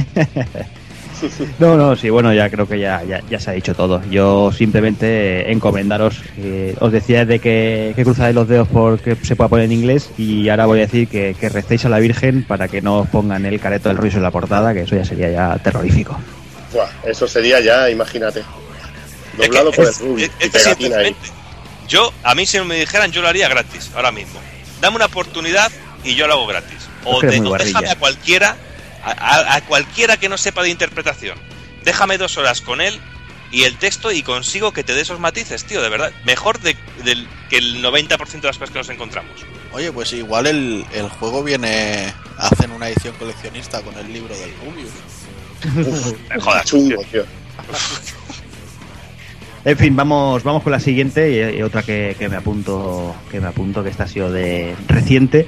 No, 1.60 1.78
no, 1.78 1.96
sí, 1.96 2.10
bueno, 2.10 2.34
ya 2.34 2.50
creo 2.50 2.68
que 2.68 2.80
ya, 2.80 3.04
ya, 3.04 3.22
ya 3.30 3.40
se 3.40 3.52
ha 3.52 3.54
dicho 3.54 3.76
todo. 3.76 4.02
Yo 4.10 4.52
simplemente 4.52 5.52
encomendaros, 5.52 6.16
eh, 6.38 6.76
os 6.80 6.92
decía 6.92 7.26
de 7.26 7.38
que, 7.38 7.94
que 7.96 8.04
cruzáis 8.04 8.34
los 8.34 8.48
dedos 8.48 8.68
porque 8.68 9.16
se 9.22 9.36
pueda 9.36 9.48
poner 9.48 9.66
en 9.66 9.74
inglés 9.74 10.10
y 10.18 10.50
ahora 10.50 10.66
voy 10.66 10.80
a 10.80 10.82
decir 10.88 11.08
que, 11.08 11.36
que 11.40 11.50
recéis 11.50 11.86
a 11.86 11.90
la 11.90 12.00
Virgen 12.00 12.44
para 12.44 12.68
que 12.68 12.82
no 12.82 13.02
os 13.02 13.08
pongan 13.10 13.46
el 13.46 13.60
careto 13.60 13.90
del 13.90 14.00
ruido 14.00 14.18
en 14.18 14.24
la 14.24 14.32
portada, 14.32 14.74
que 14.74 14.82
eso 14.82 14.96
ya 14.96 15.06
sería 15.06 15.30
ya 15.30 15.58
terrorífico. 15.60 16.18
Buah, 16.74 16.90
eso 17.06 17.28
sería 17.28 17.60
ya, 17.60 17.88
imagínate. 17.88 18.42
Doblado 19.38 19.70
Es 19.70 19.76
que 19.76 19.82
por 19.84 20.18
el 20.18 20.24
es- 20.24 20.32
y 20.44 20.50
pegatina 20.50 20.98
ahí. 20.98 21.16
Yo, 21.92 22.14
a 22.24 22.36
mí 22.36 22.46
si 22.46 22.58
me 22.62 22.80
dijeran, 22.80 23.12
yo 23.12 23.22
lo 23.22 23.28
haría 23.28 23.50
gratis, 23.50 23.92
ahora 23.94 24.14
mismo. 24.14 24.40
Dame 24.80 24.96
una 24.96 25.08
oportunidad 25.08 25.70
y 26.06 26.16
yo 26.16 26.26
lo 26.26 26.34
hago 26.36 26.48
gratis. 26.48 26.88
O, 27.04 27.20
de- 27.32 27.36
déjame 27.66 27.90
a 27.90 28.00
cualquiera, 28.00 28.56
a, 29.04 29.12
a- 29.12 29.56
a 29.56 29.62
cualquiera 29.66 30.16
que 30.16 30.30
no 30.30 30.38
sepa 30.38 30.64
de 30.64 30.70
interpretación. 30.70 31.38
Déjame 31.84 32.18
dos 32.18 32.38
horas 32.38 32.62
con 32.62 32.80
él 32.80 32.98
y 33.52 33.64
el 33.64 33.76
texto 33.76 34.10
y 34.14 34.24
consigo 34.24 34.72
que 34.72 34.86
te 34.86 34.94
dé 34.96 35.02
esos 35.02 35.20
matices, 35.20 35.66
tío, 35.66 35.82
de 35.82 35.90
verdad. 35.90 36.14
Mejor 36.24 36.62
de, 36.62 36.78
del- 37.04 37.28
que 37.50 37.58
el 37.58 37.84
90% 37.84 38.40
de 38.40 38.48
las 38.48 38.58
cosas 38.58 38.72
que 38.72 38.80
nos 38.80 38.90
encontramos. 38.90 39.34
Oye, 39.74 39.92
pues 39.92 40.14
igual 40.14 40.48
el, 40.48 40.86
el 40.94 41.10
juego 41.10 41.44
viene. 41.44 42.14
Hacen 42.38 42.72
una 42.72 42.88
edición 42.88 43.14
coleccionista 43.18 43.82
con 43.82 43.98
el 43.98 44.14
libro 44.14 44.34
del 44.38 44.54
Rubius. 44.64 44.92
Me 46.30 46.40
jodas, 46.40 46.66
Chungo, 46.66 47.04
tío. 47.12 47.26
En 49.64 49.78
fin, 49.78 49.96
vamos, 49.96 50.44
vamos 50.44 50.64
con 50.64 50.72
la 50.72 50.80
siguiente 50.80 51.56
y, 51.56 51.62
otra 51.62 51.84
que, 51.84 52.16
me 52.30 52.36
apunto, 52.36 53.14
que 53.30 53.40
me 53.40 53.48
apunto, 53.48 53.84
que 53.84 53.90
esta 53.90 54.06
ha 54.06 54.08
sido 54.08 54.32
de 54.32 54.76
reciente. 54.88 55.48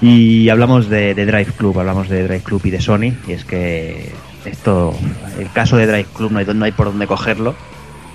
Y 0.00 0.48
hablamos 0.48 0.88
de, 0.88 1.12
Drive 1.14 1.52
Club, 1.56 1.80
hablamos 1.80 2.08
de 2.08 2.22
Drive 2.22 2.42
Club 2.42 2.60
y 2.64 2.70
de 2.70 2.80
Sony. 2.80 3.14
Y 3.26 3.32
es 3.32 3.44
que 3.44 4.12
esto, 4.44 4.94
el 5.40 5.50
caso 5.50 5.76
de 5.76 5.88
Drive 5.88 6.06
Club 6.14 6.30
no 6.30 6.38
hay, 6.38 6.46
no 6.46 6.64
hay 6.64 6.72
por 6.72 6.86
dónde 6.86 7.08
cogerlo. 7.08 7.56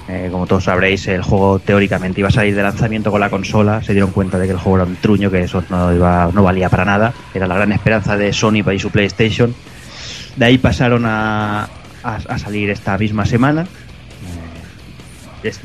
Eh, 0.07 0.29
como 0.31 0.47
todos 0.47 0.65
sabréis, 0.65 1.07
el 1.07 1.21
juego 1.21 1.59
teóricamente 1.59 2.21
iba 2.21 2.29
a 2.29 2.31
salir 2.31 2.55
de 2.55 2.63
lanzamiento 2.63 3.11
con 3.11 3.19
la 3.19 3.29
consola. 3.29 3.83
Se 3.83 3.91
dieron 3.91 4.11
cuenta 4.11 4.39
de 4.39 4.45
que 4.45 4.53
el 4.53 4.59
juego 4.59 4.77
era 4.77 4.85
un 4.85 4.95
truño, 4.95 5.29
que 5.29 5.41
eso 5.41 5.61
no, 5.69 5.93
iba, 5.93 6.29
no 6.33 6.43
valía 6.43 6.69
para 6.69 6.85
nada. 6.85 7.13
Era 7.33 7.47
la 7.47 7.55
gran 7.55 7.73
esperanza 7.73 8.15
de 8.15 8.31
Sony 8.31 8.63
para 8.63 8.79
su 8.79 8.91
PlayStation. 8.91 9.53
De 10.37 10.45
ahí 10.45 10.57
pasaron 10.57 11.03
a 11.05 11.67
salir 12.37 12.69
esta 12.69 12.97
misma 12.97 13.25
semana. 13.25 13.67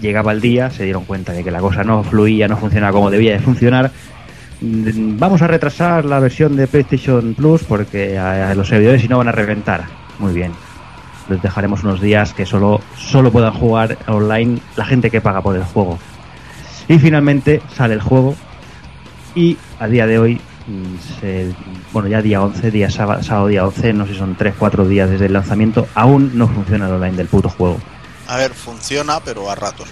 Llegaba 0.00 0.32
el 0.32 0.40
día, 0.40 0.70
se 0.70 0.84
dieron 0.84 1.04
cuenta 1.04 1.32
de 1.32 1.44
que 1.44 1.50
la 1.50 1.60
cosa 1.60 1.84
no 1.84 2.02
fluía, 2.02 2.48
no 2.48 2.56
funcionaba 2.56 2.92
como 2.92 3.10
debía 3.10 3.32
de 3.32 3.38
funcionar. 3.38 3.90
Mm, 4.60 5.18
Vamos 5.18 5.42
a 5.42 5.46
retrasar 5.46 6.04
la 6.04 6.18
versión 6.18 6.56
de 6.56 6.66
PlayStation 6.66 7.34
Plus 7.34 7.62
porque 7.62 8.18
a, 8.18 8.54
los 8.54 8.68
servidores 8.68 9.02
si 9.02 9.08
no 9.08 9.18
van 9.18 9.28
a 9.28 9.32
reventar. 9.32 9.84
Muy 10.18 10.32
bien. 10.32 10.52
Les 11.28 11.40
dejaremos 11.42 11.84
unos 11.84 12.00
días 12.00 12.32
que 12.32 12.46
solo, 12.46 12.80
solo 12.96 13.30
puedan 13.30 13.52
jugar 13.52 13.98
online 14.06 14.60
la 14.76 14.84
gente 14.84 15.10
que 15.10 15.20
paga 15.20 15.42
por 15.42 15.54
el 15.54 15.62
juego. 15.62 15.98
Y 16.88 16.98
finalmente 16.98 17.60
sale 17.74 17.94
el 17.94 18.00
juego 18.00 18.34
y 19.34 19.56
a 19.78 19.86
día 19.86 20.06
de 20.06 20.18
hoy, 20.18 20.40
mm, 20.66 21.92
bueno 21.92 22.08
ya 22.08 22.22
día 22.22 22.42
11, 22.42 22.70
día 22.70 22.90
sábado, 22.90 23.22
sábado 23.22 23.46
día 23.48 23.66
11, 23.66 23.92
no 23.92 24.06
sé 24.06 24.14
si 24.14 24.18
son 24.18 24.34
3, 24.34 24.54
4 24.58 24.88
días 24.88 25.10
desde 25.10 25.26
el 25.26 25.34
lanzamiento, 25.34 25.86
aún 25.94 26.32
no 26.34 26.48
funciona 26.48 26.86
el 26.86 26.94
online 26.94 27.16
del 27.16 27.28
puto 27.28 27.48
juego. 27.48 27.78
A 28.28 28.36
ver, 28.36 28.52
funciona, 28.54 29.20
pero 29.20 29.50
a 29.50 29.54
ratos. 29.54 29.88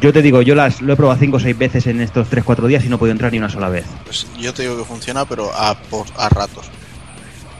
Yo 0.00 0.12
te 0.12 0.22
digo, 0.22 0.40
yo 0.40 0.54
las 0.54 0.80
lo 0.80 0.94
he 0.94 0.96
probado 0.96 1.20
5 1.20 1.36
o 1.36 1.40
6 1.40 1.56
veces 1.58 1.86
en 1.86 2.00
estos 2.00 2.28
3-4 2.30 2.66
días 2.66 2.82
y 2.84 2.88
no 2.88 2.96
he 2.96 2.98
podido 2.98 3.12
entrar 3.12 3.30
ni 3.30 3.38
una 3.38 3.50
sola 3.50 3.68
vez. 3.68 3.84
Pues 4.04 4.26
yo 4.38 4.54
te 4.54 4.62
digo 4.62 4.78
que 4.78 4.84
funciona, 4.84 5.26
pero 5.26 5.52
a, 5.54 5.74
por- 5.74 6.06
a 6.16 6.28
ratos. 6.30 6.64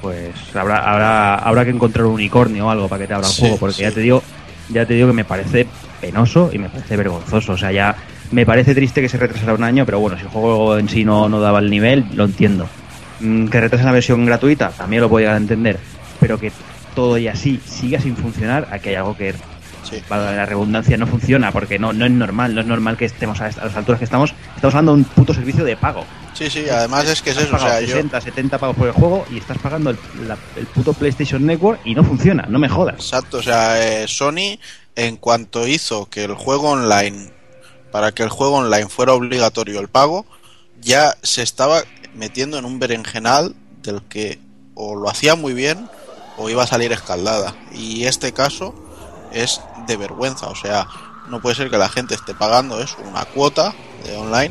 Pues 0.01 0.35
habrá, 0.55 0.79
habrá, 0.79 1.35
habrá 1.35 1.65
que 1.65 1.71
encontrar 1.71 2.07
un 2.07 2.15
unicornio 2.15 2.67
o 2.67 2.71
algo 2.71 2.89
para 2.89 3.03
que 3.03 3.09
te 3.09 3.15
abra 3.15 3.27
el 3.27 3.33
Sí, 3.35 3.41
juego, 3.43 3.59
porque 3.59 3.75
sí. 3.77 3.83
ya 3.83 3.91
te 3.93 4.01
digo, 4.01 4.23
ya 4.71 4.87
te 4.87 4.95
digo 4.95 5.09
que 5.09 5.13
me 5.13 5.25
parece 5.27 5.67
penoso 6.01 6.49
y 6.53 6.59
me 6.59 6.71
parece 6.71 6.97
vergonzoso. 6.97 7.53
O 7.53 7.59
sea, 7.59 7.71
ya 7.71 7.95
me 8.31 8.47
parece 8.47 8.75
triste 8.75 9.03
que 9.03 9.11
se 9.11 9.19
retrasara 9.19 9.53
un 9.53 9.63
año, 9.65 9.85
pero 9.85 10.01
bueno, 10.01 10.17
si 10.17 10.23
el 10.23 10.29
juego 10.31 10.79
en 10.79 10.89
sí 10.89 11.05
no, 11.05 11.29
no 11.29 11.39
daba 11.41 11.59
el 11.59 11.69
nivel, 11.69 12.07
lo 12.15 12.25
entiendo. 12.25 12.67
Mm, 13.21 13.49
Que 13.49 13.61
retrasen 13.61 13.85
la 13.87 13.93
versión 13.93 14.25
gratuita, 14.25 14.71
también 14.71 15.03
lo 15.03 15.11
puedo 15.11 15.21
llegar 15.21 15.35
a 15.35 15.39
entender. 15.39 15.79
Pero 16.19 16.39
que 16.39 16.51
todo 16.95 17.19
y 17.19 17.29
así 17.29 17.61
siga 17.67 18.01
sin 18.01 18.17
funcionar, 18.17 18.69
aquí 18.73 18.89
hay 18.89 18.95
algo 18.95 19.15
que 19.15 19.35
Sí. 19.83 20.03
la 20.11 20.47
redundancia 20.47 20.97
no 20.97 21.07
funciona, 21.07 21.53
porque 21.53 21.79
no, 21.79 21.93
no 21.93 22.05
es 22.05 22.11
normal, 22.11 22.55
no 22.55 22.61
es 22.61 22.67
normal 22.67 22.97
que 22.97 23.07
estemos 23.07 23.41
a, 23.41 23.45
las 23.51 23.77
alturas 23.77 23.99
que 23.99 24.05
estamos. 24.05 24.35
Estamos 24.55 24.75
hablando 24.75 24.93
de 24.93 24.99
un 24.99 25.05
puto 25.05 25.35
servicio 25.35 25.65
de 25.65 25.77
pago. 25.77 26.05
Sí, 26.35 26.49
sí, 26.51 26.69
además 26.69 27.07
es 27.07 27.23
que 27.23 27.31
es 27.31 27.37
eso. 27.39 27.57
O 27.57 27.59
sea, 27.59 27.81
yo. 27.81 27.89
60, 27.89 28.21
70 28.21 28.59
pagos 28.59 28.77
por 28.77 28.87
el 28.87 28.93
juego 28.93 29.27
y 29.31 29.39
estás 29.39 29.59
pagando 29.59 29.91
el, 29.91 29.99
la- 30.27 30.39
el 30.57 30.67
puto 30.67 30.93
PlayStation 30.93 31.45
Network 31.45 31.81
y 31.85 31.95
no 31.95 32.05
funciona, 32.05 32.45
no 32.49 32.59
me 32.59 32.69
jodas. 32.69 32.95
Exacto, 32.97 33.39
o 33.39 33.43
sea, 33.43 34.03
eh, 34.03 34.07
Sony 34.09 34.59
en 34.97 35.17
cuanto 35.17 35.67
hizo 35.67 36.09
que 36.09 36.25
el 36.25 36.35
juego 36.35 36.71
online, 36.71 37.31
para 37.91 38.13
que 38.13 38.23
el 38.23 38.29
juego 38.29 38.57
online 38.57 38.89
fuera 38.89 39.13
obligatorio 39.15 39.81
el 39.81 39.89
pago, 39.89 40.25
ya 40.81 41.15
se 41.23 41.43
estaba 41.43 41.83
metiendo 42.15 42.59
en 42.59 42.65
un 42.65 42.79
berenjenal 42.79 43.55
del 43.83 44.03
que 44.03 44.39
o 44.75 44.95
lo 44.95 45.09
hacía 45.11 45.35
muy 45.35 45.53
bien 45.53 45.89
o 46.39 46.49
iba 46.49 46.63
a 46.63 46.67
salir 46.67 46.93
escaldada. 46.93 47.55
Y 47.75 48.05
este 48.05 48.33
caso 48.33 48.75
es 49.33 49.61
de 49.87 49.97
vergüenza, 49.97 50.47
o 50.49 50.55
sea, 50.57 50.87
no 51.29 51.41
puede 51.41 51.57
ser 51.57 51.71
que 51.71 51.79
la 51.79 51.89
gente 51.89 52.15
esté 52.15 52.35
pagando 52.35 52.81
eso, 52.83 52.97
una 53.09 53.25
cuota 53.25 53.75
de 54.05 54.17
online 54.17 54.51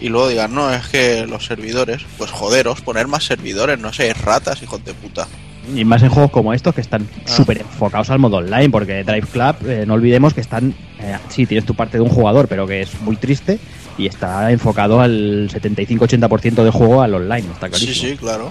y 0.00 0.08
luego 0.08 0.28
digan, 0.28 0.54
no, 0.54 0.72
es 0.72 0.86
que 0.88 1.26
los 1.26 1.44
servidores, 1.46 2.02
pues 2.18 2.30
joderos, 2.30 2.80
poner 2.80 3.06
más 3.08 3.24
servidores, 3.24 3.78
no 3.78 3.92
sé, 3.92 4.12
ratas, 4.14 4.62
hijos 4.62 4.82
de 4.84 4.94
puta. 4.94 5.26
Y 5.74 5.84
más 5.84 6.02
en 6.02 6.08
juegos 6.08 6.30
como 6.30 6.54
estos 6.54 6.74
que 6.74 6.80
están 6.80 7.06
Ah. 7.26 7.30
súper 7.30 7.58
enfocados 7.60 8.08
al 8.10 8.18
modo 8.18 8.38
online, 8.38 8.70
porque 8.70 9.04
Drive 9.04 9.26
Club, 9.28 9.56
eh, 9.68 9.84
no 9.86 9.94
olvidemos 9.94 10.32
que 10.32 10.40
están, 10.40 10.74
eh, 11.00 11.18
sí, 11.28 11.44
tienes 11.46 11.66
tu 11.66 11.74
parte 11.74 11.98
de 11.98 12.02
un 12.02 12.08
jugador, 12.08 12.48
pero 12.48 12.66
que 12.66 12.80
es 12.82 13.00
muy 13.02 13.16
triste 13.16 13.58
y 13.98 14.06
está 14.06 14.50
enfocado 14.50 15.00
al 15.00 15.50
75-80% 15.52 16.62
del 16.62 16.70
juego 16.72 17.02
al 17.02 17.14
online, 17.14 17.46
está 17.52 17.66
Sí, 17.66 17.70
clarísimo. 17.84 18.08
sí, 18.10 18.16
claro. 18.16 18.50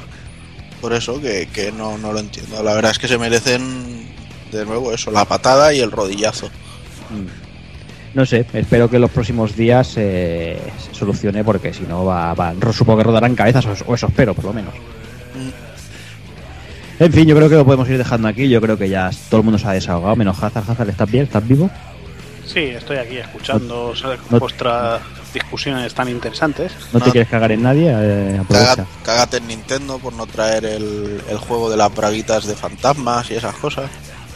Por 0.81 0.93
eso 0.93 1.19
que, 1.19 1.49
que 1.51 1.71
no, 1.71 1.97
no 1.97 2.13
lo 2.13 2.19
entiendo. 2.19 2.61
La 2.63 2.73
verdad 2.75 2.91
es 2.91 2.99
que 2.99 3.07
se 3.07 3.17
merecen 3.17 4.08
de 4.51 4.65
nuevo 4.65 4.91
eso, 4.93 5.11
la 5.11 5.25
patada 5.25 5.73
y 5.73 5.79
el 5.79 5.91
rodillazo. 5.91 6.47
Mm. 6.47 8.15
No 8.15 8.25
sé, 8.25 8.45
espero 8.53 8.89
que 8.89 8.95
en 8.95 9.03
los 9.03 9.11
próximos 9.11 9.55
días 9.55 9.93
eh, 9.97 10.59
se 10.83 10.93
solucione 10.95 11.43
porque 11.43 11.73
si 11.73 11.83
no 11.83 12.05
va, 12.05 12.33
va- 12.33 12.53
supongo 12.73 12.97
que 12.99 13.03
rodarán 13.03 13.35
cabezas 13.35 13.65
o, 13.67 13.75
o 13.85 13.95
eso 13.95 14.07
espero 14.07 14.33
por 14.33 14.45
lo 14.45 14.53
menos. 14.53 14.73
En 16.99 17.13
fin, 17.13 17.25
yo 17.25 17.35
creo 17.35 17.47
que 17.47 17.55
lo 17.55 17.63
podemos 17.65 17.87
ir 17.89 17.97
dejando 17.97 18.27
aquí. 18.27 18.49
Yo 18.49 18.59
creo 18.59 18.77
que 18.77 18.89
ya 18.89 19.09
todo 19.29 19.39
el 19.39 19.45
mundo 19.45 19.57
se 19.57 19.67
ha 19.67 19.71
desahogado, 19.71 20.15
menos 20.17 20.41
Hazard. 20.43 20.69
Hazard, 20.69 20.89
¿estás 20.89 21.09
bien? 21.09 21.23
¿Estás 21.23 21.47
vivo? 21.47 21.69
Sí, 22.45 22.59
estoy 22.59 22.97
aquí 22.97 23.17
escuchando 23.17 23.93
No- 24.31 24.39
vuestras 24.39 25.01
discusiones 25.33 25.93
tan 25.93 26.09
interesantes. 26.09 26.73
¿No 26.91 26.99
te 26.99 27.05
No. 27.05 27.11
quieres 27.13 27.29
cagar 27.29 27.51
en 27.53 27.61
nadie? 27.63 27.89
Eh, 27.93 28.37
aprovecha. 28.41 28.75
Caga- 28.75 28.87
Cágate 29.03 29.37
en 29.37 29.47
Nintendo 29.47 29.97
por 29.99 30.11
no 30.13 30.25
traer 30.25 30.65
el, 30.65 31.21
el 31.29 31.37
juego 31.37 31.69
de 31.69 31.77
las 31.77 31.93
braguitas 31.95 32.45
de 32.47 32.55
fantasmas 32.55 33.29
y 33.31 33.35
esas 33.35 33.55
cosas. 33.55 33.89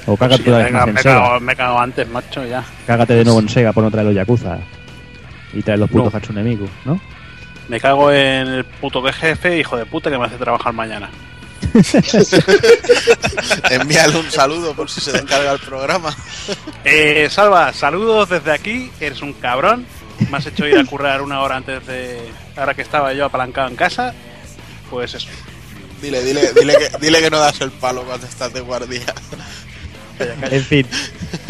O 0.06 0.18
cágate 0.18 0.44
Sí, 0.44 0.50
otra 0.50 0.58
vez 0.58 0.66
venga, 0.68 0.80
más 0.80 0.88
en 0.90 0.94
me, 0.96 1.02
Sega. 1.02 1.16
cago, 1.22 1.40
me 1.40 1.56
cago 1.56 1.80
antes, 1.80 2.10
macho, 2.10 2.46
ya. 2.46 2.64
Cágate 2.86 3.14
de 3.14 3.24
nuevo 3.24 3.40
en 3.40 3.50
Sega 3.50 3.72
por 3.74 3.84
no 3.84 3.92
traer 3.92 4.08
los 4.08 4.16
Yakuza. 4.16 4.58
Y 5.54 5.62
traer 5.62 5.80
los 5.80 5.90
putos 5.90 6.12
No. 6.12 6.18
Hatsune 6.18 6.44
Miku, 6.44 6.68
¿no? 6.86 7.00
Me 7.70 7.80
cago 7.80 8.12
en 8.12 8.48
el 8.48 8.66
puto 8.66 9.02
de 9.02 9.14
jefe, 9.14 9.58
hijo 9.60 9.78
de 9.78 9.86
puta, 9.86 10.10
que 10.10 10.18
me 10.18 10.26
hace 10.26 10.36
trabajar 10.38 10.74
mañana. 10.74 11.10
Envíale 13.70 14.18
un 14.18 14.30
saludo 14.32 14.74
por 14.74 14.90
si 14.90 15.00
se 15.02 15.12
descarga 15.12 15.54
el 15.54 15.60
programa. 15.60 16.16
Eh, 16.84 17.28
Salva, 17.30 17.72
saludos 17.74 18.30
desde 18.30 18.52
aquí, 18.52 18.92
eres 19.00 19.22
un 19.22 19.34
cabrón. 19.34 19.86
Me 20.30 20.38
has 20.38 20.46
hecho 20.46 20.68
ir 20.68 20.78
a 20.78 20.84
currar 20.84 21.22
una 21.22 21.42
hora 21.42 21.56
antes 21.58 21.86
de. 21.88 22.20
Ahora 22.58 22.74
que 22.74 22.82
estaba 22.82 23.14
yo 23.14 23.26
apalancado 23.26 23.68
en 23.70 23.76
casa. 23.76 24.14
Pues 24.90 25.14
eso. 25.16 25.30
Dile, 26.02 26.22
dile, 26.24 26.52
dile 26.54 26.76
que, 26.78 26.90
dile 27.00 27.22
que 27.22 27.30
no 27.30 27.40
das 27.40 27.62
el 27.62 27.72
palo 27.72 28.04
cuando 28.04 28.28
estás 28.28 28.54
de 28.54 28.60
guardia. 28.62 29.02
En 30.20 30.64
fin, 30.64 30.86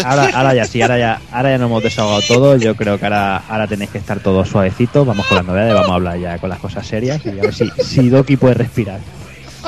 ahora, 0.03 0.29
ahora 0.33 0.53
ya 0.53 0.65
sí, 0.65 0.81
ahora 0.81 0.97
ya, 0.97 1.21
ahora 1.31 1.51
ya 1.51 1.57
nos 1.57 1.67
hemos 1.67 1.83
desahogado 1.83 2.21
todo. 2.27 2.57
Yo 2.57 2.75
creo 2.75 2.97
que 2.97 3.05
ahora, 3.05 3.37
ahora 3.47 3.67
tenéis 3.67 3.91
que 3.91 3.97
estar 3.97 4.19
todos 4.19 4.49
suavecitos. 4.49 5.05
Vamos 5.05 5.25
con 5.27 5.37
las 5.37 5.45
novedades, 5.45 5.73
vamos 5.73 5.91
a 5.91 5.95
hablar 5.95 6.17
ya 6.19 6.37
con 6.37 6.49
las 6.49 6.59
cosas 6.59 6.85
serias 6.85 7.25
y 7.25 7.29
a 7.29 7.43
ver 7.43 7.53
si, 7.53 7.69
si 7.83 8.09
Doki 8.09 8.37
puede 8.37 8.55
respirar. 8.55 8.99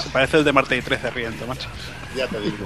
Se 0.01 0.09
parece 0.09 0.37
el 0.37 0.43
de 0.43 0.53
Marte 0.53 0.77
y 0.77 0.81
13 0.81 1.09
riente, 1.11 1.45
macho. 1.45 1.69
Ya 2.15 2.27
te 2.27 2.39
digo. 2.39 2.65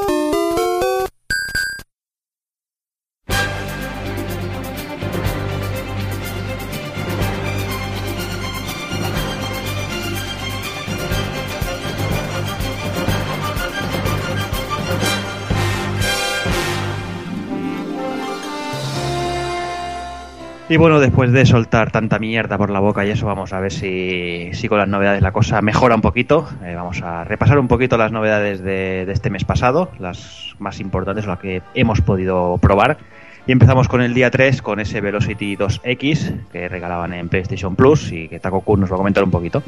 Y 20.71 20.77
bueno, 20.77 21.01
después 21.01 21.33
de 21.33 21.45
soltar 21.45 21.91
tanta 21.91 22.17
mierda 22.17 22.57
por 22.57 22.69
la 22.69 22.79
boca 22.79 23.05
y 23.05 23.09
eso, 23.09 23.25
vamos 23.25 23.51
a 23.51 23.59
ver 23.59 23.73
si, 23.73 24.51
si 24.53 24.69
con 24.69 24.77
las 24.77 24.87
novedades 24.87 25.21
la 25.21 25.33
cosa 25.33 25.61
mejora 25.61 25.95
un 25.95 26.01
poquito. 26.01 26.47
Eh, 26.63 26.75
vamos 26.75 27.01
a 27.01 27.25
repasar 27.25 27.59
un 27.59 27.67
poquito 27.67 27.97
las 27.97 28.13
novedades 28.13 28.63
de, 28.63 29.05
de 29.05 29.11
este 29.11 29.29
mes 29.29 29.43
pasado, 29.43 29.91
las 29.99 30.55
más 30.59 30.79
importantes, 30.79 31.25
las 31.25 31.39
que 31.39 31.61
hemos 31.73 31.99
podido 31.99 32.57
probar. 32.57 32.99
Y 33.45 33.51
empezamos 33.51 33.89
con 33.89 34.01
el 34.01 34.13
día 34.13 34.31
3, 34.31 34.61
con 34.61 34.79
ese 34.79 35.01
Velocity 35.01 35.57
2X 35.57 36.47
que 36.53 36.69
regalaban 36.69 37.11
en 37.15 37.27
PlayStation 37.27 37.75
Plus 37.75 38.09
y 38.13 38.29
que 38.29 38.39
Taco 38.39 38.61
Kun 38.61 38.79
nos 38.79 38.89
va 38.89 38.95
a 38.95 38.99
comentar 38.99 39.25
un 39.25 39.31
poquito. 39.31 39.61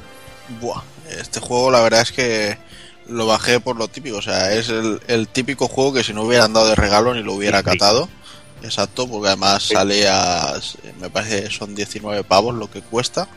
Buah, 0.62 0.84
este 1.20 1.41
juego 1.41 1.70
la 1.70 1.82
verdad 1.82 2.04
es 2.04 2.14
que 2.14 2.58
lo 3.10 3.28
bajé 3.28 3.60
por 3.60 3.76
lo 3.76 3.89
típico, 3.89 4.20
o 4.20 4.22
sea, 4.22 4.54
es 4.54 4.70
el, 4.70 5.01
el 5.08 5.28
típico 5.28 5.68
juego 5.68 5.95
que 5.95 6.04
si 6.06 6.14
no 6.14 6.22
hubieran 6.24 6.54
dado 6.54 6.70
de 6.70 6.76
regalo 6.76 7.14
ni 7.14 7.24
lo 7.24 7.34
hubiera 7.34 7.62
Sí, 7.62 7.64
sí. 8.08 8.10
Exacto, 8.64 9.07
porque 9.07 9.28
además 9.28 9.64
sale 9.64 10.07
a, 10.07 10.53
me 10.99 11.09
parece 11.09 11.43
que 11.43 11.49
son 11.51 11.76
19 11.76 12.24
pavos 12.24 12.55
lo 12.55 12.72
que 12.72 12.82
cuesta. 12.82 13.28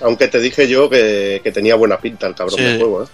Aunque 0.00 0.28
te 0.28 0.40
dije 0.40 0.66
yo 0.68 0.88
que, 0.88 1.40
que 1.44 1.52
tenía 1.52 1.74
buena 1.74 2.00
pinta 2.00 2.26
el 2.26 2.34
cabrón 2.34 2.56
Sí. 2.58 2.64
del 2.64 2.78
juego, 2.78 3.04
¿eh? 3.04 3.06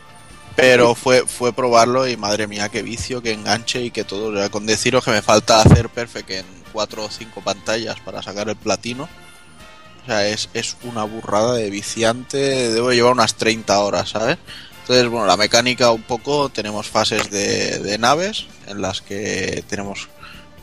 Pero 0.56 0.94
fue, 0.94 1.24
fue 1.26 1.52
probarlo 1.52 2.08
y 2.08 2.16
madre 2.16 2.46
mía, 2.48 2.68
qué 2.68 2.82
vicio, 2.82 3.22
qué 3.22 3.32
enganche 3.32 3.80
y 3.82 3.90
que 3.92 4.02
todo. 4.04 4.28
O 4.28 4.34
sea, 4.36 4.48
con 4.48 4.66
deciros 4.66 5.04
que 5.04 5.10
me 5.12 5.22
falta 5.22 5.60
hacer 5.62 5.88
perfect 5.88 6.30
en 6.30 6.46
4 6.72 7.04
o 7.04 7.08
5 7.10 7.40
pantallas 7.42 8.00
para 8.00 8.22
sacar 8.22 8.48
el 8.48 8.56
platino. 8.56 9.08
O 10.02 10.06
sea, 10.06 10.26
es, 10.26 10.48
es 10.54 10.76
una 10.82 11.04
burrada 11.04 11.54
de 11.54 11.70
viciante. 11.70 12.38
Debo 12.72 12.92
llevar 12.92 13.12
unas 13.12 13.34
30 13.36 13.78
horas, 13.78 14.08
¿sabes? 14.10 14.38
Entonces, 14.80 15.06
bueno, 15.08 15.26
la 15.26 15.36
mecánica 15.36 15.90
un 15.92 16.02
poco, 16.02 16.48
tenemos 16.48 16.88
fases 16.88 17.30
de, 17.30 17.78
de 17.78 17.98
naves 17.98 18.46
en 18.66 18.80
las 18.82 19.00
que 19.00 19.62
tenemos 19.68 20.08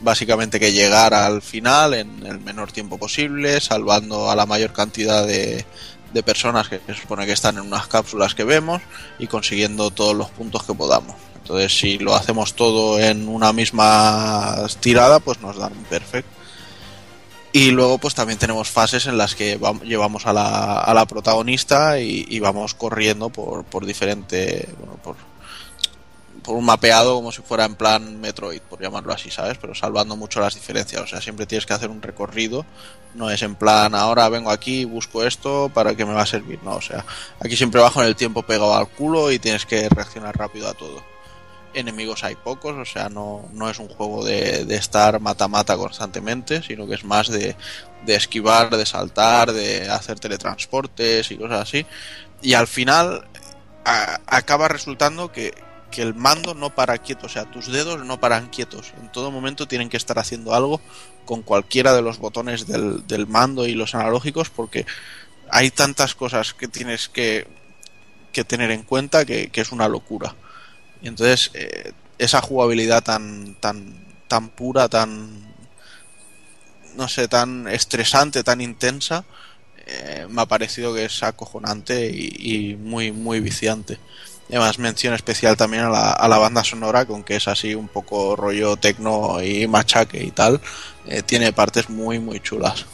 básicamente 0.00 0.60
que 0.60 0.72
llegar 0.72 1.14
al 1.14 1.42
final 1.42 1.94
en 1.94 2.26
el 2.26 2.38
menor 2.40 2.72
tiempo 2.72 2.98
posible, 2.98 3.60
salvando 3.60 4.30
a 4.30 4.36
la 4.36 4.46
mayor 4.46 4.72
cantidad 4.72 5.26
de, 5.26 5.64
de 6.12 6.22
personas 6.22 6.68
que 6.68 6.80
se 6.86 6.94
supone 6.94 7.26
que 7.26 7.32
están 7.32 7.56
en 7.56 7.62
unas 7.62 7.86
cápsulas 7.86 8.34
que 8.34 8.44
vemos 8.44 8.82
y 9.18 9.26
consiguiendo 9.26 9.90
todos 9.90 10.14
los 10.14 10.30
puntos 10.30 10.62
que 10.64 10.74
podamos. 10.74 11.16
Entonces, 11.36 11.78
si 11.78 11.98
lo 11.98 12.14
hacemos 12.14 12.54
todo 12.54 12.98
en 12.98 13.28
una 13.28 13.52
misma 13.52 14.66
tirada, 14.80 15.20
pues 15.20 15.40
nos 15.40 15.56
dan 15.56 15.72
un 15.72 15.84
perfect. 15.84 16.26
Y 17.52 17.70
luego, 17.70 17.98
pues 17.98 18.14
también 18.14 18.38
tenemos 18.38 18.68
fases 18.68 19.06
en 19.06 19.16
las 19.16 19.34
que 19.34 19.58
vam- 19.58 19.80
llevamos 19.82 20.26
a 20.26 20.32
la, 20.32 20.80
a 20.80 20.92
la 20.92 21.06
protagonista 21.06 21.98
y, 22.00 22.26
y 22.28 22.38
vamos 22.40 22.74
corriendo 22.74 23.30
por, 23.30 23.64
por 23.64 23.86
diferente. 23.86 24.68
Bueno, 24.78 24.98
por, 25.02 25.16
por 26.46 26.56
un 26.56 26.64
mapeado 26.64 27.16
como 27.16 27.32
si 27.32 27.42
fuera 27.42 27.64
en 27.64 27.74
plan 27.74 28.20
Metroid, 28.20 28.60
por 28.60 28.80
llamarlo 28.80 29.12
así, 29.12 29.32
¿sabes? 29.32 29.58
Pero 29.60 29.74
salvando 29.74 30.14
mucho 30.14 30.38
las 30.38 30.54
diferencias. 30.54 31.02
O 31.02 31.06
sea, 31.08 31.20
siempre 31.20 31.44
tienes 31.44 31.66
que 31.66 31.72
hacer 31.72 31.90
un 31.90 32.00
recorrido. 32.00 32.64
No 33.14 33.30
es 33.30 33.42
en 33.42 33.56
plan, 33.56 33.96
ahora 33.96 34.28
vengo 34.28 34.52
aquí, 34.52 34.84
busco 34.84 35.24
esto 35.24 35.72
para 35.74 35.96
que 35.96 36.04
me 36.04 36.14
va 36.14 36.22
a 36.22 36.26
servir. 36.26 36.60
No, 36.62 36.76
o 36.76 36.80
sea, 36.80 37.04
aquí 37.40 37.56
siempre 37.56 37.80
bajo 37.80 38.00
en 38.00 38.06
el 38.06 38.14
tiempo 38.14 38.44
pegado 38.44 38.76
al 38.76 38.88
culo 38.88 39.32
y 39.32 39.40
tienes 39.40 39.66
que 39.66 39.88
reaccionar 39.88 40.36
rápido 40.38 40.68
a 40.68 40.74
todo. 40.74 41.02
Enemigos 41.74 42.22
hay 42.22 42.36
pocos, 42.36 42.76
o 42.76 42.84
sea, 42.84 43.08
no, 43.08 43.48
no 43.52 43.68
es 43.68 43.80
un 43.80 43.88
juego 43.88 44.24
de, 44.24 44.62
estar 44.76 45.18
mata-mata 45.20 45.76
constantemente, 45.76 46.62
sino 46.62 46.86
que 46.86 46.94
es 46.94 47.04
más 47.04 47.28
de, 47.28 47.56
de 48.04 48.14
esquivar, 48.14 48.70
de 48.70 48.86
saltar, 48.86 49.52
de 49.52 49.90
hacer 49.90 50.20
teletransportes 50.20 51.28
y 51.32 51.36
cosas 51.36 51.62
así. 51.62 51.84
Y 52.40 52.54
al 52.54 52.68
final 52.68 53.26
acaba 53.84 54.68
resultando 54.68 55.32
que, 55.32 55.65
que 55.90 56.02
el 56.02 56.14
mando 56.14 56.54
no 56.54 56.74
para 56.74 56.98
quieto, 56.98 57.26
o 57.26 57.28
sea, 57.28 57.44
tus 57.44 57.66
dedos 57.70 58.04
no 58.04 58.20
paran 58.20 58.48
quietos. 58.48 58.92
En 59.00 59.10
todo 59.10 59.30
momento 59.30 59.68
tienen 59.68 59.88
que 59.88 59.96
estar 59.96 60.18
haciendo 60.18 60.54
algo 60.54 60.80
con 61.24 61.42
cualquiera 61.42 61.94
de 61.94 62.02
los 62.02 62.18
botones 62.18 62.66
del, 62.66 63.06
del 63.06 63.26
mando 63.26 63.66
y 63.66 63.74
los 63.74 63.94
analógicos 63.94 64.50
porque 64.50 64.86
hay 65.50 65.70
tantas 65.70 66.14
cosas 66.14 66.54
que 66.54 66.68
tienes 66.68 67.08
que, 67.08 67.46
que 68.32 68.44
tener 68.44 68.70
en 68.70 68.82
cuenta 68.82 69.24
que, 69.24 69.50
es 69.52 69.72
una 69.72 69.88
locura. 69.88 70.34
Y 71.02 71.08
entonces 71.08 71.50
eh, 71.54 71.92
esa 72.18 72.40
jugabilidad 72.40 73.02
tan, 73.02 73.54
tan, 73.60 73.94
tan 74.28 74.48
pura, 74.48 74.88
tan, 74.88 75.54
no 76.96 77.08
sé, 77.08 77.28
tan 77.28 77.68
estresante, 77.68 78.42
tan 78.42 78.60
intensa, 78.60 79.24
eh, 79.86 80.26
me 80.28 80.42
ha 80.42 80.46
parecido 80.46 80.94
que 80.94 81.04
es 81.04 81.22
acojonante 81.22 82.10
y, 82.10 82.72
y 82.72 82.76
muy, 82.76 83.12
muy 83.12 83.40
viciante. 83.40 83.98
Además, 84.48 84.78
mención 84.78 85.14
especial 85.14 85.56
también 85.56 85.84
a 85.84 85.90
la, 85.90 86.12
a 86.12 86.28
la 86.28 86.38
banda 86.38 86.62
sonora, 86.62 87.04
con 87.04 87.24
que 87.24 87.36
es 87.36 87.48
así 87.48 87.74
un 87.74 87.88
poco 87.88 88.36
rollo 88.36 88.76
tecno 88.76 89.42
y 89.42 89.66
machaque 89.66 90.22
y 90.22 90.30
tal. 90.30 90.60
eh, 91.06 91.22
tiene 91.22 91.52
partes 91.52 91.90
muy, 91.90 92.18
muy 92.18 92.40
chulas. 92.40 92.86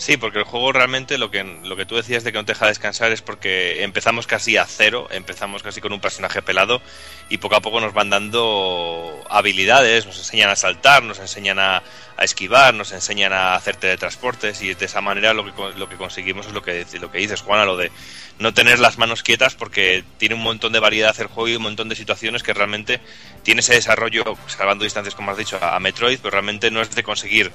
Sí, 0.00 0.16
porque 0.16 0.38
el 0.38 0.44
juego 0.44 0.72
realmente 0.72 1.18
lo 1.18 1.30
que, 1.30 1.44
lo 1.44 1.76
que 1.76 1.84
tú 1.84 1.94
decías 1.94 2.24
de 2.24 2.32
que 2.32 2.38
no 2.38 2.46
te 2.46 2.52
deja 2.52 2.66
descansar 2.66 3.12
es 3.12 3.20
porque 3.20 3.84
empezamos 3.84 4.26
casi 4.26 4.56
a 4.56 4.64
cero, 4.64 5.06
empezamos 5.10 5.62
casi 5.62 5.82
con 5.82 5.92
un 5.92 6.00
personaje 6.00 6.40
pelado 6.40 6.80
y 7.28 7.36
poco 7.36 7.56
a 7.56 7.60
poco 7.60 7.82
nos 7.82 7.92
van 7.92 8.08
dando 8.08 9.22
habilidades, 9.28 10.06
nos 10.06 10.16
enseñan 10.16 10.48
a 10.48 10.56
saltar, 10.56 11.02
nos 11.02 11.18
enseñan 11.18 11.58
a, 11.58 11.82
a 12.16 12.24
esquivar, 12.24 12.72
nos 12.72 12.92
enseñan 12.92 13.34
a 13.34 13.54
hacer 13.54 13.76
teletransportes 13.76 14.62
y 14.62 14.72
de 14.72 14.86
esa 14.86 15.02
manera 15.02 15.34
lo 15.34 15.44
que, 15.44 15.78
lo 15.78 15.86
que 15.86 15.96
conseguimos 15.96 16.46
es 16.46 16.52
lo 16.54 16.62
que, 16.62 16.86
lo 16.98 17.12
que 17.12 17.18
dices, 17.18 17.42
Juana, 17.42 17.66
lo 17.66 17.76
de 17.76 17.92
no 18.38 18.54
tener 18.54 18.78
las 18.78 18.96
manos 18.96 19.22
quietas 19.22 19.54
porque 19.54 20.02
tiene 20.16 20.34
un 20.34 20.42
montón 20.42 20.72
de 20.72 20.80
variedad 20.80 21.14
el 21.20 21.26
juego 21.26 21.48
y 21.48 21.56
un 21.56 21.62
montón 21.62 21.90
de 21.90 21.94
situaciones 21.94 22.42
que 22.42 22.54
realmente 22.54 23.00
tiene 23.42 23.60
ese 23.60 23.74
desarrollo, 23.74 24.24
salvando 24.46 24.84
distancias 24.84 25.14
como 25.14 25.30
has 25.30 25.36
dicho, 25.36 25.62
a 25.62 25.78
Metroid, 25.78 26.20
pero 26.20 26.30
realmente 26.30 26.70
no 26.70 26.80
es 26.80 26.94
de 26.94 27.02
conseguir 27.02 27.52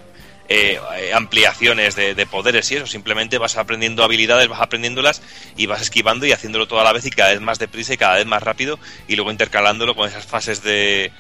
eh, 0.47 0.80
eh, 0.97 1.11
ampliaciones 1.13 1.95
de, 1.95 2.13
de 2.15 2.26
poderes 2.26 2.72
y 2.72 2.76
eso, 2.76 2.88
simplemente 2.88 3.38
vas 3.38 3.57
aprendiendo 3.57 4.03
habilidades, 4.03 4.47
vas 4.47 4.61
aprendiéndolas 4.61 5.22
y 5.57 5.65
vas 5.65 5.81
esquivando 5.81 6.26
y 6.26 6.31
haciéndolo 6.31 6.67
toda 6.67 6.84
la 6.84 6.93
vez 6.93 7.05
y 7.05 7.09
cada 7.09 7.31
vez 7.31 7.41
más 7.41 7.57
deprisa 7.59 7.93
y 7.93 7.97
cada 7.97 8.15
vez 8.15 8.26
más 8.26 8.43
rápido 8.43 8.80
y 9.07 9.15
luego 9.15 9.31
intercalándolo 9.31 9.95
con 9.95 10.07
esas 10.07 10.26
fases 10.26 10.61
de, 10.61 11.11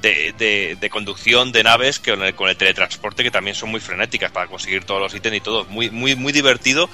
de, 0.00 0.32
de- 0.38 0.76
de 0.80 0.90
conducción 0.90 1.50
de 1.50 1.64
naves 1.64 1.98
que 1.98 2.12
con 2.34 2.48
el, 2.48 2.56
teletransporte 2.56 3.24
que 3.24 3.30
también 3.32 3.56
son 3.56 3.70
muy 3.70 3.80
frenéticas 3.80 4.30
para 4.30 4.46
conseguir 4.46 4.84
todos 4.84 5.00
los 5.00 5.14
ítems 5.14 5.36
y 5.36 5.40
todo, 5.40 5.64
muy, 5.66 5.90
muy, 5.90 6.14
muy 6.14 6.32
divertido. 6.32 6.88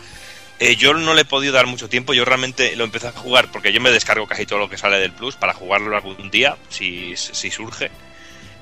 Eh, 0.60 0.76
yo 0.76 0.94
no 0.94 1.14
le 1.14 1.22
he 1.22 1.24
podido 1.24 1.52
dar 1.52 1.66
mucho 1.66 1.88
tiempo, 1.88 2.14
yo 2.14 2.24
realmente 2.24 2.76
lo 2.76 2.84
empecé 2.84 3.08
a 3.08 3.12
jugar 3.12 3.50
porque 3.50 3.72
yo 3.72 3.80
me 3.80 3.90
descargo 3.90 4.26
casi 4.28 4.46
todo 4.46 4.60
lo 4.60 4.70
que 4.70 4.78
sale 4.78 4.98
del 5.00 5.12
Plus 5.12 5.34
para 5.34 5.52
jugarlo 5.52 5.94
algún 5.96 6.30
día, 6.30 6.56
si, 6.68 7.14
si 7.16 7.50
surge. 7.50 7.90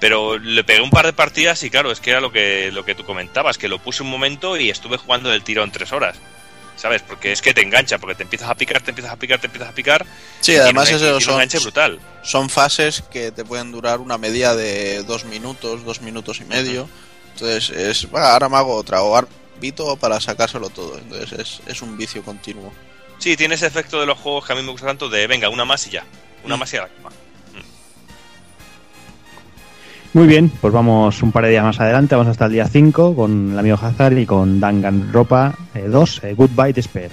Pero 0.03 0.37
le 0.37 0.65
pegué 0.65 0.81
un 0.81 0.91
par 0.91 1.07
de 1.07 1.12
partidas 1.12 1.62
y 1.62 1.70
claro, 1.70 1.93
es 1.93 2.01
que 2.01 2.11
era 2.11 2.20
lo 2.20 2.33
que, 2.33 2.73
lo 2.73 2.85
que 2.85 2.97
tú 2.97 3.05
comentabas, 3.05 3.57
que 3.57 3.69
lo 3.69 3.79
puse 3.79 4.03
un 4.03 4.11
momento 4.11 4.57
y 4.57 4.69
estuve 4.69 4.97
jugando 4.97 5.31
del 5.31 5.45
tiro 5.45 5.62
en 5.62 5.70
tres 5.70 5.93
horas. 5.93 6.16
¿Sabes? 6.74 7.03
Porque 7.03 7.31
es 7.31 7.41
que 7.41 7.55
te 7.55 7.61
engancha, 7.62 7.99
porque 7.99 8.16
te 8.16 8.24
empiezas 8.24 8.51
a 8.51 8.57
picar, 8.57 8.83
te 8.83 8.91
empiezas 8.91 9.12
a 9.12 9.16
picar, 9.16 9.39
te 9.41 9.47
empiezas 9.47 9.69
a 9.69 9.73
picar. 9.73 10.05
Sí, 10.41 10.57
además 10.57 10.89
un- 10.91 10.97
eso 10.97 11.20
son, 11.20 11.35
enganche 11.35 11.61
brutal. 11.61 12.01
son 12.24 12.51
fases 12.51 13.05
que 13.12 13.31
te 13.31 13.45
pueden 13.45 13.70
durar 13.70 14.01
una 14.01 14.19
media 14.19 14.57
de 14.57 15.05
dos 15.05 15.24
minutos, 15.24 15.85
dos 15.85 16.01
minutos 16.01 16.41
y 16.41 16.47
medio. 16.47 16.89
Entonces 17.35 17.70
es, 17.70 18.09
"Va, 18.12 18.33
ahora 18.33 18.49
me 18.49 18.57
hago 18.57 18.74
otra, 18.74 19.03
o 19.03 19.15
para 19.97 20.20
sacárselo 20.20 20.70
todo. 20.70 20.99
Entonces 20.99 21.39
es, 21.39 21.61
es 21.66 21.81
un 21.83 21.97
vicio 21.97 22.24
continuo. 22.24 22.73
Sí, 23.19 23.37
tiene 23.37 23.55
ese 23.55 23.69
efecto 23.69 24.01
de 24.01 24.07
los 24.07 24.19
juegos 24.19 24.45
que 24.45 24.53
a 24.53 24.57
mí 24.57 24.62
me 24.62 24.73
gusta 24.73 24.89
tanto 24.89 25.09
de 25.09 25.29
venga, 25.29 25.49
una 25.49 25.65
más 25.65 25.87
y 25.87 25.91
ya. 25.91 26.05
Una 26.43 26.57
Mm. 26.57 26.59
más 26.59 26.73
y 26.73 26.77
a 26.79 26.81
la 26.81 26.89
cama. 26.89 27.11
Muy 30.14 30.26
bien, 30.26 30.51
pues 30.60 30.74
vamos 30.74 31.22
un 31.22 31.32
par 31.32 31.44
de 31.44 31.51
días 31.51 31.64
más 31.64 31.80
adelante, 31.80 32.14
vamos 32.14 32.30
hasta 32.30 32.44
el 32.44 32.52
día 32.52 32.66
5 32.66 33.16
con 33.16 33.52
el 33.52 33.59
amigo 33.59 33.78
Hazard 33.80 34.18
y 34.18 34.26
con 34.26 34.60
Danganronpa 34.60 35.55
2, 35.74 36.24
eh, 36.24 36.34
Goodbye 36.34 36.74
Despair. 36.74 37.10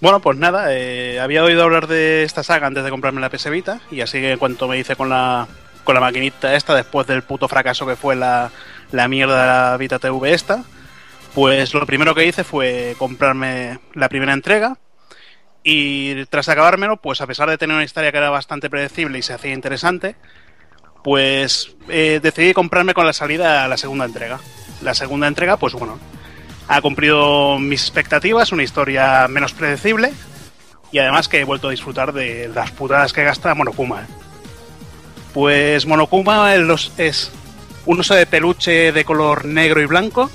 Bueno, 0.00 0.20
pues 0.20 0.38
nada, 0.38 0.72
eh, 0.72 1.18
había 1.18 1.42
oído 1.42 1.64
hablar 1.64 1.88
de 1.88 2.22
esta 2.22 2.44
saga 2.44 2.68
antes 2.68 2.84
de 2.84 2.90
comprarme 2.90 3.20
la 3.20 3.28
PS 3.28 3.50
Vita 3.50 3.80
y 3.90 4.02
así 4.02 4.20
que 4.20 4.30
en 4.30 4.38
cuanto 4.38 4.68
me 4.68 4.78
hice 4.78 4.94
con 4.94 5.08
la, 5.08 5.48
con 5.82 5.96
la 5.96 6.00
maquinita 6.00 6.54
esta, 6.54 6.76
después 6.76 7.08
del 7.08 7.22
puto 7.22 7.48
fracaso 7.48 7.84
que 7.84 7.96
fue 7.96 8.14
la, 8.14 8.52
la 8.92 9.08
mierda 9.08 9.40
de 9.40 9.46
la 9.48 9.76
Vita 9.76 9.98
TV 9.98 10.32
esta, 10.32 10.62
pues 11.34 11.74
lo 11.74 11.84
primero 11.86 12.14
que 12.14 12.24
hice 12.24 12.44
fue 12.44 12.94
comprarme 12.98 13.80
la 13.94 14.08
primera 14.08 14.32
entrega 14.32 14.78
y 15.64 16.24
tras 16.26 16.48
acabármelo, 16.48 16.98
pues 16.98 17.20
a 17.20 17.26
pesar 17.26 17.50
de 17.50 17.58
tener 17.58 17.74
una 17.74 17.84
historia 17.84 18.12
que 18.12 18.18
era 18.18 18.30
bastante 18.30 18.70
predecible 18.70 19.18
y 19.18 19.22
se 19.22 19.34
hacía 19.34 19.52
interesante, 19.52 20.14
pues 21.02 21.74
eh, 21.88 22.20
decidí 22.22 22.52
comprarme 22.52 22.94
con 22.94 23.06
la 23.06 23.12
salida 23.12 23.66
la 23.68 23.76
segunda 23.76 24.04
entrega. 24.04 24.40
La 24.82 24.94
segunda 24.94 25.28
entrega, 25.28 25.56
pues 25.56 25.74
bueno, 25.74 25.98
ha 26.68 26.80
cumplido 26.80 27.58
mis 27.58 27.82
expectativas, 27.82 28.52
una 28.52 28.62
historia 28.62 29.26
menos 29.28 29.52
predecible 29.52 30.12
y 30.92 30.98
además 30.98 31.28
que 31.28 31.40
he 31.40 31.44
vuelto 31.44 31.68
a 31.68 31.72
disfrutar 31.72 32.12
de 32.12 32.50
las 32.54 32.70
putadas 32.70 33.12
que 33.12 33.24
gasta 33.24 33.54
Monokuma. 33.54 34.02
¿eh? 34.02 34.06
Pues 35.32 35.86
Monokuma 35.86 36.54
es 36.54 37.32
un 37.86 38.00
oso 38.00 38.14
de 38.14 38.26
peluche 38.26 38.92
de 38.92 39.04
color 39.04 39.44
negro 39.44 39.80
y 39.80 39.86
blanco, 39.86 40.30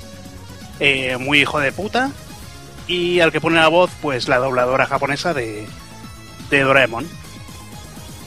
eh, 0.80 1.16
muy 1.18 1.40
hijo 1.40 1.58
de 1.60 1.72
puta, 1.72 2.10
y 2.86 3.20
al 3.20 3.32
que 3.32 3.40
pone 3.40 3.56
la 3.56 3.68
voz, 3.68 3.90
pues 4.00 4.28
la 4.28 4.38
dobladora 4.38 4.86
japonesa 4.86 5.34
de, 5.34 5.66
de 6.50 6.60
Doraemon. 6.60 7.06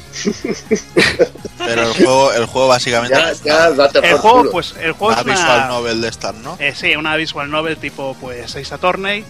Pero 1.58 1.82
el 1.84 1.94
juego, 1.94 2.34
el 2.34 2.46
juego 2.46 2.68
básicamente 2.68 3.16
Ya, 3.16 3.34
ya, 3.44 3.72
date 3.72 4.00
El 4.00 4.12
por 4.12 4.20
juego, 4.22 4.38
culo. 4.40 4.52
pues, 4.52 4.76
el 4.82 4.92
juego 4.94 5.14
una 5.14 5.20
es 5.20 5.26
una, 5.26 5.34
visual 5.36 5.68
novel 5.68 6.02
de 6.02 6.08
estas, 6.08 6.36
¿no? 6.36 6.58
Eh, 6.60 6.74
sí, 6.76 6.96
una 6.96 7.16
visual 7.16 7.50
novel 7.50 7.78
tipo 7.78 8.16
pues 8.20 8.56
Ace 8.56 8.74
Attorney, 8.74 9.24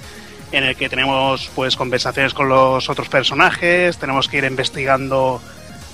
en 0.51 0.63
el 0.63 0.75
que 0.75 0.89
tenemos 0.89 1.49
pues 1.55 1.75
conversaciones 1.75 2.33
con 2.33 2.49
los 2.49 2.89
otros 2.89 3.09
personajes, 3.09 3.97
tenemos 3.97 4.27
que 4.27 4.37
ir 4.37 4.43
investigando 4.45 5.41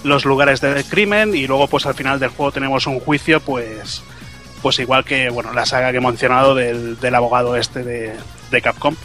los 0.03 0.25
lugares 0.25 0.61
del 0.61 0.83
crimen 0.85 1.35
y 1.35 1.47
luego 1.47 1.67
pues 1.67 1.85
al 1.85 1.95
final 1.95 2.19
del 2.19 2.29
juego 2.29 2.51
tenemos 2.51 2.85
un 2.85 2.99
juicio 2.99 3.39
pues 3.39 4.03
pues 4.61 4.77
igual 4.79 5.03
que 5.03 5.29
bueno 5.29 5.51
la 5.51 5.65
saga 5.65 5.91
que 5.91 5.97
he 5.97 6.01
mencionado 6.01 6.53
del, 6.53 6.99
del 6.99 7.15
abogado 7.15 7.55
este 7.55 7.83
de, 7.83 8.13
de 8.51 8.61
Capcom. 8.61 8.95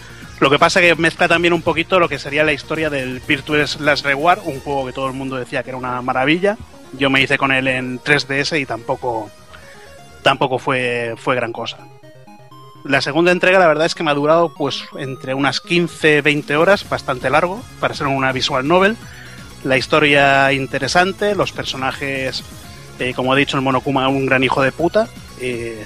Lo 0.41 0.49
que 0.49 0.59
pasa 0.59 0.81
que 0.81 0.95
mezcla 0.95 1.29
también 1.29 1.53
un 1.53 1.61
poquito 1.61 1.99
lo 1.99 2.09
que 2.09 2.19
sería 2.19 2.45
la 2.45 2.55
historia 2.55 2.89
del 2.89 3.21
Virtual 3.21 3.67
Last 3.81 4.07
Reward, 4.07 4.41
un 4.47 4.61
juego 4.61 4.87
que 4.87 4.93
todo 4.93 5.07
el 5.07 5.12
mundo 5.12 5.37
decía 5.37 5.62
que 5.62 5.69
era 5.69 5.77
una 5.77 6.01
maravilla. 6.01 6.57
Yo 6.95 7.11
me 7.11 7.21
hice 7.21 7.37
con 7.37 7.53
él 7.53 7.69
en 7.69 8.01
3DS 8.01 8.59
y 8.59 8.65
tampoco, 8.65 9.31
tampoco 10.23 10.59
fue, 10.59 11.15
fue 11.19 11.37
gran 11.37 11.53
cosa. 11.53 11.77
La 12.85 13.03
segunda 13.03 13.33
entrega, 13.33 13.59
la 13.59 13.69
verdad 13.69 13.85
es 13.85 13.95
que 13.95 14.03
me 14.03 14.11
ha 14.11 14.15
durado 14.15 14.55
pues 14.55 14.83
entre 14.99 15.35
unas 15.35 15.62
15-20 15.62 16.55
horas, 16.55 16.89
bastante 16.89 17.29
largo, 17.29 17.62
para 17.79 17.93
ser 17.93 18.07
una 18.07 18.33
visual 18.33 18.67
novel. 18.67 18.97
La 19.62 19.77
historia 19.77 20.55
interesante, 20.55 21.35
los 21.35 21.53
personajes, 21.53 22.43
eh, 22.99 23.12
como 23.15 23.37
he 23.37 23.39
dicho, 23.39 23.59
el 23.59 23.62
Monokuma 23.62 24.09
un 24.09 24.25
gran 24.25 24.43
hijo 24.43 24.62
de 24.62 24.73
puta. 24.73 25.07
Eh, 25.39 25.85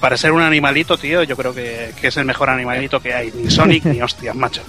para 0.00 0.16
ser 0.16 0.32
un 0.32 0.40
animalito, 0.42 0.96
tío, 0.98 1.22
yo 1.22 1.36
creo 1.36 1.54
que, 1.54 1.92
que, 2.00 2.08
es 2.08 2.16
el 2.16 2.24
mejor 2.24 2.50
animalito 2.50 3.00
que 3.00 3.12
hay. 3.14 3.30
Ni 3.34 3.50
Sonic 3.50 3.84
ni 3.84 4.00
hostias, 4.02 4.34
macho. 4.34 4.62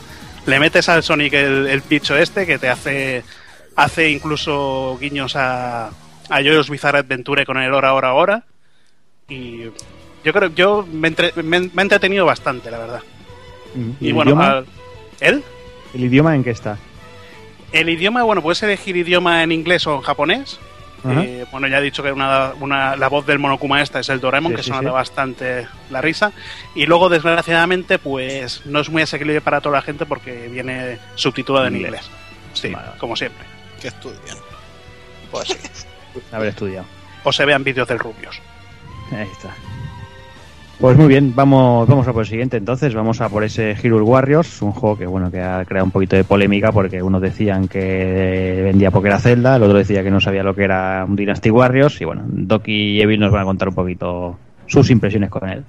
Le 0.46 0.60
metes 0.60 0.90
al 0.90 1.04
Sonic 1.04 1.34
el, 1.34 1.68
el 1.68 1.82
picho 1.82 2.18
este 2.18 2.46
que 2.46 2.58
te 2.60 2.70
hace, 2.70 3.24
hace 3.76 4.10
incluso 4.10 4.98
guiños 5.00 5.36
a, 5.36 5.88
a 5.88 6.38
Jojo's 6.44 6.70
Bizarre 6.70 7.00
Adventure 7.00 7.46
con 7.46 7.58
el 7.58 7.74
hora, 7.74 7.94
hora, 7.94 8.14
hora. 8.14 8.44
Y 9.30 9.64
yo 10.24 10.34
creo 10.34 10.50
yo 10.54 10.86
me, 10.92 11.08
entre, 11.08 11.32
me, 11.42 11.60
me, 11.62 11.68
he 11.78 11.82
entretenido 11.82 12.26
bastante, 12.26 12.70
la 12.70 12.78
verdad. 12.80 13.02
¿Y, 14.02 14.10
y 14.10 14.12
bueno, 14.12 14.40
al- 14.42 14.66
¿él? 15.22 15.44
¿El 15.94 16.04
idioma 16.04 16.36
en 16.36 16.44
qué 16.44 16.50
está? 16.52 16.78
El 17.72 17.88
idioma, 17.90 18.24
bueno, 18.24 18.42
puedes 18.42 18.62
elegir 18.64 18.98
idioma 18.98 19.44
en 19.44 19.52
inglés 19.54 19.88
o 19.88 19.96
en 19.96 20.02
japonés. 20.02 20.60
Eh, 21.04 21.46
bueno, 21.52 21.68
ya 21.68 21.80
he 21.80 21.82
dicho 21.82 22.04
que 22.04 22.12
una, 22.12 22.52
una- 22.60 22.96
la 22.96 23.08
voz 23.08 23.26
del 23.26 23.40
Monokuma 23.40 23.82
esta 23.82 24.00
es 24.00 24.10
el 24.10 24.20
Doraemon, 24.20 24.52
Sí, 24.52 24.56
que 24.58 24.64
sí, 24.64 24.70
suena 24.70 24.90
sí. 24.90 24.94
bastante 24.94 25.68
la 25.90 26.00
risa. 26.02 26.32
Y 26.76 26.86
luego, 26.86 27.10
desgraciadamente, 27.10 27.98
pues 28.00 28.66
no 28.66 28.80
es 28.82 28.90
muy 28.90 29.02
asequible 29.02 29.42
para 29.42 29.62
toda 29.62 29.78
la 29.78 29.82
gente 29.82 30.06
porque 30.06 30.48
viene 30.48 31.00
subtitulado 31.16 31.68
en 31.68 31.78
Inglés. 31.78 32.10
Sí, 32.54 32.70
Vale, 32.70 32.90
como 33.00 33.16
siempre. 33.16 33.46
Que 33.82 33.88
estudien. 33.88 34.38
Pues 35.32 35.48
sí. 35.48 35.58
Haber 36.32 36.50
estudiado. 36.50 36.86
O 37.24 37.32
se 37.32 37.46
vean 37.46 37.64
vídeos 37.64 37.88
del 37.88 38.00
Rubios. 38.00 38.40
Ahí 39.12 39.28
está. 39.32 39.56
Pues 40.82 40.98
muy 40.98 41.10
bien, 41.10 41.36
vamos, 41.36 41.88
vamos 41.88 42.08
a 42.08 42.12
por 42.12 42.24
el 42.24 42.28
siguiente 42.28 42.58
entonces, 42.58 42.96
vamos 42.96 43.22
a 43.22 43.30
por 43.30 43.44
ese 43.44 43.76
Hyrule 43.76 44.04
Warriors, 44.04 44.64
un 44.64 44.72
juego 44.72 44.98
que 44.98 45.06
bueno 45.06 45.30
que 45.30 45.40
ha 45.40 45.64
creado 45.64 45.86
un 45.86 45.92
poquito 45.92 46.16
de 46.16 46.24
polémica 46.24 46.72
porque 46.72 47.04
unos 47.04 47.22
decían 47.22 47.68
que 47.68 48.62
vendía 48.64 48.90
porque 48.90 49.10
era 49.10 49.20
Zelda, 49.20 49.58
el 49.58 49.64
otro 49.64 49.78
decía 49.78 50.02
que 50.02 50.10
no 50.10 50.20
sabía 50.20 50.42
lo 50.42 50.56
que 50.56 50.64
era 50.64 51.06
un 51.08 51.16
Dynasty 51.16 51.52
Warriors 51.52 52.02
y 52.02 52.06
bueno, 52.06 52.24
Doki 52.26 52.98
y 52.98 53.02
Evil 53.02 53.20
nos 53.20 53.32
van 53.32 53.44
a 53.44 53.46
contar 53.46 53.70
un 53.70 53.76
poquito 53.76 54.40
sus 54.66 54.90
impresiones 54.90 55.30
con 55.30 55.48
él. 55.48 55.64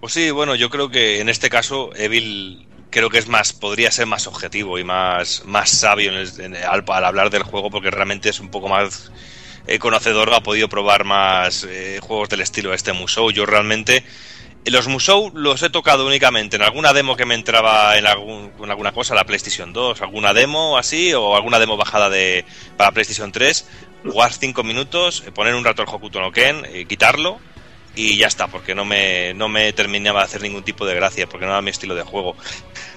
Pues 0.00 0.14
sí, 0.14 0.30
bueno, 0.30 0.54
yo 0.54 0.70
creo 0.70 0.88
que 0.88 1.20
en 1.20 1.28
este 1.28 1.50
caso 1.50 1.90
Evil 1.94 2.66
creo 2.88 3.10
que 3.10 3.18
es 3.18 3.28
más, 3.28 3.52
podría 3.52 3.90
ser 3.90 4.06
más 4.06 4.26
objetivo 4.26 4.78
y 4.78 4.84
más, 4.84 5.42
más 5.44 5.68
sabio 5.68 6.12
en 6.12 6.56
al, 6.56 6.82
hablar 7.04 7.28
del 7.28 7.42
juego 7.42 7.68
porque 7.68 7.90
realmente 7.90 8.30
es 8.30 8.40
un 8.40 8.48
poco 8.48 8.70
más 8.70 9.12
eh, 9.66 9.78
conocedor, 9.78 10.32
ha 10.32 10.40
podido 10.40 10.70
probar 10.70 11.04
más 11.04 11.64
eh, 11.68 11.98
juegos 12.00 12.30
del 12.30 12.40
estilo 12.40 12.72
este 12.72 12.94
Musou. 12.94 13.30
Yo 13.32 13.44
realmente 13.44 14.02
los 14.70 14.88
Musou 14.88 15.30
los 15.34 15.62
he 15.62 15.70
tocado 15.70 16.06
únicamente 16.06 16.56
en 16.56 16.62
alguna 16.62 16.92
demo 16.92 17.16
que 17.16 17.24
me 17.24 17.34
entraba 17.34 17.96
en, 17.96 18.06
algún, 18.06 18.52
alguna 18.68 18.92
cosa, 18.92 19.14
la 19.14 19.24
PlayStation 19.24 19.72
2, 19.72 20.02
alguna 20.02 20.34
demo 20.34 20.76
así, 20.76 21.14
o 21.14 21.36
alguna 21.36 21.58
demo 21.58 21.76
bajada 21.76 22.10
de 22.10 22.44
para 22.76 22.92
PlayStation 22.92 23.32
3, 23.32 23.68
jugar 24.04 24.32
5 24.32 24.62
minutos, 24.64 25.22
eh, 25.26 25.30
poner 25.30 25.54
un 25.54 25.64
rato 25.64 25.82
el 25.82 25.88
Hokuto 25.88 26.20
no 26.20 26.32
Ken, 26.32 26.64
eh, 26.66 26.84
quitarlo 26.86 27.38
y 27.96 28.18
ya 28.18 28.26
está, 28.26 28.46
porque 28.46 28.74
no 28.74 28.84
me, 28.84 29.32
no 29.34 29.48
me 29.48 29.72
terminaba 29.72 30.20
de 30.20 30.26
hacer 30.26 30.42
ningún 30.42 30.62
tipo 30.62 30.86
de 30.86 30.94
gracia, 30.94 31.26
porque 31.26 31.46
no 31.46 31.52
era 31.52 31.62
mi 31.62 31.70
estilo 31.70 31.94
de 31.94 32.02
juego. 32.02 32.36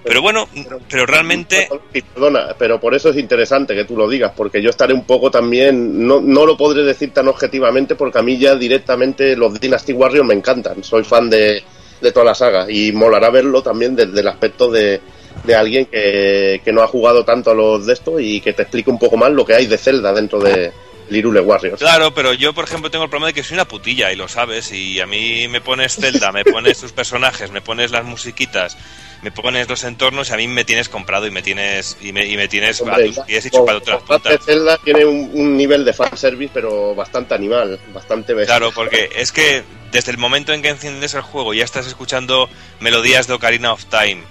Pero 0.03 0.21
bueno, 0.21 0.47
pero 0.89 1.05
realmente... 1.05 1.69
Perdona, 2.13 2.53
pero 2.59 2.81
por 2.81 2.93
eso 2.93 3.09
es 3.09 3.17
interesante 3.17 3.73
que 3.73 3.85
tú 3.85 3.95
lo 3.95 4.09
digas, 4.09 4.33
porque 4.35 4.61
yo 4.61 4.69
estaré 4.69 4.93
un 4.93 5.05
poco 5.05 5.31
también, 5.31 6.05
no, 6.05 6.19
no 6.19 6.45
lo 6.45 6.57
podré 6.57 6.83
decir 6.83 7.13
tan 7.13 7.29
objetivamente, 7.29 7.95
porque 7.95 8.19
a 8.19 8.21
mí 8.21 8.37
ya 8.37 8.55
directamente 8.55 9.37
los 9.37 9.57
Dynasty 9.57 9.93
Warriors 9.93 10.27
me 10.27 10.33
encantan, 10.33 10.83
soy 10.83 11.05
fan 11.05 11.29
de, 11.29 11.63
de 12.01 12.11
toda 12.11 12.25
la 12.25 12.35
saga 12.35 12.69
y 12.69 12.91
molará 12.91 13.29
verlo 13.29 13.63
también 13.63 13.95
desde 13.95 14.19
el 14.19 14.27
aspecto 14.27 14.69
de, 14.69 14.99
de 15.45 15.55
alguien 15.55 15.85
que, 15.85 16.61
que 16.63 16.73
no 16.73 16.81
ha 16.81 16.87
jugado 16.87 17.23
tanto 17.23 17.51
a 17.51 17.55
los 17.55 17.85
de 17.85 17.93
esto 17.93 18.19
y 18.19 18.41
que 18.41 18.51
te 18.51 18.63
explique 18.63 18.89
un 18.89 18.99
poco 18.99 19.15
más 19.15 19.31
lo 19.31 19.45
que 19.45 19.53
hay 19.53 19.65
de 19.65 19.77
Zelda 19.77 20.11
dentro 20.13 20.39
de 20.39 20.71
Lirule 21.09 21.41
Warriors. 21.41 21.79
Claro, 21.79 22.13
pero 22.13 22.33
yo, 22.33 22.53
por 22.53 22.65
ejemplo, 22.65 22.89
tengo 22.91 23.05
el 23.05 23.09
problema 23.09 23.27
de 23.27 23.33
que 23.33 23.43
soy 23.43 23.55
una 23.55 23.67
putilla 23.67 24.11
y 24.11 24.15
lo 24.15 24.27
sabes. 24.27 24.71
Y 24.71 24.99
a 24.99 25.05
mí 25.05 25.47
me 25.47 25.61
pones 25.61 25.95
Zelda, 25.95 26.31
me 26.31 26.43
pones 26.43 26.79
tus 26.79 26.91
personajes, 26.91 27.51
me 27.51 27.61
pones 27.61 27.91
las 27.91 28.05
musiquitas, 28.05 28.77
me 29.21 29.31
pones 29.31 29.67
los 29.67 29.83
entornos 29.83 30.29
y 30.29 30.33
a 30.33 30.37
mí 30.37 30.47
me 30.47 30.65
tienes 30.65 30.89
comprado 30.89 31.27
y 31.27 31.31
me 31.31 31.41
tienes 31.41 31.97
y 32.01 32.13
me, 32.13 32.25
y 32.25 32.37
me 32.37 32.47
tienes 32.47 32.81
Hombre, 32.81 33.03
a 33.03 33.05
tus 33.07 33.19
pies 33.25 33.45
y 33.45 33.49
chupado 33.49 33.79
otras 33.79 34.01
puntas. 34.03 34.45
Zelda 34.45 34.77
tiene 34.83 35.05
un, 35.05 35.31
un 35.33 35.57
nivel 35.57 35.83
de 35.85 35.93
fanservice, 35.93 36.51
pero 36.53 36.95
bastante 36.95 37.33
animal, 37.33 37.79
bastante 37.93 38.33
bestia. 38.33 38.57
Claro, 38.57 38.71
porque 38.73 39.09
es 39.15 39.31
que 39.31 39.63
desde 39.91 40.11
el 40.11 40.17
momento 40.17 40.53
en 40.53 40.61
que 40.61 40.69
enciendes 40.69 41.13
el 41.13 41.21
juego 41.21 41.53
ya 41.53 41.63
estás 41.63 41.87
escuchando 41.87 42.49
melodías 42.79 43.27
de 43.27 43.33
Ocarina 43.33 43.73
of 43.73 43.85
Time 43.85 44.21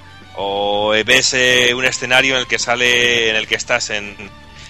o 0.41 0.91
ves 1.05 1.35
eh, 1.35 1.75
un 1.75 1.85
escenario 1.85 2.35
en 2.35 2.41
el 2.41 2.47
que 2.47 2.61
sale, 2.61 3.31
en 3.31 3.37
el 3.37 3.49
que 3.49 3.57
estás 3.57 3.91
en, 3.91 4.15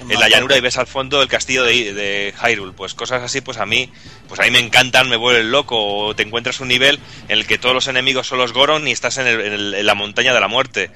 en 0.00 0.20
la 0.20 0.28
llanura 0.28 0.56
y 0.56 0.60
ves 0.60 0.76
al 0.78 0.86
fondo 0.86 1.20
el 1.22 1.28
castillo 1.28 1.64
de, 1.64 1.92
de 1.92 2.34
Hyrule, 2.42 2.72
pues 2.72 2.94
cosas 2.94 3.22
así, 3.22 3.40
pues 3.40 3.58
a 3.58 3.66
mí, 3.66 3.90
pues 4.28 4.40
a 4.40 4.44
mí 4.44 4.50
me 4.50 4.58
encantan, 4.60 5.08
me 5.08 5.16
vuelven 5.16 5.50
loco. 5.50 5.76
O 6.06 6.14
te 6.16 6.22
encuentras 6.22 6.60
un 6.60 6.68
nivel 6.68 6.98
en 7.28 7.38
el 7.38 7.46
que 7.46 7.58
todos 7.58 7.74
los 7.74 7.88
enemigos 7.88 8.26
son 8.26 8.38
los 8.38 8.52
Goron 8.52 8.86
y 8.88 8.92
estás 8.92 9.18
en, 9.18 9.26
el- 9.26 9.40
en 9.40 9.52
el- 9.52 9.74
en 9.74 9.86
la 9.86 9.94
montaña 9.94 10.32
de 10.34 10.40
la 10.40 10.48
muerte. 10.48 10.90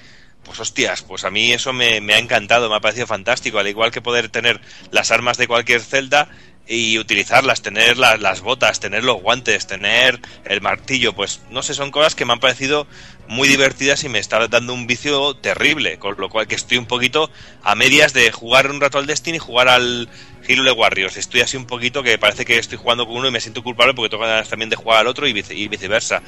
Pues 0.44 0.58
hostias, 0.58 1.02
pues 1.02 1.24
a 1.24 1.30
mí 1.30 1.52
eso 1.52 1.72
me, 1.72 2.00
me 2.00 2.14
ha 2.14 2.18
encantado, 2.18 2.68
me 2.68 2.74
ha 2.76 2.80
parecido 2.80 3.06
fantástico, 3.06 3.58
al 3.60 3.68
igual 3.68 3.92
que 3.92 4.00
poder 4.02 4.28
tener 4.28 4.60
las 4.90 5.10
armas 5.12 5.36
de 5.38 5.46
cualquier 5.46 5.80
celda 5.80 6.28
y 6.66 6.98
utilizarlas, 6.98 7.60
tener 7.62 7.96
la- 7.98 8.16
las 8.16 8.40
botas, 8.40 8.78
tener 8.80 9.02
los 9.04 9.20
guantes, 9.20 9.66
tener 9.66 10.20
el 10.44 10.60
martillo, 10.60 11.12
pues 11.12 11.40
no 11.50 11.62
sé, 11.62 11.74
son 11.74 11.90
cosas 11.90 12.14
que 12.14 12.24
me 12.24 12.32
han 12.32 12.40
parecido 12.40 12.86
muy 13.32 13.48
divertidas 13.48 14.04
y 14.04 14.09
me 14.10 14.18
está 14.18 14.46
dando 14.46 14.74
un 14.74 14.86
vicio 14.86 15.34
terrible, 15.34 15.98
con 15.98 16.14
lo 16.18 16.28
cual 16.28 16.46
que 16.46 16.54
estoy 16.54 16.76
un 16.78 16.86
poquito 16.86 17.30
a 17.62 17.74
medias 17.74 18.12
de 18.12 18.30
jugar 18.30 18.70
un 18.70 18.80
rato 18.80 18.98
al 18.98 19.06
Destiny 19.06 19.36
y 19.36 19.40
jugar 19.40 19.68
al 19.68 20.09
Hyrule 20.46 20.72
Warriors. 20.72 21.16
Estoy 21.16 21.40
así 21.40 21.56
un 21.56 21.64
poquito 21.66 22.02
que 22.02 22.18
parece 22.18 22.44
que 22.44 22.59
estoy 22.59 22.76
jugando 22.78 23.06
con 23.06 23.16
uno 23.16 23.28
y 23.28 23.30
me 23.30 23.40
siento 23.40 23.62
culpable 23.62 23.94
porque 23.94 24.10
tengo 24.10 24.24
ganas 24.24 24.48
también 24.50 24.68
de 24.68 24.76
jugar 24.76 24.98
al 25.00 25.06
otro 25.06 25.26
y, 25.26 25.32
vice- 25.32 25.54
y 25.54 25.66
viceversa. 25.68 26.22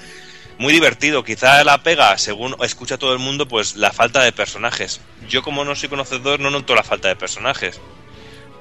Muy 0.56 0.72
divertido, 0.72 1.24
quizá 1.24 1.62
la 1.64 1.82
pega, 1.82 2.16
según 2.16 2.56
escucha 2.62 2.96
todo 2.96 3.12
el 3.12 3.18
mundo, 3.18 3.46
pues 3.46 3.76
la 3.76 3.92
falta 3.92 4.22
de 4.22 4.32
personajes. 4.32 5.00
Yo 5.28 5.42
como 5.42 5.64
no 5.64 5.74
soy 5.74 5.88
conocedor 5.90 6.40
no 6.40 6.48
noto 6.50 6.74
la 6.74 6.84
falta 6.84 7.08
de 7.08 7.16
personajes. 7.16 7.80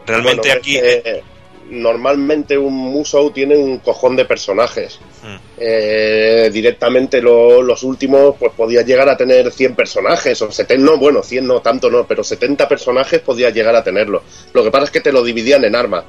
Realmente 0.06 0.50
Bueno, 0.50 0.60
aquí... 0.60 0.74
que, 0.74 1.24
normalmente 1.70 2.58
un 2.58 2.74
Musou 2.74 3.32
tiene 3.32 3.56
un 3.58 3.80
cojón 3.80 4.16
de 4.16 4.26
personajes. 4.26 5.00
Mm. 5.24 5.36
Eh, 5.58 6.50
directamente 6.52 7.22
lo- 7.22 7.62
los 7.62 7.84
últimos, 7.84 8.36
pues 8.38 8.52
podía 8.56 8.82
llegar 8.82 9.08
a 9.10 9.18
tener 9.18 9.52
100 9.52 9.76
personajes, 9.76 10.42
o 10.42 10.52
70, 10.52 10.84
no, 10.84 10.98
bueno, 10.98 11.24
100 11.24 11.48
no, 11.48 11.62
tanto 11.62 11.90
no, 11.90 12.06
pero 12.06 12.24
70 12.24 12.68
personajes 12.68 13.22
podía 13.22 13.50
llegar 13.50 13.76
a 13.76 13.84
tenerlo. 13.84 14.24
Lo 14.54 14.64
que 14.64 14.72
pasa 14.72 14.86
es 14.86 14.92
que 14.92 15.02
te 15.02 15.12
lo 15.12 15.24
dividían 15.24 15.64
en 15.66 15.76
armas. 15.76 16.04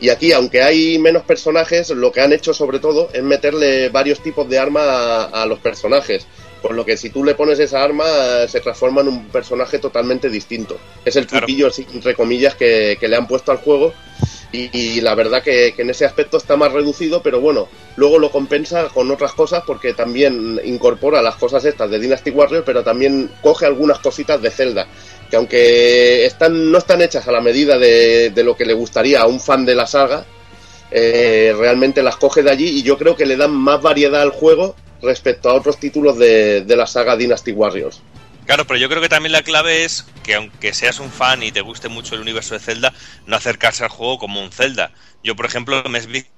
Y 0.00 0.10
aquí, 0.10 0.32
aunque 0.32 0.62
hay 0.62 0.98
menos 0.98 1.24
personajes, 1.24 1.90
lo 1.90 2.12
que 2.12 2.20
han 2.20 2.32
hecho 2.32 2.54
sobre 2.54 2.78
todo 2.78 3.08
es 3.12 3.22
meterle 3.22 3.88
varios 3.88 4.20
tipos 4.20 4.48
de 4.48 4.58
arma 4.58 4.82
a, 4.82 5.42
a 5.42 5.46
los 5.46 5.58
personajes. 5.58 6.26
Por 6.62 6.74
lo 6.74 6.84
que 6.84 6.96
si 6.96 7.10
tú 7.10 7.22
le 7.24 7.34
pones 7.34 7.58
esa 7.60 7.82
arma, 7.82 8.04
se 8.48 8.60
transforma 8.60 9.00
en 9.02 9.08
un 9.08 9.28
personaje 9.28 9.78
totalmente 9.78 10.28
distinto. 10.28 10.76
Es 11.04 11.14
el 11.16 11.26
Claro. 11.26 11.46
truquillo, 11.46 11.68
así, 11.68 11.86
entre 11.94 12.14
comillas, 12.14 12.54
que, 12.56 12.96
que 12.98 13.08
le 13.08 13.16
han 13.16 13.28
puesto 13.28 13.52
al 13.52 13.58
juego. 13.58 13.92
Y, 14.50 14.70
y 14.76 15.00
la 15.02 15.14
verdad 15.14 15.42
que, 15.42 15.74
que 15.76 15.82
en 15.82 15.90
ese 15.90 16.06
aspecto 16.06 16.38
está 16.38 16.56
más 16.56 16.72
reducido, 16.72 17.22
pero 17.22 17.38
bueno, 17.38 17.68
luego 17.96 18.18
lo 18.18 18.30
compensa 18.30 18.88
con 18.88 19.10
otras 19.10 19.32
cosas 19.34 19.62
porque 19.66 19.92
también 19.92 20.58
incorpora 20.64 21.20
las 21.20 21.36
cosas 21.36 21.64
estas 21.66 21.90
de 21.90 21.98
Dynasty 21.98 22.30
Warriors, 22.30 22.64
pero 22.64 22.82
también 22.82 23.30
coge 23.42 23.66
algunas 23.66 23.98
cositas 23.98 24.40
de 24.40 24.50
Zelda, 24.50 24.86
que 25.28 25.36
aunque 25.36 26.24
están, 26.24 26.72
no 26.72 26.78
están 26.78 27.02
hechas 27.02 27.28
a 27.28 27.32
la 27.32 27.42
medida 27.42 27.78
de, 27.78 28.30
de 28.30 28.42
lo 28.42 28.56
que 28.56 28.64
le 28.64 28.72
gustaría 28.72 29.20
a 29.20 29.26
un 29.26 29.38
fan 29.38 29.66
de 29.66 29.74
la 29.74 29.86
saga, 29.86 30.24
eh, 30.90 31.54
realmente 31.58 32.02
las 32.02 32.16
coge 32.16 32.42
de 32.42 32.50
allí 32.50 32.68
y 32.78 32.82
yo 32.82 32.96
creo 32.96 33.14
que 33.14 33.26
le 33.26 33.36
dan 33.36 33.50
más 33.52 33.82
variedad 33.82 34.22
al 34.22 34.30
juego 34.30 34.74
respecto 35.02 35.48
a 35.50 35.54
otros 35.54 35.78
títulos 35.78 36.18
de, 36.18 36.62
de 36.62 36.76
la 36.76 36.86
saga 36.86 37.16
Dynasty 37.16 37.52
Warriors. 37.52 38.00
Claro, 38.46 38.66
pero 38.66 38.78
yo 38.78 38.88
creo 38.88 39.02
que 39.02 39.08
también 39.10 39.32
la 39.32 39.42
clave 39.42 39.84
es 39.84 40.06
que 40.24 40.34
aunque 40.34 40.72
seas 40.72 41.00
un 41.00 41.10
fan 41.10 41.42
y 41.42 41.52
te 41.52 41.60
guste 41.60 41.88
mucho 41.88 42.14
el 42.14 42.22
universo 42.22 42.54
de 42.54 42.60
Zelda, 42.60 42.92
no 43.26 43.36
acercarse 43.36 43.84
al 43.84 43.90
juego 43.90 44.18
como 44.18 44.40
un 44.42 44.50
Zelda. 44.50 44.90
Yo, 45.22 45.36
por 45.36 45.44
ejemplo, 45.46 45.82
me 45.90 45.98
he 45.98 46.06
visto 46.06 46.30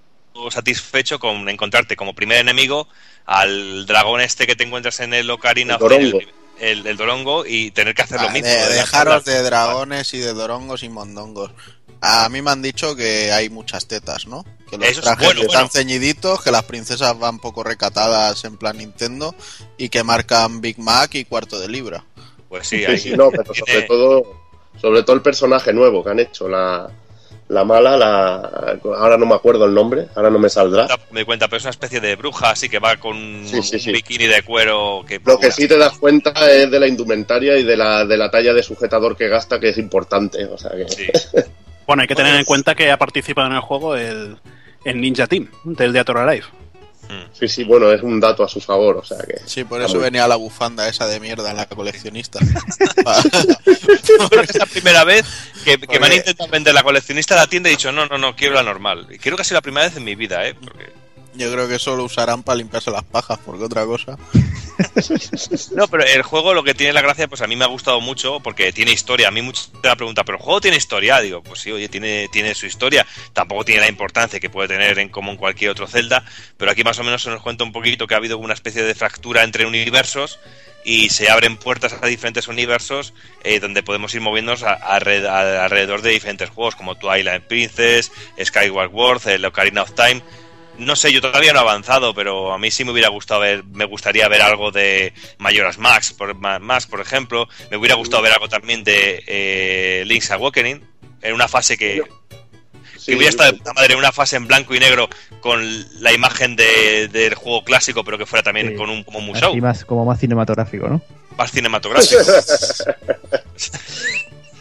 satisfecho 0.50 1.18
con 1.20 1.48
encontrarte 1.48 1.94
como 1.96 2.14
primer 2.14 2.38
enemigo 2.38 2.88
al 3.26 3.86
dragón 3.86 4.20
este 4.20 4.46
que 4.46 4.56
te 4.56 4.64
encuentras 4.64 4.98
en 5.00 5.14
el 5.14 5.30
Ocarina 5.30 5.76
El 5.76 5.82
of 5.82 5.88
Time, 5.88 6.10
Dorongo. 6.10 6.30
el, 6.58 6.86
el 6.86 6.96
Dorongo, 6.96 7.44
y 7.46 7.70
tener 7.70 7.94
que 7.94 8.02
hacer 8.02 8.20
lo 8.20 8.28
Ah, 8.28 8.32
mismo. 8.32 8.48
de- 8.48 8.56
de 8.56 8.74
dejaros 8.74 9.24
de 9.24 9.42
dragones 9.42 10.12
y 10.14 10.18
de 10.18 10.32
dorongos 10.32 10.82
y 10.82 10.88
mondongos. 10.88 11.52
A 12.00 12.28
mí 12.28 12.42
me 12.42 12.50
han 12.50 12.62
dicho 12.62 12.96
que 12.96 13.30
hay 13.30 13.50
muchas 13.50 13.86
tetas, 13.86 14.26
¿no? 14.26 14.44
Que 14.70 14.78
los 14.78 14.86
Eso 14.88 15.00
es 15.00 15.04
trajes 15.04 15.26
bueno, 15.26 15.40
están 15.42 15.62
bueno. 15.62 15.70
ceñiditos, 15.72 16.42
que 16.42 16.50
las 16.50 16.62
princesas 16.64 17.18
van 17.18 17.38
poco 17.38 17.62
recatadas 17.64 18.44
en 18.44 18.56
plan 18.56 18.78
Nintendo 18.78 19.34
y 19.76 19.88
que 19.88 20.04
marcan 20.04 20.60
Big 20.60 20.78
Mac 20.78 21.14
y 21.14 21.24
cuarto 21.24 21.58
de 21.58 21.68
libra. 21.68 22.04
Pues 22.48 22.66
sí, 22.68 22.78
Sí, 22.78 22.84
ahí 22.84 22.98
sí, 22.98 23.10
no, 23.16 23.30
pero 23.30 23.52
sobre 23.54 23.82
todo, 23.82 24.22
sobre 24.80 25.02
todo 25.02 25.16
el 25.16 25.22
personaje 25.22 25.72
nuevo 25.72 26.02
que 26.04 26.10
han 26.10 26.20
hecho, 26.20 26.48
la, 26.48 26.88
la 27.48 27.64
mala, 27.64 27.96
la, 27.96 28.78
ahora 28.96 29.16
no 29.16 29.26
me 29.26 29.34
acuerdo 29.34 29.64
el 29.66 29.74
nombre, 29.74 30.06
ahora 30.14 30.30
no 30.30 30.38
me 30.38 30.48
saldrá. 30.48 30.86
me 31.10 31.24
cuenta, 31.24 31.46
pero 31.48 31.58
es 31.58 31.64
una 31.64 31.70
especie 31.70 32.00
de 32.00 32.14
bruja, 32.16 32.50
así 32.50 32.68
que 32.68 32.78
va 32.78 32.96
con 32.96 33.16
un, 33.16 33.46
Sí, 33.46 33.62
sí, 33.62 33.76
un 33.76 33.80
sí. 33.82 33.92
bikini 33.92 34.26
de 34.26 34.42
cuero 34.42 35.04
que 35.06 35.20
Lo 35.24 35.38
que 35.38 35.50
sí 35.52 35.66
te 35.68 35.76
das 35.78 35.98
cuenta 35.98 36.30
es 36.50 36.70
de 36.70 36.78
la 36.80 36.86
indumentaria 36.86 37.56
y 37.58 37.62
de 37.64 37.76
la, 37.76 38.04
de 38.04 38.16
la 38.16 38.30
talla 38.30 38.52
de 38.54 38.62
sujetador 38.62 39.16
que 39.16 39.28
gasta, 39.28 39.58
que 39.60 39.68
es 39.70 39.78
importante. 39.78 40.44
O 40.46 40.56
sea 40.58 40.70
que, 40.72 40.88
Sí. 40.88 41.06
Bueno, 41.86 42.02
hay 42.02 42.08
que 42.08 42.14
tener 42.14 42.36
en 42.36 42.44
cuenta 42.44 42.76
que 42.76 42.88
ha 42.92 42.96
participado 42.98 43.48
en 43.48 43.54
el 43.54 43.60
juego 43.60 43.96
el, 43.96 44.36
el 44.84 45.00
Ninja 45.00 45.26
Team 45.26 45.48
del 45.64 45.92
Deator 45.92 46.18
Alive. 46.18 46.46
Mm. 47.08 47.24
sí, 47.32 47.48
sí, 47.48 47.64
bueno, 47.64 47.90
es 47.90 48.02
un 48.02 48.20
dato 48.20 48.44
a 48.44 48.48
su 48.48 48.60
favor. 48.60 48.96
O 48.98 49.04
sea 49.04 49.18
que, 49.18 49.38
Sí, 49.44 49.64
por 49.64 49.82
eso 49.82 49.94
muy 49.94 50.04
venía 50.04 50.28
la 50.28 50.36
bufanda 50.36 50.88
esa 50.88 51.06
de 51.08 51.18
mierda 51.18 51.50
en 51.50 51.56
la 51.56 51.66
coleccionista. 51.66 52.38
Creo 54.30 54.42
que 54.42 54.50
es 54.52 54.58
la 54.58 54.66
primera 54.66 55.04
vez 55.04 55.24
que, 55.64 55.78
que 55.78 55.98
me 55.98 56.06
han 56.06 56.12
intentado 56.14 56.48
vender 56.50 56.74
la 56.74 56.82
coleccionista 56.82 57.34
de 57.34 57.40
la 57.40 57.46
tienda 57.46 57.68
y 57.68 57.72
he 57.72 57.76
dicho, 57.76 57.90
no, 57.92 58.06
no, 58.06 58.18
no, 58.18 58.36
quiero 58.36 58.54
la 58.54 58.62
normal. 58.62 59.06
Y 59.10 59.18
creo 59.18 59.36
que 59.36 59.42
ha 59.42 59.44
sido 59.44 59.56
la 59.56 59.62
primera 59.62 59.86
vez 59.86 59.96
en 59.96 60.04
mi 60.04 60.14
vida, 60.14 60.46
¿eh? 60.46 60.54
Porque- 60.54 60.92
Yo 61.34 61.50
creo 61.52 61.68
que 61.68 61.76
eso 61.76 61.96
lo 61.96 62.04
usarán 62.04 62.42
para 62.42 62.56
limpiarse 62.56 62.90
las 62.90 63.04
pajas, 63.04 63.38
porque 63.44 63.64
otra 63.64 63.84
cosa. 63.86 64.16
No, 65.74 65.88
pero 65.88 66.04
el 66.04 66.22
juego 66.22 66.54
lo 66.54 66.62
que 66.64 66.74
tiene 66.74 66.92
la 66.92 67.02
gracia, 67.02 67.28
pues 67.28 67.40
a 67.42 67.46
mí 67.46 67.56
me 67.56 67.64
ha 67.64 67.68
gustado 67.68 68.00
mucho 68.00 68.40
porque 68.40 68.72
tiene 68.72 68.92
historia. 68.92 69.28
A 69.28 69.30
mí 69.30 69.42
mucha 69.42 69.62
la 69.82 69.96
pregunta, 69.96 70.24
¿pero 70.24 70.38
el 70.38 70.44
juego 70.44 70.60
tiene 70.60 70.76
historia? 70.76 71.20
Digo, 71.20 71.42
pues 71.42 71.60
sí, 71.60 71.70
oye, 71.72 71.88
tiene, 71.88 72.28
tiene 72.32 72.54
su 72.54 72.66
historia. 72.66 73.06
Tampoco 73.32 73.64
tiene 73.64 73.80
la 73.82 73.88
importancia 73.88 74.40
que 74.40 74.50
puede 74.50 74.68
tener 74.68 74.98
en 74.98 75.08
común 75.08 75.36
cualquier 75.36 75.70
otro 75.70 75.86
Zelda, 75.86 76.24
pero 76.56 76.70
aquí 76.70 76.84
más 76.84 76.98
o 76.98 77.04
menos 77.04 77.22
se 77.22 77.30
nos 77.30 77.42
cuenta 77.42 77.64
un 77.64 77.72
poquito 77.72 78.06
que 78.06 78.14
ha 78.14 78.18
habido 78.18 78.38
una 78.38 78.54
especie 78.54 78.82
de 78.82 78.94
fractura 78.94 79.42
entre 79.44 79.66
universos 79.66 80.38
y 80.82 81.10
se 81.10 81.28
abren 81.30 81.58
puertas 81.58 81.94
a 82.00 82.06
diferentes 82.06 82.48
universos 82.48 83.12
eh, 83.44 83.60
donde 83.60 83.82
podemos 83.82 84.14
ir 84.14 84.22
moviéndonos 84.22 84.62
a- 84.62 84.72
a 84.72 84.98
alred- 84.98 85.26
a- 85.26 85.64
alrededor 85.64 86.00
de 86.00 86.10
diferentes 86.10 86.48
juegos 86.48 86.74
como 86.74 86.94
Twilight 86.96 87.42
Princess, 87.42 88.10
Skyward 88.42 88.90
Sword, 88.90 89.28
el 89.28 89.44
Ocarina 89.44 89.82
of 89.82 89.92
Time. 89.94 90.22
No 90.80 90.96
sé, 90.96 91.12
yo 91.12 91.20
todavía 91.20 91.52
no 91.52 91.58
he 91.60 91.62
avanzado, 91.62 92.14
pero 92.14 92.52
a 92.52 92.58
mí 92.58 92.70
sí 92.70 92.84
me 92.84 92.90
hubiera 92.92 93.08
gustado 93.08 93.40
ver, 93.40 93.64
me 93.64 93.84
gustaría 93.84 94.26
ver 94.28 94.42
algo 94.42 94.70
de 94.70 95.12
Majora's 95.38 95.78
Max, 95.78 96.12
por, 96.12 96.34
Ma- 96.34 96.58
Max, 96.58 96.86
por 96.86 97.00
ejemplo. 97.00 97.48
Me 97.70 97.76
hubiera 97.76 97.94
gustado 97.96 98.22
ver 98.22 98.32
algo 98.32 98.48
también 98.48 98.82
de 98.82 99.22
eh, 99.26 100.04
Link's 100.06 100.30
Awakening, 100.30 100.82
en 101.22 101.34
una 101.34 101.48
fase 101.48 101.76
que, 101.76 102.02
sí, 102.96 103.06
que 103.12 103.16
hubiera 103.16 103.30
estado 103.30 103.52
de 103.52 103.58
puta 103.58 103.72
madre, 103.74 103.92
en 103.92 103.98
una 103.98 104.10
fase 104.12 104.36
en 104.36 104.46
blanco 104.46 104.74
y 104.74 104.80
negro 104.80 105.08
con 105.40 105.60
la 106.02 106.12
imagen 106.12 106.56
de- 106.56 107.08
del 107.08 107.34
juego 107.34 107.62
clásico, 107.64 108.02
pero 108.04 108.16
que 108.18 108.26
fuera 108.26 108.42
también 108.42 108.70
Sí. 108.70 108.74
con 108.76 108.88
un 108.90 109.04
como 109.04 109.20
museo, 109.20 109.50
Así 109.50 109.60
más, 109.60 109.84
como 109.84 110.04
más 110.04 110.18
cinematográfico, 110.18 110.88
¿no? 110.88 111.02
más 111.36 111.50
cinematográfico. 111.52 112.20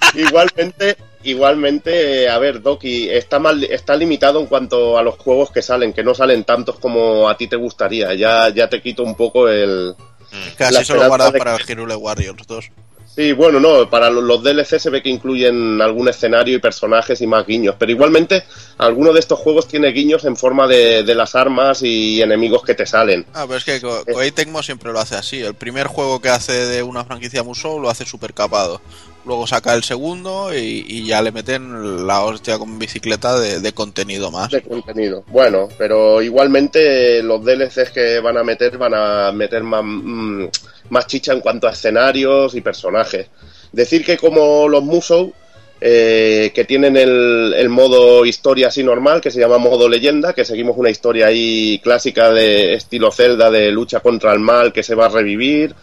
igualmente, 0.15 0.97
igualmente, 1.23 2.29
a 2.29 2.37
ver, 2.37 2.61
Doki, 2.61 3.09
está 3.09 3.39
mal, 3.39 3.63
está 3.63 3.95
limitado 3.95 4.39
en 4.39 4.45
cuanto 4.47 4.97
a 4.97 5.03
los 5.03 5.15
juegos 5.17 5.51
que 5.51 5.61
salen, 5.61 5.93
que 5.93 6.03
no 6.03 6.13
salen 6.13 6.43
tantos 6.43 6.79
como 6.79 7.27
a 7.29 7.37
ti 7.37 7.47
te 7.47 7.55
gustaría. 7.55 8.13
Ya, 8.15 8.49
ya 8.49 8.69
te 8.69 8.81
quito 8.81 9.03
un 9.03 9.15
poco 9.15 9.47
el. 9.49 9.95
Mm. 10.31 10.55
Que 10.57 10.63
La 10.71 10.79
así 10.79 10.85
se 10.85 10.93
lo 10.93 11.01
esperanza 11.01 11.07
guardan 11.07 11.31
de 11.33 11.39
para 11.39 11.57
que- 11.57 11.63
Hyrule 11.73 11.95
Warriors 11.95 12.45
2. 12.47 12.71
Sí, 13.15 13.33
bueno, 13.33 13.59
no, 13.59 13.89
para 13.89 14.09
los, 14.09 14.43
DLC 14.43 14.79
se 14.79 14.89
ve 14.89 15.01
que 15.01 15.09
incluyen 15.09 15.81
algún 15.81 16.07
escenario 16.07 16.55
y 16.55 16.59
personajes 16.59 17.19
y 17.19 17.27
más 17.27 17.45
guiños, 17.45 17.75
pero 17.77 17.91
igualmente 17.91 18.43
alguno 18.77 19.11
de 19.11 19.19
estos 19.19 19.39
juegos 19.39 19.67
tiene 19.67 19.89
guiños 19.89 20.23
en 20.23 20.37
forma 20.37 20.67
de, 20.67 21.03
de 21.03 21.15
las 21.15 21.35
armas 21.35 21.81
y 21.81 22.21
enemigos 22.21 22.63
que 22.63 22.75
te 22.75 22.85
salen. 22.85 23.25
Ah, 23.33 23.43
pero 23.45 23.57
es 23.57 23.65
que 23.65 23.81
Ko- 23.81 24.05
Koei 24.13 24.31
Tecmo 24.31 24.63
siempre 24.63 24.93
lo 24.93 24.99
hace 24.99 25.15
así. 25.15 25.41
El 25.41 25.55
primer 25.55 25.87
juego 25.87 26.21
que 26.21 26.29
hace 26.29 26.53
de 26.67 26.81
una 26.83 27.03
franquicia 27.03 27.43
Musou 27.43 27.79
lo 27.81 27.89
hace 27.89 28.05
super 28.05 28.33
capado. 28.33 28.79
Luego 29.25 29.45
saca 29.45 29.73
el 29.73 29.83
segundo 29.83 30.51
y, 30.55 31.05
ya 31.05 31.21
le 31.21 31.31
meten 31.31 32.07
la 32.07 32.23
hostia 32.23 32.57
con 32.57 32.79
bicicleta 32.79 33.39
de, 33.39 33.73
contenido 33.73 34.31
más. 34.31 34.49
de 34.51 34.61
contenido. 34.61 35.23
Bueno, 35.27 35.67
pero 35.77 36.21
igualmente 36.21 37.21
los 37.21 37.43
DLCs 37.43 37.91
que 37.91 38.19
van 38.19 38.37
a 38.37 38.43
meter 38.43 38.77
van 38.77 38.93
a 38.93 39.31
meter 39.31 39.63
más, 39.63 39.83
mm, 39.83 40.45
más 40.89 41.07
chicha 41.07 41.33
en 41.33 41.41
cuanto 41.41 41.67
a 41.67 41.71
escenarios 41.71 42.55
y 42.55 42.61
personajes. 42.61 43.27
Decir 43.71 44.05
que 44.05 44.17
como 44.17 44.67
los 44.67 44.83
Musou, 44.83 45.33
eh, 45.81 46.51
que 46.53 46.65
tienen 46.65 46.97
el, 46.97 47.53
el 47.55 47.69
modo 47.69 48.25
historia 48.25 48.67
así 48.67 48.83
normal, 48.83 49.21
que 49.21 49.31
se 49.31 49.39
llama 49.39 49.57
modo 49.57 49.87
leyenda, 49.87 50.33
que 50.33 50.43
seguimos 50.43 50.75
una 50.77 50.89
historia 50.89 51.27
ahí 51.27 51.79
clásica 51.83 52.31
de 52.31 52.73
estilo 52.73 53.11
Zelda, 53.11 53.49
de 53.49 53.71
lucha 53.71 53.99
contra 53.99 54.33
el 54.33 54.39
mal 54.39 54.73
que 54.73 54.83
se 54.83 54.95
va 54.95 55.05
a 55.05 55.09
revivir, 55.09 55.75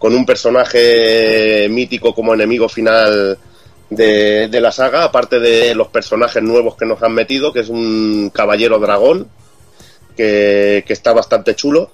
con 0.00 0.14
un 0.14 0.24
personaje 0.24 1.68
mítico 1.70 2.14
como 2.14 2.32
enemigo 2.32 2.70
final 2.70 3.38
de, 3.90 4.60
la 4.60 4.72
saga, 4.72 5.04
aparte 5.04 5.38
de 5.38 5.74
los 5.74 5.88
personajes 5.88 6.42
nuevos 6.42 6.74
que 6.74 6.86
nos 6.86 7.02
han 7.02 7.12
metido, 7.12 7.52
que 7.52 7.60
es 7.60 7.68
un 7.68 8.30
caballero 8.32 8.78
dragón, 8.78 9.28
que, 10.16 10.84
que 10.86 10.92
está 10.94 11.12
bastante 11.12 11.54
chulo. 11.54 11.90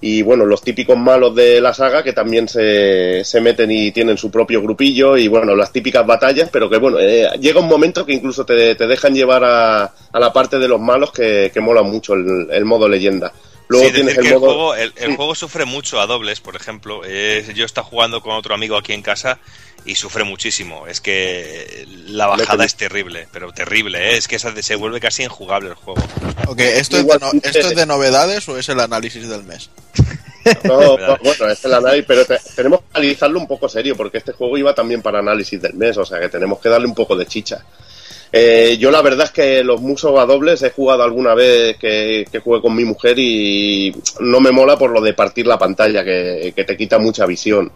Y 0.00 0.22
bueno, 0.22 0.46
los 0.46 0.62
típicos 0.62 0.96
malos 0.96 1.34
de 1.34 1.60
la 1.60 1.74
saga 1.74 2.04
que 2.04 2.12
también 2.12 2.48
se, 2.48 3.24
se 3.24 3.40
meten 3.40 3.70
y 3.72 3.90
tienen 3.90 4.16
su 4.16 4.30
propio 4.30 4.62
grupillo 4.62 5.16
y 5.16 5.26
bueno, 5.26 5.56
las 5.56 5.72
típicas 5.72 6.06
batallas, 6.06 6.50
pero 6.52 6.70
que 6.70 6.78
bueno, 6.78 7.00
eh, 7.00 7.28
llega 7.40 7.58
un 7.58 7.68
momento 7.68 8.06
que 8.06 8.14
incluso 8.14 8.46
te, 8.46 8.76
te 8.76 8.86
dejan 8.86 9.12
llevar 9.12 9.42
a, 9.44 9.82
a 9.82 10.20
la 10.20 10.32
parte 10.32 10.60
de 10.60 10.68
los 10.68 10.80
malos 10.80 11.10
que, 11.10 11.50
que 11.52 11.60
mola 11.60 11.82
mucho 11.82 12.14
el 12.14 12.64
modo 12.64 12.88
leyenda. 12.88 13.32
Luego 13.70 13.86
sí, 13.86 13.92
tienes 13.94 14.16
decir 14.16 14.20
el 14.20 14.28
que 14.28 14.34
el, 14.34 14.40
modo... 14.40 14.52
juego, 14.52 14.74
el, 14.74 14.92
el 14.96 15.10
Sí. 15.10 15.16
juego 15.16 15.34
sufre 15.34 15.64
mucho 15.64 16.00
a 16.00 16.06
dobles, 16.06 16.40
por 16.40 16.56
ejemplo. 16.56 17.02
Eh, 17.06 17.50
yo 17.54 17.64
estaba 17.64 17.86
jugando 17.86 18.20
con 18.20 18.32
otro 18.34 18.54
amigo 18.54 18.76
aquí 18.76 18.92
en 18.92 19.00
casa 19.02 19.38
y 19.84 19.94
sufre 19.94 20.24
muchísimo. 20.24 20.86
Es 20.86 21.00
que 21.00 21.86
la 22.06 22.26
bajada 22.26 22.64
es 22.64 22.74
terrible, 22.74 23.28
pero 23.32 23.52
terrible. 23.52 24.10
¿eh? 24.12 24.16
Es 24.16 24.28
que 24.28 24.38
se 24.38 24.74
vuelve 24.76 25.00
casi 25.00 25.22
injugable 25.22 25.68
el 25.70 25.74
juego. 25.76 26.02
Ok, 26.48 26.60
¿esto 26.60 26.98
es, 26.98 27.06
de 27.06 27.18
no- 27.18 27.30
¿esto 27.42 27.68
es 27.68 27.76
de 27.76 27.86
novedades 27.86 28.48
o 28.48 28.58
es 28.58 28.68
el 28.68 28.80
análisis 28.80 29.28
del 29.28 29.44
mes? 29.44 29.70
No, 30.64 30.96
no, 30.96 31.18
bueno, 31.22 31.48
es 31.50 31.62
el 31.66 31.74
análisis, 31.74 32.06
pero 32.08 32.24
te- 32.24 32.40
tenemos 32.56 32.80
que 32.80 32.86
analizarlo 32.94 33.38
un 33.38 33.46
poco 33.46 33.68
serio, 33.68 33.94
porque 33.94 34.16
este 34.18 34.32
juego 34.32 34.56
iba 34.56 34.74
también 34.74 35.02
para 35.02 35.18
análisis 35.18 35.60
del 35.60 35.74
mes, 35.74 35.98
o 35.98 36.04
sea 36.06 36.18
que 36.18 36.30
tenemos 36.30 36.58
que 36.60 36.70
darle 36.70 36.86
un 36.86 36.94
poco 36.94 37.14
de 37.14 37.26
chicha. 37.26 37.62
Eh, 38.32 38.76
yo 38.78 38.90
la 38.90 39.02
verdad 39.02 39.26
es 39.26 39.32
que 39.32 39.64
los 39.64 39.80
musos 39.80 40.16
a 40.18 40.24
dobles 40.24 40.62
he 40.62 40.70
jugado 40.70 41.02
alguna 41.02 41.34
vez 41.34 41.76
que, 41.78 42.24
que 42.30 42.38
jugué 42.38 42.60
con 42.60 42.76
mi 42.76 42.84
mujer 42.84 43.18
y 43.18 43.94
no 44.20 44.40
me 44.40 44.52
mola 44.52 44.76
por 44.76 44.90
lo 44.90 45.00
de 45.00 45.14
partir 45.14 45.46
la 45.46 45.58
pantalla, 45.58 46.04
que, 46.04 46.52
que 46.54 46.64
te 46.64 46.76
quita 46.76 46.98
mucha 46.98 47.26
visión. 47.26 47.72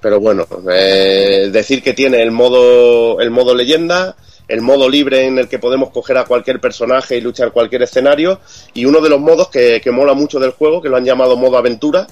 Pero 0.00 0.20
bueno, 0.20 0.46
eh, 0.70 1.48
decir 1.52 1.82
que 1.82 1.92
tiene 1.92 2.22
el 2.22 2.30
modo, 2.30 3.20
el 3.20 3.30
modo 3.30 3.54
leyenda, 3.54 4.16
el 4.48 4.62
modo 4.62 4.88
libre 4.88 5.26
en 5.26 5.38
el 5.38 5.48
que 5.48 5.58
podemos 5.58 5.90
coger 5.90 6.18
a 6.18 6.24
cualquier 6.24 6.60
personaje 6.60 7.16
y 7.16 7.20
luchar 7.20 7.52
cualquier 7.52 7.82
escenario, 7.82 8.40
y 8.74 8.84
uno 8.84 9.00
de 9.00 9.08
los 9.08 9.20
modos 9.20 9.48
que, 9.48 9.80
que 9.82 9.90
mola 9.90 10.12
mucho 10.14 10.40
del 10.40 10.52
juego, 10.52 10.82
que 10.82 10.88
lo 10.88 10.96
han 10.96 11.04
llamado 11.04 11.36
modo 11.36 11.56
aventura, 11.56 12.06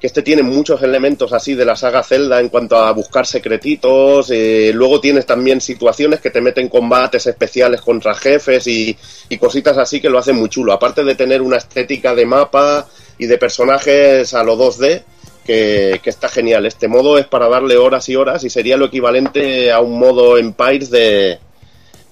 que 0.00 0.06
este 0.06 0.22
tiene 0.22 0.42
muchos 0.42 0.82
elementos 0.82 1.32
así 1.32 1.54
de 1.54 1.64
la 1.64 1.74
saga 1.74 2.02
Zelda 2.02 2.40
en 2.40 2.50
cuanto 2.50 2.76
a 2.76 2.92
buscar 2.92 3.26
secretitos, 3.26 4.30
eh, 4.30 4.70
luego 4.74 5.00
tienes 5.00 5.24
también 5.24 5.60
situaciones 5.60 6.20
que 6.20 6.30
te 6.30 6.42
meten 6.42 6.68
combates 6.68 7.26
especiales 7.26 7.80
contra 7.80 8.14
jefes 8.14 8.66
y, 8.66 8.96
y 9.28 9.38
cositas 9.38 9.78
así 9.78 10.00
que 10.00 10.10
lo 10.10 10.18
hacen 10.18 10.36
muy 10.36 10.50
chulo, 10.50 10.72
aparte 10.72 11.02
de 11.02 11.14
tener 11.14 11.40
una 11.40 11.56
estética 11.56 12.14
de 12.14 12.26
mapa 12.26 12.86
y 13.18 13.26
de 13.26 13.38
personajes 13.38 14.34
a 14.34 14.42
lo 14.42 14.56
2D, 14.58 15.02
que, 15.46 16.00
que 16.02 16.10
está 16.10 16.28
genial. 16.28 16.66
Este 16.66 16.88
modo 16.88 17.18
es 17.18 17.26
para 17.26 17.48
darle 17.48 17.76
horas 17.76 18.08
y 18.08 18.16
horas 18.16 18.44
y 18.44 18.50
sería 18.50 18.76
lo 18.76 18.86
equivalente 18.86 19.72
a 19.72 19.80
un 19.80 19.98
modo 19.98 20.36
Empires 20.36 20.90
de, 20.90 21.38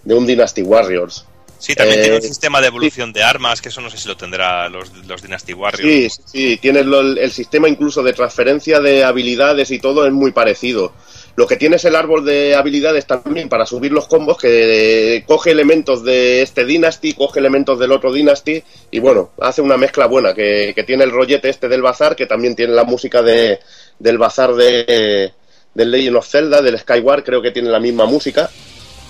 de 0.04 0.14
un 0.14 0.26
Dynasty 0.26 0.62
Warriors. 0.62 1.26
Sí, 1.64 1.74
también 1.74 2.00
Eh, 2.00 2.02
tiene 2.02 2.16
un 2.16 2.22
sistema 2.22 2.60
de 2.60 2.66
evolución 2.66 3.12
de 3.12 3.22
armas, 3.22 3.62
que 3.62 3.70
eso 3.70 3.80
no 3.80 3.88
sé 3.90 3.96
si 3.96 4.06
lo 4.08 4.16
tendrá 4.16 4.68
los, 4.68 4.92
los 5.06 5.22
Dynasty 5.22 5.54
Warriors. 5.54 6.20
Sí, 6.30 6.58
sí, 6.60 6.70
lo- 6.84 7.00
el 7.00 7.32
sistema 7.32 7.68
incluso 7.68 8.02
de 8.02 8.12
transferencia 8.12 8.80
de 8.80 9.02
habilidades 9.04 9.70
y 9.70 9.78
todo 9.78 10.06
es 10.06 10.12
muy 10.12 10.32
parecido. 10.32 10.92
Lo 11.36 11.46
que 11.48 11.56
tiene 11.56 11.76
es 11.76 11.84
el 11.84 11.96
árbol 11.96 12.24
de 12.24 12.54
habilidades 12.54 13.06
también 13.06 13.48
para 13.48 13.66
subir 13.66 13.90
los 13.92 14.06
combos 14.06 14.38
que 14.38 15.16
eh, 15.16 15.24
coge 15.26 15.50
elementos 15.50 16.04
de 16.04 16.42
este 16.42 16.64
Dynasty, 16.64 17.14
coge 17.14 17.40
elementos 17.40 17.78
del 17.78 17.90
otro 17.92 18.12
Dynasty 18.12 18.62
y 18.90 18.98
bueno, 19.00 19.30
hace 19.40 19.60
una 19.62 19.76
mezcla 19.76 20.06
buena 20.06 20.32
que, 20.34 20.72
que 20.76 20.84
tiene 20.84 21.02
el 21.04 21.10
rollete 21.10 21.48
este 21.48 21.68
del 21.68 21.82
bazar 21.82 22.14
que 22.14 22.26
también 22.26 22.54
tiene 22.54 22.72
la 22.74 22.84
música 22.84 23.20
de, 23.22 23.58
del 23.98 24.18
bazar 24.18 24.54
de, 24.54 25.32
del 25.74 25.90
Legend 25.90 26.16
of 26.18 26.28
Zelda, 26.28 26.62
del 26.62 26.78
Skyward, 26.78 27.24
creo 27.24 27.42
que 27.42 27.50
tiene 27.50 27.68
la 27.70 27.80
misma 27.80 28.06
música. 28.06 28.48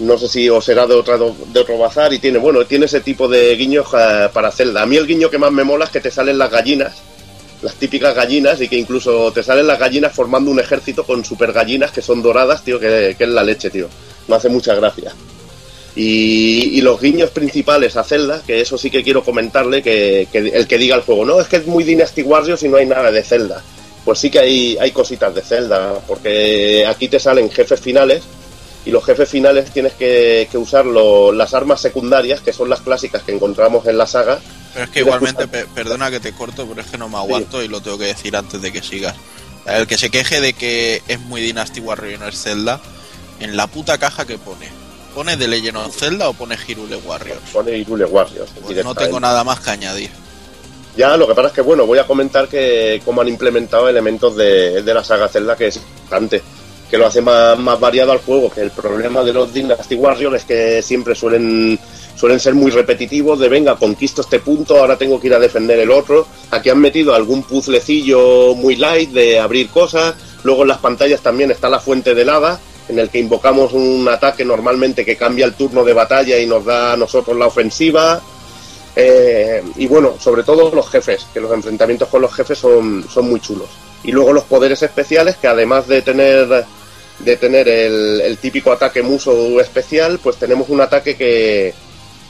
No 0.00 0.18
sé 0.18 0.28
si 0.28 0.48
os 0.48 0.64
será 0.64 0.86
de, 0.86 0.94
otra, 0.94 1.16
de 1.16 1.60
otro 1.60 1.78
bazar 1.78 2.12
y 2.12 2.18
tiene, 2.18 2.38
bueno, 2.38 2.64
tiene 2.66 2.86
ese 2.86 3.00
tipo 3.00 3.28
de 3.28 3.54
guiños 3.54 3.86
eh, 3.96 4.28
para 4.32 4.50
Zelda. 4.50 4.82
A 4.82 4.86
mí 4.86 4.96
el 4.96 5.06
guiño 5.06 5.30
que 5.30 5.38
más 5.38 5.52
me 5.52 5.62
mola 5.62 5.84
es 5.84 5.90
que 5.92 6.00
te 6.00 6.10
salen 6.10 6.36
las 6.36 6.50
gallinas, 6.50 6.96
las 7.62 7.74
típicas 7.76 8.12
gallinas, 8.14 8.60
y 8.60 8.68
que 8.68 8.76
incluso 8.76 9.30
te 9.32 9.44
salen 9.44 9.68
las 9.68 9.78
gallinas 9.78 10.12
formando 10.12 10.50
un 10.50 10.58
ejército 10.58 11.04
con 11.04 11.24
super 11.24 11.52
gallinas 11.52 11.92
que 11.92 12.02
son 12.02 12.22
doradas, 12.22 12.64
tío, 12.64 12.80
que, 12.80 13.14
que 13.16 13.24
es 13.24 13.30
la 13.30 13.44
leche, 13.44 13.70
tío. 13.70 13.88
Me 14.26 14.34
hace 14.34 14.48
mucha 14.48 14.74
gracia. 14.74 15.12
Y, 15.94 16.76
y 16.76 16.80
los 16.80 17.00
guiños 17.00 17.30
principales 17.30 17.96
a 17.96 18.02
Zelda, 18.02 18.42
que 18.44 18.60
eso 18.60 18.76
sí 18.76 18.90
que 18.90 19.04
quiero 19.04 19.22
comentarle, 19.22 19.80
que, 19.80 20.26
que 20.32 20.38
el 20.38 20.66
que 20.66 20.76
diga 20.76 20.96
el 20.96 21.02
juego, 21.02 21.24
no, 21.24 21.40
es 21.40 21.46
que 21.46 21.58
es 21.58 21.66
muy 21.68 21.84
Dynasty 21.84 22.22
Warriors 22.22 22.64
y 22.64 22.68
no 22.68 22.78
hay 22.78 22.86
nada 22.86 23.12
de 23.12 23.22
Zelda. 23.22 23.62
Pues 24.04 24.18
sí 24.18 24.28
que 24.28 24.40
hay, 24.40 24.76
hay 24.80 24.90
cositas 24.90 25.32
de 25.32 25.40
Zelda, 25.40 26.00
porque 26.08 26.84
aquí 26.84 27.06
te 27.06 27.20
salen 27.20 27.48
jefes 27.48 27.80
finales 27.80 28.24
y 28.85 28.90
los 28.90 29.05
jefes 29.05 29.28
finales 29.28 29.70
tienes 29.70 29.94
que, 29.94 30.48
que 30.51 30.59
usar 30.59 30.85
lo- 30.86 31.32
las 31.32 31.55
armas 31.55 31.81
secundarias, 31.81 32.40
que 32.40 32.52
son 32.52 32.69
las 32.69 32.81
clásicas 32.81 33.23
que 33.23 33.32
encontramos 33.32 33.86
en 33.86 33.97
la 33.98 34.06
saga. 34.06 34.40
Pero 34.73 34.85
es 34.86 34.90
que 34.90 35.01
igualmente, 35.01 35.47
pe- 35.48 35.66
perdona 35.74 36.11
que 36.11 36.20
te 36.20 36.32
corto, 36.32 36.66
pero 36.66 36.81
es 36.81 36.86
que 36.89 36.98
no 36.98 37.09
me 37.09 37.16
aguanto 37.16 37.62
y 37.62 37.69
lo 37.69 37.81
tengo 37.81 37.97
que 37.98 38.06
decir 38.06 38.36
antes 38.36 38.61
de 38.61 38.73
que 38.73 38.82
sigas. 38.82 39.15
El 39.66 39.86
que 39.86 39.97
se 39.97 40.11
queje 40.11 40.40
de 40.40 40.52
que 40.52 41.02
es 41.09 41.19
muy 41.20 41.40
Dynasty 41.40 41.81
Warrior 41.81 42.12
y 42.12 42.19
no 42.19 42.28
es 42.28 42.39
Zelda, 42.43 42.81
en 43.40 43.56
la 43.56 43.66
puta 43.66 43.97
caja 43.98 44.27
que 44.27 44.36
pone. 44.36 44.69
¿Pone 45.15 45.36
The 45.36 45.47
Legend 45.48 45.77
of 45.77 45.97
Zelda 45.97 46.28
o 46.28 46.35
pone 46.35 46.59
Hirule 46.66 46.97
Warriors? 46.97 47.40
Pone 47.52 47.70
Hyrule 47.78 48.05
Warriors. 48.05 48.51
Pues 48.61 48.85
no 48.85 48.94
tengo 48.94 49.20
nada 49.20 49.44
más 49.44 49.61
que 49.61 49.70
añadir. 49.70 50.11
Ya, 50.97 51.16
lo 51.16 51.27
que 51.27 51.35
pasa 51.35 51.48
es 51.48 51.55
que, 51.55 51.61
bueno, 51.61 51.86
voy 51.86 51.98
a 51.98 52.06
comentar 52.06 52.47
que 52.48 53.01
cómo 53.05 53.20
han 53.20 53.28
implementado 53.28 53.89
elementos 53.89 54.36
de, 54.36 54.82
de 54.82 54.94
la 54.94 55.02
saga 55.02 55.28
Zelda, 55.28 55.56
que 55.56 55.69
es 55.69 55.81
bastante, 56.02 56.43
que 56.90 56.98
lo 56.98 57.06
hace 57.06 57.20
más, 57.20 57.59
más 57.59 57.81
variado 57.81 58.12
al 58.12 58.19
juego, 58.19 58.51
que 58.51 58.61
el 58.61 58.70
problema 58.70 59.23
de 59.23 59.32
los 59.32 59.52
Dynasty 59.52 59.94
Warriors 59.94 60.36
es 60.36 60.44
que 60.44 60.82
siempre 60.82 61.15
suelen, 61.15 61.78
suelen 62.16 62.40
ser 62.40 62.55
muy 62.55 62.70
repetitivos, 62.70 63.39
de 63.39 63.48
venga, 63.48 63.77
conquisto 63.77 64.20
este 64.20 64.40
punto, 64.40 64.78
ahora 64.78 64.97
tengo 64.97 65.20
que 65.20 65.28
ir 65.28 65.35
a 65.35 65.39
defender 65.39 65.78
el 65.78 65.90
otro. 65.90 66.27
Aquí 66.51 66.70
han 66.70 66.78
metido 66.78 67.15
algún 67.15 67.43
puzzlecillo 67.43 68.55
muy 68.55 68.77
light 68.77 69.11
de 69.11 69.40
abrir 69.40 69.69
cosas, 69.70 70.15
luego 70.43 70.62
en 70.62 70.69
las 70.69 70.78
pantallas 70.78 71.20
también 71.20 71.51
está 71.51 71.69
la 71.69 71.81
fuente 71.81 72.15
de 72.15 72.23
helada, 72.23 72.61
en 72.89 72.98
el 72.98 73.09
que 73.09 73.19
invocamos 73.19 73.73
un 73.73 74.06
ataque 74.09 74.44
normalmente 74.44 75.05
que 75.05 75.16
cambia 75.16 75.47
el 75.47 75.55
turno 75.55 75.85
de 75.85 75.94
batalla 75.94 76.39
y 76.39 76.47
nos 76.47 76.65
da 76.65 76.93
a 76.93 76.97
nosotros 76.97 77.36
la 77.36 77.47
ofensiva. 77.47 78.20
Eh, 78.97 79.62
y 79.77 79.86
bueno, 79.86 80.15
sobre 80.20 80.44
todo 80.44 80.70
los 80.73 80.89
jefes, 80.89 81.27
que 81.32 81.40
los 81.40 81.51
enfrentamientos 81.52 82.09
con 82.09 82.23
los 82.23 82.32
jefes 82.32 82.59
son, 82.59 83.05
son 83.09 83.28
muy 83.28 83.40
chulos. 83.40 83.70
Y 84.05 84.12
luego 84.12 84.32
los 84.32 84.44
poderes 84.44 84.82
especiales, 84.82 85.36
que 85.36 85.48
además 85.48 85.89
de 85.89 86.02
tener 86.02 86.64
de 87.20 87.36
tener 87.36 87.68
el, 87.68 88.20
el 88.20 88.39
típico 88.39 88.72
ataque 88.72 89.02
muso 89.02 89.60
especial, 89.60 90.18
pues 90.22 90.36
tenemos 90.36 90.68
un 90.68 90.81
ataque 90.81 91.16
que, 91.16 91.72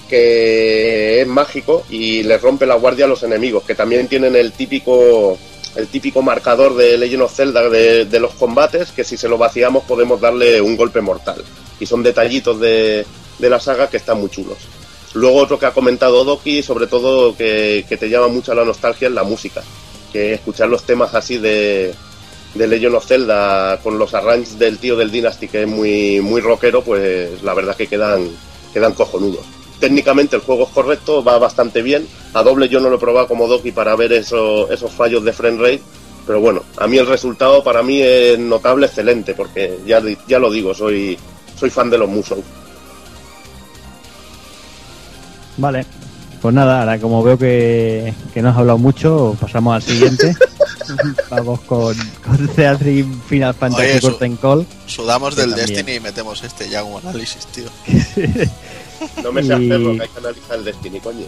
que 0.08 1.22
es 1.22 1.26
mágico 1.26 1.84
y 1.88 2.22
le 2.22 2.38
rompe 2.38 2.66
la 2.66 2.74
guardia 2.76 3.06
a 3.06 3.08
los 3.08 3.22
enemigos, 3.22 3.64
que 3.64 3.74
también 3.74 4.08
tienen 4.08 4.36
el 4.36 4.52
típico 4.52 5.38
el 5.74 5.88
típico 5.88 6.22
marcador 6.22 6.76
de 6.76 6.96
Legend 6.96 7.22
of 7.22 7.34
Zelda 7.34 7.68
de, 7.68 8.04
de 8.04 8.20
los 8.20 8.34
combates, 8.34 8.92
que 8.92 9.02
si 9.02 9.16
se 9.16 9.28
lo 9.28 9.38
vaciamos 9.38 9.82
podemos 9.84 10.20
darle 10.20 10.60
un 10.60 10.76
golpe 10.76 11.00
mortal. 11.00 11.42
Y 11.80 11.86
son 11.86 12.04
detallitos 12.04 12.60
de, 12.60 13.04
de 13.38 13.50
la 13.50 13.58
saga 13.58 13.90
que 13.90 13.96
están 13.96 14.20
muy 14.20 14.30
chulos. 14.30 14.58
Luego 15.14 15.38
otro 15.38 15.58
que 15.58 15.66
ha 15.66 15.72
comentado 15.72 16.24
Doki, 16.24 16.62
sobre 16.62 16.86
todo 16.86 17.36
que, 17.36 17.84
que 17.88 17.96
te 17.96 18.08
llama 18.08 18.28
mucho 18.28 18.54
la 18.54 18.64
nostalgia, 18.64 19.08
es 19.08 19.14
la 19.14 19.24
música. 19.24 19.62
Que 20.14 20.32
escuchar 20.34 20.68
los 20.68 20.84
temas 20.84 21.12
así 21.14 21.38
de, 21.38 21.92
de 22.54 22.66
Legend 22.68 22.94
of 22.94 23.04
Zelda 23.04 23.80
con 23.82 23.98
los 23.98 24.14
arranges 24.14 24.56
del 24.60 24.78
tío 24.78 24.94
del 24.94 25.10
Dynasty, 25.10 25.48
que 25.48 25.62
es 25.62 25.68
muy, 25.68 26.20
muy 26.20 26.40
rockero, 26.40 26.82
pues 26.82 27.42
la 27.42 27.52
verdad 27.52 27.74
que 27.76 27.88
quedan, 27.88 28.28
quedan 28.72 28.92
cojonudos. 28.94 29.44
Técnicamente 29.80 30.36
el 30.36 30.42
juego 30.42 30.62
es 30.62 30.70
correcto, 30.70 31.24
va 31.24 31.36
bastante 31.38 31.82
bien. 31.82 32.06
A 32.32 32.44
doble 32.44 32.68
yo 32.68 32.78
no 32.78 32.90
lo 32.90 32.96
he 32.96 33.00
probado 33.00 33.26
como 33.26 33.48
Doki 33.48 33.72
para 33.72 33.96
ver 33.96 34.12
eso- 34.12 34.70
esos 34.70 34.92
fallos 34.92 35.24
de 35.24 35.32
frame 35.32 35.58
rate, 35.60 35.82
pero 36.28 36.38
bueno, 36.40 36.62
a 36.76 36.86
mí 36.86 36.96
el 36.96 37.08
resultado 37.08 37.64
para 37.64 37.82
mí 37.82 38.00
es 38.00 38.38
notable, 38.38 38.86
excelente, 38.86 39.34
porque 39.34 39.80
ya, 39.84 40.00
ya 40.28 40.38
lo 40.38 40.48
digo, 40.48 40.72
soy, 40.74 41.18
soy 41.58 41.70
fan 41.70 41.90
de 41.90 41.98
los 41.98 42.08
Musou. 42.08 42.40
Vale. 45.56 45.84
Pues 46.44 46.54
nada, 46.54 46.80
ahora 46.80 46.98
como 47.00 47.22
veo 47.22 47.38
que, 47.38 48.12
que 48.34 48.42
no 48.42 48.50
has 48.50 48.56
hablado 48.58 48.76
mucho, 48.76 49.34
pasamos 49.40 49.76
al 49.76 49.82
siguiente. 49.82 50.36
Vamos 51.30 51.60
con, 51.62 51.96
con 52.22 52.48
Theatrim 52.48 53.18
Final 53.22 53.54
Fantasy 53.54 53.92
Oye, 53.92 54.00
Curtain 54.02 54.36
Call. 54.36 54.66
Sudamos 54.84 55.34
del 55.36 55.52
también. 55.54 55.68
Destiny 55.68 55.96
y 55.96 56.00
metemos 56.00 56.44
este 56.44 56.68
ya 56.68 56.82
como 56.82 56.98
análisis, 56.98 57.46
tío. 57.46 57.64
No 59.22 59.32
me 59.32 59.42
seas 59.42 59.58
Y- 59.58 59.68
perro, 59.70 59.94
que 59.96 60.02
hay 60.02 60.08
que 60.08 60.18
analizar 60.18 60.56
el 60.58 60.64
Destiny, 60.66 61.00
coño. 61.00 61.24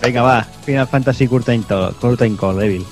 Venga, 0.00 0.22
va. 0.22 0.46
Final 0.64 0.86
Fantasy 0.86 1.26
Curtain, 1.26 1.64
Call- 1.66 1.94
Curtain 1.96 2.36
Call, 2.36 2.62
Evil. 2.62 2.86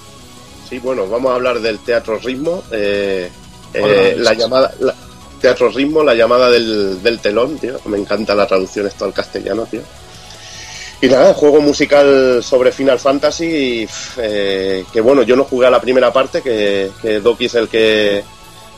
Sí, 0.68 0.80
bueno, 0.80 1.06
vamos 1.08 1.30
a 1.30 1.34
hablar 1.36 1.60
del 1.60 1.78
teatro 1.78 2.18
ritmo. 2.18 2.64
eh, 2.72 3.30
eh, 3.74 4.16
la 4.18 4.34
llamada. 4.34 4.72
la- 4.80 4.94
teatro 5.40 5.68
ritmo, 5.68 6.02
la 6.02 6.14
llamada 6.14 6.50
del, 6.50 7.00
del 7.00 7.20
telón, 7.20 7.58
tío. 7.58 7.78
Me 7.84 7.96
encanta 7.96 8.34
la 8.34 8.44
traducción 8.48 8.88
esto 8.88 9.04
al 9.04 9.12
castellano, 9.12 9.66
tío. 9.70 9.82
Y 11.04 11.08
nada, 11.08 11.34
juego 11.34 11.60
musical 11.60 12.42
sobre 12.42 12.72
Final 12.72 12.98
Fantasy. 12.98 13.86
eh, 14.16 14.84
que 14.90 15.00
bueno, 15.02 15.22
yo 15.22 15.36
no 15.36 15.44
jugué 15.44 15.66
a 15.66 15.70
la 15.70 15.78
primera 15.78 16.10
parte, 16.10 16.40
que, 16.40 16.92
que 17.02 17.20
Doki 17.20 17.44
es 17.44 17.54
el 17.56 17.68
que 17.68 18.24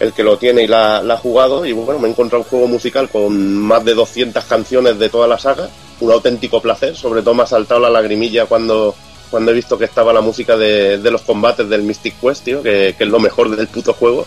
el 0.01 0.13
que 0.13 0.25
lo 0.25 0.37
tiene 0.37 0.65
y 0.65 0.67
la, 0.67 1.05
la 1.05 1.15
ha 1.15 1.19
jugado. 1.19 1.65
Y 1.65 1.71
bueno, 1.71 2.01
me 2.01 2.09
he 2.09 2.11
encontrado 2.11 2.43
un 2.43 2.51
juego 2.51 2.67
musical 2.67 3.09
con 3.11 3.57
más 3.57 3.85
de 3.85 3.95
200 3.95 4.45
canciones 4.45 4.99
de 4.99 5.09
toda 5.09 5.29
la 5.29 5.39
saga. 5.39 5.69
Un 6.01 6.11
auténtico 6.11 6.61
placer. 6.61 6.97
Sobre 6.97 7.23
todo 7.23 7.35
me 7.35 7.45
ha 7.45 7.47
saltado 7.47 7.79
la 7.79 7.91
lagrimilla 7.91 8.47
cuando, 8.47 8.97
cuando 9.31 9.53
he 9.53 9.55
visto 9.55 9.79
que 9.79 9.85
estaba 9.85 10.13
la 10.13 10.21
música 10.21 10.57
de, 10.57 10.99
de 10.99 11.11
los 11.13 11.23
combates 11.23 11.69
del 11.69 11.83
Mystic 11.83 12.21
Quest, 12.21 12.43
tío, 12.43 12.61
que, 12.61 12.97
que 12.99 13.05
es 13.05 13.09
lo 13.09 13.21
mejor 13.21 13.55
del 13.55 13.69
puto 13.69 13.93
juego. 13.93 14.27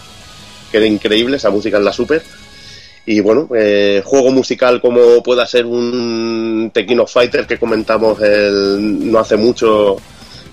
Que 0.72 0.78
era 0.78 0.86
increíble 0.86 1.36
esa 1.36 1.50
música 1.50 1.76
en 1.76 1.84
la 1.84 1.92
Super. 1.92 2.24
Y 3.10 3.22
bueno, 3.22 3.50
eh, 3.56 4.04
juego 4.06 4.30
musical 4.30 4.80
como 4.80 5.24
pueda 5.24 5.44
ser 5.48 5.66
un 5.66 6.70
Tekken 6.72 7.08
Fighter 7.08 7.48
que 7.48 7.58
comentamos 7.58 8.22
el, 8.22 9.12
no 9.12 9.18
hace 9.18 9.36
mucho, 9.36 9.98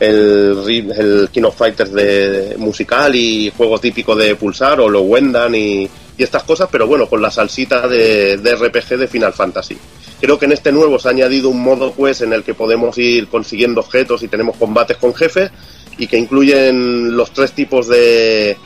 el, 0.01 0.91
el 0.97 1.29
King 1.31 1.43
of 1.43 1.55
Fighters 1.55 1.93
de 1.93 2.55
musical 2.57 3.15
y 3.15 3.53
juego 3.55 3.79
típico 3.79 4.17
de 4.17 4.37
Pulsar 4.37 4.81
o 4.81 4.89
lo 4.89 5.03
Wendan 5.03 5.55
y, 5.55 5.83
y 6.17 6.23
estas 6.23 6.45
cosas, 6.45 6.71
pero 6.73 6.87
bueno, 6.87 7.07
con 7.11 7.21
la 7.21 7.31
salsita 7.31 7.87
de, 7.87 8.39
de 8.39 8.57
RPG 8.57 9.01
de 9.01 9.07
Final 9.07 9.35
Fantasy. 9.35 9.77
Creo 10.19 10.39
que 10.39 10.47
en 10.47 10.53
este 10.53 10.73
nuevo 10.73 10.99
se 10.99 11.09
ha 11.09 11.11
añadido 11.11 11.51
un 11.51 11.61
modo 11.61 11.93
pues 11.93 12.23
en 12.23 12.33
el 12.33 12.43
que 12.43 12.55
podemos 12.55 12.97
ir 12.97 13.29
consiguiendo 13.29 13.83
objetos 13.83 14.23
y 14.23 14.29
tenemos 14.29 14.57
combates 14.57 14.97
con 14.97 15.13
jefes 15.13 15.51
y 15.99 16.07
que 16.07 16.17
incluyen 16.17 17.15
los 17.19 17.33
tres 17.33 17.53
tipos 17.53 17.87
de, 17.87 18.57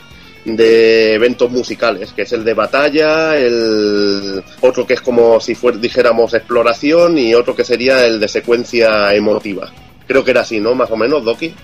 de 0.45 1.15
eventos 1.15 1.51
musicales, 1.51 2.13
que 2.13 2.23
es 2.23 2.33
el 2.33 2.45
de 2.45 2.55
batalla, 2.55 3.37
el 3.37 4.43
otro 4.61 4.87
que 4.87 4.95
es 4.95 5.01
como 5.01 5.41
si 5.41 5.55
fuera, 5.55 5.79
dijéramos 5.79 6.35
exploración 6.35 7.19
y 7.19 7.35
otro 7.35 7.55
que 7.55 7.65
sería 7.65 8.07
el 8.07 8.21
de 8.21 8.29
secuencia 8.29 9.15
emotiva. 9.15 9.71
Creo 10.07 10.25
que 10.25 10.31
era 10.31 10.41
así, 10.41 10.61
¿no? 10.61 10.75
Más 10.75 10.91
o 10.91 10.97
menos, 10.97 11.25
Doki. 11.25 11.55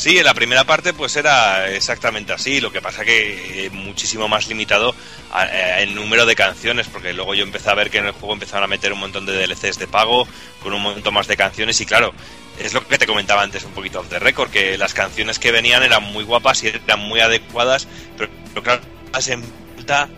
Sí, 0.00 0.16
en 0.16 0.24
la 0.24 0.32
primera 0.32 0.64
parte 0.64 0.94
pues 0.94 1.14
era 1.16 1.70
exactamente 1.70 2.32
así, 2.32 2.60
lo 2.60 2.72
que 2.72 2.80
pasa 2.80 3.04
que 3.04 3.66
eh, 3.66 3.70
muchísimo 3.70 4.28
más 4.28 4.48
limitado 4.48 4.94
eh, 5.52 5.80
en 5.80 5.94
número 5.94 6.24
de 6.24 6.34
canciones, 6.34 6.86
porque 6.88 7.12
luego 7.12 7.34
yo 7.34 7.42
empecé 7.42 7.68
a 7.68 7.74
ver 7.74 7.90
que 7.90 7.98
en 7.98 8.06
el 8.06 8.12
juego 8.12 8.32
empezaron 8.32 8.64
a 8.64 8.66
meter 8.66 8.94
un 8.94 9.00
montón 9.00 9.26
de 9.26 9.34
DLCs 9.34 9.78
de 9.78 9.88
pago, 9.88 10.26
con 10.62 10.72
un 10.72 10.80
montón 10.80 11.12
más 11.12 11.26
de 11.26 11.36
canciones 11.36 11.80
y 11.82 11.86
claro, 11.86 12.14
es 12.60 12.74
lo 12.74 12.86
que 12.86 12.98
te 12.98 13.06
comentaba 13.06 13.42
antes 13.42 13.64
un 13.64 13.72
poquito 13.72 14.00
off 14.00 14.08
the 14.08 14.18
record, 14.18 14.50
que 14.50 14.78
las 14.78 14.94
canciones 14.94 15.38
que 15.38 15.52
venían 15.52 15.82
eran 15.82 16.02
muy 16.02 16.24
guapas 16.24 16.62
y 16.62 16.68
eran 16.68 17.00
muy 17.00 17.20
adecuadas, 17.20 17.88
pero, 18.16 18.30
pero 18.50 18.62
claro, 18.62 18.82
hacen 19.12 19.42
falta 19.76 20.08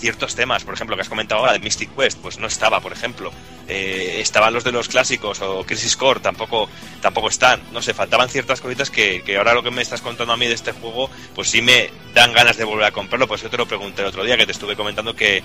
ciertos 0.00 0.34
temas, 0.34 0.64
por 0.64 0.74
ejemplo, 0.74 0.96
que 0.96 1.02
has 1.02 1.08
comentado 1.08 1.40
ahora 1.40 1.52
de 1.52 1.60
Mystic 1.60 1.94
Quest, 1.94 2.18
pues 2.18 2.38
no 2.38 2.46
estaba, 2.46 2.80
por 2.80 2.92
ejemplo. 2.92 3.30
Eh, 3.68 4.16
estaban 4.20 4.52
los 4.52 4.64
de 4.64 4.72
los 4.72 4.88
clásicos 4.88 5.40
o 5.42 5.62
Crisis 5.64 5.96
Core, 5.96 6.20
tampoco, 6.20 6.68
tampoco 7.02 7.28
están. 7.28 7.60
No 7.72 7.82
sé, 7.82 7.92
faltaban 7.92 8.28
ciertas 8.28 8.60
cositas 8.60 8.90
que, 8.90 9.22
que 9.22 9.36
ahora 9.36 9.52
lo 9.52 9.62
que 9.62 9.70
me 9.70 9.82
estás 9.82 10.00
contando 10.00 10.32
a 10.32 10.36
mí 10.36 10.46
de 10.46 10.54
este 10.54 10.72
juego, 10.72 11.10
pues 11.34 11.50
sí 11.50 11.60
me 11.60 11.90
dan 12.14 12.32
ganas 12.32 12.56
de 12.56 12.64
volver 12.64 12.86
a 12.86 12.92
comprarlo. 12.92 13.28
Pues 13.28 13.42
yo 13.42 13.50
te 13.50 13.58
lo 13.58 13.66
pregunté 13.66 14.00
el 14.00 14.08
otro 14.08 14.24
día, 14.24 14.36
que 14.36 14.46
te 14.46 14.52
estuve 14.52 14.74
comentando 14.74 15.14
que, 15.14 15.44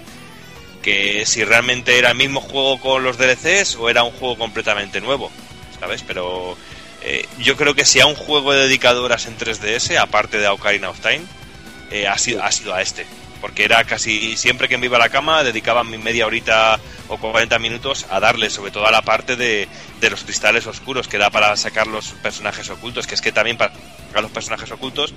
que 0.81 1.25
si 1.25 1.43
realmente 1.43 1.99
era 1.99 2.11
el 2.11 2.17
mismo 2.17 2.39
juego 2.39 2.79
con 2.79 3.03
los 3.03 3.17
DLCs 3.17 3.75
o 3.75 3.89
era 3.89 4.03
un 4.03 4.11
juego 4.11 4.37
completamente 4.37 5.01
nuevo, 5.01 5.31
Pero 6.05 6.57
eh, 7.01 7.25
yo 7.39 7.55
creo 7.55 7.75
que 7.75 7.85
si 7.85 7.99
a 7.99 8.05
un 8.05 8.15
juego 8.15 8.53
he 8.53 8.57
dedicado 8.57 9.03
horas 9.03 9.27
en 9.27 9.37
3DS, 9.37 9.97
aparte 9.97 10.37
de 10.37 10.47
Ocarina 10.47 10.89
of 10.89 10.99
Time, 10.99 11.21
eh, 11.91 12.07
ha, 12.07 12.17
sido, 12.17 12.43
ha 12.43 12.51
sido 12.51 12.73
a 12.73 12.81
este. 12.81 13.05
Porque 13.41 13.63
era 13.63 13.83
casi 13.83 14.37
siempre 14.37 14.67
que 14.67 14.77
me 14.77 14.87
iba 14.87 14.97
a 14.97 14.99
la 14.99 15.09
cama, 15.09 15.43
dedicaba 15.43 15.83
mi 15.83 15.97
media 15.97 16.25
horita 16.25 16.79
o 17.09 17.17
40 17.17 17.59
minutos 17.59 18.07
a 18.09 18.19
darle, 18.19 18.49
sobre 18.49 18.71
todo 18.71 18.87
a 18.87 18.91
la 18.91 19.03
parte 19.03 19.35
de, 19.35 19.67
de 20.01 20.09
los 20.09 20.23
cristales 20.23 20.65
oscuros, 20.65 21.07
que 21.07 21.17
da 21.17 21.29
para 21.29 21.55
sacar 21.57 21.85
los 21.85 22.07
personajes 22.23 22.69
ocultos. 22.69 23.05
Que 23.05 23.13
es 23.13 23.21
que 23.21 23.31
también 23.31 23.57
para 23.57 23.73
sacar 24.07 24.23
los 24.23 24.31
personajes 24.31 24.71
ocultos 24.71 25.13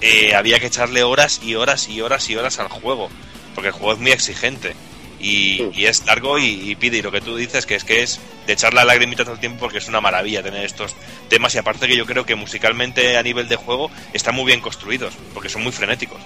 eh, 0.00 0.34
había 0.34 0.60
que 0.60 0.66
echarle 0.66 1.02
horas 1.02 1.40
y 1.42 1.54
horas 1.54 1.88
y 1.88 2.00
horas 2.00 2.28
y 2.28 2.36
horas 2.36 2.58
al 2.58 2.68
juego. 2.68 3.08
Porque 3.54 3.68
el 3.68 3.72
juego 3.72 3.94
es 3.94 3.98
muy 3.98 4.12
exigente. 4.12 4.74
Y, 5.24 5.70
y 5.72 5.86
es 5.86 6.04
largo 6.04 6.38
y, 6.38 6.74
pide. 6.76 6.98
Y 6.98 7.02
lo 7.02 7.10
que 7.10 7.20
tú 7.22 7.34
dices, 7.36 7.64
que 7.64 7.76
es 7.76 7.84
que 7.84 8.02
es 8.02 8.20
de 8.46 8.52
echar 8.52 8.74
la 8.74 8.84
lagrimita 8.84 9.24
todo 9.24 9.34
el 9.34 9.40
tiempo, 9.40 9.60
porque 9.60 9.78
es 9.78 9.88
una 9.88 10.00
maravilla 10.00 10.42
tener 10.42 10.64
estos 10.64 10.94
temas. 11.28 11.54
Y 11.54 11.58
aparte 11.58 11.88
que 11.88 11.96
yo 11.96 12.04
creo 12.04 12.26
que 12.26 12.34
musicalmente 12.34 13.16
a 13.16 13.22
nivel 13.22 13.48
de 13.48 13.56
juego 13.56 13.90
están 14.12 14.34
muy 14.34 14.44
bien 14.44 14.60
construidos, 14.60 15.14
porque 15.32 15.48
son 15.48 15.62
muy 15.62 15.72
frenéticos. 15.72 16.20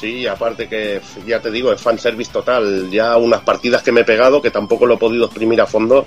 Sí, 0.00 0.04
Sí, 0.04 0.26
aparte 0.26 0.68
que 0.68 1.00
ya 1.26 1.40
te 1.40 1.50
digo, 1.50 1.72
es 1.72 1.80
fanservice 1.80 2.30
total. 2.30 2.90
Ya 2.90 3.16
unas 3.16 3.40
partidas 3.40 3.82
que 3.82 3.92
me 3.92 4.02
he 4.02 4.04
pegado, 4.04 4.42
que 4.42 4.50
tampoco 4.50 4.86
lo 4.86 4.94
he 4.94 4.98
podido 4.98 5.26
exprimir 5.26 5.60
a 5.60 5.66
fondo, 5.66 6.06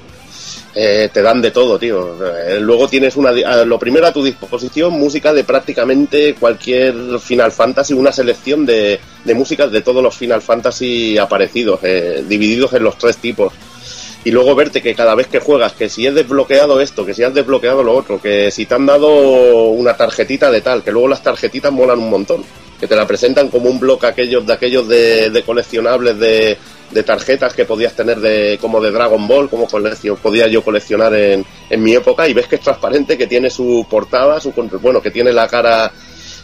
eh, 0.80 1.10
te 1.12 1.22
dan 1.24 1.42
de 1.42 1.50
todo, 1.52 1.80
tío. 1.80 2.16
Eh, 2.38 2.60
luego 2.60 2.88
tienes 2.88 3.16
una, 3.16 3.30
a- 3.30 3.66
lo 3.66 3.80
primero 3.80 4.06
a 4.06 4.14
tu 4.14 4.24
disposición, 4.24 4.94
música 4.94 5.34
de 5.34 5.44
prácticamente 5.44 6.36
cualquier 6.36 6.94
Final 7.20 7.52
Fantasy, 7.52 7.94
una 7.96 8.12
selección 8.12 8.66
de, 8.66 9.00
de 9.24 9.34
músicas 9.34 9.72
de 9.72 9.82
todos 9.82 10.04
los 10.04 10.16
Final 10.16 10.42
Fantasy 10.42 11.18
aparecidos, 11.18 11.80
eh, 11.84 12.24
divididos 12.28 12.74
en 12.74 12.84
los 12.84 12.98
tres 12.98 13.18
tipos. 13.18 13.54
Y 14.24 14.32
luego 14.32 14.56
verte 14.56 14.82
que 14.82 14.94
cada 14.94 15.16
vez 15.16 15.28
que 15.28 15.40
juegas, 15.40 15.72
que 15.74 15.90
si 15.90 16.06
has 16.06 16.14
desbloqueado 16.14 16.80
esto, 16.82 17.06
que 17.06 17.14
si 17.14 17.24
has 17.24 17.34
desbloqueado 17.34 17.82
lo 17.82 17.94
otro, 17.96 18.22
que 18.22 18.52
si 18.52 18.66
te 18.66 18.76
han 18.76 18.86
dado 18.86 19.70
una 19.70 19.96
tarjetita 19.96 20.52
de 20.52 20.62
tal, 20.62 20.84
que 20.84 20.92
luego 20.92 21.08
las 21.08 21.24
tarjetitas 21.24 21.72
molan 21.72 22.00
un 22.00 22.10
montón, 22.10 22.44
que 22.80 22.88
te 22.88 22.96
la 22.96 23.08
presentan 23.08 23.48
como 23.50 23.70
un 23.70 23.80
bloque 23.80 24.06
aquellos 24.06 24.46
de 24.46 24.54
aquellos 24.54 24.88
de 24.88 25.44
coleccionables 25.46 26.20
de, 26.20 26.58
de 26.92 27.04
tarjetas 27.04 27.54
que 27.54 27.66
podías 27.66 27.94
tener 27.94 28.20
de 28.20 28.58
como 28.62 28.80
de 28.82 28.92
Dragon 28.92 29.28
Ball, 29.28 29.50
como 29.50 29.68
colección, 29.68 30.18
podía 30.18 30.48
yo 30.48 30.64
coleccionar 30.64 31.14
en, 31.14 31.46
en 31.70 31.84
mi 31.84 31.94
época, 31.94 32.28
y 32.28 32.34
ves 32.34 32.48
que 32.48 32.56
es 32.56 32.62
transparente, 32.62 33.18
que 33.18 33.28
tiene 33.28 33.50
su 33.50 33.86
portada, 33.90 34.40
su 34.40 34.52
bueno, 34.82 35.02
que 35.02 35.12
tiene 35.12 35.32
la 35.34 35.48
cara 35.48 35.92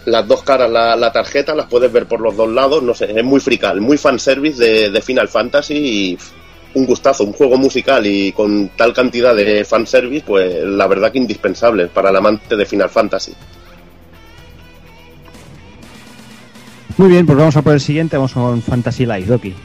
las 0.06 0.28
dos 0.28 0.44
caras 0.44 0.70
la, 0.70 0.96
la 0.98 1.12
tarjeta, 1.12 1.56
las 1.56 1.68
puedes 1.68 1.92
ver 1.92 2.08
por 2.08 2.20
los 2.20 2.36
dos 2.36 2.50
lados, 2.50 2.84
no 2.84 2.94
sé, 2.94 3.10
es 3.18 3.24
muy 3.24 3.40
frical, 3.40 3.80
muy 3.80 3.98
fanservice 3.98 4.62
de, 4.62 4.90
de 4.90 5.02
Final 5.02 5.30
Fantasy 5.30 5.76
y 5.76 6.18
un 6.74 6.86
gustazo, 6.86 7.24
un 7.24 7.34
juego 7.34 7.58
musical 7.58 8.06
y 8.06 8.34
con 8.34 8.70
tal 8.76 8.94
cantidad 8.94 9.34
de 9.34 9.64
fanservice, 9.64 10.26
pues 10.28 10.64
la 10.66 10.88
verdad 10.88 11.12
que 11.12 11.20
indispensable 11.20 11.88
para 11.88 12.10
el 12.10 12.16
amante 12.18 12.58
de 12.58 12.66
Final 12.66 12.90
Fantasy. 12.90 13.34
Muy 16.98 17.10
bien, 17.10 17.26
pues 17.26 17.38
vamos 17.38 17.56
a 17.56 17.62
por 17.62 17.74
el 17.74 17.80
siguiente, 17.80 18.18
vamos 18.18 18.34
con 18.34 18.62
Fantasy 18.62 19.06
Life, 19.06 19.26
Doki. 19.26 19.56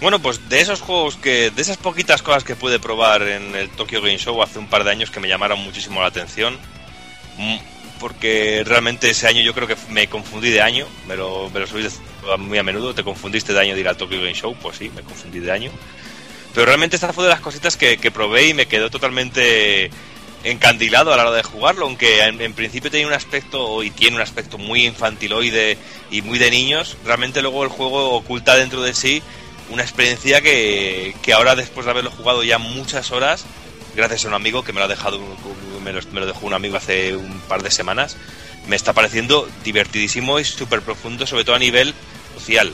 Bueno, 0.00 0.20
pues 0.20 0.48
de 0.48 0.60
esos 0.60 0.80
juegos 0.80 1.16
que, 1.16 1.50
de 1.50 1.62
esas 1.62 1.76
poquitas 1.76 2.22
cosas 2.22 2.44
que 2.44 2.54
pude 2.54 2.78
probar 2.78 3.22
en 3.22 3.56
el 3.56 3.68
Tokyo 3.68 4.00
Game 4.00 4.18
Show 4.18 4.40
hace 4.42 4.60
un 4.60 4.68
par 4.68 4.84
de 4.84 4.92
años 4.92 5.10
que 5.10 5.18
me 5.18 5.26
llamaron 5.26 5.58
muchísimo 5.58 6.00
la 6.00 6.06
atención, 6.06 6.56
mm, 7.36 7.56
porque 7.98 8.62
realmente 8.64 9.10
ese 9.10 9.26
año 9.26 9.42
yo 9.42 9.54
creo 9.54 9.66
que 9.66 9.76
me 9.90 10.06
confundí 10.06 10.50
de 10.50 10.62
año, 10.62 10.86
me 11.08 11.16
lo, 11.16 11.50
me 11.50 11.58
lo 11.58 11.66
muy 12.38 12.58
a 12.58 12.62
menudo, 12.62 12.94
te 12.94 13.02
confundiste 13.02 13.52
de 13.52 13.60
año 13.60 13.74
de 13.74 13.80
ir 13.80 13.88
al 13.88 13.96
Tokyo 13.96 14.18
Game 14.18 14.34
Show, 14.34 14.56
pues 14.62 14.76
sí, 14.78 14.88
me 14.94 15.02
confundí 15.02 15.40
de 15.40 15.50
año. 15.50 15.72
Pero 16.54 16.66
realmente 16.66 16.94
esta 16.94 17.12
fue 17.12 17.24
de 17.24 17.30
las 17.30 17.40
cositas 17.40 17.76
que, 17.76 17.98
que 17.98 18.12
probé 18.12 18.48
y 18.48 18.54
me 18.54 18.66
quedó 18.66 18.90
totalmente 18.90 19.90
encandilado 20.44 21.12
a 21.12 21.16
la 21.16 21.26
hora 21.26 21.36
de 21.36 21.42
jugarlo, 21.42 21.86
aunque 21.86 22.22
en, 22.22 22.40
en 22.40 22.54
principio 22.54 22.88
tenía 22.88 23.08
un 23.08 23.12
aspecto 23.12 23.82
y 23.82 23.90
tiene 23.90 24.14
un 24.14 24.22
aspecto 24.22 24.58
muy 24.58 24.86
infantiloide 24.86 25.76
y 26.12 26.22
muy 26.22 26.38
de 26.38 26.52
niños, 26.52 26.96
realmente 27.04 27.42
luego 27.42 27.64
el 27.64 27.68
juego 27.68 28.12
oculta 28.12 28.54
dentro 28.54 28.80
de 28.82 28.94
sí 28.94 29.22
una 29.70 29.82
experiencia 29.82 30.40
que, 30.40 31.14
que 31.22 31.32
ahora 31.32 31.54
después 31.54 31.84
de 31.86 31.90
haberlo 31.90 32.10
jugado 32.10 32.42
ya 32.42 32.58
muchas 32.58 33.10
horas, 33.10 33.44
gracias 33.94 34.24
a 34.24 34.28
un 34.28 34.34
amigo 34.34 34.64
que 34.64 34.72
me 34.72 34.78
lo 34.80 34.86
ha 34.86 34.88
dejado, 34.88 35.20
me 35.82 35.92
lo, 35.92 36.26
dejó 36.26 36.46
un 36.46 36.54
amigo 36.54 36.76
hace 36.76 37.16
un 37.16 37.40
par 37.40 37.62
de 37.62 37.70
semanas, 37.70 38.16
me 38.66 38.76
está 38.76 38.92
pareciendo 38.92 39.48
divertidísimo 39.64 40.38
y 40.38 40.44
súper 40.44 40.82
profundo, 40.82 41.26
sobre 41.26 41.44
todo 41.44 41.56
a 41.56 41.58
nivel 41.58 41.94
social. 42.36 42.72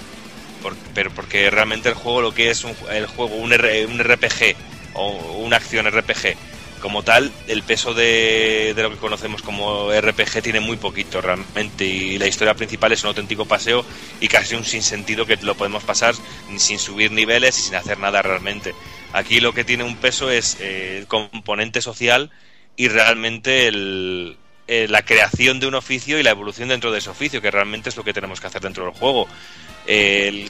Pero 0.95 1.11
porque 1.11 1.51
realmente 1.51 1.91
el 1.91 1.95
juego 1.95 2.23
lo 2.23 2.35
que 2.35 2.51
es 2.51 2.65
un, 2.65 2.75
el 2.91 3.07
juego 3.07 3.35
un, 3.37 3.53
un 3.53 3.99
RPG 3.99 4.57
o 4.95 5.11
una 5.39 5.57
acción 5.57 5.87
RPG 5.87 6.37
como 6.85 7.03
tal 7.03 7.33
el 7.49 7.63
peso 7.63 7.95
de, 7.95 8.75
lo 8.77 8.91
que 8.91 8.99
conocemos 8.99 9.41
como 9.41 9.91
RPG 9.91 10.43
tiene 10.43 10.61
muy 10.61 10.77
poquito 10.77 11.23
realmente 11.23 11.87
y 11.87 12.19
la 12.19 12.27
historia 12.27 12.53
principal 12.53 12.93
es 12.93 13.03
un 13.05 13.09
auténtico 13.09 13.47
paseo 13.47 13.87
y 14.21 14.29
casi 14.29 14.55
un 14.55 14.67
sinsentido 14.67 15.25
que 15.25 15.37
lo 15.37 15.55
podemos 15.55 15.83
pasar 15.83 16.15
sin 16.59 16.79
subir 16.79 17.11
niveles 17.11 17.59
y 17.59 17.63
sin 17.63 17.75
hacer 17.77 17.99
nada 17.99 18.21
realmente. 18.21 18.75
Aquí 19.15 19.41
lo 19.41 19.55
que 19.55 19.65
tiene 19.65 19.83
un 19.83 19.97
peso 19.97 20.31
es 20.31 20.59
eh, 20.61 20.99
el 20.99 21.07
componente 21.07 21.81
social 21.81 22.31
y 22.77 22.89
realmente 22.89 23.67
el, 23.67 24.37
eh, 24.67 24.87
la 24.89 25.03
creación 25.03 25.61
de 25.61 25.67
un 25.67 25.75
oficio 25.75 26.19
y 26.19 26.23
la 26.23 26.31
evolución 26.31 26.69
dentro 26.69 26.91
de 26.91 26.99
ese 26.99 27.11
oficio, 27.11 27.41
que 27.41 27.51
realmente 27.51 27.89
es 27.89 27.97
lo 27.97 28.05
que 28.05 28.13
tenemos 28.13 28.41
que 28.41 28.47
hacer 28.47 28.63
dentro 28.63 28.85
del 28.85 28.95
juego. 28.95 29.29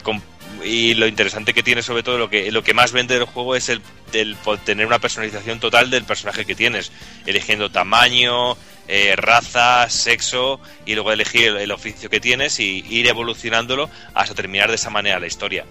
Com- 0.03 0.21
y 0.63 0.93
lo 0.93 1.07
interesante 1.07 1.53
que 1.53 1.63
tiene 1.63 1.81
sobre 1.81 2.01
todo 2.01 2.17
lo 2.17 2.29
que 2.29 2.49
lo 2.51 2.63
que 2.63 2.73
más 2.73 2.93
vende 2.93 3.15
del 3.15 3.25
juego 3.25 3.57
es 3.57 3.67
el, 3.67 3.81
tener 4.63 4.85
una 4.85 4.99
personalización 4.99 5.59
total 5.59 5.89
del 5.89 6.05
personaje 6.05 6.45
que 6.45 6.55
tienes, 6.55 6.93
eligiendo 7.25 7.69
tamaño, 7.69 8.55
eh, 8.87 9.15
raza, 9.17 9.89
sexo 9.89 10.61
y 10.85 10.93
luego 10.93 11.11
elegir 11.11 11.47
el, 11.47 11.57
el 11.57 11.71
oficio 11.71 12.09
que 12.09 12.21
tienes 12.21 12.61
y 12.61 12.85
ir 12.87 13.07
evolucionándolo 13.07 13.89
hasta 14.13 14.33
terminar 14.33 14.69
de 14.69 14.75
esa 14.75 14.89
manera 14.89 15.19
la 15.19 15.27
historia. 15.27 15.65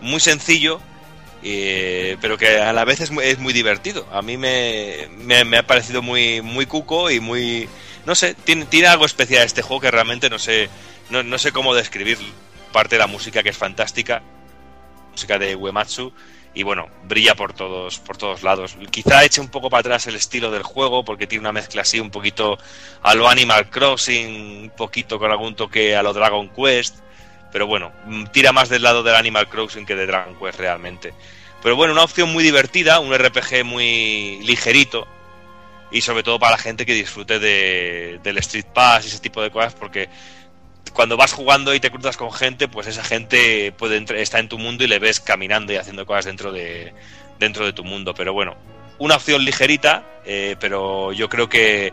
Muy 0.00 0.20
sencillo, 0.20 0.80
pero 1.42 2.36
que 2.36 2.58
a 2.58 2.72
la 2.72 2.84
vez 2.84 3.00
es 3.00 3.10
muy, 3.10 3.52
divertido. 3.52 4.06
A 4.12 4.22
mí 4.22 4.36
me, 4.36 5.08
ha 5.56 5.66
parecido 5.66 6.02
muy, 6.02 6.66
cuco 6.66 7.10
y 7.10 7.20
muy... 7.20 7.68
No 8.06 8.14
sé, 8.14 8.34
tiene, 8.34 8.66
algo 8.86 9.04
especial 9.04 9.44
este 9.44 9.62
juego 9.62 9.82
que 9.82 9.90
realmente 9.90 10.30
no 10.30 10.38
sé, 10.38 10.70
no, 11.10 11.22
no 11.22 11.38
sé 11.38 11.52
cómo 11.52 11.74
describirlo. 11.74 12.28
Parte 12.72 12.96
de 12.96 13.00
la 13.00 13.06
música 13.06 13.42
que 13.42 13.50
es 13.50 13.56
fantástica, 13.56 14.22
música 15.12 15.38
de 15.38 15.56
Uematsu, 15.56 16.12
y 16.54 16.62
bueno, 16.64 16.88
brilla 17.04 17.34
por 17.34 17.52
todos, 17.52 17.98
por 17.98 18.16
todos 18.16 18.42
lados. 18.42 18.76
Quizá 18.90 19.24
eche 19.24 19.40
un 19.40 19.48
poco 19.48 19.70
para 19.70 19.80
atrás 19.80 20.06
el 20.06 20.16
estilo 20.16 20.50
del 20.50 20.62
juego, 20.62 21.04
porque 21.04 21.26
tiene 21.26 21.42
una 21.42 21.52
mezcla 21.52 21.82
así 21.82 22.00
un 22.00 22.10
poquito 22.10 22.58
a 23.02 23.14
lo 23.14 23.28
Animal 23.28 23.70
Crossing, 23.70 24.62
un 24.62 24.72
poquito 24.76 25.18
con 25.18 25.30
algún 25.30 25.54
toque 25.54 25.94
a 25.94 26.02
lo 26.02 26.12
Dragon 26.12 26.48
Quest, 26.48 26.96
pero 27.52 27.66
bueno, 27.66 27.92
mm, 28.06 28.26
tira 28.26 28.52
más 28.52 28.68
del 28.68 28.82
lado 28.82 29.02
del 29.02 29.14
Animal 29.14 29.48
Crossing 29.48 29.86
que 29.86 29.94
de 29.94 30.06
Dragon 30.06 30.36
Quest 30.38 30.58
realmente. 30.58 31.12
Pero 31.62 31.76
bueno, 31.76 31.92
una 31.92 32.04
opción 32.04 32.32
muy 32.32 32.44
divertida, 32.44 33.00
un 33.00 33.12
RPG 33.12 33.64
muy 33.64 34.38
ligerito 34.44 35.06
y 35.90 36.02
sobre 36.02 36.22
todo 36.22 36.38
para 36.38 36.52
la 36.52 36.58
gente 36.58 36.84
que 36.86 36.94
disfrute 36.94 37.38
de, 37.38 38.20
del 38.22 38.38
Street 38.38 38.66
Pass 38.72 39.04
y 39.04 39.08
ese 39.08 39.18
tipo 39.20 39.42
de 39.42 39.50
cosas 39.50 39.74
porque 39.74 40.08
cuando 40.92 41.16
vas 41.16 41.32
jugando 41.32 41.74
y 41.74 41.80
te 41.80 41.90
cruzas 41.90 42.16
con 42.16 42.32
gente, 42.32 42.68
pues 42.68 42.86
esa 42.86 43.04
gente 43.04 43.72
puede 43.72 44.00
entr- 44.00 44.16
está 44.16 44.38
en 44.38 44.48
tu 44.48 44.58
mundo 44.58 44.84
y 44.84 44.86
le 44.86 44.98
ves 44.98 45.20
caminando 45.20 45.72
y 45.72 45.76
haciendo 45.76 46.06
cosas 46.06 46.24
dentro 46.26 46.52
de 46.52 46.92
dentro 47.38 47.64
de 47.66 47.72
tu 47.72 47.84
mundo. 47.84 48.14
Pero 48.14 48.32
bueno, 48.32 48.56
una 48.98 49.16
opción 49.16 49.44
ligerita, 49.44 50.04
eh, 50.24 50.56
pero 50.60 51.12
yo 51.12 51.28
creo 51.28 51.48
que 51.48 51.92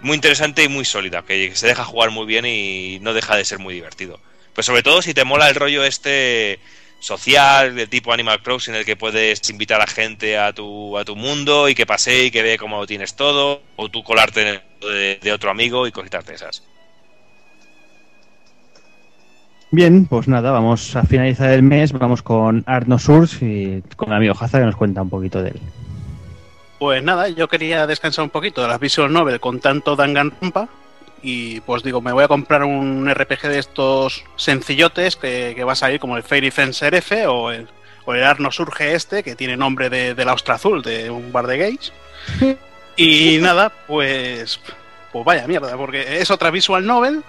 muy 0.00 0.14
interesante 0.14 0.62
y 0.64 0.68
muy 0.68 0.84
sólida, 0.84 1.22
que 1.22 1.54
se 1.56 1.66
deja 1.66 1.84
jugar 1.84 2.10
muy 2.10 2.26
bien 2.26 2.46
y 2.46 2.98
no 3.00 3.14
deja 3.14 3.36
de 3.36 3.44
ser 3.44 3.58
muy 3.58 3.74
divertido. 3.74 4.20
Pues 4.56 4.64
sobre 4.64 4.82
todo 4.82 5.02
si 5.02 5.12
te 5.12 5.24
mola 5.24 5.50
el 5.50 5.54
rollo 5.54 5.84
este 5.84 6.58
social, 6.98 7.76
de 7.76 7.86
tipo 7.86 8.10
Animal 8.10 8.42
Crossing, 8.42 8.72
en 8.72 8.80
el 8.80 8.86
que 8.86 8.96
puedes 8.96 9.48
invitar 9.50 9.82
a 9.82 9.86
gente 9.86 10.38
a 10.38 10.54
tu, 10.54 10.96
a 10.96 11.04
tu 11.04 11.14
mundo 11.14 11.68
y 11.68 11.74
que 11.74 11.84
pase 11.84 12.24
y 12.24 12.30
que 12.30 12.42
ve 12.42 12.56
cómo 12.56 12.78
lo 12.78 12.86
tienes 12.86 13.14
todo, 13.16 13.60
o 13.76 13.90
tú 13.90 14.02
colarte 14.02 14.40
en 14.40 14.48
el 14.48 14.62
mundo 14.62 14.88
de, 14.88 15.18
de 15.22 15.32
otro 15.32 15.50
amigo 15.50 15.86
y 15.86 15.92
cositas 15.92 16.24
de 16.24 16.34
esas. 16.34 16.62
Bien, 19.72 20.06
pues 20.06 20.26
nada, 20.26 20.52
vamos 20.52 20.96
a 20.96 21.02
finalizar 21.02 21.50
el 21.50 21.62
mes, 21.62 21.92
vamos 21.92 22.22
con 22.22 22.64
Arno 22.66 22.98
Surs 22.98 23.42
y 23.42 23.82
con 23.94 24.08
el 24.08 24.14
amigo 24.14 24.34
Haza 24.40 24.58
que 24.58 24.64
nos 24.64 24.76
cuenta 24.76 25.02
un 25.02 25.10
poquito 25.10 25.42
de 25.42 25.50
él. 25.50 25.60
Pues 26.78 27.02
nada, 27.02 27.28
yo 27.28 27.46
quería 27.46 27.86
descansar 27.86 28.24
un 28.24 28.30
poquito 28.30 28.62
de 28.62 28.68
las 28.68 28.80
visual 28.80 29.12
novel 29.12 29.38
con 29.38 29.60
tanto 29.60 29.96
Danganronpa 29.96 30.70
y 31.28 31.60
pues 31.62 31.82
digo, 31.82 32.00
me 32.00 32.12
voy 32.12 32.22
a 32.22 32.28
comprar 32.28 32.62
un 32.62 33.12
RPG 33.12 33.48
de 33.48 33.58
estos 33.58 34.22
sencillotes 34.36 35.16
que, 35.16 35.54
que 35.56 35.64
va 35.64 35.72
a 35.72 35.74
salir 35.74 35.98
como 35.98 36.16
el 36.16 36.22
Fairy 36.22 36.52
Fencer 36.52 36.94
F 36.94 37.26
o 37.26 37.50
el, 37.50 37.66
o 38.04 38.14
el 38.14 38.22
Arno 38.22 38.52
Surge 38.52 38.94
este, 38.94 39.24
que 39.24 39.34
tiene 39.34 39.56
nombre 39.56 39.90
de, 39.90 40.14
de 40.14 40.24
la 40.24 40.34
Ostra 40.34 40.54
Azul, 40.54 40.82
de 40.82 41.10
un 41.10 41.32
bar 41.32 41.48
de 41.48 41.58
gays. 41.58 41.92
Y 42.98 43.36
nada, 43.42 43.70
pues, 43.86 44.58
pues 45.12 45.24
vaya 45.26 45.46
mierda, 45.46 45.76
porque 45.76 46.18
es 46.18 46.30
otra 46.30 46.50
visual 46.50 46.86
novel 46.86 47.22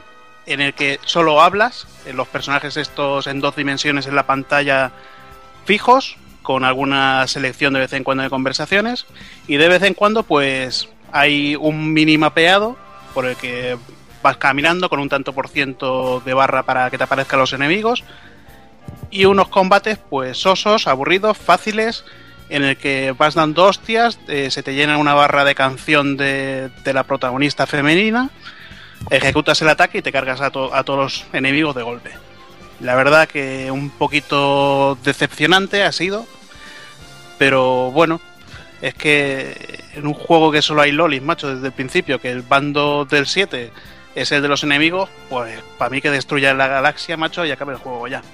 en 0.46 0.62
el 0.62 0.74
que 0.74 0.98
solo 1.04 1.42
hablas, 1.42 1.88
en 2.06 2.16
los 2.16 2.30
personajes 2.30 2.78
estos 2.78 3.28
en 3.28 3.42
dos 3.42 3.58
dimensiones 3.58 4.08
en 4.08 4.16
la 4.16 4.26
pantalla 4.26 4.94
fijos, 5.66 6.16
con 6.42 6.64
alguna 6.64 7.28
selección 7.28 7.74
de 7.74 7.82
vez 7.82 7.92
en 7.92 8.06
cuando 8.06 8.24
de 8.24 8.30
conversaciones, 8.30 9.08
y 9.46 9.58
de 9.58 9.68
vez 9.68 9.84
en 9.84 9.94
cuando 9.94 10.24
pues 10.24 10.88
hay 11.12 11.58
un 11.58 11.92
mini 11.92 12.18
mapeado 12.18 12.78
por 13.14 13.26
el 13.26 13.36
que 13.36 13.78
vas 14.22 14.38
caminando 14.38 14.90
con 14.90 15.00
un 15.00 15.10
tanto 15.10 15.34
por 15.34 15.48
ciento 15.48 16.22
de 16.26 16.34
barra 16.34 16.64
para 16.64 16.90
que 16.90 16.98
te 16.98 17.04
aparezcan 17.04 17.40
los 17.40 17.54
enemigos, 17.54 18.04
y 19.10 19.26
unos 19.26 19.48
combates 19.48 19.98
pues 20.10 20.38
sosos, 20.38 20.88
aburridos, 20.88 21.38
fáciles, 21.38 22.04
en 22.50 22.64
el 22.64 22.78
que 22.78 23.14
vas 23.18 23.36
dando 23.36 23.66
hostias, 23.66 24.20
eh, 24.28 24.50
se 24.52 24.64
te 24.64 24.74
llena 24.74 24.98
una 24.98 25.14
barra 25.14 25.44
de 25.44 25.56
canción 25.56 26.16
de, 26.16 26.70
de 26.84 26.94
la 26.94 27.04
protagonista 27.04 27.66
femenina, 27.68 28.30
ejecutas 29.10 29.62
el 29.62 29.70
ataque 29.70 29.98
y 30.00 30.02
te 30.02 30.12
cargas 30.12 30.42
a, 30.42 30.46
a 30.46 30.50
todos 30.50 30.98
los 30.98 31.26
enemigos 31.34 31.76
de 31.76 31.84
golpe. 31.84 32.12
La 32.80 32.96
verdad 32.96 33.28
que 33.28 33.72
un 33.72 33.90
poquito 33.90 34.98
decepcionante 35.04 35.84
ha 35.84 35.92
sido, 35.92 36.26
pero 37.38 37.92
bueno, 37.92 38.22
es 38.82 38.94
que 38.94 39.77
en 39.98 40.08
un 40.08 40.14
juego 40.14 40.52
que 40.52 40.62
solo 40.62 40.82
hay 40.82 40.92
lolis, 40.92 41.22
macho, 41.22 41.54
desde 41.54 41.68
el 41.68 41.74
principio, 41.74 42.20
que 42.20 42.32
el 42.32 42.44
bando 42.44 43.06
del 43.06 43.26
7 43.26 43.72
es 44.16 44.32
el 44.32 44.42
de 44.42 44.48
los 44.48 44.64
enemigos, 44.64 45.10
pues 45.30 45.60
para 45.78 45.90
mí 45.90 46.02
que 46.02 46.10
destruya 46.10 46.54
la 46.54 46.68
galaxia, 46.68 47.18
macho, 47.18 47.46
y 47.46 47.52
acabe 47.52 47.74
el 47.74 47.80
juego 47.80 48.08
ya. 48.08 48.22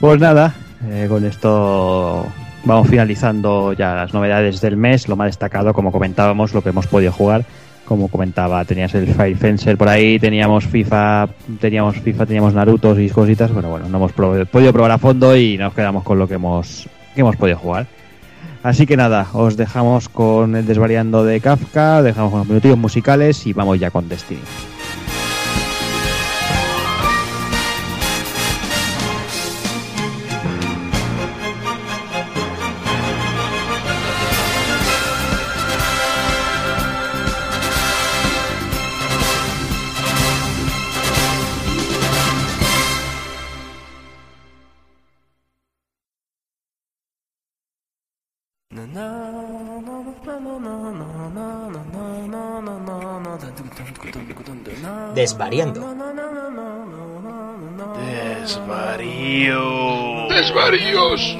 Pues 0.00 0.18
nada, 0.18 0.54
eh, 0.88 1.06
con 1.10 1.26
esto 1.26 2.26
vamos 2.64 2.88
finalizando 2.88 3.74
ya 3.74 3.94
las 3.94 4.14
novedades 4.14 4.62
del 4.62 4.78
mes, 4.78 5.08
lo 5.08 5.16
más 5.16 5.26
destacado, 5.26 5.74
como 5.74 5.92
comentábamos, 5.92 6.54
lo 6.54 6.62
que 6.62 6.70
hemos 6.70 6.86
podido 6.86 7.12
jugar. 7.12 7.44
Como 7.84 8.08
comentaba, 8.08 8.64
tenías 8.64 8.94
el 8.94 9.12
Fire 9.12 9.36
Fencer 9.36 9.76
por 9.76 9.88
ahí, 9.88 10.18
teníamos 10.18 10.64
FIFA, 10.64 11.28
teníamos 11.60 11.96
FIFA, 11.96 12.24
teníamos 12.24 12.54
Naruto 12.54 12.98
y 12.98 13.10
cositas. 13.10 13.52
Bueno, 13.52 13.68
bueno, 13.68 13.88
no 13.88 13.98
hemos 13.98 14.12
podido 14.12 14.72
probar 14.72 14.92
a 14.92 14.98
fondo 14.98 15.36
y 15.36 15.58
nos 15.58 15.74
quedamos 15.74 16.02
con 16.04 16.18
lo 16.18 16.26
que 16.26 16.34
hemos, 16.34 16.88
que 17.14 17.20
hemos 17.20 17.36
podido 17.36 17.58
jugar. 17.58 17.86
Así 18.62 18.86
que 18.86 18.96
nada, 18.96 19.26
os 19.32 19.56
dejamos 19.56 20.08
con 20.10 20.54
el 20.54 20.66
desvariando 20.66 21.24
de 21.24 21.40
Kafka, 21.40 22.02
dejamos 22.02 22.30
con 22.30 22.40
los 22.40 22.48
minutillos 22.48 22.76
musicales 22.76 23.46
y 23.46 23.54
vamos 23.54 23.80
ya 23.80 23.90
con 23.90 24.08
Destiny. 24.08 24.40
Desvariando. 55.20 55.80
Desvarío. 58.40 59.60
Desvaríos. 60.30 61.36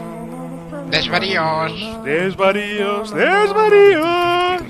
Desvaríos. 0.90 1.72
Desvaríos, 2.04 3.10
desvaríos. 3.14 4.60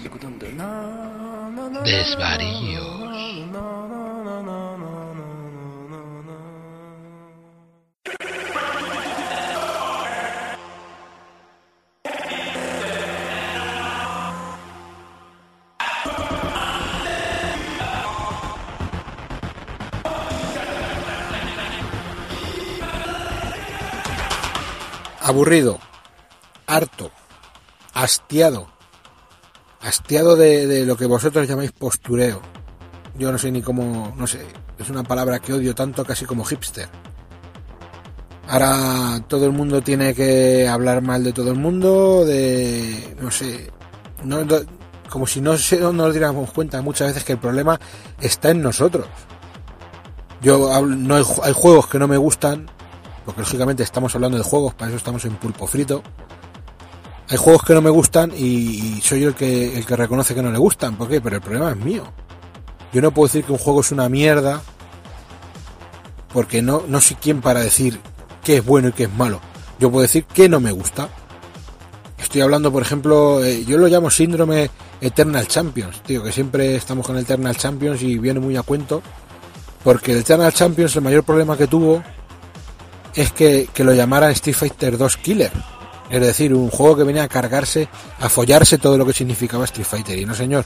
Desvaríos. 1.85 2.90
Aburrido, 25.31 25.79
harto, 26.67 27.11
hastiado, 27.95 28.69
hastiado 29.81 30.37
de, 30.37 30.67
de 30.67 30.85
lo 30.85 30.97
que 30.97 31.07
vosotros 31.07 31.49
llamáis 31.49 31.73
postureo. 31.73 32.41
Yo 33.17 33.33
no 33.33 33.39
sé 33.39 33.51
ni 33.51 33.63
cómo, 33.63 34.15
no 34.17 34.27
sé, 34.27 34.47
es 34.79 34.89
una 34.91 35.03
palabra 35.03 35.39
que 35.41 35.53
odio 35.53 35.75
tanto 35.75 36.05
casi 36.05 36.25
como 36.25 36.45
hipster. 36.45 36.89
Ahora 38.49 39.23
todo 39.29 39.47
el 39.47 39.53
mundo 39.53 39.81
tiene 39.81 40.13
que 40.15 40.67
hablar 40.67 41.03
mal 41.03 41.23
de 41.23 41.33
todo 41.33 41.53
el 41.53 41.59
mundo, 41.59 42.25
de, 42.25 43.17
no 43.21 43.31
sé, 43.31 43.71
como 45.09 45.27
si 45.27 45.41
no, 45.41 45.53
nos 45.93 46.13
diéramos 46.13 46.51
cuenta 46.51 46.83
muchas 46.83 47.09
veces 47.09 47.25
que 47.25 47.33
el 47.33 47.39
problema 47.39 47.79
está 48.21 48.51
en 48.51 48.63
nosotros. 48.63 49.07
Yo 50.43 50.85
no 50.85 51.15
hay, 51.15 51.25
hay 51.45 51.53
juegos 51.53 51.87
que 51.87 51.99
no 51.99 52.09
me 52.09 52.17
gustan, 52.17 52.69
porque 53.25 53.41
lógicamente 53.41 53.83
estamos 53.83 54.15
hablando 54.15 54.39
de 54.39 54.45
juegos, 54.45 54.75
para 54.75 54.89
eso 54.89 54.97
estamos 54.97 55.25
en 55.25 55.35
pulpo 55.37 55.67
frito. 55.67 56.03
Hay 57.29 57.37
juegos 57.37 57.63
que 57.63 57.75
no 57.75 57.81
me 57.81 57.91
gustan 57.91 58.33
y, 58.37 59.01
soy 59.03 59.21
yo 59.21 59.29
el 59.29 59.35
que, 59.35 59.79
el 59.79 59.87
que 59.87 59.97
reconoce 59.97 60.35
que 60.35 60.43
no 60.43 60.51
le 60.51 60.59
gustan. 60.59 60.97
¿Por 60.97 61.09
qué? 61.09 61.21
Pero 61.21 61.37
el 61.37 61.43
problema 61.43 61.71
es 61.71 61.77
mío. 61.77 62.05
Yo 62.93 63.01
no 63.01 63.13
puedo 63.13 63.29
decir 63.29 63.45
que 63.45 63.53
un 63.53 63.59
juego 63.59 63.83
es 63.83 63.93
una 63.93 64.09
mierda 64.09 64.63
porque 66.33 66.61
no, 66.63 66.83
no 66.89 67.01
soy 67.01 67.17
quien 67.17 67.41
para 67.41 67.61
decir 67.61 68.01
qué 68.43 68.59
es 68.59 68.65
bueno 68.65 68.89
y 68.89 68.93
qué 68.93 69.05
es 69.05 69.13
malo. 69.13 69.41
Yo 69.79 69.91
puedo 69.91 70.03
decir 70.03 70.25
que 70.25 70.49
no 70.49 70.61
me 70.61 70.73
gusta. 70.73 71.09
Estoy 72.19 72.43
hablando, 72.43 72.71
por 72.71 72.83
ejemplo, 72.83 73.43
eh, 73.45 73.65
yo 73.65 73.79
lo 73.79 73.87
llamo 73.87 74.11
síndrome 74.11 74.71
Eternal 75.01 75.47
Champions, 75.47 76.03
tío, 76.03 76.23
que 76.23 76.33
siempre 76.33 76.77
estamos 76.77 77.07
con 77.07 77.17
Eternal 77.17 77.57
Champions 77.57 78.03
y 78.03 78.19
viene 78.19 78.41
muy 78.41 78.57
a 78.57 78.63
cuento. 78.63 79.03
Porque 79.83 80.13
el 80.13 80.19
Eternal 80.19 80.53
Champions, 80.53 80.95
el 80.97 81.03
mayor 81.03 81.25
problema 81.25 81.57
que 81.57 81.67
tuvo 81.67 82.03
es 83.15 83.33
que, 83.33 83.69
que 83.73 83.85
lo 83.85 83.93
llamaran 83.95 84.31
Street 84.33 84.57
Fighter 84.57 84.97
2 84.97 85.17
Killer. 85.19 85.53
Es 86.11 86.21
decir, 86.21 86.53
un 86.55 86.71
juego 86.71 86.97
que 86.97 87.05
venía 87.05 87.23
a 87.23 87.29
cargarse, 87.29 87.89
a 88.19 88.29
follarse 88.29 88.79
todo 88.79 88.99
lo 88.99 89.07
que 89.07 89.13
significaba 89.13 89.65
Street 89.65 89.87
Fighter. 89.87 90.19
Y 90.19 90.27
no, 90.27 90.35
señor, 90.35 90.65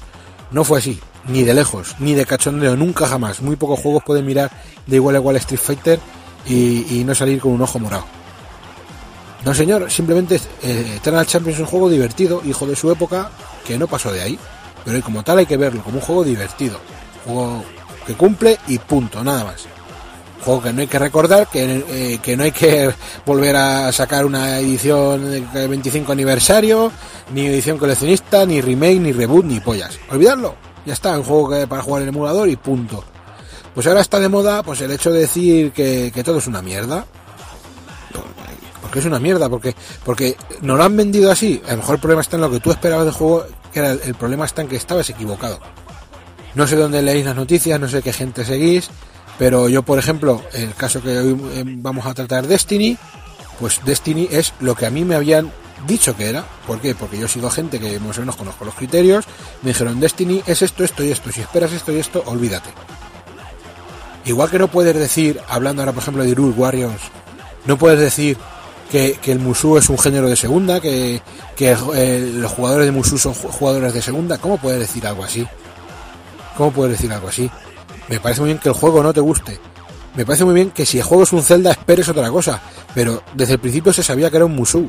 no 0.51 0.65
fue 0.65 0.79
así. 0.79 0.99
Ni 1.27 1.43
de 1.43 1.55
lejos, 1.55 1.97
ni 1.99 2.15
de 2.15 2.27
cachondeo, 2.27 2.77
nunca 2.77 3.07
jamás. 3.07 3.41
Muy 3.41 3.57
pocos 3.57 3.81
juegos 3.81 4.03
pueden 4.05 4.27
mirar 4.27 4.51
de 4.87 4.97
igual 4.97 5.16
a 5.16 5.19
igual 5.19 5.37
a 5.37 5.39
Street 5.39 5.61
Fighter 5.61 6.01
y, 6.47 7.03
no 7.05 7.15
salir 7.15 7.41
con 7.41 7.53
un 7.53 7.62
ojo 7.62 7.79
morado. 7.79 8.05
No, 9.45 9.55
señor, 9.55 9.91
simplemente 9.91 10.41
eh, 10.62 10.95
Eternal 10.97 11.27
Champions 11.27 11.57
es 11.57 11.61
un 11.61 11.66
juego 11.66 11.91
divertido, 11.91 12.41
hijo 12.45 12.66
de 12.66 12.77
su 12.77 12.91
época, 12.91 13.31
que 13.66 13.79
no 13.79 13.87
pasó 13.87 14.11
de 14.11 14.23
ahí. 14.23 14.39
Pero 14.85 15.03
como 15.03 15.23
tal 15.23 15.39
hay 15.39 15.47
que 15.47 15.59
verlo 15.59 15.83
como 15.83 15.97
un 15.97 16.03
juego 16.03 16.25
divertido. 16.25 16.79
Un 17.27 17.35
juego 17.35 17.65
que 18.07 18.15
cumple 18.15 18.59
y 18.69 18.79
punto, 18.79 19.23
nada 19.23 19.45
más 19.45 19.74
juego 20.45 20.62
que 20.62 20.73
no 20.73 20.81
hay 20.83 20.87
que 20.87 20.99
recordar, 20.99 21.49
que, 21.49 21.85
eh, 21.89 22.19
que 22.23 22.37
no 22.37 22.45
hay 22.45 22.53
que 22.53 22.93
volver 23.25 23.57
a 23.57 23.91
sacar 23.93 24.27
una 24.27 24.59
edición 24.59 25.53
de 25.53 25.66
25 25.66 26.12
aniversario, 26.12 26.93
ni 27.33 27.47
edición 27.47 27.79
coleccionista, 27.79 28.45
ni 28.45 28.61
remake, 28.61 29.01
ni 29.01 29.12
reboot, 29.12 29.45
ni 29.45 29.61
pollas. 29.61 29.99
Olvidarlo. 30.11 30.55
Ya 30.87 30.93
está, 30.93 31.16
un 31.16 31.25
juego 31.25 31.51
que 31.51 31.66
para 31.66 31.83
jugar 31.83 32.03
en 32.03 32.09
emulador 32.09 32.49
y 32.49 32.57
punto. 32.57 33.03
Pues 33.75 33.87
ahora 33.87 34.03
está 34.03 34.21
de 34.21 34.29
moda 34.29 34.62
pues 34.62 34.81
el 34.83 34.93
hecho 34.93 35.11
de 35.11 35.21
decir 35.21 35.73
que, 35.73 36.12
que 36.15 36.23
todo 36.23 36.39
es 36.39 36.47
una 36.47 36.62
mierda. 36.62 37.07
Porque 38.83 38.99
es 38.99 39.07
una 39.07 39.19
mierda, 39.19 39.49
porque, 39.49 39.75
porque 40.05 40.37
nos 40.61 40.77
lo 40.77 40.85
han 40.85 40.97
vendido 40.97 41.31
así. 41.31 41.61
A 41.66 41.73
lo 41.73 41.79
mejor 41.79 41.95
el 41.95 42.01
problema 42.01 42.21
está 42.21 42.37
en 42.37 42.43
lo 42.43 42.51
que 42.51 42.61
tú 42.61 42.71
esperabas 42.71 43.07
del 43.07 43.15
juego, 43.15 43.47
que 43.73 43.81
era 43.81 43.93
el, 43.93 44.01
el 44.05 44.15
problema 44.15 44.45
está 44.45 44.62
en 44.62 44.69
que 44.69 44.77
estabas 44.77 45.09
equivocado. 45.09 45.59
No 46.55 46.66
sé 46.66 46.77
dónde 46.77 47.03
leéis 47.03 47.25
las 47.25 47.35
noticias, 47.35 47.81
no 47.81 47.89
sé 47.89 48.03
qué 48.03 48.12
gente 48.12 48.45
seguís, 48.45 48.91
pero 49.39 49.69
yo, 49.69 49.82
por 49.82 49.98
ejemplo, 49.98 50.43
el 50.52 50.74
caso 50.74 51.02
que 51.02 51.16
hoy 51.19 51.40
eh, 51.55 51.65
vamos 51.66 52.06
a 52.06 52.15
tratar 52.15 52.47
Destiny, 52.47 52.97
pues 53.59 53.81
Destiny 53.85 54.28
es 54.31 54.52
lo 54.61 54.74
que 54.74 54.86
a 54.86 54.90
mí 54.90 55.05
me 55.05 55.15
habían 55.15 55.51
dicho 55.86 56.16
que 56.16 56.28
era. 56.28 56.44
¿Por 56.66 56.81
qué? 56.81 56.94
Porque 56.94 57.19
yo 57.19 57.28
sigo 57.28 57.51
gente 57.51 57.78
que 57.81 57.98
más 58.01 58.16
o 58.19 58.20
menos 58.20 58.36
conozco 58.36 58.65
los 58.65 58.74
criterios. 58.74 59.24
Me 59.62 59.70
dijeron, 59.70 60.01
Destiny 60.01 60.43
es 60.47 60.62
esto, 60.62 60.82
esto 60.85 61.05
y 61.05 61.11
esto. 61.11 61.31
Si 61.32 61.40
esperas 61.40 61.73
esto 61.73 61.93
y 61.93 61.98
esto, 61.98 62.23
olvídate. 62.27 62.70
Igual 64.24 64.51
que 64.51 64.59
no 64.59 64.69
puedes 64.69 64.94
decir, 64.97 65.40
hablando 65.48 65.82
ahora 65.82 65.93
por 65.93 66.02
ejemplo 66.02 66.24
de 66.24 66.35
Rule 66.35 66.55
Warriors, 66.56 67.02
no 67.66 67.77
puedes 67.77 68.01
decir 68.01 68.39
que, 68.90 69.19
que 69.20 69.32
el 69.32 69.39
Musou 69.39 69.77
es 69.77 69.89
un 69.90 69.98
género 69.98 70.28
de 70.28 70.36
segunda, 70.36 70.81
que, 70.81 71.20
que 71.56 71.77
eh, 71.94 72.31
los 72.35 72.51
jugadores 72.52 72.86
de 72.86 72.93
Musou 72.93 73.19
son 73.19 73.35
ju- 73.35 73.51
jugadores 73.51 73.93
de 73.93 74.01
segunda. 74.01 74.39
¿Cómo 74.39 74.56
puedes 74.56 74.81
decir 74.81 75.06
algo 75.06 75.24
así? 75.24 75.47
¿Cómo 76.56 76.73
puedes 76.73 76.93
decir 76.97 77.12
algo 77.12 77.28
así? 77.28 77.51
Me 78.09 78.21
parece 78.21 78.41
muy 78.41 78.49
bien 78.49 78.59
que 78.59 78.69
el 78.69 78.75
juego 78.75 79.03
no 79.03 79.13
te 79.13 79.21
guste. 79.21 79.59
Me 80.15 80.25
parece 80.25 80.45
muy 80.45 80.55
bien 80.55 80.71
que 80.71 80.87
si 80.87 80.99
el 80.99 81.05
juego 81.05 81.25
es 81.25 81.33
un 81.33 81.43
Zelda 81.43 81.71
esperes 81.71 82.09
otra 82.09 82.31
cosa. 82.31 82.61
Pero 82.95 83.23
desde 83.35 83.55
el 83.55 83.59
principio 83.59 83.93
se 83.93 84.03
sabía 84.03 84.31
que 84.31 84.37
era 84.37 84.47
un 84.47 84.55
Musou. 84.55 84.87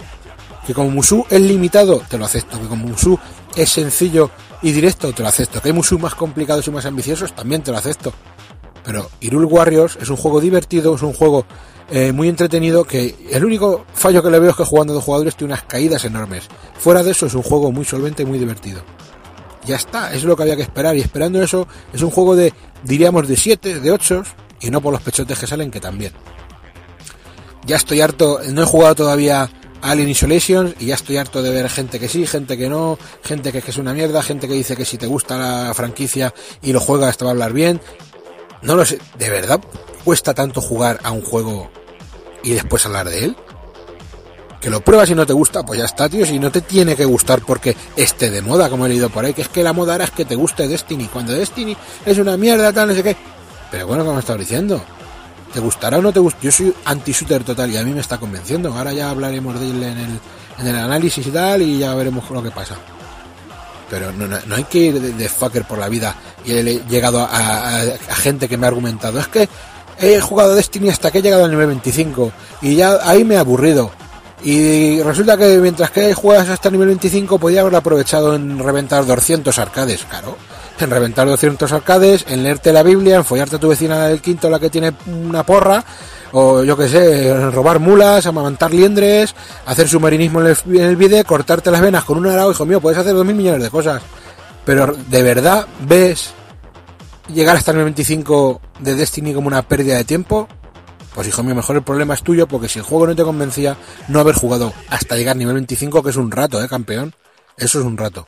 Que 0.66 0.74
como 0.74 0.90
Musou 0.90 1.26
es 1.30 1.42
limitado, 1.42 2.02
te 2.10 2.18
lo 2.18 2.26
acepto. 2.26 2.60
Que 2.60 2.68
como 2.68 2.88
Musou 2.88 3.18
es 3.56 3.70
sencillo 3.70 4.32
y 4.62 4.72
directo, 4.72 5.14
te 5.14 5.24
lo 5.24 5.30
acepto. 5.30 5.62
Que 5.62 5.70
hay 5.70 5.74
Musou 5.74 5.98
más 6.00 6.16
complicados 6.16 6.68
y 6.68 6.72
más 6.72 6.86
ambiciosos, 6.86 7.34
también 7.34 7.62
te 7.62 7.72
lo 7.72 7.78
acepto. 7.78 8.14
Pero 8.84 9.10
Hyrule 9.20 9.46
Warriors 9.48 9.98
es 10.00 10.10
un 10.10 10.18
juego 10.18 10.40
divertido, 10.40 10.96
es 10.96 11.02
un 11.02 11.14
juego 11.14 11.46
eh, 11.90 12.12
muy 12.12 12.30
entretenido 12.30 12.84
que 12.84 13.16
el 13.32 13.46
único 13.46 13.86
fallo 13.94 14.22
que 14.24 14.30
le 14.30 14.40
veo 14.40 14.52
es 14.52 14.56
que 14.56 14.64
jugando 14.64 14.94
dos 14.94 15.04
jugadores 15.04 15.36
tiene 15.36 15.54
unas 15.54 15.64
caídas 15.64 16.06
enormes. 16.06 16.48
Fuera 16.78 17.04
de 17.04 17.12
eso 17.12 17.26
es 17.26 17.34
un 17.34 17.44
juego 17.44 17.72
muy 17.72 17.86
solvente 17.86 18.24
y 18.24 18.26
muy 18.26 18.38
divertido. 18.38 18.84
Ya 19.66 19.76
está, 19.76 20.14
es 20.14 20.24
lo 20.24 20.36
que 20.36 20.44
había 20.44 20.56
que 20.56 20.62
esperar 20.62 20.96
y 20.96 21.02
esperando 21.02 21.42
eso 21.42 21.68
es 21.94 22.02
un 22.02 22.12
juego 22.12 22.36
de, 22.36 22.54
diríamos, 22.84 23.28
de 23.28 23.36
7, 23.36 23.80
de 23.80 23.92
8 23.92 24.24
y 24.62 24.70
no 24.70 24.82
por 24.82 24.94
los 24.94 25.02
pechotes 25.02 25.40
que 25.40 25.48
salen 25.48 25.72
que 25.72 25.80
también. 25.80 26.14
Ya 27.66 27.76
estoy 27.78 28.02
harto, 28.02 28.42
no 28.52 28.62
he 28.62 28.66
jugado 28.66 28.96
todavía 28.96 29.50
Alien 29.82 30.10
Isolation 30.10 30.76
y 30.80 30.88
ya 30.88 30.96
estoy 30.96 31.18
harto 31.18 31.42
de 31.42 31.50
ver 31.50 31.70
gente 31.70 32.00
que 32.00 32.08
sí, 32.08 32.28
gente 32.28 32.58
que 32.58 32.70
no, 32.70 32.98
gente 33.24 33.52
que, 33.52 33.62
que 33.62 33.72
es 33.72 33.78
una 33.78 33.94
mierda, 33.94 34.22
gente 34.22 34.48
que 34.48 34.54
dice 34.54 34.76
que 34.76 34.86
si 34.86 34.98
te 34.98 35.08
gusta 35.08 35.38
la 35.38 35.74
franquicia 35.74 36.34
y 36.62 36.74
lo 36.74 36.80
juegas 36.80 37.18
te 37.18 37.26
va 37.26 37.32
a 37.32 37.34
hablar 37.34 37.54
bien. 37.54 37.82
No 38.62 38.76
lo 38.76 38.86
sé, 38.86 39.00
¿de 39.18 39.30
verdad 39.30 39.60
cuesta 40.04 40.34
tanto 40.36 40.62
jugar 40.62 41.00
a 41.04 41.12
un 41.12 41.22
juego 41.22 41.70
y 42.44 42.52
después 42.52 42.86
hablar 42.86 43.10
de 43.10 43.26
él? 43.26 43.36
Que 44.62 44.70
lo 44.70 44.82
pruebas 44.82 45.10
y 45.10 45.16
no 45.16 45.26
te 45.28 45.34
gusta, 45.34 45.64
pues 45.64 45.78
ya 45.80 45.86
está, 45.86 46.10
tío. 46.10 46.26
Si 46.26 46.40
no 46.40 46.52
te 46.52 46.62
tiene 46.62 46.96
que 46.96 47.06
gustar 47.06 47.42
porque 47.42 47.76
esté 47.96 48.32
de 48.32 48.42
moda, 48.42 48.70
como 48.70 48.86
he 48.86 48.90
leído 48.90 49.10
por 49.10 49.24
ahí, 49.24 49.34
que 49.34 49.44
es 49.44 49.50
que 49.50 49.62
la 49.64 49.74
moda 49.74 49.92
ahora 49.94 50.06
es 50.06 50.12
que 50.12 50.26
te 50.26 50.36
guste 50.36 50.68
Destiny. 50.68 51.06
Cuando 51.06 51.34
Destiny 51.34 51.78
es 52.06 52.18
una 52.18 52.36
mierda, 52.36 52.74
tal, 52.74 52.88
no 52.90 52.96
sé 52.96 53.04
qué. 53.04 53.16
Pero 53.70 53.86
bueno, 53.88 54.04
como 54.06 54.18
estaba 54.20 54.40
diciendo, 54.40 54.82
¿te 55.54 55.60
gustará 55.60 56.00
o 56.00 56.02
no 56.02 56.12
te 56.12 56.20
gusta? 56.20 56.40
Yo 56.42 56.52
soy 56.52 56.74
anti-shooter 56.86 57.44
total 57.44 57.70
y 57.72 57.78
a 57.78 57.84
mí 57.84 57.92
me 57.92 58.00
está 58.02 58.18
convenciendo. 58.18 58.74
Ahora 58.74 58.92
ya 58.94 59.10
hablaremos 59.12 59.60
de 59.60 59.70
él 59.70 59.84
en 59.84 59.98
el, 60.00 60.20
en 60.60 60.68
el 60.68 60.76
análisis 60.76 61.28
y 61.28 61.32
tal 61.32 61.62
y 61.62 61.78
ya 61.80 61.94
veremos 61.94 62.28
lo 62.32 62.42
que 62.42 62.52
pasa. 62.52 62.76
Pero 63.90 64.12
no, 64.14 64.28
no, 64.28 64.56
hay 64.56 64.64
que 64.64 64.80
ir 64.80 65.00
de, 65.00 65.30
fucker 65.30 65.64
por 65.66 65.78
la 65.78 65.90
vida 65.90 66.16
y 66.44 66.54
he 66.54 66.64
llegado 66.90 67.20
a, 67.22 67.26
a- 67.28 67.82
a 67.82 68.16
gente 68.16 68.48
que 68.48 68.58
me 68.58 68.66
ha 68.66 68.70
argumentado. 68.70 69.20
Es 69.20 69.28
que 69.28 69.48
he 70.00 70.20
jugado 70.20 70.56
Destiny 70.56 70.90
hasta 70.90 71.12
que 71.12 71.20
he 71.20 71.22
llegado 71.22 71.46
al 71.46 71.52
nivel 71.52 71.68
25 71.68 72.32
y 72.64 72.76
ya 72.76 72.98
ahí 73.04 73.24
me 73.24 73.36
he 73.36 73.38
aburrido. 73.38 73.92
Y 74.44 75.02
resulta 75.02 75.38
que 75.38 75.58
mientras 75.58 75.92
que 75.92 76.14
juegas 76.14 76.50
hasta 76.50 76.68
el 76.68 76.74
nivel 76.74 76.90
25 76.90 77.40
podía 77.40 77.62
haberlo 77.62 77.78
aprovechado 77.78 78.36
en 78.36 78.60
reventar 78.60 79.06
200 79.06 79.58
arcades, 79.58 80.06
claro. 80.06 80.38
En 80.80 80.90
reventar 80.90 81.26
200 81.26 81.72
arcades, 81.72 82.26
en 82.28 82.44
leerte 82.44 82.74
la 82.74 82.84
Biblia, 82.84 83.16
en 83.16 83.26
follarte 83.26 83.56
a 83.56 83.60
tu 83.60 83.70
vecina 83.70 84.08
del 84.08 84.22
quinto, 84.22 84.50
la 84.50 84.60
que 84.60 84.70
tiene 84.70 84.92
una 85.08 85.44
porra, 85.44 85.84
o 86.34 86.64
yo 86.66 86.76
que 86.76 86.90
sé, 86.90 87.34
robar 87.52 87.80
mulas, 87.80 88.26
amamantar 88.26 88.74
liendres, 88.74 89.34
hacer 89.66 89.88
submarinismo 89.88 90.42
en 90.42 90.48
el, 90.48 90.58
en 90.78 91.02
el 91.14 91.26
cortarte 91.26 91.72
las 91.72 91.80
venas 91.80 92.04
con 92.04 92.18
un 92.18 92.28
arao, 92.28 92.52
hijo 92.52 92.66
mío, 92.66 92.82
puedes 92.82 93.00
hacer 93.00 93.14
dos 93.14 93.26
mil 93.26 93.36
millones 93.38 93.64
de 93.64 93.70
cosas. 93.70 94.02
Pero 94.66 94.94
de 95.08 95.24
verdad 95.24 95.66
ves 95.88 96.34
llegar 97.34 97.56
hasta 97.56 97.72
el 97.72 97.78
nivel 97.78 97.94
25 97.94 98.62
de 98.80 98.96
Destiny 98.96 99.34
como 99.34 99.48
una 99.48 99.62
pérdida 99.62 99.96
de 99.96 100.04
tiempo, 100.04 100.50
pues 101.16 101.30
hijo 101.30 101.44
mío, 101.44 101.56
mejor 101.56 101.78
el 101.78 101.82
problema 101.82 102.14
es 102.14 102.24
tuyo, 102.24 102.46
porque 102.46 102.68
si 102.68 102.80
el 102.80 102.84
juego 102.84 103.08
no 103.08 103.16
te 103.16 103.24
convencía, 103.24 103.78
no 104.10 104.20
haber 104.20 104.36
jugado 104.36 104.74
hasta 104.90 105.16
llegar 105.16 105.38
a 105.38 105.40
nivel 105.40 105.54
25, 105.54 106.04
que 106.04 106.10
es 106.10 106.18
un 106.18 106.30
rato, 106.30 106.62
eh, 106.62 106.68
campeón. 106.68 107.16
Eso 107.58 107.80
es 107.80 107.86
un 107.86 107.96
rato. 107.96 108.28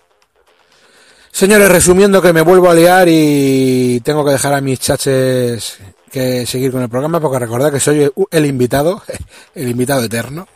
Señores, 1.29 1.69
resumiendo 1.69 2.21
que 2.21 2.31
me 2.31 2.41
vuelvo 2.41 2.69
a 2.69 2.73
liar 2.73 3.09
y 3.09 3.99
tengo 4.05 4.23
que 4.23 4.31
dejar 4.31 4.53
a 4.53 4.61
mis 4.61 4.79
chaches 4.79 5.79
que 6.09 6.45
seguir 6.45 6.71
con 6.71 6.81
el 6.81 6.87
programa, 6.87 7.19
porque 7.19 7.39
recordad 7.39 7.73
que 7.73 7.81
soy 7.81 8.09
el 8.31 8.45
invitado, 8.45 9.03
el 9.53 9.67
invitado 9.67 10.05
eterno. 10.05 10.47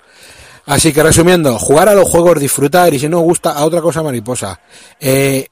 Así 0.68 0.94
que 0.94 1.04
resumiendo, 1.04 1.60
jugar 1.60 1.90
a 1.90 1.96
los 1.96 2.08
juegos, 2.08 2.40
disfrutar 2.40 2.94
y 2.94 3.00
si 3.00 3.10
no 3.10 3.20
os 3.20 3.26
gusta 3.26 3.52
a 3.52 3.66
otra 3.66 3.82
cosa 3.82 4.02
mariposa. 4.02 4.58
Eh, 5.02 5.48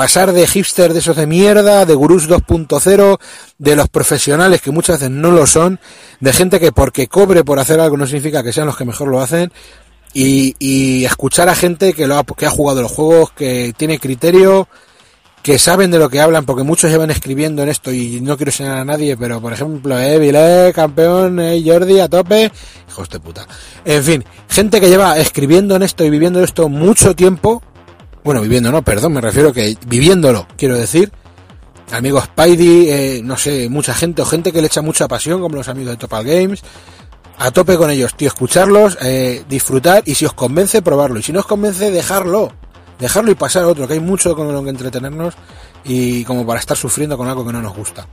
pasar 0.00 0.32
de 0.32 0.46
hipster 0.46 0.94
de 0.94 1.00
esos 1.00 1.14
de 1.14 1.26
mierda, 1.26 1.84
de 1.84 1.92
gurús 1.92 2.26
2.0, 2.26 3.18
de 3.58 3.76
los 3.76 3.86
profesionales 3.90 4.62
que 4.62 4.70
muchas 4.70 4.98
veces 4.98 5.10
no 5.10 5.30
lo 5.30 5.46
son, 5.46 5.78
de 6.20 6.32
gente 6.32 6.58
que 6.58 6.72
porque 6.72 7.06
cobre 7.06 7.44
por 7.44 7.58
hacer 7.58 7.80
algo 7.80 7.98
no 7.98 8.06
significa 8.06 8.42
que 8.42 8.50
sean 8.50 8.64
los 8.64 8.78
que 8.78 8.86
mejor 8.86 9.08
lo 9.08 9.20
hacen, 9.20 9.52
y, 10.14 10.56
y 10.58 11.04
escuchar 11.04 11.50
a 11.50 11.54
gente 11.54 11.92
que, 11.92 12.06
lo 12.06 12.16
ha, 12.16 12.24
que 12.24 12.46
ha 12.46 12.50
jugado 12.50 12.80
los 12.80 12.90
juegos, 12.90 13.32
que 13.32 13.74
tiene 13.76 13.98
criterio, 13.98 14.68
que 15.42 15.58
saben 15.58 15.90
de 15.90 15.98
lo 15.98 16.08
que 16.08 16.22
hablan, 16.22 16.46
porque 16.46 16.62
muchos 16.62 16.90
llevan 16.90 17.10
escribiendo 17.10 17.62
en 17.62 17.68
esto 17.68 17.92
y 17.92 18.22
no 18.22 18.38
quiero 18.38 18.52
señalar 18.52 18.78
a 18.78 18.84
nadie, 18.86 19.18
pero 19.18 19.38
por 19.42 19.52
ejemplo, 19.52 19.98
eh, 19.98 20.18
Vilé, 20.18 20.72
campeón, 20.74 21.40
eh, 21.40 21.62
Jordi, 21.62 22.00
a 22.00 22.08
tope, 22.08 22.50
hijos 22.88 23.10
de 23.10 23.20
puta. 23.20 23.46
En 23.84 24.02
fin, 24.02 24.24
gente 24.48 24.80
que 24.80 24.88
lleva 24.88 25.18
escribiendo 25.18 25.76
en 25.76 25.82
esto 25.82 26.06
y 26.06 26.08
viviendo 26.10 26.42
esto 26.42 26.70
mucho 26.70 27.14
tiempo, 27.14 27.62
bueno, 28.24 28.40
viviendo 28.40 28.70
no, 28.70 28.82
perdón, 28.82 29.14
me 29.14 29.20
refiero 29.20 29.52
que 29.52 29.76
viviéndolo, 29.86 30.46
quiero 30.56 30.76
decir, 30.76 31.10
amigos 31.92 32.24
Spidey, 32.24 32.90
eh, 32.90 33.20
no 33.24 33.36
sé, 33.36 33.68
mucha 33.68 33.94
gente 33.94 34.22
o 34.22 34.24
gente 34.24 34.52
que 34.52 34.60
le 34.60 34.66
echa 34.66 34.82
mucha 34.82 35.08
pasión, 35.08 35.40
como 35.40 35.56
los 35.56 35.68
amigos 35.68 35.92
de 35.92 35.96
Topal 35.96 36.24
Games, 36.24 36.62
a 37.38 37.50
tope 37.50 37.78
con 37.78 37.90
ellos, 37.90 38.14
tío, 38.14 38.28
escucharlos, 38.28 38.98
eh, 39.00 39.44
disfrutar 39.48 40.02
y 40.04 40.14
si 40.14 40.26
os 40.26 40.34
convence, 40.34 40.82
probarlo. 40.82 41.20
Y 41.20 41.22
si 41.22 41.32
no 41.32 41.40
os 41.40 41.46
convence, 41.46 41.90
dejarlo. 41.90 42.52
Dejarlo 42.98 43.30
y 43.30 43.34
pasar 43.34 43.62
a 43.62 43.68
otro, 43.68 43.88
que 43.88 43.94
hay 43.94 44.00
mucho 44.00 44.36
con 44.36 44.52
lo 44.52 44.62
que 44.62 44.68
entretenernos 44.68 45.34
y 45.82 46.22
como 46.24 46.46
para 46.46 46.60
estar 46.60 46.76
sufriendo 46.76 47.16
con 47.16 47.28
algo 47.28 47.46
que 47.46 47.52
no 47.54 47.62
nos 47.62 47.74
gusta. 47.74 48.06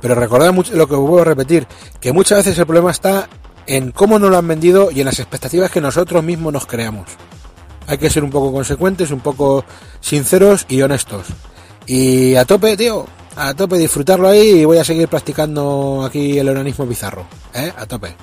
Pero 0.00 0.14
recordad 0.14 0.54
mucho, 0.54 0.74
lo 0.74 0.88
que 0.88 0.94
os 0.94 1.00
vuelvo 1.00 1.20
a 1.20 1.24
repetir, 1.24 1.66
que 2.00 2.12
muchas 2.12 2.38
veces 2.38 2.58
el 2.58 2.64
problema 2.64 2.90
está 2.90 3.28
en 3.66 3.92
cómo 3.92 4.18
nos 4.18 4.30
lo 4.30 4.38
han 4.38 4.48
vendido 4.48 4.90
y 4.90 5.00
en 5.00 5.06
las 5.06 5.18
expectativas 5.18 5.70
que 5.70 5.82
nosotros 5.82 6.24
mismos 6.24 6.54
nos 6.54 6.64
creamos. 6.64 7.08
Hay 7.86 7.98
que 7.98 8.10
ser 8.10 8.24
un 8.24 8.30
poco 8.30 8.52
consecuentes, 8.52 9.10
un 9.10 9.20
poco 9.20 9.64
sinceros 10.00 10.66
y 10.68 10.82
honestos. 10.82 11.26
Y 11.86 12.36
a 12.36 12.44
tope, 12.44 12.76
tío, 12.76 13.06
a 13.36 13.54
tope 13.54 13.78
disfrutarlo 13.78 14.28
ahí 14.28 14.60
y 14.60 14.64
voy 14.64 14.78
a 14.78 14.84
seguir 14.84 15.08
practicando 15.08 16.04
aquí 16.04 16.38
el 16.38 16.48
organismo 16.48 16.86
bizarro. 16.86 17.26
¿Eh? 17.54 17.72
A 17.76 17.86
tope. 17.86 18.14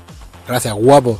Gracias, 0.48 0.74
guapo. 0.74 1.20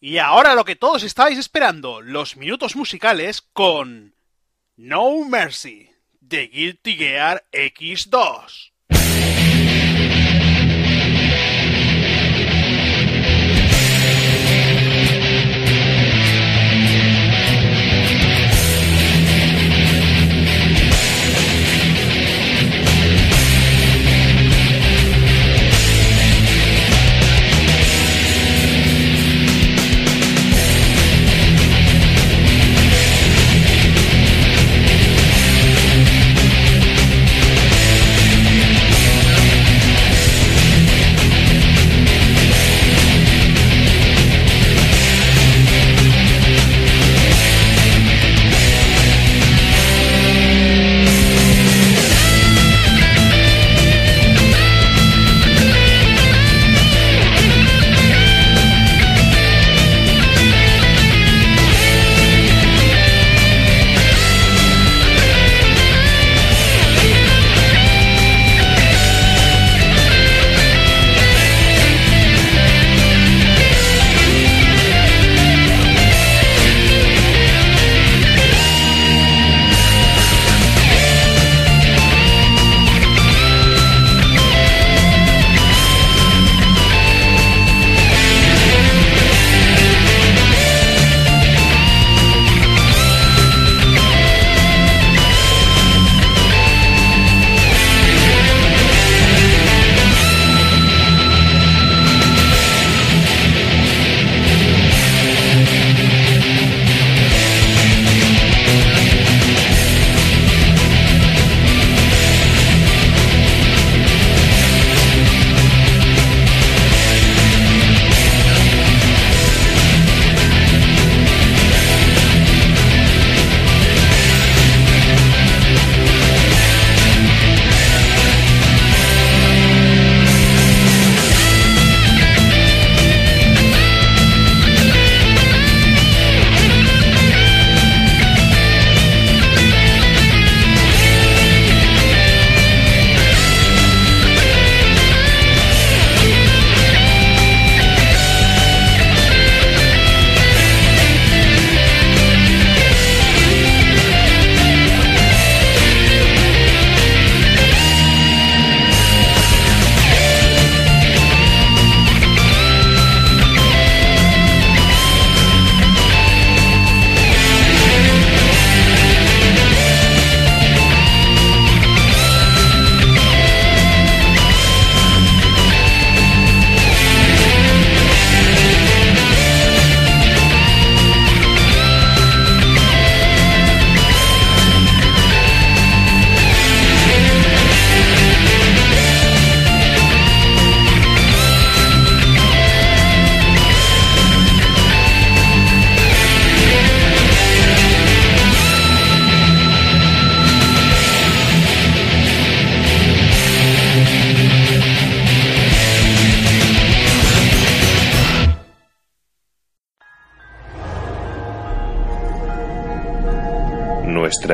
Y 0.00 0.16
ahora 0.16 0.54
lo 0.54 0.64
que 0.64 0.74
todos 0.74 1.02
estáis 1.02 1.38
esperando, 1.38 2.00
los 2.00 2.38
minutos 2.38 2.76
musicales 2.76 3.42
con 3.42 4.14
No 4.80 5.24
Mercy 5.24 5.90
de 6.20 6.46
Guilty 6.46 6.94
Gear 6.94 7.44
X2. 7.50 8.67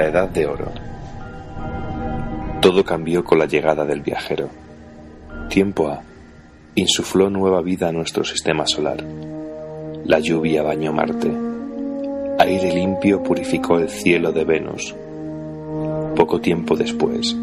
Edad 0.03 0.29
de 0.29 0.47
oro. 0.47 0.73
Todo 2.61 2.85
cambió 2.85 3.23
con 3.23 3.39
la 3.39 3.47
llegada 3.47 3.85
del 3.85 4.01
viajero. 4.01 4.49
Tiempo 5.49 5.89
A 5.89 6.03
insufló 6.77 7.31
nueva 7.31 7.63
vida 7.63 7.89
a 7.89 7.93
nuestro 7.93 8.25
sistema 8.25 8.67
solar. 8.67 9.05
La 10.05 10.19
lluvia 10.19 10.63
bañó 10.63 10.93
Marte. 10.93 11.31
Aire 12.39 12.75
limpio 12.75 13.23
purificó 13.23 13.79
el 13.79 13.89
cielo 13.89 14.33
de 14.33 14.45
Venus. 14.45 14.95
Poco 16.17 16.41
tiempo 16.41 16.77
después, 16.77 17.37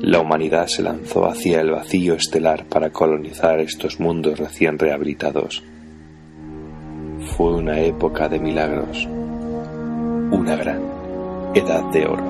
la 0.00 0.20
humanidad 0.20 0.66
se 0.66 0.82
lanzó 0.82 1.26
hacia 1.26 1.60
el 1.60 1.70
vacío 1.70 2.14
estelar 2.14 2.64
para 2.64 2.90
colonizar 2.90 3.60
estos 3.60 4.00
mundos 4.00 4.38
recién 4.38 4.78
rehabilitados. 4.78 5.62
Fue 7.36 7.54
una 7.54 7.80
época 7.80 8.28
de 8.28 8.38
milagros, 8.38 9.06
una 10.30 10.56
gran 10.56 11.03
edad 11.54 11.84
de 11.92 12.04
oro. 12.04 12.24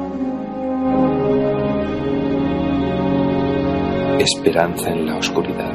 Esperanza 4.19 4.91
en 4.91 5.07
la 5.07 5.17
oscuridad. 5.17 5.73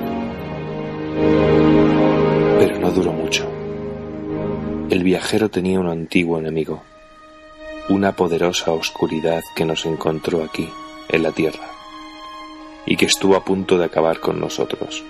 Pero 2.59 2.79
no 2.79 2.91
duró 2.91 3.11
mucho. 3.11 3.49
El 4.91 5.03
viajero 5.03 5.49
tenía 5.49 5.79
un 5.79 5.87
antiguo 5.87 6.37
enemigo, 6.37 6.83
una 7.89 8.15
poderosa 8.15 8.71
oscuridad 8.71 9.41
que 9.55 9.65
nos 9.65 9.85
encontró 9.87 10.43
aquí, 10.43 10.69
en 11.09 11.23
la 11.23 11.31
Tierra, 11.31 11.67
y 12.85 12.97
que 12.97 13.05
estuvo 13.05 13.35
a 13.35 13.43
punto 13.43 13.79
de 13.79 13.85
acabar 13.85 14.19
con 14.19 14.39
nosotros. 14.39 15.03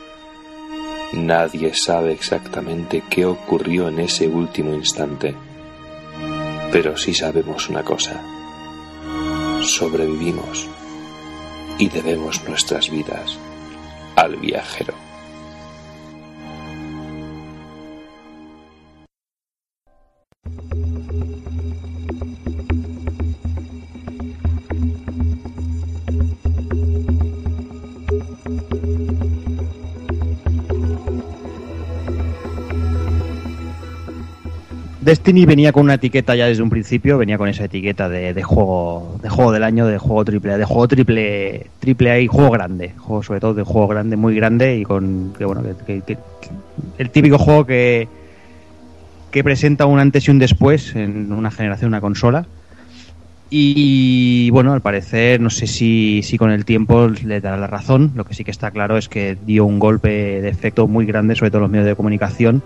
Nadie 1.12 1.74
sabe 1.74 2.14
exactamente 2.14 3.04
qué 3.10 3.26
ocurrió 3.26 3.90
en 3.90 4.00
ese 4.00 4.28
último 4.30 4.74
instante, 4.74 5.36
pero 6.72 6.96
sí 6.98 7.14
sabemos 7.14 7.70
una 7.70 7.84
cosa. 7.84 8.22
Sobrevivimos 9.62 10.68
y 11.78 11.90
debemos 11.90 12.44
nuestras 12.48 12.90
vidas 12.90 13.38
al 14.16 14.36
viajero. 14.36 15.09
Destiny 35.02 35.46
venía 35.46 35.72
con 35.72 35.84
una 35.84 35.94
etiqueta 35.94 36.36
ya 36.36 36.48
desde 36.48 36.62
un 36.62 36.70
principio, 36.70 37.18
venía 37.18 37.38
con 37.38 37.48
esa 37.48 37.66
etiqueta 37.66 38.10
de, 38.10 38.44
juego 38.44 39.18
de 39.22 39.30
juego 39.30 39.52
del 39.54 39.64
año, 39.64 39.88
de 39.88 39.98
juego 39.98 40.26
triple 40.26 40.54
A, 40.54 40.58
de 40.58 40.66
juego 40.66 40.88
triple 40.90 41.68
triple 41.80 42.12
A 42.12 42.20
y 42.20 42.28
juego 42.28 42.52
grande, 42.52 42.94
juego 42.98 43.24
sobre 43.24 43.40
todo 43.40 43.54
de 43.54 43.64
juego 43.64 43.88
grande, 43.88 44.18
muy 44.18 44.36
grande 44.36 44.78
y 44.78 44.84
con 44.84 45.34
que 45.38 45.46
bueno, 45.46 45.64
que- 45.86 46.18
el 46.98 47.10
típico 47.12 47.38
juego 47.38 47.66
que 47.66 48.08
que 49.32 49.44
presenta 49.44 49.86
un 49.86 50.00
antes 50.00 50.28
y 50.28 50.32
un 50.32 50.40
después 50.40 50.96
en 50.96 51.32
una 51.32 51.52
generación, 51.52 51.90
una 51.90 52.02
consola. 52.02 52.46
Y 53.52 54.50
bueno, 54.52 54.74
al 54.74 54.82
parecer, 54.82 55.40
no 55.42 55.50
sé 55.50 55.66
si, 55.66 56.22
si 56.24 56.38
con 56.38 56.52
el 56.52 56.66
tiempo 56.66 57.08
le 57.08 57.42
dará 57.42 57.58
la 57.58 57.68
razón. 57.68 58.12
Lo 58.16 58.24
que 58.26 58.34
sí 58.34 58.44
que 58.44 58.52
está 58.52 58.70
claro 58.72 58.98
es 58.98 59.08
que 59.10 59.38
dio 59.46 59.66
un 59.66 59.80
golpe 59.80 60.42
de 60.42 60.50
efecto 60.50 60.88
muy 60.88 61.06
grande, 61.06 61.36
sobre 61.36 61.50
todo 61.50 61.60
en 61.60 61.64
los 61.64 61.72
medios 61.72 61.88
de 61.88 61.96
comunicación. 61.96 62.62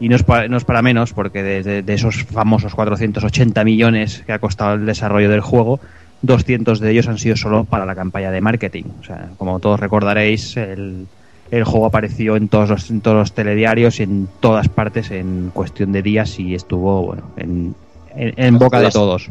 Y 0.00 0.08
no 0.08 0.16
es 0.16 0.22
para, 0.22 0.48
no 0.48 0.56
es 0.56 0.64
para 0.64 0.82
menos, 0.82 1.12
porque 1.12 1.42
de, 1.42 1.62
de- 1.62 1.82
de 1.82 1.94
esos 1.94 2.24
famosos 2.24 2.74
480 2.74 3.64
millones 3.64 4.22
que 4.26 4.32
ha 4.32 4.38
costado 4.38 4.74
el 4.74 4.86
desarrollo 4.86 5.30
del 5.30 5.40
juego, 5.40 5.80
200 6.22 6.80
de 6.80 6.90
ellos 6.90 7.06
han 7.08 7.18
sido 7.18 7.36
solo 7.36 7.64
para 7.64 7.84
la 7.86 7.94
campaña 7.94 8.30
de 8.30 8.40
marketing. 8.40 8.84
O 9.00 9.04
sea, 9.04 9.30
como 9.36 9.60
todos 9.60 9.78
recordaréis, 9.78 10.56
el, 10.56 11.06
el 11.50 11.64
juego 11.64 11.86
apareció 11.86 12.36
en 12.36 12.48
todos, 12.48 12.70
los, 12.70 12.90
en 12.90 13.00
todos 13.02 13.16
los 13.16 13.32
telediarios 13.34 14.00
y 14.00 14.04
en 14.04 14.28
todas 14.40 14.68
partes 14.68 15.10
en 15.10 15.50
cuestión 15.54 15.92
de 15.92 16.02
días 16.02 16.38
y 16.40 16.54
estuvo 16.54 17.02
bueno 17.06 17.30
en, 17.36 17.74
en- 18.16 18.34
en 18.36 18.58
boca 18.58 18.78
de 18.80 18.84
todos. 18.94 19.28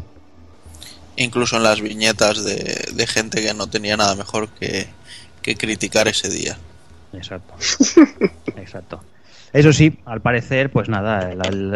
Incluso 1.16 1.56
en 1.58 1.62
las 1.62 1.80
viñetas 1.80 2.42
de, 2.44 2.86
de 2.92 3.06
gente 3.06 3.40
que 3.42 3.54
no 3.54 3.66
tenía 3.68 3.96
nada 3.96 4.14
mejor 4.16 4.48
que, 4.48 4.86
que 5.42 5.54
criticar 5.56 6.08
ese 6.08 6.28
día. 6.30 6.56
Exacto. 7.12 7.54
Exacto. 8.56 9.00
Eso 9.54 9.72
sí, 9.72 9.96
al 10.04 10.20
parecer, 10.20 10.68
pues 10.68 10.88
nada, 10.88 11.30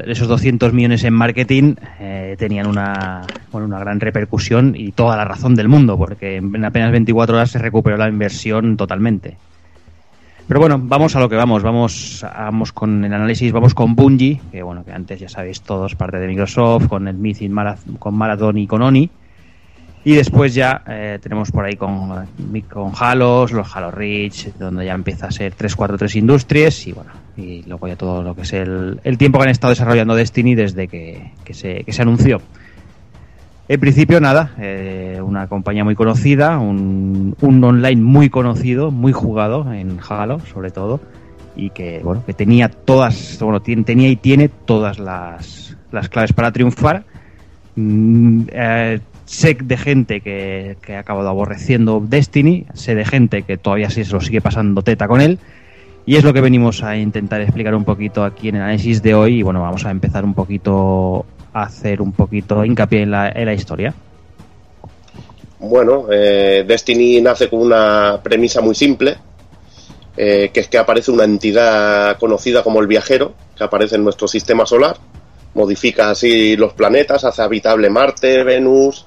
esos 0.05 0.27
200 0.27 0.73
millones 0.73 1.05
en 1.05 1.15
marketing 1.15 1.77
eh, 2.01 2.35
tenían 2.37 2.67
una, 2.67 3.23
bueno, 3.53 3.69
una 3.69 3.79
gran 3.79 4.01
repercusión 4.01 4.75
y 4.77 4.91
toda 4.91 5.17
la 5.17 5.25
razón 5.25 5.55
del 5.55 5.69
mundo, 5.69 5.97
porque 5.97 6.39
en 6.39 6.65
apenas 6.65 6.91
24 6.91 7.37
horas 7.37 7.53
se 7.53 7.61
recuperó 7.61 7.97
la 7.97 8.09
inversión 8.09 8.77
totalmente. 8.77 9.37
Pero 10.49 10.59
bueno, 10.59 10.81
vamos 10.83 11.15
a 11.15 11.21
lo 11.21 11.29
que 11.29 11.37
vamos, 11.37 11.63
vamos, 11.63 12.27
vamos 12.37 12.73
con 12.73 13.05
el 13.05 13.15
análisis, 13.15 13.53
vamos 13.53 13.75
con 13.75 13.95
Bungie, 13.95 14.41
que 14.51 14.61
bueno, 14.65 14.85
que 14.85 14.91
antes 14.91 15.21
ya 15.21 15.29
sabéis 15.29 15.61
todos, 15.61 15.95
parte 15.95 16.19
de 16.19 16.27
Microsoft, 16.27 16.89
con 16.89 17.07
el 17.07 17.17
Mythic 17.17 17.53
con 18.01 18.17
Marathon 18.17 18.59
y 18.59 18.67
con 18.67 18.83
Oni. 18.83 19.09
Y 20.05 20.15
después 20.15 20.55
ya 20.55 20.83
eh, 20.87 21.19
tenemos 21.21 21.51
por 21.51 21.65
ahí 21.65 21.75
con, 21.75 22.09
con 22.71 22.93
Halos, 22.99 23.53
los 23.53 23.77
Halo 23.77 23.91
Reach, 23.91 24.47
donde 24.59 24.87
ya 24.87 24.95
empieza 24.95 25.27
a 25.27 25.31
ser 25.31 25.53
343 25.53 26.17
Industries 26.17 26.87
y 26.87 26.93
bueno, 26.93 27.11
y 27.37 27.63
luego 27.65 27.89
ya 27.89 27.97
todo 27.97 28.23
lo 28.23 28.35
que 28.35 28.43
es 28.43 28.53
el, 28.55 29.01
el 29.05 29.19
tiempo 29.19 29.39
que 29.39 29.45
han 29.45 29.51
estado 29.51 29.71
desarrollando 29.73 30.15
Destiny 30.15 30.55
desde 30.55 30.89
que, 30.89 31.33
que 31.45 31.53
se, 31.53 31.85
que 31.85 31.93
se 31.93 32.01
anunció. 32.03 32.41
En 33.69 33.81
principio, 33.81 34.19
nada, 34.19 34.53
eh, 34.59 35.21
una 35.23 35.47
compañía 35.47 35.85
muy 35.85 35.95
conocida, 35.95 36.59
un, 36.59 37.37
un 37.43 37.63
online 37.65 38.01
muy 38.01 38.31
conocido, 38.31 38.91
muy 38.91 39.13
jugado 39.13 39.71
en 39.75 39.99
Halo, 40.09 40.41
sobre 40.41 40.71
todo, 40.71 41.01
y 41.55 41.69
que, 41.71 42.01
bueno, 42.03 42.25
que 42.25 42.33
tenía 42.33 42.71
todas, 42.71 43.37
bueno, 43.43 43.61
tien- 43.61 43.85
tenía 43.85 44.09
y 44.09 44.17
tiene 44.17 44.49
todas 44.49 44.99
las, 44.99 45.77
las 45.93 46.09
claves 46.09 46.33
para 46.33 46.51
triunfar. 46.51 47.05
Mm, 47.77 48.43
eh, 48.53 49.01
sé 49.29 49.57
de 49.61 49.77
gente 49.77 50.23
que, 50.23 50.79
que 50.81 50.97
ha 50.97 51.01
acabado 51.01 51.29
aborreciendo 51.29 52.03
Destiny, 52.05 52.65
sé 52.73 52.95
de 52.95 53.05
gente 53.05 53.43
que 53.43 53.59
todavía 53.59 53.91
se 53.91 54.05
lo 54.07 54.23
sigue 54.23 54.41
pasando 54.41 54.83
teta 54.83 55.07
con 55.07 55.21
él. 55.21 55.39
Y 56.07 56.17
es 56.17 56.25
lo 56.25 56.33
que 56.33 56.41
venimos 56.41 56.83
a 56.83 56.97
intentar 56.97 57.43
explicar 57.43 57.75
un 57.75 57.85
poquito 57.85 58.25
aquí 58.25 58.49
en 58.49 58.57
el 58.57 58.63
análisis 58.63 59.03
de 59.03 59.15
hoy. 59.15 59.41
Y 59.41 59.43
bueno, 59.43 59.61
vamos 59.61 59.85
a 59.85 59.91
empezar 59.91 60.25
un 60.25 60.33
poquito 60.33 61.27
a 61.53 61.65
hacer 61.65 62.01
un 62.01 62.13
poquito 62.13 62.65
hincapié 62.65 63.03
en 63.03 63.11
la, 63.11 63.29
en 63.29 63.45
la 63.45 63.53
historia. 63.53 63.93
Bueno, 65.59 66.07
eh, 66.11 66.65
Destiny 66.67 67.21
nace 67.21 67.51
con 67.51 67.61
una 67.61 68.21
premisa 68.23 68.63
muy 68.63 68.75
simple, 68.75 69.19
eh, 70.17 70.51
que 70.55 70.61
es 70.61 70.69
que 70.69 70.79
aparece 70.79 71.11
una 71.11 71.25
entidad 71.25 72.17
conocida 72.17 72.63
como 72.63 72.81
el 72.81 72.87
viajero, 72.87 73.35
que 73.55 73.65
aparece 73.65 73.97
en 73.97 74.05
nuestro 74.05 74.27
sistema 74.27 74.65
solar, 74.65 74.97
modifica 75.53 76.11
así 76.11 76.57
los 76.57 76.73
planetas, 76.73 77.25
hace 77.25 77.43
habitable 77.43 77.91
Marte, 77.91 78.45
Venus, 78.45 79.05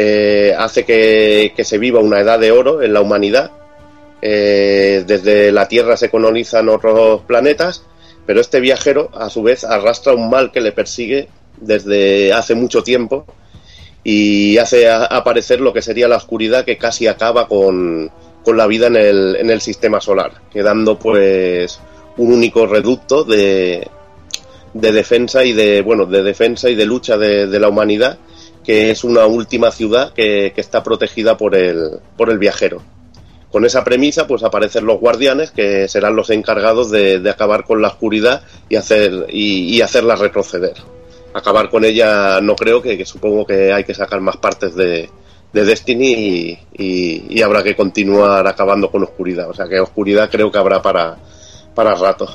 eh, 0.00 0.54
hace 0.56 0.84
que, 0.84 1.52
se 1.64 1.76
viva 1.76 1.98
una 1.98 2.20
edad 2.20 2.38
de 2.38 2.52
oro 2.52 2.82
en 2.82 2.92
la 2.92 3.00
humanidad. 3.00 3.50
Eh, 4.22 5.02
desde 5.04 5.50
la 5.50 5.66
Tierra 5.66 5.96
se 5.96 6.08
colonizan 6.08 6.68
otros 6.68 7.22
planetas, 7.22 7.82
pero 8.24 8.40
este 8.40 8.60
viajero 8.60 9.10
a 9.12 9.28
su 9.28 9.42
vez 9.42 9.64
arrastra 9.64 10.14
un 10.14 10.30
mal 10.30 10.52
que 10.52 10.60
le 10.60 10.70
persigue 10.70 11.26
desde 11.56 12.32
hace 12.32 12.54
mucho 12.54 12.84
tiempo 12.84 13.26
y 14.04 14.56
hace 14.58 14.88
aparecer 14.88 15.60
lo 15.60 15.72
que 15.72 15.82
sería 15.82 16.06
la 16.06 16.18
oscuridad 16.18 16.64
que 16.64 16.78
casi 16.78 17.08
acaba 17.08 17.48
con, 17.48 18.08
con 18.44 18.56
la 18.56 18.68
vida 18.68 18.86
en 18.86 18.94
el, 18.94 19.34
en 19.34 19.50
el 19.50 19.60
sistema 19.60 20.00
solar, 20.00 20.30
quedando 20.52 20.96
pues 20.96 21.80
un 22.18 22.32
único 22.32 22.68
reducto 22.68 23.24
de, 23.24 23.88
de 24.74 24.92
defensa 24.92 25.42
y 25.42 25.54
de 25.54 25.82
bueno 25.82 26.06
de 26.06 26.22
defensa 26.22 26.70
y 26.70 26.76
de 26.76 26.86
lucha 26.86 27.18
de 27.18 27.58
la 27.58 27.68
humanidad 27.68 28.16
que 28.68 28.90
es 28.90 29.02
una 29.02 29.24
última 29.24 29.70
ciudad 29.70 30.12
que, 30.12 30.52
que 30.54 30.60
está 30.60 30.82
protegida 30.82 31.38
por 31.38 31.54
el, 31.54 32.00
por 32.18 32.28
el 32.28 32.36
viajero. 32.36 32.82
Con 33.50 33.64
esa 33.64 33.82
premisa, 33.82 34.26
pues 34.26 34.42
aparecen 34.42 34.84
los 34.84 35.00
guardianes, 35.00 35.50
que 35.52 35.88
serán 35.88 36.14
los 36.14 36.28
encargados 36.28 36.90
de, 36.90 37.18
de 37.18 37.30
acabar 37.30 37.64
con 37.64 37.80
la 37.80 37.88
oscuridad 37.88 38.42
y, 38.68 38.76
hacer, 38.76 39.24
y, 39.30 39.74
y 39.74 39.80
hacerla 39.80 40.16
retroceder. 40.16 40.74
Acabar 41.32 41.70
con 41.70 41.86
ella 41.86 42.42
no 42.42 42.54
creo 42.56 42.82
que, 42.82 42.98
que 42.98 43.06
supongo 43.06 43.46
que 43.46 43.72
hay 43.72 43.84
que 43.84 43.94
sacar 43.94 44.20
más 44.20 44.36
partes 44.36 44.74
de, 44.74 45.08
de 45.50 45.64
Destiny 45.64 46.12
y, 46.12 46.58
y- 46.76 47.26
y 47.30 47.40
habrá 47.40 47.62
que 47.62 47.74
continuar 47.74 48.46
acabando 48.46 48.90
con 48.90 49.02
oscuridad. 49.02 49.48
O 49.48 49.54
sea 49.54 49.66
que 49.66 49.80
oscuridad 49.80 50.28
creo 50.30 50.52
que 50.52 50.58
habrá 50.58 50.82
para, 50.82 51.16
para 51.74 51.94
rato. 51.94 52.28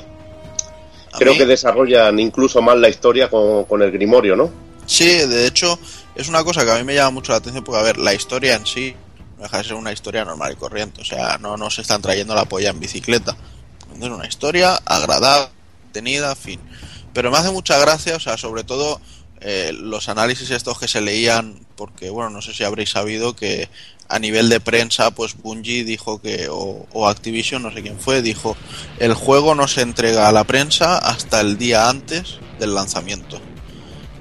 Creo 1.16 1.34
mí- 1.34 1.38
que 1.38 1.46
desarrollan 1.46 2.18
incluso 2.18 2.60
más 2.60 2.76
la 2.76 2.88
historia 2.88 3.30
con, 3.30 3.66
con 3.66 3.82
el 3.82 3.92
Grimorio, 3.92 4.34
¿no? 4.34 4.50
Sí, 4.84 5.06
de 5.28 5.46
hecho, 5.46 5.78
es 6.14 6.28
una 6.28 6.44
cosa 6.44 6.64
que 6.64 6.70
a 6.70 6.76
mí 6.76 6.84
me 6.84 6.94
llama 6.94 7.10
mucho 7.10 7.32
la 7.32 7.38
atención 7.38 7.64
porque, 7.64 7.80
a 7.80 7.84
ver, 7.84 7.98
la 7.98 8.14
historia 8.14 8.54
en 8.54 8.66
sí 8.66 8.94
no 9.36 9.42
deja 9.42 9.58
de 9.58 9.64
ser 9.64 9.74
una 9.74 9.92
historia 9.92 10.24
normal 10.24 10.52
y 10.52 10.56
corriente. 10.56 11.00
O 11.00 11.04
sea, 11.04 11.38
no 11.38 11.56
nos 11.56 11.78
están 11.78 12.02
trayendo 12.02 12.34
la 12.34 12.44
polla 12.44 12.70
en 12.70 12.80
bicicleta. 12.80 13.36
Es 13.96 14.02
una 14.02 14.26
historia 14.26 14.74
agradable, 14.84 15.50
tenida, 15.92 16.34
fin. 16.34 16.60
Pero 17.12 17.30
me 17.30 17.38
hace 17.38 17.50
mucha 17.50 17.78
gracia, 17.78 18.16
o 18.16 18.20
sea, 18.20 18.36
sobre 18.36 18.64
todo 18.64 19.00
eh, 19.40 19.72
los 19.72 20.08
análisis 20.08 20.50
estos 20.50 20.78
que 20.78 20.88
se 20.88 21.00
leían, 21.00 21.66
porque 21.76 22.10
bueno, 22.10 22.30
no 22.30 22.42
sé 22.42 22.54
si 22.54 22.64
habréis 22.64 22.90
sabido 22.90 23.36
que 23.36 23.68
a 24.08 24.18
nivel 24.18 24.48
de 24.48 24.60
prensa, 24.60 25.12
pues 25.12 25.36
Bungie 25.36 25.84
dijo 25.84 26.20
que, 26.20 26.48
o, 26.50 26.86
o 26.92 27.08
Activision, 27.08 27.62
no 27.62 27.72
sé 27.72 27.82
quién 27.82 27.98
fue, 27.98 28.22
dijo, 28.22 28.56
el 28.98 29.14
juego 29.14 29.54
no 29.54 29.66
se 29.66 29.82
entrega 29.82 30.28
a 30.28 30.32
la 30.32 30.44
prensa 30.44 30.98
hasta 30.98 31.40
el 31.40 31.56
día 31.56 31.88
antes 31.88 32.38
del 32.58 32.74
lanzamiento. 32.74 33.40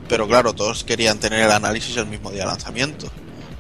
Pero 0.07 0.27
claro, 0.27 0.53
todos 0.53 0.84
querían 0.84 1.19
tener 1.19 1.41
el 1.41 1.51
análisis 1.51 1.95
el 1.97 2.07
mismo 2.07 2.31
día 2.31 2.41
de 2.41 2.47
lanzamiento. 2.47 3.09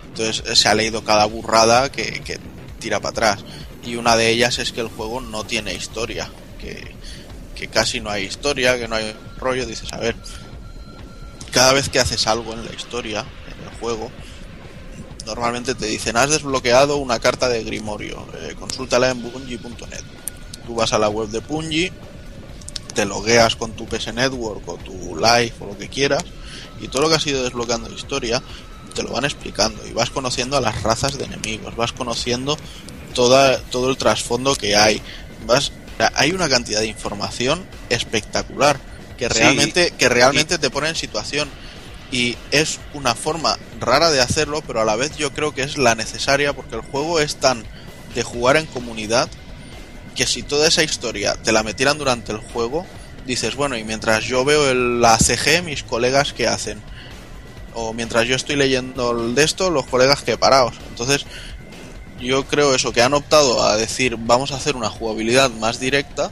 Entonces 0.07 0.43
eh, 0.45 0.55
se 0.55 0.67
ha 0.67 0.75
leído 0.75 1.03
cada 1.03 1.25
burrada 1.25 1.91
que, 1.91 2.21
que 2.21 2.39
tira 2.79 2.99
para 2.99 3.11
atrás. 3.11 3.45
Y 3.85 3.95
una 3.95 4.15
de 4.15 4.29
ellas 4.29 4.59
es 4.59 4.71
que 4.71 4.81
el 4.81 4.87
juego 4.87 5.21
no 5.21 5.43
tiene 5.43 5.73
historia, 5.73 6.29
que, 6.59 6.95
que 7.55 7.67
casi 7.67 7.99
no 7.99 8.09
hay 8.09 8.23
historia, 8.23 8.77
que 8.77 8.87
no 8.87 8.95
hay 8.95 9.15
rollo. 9.37 9.65
Dices, 9.65 9.91
a 9.91 9.97
ver, 9.97 10.15
cada 11.51 11.73
vez 11.73 11.89
que 11.89 11.99
haces 11.99 12.27
algo 12.27 12.53
en 12.53 12.65
la 12.65 12.73
historia, 12.73 13.21
en 13.21 13.63
el 13.67 13.79
juego, 13.79 14.11
normalmente 15.25 15.75
te 15.75 15.85
dicen, 15.85 16.17
has 16.17 16.29
desbloqueado 16.29 16.97
una 16.97 17.19
carta 17.19 17.49
de 17.49 17.63
Grimorio, 17.63 18.25
eh, 18.41 18.55
consúltala 18.57 19.09
en 19.09 19.21
bungie.net. 19.21 20.03
Tú 20.65 20.75
vas 20.75 20.93
a 20.93 20.99
la 20.99 21.09
web 21.09 21.29
de 21.29 21.39
Bungie, 21.39 21.91
te 22.93 23.05
logueas 23.05 23.55
con 23.55 23.71
tu 23.73 23.85
PS 23.85 24.13
Network 24.13 24.67
o 24.67 24.75
tu 24.77 25.15
Live 25.15 25.53
o 25.59 25.67
lo 25.67 25.77
que 25.77 25.89
quieras, 25.89 26.23
y 26.81 26.87
todo 26.87 27.03
lo 27.03 27.09
que 27.09 27.15
has 27.15 27.27
ido 27.27 27.43
desbloqueando 27.43 27.89
de 27.89 27.95
historia 27.95 28.41
te 28.93 29.03
lo 29.03 29.11
van 29.11 29.25
explicando 29.25 29.85
y 29.87 29.91
vas 29.91 30.09
conociendo 30.11 30.55
a 30.57 30.61
las 30.61 30.83
razas 30.83 31.17
de 31.17 31.25
enemigos, 31.25 31.75
vas 31.75 31.93
conociendo 31.93 32.57
toda, 33.15 33.59
todo 33.59 33.89
el 33.89 33.97
trasfondo 33.97 34.55
que 34.55 34.75
hay, 34.75 35.01
vas 35.47 35.71
hay 36.15 36.31
una 36.31 36.49
cantidad 36.49 36.79
de 36.79 36.87
información 36.87 37.65
espectacular 37.89 38.79
que 39.17 39.29
Sí. 39.29 39.39
realmente 39.39 39.93
que 39.97 40.09
realmente 40.09 40.57
te 40.57 40.69
pone 40.69 40.89
en 40.89 40.95
situación 40.95 41.49
y 42.11 42.35
es 42.51 42.79
una 42.93 43.15
forma 43.15 43.57
rara 43.79 44.11
de 44.11 44.21
hacerlo, 44.21 44.61
pero 44.65 44.81
a 44.81 44.85
la 44.85 44.95
vez 44.95 45.15
yo 45.17 45.31
creo 45.33 45.53
que 45.53 45.63
es 45.63 45.77
la 45.77 45.95
necesaria 45.95 46.53
porque 46.53 46.75
el 46.75 46.81
juego 46.81 47.19
es 47.19 47.37
tan 47.37 47.63
de 48.13 48.23
jugar 48.23 48.57
en 48.57 48.65
comunidad 48.67 49.29
que 50.13 50.25
si 50.25 50.43
toda 50.43 50.67
esa 50.67 50.83
historia 50.83 51.35
te 51.35 51.51
la 51.51 51.63
metieran 51.63 51.97
durante 51.97 52.31
el 52.31 52.39
juego, 52.39 52.85
dices, 53.25 53.55
bueno, 53.55 53.77
y 53.77 53.83
mientras 53.83 54.23
yo 54.25 54.45
veo 54.45 54.69
el, 54.69 55.01
la 55.01 55.17
CG, 55.17 55.63
mis 55.63 55.83
colegas 55.83 56.33
que 56.33 56.47
hacen, 56.47 56.81
o 57.73 57.93
mientras 57.93 58.27
yo 58.27 58.35
estoy 58.35 58.55
leyendo 58.55 59.11
el 59.11 59.35
de 59.35 59.43
esto, 59.43 59.69
los 59.69 59.85
colegas 59.85 60.21
que 60.21 60.37
paraos. 60.37 60.75
Entonces, 60.89 61.25
yo 62.19 62.45
creo 62.45 62.75
eso, 62.75 62.93
que 62.93 63.01
han 63.01 63.13
optado 63.13 63.63
a 63.63 63.77
decir, 63.77 64.15
vamos 64.17 64.51
a 64.51 64.55
hacer 64.55 64.75
una 64.75 64.89
jugabilidad 64.89 65.49
más 65.51 65.79
directa 65.79 66.31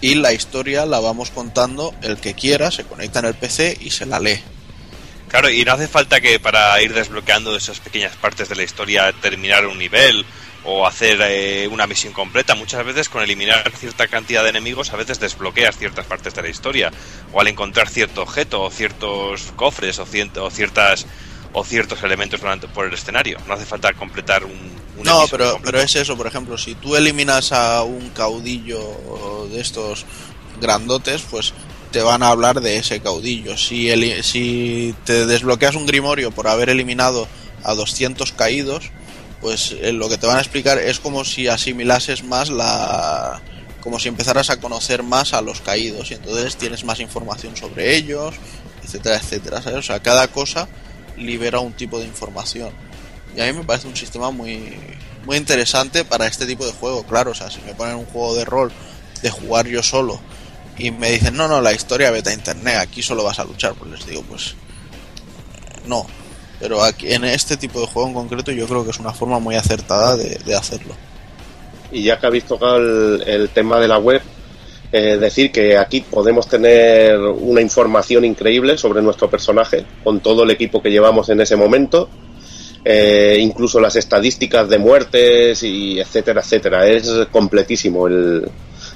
y 0.00 0.14
la 0.14 0.32
historia 0.32 0.86
la 0.86 1.00
vamos 1.00 1.30
contando 1.30 1.94
el 2.02 2.18
que 2.18 2.34
quiera, 2.34 2.70
se 2.70 2.84
conecta 2.84 3.18
en 3.18 3.26
el 3.26 3.34
PC 3.34 3.76
y 3.80 3.90
se 3.90 4.06
la 4.06 4.20
lee. 4.20 4.40
Claro, 5.28 5.50
y 5.50 5.64
no 5.64 5.72
hace 5.72 5.88
falta 5.88 6.20
que 6.20 6.40
para 6.40 6.80
ir 6.80 6.94
desbloqueando 6.94 7.54
esas 7.54 7.80
pequeñas 7.80 8.16
partes 8.16 8.48
de 8.48 8.56
la 8.56 8.62
historia 8.62 9.12
terminar 9.20 9.66
un 9.66 9.76
nivel 9.76 10.24
o 10.64 10.86
hacer 10.86 11.18
eh, 11.22 11.68
una 11.68 11.86
misión 11.86 12.12
completa. 12.12 12.54
Muchas 12.54 12.84
veces 12.84 13.08
con 13.08 13.22
eliminar 13.22 13.70
cierta 13.76 14.08
cantidad 14.08 14.42
de 14.42 14.50
enemigos 14.50 14.92
a 14.92 14.96
veces 14.96 15.20
desbloqueas 15.20 15.76
ciertas 15.78 16.06
partes 16.06 16.34
de 16.34 16.42
la 16.42 16.48
historia. 16.48 16.90
O 17.32 17.40
al 17.40 17.48
encontrar 17.48 17.88
cierto 17.88 18.22
objeto 18.22 18.62
o 18.62 18.70
ciertos 18.70 19.52
cofres 19.56 19.98
o, 19.98 20.02
o 20.42 20.50
ciertas 20.50 21.06
o 21.52 21.64
ciertos 21.64 22.02
elementos 22.02 22.40
durante, 22.40 22.68
por 22.68 22.86
el 22.86 22.92
escenario. 22.94 23.38
No 23.46 23.54
hace 23.54 23.64
falta 23.64 23.92
completar 23.94 24.44
un... 24.44 24.52
un 24.52 25.02
No, 25.04 25.26
pero, 25.30 25.58
pero 25.64 25.80
es 25.80 25.96
eso, 25.96 26.16
por 26.16 26.26
ejemplo, 26.26 26.58
si 26.58 26.74
tú 26.74 26.94
eliminas 26.94 27.52
a 27.52 27.82
un 27.84 28.10
caudillo 28.10 29.46
de 29.50 29.60
estos 29.60 30.04
grandotes, 30.60 31.22
pues 31.30 31.54
te 31.90 32.02
van 32.02 32.22
a 32.22 32.28
hablar 32.28 32.60
de 32.60 32.76
ese 32.76 33.00
caudillo. 33.00 33.56
Si, 33.56 33.88
eli- 33.90 34.22
si 34.22 34.94
te 35.04 35.24
desbloqueas 35.24 35.74
un 35.74 35.86
grimorio 35.86 36.30
por 36.32 36.48
haber 36.48 36.68
eliminado 36.68 37.26
a 37.64 37.72
200 37.74 38.32
caídos, 38.32 38.90
pues 39.40 39.74
eh, 39.80 39.92
lo 39.92 40.08
que 40.08 40.18
te 40.18 40.26
van 40.26 40.38
a 40.38 40.40
explicar 40.40 40.78
es 40.78 41.00
como 41.00 41.24
si 41.24 41.48
asimilases 41.48 42.24
más 42.24 42.50
la... 42.50 43.40
como 43.80 43.98
si 43.98 44.08
empezaras 44.08 44.50
a 44.50 44.60
conocer 44.60 45.02
más 45.02 45.32
a 45.32 45.42
los 45.42 45.60
caídos 45.60 46.10
y 46.10 46.14
entonces 46.14 46.56
tienes 46.56 46.84
más 46.84 47.00
información 47.00 47.56
sobre 47.56 47.96
ellos, 47.96 48.34
etcétera, 48.84 49.16
etcétera, 49.16 49.62
¿sabes? 49.62 49.78
O 49.78 49.82
sea, 49.82 50.00
cada 50.00 50.28
cosa 50.28 50.68
libera 51.16 51.60
un 51.60 51.72
tipo 51.72 51.98
de 51.98 52.06
información. 52.06 52.70
Y 53.36 53.40
a 53.40 53.46
mí 53.46 53.52
me 53.52 53.64
parece 53.64 53.86
un 53.86 53.96
sistema 53.96 54.30
muy, 54.30 54.76
muy 55.24 55.36
interesante 55.36 56.04
para 56.04 56.26
este 56.26 56.46
tipo 56.46 56.66
de 56.66 56.72
juego, 56.72 57.04
claro. 57.04 57.32
O 57.32 57.34
sea, 57.34 57.50
si 57.50 57.60
me 57.60 57.74
ponen 57.74 57.96
un 57.96 58.06
juego 58.06 58.34
de 58.34 58.44
rol 58.44 58.72
de 59.22 59.30
jugar 59.30 59.66
yo 59.66 59.82
solo 59.82 60.20
y 60.78 60.90
me 60.90 61.10
dicen, 61.10 61.36
no, 61.36 61.48
no, 61.48 61.60
la 61.60 61.72
historia 61.72 62.10
vete 62.10 62.30
a 62.30 62.34
internet, 62.34 62.76
aquí 62.78 63.02
solo 63.02 63.24
vas 63.24 63.38
a 63.38 63.44
luchar, 63.44 63.74
pues 63.74 63.90
les 63.90 64.06
digo, 64.06 64.22
pues 64.22 64.54
no. 65.86 66.06
Pero 66.60 66.82
aquí, 66.82 67.12
en 67.12 67.24
este 67.24 67.56
tipo 67.56 67.80
de 67.80 67.86
juego 67.86 68.08
en 68.08 68.14
concreto 68.14 68.50
yo 68.50 68.66
creo 68.66 68.84
que 68.84 68.90
es 68.90 68.98
una 68.98 69.12
forma 69.12 69.38
muy 69.38 69.54
acertada 69.54 70.16
de, 70.16 70.54
hacerlo. 70.54 70.94
Y 71.92 72.02
ya 72.02 72.18
que 72.18 72.26
habéis 72.26 72.44
tocado 72.44 72.76
el, 72.76 73.22
el 73.26 73.48
tema 73.50 73.78
de 73.78 73.88
la 73.88 73.98
web, 73.98 74.20
eh, 74.90 75.18
decir 75.18 75.52
que 75.52 75.76
aquí 75.76 76.00
podemos 76.00 76.48
tener 76.48 77.18
una 77.18 77.60
información 77.60 78.24
increíble 78.24 78.78
sobre 78.78 79.02
nuestro 79.02 79.28
personaje, 79.28 79.84
con 80.02 80.20
todo 80.20 80.44
el 80.44 80.50
equipo 80.50 80.80
que 80.80 80.90
llevamos 80.90 81.28
en 81.28 81.42
ese 81.42 81.56
momento, 81.56 82.08
eh, 82.84 83.36
incluso 83.38 83.80
las 83.80 83.96
estadísticas 83.96 84.66
de 84.70 84.78
muertes 84.78 85.62
y 85.62 86.00
etcétera, 86.00 86.40
etcétera. 86.40 86.86
Es 86.86 87.10
completísimo 87.30 88.06
el, 88.06 88.48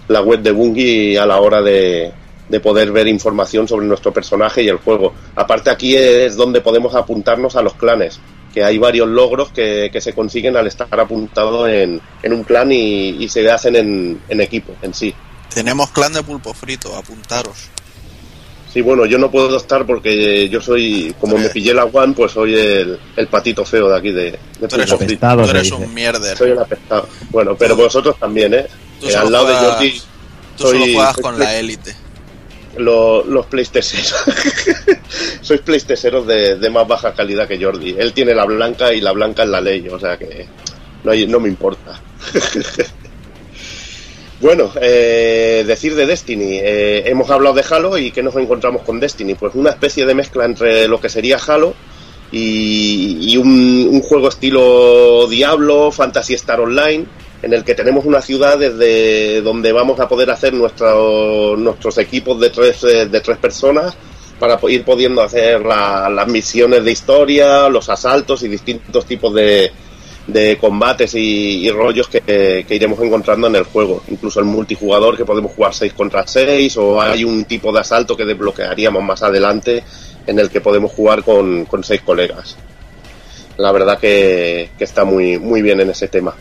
la 0.08 0.22
web 0.22 0.40
de 0.40 0.52
Bungie 0.52 1.18
a 1.18 1.26
la 1.26 1.38
hora 1.40 1.60
de, 1.60 2.10
de 2.52 2.60
poder 2.60 2.92
ver 2.92 3.08
información 3.08 3.66
sobre 3.66 3.86
nuestro 3.86 4.12
personaje 4.12 4.62
y 4.62 4.68
el 4.68 4.76
juego. 4.76 5.12
Aparte 5.34 5.70
aquí 5.70 5.96
es 5.96 6.36
donde 6.36 6.60
podemos 6.60 6.94
apuntarnos 6.94 7.56
a 7.56 7.62
los 7.62 7.72
clanes, 7.74 8.20
que 8.54 8.62
hay 8.62 8.76
varios 8.76 9.08
logros 9.08 9.50
que, 9.50 9.88
que 9.90 10.00
se 10.02 10.12
consiguen 10.12 10.56
al 10.56 10.66
estar 10.66 10.86
apuntado 11.00 11.66
en, 11.66 12.00
en 12.22 12.32
un 12.32 12.44
clan 12.44 12.70
y, 12.70 13.08
y 13.24 13.28
se 13.30 13.50
hacen 13.50 13.74
en, 13.74 14.20
en 14.28 14.40
equipo 14.42 14.74
en 14.82 14.92
sí. 14.92 15.14
Tenemos 15.52 15.90
clan 15.90 16.12
de 16.12 16.22
pulpo 16.22 16.52
frito, 16.52 16.94
apuntaros. 16.94 17.56
Sí, 18.70 18.80
bueno, 18.82 19.04
yo 19.06 19.16
no 19.18 19.30
puedo 19.30 19.56
estar 19.56 19.84
porque 19.86 20.48
yo 20.50 20.60
soy, 20.60 21.14
como 21.20 21.36
me 21.38 21.48
pillé 21.50 21.74
la 21.74 21.84
One, 21.86 22.14
pues 22.14 22.32
soy 22.32 22.54
el, 22.54 22.98
el 23.16 23.26
patito 23.28 23.64
feo 23.64 23.88
de 23.88 23.96
aquí 23.98 24.10
de, 24.12 24.30
de 24.60 24.68
Tú 24.68 24.76
eres, 24.76 24.90
Pulpo 24.90 24.94
un, 25.04 25.08
Frito. 25.08 25.26
Apestado, 25.26 25.44
tú 25.44 25.50
eres 25.50 25.72
un 25.72 25.94
mierder. 25.94 26.36
Soy 26.38 26.50
el 26.50 26.58
apestado. 26.58 27.08
Bueno, 27.30 27.54
pero 27.58 27.76
vosotros 27.76 28.18
también, 28.18 28.52
¿eh? 28.54 28.66
Tú 29.00 29.08
Eh, 29.08 29.12
solo 29.12 29.26
al 29.26 29.32
lado 29.32 29.46
de 29.48 29.54
Jordi, 29.54 30.02
Tú 30.56 30.64
solo 30.64 30.80
soy- 30.80 30.94
juegas 30.94 31.14
soy 31.14 31.22
con 31.22 31.38
la 31.38 31.56
élite. 31.56 31.96
Lo- 32.76 33.24
los 33.24 33.46
PlayStation. 33.46 34.02
Sois 35.40 35.60
PlayStation 35.60 36.26
de, 36.26 36.56
de 36.56 36.70
más 36.70 36.86
baja 36.86 37.12
calidad 37.14 37.48
que 37.48 37.62
Jordi. 37.62 37.96
Él 37.98 38.12
tiene 38.12 38.34
la 38.34 38.44
blanca 38.44 38.92
y 38.92 39.00
la 39.00 39.12
blanca 39.12 39.42
es 39.42 39.48
la 39.48 39.60
ley, 39.60 39.88
o 39.88 39.98
sea 39.98 40.16
que 40.16 40.46
no, 41.04 41.40
me 41.40 41.48
importa. 41.48 42.00
bueno, 44.40 44.72
eh, 44.80 45.64
decir 45.66 45.94
de 45.94 46.06
Destiny. 46.06 46.58
Eh, 46.60 47.02
hemos 47.06 47.30
hablado 47.30 47.54
de 47.54 47.64
Halo 47.68 47.96
y 47.98 48.10
¿qué 48.10 48.22
nos 48.22 48.36
encontramos 48.36 48.82
con 48.82 48.98
Destiny? 49.00 49.34
Pues 49.34 49.54
una 49.54 49.70
especie 49.70 50.04
de 50.06 50.14
mezcla 50.14 50.44
entre 50.44 50.88
lo 50.88 51.00
que 51.00 51.08
sería 51.08 51.38
Halo 51.46 51.74
y, 52.32 53.18
y 53.32 53.36
un, 53.36 53.88
un 53.90 54.00
juego 54.00 54.28
estilo 54.28 55.26
Diablo, 55.28 55.92
Fantasy 55.92 56.34
Star 56.34 56.60
Online, 56.60 57.04
en 57.42 57.52
el 57.52 57.64
que 57.64 57.74
tenemos 57.74 58.04
una 58.04 58.22
ciudad 58.22 58.56
desde 58.58 59.40
donde 59.42 59.72
vamos 59.72 59.98
a 60.00 60.08
poder 60.08 60.30
hacer 60.30 60.54
nuestro- 60.54 61.56
nuestros 61.56 61.98
equipos 61.98 62.38
de 62.40 62.50
tres, 62.50 62.82
eh, 62.84 63.06
de 63.06 63.20
tres 63.20 63.38
personas 63.38 63.94
para 64.38 64.58
ir 64.68 64.84
pudiendo 64.84 65.22
hacer 65.22 65.60
la- 65.64 66.08
las 66.08 66.26
misiones 66.28 66.84
de 66.84 66.92
historia, 66.92 67.68
los 67.68 67.88
asaltos 67.88 68.42
y 68.42 68.48
distintos 68.48 69.04
tipos 69.06 69.34
de, 69.34 69.70
de 70.26 70.56
combates 70.58 71.14
y, 71.14 71.68
rollos 71.70 72.08
que, 72.08 72.20
que 72.66 72.74
iremos 72.74 73.00
encontrando 73.00 73.48
en 73.48 73.56
el 73.56 73.64
juego. 73.64 74.02
Incluso 74.08 74.38
el 74.40 74.46
multijugador 74.46 75.16
que 75.16 75.24
podemos 75.24 75.52
jugar 75.52 75.74
6 75.74 75.92
contra 75.94 76.26
6 76.26 76.76
o 76.76 77.00
hay 77.00 77.24
un 77.24 77.44
tipo 77.44 77.72
de 77.72 77.80
asalto 77.80 78.16
que 78.16 78.24
desbloquearíamos 78.24 79.02
más 79.02 79.22
adelante 79.22 79.82
en 80.26 80.38
el 80.38 80.48
que 80.48 80.60
podemos 80.60 80.92
jugar 80.92 81.24
con, 81.24 81.64
con 81.64 81.82
seis 81.82 82.02
colegas. 82.02 82.56
La 83.56 83.72
verdad 83.72 83.98
que, 83.98 84.70
que 84.78 84.84
está 84.84 85.04
muy, 85.04 85.38
muy 85.38 85.60
bien 85.62 85.80
en 85.80 85.90
ese 85.90 86.06
tema. 86.08 86.34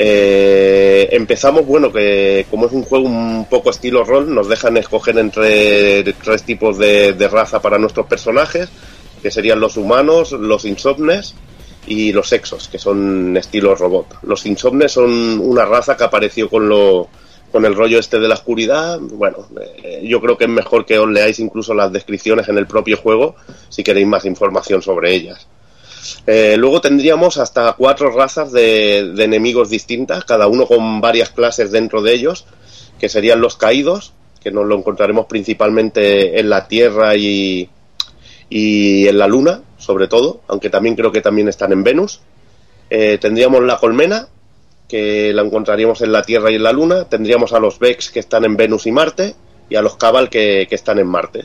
Eh, 0.00 1.08
empezamos, 1.10 1.66
bueno, 1.66 1.92
que 1.92 2.46
como 2.48 2.66
es 2.66 2.72
un 2.72 2.84
juego 2.84 3.06
un 3.06 3.46
poco 3.50 3.70
estilo 3.70 4.04
rol, 4.04 4.32
nos 4.32 4.48
dejan 4.48 4.76
escoger 4.76 5.18
entre 5.18 6.04
tres 6.04 6.44
tipos 6.44 6.78
de, 6.78 7.28
raza 7.28 7.60
para 7.60 7.78
nuestros 7.78 8.06
personajes, 8.06 8.68
que 9.20 9.32
serían 9.32 9.58
los 9.58 9.76
humanos, 9.76 10.30
los 10.30 10.64
insomnes 10.64 11.34
y 11.88 12.12
los 12.12 12.32
exos, 12.32 12.68
que 12.68 12.78
son 12.78 13.36
estilo 13.36 13.74
robot. 13.74 14.22
Los 14.22 14.46
insomnes 14.46 14.92
son 14.92 15.40
una 15.40 15.64
raza 15.64 15.96
que 15.96 16.04
apareció 16.04 16.48
con 16.48 16.68
lo 16.68 17.08
con 17.50 17.64
el 17.64 17.74
rollo 17.74 17.98
este 17.98 18.20
de 18.20 18.28
la 18.28 18.34
oscuridad. 18.34 19.00
Bueno, 19.00 19.38
eh, 19.82 20.02
yo 20.04 20.20
creo 20.20 20.36
que 20.36 20.44
es 20.44 20.50
mejor 20.50 20.84
que 20.84 20.98
os 20.98 21.08
leáis 21.08 21.40
incluso 21.40 21.74
las 21.74 21.90
descripciones 21.90 22.48
en 22.48 22.58
el 22.58 22.66
propio 22.66 22.98
juego 22.98 23.34
si 23.70 23.82
queréis 23.82 24.06
más 24.06 24.26
información 24.26 24.80
sobre 24.82 25.14
ellas. 25.14 25.48
Eh, 26.26 26.56
luego 26.58 26.80
tendríamos 26.80 27.38
hasta 27.38 27.72
cuatro 27.74 28.10
razas 28.10 28.52
de, 28.52 29.12
de 29.14 29.24
enemigos 29.24 29.70
distintas, 29.70 30.24
cada 30.24 30.46
uno 30.46 30.66
con 30.66 31.00
varias 31.00 31.30
clases 31.30 31.70
dentro 31.72 32.02
de 32.02 32.14
ellos, 32.14 32.46
que 32.98 33.08
serían 33.08 33.40
los 33.40 33.56
caídos, 33.56 34.12
que 34.42 34.50
nos 34.50 34.66
lo 34.66 34.76
encontraremos 34.76 35.26
principalmente 35.26 36.38
en 36.38 36.48
la 36.48 36.68
tierra 36.68 37.16
y, 37.16 37.68
y 38.50 39.08
en 39.08 39.18
la 39.18 39.26
Luna, 39.26 39.62
sobre 39.78 40.08
todo, 40.08 40.40
aunque 40.48 40.70
también 40.70 40.96
creo 40.96 41.12
que 41.12 41.20
también 41.20 41.48
están 41.48 41.72
en 41.72 41.84
Venus. 41.84 42.20
Eh, 42.90 43.18
tendríamos 43.20 43.62
la 43.62 43.78
colmena, 43.78 44.28
que 44.88 45.32
la 45.34 45.42
encontraríamos 45.42 46.00
en 46.00 46.12
la 46.12 46.22
Tierra 46.22 46.50
y 46.50 46.54
en 46.54 46.62
la 46.62 46.72
Luna. 46.72 47.04
Tendríamos 47.04 47.52
a 47.52 47.60
los 47.60 47.78
Vex, 47.78 48.10
que 48.10 48.20
están 48.20 48.44
en 48.44 48.56
Venus 48.56 48.86
y 48.86 48.92
Marte, 48.92 49.34
y 49.68 49.76
a 49.76 49.82
los 49.82 49.96
Cabal, 49.96 50.30
que, 50.30 50.66
están 50.70 50.98
en 50.98 51.06
Marte. 51.06 51.44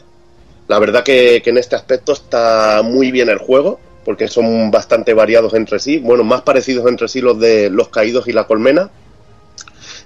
La 0.67 0.79
verdad 0.79 1.03
que 1.03 1.41
en 1.45 1.57
este 1.57 1.75
aspecto 1.75 2.13
está 2.13 2.81
muy 2.83 3.11
bien 3.11 3.29
el 3.29 3.37
juego, 3.37 3.79
porque 4.05 4.27
son 4.27 4.69
bastante 4.71 5.13
variados 5.13 5.53
entre 5.53 5.79
sí. 5.79 5.99
Bueno, 5.99 6.23
más 6.23 6.41
parecidos 6.41 6.87
entre 6.87 7.07
sí 7.07 7.21
los 7.21 7.39
de 7.39 7.69
los 7.69 7.89
caídos 7.89 8.27
y 8.27 8.33
la 8.33 8.45
colmena. 8.45 8.89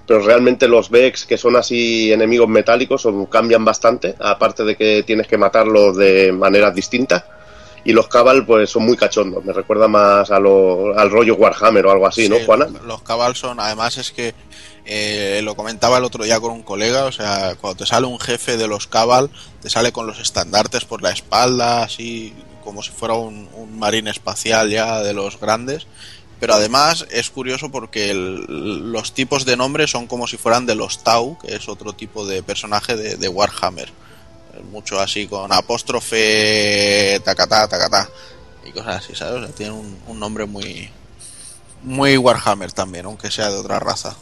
Pero 0.06 0.22
realmente 0.22 0.68
los 0.68 0.90
Vex, 0.90 1.26
que 1.26 1.38
son 1.38 1.56
así 1.58 2.12
enemigos 2.14 2.48
metálicos, 2.48 3.02
son- 3.02 3.26
cambian 3.26 3.66
bastante, 3.66 4.16
aparte 4.20 4.64
de 4.64 4.76
que 4.78 5.04
tienes 5.04 5.28
que 5.28 5.38
matarlos 5.38 5.98
de 5.98 6.32
maneras 6.32 6.74
distintas. 6.74 7.24
Y 7.84 7.94
los 7.94 8.08
Cabal, 8.08 8.46
pues 8.46 8.70
son 8.70 8.84
muy 8.86 8.98
cachondos. 8.98 9.44
Me 9.46 9.54
recuerda 9.54 9.88
más 9.88 10.30
a 10.32 10.40
lo- 10.40 10.98
al 10.98 11.10
rollo 11.12 11.36
Warhammer 11.36 11.86
o 11.86 11.92
algo 11.92 12.08
así, 12.08 12.28
¿no, 12.30 12.38
Juana? 12.46 12.68
Los 12.86 13.02
cabal 13.02 13.36
son, 13.36 13.60
además 13.60 13.98
es 13.98 14.12
que 14.12 14.34
eh, 14.86 15.42
lo 15.44 15.56
comentaba 15.56 15.98
el 15.98 16.04
otro 16.06 16.24
día 16.24 16.40
con 16.40 16.52
un 16.52 16.64
colega, 16.64 17.06
o 17.06 17.12
sea, 17.12 17.56
cuando 17.60 17.78
te 17.80 17.86
sale 17.86 18.08
un 18.08 18.20
jefe 18.20 18.56
de 18.58 18.68
los 18.70 18.88
cabal, 18.88 19.30
te 19.62 19.70
sale 19.70 19.92
con 19.92 20.08
los 20.08 20.20
estandartes 20.20 20.86
por 20.86 21.02
la 21.02 21.12
espalda, 21.12 21.84
así 21.84 22.34
como 22.68 22.84
si 22.84 22.92
fuera 22.92 23.14
un, 23.14 23.48
un 23.54 23.80
marín 23.80 24.10
espacial 24.10 24.70
ya 24.70 25.02
de 25.02 25.14
los 25.14 25.40
grandes. 25.40 25.88
Pero 26.38 26.54
además 26.54 27.06
es 27.12 27.30
curioso 27.30 27.72
porque 27.72 28.14
los 28.14 29.14
tipos 29.14 29.46
de 29.46 29.56
nombres 29.56 29.90
son 29.90 30.06
como 30.06 30.28
si 30.28 30.36
fueran 30.36 30.66
de 30.66 30.76
los 30.76 31.02
Tau, 31.02 31.38
que 31.40 31.56
es 31.56 31.70
otro 31.70 31.94
tipo 31.94 32.26
de 32.26 32.44
personaje 32.44 32.98
de, 32.98 33.28
Warhammer. 33.30 33.90
Mucho 34.70 35.00
así 35.00 35.28
con 35.28 35.54
apóstrofe, 35.54 37.22
tacatá, 37.24 37.70
tacatá 37.70 38.10
y 38.66 38.72
cosas 38.72 38.98
así, 38.98 39.16
¿sabes? 39.16 39.44
O 39.44 39.46
sea, 39.46 39.56
tiene 39.56 39.72
un, 39.72 40.20
nombre 40.20 40.46
muy, 40.46 40.90
muy 41.84 42.18
Warhammer 42.18 42.74
también, 42.74 43.06
aunque 43.06 43.32
sea 43.32 43.50
de 43.50 43.60
otra 43.60 43.80
raza. 43.80 44.14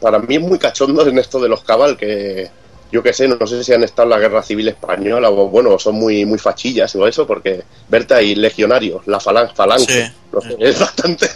Para 0.00 0.20
mí 0.20 0.36
es 0.36 0.42
muy 0.42 0.60
cachondo 0.60 1.04
en 1.04 1.18
esto 1.18 1.40
de 1.40 1.48
los 1.48 1.64
cabal, 1.64 1.96
que 1.96 2.50
yo 2.90 3.02
que 3.02 3.12
sé, 3.12 3.28
no 3.28 3.46
sé 3.46 3.62
si 3.64 3.72
han 3.72 3.84
estado 3.84 4.04
en 4.04 4.10
la 4.10 4.18
guerra 4.18 4.42
civil 4.42 4.68
española 4.68 5.30
o 5.30 5.48
bueno, 5.48 5.78
son 5.78 5.96
muy 5.96 6.24
muy 6.24 6.38
fachillas 6.38 6.94
o 6.96 7.06
eso, 7.06 7.26
porque 7.26 7.62
verte 7.88 8.14
ahí 8.14 8.34
legionarios, 8.34 9.06
la 9.06 9.20
falange, 9.20 9.54
falange 9.54 10.06
Sí. 10.06 10.12
no 10.32 10.40
sé, 10.40 10.56
es 10.58 10.78
bastante, 10.78 11.28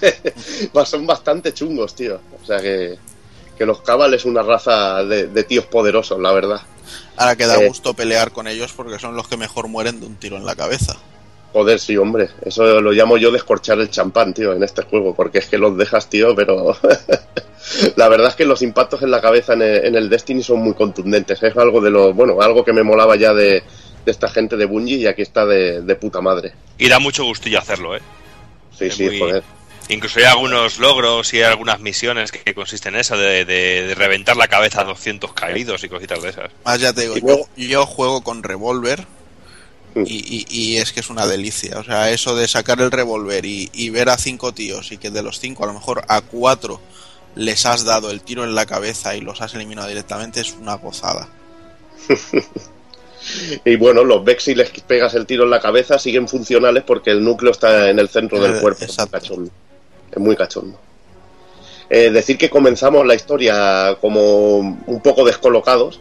son 0.86 1.06
bastante 1.06 1.52
chungos, 1.54 1.94
tío. 1.94 2.20
O 2.42 2.46
sea 2.46 2.58
que, 2.60 2.96
que 3.58 3.66
los 3.66 3.80
cabal 3.82 4.14
es 4.14 4.24
una 4.24 4.42
raza 4.42 5.04
de, 5.04 5.26
de 5.26 5.44
tíos 5.44 5.66
poderosos, 5.66 6.18
la 6.20 6.32
verdad. 6.32 6.60
Ahora 7.16 7.36
que 7.36 7.46
da 7.46 7.56
Eh. 7.62 7.68
gusto 7.68 7.94
pelear 7.94 8.32
con 8.32 8.46
ellos 8.48 8.72
porque 8.74 8.98
son 8.98 9.14
los 9.16 9.28
que 9.28 9.36
mejor 9.36 9.68
mueren 9.68 10.00
de 10.00 10.06
un 10.06 10.16
tiro 10.16 10.36
en 10.36 10.46
la 10.46 10.54
cabeza. 10.56 10.96
Joder, 11.52 11.78
sí, 11.78 11.96
hombre. 11.98 12.30
Eso 12.46 12.80
lo 12.80 12.92
llamo 12.92 13.18
yo 13.18 13.30
descorchar 13.30 13.78
el 13.78 13.90
champán, 13.90 14.32
tío, 14.32 14.54
en 14.54 14.62
este 14.62 14.82
juego, 14.84 15.14
porque 15.14 15.38
es 15.38 15.46
que 15.48 15.58
los 15.58 15.76
dejas, 15.76 16.08
tío, 16.08 16.34
pero... 16.34 16.74
la 17.96 18.08
verdad 18.08 18.28
es 18.28 18.34
que 18.34 18.44
los 18.44 18.62
impactos 18.62 19.02
en 19.02 19.10
la 19.10 19.20
cabeza 19.20 19.54
en 19.54 19.62
el, 19.62 19.84
en 19.86 19.94
el 19.94 20.08
Destiny 20.08 20.42
son 20.42 20.60
muy 20.60 20.74
contundentes. 20.74 21.42
Es 21.42 21.56
algo 21.56 21.80
de 21.80 21.90
lo... 21.90 22.12
Bueno, 22.14 22.40
algo 22.42 22.64
que 22.64 22.72
me 22.72 22.82
molaba 22.82 23.16
ya 23.16 23.32
de, 23.34 23.62
de 24.04 24.10
esta 24.10 24.28
gente 24.28 24.56
de 24.56 24.64
Bungie 24.66 24.96
y 24.98 25.06
aquí 25.06 25.22
está 25.22 25.46
de, 25.46 25.80
de 25.82 25.94
puta 25.96 26.20
madre. 26.20 26.52
Y 26.78 26.88
da 26.88 26.98
mucho 26.98 27.24
gustillo 27.24 27.58
hacerlo, 27.58 27.96
¿eh? 27.96 28.00
Sí, 28.76 28.86
Es 28.86 28.94
sí, 28.94 29.04
muy- 29.04 29.18
joder. 29.18 29.42
Incluso 29.88 30.20
hay 30.20 30.24
algunos 30.26 30.78
logros 30.78 31.34
y 31.34 31.38
hay 31.38 31.42
algunas 31.42 31.80
misiones 31.80 32.30
que, 32.30 32.38
que 32.38 32.54
consisten 32.54 32.94
en 32.94 33.00
eso, 33.00 33.16
de, 33.18 33.44
de- 33.44 33.86
de 33.88 33.94
reventar 33.96 34.36
la 34.36 34.46
cabeza 34.48 34.80
a 34.82 34.84
200 34.84 35.32
caídos 35.34 35.82
y 35.84 35.88
cositas 35.88 36.22
de 36.22 36.30
esas. 36.30 36.50
Más 36.64 36.80
ya 36.80 36.92
te 36.92 37.08
digo, 37.08 37.48
yo 37.56 37.86
juego 37.86 38.22
con 38.22 38.42
revólver 38.42 39.06
Mm. 39.94 40.04
y, 40.06 40.46
y- 40.46 40.46
y 40.48 40.76
es 40.78 40.90
que 40.92 41.00
es 41.00 41.10
una 41.10 41.26
delicia. 41.26 41.78
O 41.78 41.84
sea, 41.84 42.10
eso 42.10 42.34
de 42.34 42.48
sacar 42.48 42.80
el 42.80 42.90
revólver 42.90 43.44
y, 43.44 43.68
y 43.74 43.90
ver 43.90 44.08
a 44.08 44.16
cinco 44.16 44.52
tíos 44.54 44.90
y 44.90 44.96
que 44.96 45.10
de 45.10 45.22
los 45.22 45.38
cinco 45.38 45.64
a 45.64 45.66
lo 45.66 45.74
mejor 45.74 46.02
a 46.08 46.22
cuatro 46.22 46.80
les 47.34 47.64
has 47.66 47.84
dado 47.84 48.10
el 48.10 48.20
tiro 48.22 48.44
en 48.44 48.54
la 48.54 48.66
cabeza 48.66 49.14
y 49.16 49.20
los 49.20 49.40
has 49.40 49.54
eliminado 49.54 49.88
directamente 49.88 50.40
es 50.40 50.52
una 50.52 50.74
gozada. 50.74 51.28
Y 53.64 53.76
bueno, 53.76 54.02
los 54.02 54.24
Vex 54.24 54.42
si 54.44 54.54
les 54.54 54.70
pegas 54.70 55.14
el 55.14 55.26
tiro 55.26 55.44
en 55.44 55.50
la 55.50 55.60
cabeza 55.60 55.98
siguen 55.98 56.26
funcionales 56.26 56.82
porque 56.84 57.10
el 57.12 57.22
núcleo 57.22 57.52
está 57.52 57.88
en 57.88 58.00
el 58.00 58.08
centro 58.08 58.40
del 58.40 58.56
Eh, 58.56 58.60
cuerpo. 58.60 58.84
exacto. 58.84 59.16
Es 59.16 59.30
muy 59.30 59.38
cachondo. 59.46 59.50
Es 60.10 60.18
muy 60.18 60.36
cachondo. 60.36 60.80
Eh, 61.88 62.10
decir 62.10 62.36
que 62.36 62.50
comenzamos 62.50 63.06
la 63.06 63.14
historia 63.14 63.96
como 64.00 64.58
un 64.58 65.00
poco 65.02 65.24
descolocados, 65.24 66.00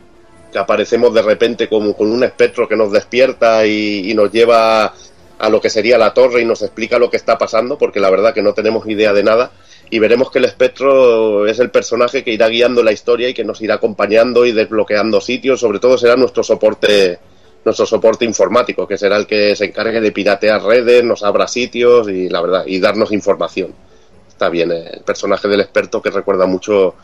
que 0.52 0.58
aparecemos 0.58 1.14
de 1.14 1.22
repente 1.22 1.70
como 1.70 1.96
con 1.96 2.12
un 2.12 2.24
espectro 2.24 2.68
que 2.68 2.76
nos 2.76 2.92
despierta 2.92 3.66
y, 3.68 4.10
y 4.10 4.14
nos 4.16 4.32
lleva 4.32 4.94
a 5.38 5.50
lo 5.50 5.62
que 5.62 5.70
sería 5.70 5.98
la 6.00 6.14
torre 6.14 6.42
y 6.42 6.46
nos 6.46 6.62
explica 6.64 6.98
lo 6.98 7.10
que 7.12 7.18
está 7.18 7.38
pasando, 7.38 7.78
porque 7.78 8.00
la 8.00 8.10
verdad 8.10 8.34
que 8.34 8.42
no 8.42 8.54
tenemos 8.54 8.88
idea 8.88 9.14
de 9.14 9.24
nada. 9.24 9.52
Y 9.94 10.00
veremos 10.00 10.32
que 10.32 10.40
el 10.40 10.46
espectro 10.46 11.46
es 11.46 11.60
el 11.60 11.70
personaje 11.70 12.24
que 12.24 12.32
irá 12.32 12.48
guiando 12.48 12.82
la 12.82 12.94
historia 12.94 13.28
y 13.28 13.34
que 13.34 13.44
nos 13.44 13.62
irá 13.62 13.76
acompañando 13.76 14.46
y 14.46 14.54
desbloqueando 14.54 15.20
sitios. 15.20 15.60
Sobre 15.60 15.80
todo 15.80 15.98
será 15.98 16.16
nuestro 16.16 16.44
soporte, 16.44 17.20
nuestro 17.66 17.86
soporte 17.86 18.24
informático, 18.24 18.88
que 18.88 18.98
será 18.98 19.18
el 19.18 19.28
que 19.28 19.54
se 19.54 19.66
encargue 19.66 20.00
de 20.00 20.14
piratear 20.14 20.64
redes, 20.64 21.04
nos 21.04 21.24
abra 21.24 21.46
sitios 21.46 22.08
y 22.08 22.30
la 22.30 22.42
verdad, 22.42 22.64
y 22.66 22.80
darnos 22.80 23.12
información. 23.12 23.76
Está 24.30 24.48
bien, 24.48 24.72
eh, 24.72 24.92
el 24.94 25.02
personaje 25.02 25.50
del 25.50 25.60
experto 25.60 26.02
que 26.02 26.10
recuerda 26.10 26.46
mucho 26.46 26.96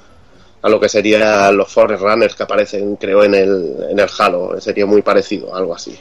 a 0.62 0.70
lo 0.70 0.80
que 0.80 0.88
serían 0.88 1.58
los 1.58 1.70
Forest 1.70 2.02
Runners 2.02 2.36
que 2.36 2.44
aparecen, 2.44 2.96
creo, 2.96 3.22
en 3.22 3.36
el, 3.36 3.76
en 3.90 4.00
el 4.00 4.10
Halo. 4.18 4.62
Sería 4.62 4.86
muy 4.86 5.02
parecido, 5.02 5.54
algo 5.54 5.76
así. 5.76 6.00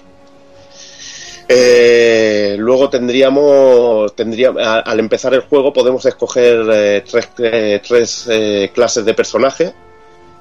Eh, 1.48 2.56
luego 2.58 2.90
tendríamos, 2.90 4.14
tendría, 4.16 4.50
a- 4.58 4.80
al 4.80 4.98
empezar 4.98 5.32
el 5.34 5.42
juego 5.42 5.72
podemos 5.72 6.04
escoger 6.04 6.66
eh, 6.72 7.04
tres, 7.08 7.28
eh, 7.38 7.80
tres, 7.86 8.26
eh, 8.28 8.70
clases 8.74 9.04
de 9.04 9.14
personaje, 9.14 9.72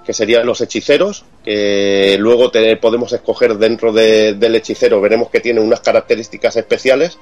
que 0.03 0.13
serían 0.13 0.45
los 0.47 0.61
hechiceros, 0.61 1.25
que 1.43 2.15
luego 2.19 2.49
te- 2.49 2.77
podemos 2.77 3.13
escoger 3.13 3.55
dentro 3.57 3.91
de- 3.93 4.33
del 4.33 4.55
hechicero, 4.55 4.99
veremos 5.01 5.29
que 5.29 5.39
tiene 5.41 5.59
unas 5.59 5.79
características 5.81 6.55
especiales 6.57 7.17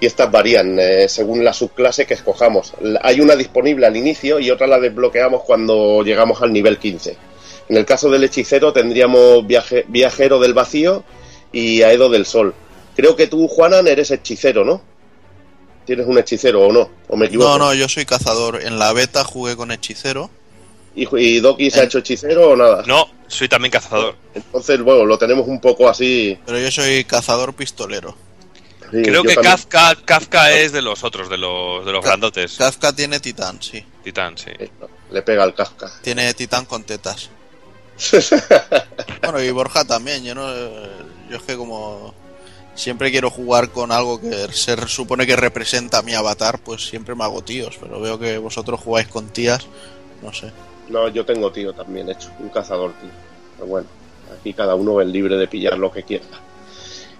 y 0.00 0.06
estas 0.06 0.30
varían 0.30 0.78
según 1.08 1.44
la 1.44 1.52
subclase 1.52 2.06
que 2.06 2.14
escojamos. 2.14 2.72
Hay 3.02 3.20
una 3.20 3.34
disponible 3.34 3.86
al 3.86 3.96
inicio 3.96 4.38
y 4.38 4.50
otra 4.50 4.66
la 4.68 4.78
desbloqueamos 4.78 5.42
cuando 5.42 6.02
llegamos 6.04 6.40
al 6.42 6.52
nivel 6.52 6.78
15. 6.78 7.16
En 7.68 7.76
el 7.76 7.84
caso 7.84 8.08
del 8.10 8.22
hechicero 8.24 8.72
tendríamos 8.72 9.44
viaje- 9.46 9.84
viajero 9.88 10.38
del 10.38 10.54
vacío 10.54 11.02
y 11.52 11.82
aedo 11.82 12.08
del 12.08 12.24
sol. 12.26 12.54
Creo 12.98 13.14
que 13.14 13.28
tú, 13.28 13.46
Juanan, 13.46 13.86
eres 13.86 14.10
hechicero, 14.10 14.64
¿no? 14.64 14.82
¿Tienes 15.86 16.04
un 16.08 16.18
hechicero 16.18 16.66
o 16.66 16.72
no? 16.72 16.90
¿O 17.06 17.16
me 17.16 17.26
equivoco? 17.26 17.48
No, 17.48 17.58
no, 17.66 17.74
yo 17.74 17.88
soy 17.88 18.04
cazador. 18.04 18.60
En 18.60 18.76
la 18.80 18.92
beta 18.92 19.22
jugué 19.22 19.54
con 19.54 19.70
hechicero. 19.70 20.28
¿Y, 20.96 21.06
y 21.16 21.38
Doki 21.38 21.70
se 21.70 21.78
ha 21.80 21.84
hecho 21.84 21.98
hechicero 21.98 22.50
o 22.50 22.56
nada? 22.56 22.82
No, 22.88 23.08
soy 23.28 23.48
también 23.48 23.70
cazador. 23.70 24.16
Entonces, 24.34 24.82
bueno, 24.82 25.04
lo 25.04 25.16
tenemos 25.16 25.46
un 25.46 25.60
poco 25.60 25.88
así. 25.88 26.36
Pero 26.44 26.58
yo 26.58 26.72
soy 26.72 27.04
cazador 27.04 27.54
pistolero. 27.54 28.16
sí, 28.90 29.00
Creo 29.02 29.22
que 29.22 29.34
también. 29.34 29.52
Kafka, 29.52 29.94
Kafka 30.04 30.52
es 30.54 30.72
de 30.72 30.82
los 30.82 31.04
otros, 31.04 31.30
de 31.30 31.38
los, 31.38 31.86
de 31.86 31.92
los 31.92 32.02
Ka- 32.02 32.08
grandotes. 32.10 32.56
Kafka 32.56 32.92
tiene 32.92 33.20
titán, 33.20 33.62
sí. 33.62 33.84
Titán, 34.02 34.36
sí. 34.36 34.50
Eh, 34.58 34.70
Le 35.12 35.22
pega 35.22 35.44
al 35.44 35.54
Kafka. 35.54 35.88
Tiene 36.02 36.34
titán 36.34 36.64
con 36.64 36.82
tetas. 36.82 37.30
Bueno, 39.22 39.42
y 39.42 39.50
Borja 39.50 39.84
también. 39.84 40.24
Yo 40.24 40.34
no. 40.34 40.52
Yo 41.30 41.36
es 41.36 41.42
que 41.42 41.56
como 41.56 42.14
siempre 42.78 43.10
quiero 43.10 43.28
jugar 43.28 43.70
con 43.70 43.90
algo 43.90 44.20
que 44.20 44.48
se 44.52 44.76
supone 44.86 45.26
que 45.26 45.36
representa 45.36 46.02
mi 46.02 46.14
avatar, 46.14 46.60
pues 46.60 46.88
siempre 46.88 47.14
me 47.14 47.24
hago 47.24 47.42
tíos. 47.42 47.76
Pero 47.80 48.00
veo 48.00 48.18
que 48.18 48.38
vosotros 48.38 48.80
jugáis 48.80 49.08
con 49.08 49.28
tías. 49.28 49.66
No 50.22 50.32
sé. 50.32 50.52
No, 50.88 51.08
yo 51.08 51.26
tengo 51.26 51.50
tío 51.52 51.72
también 51.72 52.08
hecho, 52.08 52.30
un 52.38 52.48
cazador 52.48 52.92
tío. 52.94 53.10
Pero 53.56 53.66
bueno, 53.66 53.88
aquí 54.38 54.54
cada 54.54 54.74
uno 54.74 55.00
es 55.00 55.08
libre 55.08 55.36
de 55.36 55.48
pillar 55.48 55.76
lo 55.76 55.92
que 55.92 56.04
quiera. 56.04 56.24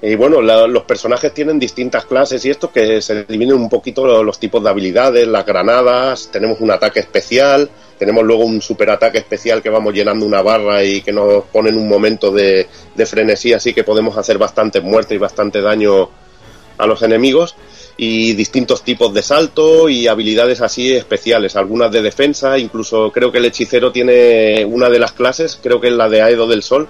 Y 0.01 0.15
bueno, 0.15 0.41
los 0.41 0.85
personajes 0.85 1.35
tienen 1.35 1.59
distintas 1.59 2.05
clases 2.05 2.45
y 2.45 2.51
esto 2.51 2.71
que 2.71 3.03
se 3.03 3.25
dividen 3.25 3.55
un 3.55 3.69
poquito 3.69 4.07
lo- 4.07 4.23
los 4.23 4.39
tipos 4.39 4.63
de 4.63 4.71
habilidades, 4.71 5.27
las 5.27 5.45
granadas, 5.45 6.29
tenemos 6.31 6.61
un 6.61 6.71
ataque 6.71 7.01
especial, 7.01 7.69
tenemos 7.99 8.23
luego 8.25 8.45
un 8.45 8.63
superataque 8.63 9.19
especial 9.19 9.61
que 9.61 9.71
vamos 9.71 9.93
llenando 9.93 10.25
una 10.25 10.41
barra 10.41 10.85
y 10.85 11.01
que 11.01 11.11
nos 11.13 11.43
pone 11.47 11.71
en 11.71 11.77
un 11.77 11.89
momento 11.89 12.31
de, 12.31 12.69
de 12.95 13.07
frenesí, 13.07 13.53
así 13.53 13.75
que 13.75 13.83
podemos 13.83 14.17
hacer 14.17 14.39
bastante 14.39 14.81
muerte 14.81 15.17
y 15.17 15.19
bastante 15.19 15.61
daño 15.61 16.09
a 16.79 16.87
los 16.87 17.03
enemigos. 17.03 17.57
Y 18.01 18.35
distintos 18.35 18.83
tipos 18.85 19.13
de 19.13 19.23
salto 19.25 19.89
y 19.89 20.07
habilidades 20.07 20.61
así 20.61 20.93
especiales, 20.95 21.57
algunas 21.57 21.91
de 21.91 22.03
defensa, 22.03 22.57
incluso 22.57 23.11
creo 23.11 23.33
que 23.33 23.39
el 23.39 23.47
hechicero 23.47 23.91
tiene 23.91 24.65
una 24.65 24.89
de 24.89 25.01
las 25.01 25.11
clases, 25.11 25.59
creo 25.61 25.81
que 25.81 25.89
es 25.89 25.95
la 25.95 26.09
de 26.09 26.23
Aedo 26.23 26.47
del 26.47 26.63
Sol, 26.63 26.87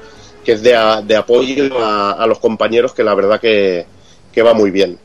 que 0.49 0.55
es 0.55 0.63
de, 0.63 0.75
a- 0.75 1.03
de 1.03 1.15
apoyo 1.15 1.79
a, 1.79 2.13
a 2.13 2.27
los 2.27 2.39
compañeros, 2.39 2.95
que 2.95 3.05
la 3.05 3.15
verdad 3.15 3.39
que, 3.39 3.85
que 4.33 4.41
va 4.41 4.55
muy 4.55 4.71
bien. 4.71 4.99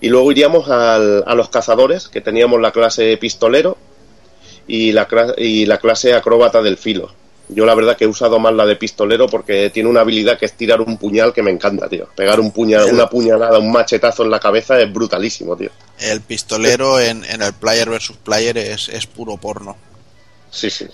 Y 0.00 0.08
luego 0.10 0.30
iríamos 0.30 0.68
al- 0.70 1.24
a 1.26 1.34
los 1.34 1.48
cazadores, 1.48 2.06
que 2.06 2.20
teníamos 2.20 2.60
la 2.60 2.70
clase 2.70 3.16
pistolero 3.16 3.76
y 4.68 4.92
la, 4.92 5.08
cla- 5.08 5.34
y 5.36 5.66
la 5.66 5.78
clase 5.78 6.14
acróbata 6.14 6.62
del 6.62 6.76
filo. 6.76 7.12
Yo 7.48 7.66
la 7.66 7.74
verdad 7.74 7.96
que 7.96 8.04
he 8.04 8.06
usado 8.06 8.38
más 8.38 8.54
la 8.54 8.64
de 8.64 8.76
pistolero 8.76 9.26
porque 9.26 9.70
tiene 9.70 9.88
una 9.88 10.02
habilidad 10.02 10.38
que 10.38 10.46
es 10.46 10.52
tirar 10.52 10.80
un 10.80 10.98
puñal 10.98 11.32
que 11.32 11.42
me 11.42 11.50
encanta, 11.50 11.88
tío. 11.88 12.06
Pegar 12.14 12.38
un 12.38 12.52
puñal, 12.52 12.84
una 12.94 13.08
puñalada, 13.10 13.58
un 13.58 13.72
machetazo 13.72 14.22
en 14.22 14.30
la 14.30 14.38
cabeza 14.38 14.78
es 14.80 14.92
brutalísimo, 14.92 15.56
tío. 15.56 15.70
El 15.98 16.20
pistolero 16.20 17.00
en, 17.00 17.24
en 17.24 17.42
el 17.42 17.52
player 17.54 17.90
versus 17.90 18.16
player 18.18 18.56
es, 18.56 18.88
es 18.88 19.04
puro 19.08 19.36
porno. 19.36 19.76
Sí, 20.48 20.70
sí. 20.70 20.86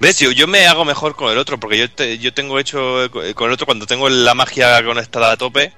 ¿Ves? 0.00 0.18
Yo, 0.18 0.30
yo 0.32 0.46
me 0.46 0.66
hago 0.66 0.84
mejor 0.84 1.14
con 1.14 1.30
el 1.30 1.38
otro, 1.38 1.60
porque 1.60 1.76
yo, 1.78 1.90
te- 1.90 2.18
yo 2.18 2.32
tengo 2.32 2.58
hecho 2.58 3.04
eh, 3.04 3.34
con 3.34 3.48
el 3.48 3.52
otro 3.54 3.66
cuando 3.66 3.86
tengo 3.86 4.08
la 4.08 4.34
magia 4.34 4.82
conectada 4.82 5.32
a 5.32 5.36
tope, 5.36 5.72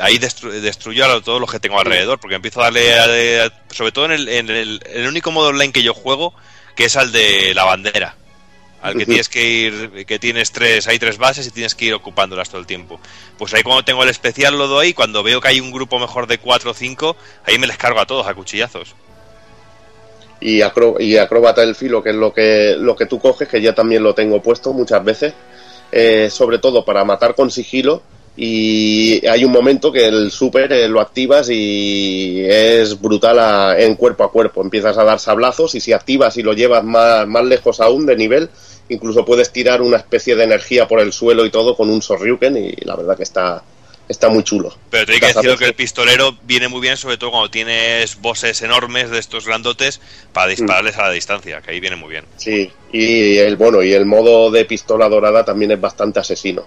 ahí 0.00 0.18
destru- 0.18 0.50
destruyo 0.50 1.04
a 1.06 1.20
todos 1.22 1.40
los 1.40 1.50
que 1.50 1.60
tengo 1.60 1.78
alrededor, 1.78 2.18
porque 2.18 2.34
empiezo 2.36 2.60
a 2.60 2.64
darle, 2.64 2.98
a- 2.98 3.46
a- 3.46 3.52
sobre 3.72 3.92
todo 3.92 4.06
en 4.06 4.12
el, 4.12 4.28
en 4.28 4.50
el, 4.50 5.06
único 5.08 5.30
modo 5.30 5.48
online 5.48 5.72
que 5.72 5.82
yo 5.84 5.94
juego, 5.94 6.34
que 6.74 6.86
es 6.86 6.96
al 6.96 7.12
de 7.12 7.54
la 7.54 7.64
bandera. 7.64 8.16
Al 8.80 8.96
que 8.96 9.06
tienes 9.06 9.28
que 9.28 9.44
ir, 9.44 10.06
que 10.06 10.18
tienes 10.20 10.52
tres, 10.52 10.86
hay 10.86 11.00
tres 11.00 11.18
bases 11.18 11.46
y 11.48 11.50
tienes 11.50 11.74
que 11.74 11.86
ir 11.86 11.94
ocupándolas 11.94 12.48
todo 12.48 12.60
el 12.60 12.66
tiempo. 12.66 13.00
Pues 13.36 13.52
ahí 13.54 13.64
cuando 13.64 13.84
tengo 13.84 14.04
el 14.04 14.08
especial 14.08 14.56
lo 14.56 14.68
doy, 14.68 14.94
cuando 14.94 15.24
veo 15.24 15.40
que 15.40 15.48
hay 15.48 15.60
un 15.60 15.72
grupo 15.72 15.98
mejor 15.98 16.28
de 16.28 16.38
cuatro 16.38 16.70
o 16.70 16.74
cinco, 16.74 17.16
ahí 17.44 17.58
me 17.58 17.66
les 17.66 17.76
cargo 17.76 17.98
a 17.98 18.06
todos 18.06 18.26
a 18.28 18.34
cuchillazos. 18.34 18.94
Y, 20.40 20.60
acro- 20.62 20.96
y 21.00 21.16
acróbata 21.16 21.60
del 21.62 21.74
filo, 21.74 22.02
que 22.02 22.10
es 22.10 22.16
lo 22.16 22.32
que, 22.32 22.76
lo 22.78 22.94
que 22.96 23.06
tú 23.06 23.18
coges, 23.18 23.48
que 23.48 23.60
ya 23.60 23.74
también 23.74 24.02
lo 24.02 24.14
tengo 24.14 24.40
puesto 24.42 24.72
muchas 24.72 25.04
veces, 25.04 25.34
eh, 25.90 26.28
sobre 26.30 26.58
todo 26.58 26.84
para 26.84 27.04
matar 27.04 27.34
con 27.34 27.50
sigilo. 27.50 28.02
Y 28.40 29.26
hay 29.26 29.44
un 29.44 29.50
momento 29.50 29.90
que 29.90 30.06
el 30.06 30.30
super 30.30 30.72
eh, 30.72 30.86
lo 30.88 31.00
activas 31.00 31.48
y 31.50 32.40
es 32.46 33.00
brutal 33.00 33.36
a- 33.40 33.76
en 33.80 33.96
cuerpo 33.96 34.22
a 34.22 34.30
cuerpo. 34.30 34.62
Empiezas 34.62 34.96
a 34.96 35.02
dar 35.02 35.18
sablazos 35.18 35.74
y 35.74 35.80
si 35.80 35.92
activas 35.92 36.36
y 36.36 36.42
lo 36.44 36.52
llevas 36.52 36.84
más, 36.84 37.26
más 37.26 37.44
lejos 37.44 37.80
aún 37.80 38.06
de 38.06 38.14
nivel, 38.16 38.48
incluso 38.90 39.24
puedes 39.24 39.50
tirar 39.52 39.82
una 39.82 39.96
especie 39.96 40.36
de 40.36 40.44
energía 40.44 40.86
por 40.86 41.00
el 41.00 41.12
suelo 41.12 41.44
y 41.44 41.50
todo 41.50 41.76
con 41.76 41.90
un 41.90 42.00
Sorryuken 42.00 42.56
y 42.56 42.70
la 42.84 42.94
verdad 42.94 43.16
que 43.16 43.24
está, 43.24 43.60
está 44.08 44.28
muy 44.28 44.42
chulo. 44.42 44.74
Pero 44.90 45.06
te 45.06 45.12
hay 45.14 45.20
que 45.20 45.26
decir 45.28 45.56
que 45.56 45.64
el 45.66 45.74
pistolero 45.74 46.36
viene 46.44 46.68
muy 46.68 46.80
bien, 46.80 46.96
sobre 46.96 47.18
todo 47.18 47.30
cuando 47.30 47.50
tienes 47.50 48.20
bosses 48.20 48.60
enormes 48.62 49.10
de 49.10 49.18
estos 49.18 49.46
grandotes 49.46 50.00
para 50.32 50.48
dispararles 50.48 50.96
a 50.96 51.04
la 51.04 51.10
distancia, 51.12 51.60
que 51.60 51.70
ahí 51.72 51.80
viene 51.80 51.96
muy 51.96 52.10
bien. 52.10 52.24
Sí, 52.36 52.70
y 52.92 53.36
el 53.38 53.56
bueno, 53.56 53.82
y 53.82 53.92
el 53.92 54.06
modo 54.06 54.50
de 54.50 54.64
pistola 54.64 55.08
dorada 55.08 55.44
también 55.44 55.70
es 55.72 55.80
bastante 55.80 56.20
asesino. 56.20 56.64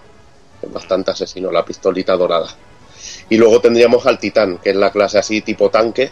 Es 0.62 0.72
bastante 0.72 1.12
asesino 1.12 1.52
la 1.52 1.66
pistolita 1.66 2.16
dorada. 2.16 2.48
Y 3.30 3.38
luego 3.38 3.60
tendríamos 3.62 4.06
al 4.06 4.20
titán, 4.20 4.60
que 4.60 4.70
es 4.72 4.76
la 4.76 4.92
clase 4.92 5.18
así 5.18 5.42
tipo 5.42 5.70
tanque, 5.70 6.12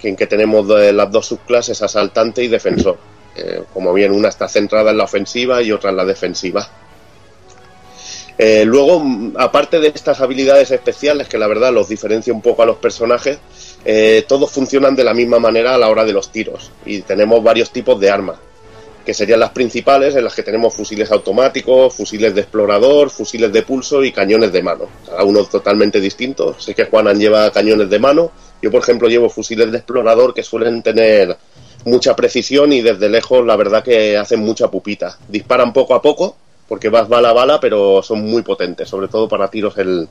que 0.00 0.08
en 0.08 0.16
que 0.16 0.26
tenemos 0.26 0.66
de- 0.68 0.92
las 0.92 1.10
dos 1.10 1.26
subclases 1.26 1.80
asaltante 1.82 2.42
y 2.42 2.48
defensor. 2.48 2.98
Eh, 3.36 3.62
como 3.72 3.92
bien, 3.92 4.12
una 4.12 4.28
está 4.28 4.48
centrada 4.48 4.90
en 4.90 4.96
la 4.98 5.04
ofensiva 5.04 5.62
y 5.62 5.70
otra 5.70 5.90
en 5.90 5.96
la 5.98 6.04
defensiva. 6.04 6.68
Eh, 8.38 8.64
luego, 8.66 9.02
aparte 9.36 9.80
de 9.80 9.88
estas 9.88 10.20
habilidades 10.20 10.70
especiales, 10.70 11.28
que 11.28 11.38
la 11.38 11.46
verdad 11.46 11.72
los 11.72 11.88
diferencia 11.88 12.32
un 12.32 12.42
poco 12.42 12.62
a 12.62 12.66
los 12.66 12.76
personajes, 12.76 13.38
eh, 13.84 14.24
todos 14.28 14.50
funcionan 14.50 14.94
de 14.94 15.04
la 15.04 15.14
misma 15.14 15.38
manera 15.38 15.74
a 15.74 15.78
la 15.78 15.88
hora 15.88 16.04
de 16.04 16.12
los 16.12 16.30
tiros. 16.30 16.70
Y 16.84 17.00
tenemos 17.00 17.42
varios 17.42 17.70
tipos 17.70 17.98
de 17.98 18.10
armas 18.10 18.36
que 19.06 19.14
serían 19.14 19.38
las 19.38 19.50
principales, 19.50 20.16
en 20.16 20.24
las 20.24 20.34
que 20.34 20.42
tenemos 20.42 20.74
fusiles 20.74 21.12
automáticos, 21.12 21.94
fusiles 21.94 22.34
de 22.34 22.40
explorador, 22.40 23.08
fusiles 23.08 23.52
de 23.52 23.62
pulso 23.62 24.02
y 24.02 24.10
cañones 24.10 24.52
de 24.52 24.64
mano. 24.64 24.88
Cada 25.06 25.22
uno 25.22 25.44
totalmente 25.44 26.00
distinto. 26.00 26.58
Sé 26.58 26.74
que 26.74 26.86
Juanan 26.86 27.18
lleva 27.18 27.48
cañones 27.52 27.88
de 27.88 28.00
mano. 28.00 28.32
Yo, 28.60 28.70
por 28.72 28.82
ejemplo, 28.82 29.08
llevo 29.08 29.30
fusiles 29.30 29.70
de 29.70 29.78
explorador 29.78 30.34
que 30.34 30.42
suelen 30.42 30.82
tener 30.82 31.36
mucha 31.84 32.16
precisión 32.16 32.72
y 32.72 32.82
desde 32.82 33.08
lejos 33.08 33.46
la 33.46 33.54
verdad 33.54 33.84
que 33.84 34.16
hacen 34.16 34.40
mucha 34.40 34.68
pupita. 34.68 35.16
Disparan 35.28 35.72
poco 35.72 35.94
a 35.94 36.02
poco, 36.02 36.36
porque 36.68 36.88
vas 36.88 37.08
bala 37.08 37.30
a 37.30 37.32
bala, 37.32 37.60
pero 37.60 38.02
son 38.02 38.22
muy 38.22 38.42
potentes, 38.42 38.88
sobre 38.88 39.08
todo 39.08 39.28
para 39.28 39.48
tiros 39.48 39.76
en, 39.78 40.08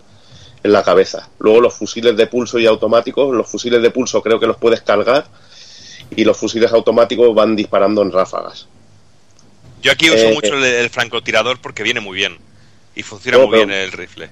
en 0.64 0.72
la 0.72 0.84
cabeza. 0.84 1.30
Luego 1.40 1.61
los 1.61 1.73
fusiles 1.73 2.15
de 2.15 2.27
pulso 2.27 2.60
y 2.60 2.65
automáticos, 2.65 3.34
los 3.36 3.48
fusiles 3.48 3.82
de 3.82 3.91
pulso 3.91 4.22
creo 4.22 4.40
que 4.40 4.48
los 4.48 4.57
puedes 4.57 4.82
cargar 4.82 5.26
y 6.15 6.23
los 6.23 6.38
fusiles 6.38 6.72
automáticos 6.72 7.34
van 7.36 7.56
disparando 7.56 8.02
en 8.02 8.11
ráfagas. 8.11 8.68
Yo 9.82 9.91
aquí 9.91 10.10
uso 10.10 10.26
Eh, 10.30 10.34
mucho 10.34 10.56
el, 10.57 10.64
el 10.64 10.90
francotirador 10.90 11.60
porque 11.61 11.84
viene 11.84 11.99
muy 11.99 12.15
bien 12.18 12.38
y 12.95 13.03
funciona 13.03 13.38
No, 13.38 13.48
muy 13.48 13.57
bien 13.57 13.72
el 13.72 13.91
rifle. 13.91 14.30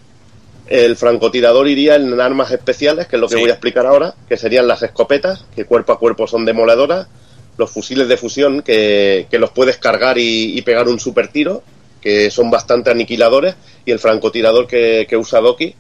El 0.68 0.96
francotirador 0.96 1.68
iría 1.68 1.96
en 1.96 2.20
armas 2.22 2.50
especiales, 2.52 3.08
que 3.08 3.18
es 3.18 3.20
lo 3.22 3.28
que 3.28 3.36
Sí. 3.36 3.42
voy 3.42 3.50
a 3.50 3.54
explicar 3.54 3.86
ahora, 3.86 4.16
que 4.30 4.38
serían 4.38 4.66
las 4.68 4.82
escopetas, 4.82 5.46
que 5.54 5.66
cuerpo 5.66 5.92
a 5.92 6.00
cuerpo 6.00 6.26
son 6.26 6.46
demoledoras, 6.46 7.08
los 7.58 7.70
fusiles 7.70 8.08
de 8.08 8.16
fusión, 8.18 8.62
que, 8.64 9.28
que 9.30 9.38
los 9.40 9.52
puedes 9.52 9.78
cargar 9.78 10.18
y, 10.18 10.58
y 10.58 10.62
pegar 10.62 10.88
un 10.88 11.00
super 11.00 11.28
tiro, 11.28 11.62
que 12.04 12.30
son 12.30 12.52
bastante 12.52 12.92
aniquiladores, 12.92 13.56
y 13.86 13.92
el 13.92 14.00
francotirador 14.00 14.68
que, 14.68 15.08
usa 15.18 15.40
Doki, 15.40 15.74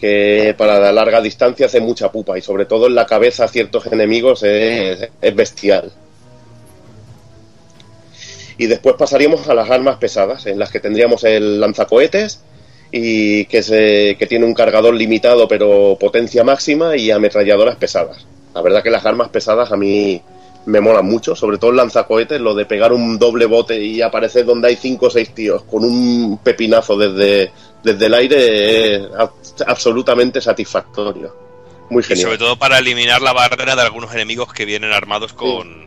que 0.00 0.52
para 0.58 0.80
la 0.80 0.90
larga 0.90 1.20
distancia 1.20 1.66
hace 1.66 1.80
mucha 1.80 2.10
pupa, 2.10 2.36
y 2.36 2.42
sobre 2.42 2.66
todo 2.66 2.88
en 2.88 2.96
la 2.96 3.06
cabeza 3.06 3.44
a 3.44 3.48
ciertos 3.48 3.86
enemigos 3.86 4.42
es, 4.42 5.08
es 5.20 5.36
bestial. 5.36 5.92
Y 8.58 8.66
después 8.66 8.96
pasaríamos 8.98 9.48
a 9.48 9.54
las 9.54 9.70
armas 9.70 9.98
pesadas, 9.98 10.46
en 10.46 10.58
las 10.58 10.72
que 10.72 10.80
tendríamos 10.80 11.22
el 11.22 11.60
lanzacohetes, 11.60 12.40
y 12.90 13.44
que, 13.44 13.62
se, 13.62 14.16
que 14.18 14.26
tiene 14.26 14.46
un 14.46 14.54
cargador 14.54 14.94
limitado 14.94 15.46
pero 15.46 15.96
potencia 16.00 16.42
máxima 16.42 16.96
y 16.96 17.10
ametralladoras 17.10 17.76
pesadas. 17.76 18.26
La 18.54 18.62
verdad 18.62 18.82
que 18.82 18.90
las 18.90 19.06
armas 19.06 19.28
pesadas 19.28 19.70
a 19.70 19.76
mí 19.76 20.20
me 20.68 20.80
molan 20.80 21.06
mucho, 21.06 21.34
sobre 21.34 21.58
todo 21.58 21.70
el 21.70 21.76
lanzacohetes, 21.78 22.40
lo 22.40 22.54
de 22.54 22.66
pegar 22.66 22.92
un 22.92 23.18
doble 23.18 23.46
bote 23.46 23.82
y 23.82 24.02
aparecer 24.02 24.44
donde 24.44 24.68
hay 24.68 24.76
cinco 24.76 25.06
o 25.06 25.10
seis 25.10 25.34
tíos 25.34 25.62
con 25.64 25.82
un 25.84 26.38
pepinazo 26.42 26.96
desde, 26.96 27.50
desde 27.82 28.06
el 28.06 28.14
aire 28.14 28.94
es 28.96 29.02
ab- 29.10 29.32
absolutamente 29.66 30.40
satisfactorio. 30.40 31.34
Muy 31.90 32.02
Y 32.02 32.04
genial. 32.04 32.26
sobre 32.26 32.38
todo 32.38 32.58
para 32.58 32.78
eliminar 32.78 33.22
la 33.22 33.32
barrera 33.32 33.74
de 33.74 33.82
algunos 33.82 34.12
enemigos 34.14 34.52
que 34.52 34.66
vienen 34.66 34.92
armados 34.92 35.32
con, 35.32 35.86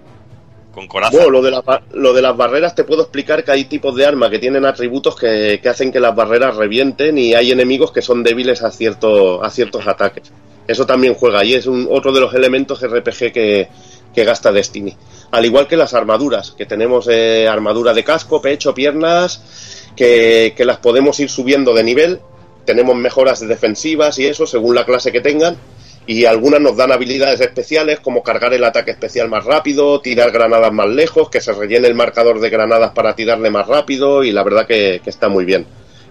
con 0.74 0.88
coraza. 0.88 1.12
Bueno, 1.16 1.30
lo 1.30 1.42
de, 1.44 1.52
la 1.52 1.84
lo 1.94 2.12
de 2.14 2.22
las 2.24 2.36
barreras 2.36 2.74
te 2.74 2.84
puedo 2.84 3.04
explicar 3.04 3.44
que 3.44 3.52
hay 3.52 3.66
tipos 3.66 3.96
de 3.96 4.06
armas 4.08 4.32
que 4.32 4.40
tienen 4.40 4.66
atributos 4.66 5.16
que, 5.16 5.60
que 5.62 5.70
hacen 5.70 5.92
que 5.92 6.00
las 6.00 6.16
barreras 6.16 6.56
revienten 6.56 7.20
y 7.20 7.36
hay 7.36 7.52
enemigos 7.52 7.92
que 7.92 8.02
son 8.02 8.24
débiles 8.24 8.64
a, 8.64 8.72
cierto, 8.72 9.44
a 9.44 9.50
ciertos 9.52 9.86
ataques. 9.86 10.32
Eso 10.68 10.86
también 10.86 11.14
juega 11.14 11.44
y 11.44 11.54
es 11.54 11.68
un, 11.68 11.88
otro 11.92 12.12
de 12.12 12.22
los 12.22 12.34
elementos 12.34 12.82
RPG 12.82 13.32
que, 13.32 13.68
que 14.14 14.24
gasta 14.24 14.52
Destiny. 14.52 14.96
Al 15.32 15.46
igual 15.46 15.68
que 15.68 15.78
las 15.78 15.94
armaduras, 15.94 16.52
que 16.52 16.66
tenemos 16.66 17.08
eh, 17.10 17.48
armadura 17.48 17.94
de 17.94 18.04
casco, 18.04 18.42
pecho, 18.42 18.74
piernas, 18.74 19.92
que, 19.96 20.54
que 20.56 20.66
las 20.66 20.78
podemos 20.78 21.20
ir 21.20 21.30
subiendo 21.30 21.74
de 21.74 21.84
nivel. 21.84 22.20
Tenemos 22.66 22.96
mejoras 22.96 23.40
defensivas 23.40 24.20
y 24.20 24.26
eso 24.26 24.46
según 24.46 24.76
la 24.76 24.86
clase 24.86 25.12
que 25.12 25.22
tengan 25.22 25.58
y 26.06 26.26
algunas 26.26 26.60
nos 26.60 26.76
dan 26.76 26.92
habilidades 26.92 27.40
especiales 27.42 28.00
como 28.00 28.24
cargar 28.24 28.54
el 28.54 28.64
ataque 28.64 28.92
especial 28.92 29.30
más 29.30 29.46
rápido, 29.46 30.02
tirar 30.02 30.32
granadas 30.32 30.74
más 30.74 30.90
lejos, 30.90 31.30
que 31.30 31.42
se 31.42 31.54
rellene 31.54 31.88
el 31.88 31.96
marcador 31.96 32.40
de 32.40 32.50
granadas 32.50 32.92
para 32.92 33.16
tirarle 33.16 33.50
más 33.50 33.68
rápido 33.68 34.24
y 34.24 34.32
la 34.32 34.44
verdad 34.44 34.68
que, 34.68 35.02
que 35.04 35.10
está 35.10 35.30
muy 35.30 35.46
bien. 35.46 35.66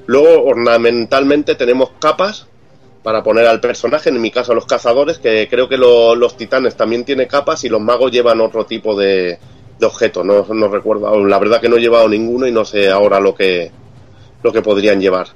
Luego 0.06 0.44
ornamentalmente 0.44 1.55
tenemos 1.55 1.90
capas 2.01 2.47
para 3.02 3.22
poner 3.22 3.47
al 3.47 3.60
personaje, 3.60 4.10
en 4.10 4.20
mi 4.20 4.31
caso 4.31 4.55
los 4.55 4.66
cazadores, 4.66 5.18
que 5.18 5.48
creo 5.48 5.68
que 5.68 5.77
lo- 5.78 6.14
los 6.14 6.36
titanes 6.36 6.77
también 6.77 7.05
tienen 7.05 7.27
capas 7.28 7.64
y 7.64 7.68
los 7.68 7.81
magos 7.81 8.10
llevan 8.12 8.40
otro 8.40 8.66
tipo 8.66 8.94
de, 8.98 9.39
de 9.78 9.86
objeto, 9.86 10.22
no, 10.22 10.44
no 10.52 10.68
recuerdo, 10.68 11.24
la 11.27 11.39
verdad 11.39 11.60
que 11.60 11.68
no 11.68 11.77
he 11.77 11.81
llevado 11.81 12.09
ninguno 12.09 12.47
y 12.47 12.52
no 12.52 12.64
sé 12.64 12.90
ahora 12.90 13.18
lo 13.20 13.35
que, 13.35 13.70
lo 14.43 14.52
que 14.52 14.62
podrían 14.62 15.01
llevar. 15.01 15.28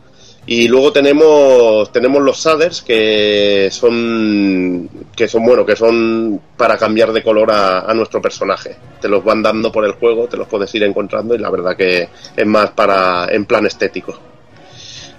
Y 0.47 0.69
luego 0.69 0.93
tenemos 0.93 1.91
tenemos 1.91 2.21
los 2.23 2.37
shaders 2.37 2.83
que 2.83 3.71
son 3.73 4.91
que 5.17 5.27
son 5.27 5.43
bueno 5.43 5.65
que 5.65 5.75
son 5.75 6.39
para 6.55 6.77
cambiar 6.77 7.15
de 7.15 7.23
color 7.23 7.51
a, 7.51 7.81
a 7.91 7.95
nuestro 7.95 8.21
personaje. 8.21 8.77
Te 9.01 9.09
los 9.09 9.25
van 9.25 9.43
dando 9.43 9.73
por 9.73 9.87
el 9.87 9.93
juego, 9.93 10.27
te 10.27 10.37
los 10.37 10.47
puedes 10.47 10.75
ir 10.75 10.83
encontrando 10.83 11.35
y 11.35 11.39
la 11.39 11.49
verdad 11.49 11.75
que 11.75 12.11
es 12.37 12.47
más 12.47 12.73
para 12.73 13.27
en 13.31 13.47
plan 13.47 13.65
estético. 13.65 14.19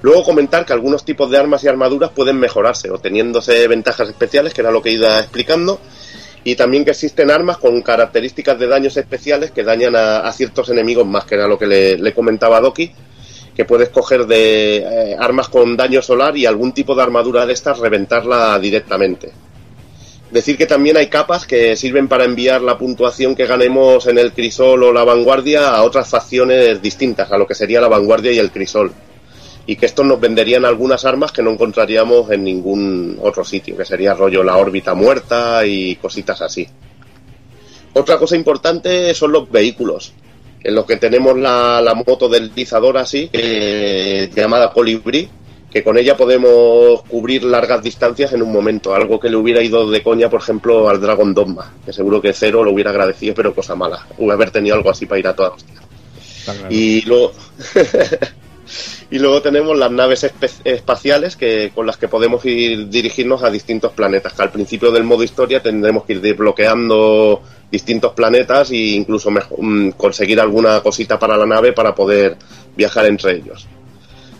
Luego 0.05 0.23
comentar 0.23 0.67
que 0.67 0.73
algunos 0.73 1.03
tipos 1.03 1.31
de 1.31 1.39
armas 1.39 1.63
y 1.63 1.67
armaduras 1.67 2.11
pueden 2.11 2.37
mejorarse, 2.37 2.91
obteniéndose 2.91 3.67
ventajas 3.67 4.07
especiales, 4.07 4.53
que 4.53 4.61
era 4.61 4.69
lo 4.69 4.79
que 4.79 4.91
iba 4.91 5.17
explicando, 5.17 5.79
y 6.43 6.53
también 6.53 6.85
que 6.85 6.91
existen 6.91 7.31
armas 7.31 7.57
con 7.57 7.81
características 7.81 8.59
de 8.59 8.67
daños 8.67 8.95
especiales 8.97 9.49
que 9.49 9.63
dañan 9.63 9.95
a, 9.95 10.31
ciertos 10.31 10.69
enemigos 10.69 11.07
más, 11.07 11.25
que 11.25 11.33
era 11.33 11.47
lo 11.47 11.57
que 11.57 11.65
le, 11.65 12.13
comentaba 12.13 12.61
Doki, 12.61 12.91
que 13.55 13.65
puedes 13.65 13.89
coger 13.89 14.27
de 14.27 14.77
eh, 14.77 15.15
armas 15.17 15.49
con 15.49 15.75
daño 15.75 16.03
solar 16.03 16.37
y 16.37 16.45
algún 16.45 16.71
tipo 16.71 16.93
de 16.93 17.01
armadura 17.01 17.47
de 17.47 17.53
estas 17.53 17.79
reventarla 17.79 18.59
directamente. 18.59 19.31
Decir 20.29 20.55
que 20.55 20.67
también 20.67 20.97
hay 20.97 21.07
capas 21.07 21.47
que 21.47 21.75
sirven 21.75 22.07
para 22.07 22.25
enviar 22.25 22.61
la 22.61 22.77
puntuación 22.77 23.33
que 23.33 23.47
ganemos 23.47 24.05
en 24.05 24.19
el 24.19 24.33
crisol 24.33 24.83
o 24.83 24.93
la 24.93 25.03
vanguardia 25.03 25.69
a 25.69 25.81
otras 25.81 26.07
facciones 26.07 26.79
distintas, 26.79 27.31
a 27.31 27.39
lo 27.39 27.47
que 27.47 27.55
sería 27.55 27.81
la 27.81 27.87
vanguardia 27.87 28.31
y 28.31 28.37
el 28.37 28.51
crisol. 28.51 28.93
Y 29.67 29.75
que 29.77 29.87
estos 29.87 30.05
nos 30.05 30.19
venderían 30.19 30.63
algunas 30.65 31.05
armas 31.05 31.31
que 31.31 31.41
no 31.41 31.51
encontraríamos 31.51 32.29
en 32.31 32.43
ningún 32.43 33.17
otro 33.21 33.43
sitio, 33.43 33.75
que 33.75 33.85
sería 33.85 34.13
rollo 34.13 34.43
la 34.43 34.57
órbita 34.57 34.93
muerta 34.93 35.65
y 35.65 35.95
cositas 35.95 36.41
así. 36.41 36.67
Otra 37.93 38.17
cosa 38.17 38.35
importante 38.35 39.13
son 39.13 39.31
los 39.31 39.49
vehículos 39.49 40.13
en 40.63 40.75
los 40.75 40.85
que 40.85 40.97
tenemos 40.97 41.37
la, 41.37 41.79
la 41.81 41.93
moto 41.93 42.27
deslizadora 42.27 43.01
así, 43.01 43.27
que- 43.29 44.29
llamada 44.35 44.71
Colibrí, 44.71 45.29
que 45.71 45.83
con 45.83 45.97
ella 45.97 46.15
podemos 46.17 47.03
cubrir 47.03 47.43
largas 47.43 47.83
distancias 47.83 48.33
en 48.33 48.41
un 48.41 48.51
momento, 48.51 48.95
algo 48.95 49.19
que 49.19 49.29
le 49.29 49.35
hubiera 49.35 49.61
ido 49.61 49.89
de 49.89 50.01
coña, 50.01 50.29
por 50.29 50.41
ejemplo, 50.41 50.89
al 50.89 50.99
Dragon 51.01 51.33
Dogma, 51.33 51.73
que 51.85 51.93
seguro 51.93 52.21
que 52.21 52.33
Cero 52.33 52.63
lo 52.63 52.71
hubiera 52.71 52.89
agradecido, 52.91 53.33
pero 53.35 53.53
cosa 53.53 53.75
mala, 53.75 54.07
haber 54.31 54.51
tenido 54.51 54.75
algo 54.75 54.89
así 54.89 55.05
para 55.05 55.19
ir 55.19 55.27
a 55.27 55.35
toda 55.35 55.49
hostia. 55.49 55.75
Y 56.69 57.01
luego, 57.05 57.33
y 59.11 59.19
luego 59.19 59.41
tenemos 59.41 59.77
las 59.77 59.91
naves 59.91 60.29
espaciales 60.63 61.35
que, 61.35 61.71
con 61.73 61.85
las 61.85 61.97
que 61.97 62.07
podemos 62.07 62.43
ir 62.45 62.89
dirigirnos 62.89 63.43
a 63.43 63.49
distintos 63.49 63.91
planetas. 63.93 64.33
Que 64.33 64.41
al 64.43 64.51
principio 64.51 64.91
del 64.91 65.03
modo 65.03 65.23
historia 65.23 65.61
tendremos 65.61 66.03
que 66.05 66.13
ir 66.13 66.21
desbloqueando 66.21 67.41
distintos 67.71 68.13
planetas 68.13 68.71
e 68.71 68.77
incluso 68.95 69.29
mejo- 69.31 69.55
mm, 69.59 69.91
conseguir 69.91 70.39
alguna 70.39 70.81
cosita 70.81 71.17
para 71.19 71.37
la 71.37 71.45
nave 71.45 71.73
para 71.73 71.93
poder 71.95 72.37
viajar 72.75 73.05
entre 73.05 73.35
ellos. 73.37 73.67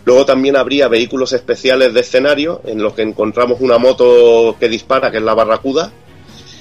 Luego 0.05 0.25
también 0.25 0.55
habría 0.55 0.87
vehículos 0.87 1.33
especiales 1.33 1.93
de 1.93 1.99
escenario 2.01 2.61
en 2.65 2.81
los 2.81 2.93
que 2.93 3.01
encontramos 3.01 3.59
una 3.61 3.77
moto 3.79 4.55
que 4.59 4.69
dispara, 4.69 5.09
que 5.09 5.17
es 5.17 5.23
la 5.23 5.33
Barracuda, 5.33 5.91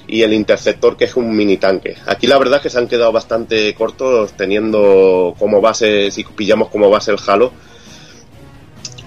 y 0.07 0.23
el 0.23 0.33
Interceptor, 0.33 0.97
que 0.97 1.05
es 1.05 1.17
un 1.17 1.35
mini 1.35 1.57
tanque. 1.57 1.97
Aquí 2.07 2.27
la 2.27 2.39
verdad 2.39 2.59
es 2.59 2.63
que 2.65 2.71
se 2.71 2.79
han 2.79 2.89
quedado 2.89 3.13
bastante 3.13 3.75
cortos 3.75 4.33
teniendo 4.35 5.35
como 5.39 5.61
base, 5.61 6.11
si 6.11 6.25
pillamos 6.25 6.69
como 6.69 6.91
base 6.91 7.11
el 7.13 7.19
Halo, 7.27 7.53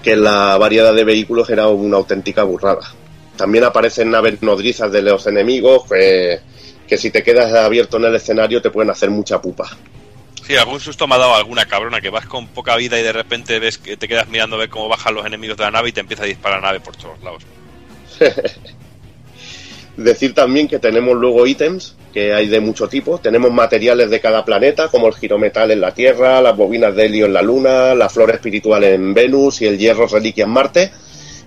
que 0.02 0.16
la 0.16 0.56
variedad 0.58 0.94
de 0.94 1.04
vehículos 1.04 1.50
era 1.50 1.68
una 1.68 1.96
auténtica 1.96 2.42
burrada. 2.42 2.92
También 3.36 3.64
aparecen 3.64 4.10
naves 4.10 4.42
nodrizas 4.42 4.90
de 4.90 5.02
los 5.02 5.26
enemigos 5.26 5.84
que, 5.88 6.40
que 6.88 6.98
si 6.98 7.10
te 7.10 7.22
quedas 7.22 7.52
abierto 7.54 7.98
en 7.98 8.04
el 8.04 8.14
escenario 8.16 8.60
te 8.60 8.70
pueden 8.70 8.90
hacer 8.90 9.10
mucha 9.10 9.40
pupa. 9.40 9.68
Sí, 10.44 10.56
algún 10.56 10.80
susto 10.80 11.06
me 11.06 11.14
ha 11.14 11.18
dado 11.18 11.34
alguna 11.34 11.66
cabrona 11.66 12.00
que 12.00 12.10
vas 12.10 12.26
con 12.26 12.48
poca 12.48 12.74
vida 12.76 12.98
y 12.98 13.02
de 13.02 13.12
repente 13.12 13.58
ves 13.58 13.76
que 13.76 13.96
te 13.96 14.08
quedas 14.08 14.28
mirando 14.28 14.56
a 14.56 14.60
ver 14.60 14.70
cómo 14.70 14.88
bajan 14.88 15.14
los 15.14 15.26
enemigos 15.26 15.58
de 15.58 15.64
la 15.64 15.70
nave 15.70 15.90
y 15.90 15.92
te 15.92 16.00
empieza 16.00 16.22
a 16.22 16.26
disparar 16.26 16.60
la 16.62 16.68
nave 16.68 16.80
por 16.80 16.96
todos 16.96 17.22
lados. 17.22 17.42
Decir 19.98 20.32
también 20.32 20.68
que 20.68 20.78
tenemos 20.78 21.16
luego 21.16 21.44
ítems, 21.44 21.96
que 22.14 22.32
hay 22.32 22.46
de 22.46 22.60
mucho 22.60 22.88
tipo. 22.88 23.18
Tenemos 23.18 23.50
materiales 23.50 24.08
de 24.10 24.20
cada 24.20 24.44
planeta, 24.44 24.86
como 24.86 25.08
el 25.08 25.14
girometal 25.14 25.72
en 25.72 25.80
la 25.80 25.92
Tierra, 25.92 26.40
las 26.40 26.56
bobinas 26.56 26.94
de 26.94 27.06
helio 27.06 27.26
en 27.26 27.32
la 27.32 27.42
Luna, 27.42 27.96
la 27.96 28.08
flor 28.08 28.30
espiritual 28.30 28.84
en 28.84 29.12
Venus 29.12 29.60
y 29.60 29.66
el 29.66 29.76
hierro 29.76 30.06
reliquia 30.06 30.44
en 30.44 30.50
Marte, 30.50 30.92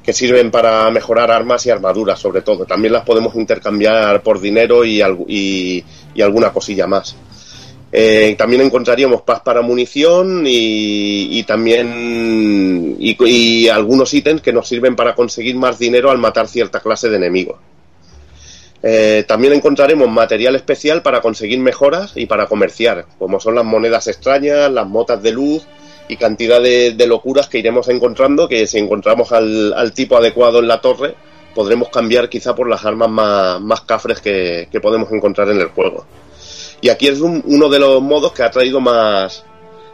que 0.03 0.11
sirven 0.11 0.51
para 0.51 0.91
mejorar 0.91 1.31
armas 1.31 1.65
y 1.65 1.69
armaduras, 1.69 2.19
sobre 2.19 2.41
todo. 2.41 2.65
También 2.65 2.91
las 2.91 3.05
podemos 3.05 3.33
intercambiar 3.35 4.21
por 4.21 4.41
dinero 4.41 4.83
y, 4.83 5.01
y 6.13 6.21
alguna 6.21 6.51
cosilla 6.51 6.87
más. 6.87 7.15
Eh, 7.93 8.35
también 8.37 8.63
encontraríamos 8.63 9.21
paz 9.21 9.39
para 9.39 9.61
munición 9.61 10.43
y, 10.45 11.39
y 11.39 11.43
también 11.43 12.97
y, 12.99 13.15
y 13.25 13.69
algunos 13.69 14.13
ítems 14.13 14.41
que 14.41 14.51
nos 14.51 14.67
sirven 14.67 14.97
para 14.97 15.15
conseguir 15.15 15.55
más 15.55 15.79
dinero 15.79 16.11
al 16.11 16.17
matar 16.17 16.49
cierta 16.49 16.81
clase 16.81 17.09
de 17.09 17.15
enemigos. 17.15 17.57
Eh, 18.83 19.23
también 19.27 19.53
encontraremos 19.53 20.09
material 20.09 20.55
especial 20.55 21.03
para 21.03 21.21
conseguir 21.21 21.59
mejoras 21.59 22.13
y 22.15 22.25
para 22.25 22.47
comerciar, 22.47 23.05
como 23.19 23.39
son 23.39 23.55
las 23.55 23.65
monedas 23.65 24.07
extrañas, 24.07 24.71
las 24.71 24.87
motas 24.87 25.21
de 25.21 25.31
luz 25.31 25.63
y 26.07 26.17
cantidad 26.17 26.59
de, 26.61 26.91
de 26.91 27.07
locuras 27.07 27.47
que 27.47 27.59
iremos 27.59 27.87
encontrando, 27.89 28.47
que 28.47 28.65
si 28.65 28.79
encontramos 28.79 29.31
al, 29.31 29.93
tipo 29.93 30.17
adecuado 30.17 30.59
en 30.59 30.67
la 30.67 30.81
torre, 30.81 31.13
podremos 31.53 31.89
cambiar 31.89 32.27
quizá 32.27 32.55
por 32.55 32.67
las 32.67 32.83
armas 32.83 33.09
más, 33.09 33.61
más 33.61 33.81
cafres 33.81 34.19
que, 34.19 34.67
que 34.71 34.81
podemos 34.81 35.11
encontrar 35.11 35.49
en 35.49 35.59
el 35.61 35.67
juego. 35.67 36.05
Y 36.81 36.89
aquí 36.89 37.07
es 37.07 37.21
un- 37.21 37.43
uno 37.45 37.69
de 37.69 37.77
los 37.79 38.01
modos 38.01 38.31
que 38.33 38.41
ha 38.41 38.49
traído 38.49 38.79
más, 38.79 39.43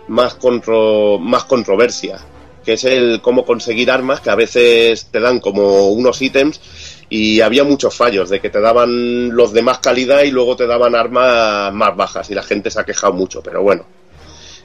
más, 0.07 0.35
contro- 0.35 1.19
más 1.19 1.43
controversia, 1.43 2.19
que 2.63 2.73
es 2.73 2.83
el 2.85 3.19
cómo 3.21 3.45
conseguir 3.45 3.91
armas, 3.91 4.21
que 4.21 4.29
a 4.29 4.35
veces 4.35 5.07
te 5.11 5.19
dan 5.19 5.39
como 5.39 5.89
unos 5.89 6.21
ítems 6.21 6.61
y 7.09 7.41
había 7.41 7.63
muchos 7.63 7.95
fallos, 7.95 8.29
de 8.29 8.39
que 8.39 8.49
te 8.49 8.59
daban 8.59 9.35
los 9.35 9.53
de 9.53 9.61
más 9.61 9.79
calidad 9.79 10.23
y 10.23 10.31
luego 10.31 10.55
te 10.55 10.67
daban 10.67 10.95
armas 10.95 11.73
más 11.73 11.95
bajas 11.95 12.29
y 12.29 12.35
la 12.35 12.43
gente 12.43 12.69
se 12.69 12.79
ha 12.79 12.85
quejado 12.85 13.13
mucho, 13.13 13.41
pero 13.41 13.63
bueno. 13.63 13.85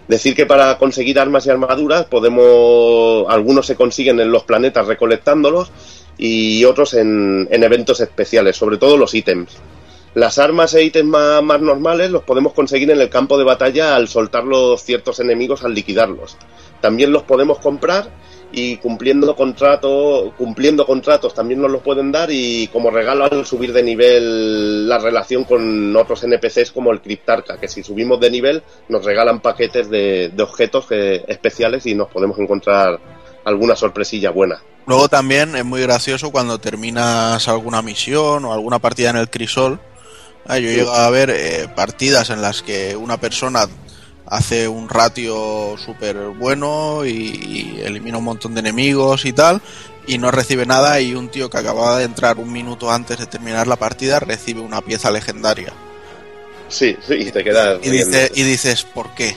Decir 0.09 0.35
que 0.35 0.47
para 0.47 0.77
conseguir 0.79 1.21
armas 1.21 1.47
y 1.47 1.51
armaduras 1.51 2.07
podemos, 2.07 3.25
algunos 3.29 3.67
se 3.67 3.77
consiguen 3.77 4.19
en 4.19 4.33
los 4.33 4.43
planetas 4.43 4.87
recolectándolos 4.87 5.71
y 6.19 6.65
otros 6.65 6.95
en, 6.95 7.49
en 7.51 7.63
eventos 7.63 8.01
especiales, 8.01 8.57
sobre 8.57 8.79
todo 8.79 8.97
los 8.97 9.15
ítems. 9.15 9.57
Las 10.15 10.39
armas 10.39 10.75
e 10.75 10.83
ítems 10.83 11.09
más, 11.09 11.43
más 11.43 11.61
normales 11.61 12.11
los 12.11 12.25
podemos 12.25 12.53
conseguir 12.53 12.91
en 12.91 13.01
el 13.01 13.09
campo 13.09 13.39
de 13.39 13.45
batalla 13.45 13.95
al 13.95 14.09
soltar 14.09 14.45
los 14.45 14.83
ciertos 14.83 15.21
enemigos 15.21 15.65
al 15.65 15.73
liquidarlos. 15.73 16.37
También 16.81 17.13
los 17.13 17.23
podemos 17.23 17.59
comprar 17.61 18.11
y 18.53 18.77
cumpliendo 18.77 19.35
contrato, 19.35 20.33
cumpliendo 20.37 20.87
contratos 20.87 21.35
también 21.35 21.61
nos 21.61 21.71
los 21.71 21.83
pueden 21.83 22.13
dar 22.13 22.31
y 22.31 22.69
como 22.69 22.91
regalo 22.91 23.25
al 23.25 23.47
subir 23.47 23.73
de 23.73 23.83
nivel 23.83 24.89
la 24.89 24.99
relación 24.99 25.45
con 25.45 25.97
otros 25.97 26.23
NPCs 26.25 26.71
como 26.73 26.93
el 26.93 27.01
Cryptarca, 27.01 27.59
que 27.59 27.69
si 27.69 27.83
subimos 27.83 28.21
de 28.21 28.31
nivel 28.31 28.63
nos 28.89 29.05
regalan 29.05 29.41
paquetes 29.41 29.89
de, 29.89 30.29
de 30.29 30.43
objetos 30.43 30.87
especiales 30.91 31.87
y 31.87 31.95
nos 31.95 32.09
podemos 32.09 32.39
encontrar 32.39 33.01
alguna 33.45 33.75
sorpresilla 33.75 34.31
buena. 34.31 34.63
Luego 34.87 35.09
también 35.09 35.55
es 35.57 35.65
muy 35.65 35.81
gracioso 35.81 36.31
cuando 36.31 36.59
terminas 36.59 37.47
alguna 37.49 37.83
misión 37.83 38.45
o 38.45 38.53
alguna 38.53 38.79
partida 38.79 39.11
en 39.11 39.17
el 39.17 39.31
crisol. 39.31 39.81
Ah, 40.47 40.59
yo 40.59 40.69
he 40.69 40.75
llegado 40.75 40.95
a 40.97 41.11
ver 41.11 41.31
eh, 41.31 41.69
partidas 41.75 42.31
en 42.31 42.43
las 42.43 42.63
que 42.63 42.97
una 42.97 43.17
persona 43.19 43.67
hace 44.35 44.67
un 44.67 44.89
ratio 44.89 45.77
súper 45.77 46.17
bueno 46.39 47.05
y, 47.05 47.11
y 47.11 47.81
elimina 47.85 48.17
un 48.17 48.25
montón 48.25 48.55
de 48.55 48.61
enemigos 48.61 49.27
y 49.27 49.33
tal 49.35 49.61
y 50.07 50.17
no 50.17 50.31
recibe 50.31 50.65
nada 50.65 51.01
y 51.01 51.15
un 51.15 51.29
tío 51.29 51.51
que 51.51 51.59
acababa 51.59 51.99
de 51.99 52.05
entrar 52.05 52.39
un 52.39 52.51
minuto 52.51 52.91
antes 52.91 53.19
de 53.19 53.27
terminar 53.27 53.67
la 53.67 53.77
partida 53.77 54.21
recibe 54.21 54.61
una 54.61 54.81
pieza 54.81 55.11
legendaria. 55.11 55.73
Sí, 56.69 56.97
sí, 57.07 57.15
y 57.15 57.31
te 57.31 57.45
quedas 57.45 57.79
Y, 57.83 57.91
dice, 57.91 58.11
riéndote. 58.11 58.41
y 58.41 58.43
dices, 58.45 58.83
¿por 58.85 59.15
qué? 59.15 59.37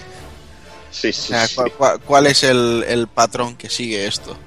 Sí, 0.92 1.10
O 1.10 1.14
sí, 1.14 1.22
sea, 1.28 1.46
sí. 1.48 1.56
¿cuál, 1.56 1.72
cuál- 1.74 2.00
cuál 2.00 2.28
es 2.28 2.44
el, 2.44 2.86
el 2.88 3.08
patrón 3.08 3.58
que 3.58 3.70
sigue 3.70 4.08
esto? 4.08 4.38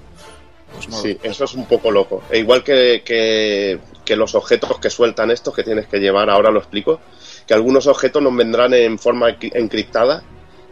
Pues 0.73 0.89
no, 0.89 1.01
Sí, 1.03 1.19
eso 1.23 1.45
es 1.45 1.55
un 1.55 1.66
poco 1.66 1.91
loco. 1.91 2.23
E 2.31 2.39
igual 2.39 2.65
que, 2.65 3.03
que, 3.05 3.79
que 4.05 4.16
los 4.16 4.35
objetos 4.35 4.79
que 4.81 4.89
sueltan 4.91 5.31
estos 5.31 5.55
que 5.55 5.62
tienes 5.62 5.87
que 5.89 5.99
llevar, 5.99 6.31
ahora 6.31 6.51
lo 6.51 6.59
explico, 6.61 7.01
que 7.47 7.55
algunos 7.55 7.87
objetos 7.87 8.23
nos 8.23 8.35
vendrán 8.35 8.73
en 8.75 8.99
forma 8.99 9.29
encri- 9.31 9.53
encriptada 9.55 10.23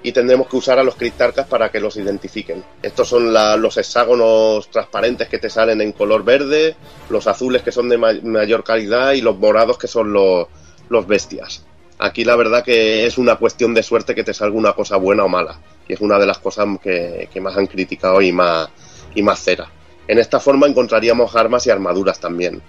y 0.06 0.12
tendremos 0.12 0.46
que 0.46 0.56
usar 0.56 0.78
a 0.78 0.84
los 0.84 0.94
criptarcas 0.94 1.48
para 1.48 1.68
que 1.68 1.80
los 1.80 1.96
identifiquen. 1.96 2.62
Estos 2.80 3.08
son 3.08 3.32
los 3.60 3.76
hexágonos 3.76 4.70
transparentes 4.70 5.28
que 5.28 5.38
te 5.38 5.50
salen 5.50 5.80
en 5.80 5.90
color 5.90 6.22
verde, 6.22 6.76
los 7.10 7.26
azules 7.26 7.62
que 7.62 7.72
son 7.72 7.88
de 7.88 7.98
ma- 7.98 8.12
mayor 8.22 8.62
calidad 8.62 9.14
y 9.14 9.20
los 9.20 9.36
morados 9.36 9.78
que 9.78 9.88
son 9.88 10.12
los, 10.12 10.46
los 10.88 11.08
bestias. 11.08 11.64
Aquí 11.98 12.24
la 12.24 12.36
verdad 12.36 12.62
que 12.62 13.04
es 13.04 13.18
una 13.18 13.34
cuestión 13.34 13.74
de 13.74 13.82
suerte 13.82 14.14
que 14.14 14.22
te 14.22 14.32
salga 14.32 14.56
una 14.56 14.74
cosa 14.74 14.96
buena 14.96 15.24
o 15.24 15.28
mala. 15.28 15.58
Y 15.88 15.94
es 15.94 16.00
una 16.00 16.20
de 16.20 16.26
las 16.26 16.38
cosas 16.38 16.68
que, 16.80 17.28
que 17.32 17.40
más 17.40 17.56
han 17.56 17.66
criticado 17.66 18.22
y 18.22 18.30
más, 18.30 18.68
y 19.12 19.22
más 19.24 19.40
cera. 19.42 19.68
En 20.06 20.18
esta 20.20 20.38
forma 20.38 20.68
encontraríamos 20.68 21.34
armas 21.34 21.66
y 21.66 21.70
armaduras 21.70 22.20
también. 22.20 22.62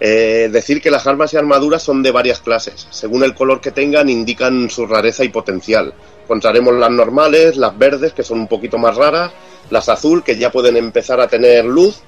Eh, 0.00 0.48
decir 0.50 0.82
que 0.82 0.90
las 0.90 1.06
armas 1.06 1.32
y 1.32 1.36
armaduras 1.36 1.84
son 1.84 2.02
de 2.02 2.10
varias 2.10 2.40
clases. 2.40 2.88
Según 2.90 3.22
el 3.22 3.32
color 3.32 3.60
que 3.60 3.70
tengan, 3.70 4.08
indican 4.08 4.68
su 4.68 4.86
rareza 4.88 5.22
y 5.22 5.28
potencial. 5.28 5.94
Encontraremos 6.24 6.74
las 6.74 6.90
normales, 6.90 7.56
las 7.56 7.76
verdes, 7.78 8.12
que 8.12 8.22
son 8.22 8.40
un 8.40 8.48
poquito 8.48 8.78
más 8.78 8.96
raras, 8.96 9.30
las 9.70 9.88
azul, 9.88 10.24
que 10.24 10.36
ya 10.36 10.50
pueden 10.50 10.76
empezar 10.76 11.20
a 11.20 11.28
tener 11.28 11.64
luz, 11.64 12.02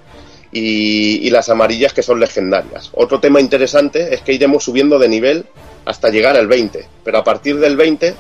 y, 0.53 1.29
las 1.31 1.49
amarillas, 1.49 1.93
que 1.93 2.03
son 2.03 2.21
legendarias. 2.21 2.91
Otro 2.95 3.21
tema 3.21 3.41
interesante 3.41 4.15
es 4.15 4.23
que 4.23 4.33
iremos 4.33 4.65
subiendo 4.65 4.99
de 4.99 5.09
nivel 5.09 5.45
hasta 5.85 6.09
llegar 6.09 6.37
al 6.37 6.47
20, 6.47 6.87
pero 7.05 7.19
a 7.19 7.25
partir 7.25 7.59
del 7.59 7.77
20 7.77 8.15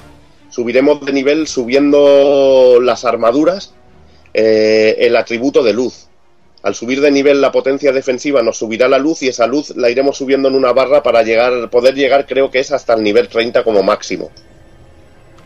subiremos 0.50 1.00
de 1.04 1.12
nivel 1.12 1.46
subiendo 1.46 2.78
las 2.80 3.04
armaduras, 3.04 3.74
eh, 4.34 4.96
el 5.00 5.16
atributo 5.16 5.62
de 5.62 5.72
luz. 5.72 6.08
Al 6.62 6.74
subir 6.74 7.00
de 7.00 7.10
nivel 7.10 7.40
la 7.40 7.52
potencia 7.52 7.92
defensiva 7.92 8.42
nos 8.42 8.58
subirá 8.58 8.88
la 8.88 8.98
luz 8.98 9.22
y 9.22 9.28
esa 9.28 9.46
luz 9.46 9.74
la 9.76 9.88
iremos 9.88 10.16
subiendo 10.16 10.48
en 10.48 10.56
una 10.56 10.72
barra 10.72 11.02
para 11.02 11.22
llegar, 11.22 11.70
poder 11.70 11.94
llegar 11.94 12.26
creo 12.26 12.50
que 12.50 12.58
es 12.58 12.72
hasta 12.72 12.94
el 12.94 13.02
nivel 13.02 13.28
30 13.28 13.62
como 13.62 13.82
máximo. 13.82 14.30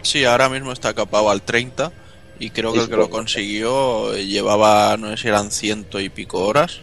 Sí, 0.03 0.25
ahora 0.25 0.49
mismo 0.49 0.73
está 0.73 0.95
capado 0.95 1.31
al 1.31 1.43
30 1.43 1.93
y 2.39 2.51
creo 2.51 2.73
que 2.73 2.81
el 2.81 2.87
que 2.87 2.97
lo 2.97 3.03
supongo. 3.03 3.19
consiguió 3.19 4.15
eh, 4.15 4.27
llevaba, 4.27 4.97
no 4.97 5.11
sé 5.11 5.17
si 5.19 5.29
eran 5.29 5.51
ciento 5.51 6.01
y 6.01 6.09
pico 6.09 6.45
horas. 6.45 6.81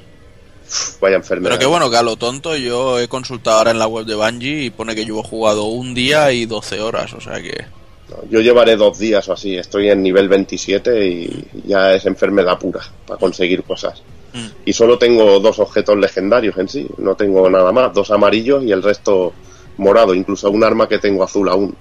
Vaya 1.02 1.16
enfermedad. 1.16 1.52
Pero 1.52 1.60
que 1.60 1.66
bueno, 1.66 1.90
que 1.90 1.98
a 1.98 2.04
lo 2.04 2.16
tonto 2.18 2.56
yo 2.56 3.00
he 3.00 3.08
consultado 3.08 3.58
ahora 3.58 3.72
en 3.72 3.80
la 3.80 3.88
web 3.88 4.06
de 4.06 4.16
Bungie 4.16 4.66
y 4.66 4.70
pone 4.70 4.96
que 4.96 5.06
yo 5.06 5.20
he 5.20 5.24
jugado 5.24 5.64
un 5.66 5.94
día 5.94 6.32
y 6.32 6.46
12 6.46 6.82
horas, 6.82 7.14
o 7.14 7.22
sea 7.22 7.42
que... 7.42 7.66
No, 8.10 8.18
Yo 8.30 8.40
llevaré 8.40 8.76
dos 8.76 9.00
días 9.00 9.28
o 9.30 9.34
así, 9.34 9.58
estoy 9.58 9.90
en 9.90 10.02
nivel 10.02 10.30
27 10.30 11.08
y 11.08 11.48
ya 11.66 11.94
es 11.94 12.06
enfermedad 12.06 12.60
pura 12.60 12.82
para 13.06 13.20
conseguir 13.20 13.64
cosas. 13.64 14.02
Mm. 14.34 14.48
Y 14.66 14.74
solo 14.74 14.98
tengo 14.98 15.40
dos 15.40 15.60
objetos 15.60 15.98
legendarios 15.98 16.58
en 16.58 16.70
sí, 16.70 16.88
no 16.98 17.16
tengo 17.16 17.50
nada 17.50 17.72
más, 17.72 17.94
dos 17.94 18.12
amarillos 18.12 18.64
y 18.64 18.72
el 18.72 18.84
resto 18.84 19.34
morado, 19.78 20.14
incluso 20.14 20.50
un 20.52 20.64
arma 20.64 20.88
que 20.88 21.00
tengo 21.00 21.24
azul 21.24 21.50
aún. 21.50 21.76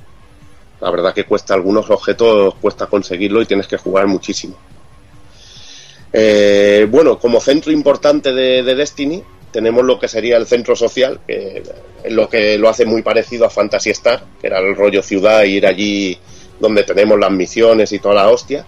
La 0.80 0.90
verdad 0.90 1.14
que 1.14 1.24
cuesta 1.24 1.54
algunos 1.54 1.88
objetos, 1.90 2.54
cuesta 2.56 2.86
conseguirlo 2.86 3.40
y 3.40 3.46
tienes 3.46 3.66
que 3.66 3.76
jugar 3.76 4.06
muchísimo. 4.06 4.56
Eh, 6.12 6.86
bueno, 6.90 7.18
como 7.18 7.40
centro 7.40 7.72
importante 7.72 8.32
de, 8.32 8.62
de 8.62 8.74
Destiny, 8.74 9.22
tenemos 9.50 9.84
lo 9.84 9.98
que 9.98 10.08
sería 10.08 10.36
el 10.36 10.46
centro 10.46 10.76
social, 10.76 11.20
que 11.26 11.62
es 12.04 12.12
lo 12.12 12.28
que 12.28 12.58
lo 12.58 12.68
hace 12.68 12.84
muy 12.84 13.02
parecido 13.02 13.46
a 13.46 13.50
Fantasy 13.50 13.90
Star, 13.90 14.22
que 14.40 14.48
era 14.48 14.58
el 14.58 14.76
rollo 14.76 15.02
ciudad, 15.02 15.44
ir 15.44 15.66
allí 15.66 16.18
donde 16.60 16.84
tenemos 16.84 17.18
las 17.18 17.30
misiones 17.30 17.92
y 17.92 17.98
toda 17.98 18.16
la 18.16 18.28
hostia, 18.28 18.66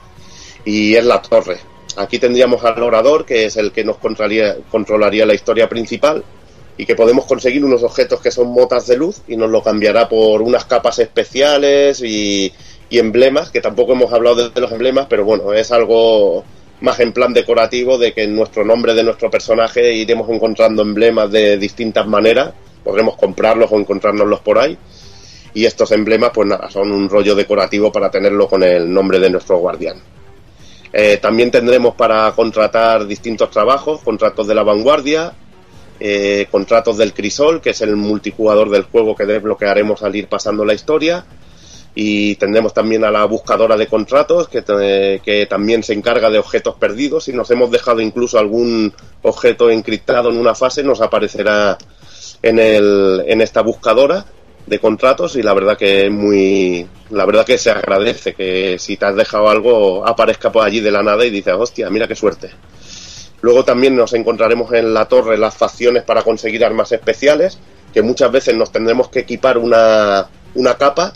y 0.65 0.95
es 0.95 1.05
la 1.05 1.21
torre. 1.21 1.59
Aquí 1.97 2.19
tendríamos 2.19 2.65
al 2.65 2.83
orador, 2.83 3.25
que 3.25 3.47
es 3.47 3.57
el 3.57 3.73
que 3.73 3.85
nos 3.85 3.99
controlaría, 3.99 4.57
controlaría 4.71 5.27
la 5.27 5.35
historia 5.35 5.69
principal, 5.69 6.25
y 6.79 6.87
que 6.87 6.95
podemos 6.95 7.27
conseguir 7.27 7.65
unos 7.65 7.83
objetos 7.83 8.21
que 8.21 8.31
son 8.31 8.53
motas 8.53 8.87
de 8.87 8.97
luz 8.97 9.21
y 9.27 9.37
nos 9.37 9.51
lo 9.51 9.63
cambiará 9.63 10.09
por 10.09 10.41
unas 10.41 10.65
capas 10.65 11.01
especiales 11.01 12.01
y, 12.03 12.53
emblemas, 12.91 13.51
que 13.51 13.61
tampoco 13.61 13.93
hemos 13.93 14.13
hablado 14.13 14.37
de, 14.37 14.51
de 14.51 14.61
los 14.61 14.73
emblemas, 14.73 15.07
pero 15.11 15.25
bueno, 15.25 15.53
es 15.53 15.73
algo 15.73 16.45
más 16.81 17.01
en 17.01 17.13
plan 17.13 17.35
decorativo 17.35 17.99
de 17.99 18.15
que 18.15 18.23
en 18.23 18.37
nuestro 18.37 18.65
nombre 18.65 18.95
de 18.95 19.03
nuestro 19.03 19.29
personaje 19.29 19.93
iremos 19.93 20.31
encontrando 20.31 20.83
emblemas 20.83 21.31
de 21.31 21.59
distintas 21.59 22.07
maneras, 22.07 22.55
podremos 22.85 23.17
comprarlos 23.17 23.71
o 23.73 23.79
encontrárnoslos 23.79 24.41
por 24.41 24.59
ahí. 24.59 24.79
Y 25.55 25.65
estos 25.65 25.91
emblemas, 25.91 26.31
pues 26.33 26.47
nada, 26.47 26.71
son 26.71 26.93
un 26.93 27.09
rollo 27.09 27.35
decorativo 27.35 27.91
para 27.91 28.11
tenerlo 28.11 28.47
con 28.47 28.63
el 28.63 28.93
nombre 28.93 29.19
de 29.19 29.31
nuestro 29.31 29.59
guardián. 29.59 29.97
Eh, 30.93 31.19
también 31.21 31.51
tendremos 31.51 31.95
para 31.97 32.31
contratar 32.33 33.07
distintos 33.07 33.51
trabajos, 33.51 34.01
contratos 34.03 34.47
de 34.47 34.55
la 34.55 34.63
vanguardia, 34.63 35.35
eh, 36.01 36.47
contratos 36.51 36.97
del 36.97 37.13
Crisol, 37.13 37.61
que 37.61 37.71
es 37.71 37.81
el 37.81 37.97
multijugador 37.97 38.71
del 38.71 38.85
juego 38.85 39.15
que 39.17 39.27
desbloquearemos 39.27 40.03
al 40.03 40.15
ir 40.17 40.29
pasando 40.29 40.65
la 40.65 40.75
historia, 40.75 41.25
y 41.95 42.37
tendremos 42.37 42.73
también 42.73 43.03
a 43.05 43.11
la 43.11 43.25
buscadora 43.25 43.77
de 43.77 43.89
contratos 43.89 44.49
que, 44.49 44.63
te- 44.63 45.21
que 45.25 45.47
también 45.47 45.83
se 45.83 45.95
encarga 45.95 46.31
de 46.31 46.39
objetos 46.39 46.77
perdidos. 46.77 47.25
Si 47.25 47.33
nos 47.33 47.51
hemos 47.51 47.71
dejado 47.73 48.01
incluso 48.01 48.39
algún 48.39 48.93
objeto 49.23 49.69
encriptado 49.71 50.31
en 50.31 50.37
una 50.37 50.55
fase, 50.55 50.85
nos 50.85 51.01
aparecerá 51.01 51.77
en, 52.43 52.59
el, 52.61 53.25
en 53.27 53.41
esta 53.41 53.63
buscadora 53.63 54.25
de 54.67 54.79
contratos. 54.79 55.35
Y 55.35 55.43
la 55.43 55.55
verdad 55.55 55.77
que 55.77 56.07
es 56.07 56.13
muy 56.13 56.87
la 57.11 57.25
verdad 57.25 57.45
que 57.45 57.59
se 57.59 57.71
agradece 57.71 58.35
que 58.35 58.79
si 58.79 58.97
te 58.97 59.07
has 59.07 59.17
dejado 59.17 59.49
algo 59.49 60.07
aparezca 60.07 60.53
por 60.53 60.65
allí 60.65 60.79
de 60.81 60.91
la 60.93 61.03
nada 61.03 61.25
y 61.25 61.31
dices 61.31 61.55
hostia 61.59 61.89
mira 61.89 62.07
qué 62.07 62.15
suerte 62.15 62.51
luego 63.41 63.65
también 63.65 63.97
nos 63.97 64.13
encontraremos 64.15 64.73
en 64.73 64.93
la 64.95 65.07
torre 65.07 65.39
las 65.39 65.57
facciones 65.57 66.03
para 66.03 66.23
conseguir 66.23 66.65
armas 66.65 66.93
especiales 66.93 67.59
que 67.93 68.03
muchas 68.03 68.31
veces 68.33 68.55
nos 68.57 68.71
tendremos 68.73 69.09
que 69.09 69.21
equipar 69.21 69.59
una, 69.59 70.29
una 70.55 70.75
capa 70.77 71.13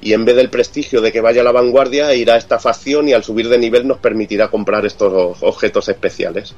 y 0.00 0.12
en 0.12 0.24
vez 0.24 0.36
del 0.36 0.50
prestigio 0.50 1.00
de 1.00 1.12
que 1.12 1.20
vaya 1.20 1.40
a 1.40 1.44
la 1.44 1.52
vanguardia 1.52 2.14
irá 2.14 2.34
a 2.34 2.38
esta 2.38 2.58
facción 2.58 3.08
y 3.08 3.12
al 3.12 3.24
subir 3.24 3.48
de 3.48 3.58
nivel 3.58 3.86
nos 3.86 3.98
permitirá 3.98 4.48
comprar 4.48 4.84
estos 4.86 5.38
objetos 5.42 5.88
especiales. 5.88 6.54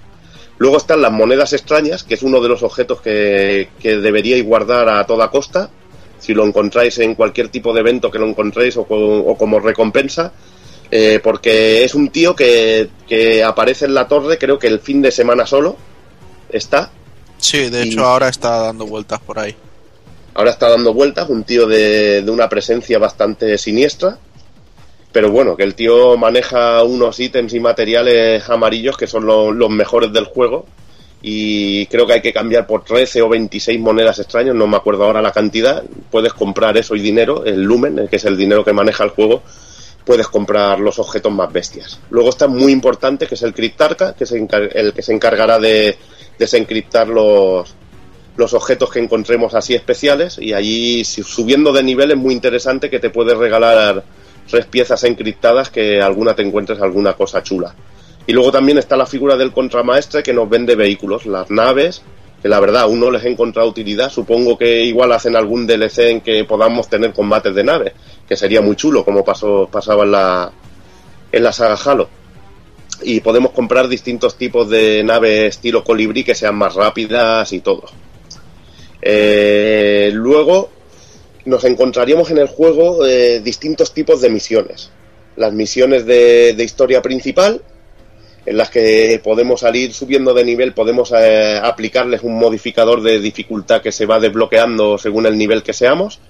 Luego 0.58 0.76
están 0.76 1.02
las 1.02 1.12
monedas 1.12 1.52
extrañas, 1.52 2.04
que 2.04 2.14
es 2.14 2.22
uno 2.22 2.40
de 2.40 2.48
los 2.48 2.62
objetos 2.62 3.00
que, 3.00 3.68
que 3.80 3.96
deberíais 3.96 4.44
guardar 4.44 4.88
a 4.88 5.04
toda 5.04 5.30
costa. 5.30 5.68
Si 6.18 6.32
lo 6.32 6.44
encontráis 6.46 6.98
en 7.00 7.14
cualquier 7.16 7.48
tipo 7.48 7.74
de 7.74 7.80
evento 7.80 8.10
que 8.10 8.18
lo 8.18 8.26
encontréis 8.26 8.76
o, 8.76 8.84
co- 8.84 8.96
o 9.24 9.36
como 9.36 9.60
recompensa, 9.60 10.32
eh, 10.96 11.18
porque 11.20 11.82
es 11.82 11.92
un 11.96 12.08
tío 12.10 12.36
que, 12.36 12.88
que 13.08 13.42
aparece 13.42 13.84
en 13.86 13.94
la 13.94 14.06
torre, 14.06 14.38
creo 14.38 14.60
que 14.60 14.68
el 14.68 14.78
fin 14.78 15.02
de 15.02 15.10
semana 15.10 15.44
solo 15.44 15.76
está, 16.48 16.90
Sí, 17.36 17.68
de 17.68 17.82
hecho 17.82 18.04
ahora 18.04 18.28
está 18.28 18.58
dando 18.58 18.86
vueltas 18.86 19.18
por 19.20 19.40
ahí. 19.40 19.56
Ahora 20.34 20.50
está 20.50 20.68
dando 20.68 20.94
vueltas, 20.94 21.28
un 21.28 21.42
tío 21.42 21.66
de, 21.66 22.22
de 22.22 22.30
una 22.30 22.48
presencia 22.48 22.98
bastante 23.00 23.58
siniestra. 23.58 24.16
Pero 25.12 25.30
bueno, 25.30 25.56
que 25.56 25.64
el 25.64 25.74
tío 25.74 26.16
maneja 26.16 26.82
unos 26.84 27.18
ítems 27.20 27.52
y 27.54 27.60
materiales 27.60 28.48
amarillos 28.48 28.96
que 28.96 29.06
son 29.08 29.26
lo- 29.26 29.52
los 29.52 29.70
mejores 29.70 30.12
del 30.12 30.24
juego. 30.24 30.64
Y 31.22 31.86
creo 31.86 32.06
que 32.06 32.14
hay 32.14 32.22
que 32.22 32.32
cambiar 32.32 32.66
por 32.66 32.84
13 32.84 33.20
o 33.22 33.28
26 33.28 33.78
monedas 33.80 34.18
extrañas, 34.20 34.54
no 34.54 34.66
me 34.66 34.76
acuerdo 34.76 35.04
ahora 35.04 35.20
la 35.22 35.32
cantidad. 35.32 35.82
Puedes 36.10 36.32
comprar 36.34 36.76
eso 36.76 36.94
y 36.96 37.00
dinero, 37.00 37.44
el 37.44 37.62
lumen, 37.62 37.98
eh, 37.98 38.06
que 38.08 38.16
es 38.16 38.24
el 38.24 38.36
dinero 38.36 38.64
que 38.64 38.72
maneja 38.72 39.04
el 39.04 39.10
juego. 39.10 39.42
Puedes 40.04 40.28
comprar 40.28 40.80
los 40.80 40.98
objetos 40.98 41.32
más 41.32 41.52
bestias. 41.52 41.98
Luego 42.10 42.30
está 42.30 42.46
muy 42.46 42.72
importante, 42.72 43.26
que 43.26 43.34
es 43.34 43.42
el 43.42 43.54
Cryptarca, 43.54 44.14
que 44.14 44.24
es 44.24 44.32
el 44.32 44.92
que 44.92 45.02
se 45.02 45.12
encargará 45.12 45.58
de 45.58 45.96
desencriptar 46.38 47.08
los, 47.08 47.74
los 48.36 48.54
objetos 48.54 48.90
que 48.90 48.98
encontremos 48.98 49.54
así 49.54 49.74
especiales 49.74 50.38
y 50.38 50.52
allí 50.52 51.04
subiendo 51.04 51.72
de 51.72 51.82
nivel 51.82 52.10
es 52.10 52.16
muy 52.16 52.34
interesante 52.34 52.90
que 52.90 52.98
te 52.98 53.10
puedes 53.10 53.36
regalar 53.36 54.04
tres 54.50 54.66
piezas 54.66 55.04
encriptadas 55.04 55.70
que 55.70 56.00
alguna 56.00 56.34
te 56.34 56.42
encuentres 56.42 56.80
alguna 56.80 57.14
cosa 57.14 57.42
chula. 57.42 57.74
Y 58.26 58.32
luego 58.32 58.50
también 58.50 58.78
está 58.78 58.96
la 58.96 59.06
figura 59.06 59.36
del 59.36 59.52
contramaestre 59.52 60.22
que 60.22 60.32
nos 60.32 60.48
vende 60.48 60.74
vehículos, 60.74 61.26
las 61.26 61.50
naves, 61.50 62.02
que 62.44 62.50
la 62.50 62.60
verdad 62.60 62.82
aún 62.82 63.00
no 63.00 63.10
les 63.10 63.24
he 63.24 63.30
encontrado 63.30 63.70
utilidad. 63.70 64.10
Supongo 64.10 64.58
que 64.58 64.82
igual 64.82 65.12
hacen 65.12 65.34
algún 65.34 65.66
DLC 65.66 65.98
en 66.10 66.20
que 66.20 66.44
podamos 66.44 66.90
tener 66.90 67.14
combates 67.14 67.54
de 67.54 67.64
naves, 67.64 67.94
que 68.28 68.36
sería 68.36 68.60
muy 68.60 68.76
chulo 68.76 69.02
como 69.02 69.24
pasó, 69.24 69.66
pasaba 69.72 70.04
en 70.04 70.10
la, 70.10 70.52
en 71.32 71.42
la 71.42 71.52
saga 71.54 71.78
Halo 71.82 72.06
y 73.02 73.20
podemos 73.20 73.52
comprar 73.52 73.88
distintos 73.88 74.36
tipos 74.36 74.68
de 74.68 75.02
naves 75.02 75.54
estilo 75.56 75.82
colibrí 75.82 76.22
que 76.22 76.34
sean 76.34 76.56
más 76.56 76.74
rápidas 76.74 77.50
y 77.54 77.60
todo. 77.60 77.84
Eh, 79.00 80.10
luego 80.12 80.68
nos 81.46 81.64
encontraríamos 81.64 82.30
en 82.30 82.36
el 82.36 82.48
juego 82.48 83.06
eh, 83.06 83.40
distintos 83.40 83.94
tipos 83.94 84.20
de 84.20 84.28
misiones. 84.28 84.90
Las 85.36 85.54
misiones 85.54 86.04
de, 86.04 86.52
de 86.52 86.62
historia 86.62 87.00
principal, 87.00 87.62
en 88.46 88.56
las 88.56 88.70
que 88.70 89.20
podemos 89.24 89.60
salir 89.60 89.94
subiendo 89.94 90.34
de 90.34 90.44
nivel, 90.44 90.74
podemos 90.74 91.12
eh, 91.16 91.58
aplicarles 91.62 92.22
un 92.22 92.38
modificador 92.38 93.02
de 93.02 93.18
dificultad 93.18 93.80
que 93.80 93.92
se 93.92 94.06
va 94.06 94.20
desbloqueando 94.20 94.98
según 94.98 95.26
el 95.26 95.38
nivel 95.38 95.62
que 95.62 95.72
seamos 95.72 96.20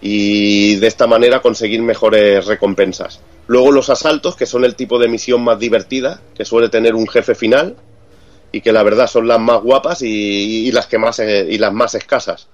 y 0.00 0.76
de 0.76 0.86
esta 0.86 1.06
manera 1.06 1.40
conseguir 1.40 1.80
mejores 1.82 2.46
recompensas. 2.46 3.20
Luego 3.46 3.72
los 3.72 3.90
asaltos, 3.90 4.36
que 4.36 4.46
son 4.46 4.64
el 4.64 4.76
tipo 4.76 4.98
de 4.98 5.08
misión 5.08 5.42
más 5.42 5.58
divertida, 5.58 6.20
que 6.34 6.44
suele 6.44 6.68
tener 6.68 6.94
un 6.94 7.08
jefe 7.08 7.34
final 7.34 7.76
y 8.52 8.60
que 8.60 8.72
la 8.72 8.82
verdad 8.82 9.06
son 9.06 9.26
las 9.26 9.40
más 9.40 9.62
guapas 9.62 10.02
y, 10.02 10.70
las 10.72 10.86
que 10.86 10.98
más 10.98 11.18
eh, 11.18 11.46
y 11.48 11.58
las 11.58 11.72
más 11.72 11.94
escasas. 11.94 12.48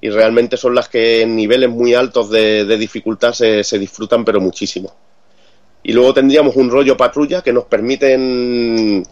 Y 0.00 0.10
realmente 0.10 0.56
son 0.56 0.74
las 0.74 0.88
que 0.88 1.22
en 1.22 1.36
niveles 1.36 1.70
muy 1.70 1.94
altos 1.94 2.30
de, 2.30 2.64
de 2.64 2.76
dificultad 2.76 3.32
se, 3.32 3.62
se 3.64 3.78
disfrutan 3.78 4.24
pero 4.24 4.40
muchísimo. 4.40 4.92
Y 5.84 5.92
luego 5.92 6.12
tendríamos 6.14 6.56
un 6.56 6.70
rollo 6.70 6.96
patrulla 6.96 7.42
que 7.42 7.52
nos 7.52 7.64
permiten 7.66 9.04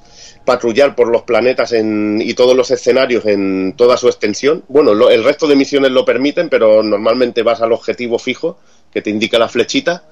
patrullar 0.44 0.97
por 0.97 1.07
los 1.09 1.23
planetas 1.23 1.73
en, 1.73 2.20
y 2.20 2.35
todos 2.35 2.57
los 2.57 2.70
escenarios 2.73 3.24
en 3.27 3.74
toda 3.77 3.97
su 3.97 4.09
extensión. 4.09 4.65
Bueno, 4.69 4.93
lo- 4.94 5.11
el 5.11 5.23
resto 5.23 5.47
de 5.47 5.55
misiones 5.55 5.93
lo 5.93 6.05
permiten, 6.05 6.49
pero 6.49 6.82
normalmente 6.82 7.43
vas 7.43 7.61
al 7.61 7.73
objetivo 7.73 8.19
fijo 8.19 8.59
que 8.93 9.03
te 9.03 9.11
indica 9.11 9.39
la 9.39 9.49
flechita 9.49 10.03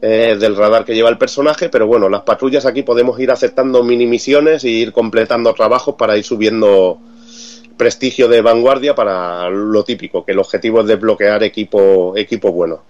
eh, 0.00 0.36
del 0.38 0.56
radar 0.56 0.84
que 0.84 0.94
lleva 0.94 1.10
el 1.10 1.18
personaje. 1.18 1.68
Pero 1.68 1.86
bueno, 1.86 2.08
las 2.08 2.22
patrullas 2.22 2.64
aquí 2.66 2.82
podemos 2.82 3.18
ir 3.20 3.30
aceptando 3.30 3.82
mini 3.82 4.06
misiones 4.06 4.64
e 4.64 4.70
ir 4.70 4.92
completando 4.92 5.52
trabajos 5.54 5.96
para 5.96 6.16
ir 6.16 6.24
subiendo 6.24 6.98
prestigio 7.76 8.28
de 8.28 8.40
vanguardia 8.40 8.94
para 8.94 9.50
lo 9.50 9.84
típico, 9.84 10.24
que 10.24 10.32
el 10.32 10.38
objetivo 10.38 10.80
es 10.80 10.86
desbloquear 10.86 11.42
equipo, 11.42 12.14
equipo 12.16 12.50
bueno. 12.52 12.80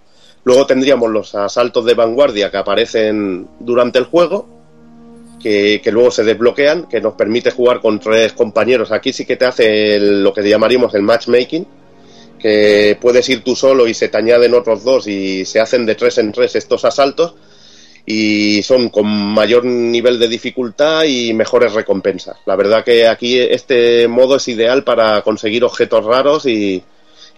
Luego 0.46 0.64
tendríamos 0.64 1.10
los 1.10 1.34
asaltos 1.34 1.84
de 1.84 1.94
vanguardia 1.94 2.52
que 2.52 2.56
aparecen 2.56 3.48
durante 3.58 3.98
el 3.98 4.04
juego, 4.04 4.46
que, 5.42 5.80
luego 5.90 6.12
se 6.12 6.22
desbloquean, 6.22 6.86
que 6.86 7.00
nos 7.00 7.14
permite 7.14 7.50
jugar 7.50 7.80
con 7.80 7.98
tres 7.98 8.32
compañeros. 8.32 8.92
Aquí 8.92 9.12
sí 9.12 9.24
que 9.24 9.36
te 9.36 9.44
hace 9.44 9.96
el- 9.96 10.22
lo 10.22 10.32
que 10.32 10.48
llamaríamos 10.48 10.94
el 10.94 11.02
matchmaking, 11.02 11.66
que 12.38 12.96
puedes 13.00 13.28
ir 13.28 13.42
tú 13.42 13.56
solo 13.56 13.88
y 13.88 13.94
se 13.94 14.08
te 14.08 14.18
añaden 14.18 14.54
otros 14.54 14.84
dos 14.84 15.08
y 15.08 15.44
se 15.44 15.58
hacen 15.58 15.84
de 15.84 15.96
tres 15.96 16.18
en 16.18 16.30
tres 16.30 16.54
estos 16.54 16.84
asaltos 16.84 17.34
y 18.06 18.62
son 18.62 18.88
con 18.90 19.08
mayor 19.08 19.64
nivel 19.64 20.16
de 20.20 20.28
dificultad 20.28 21.02
y 21.06 21.34
mejores 21.34 21.72
recompensas. 21.72 22.36
La 22.46 22.54
verdad 22.54 22.84
que 22.84 23.08
aquí 23.08 23.36
este 23.36 24.06
modo 24.06 24.36
es 24.36 24.46
ideal 24.46 24.84
para 24.84 25.22
conseguir 25.22 25.64
objetos 25.64 26.04
raros 26.04 26.46
y, 26.46 26.84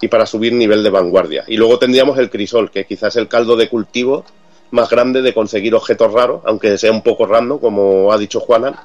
y 0.01 0.09
para 0.09 0.27
subir 0.27 0.53
nivel 0.53 0.83
de 0.83 0.91
vanguardia. 0.91 1.45
Y 1.47 1.57
luego 1.57 1.79
tendríamos 1.79 2.19
el 2.19 2.31
crisol, 2.31 2.71
que 2.71 2.85
quizás 2.85 3.15
es 3.15 3.17
el 3.17 3.29
caldo 3.29 3.57
de 3.57 3.69
cultivo 3.69 4.25
más 4.71 4.91
grande 4.91 5.23
de 5.23 5.35
conseguir 5.35 5.75
objetos 5.75 6.13
raros, 6.13 6.43
aunque 6.45 6.77
sea 6.79 6.93
un 6.93 7.03
poco 7.03 7.27
random, 7.27 7.59
como 7.59 8.13
ha 8.13 8.19
dicho 8.19 8.41
Juanan. 8.41 8.77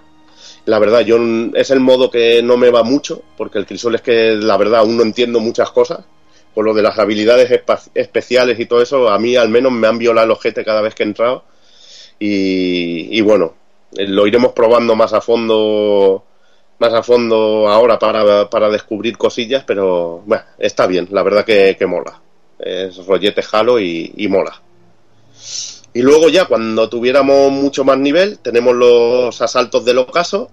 La 0.66 0.80
verdad, 0.80 1.02
yo 1.02 1.18
es 1.54 1.72
el 1.72 1.82
modo 1.82 2.10
que 2.10 2.42
no 2.42 2.56
me 2.56 2.70
va 2.70 2.84
mucho, 2.84 3.22
porque 3.38 3.60
el 3.60 3.66
crisol 3.66 3.96
es 3.96 4.02
que 4.02 4.32
la 4.32 4.56
verdad 4.56 4.80
aún 4.80 4.96
no 4.96 5.04
entiendo 5.04 5.40
muchas 5.40 5.72
cosas. 5.72 6.06
Por 6.54 6.66
lo 6.66 6.74
de 6.74 6.84
las 6.84 7.00
habilidades 7.00 7.64
especiales 7.96 8.60
y 8.60 8.68
todo 8.68 8.82
eso, 8.82 9.10
a 9.10 9.18
mí 9.18 9.36
al 9.36 9.50
menos 9.50 9.72
me 9.72 9.88
han 9.88 9.98
violado 9.98 10.26
el 10.26 10.32
ojete 10.32 10.64
cada 10.64 10.82
vez 10.82 10.94
que 10.94 11.04
he 11.04 11.08
entrado. 11.08 11.44
Y, 12.20 13.18
y 13.18 13.22
bueno, 13.22 13.56
eh, 13.98 14.08
lo 14.08 14.28
iremos 14.28 14.54
probando 14.54 14.96
más 14.96 15.14
a 15.14 15.22
fondo 15.22 16.24
más 16.80 16.94
a 16.94 17.04
fondo 17.04 17.68
ahora 17.70 17.98
para, 18.00 18.50
para 18.50 18.70
descubrir 18.70 19.18
cosillas, 19.18 19.64
pero 19.66 20.22
bueno, 20.26 20.44
está 20.58 20.88
bien, 20.88 21.08
la 21.12 21.24
verdad 21.24 21.46
que, 21.46 21.76
que 21.78 21.86
mola. 21.86 22.20
Es 22.60 23.06
rollete 23.06 23.44
Halo 23.52 23.80
y, 23.80 24.28
mola. 24.30 24.62
Y 25.94 26.02
luego 26.02 26.30
ya 26.30 26.46
cuando 26.46 26.90
tuviéramos 26.90 27.52
mucho 27.52 27.84
más 27.84 27.98
nivel, 27.98 28.40
tenemos 28.40 28.76
los 28.76 29.42
asaltos 29.42 29.86
del 29.86 30.00
ocaso, 30.00 30.50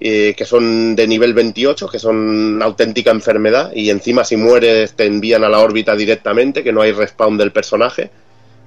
eh, 0.00 0.34
que 0.36 0.44
son 0.44 0.96
de 0.96 1.06
nivel 1.06 1.32
28, 1.32 1.86
que 1.88 1.98
son 2.00 2.60
auténtica 2.60 3.10
enfermedad, 3.12 3.70
y 3.74 3.90
encima 3.90 4.24
si 4.24 4.36
mueres 4.36 4.94
te 4.94 5.06
envían 5.06 5.44
a 5.44 5.48
la 5.48 5.60
órbita 5.60 5.94
directamente, 5.94 6.64
que 6.64 6.72
no 6.72 6.80
hay 6.82 6.92
respawn 6.92 7.38
del 7.38 7.52
personaje, 7.52 8.10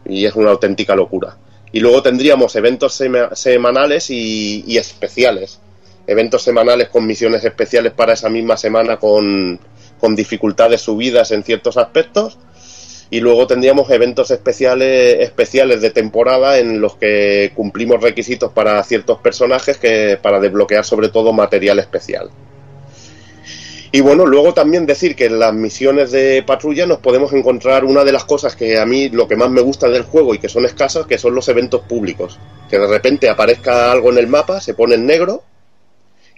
y 0.08 0.26
es 0.26 0.36
una 0.36 0.52
auténtica 0.52 0.96
locura. 0.96 1.36
Y 1.74 1.82
luego 1.82 2.02
tendríamos 2.02 2.56
eventos 2.56 2.94
sema- 2.94 3.36
semanales 3.36 4.10
y 4.10 4.78
especiales. 4.78 5.60
Eventos 6.08 6.44
semanales 6.44 6.90
con 6.90 7.06
misiones 7.06 7.44
especiales 7.44 7.94
para 7.94 8.14
esa 8.14 8.30
misma 8.30 8.58
semana 8.58 8.98
con, 8.98 9.60
con 10.00 10.16
dificultades 10.16 10.82
subidas 10.82 11.32
en 11.32 11.44
ciertos 11.44 11.78
aspectos. 11.78 12.38
Y 13.10 13.20
luego 13.20 13.46
tendríamos 13.48 13.90
eventos 13.92 14.32
especiales, 14.32 15.18
especiales 15.20 15.82
de 15.82 15.92
temporada 15.92 16.58
en 16.58 16.82
los 16.82 16.96
que 16.96 17.52
cumplimos 17.56 18.02
requisitos 18.02 18.52
para 18.52 18.84
ciertos 18.84 19.20
personajes 19.20 19.78
que, 19.78 20.18
para 20.22 20.40
desbloquear 20.40 20.84
sobre 20.84 21.10
todo 21.10 21.32
material 21.32 21.80
especial. 21.80 22.32
Y 23.96 24.02
bueno, 24.02 24.26
luego 24.26 24.54
también 24.54 24.86
decir 24.86 25.16
que 25.16 25.28
en 25.28 25.40
las 25.40 25.54
misiones 25.54 26.12
de 26.12 26.44
patrulla 26.46 26.86
nos 26.86 26.98
podemos 26.98 27.32
encontrar 27.32 27.86
una 27.86 28.04
de 28.04 28.12
las 28.12 28.26
cosas 28.26 28.54
que 28.54 28.78
a 28.78 28.86
mí 28.86 29.08
lo 29.08 29.26
que 29.26 29.38
más 29.38 29.50
me 29.50 29.62
gusta 29.62 29.88
del 29.88 30.04
juego 30.04 30.36
y 30.36 30.38
que 30.38 30.50
son 30.50 30.66
escasas, 30.66 31.06
que 31.06 31.18
son 31.18 31.34
los 31.34 31.48
eventos 31.48 31.84
públicos. 31.84 32.38
Que 32.70 32.78
de 32.78 32.88
repente 32.88 33.30
aparezca 33.30 33.94
algo 33.94 34.12
en 34.12 34.18
el 34.18 34.28
mapa, 34.28 34.60
se 34.60 34.74
pone 34.74 34.96
en 34.96 35.06
negro, 35.06 35.44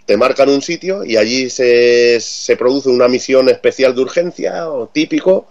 te 0.07 0.17
marcan 0.17 0.49
un 0.49 0.61
sitio 0.63 1.05
y 1.05 1.17
allí 1.17 1.49
se, 1.51 2.19
se 2.19 2.55
produce 2.57 2.89
una 2.89 3.07
misión 3.07 3.49
especial 3.49 3.93
de 3.93 4.01
urgencia 4.01 4.69
o 4.71 4.87
típico. 4.87 5.47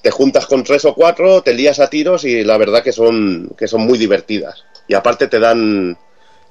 Te 0.00 0.10
juntas 0.12 0.46
con 0.46 0.62
tres 0.64 0.84
o 0.84 0.94
cuatro, 0.94 1.42
te 1.42 1.52
lías 1.52 1.80
a 1.80 1.90
tiros 1.90 2.24
y 2.24 2.44
la 2.44 2.56
verdad 2.56 2.82
que 2.82 2.92
son, 2.92 3.50
que 3.58 3.66
son 3.68 3.80
muy 3.82 3.98
divertidas. 3.98 4.62
Y 4.86 4.94
aparte 4.94 5.26
te 5.26 5.40
dan, 5.40 5.98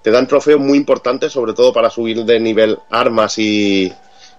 te 0.03 0.11
dan 0.11 0.27
trofeos 0.27 0.59
muy 0.59 0.77
importantes, 0.77 1.31
sobre 1.31 1.53
todo 1.53 1.71
para 1.73 1.89
subir 1.89 2.25
de 2.25 2.39
nivel 2.41 2.77
armas 2.89 3.37
y, 3.39 3.91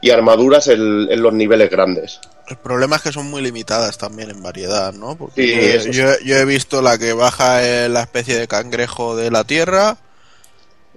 y 0.03 0.11
armaduras 0.11 0.69
en, 0.69 1.11
en 1.11 1.23
los 1.23 1.33
niveles 1.33 1.71
grandes. 1.71 2.21
El 2.49 2.57
problema 2.59 2.97
es 2.97 3.03
que 3.03 3.13
son 3.13 3.31
muy 3.31 3.41
limitadas 3.43 3.97
también 3.99 4.31
en 4.31 4.43
variedad, 4.43 4.93
¿no? 4.93 5.17
Porque 5.17 5.81
Sí, 5.81 5.91
yo, 5.93 5.93
yo- 5.93 6.19
yo 6.25 6.37
he 6.37 6.45
visto 6.45 6.83
la 6.83 6.99
que 6.99 7.15
baja 7.15 7.61
la 7.89 8.03
especie 8.03 8.39
de 8.39 8.47
cangrejo 8.49 9.17
de 9.17 9.31
la 9.31 9.45
tierra, 9.45 9.97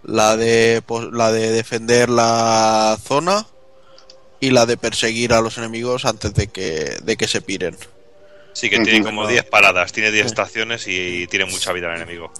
la 0.04 0.36
de 0.38 0.82
pos- 0.86 1.12
la 1.14 1.32
de 1.32 1.52
defender 1.52 2.10
la 2.10 2.98
zona 3.04 3.46
y 4.40 4.50
la 4.52 4.66
de 4.66 4.78
perseguir 4.78 5.34
a 5.34 5.42
los 5.42 5.58
enemigos 5.58 6.06
antes 6.06 6.34
de 6.34 6.48
que 6.48 6.98
de 7.04 7.18
que 7.18 7.28
se 7.28 7.42
piren. 7.42 7.78
Sí, 8.54 8.70
que 8.70 8.78
tiene 8.84 9.00
como 9.06 9.28
10 9.28 9.46
paradas, 9.46 9.92
tiene 9.94 10.12
10 10.12 10.26
estaciones 10.26 10.86
y 10.88 11.28
tiene 11.28 11.46
mucha 11.46 11.72
vida 11.72 11.88
el 11.90 11.98
enemigo. 12.02 12.32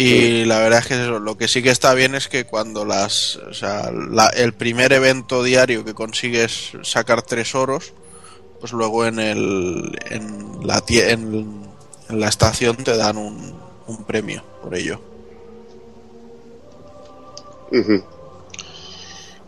Y 0.00 0.44
la 0.44 0.60
verdad 0.60 0.78
es 0.78 0.86
que 0.86 0.94
eso, 1.02 1.18
lo 1.18 1.36
que 1.36 1.48
sí 1.48 1.60
que 1.62 1.70
está 1.70 1.92
bien 1.92 2.14
es 2.14 2.28
que 2.28 2.44
cuando 2.46 2.84
las, 2.84 3.36
o 3.36 3.52
sea, 3.52 3.90
la- 3.90 4.28
el 4.28 4.52
primer 4.54 4.92
evento 4.92 5.42
diario 5.42 5.84
que 5.84 5.92
consigues 5.92 6.70
sacar 6.82 7.22
tres 7.22 7.54
oros, 7.56 7.92
pues 8.60 8.72
luego 8.72 9.06
en 9.06 9.18
el, 9.18 9.98
en 10.10 10.66
la, 10.66 10.82
en 10.88 11.68
la 12.10 12.28
estación 12.28 12.76
te 12.76 12.96
dan 12.96 13.16
un, 13.16 13.58
un 13.88 14.04
premio 14.04 14.44
por 14.62 14.74
ello. 14.76 15.00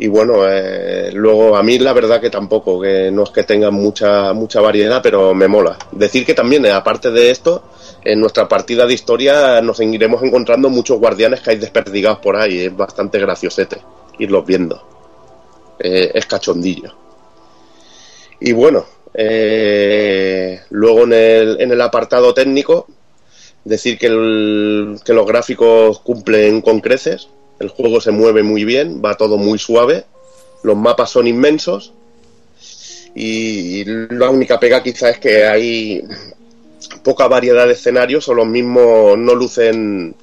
Y 0.03 0.09
bueno, 0.09 0.49
eh, 0.49 1.11
luego 1.13 1.55
a 1.55 1.63
mí 1.63 1.79
la 1.79 1.93
verdad 1.93 2.23
que 2.23 2.31
tampoco, 2.31 2.81
que 2.81 3.11
no 3.11 3.25
es 3.25 3.31
que 3.31 3.43
tengan 3.43 3.75
mucha, 3.75 4.33
mucha 4.33 4.63
variedad, 4.63 5.03
pero 5.03 5.35
me 5.35 5.47
mola. 5.47 5.77
Decir 5.93 6.25
que 6.25 6.33
también, 6.33 6.65
eh, 6.65 6.73
aparte 6.73 7.11
de 7.11 7.31
esto, 7.31 7.65
en 8.03 8.19
nuestra 8.19 8.49
partida 8.49 8.87
de 8.87 8.95
historia 8.95 9.61
nos 9.61 9.79
iremos 9.81 10.23
encontrando 10.23 10.71
muchos 10.71 10.99
guardianes 10.99 11.43
que 11.43 11.51
hay 11.51 11.59
desperdigados 11.59 12.21
por 12.21 12.37
ahí, 12.37 12.61
es 12.61 12.75
bastante 12.75 13.19
graciosete 13.19 13.83
irlos 14.19 14.47
viendo. 14.47 14.83
Eh, 15.79 16.13
es 16.15 16.25
cachondillo. 16.25 16.95
Y 18.41 18.53
bueno, 18.53 18.87
luego 20.71 21.03
en 21.05 21.13
el, 21.13 21.61
en 21.61 21.73
el 21.73 21.81
apartado 21.83 22.33
técnico, 22.33 22.87
decir 23.65 23.99
que 23.99 24.09
los 24.09 25.27
gráficos 25.27 26.01
cumplen 26.01 26.63
con 26.63 26.81
creces, 26.81 27.29
el 27.61 27.69
juego 27.69 28.01
se 28.01 28.11
mueve 28.11 28.43
muy 28.43 28.65
bien, 28.65 29.01
va 29.05 29.16
todo 29.16 29.37
muy 29.37 29.59
suave, 29.59 30.05
los 30.62 30.77
mapas 30.77 31.11
son 31.11 31.27
inmensos 31.27 31.93
y 33.15 33.85
la 33.85 34.31
única 34.31 34.59
pega 34.59 34.82
quizá 34.82 35.11
es 35.11 35.19
que 35.19 35.45
hay 35.45 36.03
poca 37.03 37.28
variedad 37.28 37.66
de 37.66 37.74
escenarios 37.74 38.28
o 38.28 38.35
los 38.35 38.47
mismos 38.47 39.16
no 39.19 39.35
lucen 39.35 40.15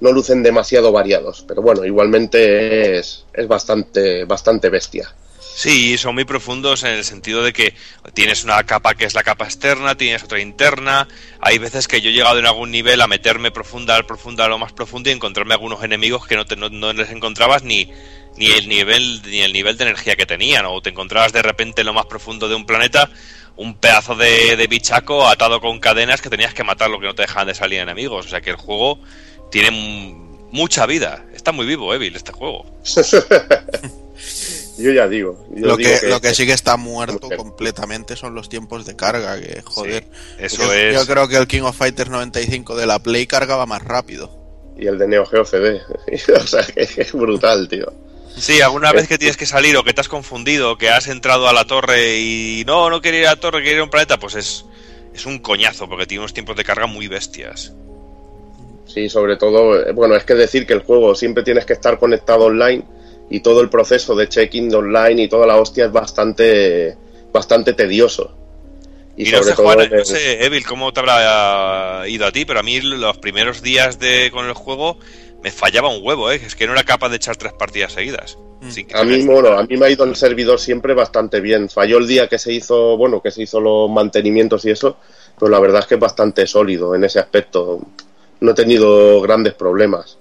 no 0.00 0.12
lucen 0.12 0.42
demasiado 0.42 0.92
variados, 0.92 1.44
pero 1.46 1.62
bueno, 1.62 1.84
igualmente 1.84 2.98
es, 2.98 3.24
es 3.32 3.48
bastante 3.48 4.24
bastante 4.24 4.68
bestia. 4.68 5.14
Sí, 5.56 5.96
son 5.98 6.16
muy 6.16 6.24
profundos 6.24 6.82
en 6.82 6.90
el 6.94 7.04
sentido 7.04 7.42
de 7.44 7.52
que 7.52 7.74
tienes 8.12 8.42
una 8.42 8.64
capa 8.64 8.94
que 8.96 9.04
es 9.04 9.14
la 9.14 9.22
capa 9.22 9.44
externa, 9.44 9.96
tienes 9.96 10.24
otra 10.24 10.40
interna. 10.40 11.06
Hay 11.40 11.58
veces 11.58 11.86
que 11.86 12.00
yo 12.00 12.10
he 12.10 12.12
llegado 12.12 12.40
en 12.40 12.46
algún 12.46 12.72
nivel 12.72 13.00
a 13.00 13.06
meterme 13.06 13.52
profunda, 13.52 14.02
profunda, 14.02 14.48
lo 14.48 14.58
más 14.58 14.72
profundo 14.72 15.10
y 15.10 15.12
encontrarme 15.12 15.54
algunos 15.54 15.84
enemigos 15.84 16.26
que 16.26 16.34
no, 16.34 16.44
te- 16.44 16.56
no, 16.56 16.70
no 16.70 16.92
les 16.92 17.08
encontrabas 17.10 17.62
ni, 17.62 17.88
ni 18.36 18.46
el 18.50 18.68
nivel 18.68 19.22
ni 19.22 19.42
el 19.42 19.52
nivel 19.52 19.76
de 19.76 19.84
energía 19.84 20.16
que 20.16 20.26
tenían. 20.26 20.66
O 20.66 20.82
te 20.82 20.90
encontrabas 20.90 21.32
de 21.32 21.42
repente 21.42 21.82
en 21.82 21.86
lo 21.86 21.94
más 21.94 22.06
profundo 22.06 22.48
de 22.48 22.56
un 22.56 22.66
planeta 22.66 23.08
un 23.56 23.74
pedazo 23.76 24.16
de, 24.16 24.56
de 24.56 24.66
bichaco 24.66 25.28
atado 25.28 25.60
con 25.60 25.78
cadenas 25.78 26.20
que 26.20 26.30
tenías 26.30 26.52
que 26.52 26.64
matarlo 26.64 26.98
que 26.98 27.06
no 27.06 27.14
te 27.14 27.22
dejaban 27.22 27.46
de 27.46 27.54
salir 27.54 27.78
enemigos. 27.78 28.26
O 28.26 28.28
sea 28.28 28.40
que 28.40 28.50
el 28.50 28.56
juego 28.56 28.98
tiene 29.52 29.70
mucha 30.50 30.84
vida. 30.86 31.24
Está 31.32 31.52
muy 31.52 31.64
vivo, 31.64 31.94
Evil, 31.94 32.16
este 32.16 32.32
juego. 32.32 32.66
Yo 34.76 34.90
ya 34.90 35.06
digo, 35.08 35.46
yo 35.54 35.66
Lo 35.66 35.76
digo 35.76 36.00
que, 36.00 36.08
lo 36.08 36.20
que 36.20 36.34
sí 36.34 36.46
que 36.46 36.52
está 36.52 36.76
muerto 36.76 37.30
Mujer. 37.30 37.38
completamente 37.38 38.16
son 38.16 38.34
los 38.34 38.48
tiempos 38.48 38.84
de 38.86 38.96
carga, 38.96 39.40
que 39.40 39.62
joder. 39.62 40.04
Eso 40.38 40.62
yo, 40.64 40.72
es. 40.72 40.94
yo 40.94 41.06
creo 41.06 41.28
que 41.28 41.36
el 41.36 41.46
King 41.46 41.62
of 41.62 41.76
Fighters 41.76 42.10
95 42.10 42.76
de 42.76 42.86
la 42.86 42.98
Play 42.98 43.26
cargaba 43.26 43.66
más 43.66 43.82
rápido. 43.84 44.30
y 44.76 44.86
el 44.88 44.98
de 44.98 45.06
Neo 45.06 45.26
Geo 45.26 45.44
CD, 45.44 45.80
o 46.42 46.46
sea, 46.46 46.64
que 46.64 46.82
es 46.96 47.12
brutal, 47.12 47.68
tío. 47.68 47.92
Sí, 48.36 48.60
alguna 48.60 48.90
vez 48.92 49.06
que 49.06 49.16
tienes 49.16 49.36
que 49.36 49.46
salir 49.46 49.76
o 49.76 49.84
que 49.84 49.94
te 49.94 50.00
has 50.00 50.08
confundido, 50.08 50.72
o 50.72 50.76
que 50.78 50.90
has 50.90 51.06
entrado 51.06 51.46
a 51.48 51.52
la 51.52 51.66
torre 51.66 52.18
y 52.18 52.64
no, 52.66 52.90
no 52.90 53.00
quería 53.00 53.20
ir 53.20 53.26
a 53.28 53.34
la 53.34 53.40
torre, 53.40 53.58
quería 53.58 53.74
ir 53.74 53.80
a 53.80 53.84
un 53.84 53.90
planeta, 53.90 54.18
pues 54.18 54.34
es, 54.34 54.64
es 55.14 55.24
un 55.24 55.38
coñazo, 55.38 55.88
porque 55.88 56.06
tiene 56.06 56.22
unos 56.22 56.34
tiempos 56.34 56.56
de 56.56 56.64
carga 56.64 56.86
muy 56.88 57.06
bestias. 57.06 57.72
Sí, 58.86 59.08
sobre 59.08 59.36
todo, 59.36 59.80
eh, 59.80 59.92
bueno, 59.92 60.16
es 60.16 60.24
que 60.24 60.34
decir 60.34 60.66
que 60.66 60.72
el 60.72 60.82
juego 60.82 61.14
siempre 61.14 61.44
tienes 61.44 61.64
que 61.64 61.72
estar 61.74 61.96
conectado 62.00 62.46
online 62.46 62.84
y 63.30 63.40
todo 63.40 63.60
el 63.60 63.68
proceso 63.68 64.14
de 64.14 64.28
check-in 64.28 64.68
de 64.68 64.76
online 64.76 65.22
y 65.22 65.28
toda 65.28 65.46
la 65.46 65.56
hostia 65.56 65.86
es 65.86 65.92
bastante, 65.92 66.96
bastante 67.32 67.72
tedioso. 67.72 68.36
Y, 69.16 69.30
no 69.30 69.42
sé, 69.42 69.52
todo 69.52 69.64
Juan, 69.64 69.88
no 69.90 70.04
sé, 70.04 70.44
Evil, 70.44 70.66
cómo 70.66 70.92
te 70.92 71.00
habrá 71.00 72.08
ido 72.08 72.26
a 72.26 72.32
ti, 72.32 72.44
pero 72.44 72.60
a 72.60 72.62
mí 72.62 72.80
los 72.80 73.18
primeros 73.18 73.62
días 73.62 73.98
de 73.98 74.30
con 74.32 74.46
el 74.46 74.54
juego 74.54 74.98
me 75.44 75.50
fallaba 75.50 75.94
un 75.94 76.00
huevo, 76.02 76.32
¿eh? 76.32 76.40
Es 76.44 76.56
que 76.56 76.66
no 76.66 76.72
era 76.72 76.84
capaz 76.84 77.10
de 77.10 77.16
echar 77.16 77.36
tres 77.36 77.52
partidas 77.52 77.92
seguidas. 77.92 78.38
sin 78.70 78.86
que 78.86 78.96
A 78.96 79.04
mí, 79.04 79.22
bueno, 79.24 79.48
a 79.50 79.62
mí 79.62 79.76
me 79.76 79.86
ha 79.86 79.90
ido 79.90 80.04
el 80.04 80.16
servidor 80.16 80.58
siempre 80.58 80.94
bastante 80.94 81.40
bien. 81.40 81.68
Falló 81.68 81.98
el 81.98 82.08
día 82.08 82.28
que 82.28 82.38
se 82.38 82.52
hizo, 82.52 82.96
bueno, 82.96 83.20
que 83.20 83.30
se 83.30 83.42
hizo 83.42 83.60
los 83.60 83.90
mantenimientos 83.90 84.64
y 84.64 84.70
eso, 84.70 84.96
pero 85.38 85.50
la 85.50 85.60
verdad 85.60 85.82
es 85.82 85.86
que 85.86 85.94
es 85.94 86.00
bastante 86.00 86.46
sólido 86.46 86.94
en 86.94 87.04
ese 87.04 87.20
aspecto. 87.20 87.78
No 88.40 88.50
he 88.50 88.54
tenido 88.54 89.20
grandes 89.20 89.54
problemas. 89.54 90.18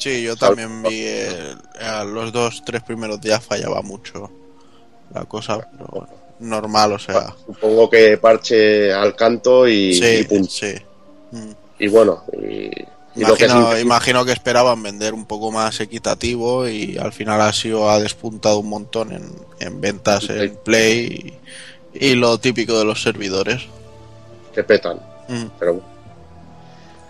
Sí, 0.00 0.22
yo 0.22 0.34
también 0.34 0.82
vi 0.82 1.04
el- 1.06 1.58
a 1.80 2.02
los 2.04 2.32
dos, 2.32 2.62
tres 2.64 2.82
primeros 2.82 3.20
días 3.20 3.44
fallaba 3.44 3.82
mucho 3.82 4.30
la 5.14 5.24
cosa, 5.26 5.58
pero 5.72 5.86
bueno, 5.92 6.08
normal, 6.40 6.92
o 6.94 6.98
sea. 6.98 7.34
Supongo 7.46 7.88
que 7.90 8.16
parche 8.18 8.92
al 8.92 9.14
canto 9.14 9.68
y, 9.68 9.94
Sí, 9.94 10.06
y 10.20 10.24
punto. 10.24 10.50
sí. 10.50 10.74
Y 11.78 11.88
bueno, 11.88 12.24
y, 12.32 12.70
y 13.14 13.24
lo 13.24 13.34
que 13.36 13.44
es 13.44 13.52
Imagino, 13.82 14.24
que 14.24 14.32
esperaban 14.32 14.82
vender 14.82 15.12
un 15.14 15.26
poco 15.26 15.50
más 15.52 15.80
equitativo 15.80 16.66
y 16.68 16.96
al 16.98 17.12
final 17.12 17.40
ha 17.42 17.52
sido 17.52 17.90
ha 17.90 17.98
despuntado 18.00 18.58
un 18.58 18.68
montón 18.68 19.12
en, 19.12 19.30
en 19.60 19.80
ventas 19.80 20.28
en 20.30 20.56
Play 20.64 21.38
y, 21.94 22.06
y 22.06 22.14
lo 22.14 22.38
típico 22.38 22.78
de 22.78 22.84
los 22.86 23.02
servidores. 23.02 23.62
que 24.54 24.64
petan. 24.64 24.98
Mm. 25.28 25.44
Pero. 25.58 25.82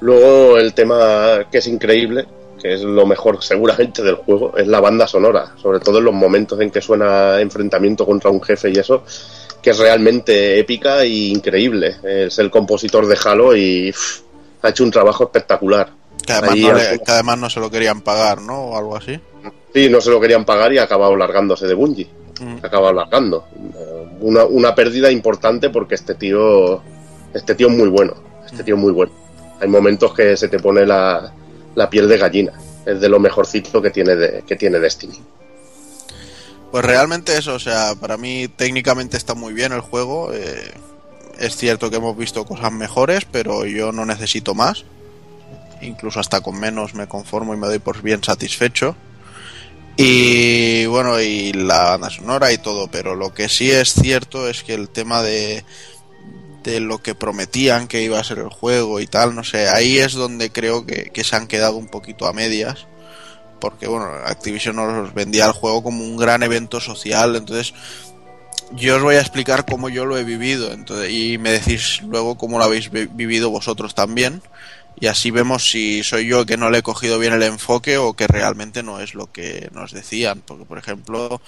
Luego 0.00 0.56
el 0.58 0.72
tema 0.72 1.46
que 1.52 1.58
es 1.58 1.66
increíble, 1.66 2.26
que 2.60 2.74
es 2.74 2.82
lo 2.82 3.06
mejor 3.06 3.42
seguramente 3.42 4.02
del 4.02 4.16
juego, 4.16 4.56
es 4.56 4.66
la 4.68 4.80
banda 4.80 5.06
sonora, 5.06 5.52
sobre 5.60 5.80
todo 5.80 5.98
en 5.98 6.04
los 6.04 6.14
momentos 6.14 6.60
en 6.60 6.70
que 6.70 6.80
suena 6.80 7.40
enfrentamiento 7.40 8.04
contra 8.06 8.30
un 8.30 8.42
jefe 8.42 8.70
y 8.70 8.78
eso, 8.78 9.02
que 9.62 9.70
es 9.70 9.78
realmente 9.78 10.58
épica 10.58 11.02
e 11.02 11.08
increíble. 11.08 11.96
Es 12.02 12.38
el 12.38 12.50
compositor 12.50 13.06
de 13.06 13.18
Halo 13.24 13.56
y 13.56 13.90
pff, 13.92 14.20
ha 14.62 14.68
hecho 14.70 14.84
un 14.84 14.90
trabajo 14.90 15.24
espectacular. 15.24 15.90
Que 16.26 16.32
además, 16.34 16.50
Ahí 16.54 16.60
no 16.62 16.74
le- 16.74 16.80
algunos- 16.82 17.06
que 17.06 17.12
además 17.12 17.38
no 17.38 17.50
se 17.50 17.60
lo 17.60 17.70
querían 17.70 18.00
pagar, 18.02 18.40
¿no? 18.42 18.58
O 18.66 18.76
algo 18.76 18.96
así. 18.96 19.18
Sí, 19.74 19.88
no 19.88 20.00
se 20.00 20.10
lo 20.10 20.20
querían 20.20 20.44
pagar 20.44 20.72
y 20.72 20.78
ha 20.78 20.82
acabado 20.82 21.16
largándose 21.16 21.66
de 21.66 21.74
Bungie. 21.74 22.08
Mm. 22.40 22.56
Ha 22.62 22.66
acabado 22.66 22.92
largando. 22.92 23.46
Una, 24.20 24.44
una 24.44 24.74
pérdida 24.74 25.10
importante 25.10 25.70
porque 25.70 25.94
este 25.94 26.14
tío, 26.14 26.82
este 27.32 27.54
tío 27.54 27.68
es 27.68 27.76
muy 27.76 27.88
bueno. 27.88 28.14
Este 28.44 28.64
tío 28.64 28.74
es 28.74 28.80
muy 28.80 28.92
bueno. 28.92 29.12
Hay 29.60 29.68
momentos 29.68 30.12
que 30.14 30.36
se 30.36 30.48
te 30.48 30.58
pone 30.58 30.84
la, 30.86 31.32
la 31.80 31.88
piel 31.88 32.06
de 32.08 32.18
gallina. 32.18 32.52
Es 32.84 33.00
de 33.00 33.08
lo 33.08 33.18
mejorcito 33.18 33.80
que 33.80 33.90
tiene, 33.90 34.42
que 34.46 34.56
tiene 34.56 34.78
Destiny. 34.78 35.18
Pues 36.70 36.84
realmente 36.84 37.36
eso, 37.38 37.54
o 37.54 37.58
sea, 37.58 37.94
para 37.98 38.18
mí 38.18 38.48
técnicamente 38.48 39.16
está 39.16 39.34
muy 39.34 39.54
bien 39.54 39.72
el 39.72 39.80
juego. 39.80 40.30
eh, 40.32 40.72
es 41.38 41.56
cierto 41.56 41.88
que 41.88 41.96
hemos 41.96 42.18
visto 42.18 42.44
cosas 42.44 42.70
mejores, 42.70 43.24
pero 43.24 43.64
yo 43.64 43.92
no 43.92 44.04
necesito 44.04 44.54
más. 44.54 44.84
Incluso 45.80 46.20
hasta 46.20 46.42
con 46.42 46.60
menos 46.60 46.94
me 46.94 47.08
conformo 47.08 47.54
y 47.54 47.56
me 47.56 47.66
doy 47.66 47.78
por 47.78 48.02
bien 48.02 48.22
satisfecho. 48.22 48.94
Y 49.96 50.84
bueno, 50.84 51.18
y 51.18 51.54
la 51.54 51.82
banda 51.92 52.10
sonora 52.10 52.52
y 52.52 52.58
todo, 52.58 52.88
pero 52.88 53.14
lo 53.14 53.32
que 53.32 53.48
sí 53.48 53.70
es 53.70 53.94
cierto 53.94 54.48
es 54.50 54.62
que 54.62 54.74
el 54.74 54.90
tema 54.90 55.22
de, 55.22 55.64
de 56.62 56.80
lo 56.80 56.98
que 57.02 57.14
prometían 57.14 57.88
que 57.88 58.02
iba 58.02 58.18
a 58.18 58.24
ser 58.24 58.38
el 58.38 58.48
juego 58.48 59.00
y 59.00 59.06
tal, 59.06 59.34
no 59.34 59.44
sé, 59.44 59.68
ahí 59.68 59.98
es 59.98 60.12
donde 60.12 60.50
creo 60.50 60.86
que, 60.86 61.10
que 61.12 61.24
se 61.24 61.36
han 61.36 61.46
quedado 61.46 61.76
un 61.76 61.88
poquito 61.88 62.26
a 62.26 62.32
medias. 62.32 62.86
Porque 63.60 63.86
bueno, 63.86 64.06
Activision 64.24 64.76
nos 64.76 65.12
vendía 65.12 65.44
el 65.46 65.52
juego 65.52 65.82
como 65.82 66.02
un 66.02 66.16
gran 66.16 66.42
evento 66.42 66.80
social, 66.80 67.36
entonces 67.36 67.74
yo 68.72 68.96
os 68.96 69.02
voy 69.02 69.16
a 69.16 69.20
explicar 69.20 69.66
cómo 69.66 69.88
yo 69.88 70.06
lo 70.06 70.16
he 70.16 70.24
vivido 70.24 70.72
entonces, 70.72 71.10
y 71.10 71.36
me 71.38 71.50
decís 71.50 72.00
luego 72.02 72.38
cómo 72.38 72.58
lo 72.58 72.64
habéis 72.64 72.90
vi- 72.90 73.06
vivido 73.06 73.50
vosotros 73.50 73.94
también. 73.94 74.42
Y 75.02 75.06
así 75.06 75.30
vemos 75.30 75.70
si 75.70 76.02
soy 76.02 76.26
yo 76.26 76.44
que 76.44 76.58
no 76.58 76.68
le 76.68 76.78
he 76.78 76.82
cogido 76.82 77.18
bien 77.18 77.32
el 77.32 77.42
enfoque 77.42 77.96
o 77.96 78.12
que 78.14 78.26
realmente 78.26 78.82
no 78.82 79.00
es 79.00 79.14
lo 79.14 79.32
que 79.32 79.70
nos 79.72 79.92
decían. 79.92 80.42
Porque, 80.44 80.66
por 80.66 80.76
ejemplo, 80.76 81.40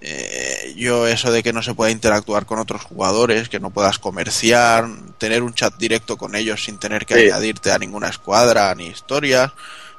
eh, 0.00 0.74
yo 0.76 1.06
eso 1.06 1.30
de 1.32 1.42
que 1.42 1.52
no 1.52 1.62
se 1.62 1.74
pueda 1.74 1.90
interactuar 1.90 2.46
con 2.46 2.58
otros 2.58 2.82
jugadores, 2.82 3.48
que 3.48 3.60
no 3.60 3.70
puedas 3.70 3.98
comerciar, 3.98 4.88
tener 5.18 5.42
un 5.42 5.54
chat 5.54 5.74
directo 5.76 6.16
con 6.16 6.34
ellos 6.36 6.62
sin 6.64 6.78
tener 6.78 7.04
que 7.06 7.14
Sí. 7.14 7.20
añadirte 7.26 7.72
a 7.72 7.78
ninguna 7.78 8.08
escuadra 8.08 8.74
ni 8.74 8.86
historias, 8.86 9.52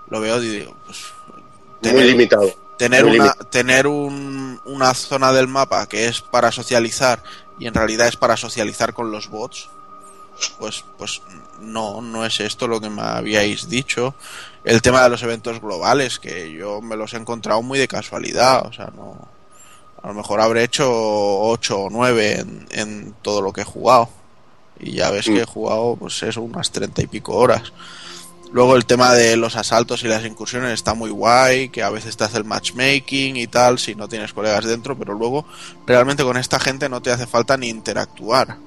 lo 0.09 0.19
veo 0.21 0.41
y 0.41 0.49
digo, 0.49 0.75
pues, 0.85 1.93
Muy 1.93 2.03
limitado. 2.03 2.49
tener 2.77 3.03
Muy 3.05 3.15
una 3.15 3.23
limitado. 3.25 3.49
tener 3.49 3.87
un- 3.87 4.61
una 4.65 4.93
zona 4.93 5.31
del 5.33 5.47
mapa 5.47 5.87
que 5.87 6.07
es 6.07 6.21
para 6.21 6.51
socializar 6.51 7.21
y 7.59 7.67
en 7.67 7.73
realidad 7.73 8.07
es 8.07 8.15
para 8.15 8.37
socializar 8.37 8.93
con 8.93 9.11
los 9.11 9.27
bots 9.29 9.69
pues 10.57 10.85
pues 10.97 11.21
no 11.59 12.01
no 12.01 12.25
es 12.25 12.39
esto 12.39 12.67
lo 12.69 12.79
que 12.79 12.89
me 12.89 13.01
habíais 13.01 13.67
dicho 13.67 14.15
el 14.63 14.81
tema 14.81 15.03
de 15.03 15.09
los 15.09 15.21
eventos 15.23 15.59
globales 15.59 16.17
que 16.19 16.51
yo 16.53 16.79
me 16.81 16.95
los 16.95 17.13
he 17.13 17.17
encontrado 17.17 17.61
muy 17.61 17.77
de 17.77 17.89
casualidad 17.89 18.65
o 18.65 18.71
sea 18.71 18.89
no 18.95 19.17
a 20.01 20.07
lo 20.07 20.13
mejor 20.13 20.41
habré 20.41 20.63
hecho 20.63 20.87
8 20.89 21.79
o 21.79 21.89
9 21.89 22.39
en, 22.39 22.67
en 22.71 23.15
todo 23.21 23.41
lo 23.41 23.53
que 23.53 23.61
he 23.61 23.65
jugado 23.65 24.09
y 24.79 24.93
ya 24.93 25.11
ves 25.11 25.27
Mm. 25.27 25.33
que 25.33 25.41
he 25.41 25.45
jugado 25.45 25.95
pues 25.97 26.21
eso 26.23 26.41
unas 26.41 26.71
treinta 26.71 27.01
y 27.01 27.07
pico 27.07 27.35
horas 27.35 27.73
Luego 28.51 28.75
el 28.75 28.85
tema 28.87 29.13
de 29.13 29.37
los 29.37 29.55
asaltos 29.55 30.03
y 30.03 30.07
las 30.07 30.25
incursiones 30.25 30.71
está 30.73 30.95
muy 30.95 31.11
guay, 31.11 31.69
que 31.69 31.83
a 31.83 31.91
veces 31.91 32.17
te 32.17 32.23
hace 32.23 32.37
el 32.39 32.45
matchmaking 32.45 33.37
y 33.37 33.45
tal, 33.45 33.77
si 33.77 33.93
no 33.93 34.07
tienes 34.07 34.33
colegas 34.33 34.65
dentro, 34.65 34.97
pero 34.97 35.13
luego 35.13 35.45
realmente 35.85 36.23
con 36.23 36.35
esta 36.35 36.59
gente 36.59 36.89
no 36.89 36.99
te 36.99 37.11
hace 37.11 37.27
falta 37.27 37.57
ni 37.57 37.69
interactuar. 37.69 38.57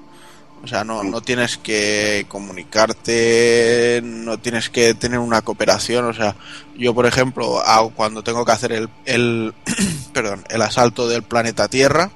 O 0.63 0.67
sea, 0.67 0.85
no, 0.85 1.03
no 1.03 1.19
tienes 1.19 1.57
que 1.57 2.25
comunicarte, 2.29 3.99
no 4.01 4.39
tienes 4.39 4.69
que 4.69 4.93
tener 4.93 5.19
una 5.19 5.41
cooperación. 5.41 6.05
O 6.05 6.13
sea, 6.13 6.35
yo 6.77 6.93
por 6.93 7.05
ejemplo, 7.05 7.59
hago, 7.59 7.89
cuando 7.89 8.23
tengo 8.23 8.45
que 8.45 8.53
hacer 8.53 8.71
el, 8.71 8.89
el, 9.03 9.53
perdón, 10.13 10.45
el 10.49 10.61
asalto 10.61 11.09
del 11.09 11.23
planeta 11.23 11.67
Tierra, 11.67 12.11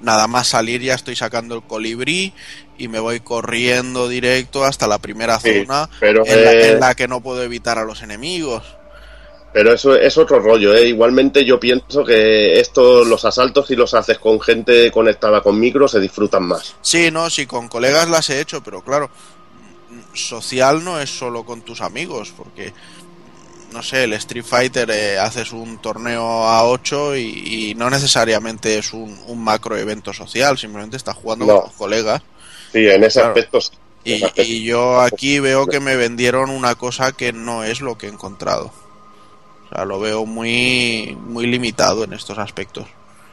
nada 0.00 0.26
más 0.26 0.48
salir 0.48 0.82
ya 0.82 0.94
estoy 0.94 1.16
sacando 1.16 1.54
el 1.54 1.62
colibrí 1.62 2.34
y 2.76 2.88
me 2.88 3.00
voy 3.00 3.20
corriendo 3.20 4.08
directo 4.08 4.64
hasta 4.64 4.86
la 4.86 4.98
primera 4.98 5.40
Sí, 5.40 5.64
zona 5.64 5.88
pero, 5.98 6.24
en, 6.26 6.44
la, 6.44 6.52
eh, 6.52 6.72
en 6.72 6.80
la 6.80 6.94
que 6.94 7.08
no 7.08 7.22
puedo 7.22 7.42
evitar 7.42 7.78
a 7.78 7.84
los 7.84 8.02
enemigos. 8.02 8.75
Pero 9.56 9.72
eso 9.72 9.96
es 9.96 10.18
otro 10.18 10.38
rollo, 10.38 10.74
¿eh? 10.74 10.86
Igualmente 10.88 11.42
yo 11.42 11.58
pienso 11.58 12.04
que 12.04 12.60
esto, 12.60 13.02
los 13.06 13.24
asaltos, 13.24 13.66
si 13.68 13.74
los 13.74 13.94
haces 13.94 14.18
con 14.18 14.38
gente 14.38 14.90
conectada 14.90 15.40
con 15.40 15.58
micro, 15.58 15.88
se 15.88 15.98
disfrutan 15.98 16.42
más. 16.42 16.74
Sí, 16.82 17.10
no, 17.10 17.30
sí, 17.30 17.46
con 17.46 17.66
colegas 17.66 18.06
las 18.10 18.28
he 18.28 18.38
hecho, 18.38 18.62
pero 18.62 18.82
claro, 18.82 19.08
social 20.12 20.84
no 20.84 21.00
es 21.00 21.08
solo 21.08 21.42
con 21.44 21.62
tus 21.62 21.80
amigos, 21.80 22.34
porque, 22.36 22.74
no 23.72 23.82
sé, 23.82 24.04
el 24.04 24.12
Street 24.12 24.44
Fighter 24.44 24.90
eh, 24.90 25.18
haces 25.18 25.52
un 25.52 25.78
torneo 25.78 26.22
a 26.46 26.66
8 26.68 27.16
y, 27.16 27.70
y 27.70 27.74
no 27.76 27.88
necesariamente 27.88 28.76
es 28.76 28.92
un, 28.92 29.18
un 29.26 29.42
macro 29.42 29.74
evento 29.78 30.12
social, 30.12 30.58
simplemente 30.58 30.98
estás 30.98 31.16
jugando 31.16 31.46
No. 31.46 31.60
con 31.60 31.70
tus 31.70 31.78
colegas. 31.78 32.20
Sí, 32.72 32.86
en 32.86 33.02
ese 33.04 33.20
Claro. 33.20 33.28
aspecto 33.34 33.60
sí. 33.62 33.70
Y 34.36 34.64
yo 34.64 35.00
aquí 35.00 35.40
veo 35.40 35.66
que 35.66 35.80
me 35.80 35.96
vendieron 35.96 36.50
una 36.50 36.74
cosa 36.74 37.12
que 37.12 37.32
no 37.32 37.64
es 37.64 37.80
lo 37.80 37.96
que 37.96 38.06
he 38.06 38.10
encontrado. 38.10 38.70
O 39.66 39.74
sea, 39.74 39.84
lo 39.84 39.98
veo 39.98 40.26
muy, 40.26 41.16
muy 41.26 41.46
limitado 41.46 42.04
en 42.04 42.12
estos 42.12 42.38
aspectos. 42.38 42.86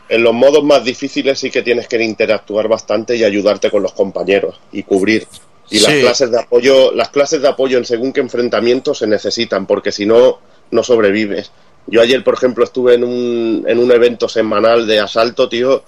En 0.10 0.24
los 0.24 0.34
modos 0.34 0.64
más 0.64 0.84
difíciles 0.84 1.40
sí 1.40 1.50
que 1.50 1.62
tienes 1.62 1.88
que 1.88 2.02
interactuar 2.04 2.68
bastante 2.68 3.16
y 3.16 3.24
ayudarte 3.24 3.72
con 3.72 3.84
los 3.84 3.94
compañeros 3.94 4.60
y 4.72 4.84
cubrir. 4.84 5.28
Y 5.70 5.80
las 5.80 5.94
clases 5.94 6.32
de 6.32 6.40
apoyo, 6.40 6.92
las 6.92 7.10
clases 7.10 7.42
de 7.42 7.48
apoyo 7.48 7.78
en 7.78 7.86
según 7.86 8.12
qué 8.12 8.20
enfrentamientos 8.20 9.00
se 9.00 9.08
necesitan, 9.08 9.66
porque 9.66 9.92
si 9.92 10.06
no, 10.06 10.40
no 10.72 10.84
sobrevives. 10.84 11.52
Yo 11.88 12.02
ayer, 12.02 12.24
por 12.24 12.36
ejemplo, 12.36 12.64
estuve 12.64 12.96
en 12.96 13.04
un, 13.04 13.66
en 13.68 13.80
un 13.80 13.92
evento 13.92 14.28
semanal 14.28 14.86
de 14.86 15.00
asalto, 15.00 15.50
tío, 15.50 15.84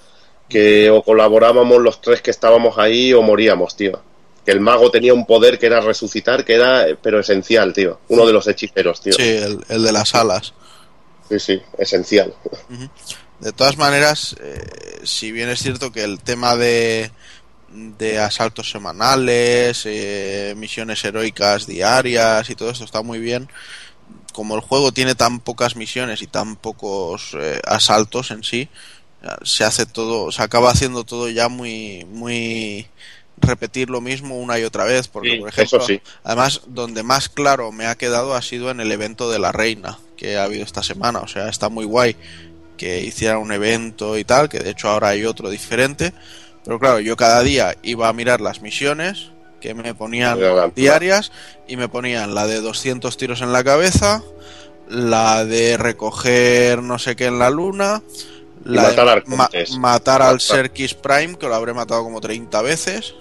que 0.48 0.90
o 0.90 1.02
colaborábamos 1.02 1.80
los 1.80 2.00
tres 2.00 2.22
que 2.22 2.30
estábamos 2.30 2.78
ahí 2.78 3.12
o 3.12 3.22
moríamos, 3.22 3.76
tío. 3.76 4.00
Que 4.46 4.52
el 4.52 4.60
mago 4.60 4.90
tenía 4.90 5.12
un 5.12 5.26
poder 5.26 5.58
que 5.58 5.66
era 5.66 5.80
resucitar, 5.80 6.44
que 6.44 6.54
era, 6.54 6.88
eh, 6.88 6.96
pero 7.02 7.20
esencial, 7.20 7.72
tío. 7.74 8.00
Uno 8.08 8.24
de 8.24 8.32
los 8.32 8.46
hechiceros, 8.46 9.00
tío. 9.02 9.12
Sí, 9.12 9.22
el, 9.22 9.62
el 9.68 9.82
de 9.82 9.92
las 9.92 10.14
alas. 10.14 10.54
sí, 11.28 11.38
sí, 11.38 11.60
esencial. 11.76 12.32
De 13.40 13.52
todas 13.52 13.76
maneras, 13.76 14.36
eh, 14.40 15.00
si 15.02 15.32
bien 15.32 15.48
es 15.50 15.60
cierto 15.60 15.92
que 15.92 16.04
el 16.04 16.20
tema 16.20 16.56
de, 16.56 17.10
de 17.68 18.18
asaltos 18.18 18.70
semanales, 18.70 19.82
eh, 19.84 20.54
misiones 20.56 21.04
heroicas 21.04 21.66
diarias 21.66 22.48
y 22.48 22.54
todo 22.54 22.70
esto 22.70 22.84
está 22.84 23.02
muy 23.02 23.18
bien, 23.18 23.48
como 24.32 24.54
el 24.54 24.60
juego 24.62 24.92
tiene 24.92 25.14
tan 25.14 25.40
pocas 25.40 25.76
misiones 25.76 26.22
y 26.22 26.26
tan 26.26 26.56
pocos 26.56 27.36
eh, 27.38 27.60
asaltos 27.66 28.30
en 28.30 28.42
sí, 28.42 28.68
se 29.42 29.64
hace 29.64 29.86
todo, 29.86 30.30
se 30.30 30.42
acaba 30.42 30.70
haciendo 30.70 31.04
todo 31.04 31.28
ya 31.28 31.48
muy, 31.48 32.04
muy 32.04 32.86
repetir 33.38 33.90
lo 33.90 34.00
mismo 34.00 34.38
una 34.38 34.58
y 34.58 34.64
otra 34.64 34.84
vez, 34.84 35.08
porque 35.08 35.32
Sí, 35.32 35.36
por 35.38 35.48
ejemplo, 35.48 35.80
sí. 35.80 36.00
además 36.24 36.62
donde 36.68 37.02
más 37.02 37.28
claro 37.28 37.70
me 37.72 37.86
ha 37.86 37.96
quedado 37.96 38.34
ha 38.34 38.42
sido 38.42 38.70
en 38.70 38.80
el 38.80 38.90
evento 38.92 39.30
de 39.30 39.38
la 39.38 39.52
reina 39.52 39.98
que 40.16 40.36
ha 40.38 40.44
habido 40.44 40.64
esta 40.64 40.82
semana, 40.82 41.20
o 41.20 41.28
sea, 41.28 41.48
está 41.48 41.68
muy 41.68 41.84
guay 41.84 42.16
que 42.78 43.00
hiciera 43.02 43.38
un 43.38 43.52
evento 43.52 44.16
y 44.18 44.24
tal, 44.24 44.48
que 44.48 44.58
de 44.60 44.70
hecho 44.70 44.88
ahora 44.88 45.08
hay 45.08 45.24
otro 45.24 45.50
diferente, 45.50 46.12
pero 46.64 46.78
claro, 46.78 47.00
yo 47.00 47.16
cada 47.16 47.42
día 47.42 47.76
iba 47.82 48.08
a 48.08 48.12
mirar 48.12 48.40
las 48.40 48.60
misiones 48.62 49.30
que 49.60 49.74
me 49.74 49.94
ponían 49.94 50.40
la- 50.40 50.68
diarias 50.74 51.32
y 51.68 51.76
me 51.76 51.88
ponían 51.88 52.34
la 52.34 52.46
de 52.46 52.60
200 52.60 53.16
tiros 53.16 53.40
en 53.42 53.52
la 53.52 53.64
cabeza, 53.64 54.22
la 54.88 55.44
de 55.44 55.76
recoger 55.76 56.82
no 56.82 56.98
sé 56.98 57.16
qué 57.16 57.26
en 57.26 57.38
la 57.38 57.50
luna, 57.50 58.02
la 58.64 58.82
matar 58.82 59.24
de 59.24 59.66
matar 59.78 60.22
al 60.22 60.40
Serkis 60.40 60.94
Prime, 60.94 61.36
que 61.38 61.46
lo 61.48 61.54
habré 61.54 61.72
matado 61.72 62.02
como 62.02 62.20
30 62.20 62.62
veces. 62.62 63.14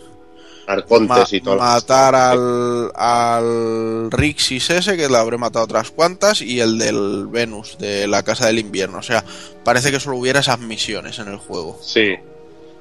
Arcontes 0.68 1.32
Ma- 1.32 1.38
y 1.38 1.42
todo. 1.42 1.58
matar 1.58 2.16
al, 2.16 2.92
al 2.96 4.12
Rixis 4.12 4.70
ese, 4.70 4.98
que 4.98 5.08
lo 5.08 5.18
habré 5.18 5.38
matado 5.38 5.66
otras 5.66 5.92
cuantas, 5.92 6.42
y 6.42 6.60
el 6.60 6.78
del 6.78 7.28
Venus, 7.28 7.78
de 7.78 8.08
la 8.08 8.24
Casa 8.24 8.48
del 8.48 8.60
Invierno. 8.60 8.98
O 9.00 9.04
sea, 9.04 9.24
parece 9.64 9.92
que 9.92 10.00
solo 10.00 10.18
hubiera 10.18 10.40
esas 10.40 10.60
misiones 10.60 11.20
en 11.20 11.28
el 11.28 11.38
juego. 11.38 11.80
Sí. 11.82 12.16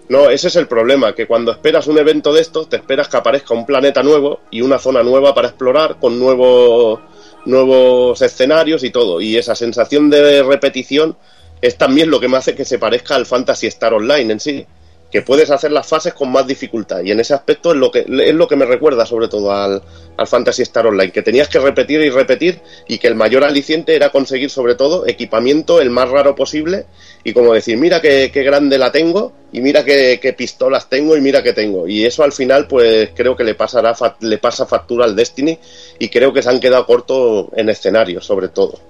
No, 0.08 0.28
ese 0.28 0.48
es 0.48 0.56
el 0.56 0.68
problema, 0.68 1.14
que 1.14 1.26
cuando 1.26 1.50
esperas 1.50 1.86
un 1.86 1.96
evento 1.98 2.32
de 2.32 2.42
estos, 2.42 2.68
te 2.68 2.76
esperas 2.76 3.08
que 3.08 3.16
aparezca 3.16 3.54
un 3.54 3.64
planeta 3.64 4.02
nuevo 4.02 4.40
y 4.50 4.60
una 4.60 4.78
zona 4.78 5.02
nueva 5.02 5.34
para 5.34 5.48
explorar 5.48 5.96
con 5.98 6.18
nuevos, 6.18 7.00
nuevos 7.46 8.20
escenarios 8.20 8.84
y 8.84 8.90
todo. 8.90 9.20
Y 9.20 9.38
esa 9.38 9.54
sensación 9.54 10.10
de 10.10 10.42
repetición 10.42 11.16
es 11.62 11.78
también 11.78 12.10
lo 12.10 12.20
que 12.20 12.28
me 12.28 12.36
hace 12.36 12.54
que 12.54 12.66
se 12.66 12.78
parezca 12.78 13.14
al 13.14 13.24
Fantasy 13.24 13.66
Star 13.68 13.94
Online 13.94 14.34
en 14.34 14.40
sí. 14.40 14.66
Que 15.14 15.22
puedes 15.22 15.48
hacer 15.52 15.70
las 15.70 15.86
fases 15.86 16.12
con 16.12 16.32
más 16.32 16.44
dificultad. 16.44 17.02
Y 17.04 17.12
en 17.12 17.20
ese 17.20 17.34
aspecto 17.34 17.70
es 17.70 17.76
lo 17.76 17.92
que, 17.92 18.00
es 18.00 18.34
lo 18.34 18.48
que 18.48 18.56
me 18.56 18.64
recuerda 18.64 19.06
sobre 19.06 19.28
todo 19.28 19.52
al, 19.52 19.80
al 20.16 20.26
Fantasy 20.26 20.62
Star 20.62 20.88
Online. 20.88 21.12
Que 21.12 21.22
tenías 21.22 21.46
que 21.46 21.60
repetir 21.60 22.00
y 22.00 22.10
repetir 22.10 22.60
y 22.88 22.98
que 22.98 23.06
el 23.06 23.14
mayor 23.14 23.44
aliciente 23.44 23.94
era 23.94 24.10
conseguir 24.10 24.50
sobre 24.50 24.74
todo 24.74 25.06
equipamiento 25.06 25.80
el 25.80 25.90
más 25.90 26.08
raro 26.08 26.34
posible 26.34 26.86
y 27.22 27.32
como 27.32 27.54
decir, 27.54 27.78
mira 27.78 28.02
qué, 28.02 28.32
qué 28.32 28.42
grande 28.42 28.76
la 28.76 28.90
tengo 28.90 29.32
y 29.52 29.60
mira 29.60 29.84
qué, 29.84 30.18
qué 30.20 30.32
pistolas 30.32 30.88
tengo 30.88 31.16
y 31.16 31.20
mira 31.20 31.44
qué 31.44 31.52
tengo. 31.52 31.86
Y 31.86 32.04
eso 32.04 32.24
al 32.24 32.32
final 32.32 32.66
pues 32.66 33.10
creo 33.14 33.36
que 33.36 33.44
le, 33.44 33.54
pasará, 33.54 33.94
le 34.18 34.38
pasa 34.38 34.66
factura 34.66 35.04
al 35.04 35.14
Destiny 35.14 35.56
y 35.96 36.08
creo 36.08 36.32
que 36.32 36.42
se 36.42 36.50
han 36.50 36.58
quedado 36.58 36.86
cortos 36.86 37.50
en 37.54 37.68
escenarios 37.68 38.26
sobre 38.26 38.48
todo. 38.48 38.80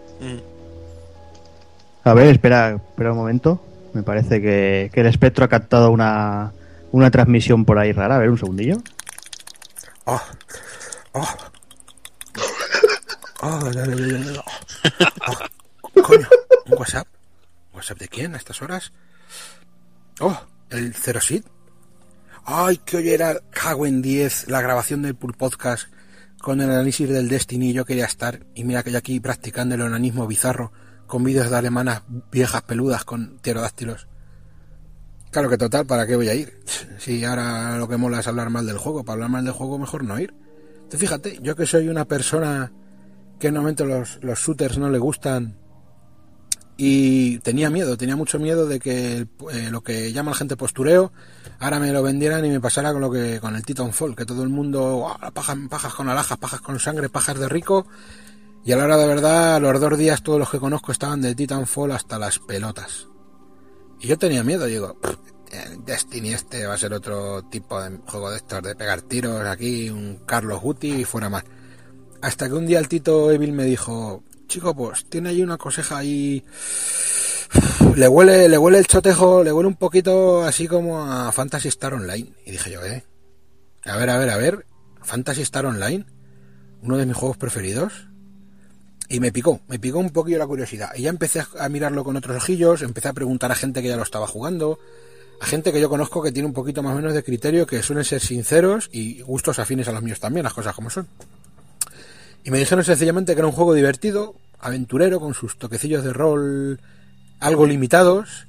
A 2.03 2.15
ver, 2.15 2.29
espera, 2.29 2.81
espera 2.89 3.13
un 3.13 3.19
momento. 3.19 3.61
Me 3.95 4.03
parece 4.03 4.43
que, 4.43 4.91
el 4.93 5.07
espectro 5.07 5.45
ha 5.45 5.49
captado 5.49 5.91
una, 5.91 6.53
una 6.93 7.11
transmisión 7.11 7.65
por 7.65 7.79
ahí 7.79 7.93
rara. 7.93 8.17
A 8.17 8.19
ver, 8.19 8.29
un 8.29 8.39
segundillo. 8.39 8.77
Oh, 10.05 10.21
Oh. 11.17 11.37
Oh. 13.41 13.61
Oh, 15.97 16.03
coño, 16.03 16.29
un 16.67 16.79
WhatsApp. 16.79 17.07
¿WhatsApp 17.73 17.99
de 17.99 18.09
quién 18.09 18.35
a 18.35 18.39
estas 18.39 18.63
horas? 18.63 18.93
Oh, 20.19 20.37
el 20.71 20.93
Zero 20.95 21.21
Seed. 21.21 21.45
Ay, 22.45 22.79
que 22.79 22.97
hoy 22.97 23.11
era 23.11 23.39
cago 23.51 23.87
en 23.87 24.03
10 24.03 24.49
la 24.49 24.61
grabación 24.61 25.03
del 25.03 25.15
Pool 25.15 25.35
Podcast 25.35 25.87
con 26.41 26.61
el 26.61 26.71
análisis 26.71 27.09
del 27.09 27.29
Destiny. 27.29 27.73
Yo 27.73 27.85
quería 27.85 28.07
estar 28.07 28.41
y 28.57 28.65
mira 28.65 28.83
que 28.83 28.91
yo 28.91 28.99
aquí 28.99 29.21
practicando 29.21 29.77
el 29.77 29.83
onanismo 29.83 30.27
bizarro 30.27 30.73
con 31.15 31.23
vídeos 31.23 31.49
de 31.49 31.57
alemanas 31.57 32.03
viejas 32.33 32.63
peludas 32.63 33.05
con 33.05 33.39
pterodáctilos. 33.41 34.09
Claro 35.31 35.49
que 35.49 35.57
total, 35.57 35.87
¿para 35.87 36.09
qué 36.09 36.17
voy 36.17 36.29
a 36.29 36.35
ir? 36.35 36.59
Si 36.99 37.25
ahora 37.25 37.79
lo 37.79 37.87
que 37.87 37.97
mola 37.97 38.19
es 38.19 38.27
hablar 38.27 38.51
mal 38.51 38.67
del 38.67 38.79
juego, 38.79 39.05
para 39.05 39.15
hablar 39.15 39.31
mal 39.31 39.45
del 39.45 39.53
juego 39.53 39.79
mejor 39.79 40.03
no 40.03 40.19
ir. 40.19 40.35
Entonces, 40.75 40.99
fíjate, 40.99 41.39
yo 41.41 41.55
que 41.55 41.67
soy 41.67 41.89
una 41.89 42.05
persona 42.05 42.73
que 43.39 43.53
normalmente 43.53 43.85
los, 43.85 44.19
los 44.25 44.41
shooters 44.41 44.77
no 44.79 44.91
le 44.91 44.99
gustan 44.99 45.57
y 46.77 47.39
tenía 47.39 47.71
miedo, 47.71 47.97
tenía 47.97 48.17
mucho 48.17 48.41
miedo 48.41 48.67
de 48.67 48.81
que 48.81 49.29
eh, 49.53 49.69
lo 49.71 49.83
que 49.85 50.13
llama 50.13 50.33
la 50.33 50.37
gente 50.37 50.57
postureo 50.57 51.13
ahora 51.61 51.79
me 51.79 51.93
lo 51.93 52.03
vendieran 52.03 52.45
y 52.45 52.51
me 52.51 52.61
pasara 52.61 52.91
con 52.91 53.03
lo 53.03 53.13
que 53.13 53.39
con 53.39 53.55
el 53.55 53.65
Titanfall, 53.65 54.17
que 54.17 54.27
todo 54.27 54.43
el 54.43 54.49
mundo 54.49 55.07
"Ah, 55.21 55.31
pajas, 55.31 55.57
pajas 55.71 55.95
con 55.95 56.09
alhajas, 56.09 56.39
pajas 56.39 56.61
con 56.61 56.81
sangre, 56.81 57.09
pajas 57.09 57.39
de 57.39 57.49
rico 57.49 57.87
y 58.65 58.73
a 58.73 58.77
la 58.77 58.85
hora 58.85 58.97
de 58.97 59.07
verdad, 59.07 59.57
a 59.57 59.61
los 59.61 59.81
dos 59.81 59.99
días 59.99 60.23
todos 60.23 60.39
los 60.39 60.51
que 60.51 60.59
conozco 60.59 60.93
estaban 60.93 61.21
de 61.21 61.35
Titanfall 61.35 61.93
hasta 61.93 62.19
las 62.19 62.39
pelotas. 62.39 63.09
Y 64.01 64.09
yo 64.09 64.19
tenía 64.19 64.43
miedo, 64.43 64.67
digo, 64.67 64.99
"Pff, 65.01 65.35
el 65.55 65.85
Destiny 65.85 66.33
este 66.33 66.67
va 66.67 66.75
a 66.75 66.79
ser 66.79 66.93
otro 66.93 67.43
tipo 67.45 67.81
de 67.81 67.99
juego 68.07 68.31
de 68.31 68.39
estos, 68.39 68.63
de 68.63 68.75
pegar 68.75 69.03
tiros 69.03 69.47
aquí, 69.47 69.91
un 69.91 70.21
Carlos 70.27 70.61
Guti 70.61 70.93
y 70.93 71.05
fuera 71.05 71.29
más. 71.29 71.45
Hasta 72.23 72.49
que 72.49 72.55
un 72.55 72.67
día 72.67 72.79
el 72.79 72.89
Tito 72.89 73.31
Evil 73.31 73.53
me 73.53 73.65
dijo, 73.65 74.23
chico, 74.47 74.75
pues 74.75 75.05
tiene 75.09 75.31
ahí 75.31 75.43
una 75.43 75.59
coseja 75.59 75.99
ahí... 75.99 76.45
Le 77.97 78.09
huele, 78.09 78.49
le 78.49 78.59
huele 78.59 78.79
el 78.79 78.87
chotejo, 78.87 79.45
le 79.45 79.53
huele 79.53 79.69
un 79.69 79.77
poquito 79.77 80.43
así 80.43 80.67
como 80.67 81.05
a 81.05 81.31
Fantasy 81.31 81.69
Star 81.69 81.95
Online. 81.95 82.33
Y 82.45 82.51
dije 82.51 82.73
yo, 82.73 82.85
eh, 82.85 83.05
a 83.85 83.97
ver, 83.97 84.11
a 84.11 84.19
ver, 84.19 84.31
a 84.31 84.37
ver, 84.37 84.67
Fantasy 85.03 85.43
Star 85.43 85.67
Online, 85.67 86.05
uno 86.83 86.97
de 86.97 87.07
mis 87.07 87.17
juegos 87.17 87.37
preferidos. 87.37 88.09
Y 89.09 89.21
me 89.21 89.33
picó, 89.33 89.61
me 89.69 89.79
picó 89.79 89.99
un 89.99 90.11
poquillo 90.11 90.39
la 90.39 90.47
curiosidad. 90.47 90.91
Y 90.97 91.03
ya 91.03 91.11
empecé 91.11 91.43
a- 91.59 91.69
mirarlo 91.69 92.05
con 92.05 92.17
otros 92.17 92.37
ojillos, 92.37 92.83
empecé 92.83 93.09
a 93.09 93.13
preguntar 93.13 93.53
a 93.53 93.55
gente 93.55 93.83
que 93.83 93.89
ya 93.89 93.97
lo 93.97 94.03
estaba 94.03 94.27
jugando, 94.27 94.79
a 95.41 95.47
gente 95.47 95.73
que 95.73 95.81
yo 95.81 95.89
conozco 95.91 96.23
que 96.23 96.33
tiene 96.33 96.47
un 96.49 96.55
poquito 96.55 96.83
más 96.83 96.95
o 96.95 96.97
menos 96.97 97.13
de 97.13 97.23
criterio, 97.23 97.67
que 97.67 97.83
suelen 97.83 98.05
ser 98.05 98.21
sinceros 98.21 98.89
y 98.93 99.21
gustos 99.21 99.59
afines 99.59 99.89
a 99.89 99.93
los 99.93 100.03
míos 100.03 100.21
también, 100.21 100.45
las 100.45 100.55
cosas 100.55 100.75
como 100.75 100.89
son. 100.91 101.07
Y 102.45 102.51
me 102.51 102.59
dijeron 102.59 102.85
sencillamente 102.85 103.35
que 103.35 103.41
era 103.41 103.47
un 103.47 103.53
juego 103.53 103.75
divertido, 103.75 104.35
aventurero, 104.59 105.21
con 105.21 105.35
sus 105.35 105.59
toquecillos 105.59 106.03
de 106.05 106.13
rol 106.13 106.81
algo 107.41 107.67
limitados, 107.67 108.47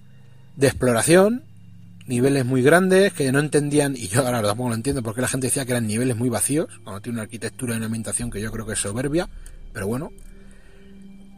de 0.56 0.68
exploración, 0.68 1.44
niveles 2.08 2.46
muy 2.46 2.62
grandes 2.62 3.12
que 3.12 3.30
no 3.32 3.40
entendían, 3.40 3.96
y 3.98 4.08
yo 4.08 4.26
ahora 4.26 4.42
tampoco 4.42 4.70
lo 4.70 4.76
entiendo, 4.76 5.02
porque 5.04 5.22
la 5.22 5.28
gente 5.28 5.48
decía 5.48 5.66
que 5.66 5.72
eran 5.72 5.88
niveles 5.88 6.16
muy 6.16 6.30
vacíos, 6.30 6.70
cuando 6.84 7.02
tiene 7.02 7.16
una 7.18 7.24
arquitectura 7.24 7.74
y 7.74 7.78
una 7.78 7.88
ambientación 7.88 8.32
que 8.32 8.40
yo 8.40 8.52
creo 8.52 8.66
que 8.66 8.74
es 8.74 8.80
soberbia, 8.80 9.28
pero 9.74 9.88
bueno. 9.88 10.12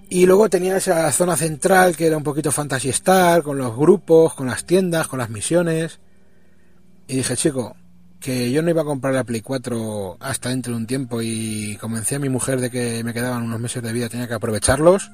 Y 0.09 0.25
luego 0.25 0.49
tenía 0.49 0.77
esa 0.77 1.11
zona 1.11 1.35
central 1.35 1.95
que 1.95 2.07
era 2.07 2.17
un 2.17 2.23
poquito 2.23 2.51
Fantasy 2.51 2.89
Star, 2.89 3.43
con 3.43 3.57
los 3.57 3.75
grupos, 3.75 4.33
con 4.33 4.47
las 4.47 4.65
tiendas, 4.65 5.07
con 5.07 5.19
las 5.19 5.29
misiones. 5.29 5.99
Y 7.07 7.17
dije, 7.17 7.35
chico, 7.35 7.75
que 8.19 8.51
yo 8.51 8.61
no 8.61 8.69
iba 8.69 8.81
a 8.81 8.85
comprar 8.85 9.13
la 9.13 9.23
Play 9.23 9.41
4 9.41 10.17
hasta 10.19 10.49
dentro 10.49 10.73
de 10.73 10.77
un 10.77 10.87
tiempo 10.87 11.21
y 11.21 11.77
convencí 11.79 12.15
a 12.15 12.19
mi 12.19 12.29
mujer 12.29 12.61
de 12.61 12.69
que 12.69 13.03
me 13.03 13.13
quedaban 13.13 13.43
unos 13.43 13.59
meses 13.59 13.83
de 13.83 13.93
vida, 13.93 14.09
tenía 14.09 14.27
que 14.27 14.33
aprovecharlos 14.33 15.11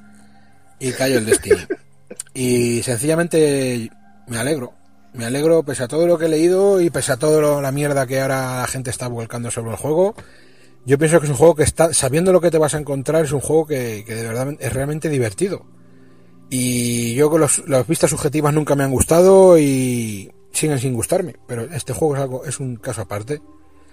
y 0.78 0.92
cayó 0.92 1.18
el 1.18 1.26
destino. 1.26 1.58
y 2.34 2.82
sencillamente 2.82 3.90
me 4.26 4.38
alegro, 4.38 4.74
me 5.12 5.26
alegro 5.26 5.62
pese 5.62 5.84
a 5.84 5.88
todo 5.88 6.06
lo 6.06 6.18
que 6.18 6.26
he 6.26 6.28
leído 6.28 6.80
y 6.80 6.90
pese 6.90 7.12
a 7.12 7.16
toda 7.16 7.60
la 7.60 7.72
mierda 7.72 8.06
que 8.06 8.20
ahora 8.20 8.60
la 8.60 8.66
gente 8.66 8.90
está 8.90 9.08
volcando 9.08 9.50
sobre 9.50 9.72
el 9.72 9.76
juego. 9.76 10.14
Yo 10.86 10.98
pienso 10.98 11.18
que 11.18 11.26
es 11.26 11.30
un 11.30 11.36
juego 11.36 11.54
que 11.54 11.62
está, 11.62 11.94
sabiendo 11.94 12.32
lo 12.32 12.40
que 12.40 12.50
te 12.50 12.58
vas 12.58 12.74
a 12.74 12.78
encontrar, 12.78 13.24
es 13.24 13.32
un 13.32 13.40
juego 13.40 13.66
que, 13.66 14.04
que 14.06 14.14
de 14.14 14.26
verdad 14.26 14.54
es 14.58 14.72
realmente 14.72 15.08
divertido. 15.08 15.64
Y 16.50 17.14
yo 17.14 17.30
con 17.30 17.40
los, 17.40 17.66
las 17.68 17.86
vistas 17.86 18.10
subjetivas 18.10 18.52
nunca 18.52 18.74
me 18.74 18.84
han 18.84 18.90
gustado 18.90 19.58
y 19.58 20.30
siguen 20.52 20.78
sin 20.78 20.94
gustarme, 20.94 21.36
pero 21.46 21.62
este 21.62 21.92
juego 21.92 22.14
es 22.14 22.22
algo, 22.22 22.44
es 22.44 22.60
un 22.60 22.76
caso 22.76 23.02
aparte. 23.02 23.40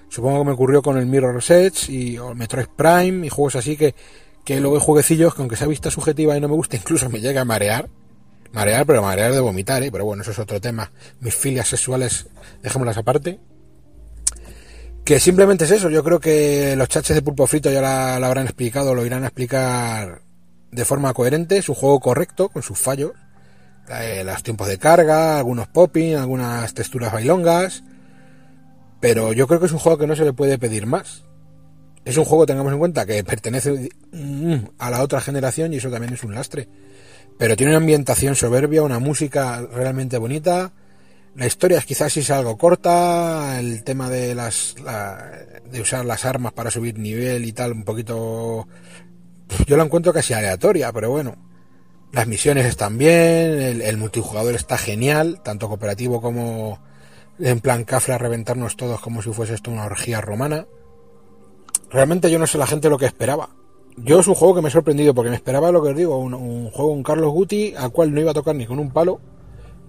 Supongo 0.10 0.40
que 0.40 0.46
me 0.46 0.52
ocurrió 0.52 0.82
con 0.82 0.98
el 0.98 1.06
Mirror 1.06 1.42
Edge 1.48 1.90
y 1.90 2.18
o 2.18 2.36
Metroid 2.36 2.68
Prime 2.76 3.26
y 3.26 3.30
juegos 3.30 3.56
así 3.56 3.78
que, 3.78 3.96
que 4.44 4.60
luego 4.60 4.76
hay 4.76 4.82
jueguecillos 4.84 5.34
que 5.34 5.42
aunque 5.42 5.56
sea 5.56 5.68
vista 5.68 5.90
subjetiva 5.90 6.36
y 6.38 6.42
no 6.42 6.50
me 6.50 6.56
gusta, 6.56 6.76
incluso 6.78 7.10
me 7.10 7.20
llega 7.20 7.42
a 7.42 7.46
marear. 7.46 7.90
Marear, 8.52 8.86
pero 8.86 9.02
marear 9.02 9.32
de 9.32 9.40
vomitar, 9.40 9.82
¿eh? 9.82 9.92
pero 9.92 10.04
bueno, 10.04 10.24
eso 10.24 10.32
es 10.32 10.40
otro 10.40 10.60
tema. 10.60 10.92
Mis 11.22 11.34
filias 11.34 11.70
sexuales, 11.70 12.28
dejémoslas 12.62 12.98
aparte. 12.98 13.40
Que 15.04 15.20
simplemente 15.20 15.66
es 15.66 15.72
eso, 15.72 15.90
yo 15.90 16.04
creo 16.04 16.20
que 16.20 16.76
los 16.76 16.88
chaches 16.88 17.16
de 17.16 17.22
pulpo 17.22 17.48
frito 17.48 17.72
ya 17.72 17.82
la, 17.82 18.16
habrán 18.16 18.46
explicado, 18.46 18.94
lo 18.94 19.06
irán 19.06 19.24
a 19.24 19.28
explicar 19.28 20.22
de 20.72 20.86
forma 20.86 21.14
coherente, 21.14 21.58
es 21.58 21.70
un 21.70 21.76
juego 21.76 22.00
correcto, 22.00 22.50
con 22.50 22.62
sus 22.62 22.78
fallos, 22.78 23.12
eh, 23.90 24.24
los 24.24 24.44
tiempos 24.44 24.68
de 24.68 24.78
carga, 24.78 25.38
algunos 25.38 25.68
popping, 25.68 26.16
algunas 26.16 26.74
texturas 26.74 27.12
bailongas, 27.12 27.84
pero 29.00 29.34
yo 29.34 29.48
creo 29.48 29.60
que 29.60 29.66
es 29.66 29.72
un 29.72 29.80
juego 29.80 29.98
que 29.98 30.08
no 30.08 30.16
se 30.16 30.24
le 30.24 30.34
puede 30.34 30.60
pedir 30.60 30.86
más. 30.86 31.24
Es 32.06 32.18
un 32.18 32.26
juego, 32.26 32.46
tengamos 32.46 32.72
en 32.72 32.80
cuenta, 32.80 33.06
que 33.06 33.24
pertenece 33.24 33.90
mm, 34.12 34.56
a 34.80 34.90
la 34.90 35.02
otra 35.02 35.22
generación 35.22 35.74
y 35.74 35.78
eso 35.78 35.90
también 35.90 36.14
es 36.14 36.24
un 36.24 36.34
lastre. 36.34 36.68
Pero 37.38 37.56
tiene 37.56 37.72
una 37.72 37.78
ambientación 37.78 38.36
soberbia, 38.36 38.84
una 38.84 39.00
música 39.00 39.62
realmente 39.74 40.18
bonita. 40.18 40.72
La 41.36 41.46
historia 41.46 41.78
es 41.78 41.86
quizás 41.86 42.12
sea 42.12 42.40
algo 42.40 42.58
corta, 42.58 43.60
el 43.60 43.84
tema 43.84 44.10
de 44.10 44.36
las 44.36 44.76
la- 44.84 45.32
de 45.72 45.82
usar 45.82 46.06
las 46.06 46.26
armas 46.26 46.52
para 46.52 46.70
subir 46.72 47.00
nivel 47.00 47.46
y 47.46 47.54
tal, 47.54 47.72
un 47.72 47.84
poquito 47.86 48.68
yo 49.66 49.78
la 49.78 49.84
encuentro 49.84 50.14
casi 50.14 50.34
aleatoria, 50.34 50.92
pero 50.92 51.10
bueno. 51.12 51.36
Las 52.12 52.28
misiones 52.28 52.66
están 52.66 52.98
bien, 52.98 53.82
el, 53.82 53.96
multijugador 53.98 54.54
está 54.56 54.78
genial, 54.78 55.40
tanto 55.44 55.70
cooperativo 55.70 56.22
como 56.22 56.82
en 57.40 57.62
plan 57.62 57.86
cafre 57.86 58.14
a 58.14 58.18
reventarnos 58.18 58.76
todos 58.76 59.00
como 59.00 59.22
si 59.22 59.32
fuese 59.32 59.54
esto 59.54 59.72
una 59.72 59.86
orgía 59.86 60.20
romana. 60.20 60.66
Realmente 61.90 62.30
yo 62.30 62.38
no 62.38 62.48
sé 62.48 62.58
la 62.58 62.68
gente 62.68 62.90
lo 62.90 62.98
que 62.98 63.06
esperaba. 63.06 63.52
Yo 63.96 64.20
es 64.20 64.28
un 64.28 64.36
juego 64.36 64.56
que 64.56 64.62
me 64.62 64.68
ha 64.68 64.72
sorprendido 64.72 65.14
porque 65.14 65.30
me 65.30 65.38
esperaba 65.38 65.72
lo 65.72 65.82
que 65.82 65.90
os 65.92 65.96
digo, 65.96 66.18
un, 66.18 66.34
un 66.34 66.70
juego, 66.70 66.92
un 66.92 67.04
Carlos 67.04 67.32
Guti, 67.32 67.76
al 67.78 67.92
cual 67.94 68.14
no 68.14 68.20
iba 68.20 68.32
a 68.32 68.34
tocar 68.34 68.56
ni 68.56 68.66
con 68.66 68.80
un 68.80 68.92
palo, 68.92 69.22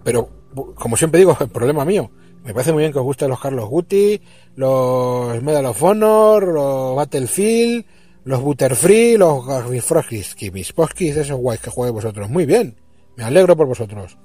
pero 0.04 0.28
como 0.74 0.97
siempre 0.97 1.18
digo, 1.18 1.36
es 1.40 1.48
problema 1.48 1.84
mío. 1.84 2.10
Me 2.44 2.52
parece 2.52 2.72
muy 2.72 2.82
bien 2.82 2.92
que 2.92 2.98
os 2.98 3.05
gusten 3.05 3.28
los 3.28 3.40
Carlos 3.40 3.68
Guti, 3.68 4.20
los 4.56 5.40
Medal 5.42 5.66
of 5.66 5.82
Honor, 5.82 6.48
los 6.48 6.97
Battlefield, 6.97 7.84
los 8.24 8.40
Butterfree, 8.40 9.16
los 9.16 9.47
Gavifroskis, 9.47 10.34
mis 10.52 10.72
poskis, 10.72 11.16
esos 11.16 11.39
guays 11.39 11.60
que 11.60 11.70
juegues 11.70 11.94
vosotros. 11.94 12.28
Muy 12.28 12.44
bien, 12.44 12.76
me 13.16 13.24
alegro 13.24 13.56
por 13.56 13.68
vosotros. 13.68 14.18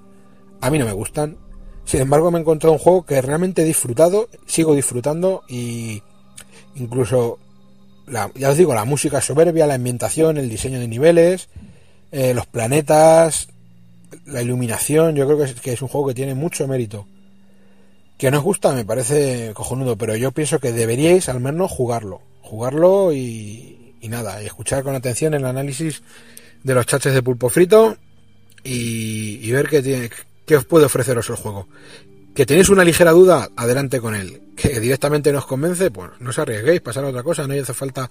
A 0.61 0.71
mí 0.71 0.79
no 0.79 0.85
me 0.85 0.93
gustan. 0.93 1.37
Sin 1.85 2.01
embargo, 2.01 2.31
me 2.31 2.37
he 2.37 2.41
encontrado 2.41 2.73
un 2.73 2.79
juego 2.79 3.05
que 3.05 3.21
realmente 3.21 3.61
he 3.61 3.65
disfrutado, 3.65 4.27
sigo 4.45 4.75
disfrutando 4.75 5.43
y 5.47 6.01
incluso, 6.75 7.39
ya 8.35 8.49
os 8.49 8.57
digo, 8.57 8.73
la 8.73 8.83
música 8.83 9.21
soberbia, 9.21 9.67
la 9.67 9.75
ambientación, 9.75 10.37
el 10.37 10.49
diseño 10.49 10.79
de 10.79 10.87
niveles, 10.87 11.49
eh, 12.11 12.33
los 12.33 12.45
planetas, 12.45 13.49
la 14.25 14.41
iluminación, 14.41 15.15
yo 15.15 15.25
creo 15.25 15.37
que 15.37 15.43
es, 15.45 15.53
que 15.61 15.73
es 15.73 15.81
un 15.81 15.87
juego 15.87 16.07
que 16.07 16.13
tiene 16.13 16.35
mucho 16.35 16.67
mérito. 16.67 17.07
Que 18.17 18.31
no 18.31 18.39
os 18.39 18.43
gusta, 18.43 18.73
me 18.73 18.85
parece 18.85 19.51
cojonudo, 19.53 19.95
pero 19.95 20.15
yo 20.15 20.31
pienso 20.31 20.59
que 20.59 20.71
deberíais 20.71 21.29
al 21.29 21.39
menos 21.39 21.71
jugarlo. 21.71 22.21
Jugarlo 22.41 23.13
y, 23.13 23.95
y 24.01 24.09
nada, 24.09 24.41
y 24.41 24.45
escuchar 24.45 24.83
con 24.83 24.95
atención 24.95 25.33
el 25.33 25.45
análisis 25.45 26.01
de 26.63 26.73
los 26.73 26.85
chaches 26.85 27.13
de 27.13 27.23
pulpo 27.23 27.49
frito 27.49 27.97
y, 28.63 29.51
ver 29.51 29.67
qué, 29.69 29.81
tiene, 29.81 30.09
qué 30.45 30.57
os 30.57 30.65
puede 30.65 30.85
ofreceros 30.85 31.29
el 31.29 31.35
juego. 31.35 31.67
Que 32.33 32.45
tenéis 32.45 32.69
una 32.69 32.83
ligera 32.83 33.11
duda, 33.11 33.49
adelante 33.55 33.99
con 33.99 34.15
él. 34.15 34.41
Que 34.55 34.79
directamente 34.79 35.31
nos 35.31 35.45
convence, 35.45 35.91
pues 35.91 36.11
no 36.19 36.29
os 36.29 36.39
arriesguéis, 36.39 36.81
pasar 36.81 37.05
a 37.05 37.09
otra 37.09 37.23
cosa, 37.23 37.47
no 37.47 37.53
hace 37.53 37.73
falta 37.73 38.09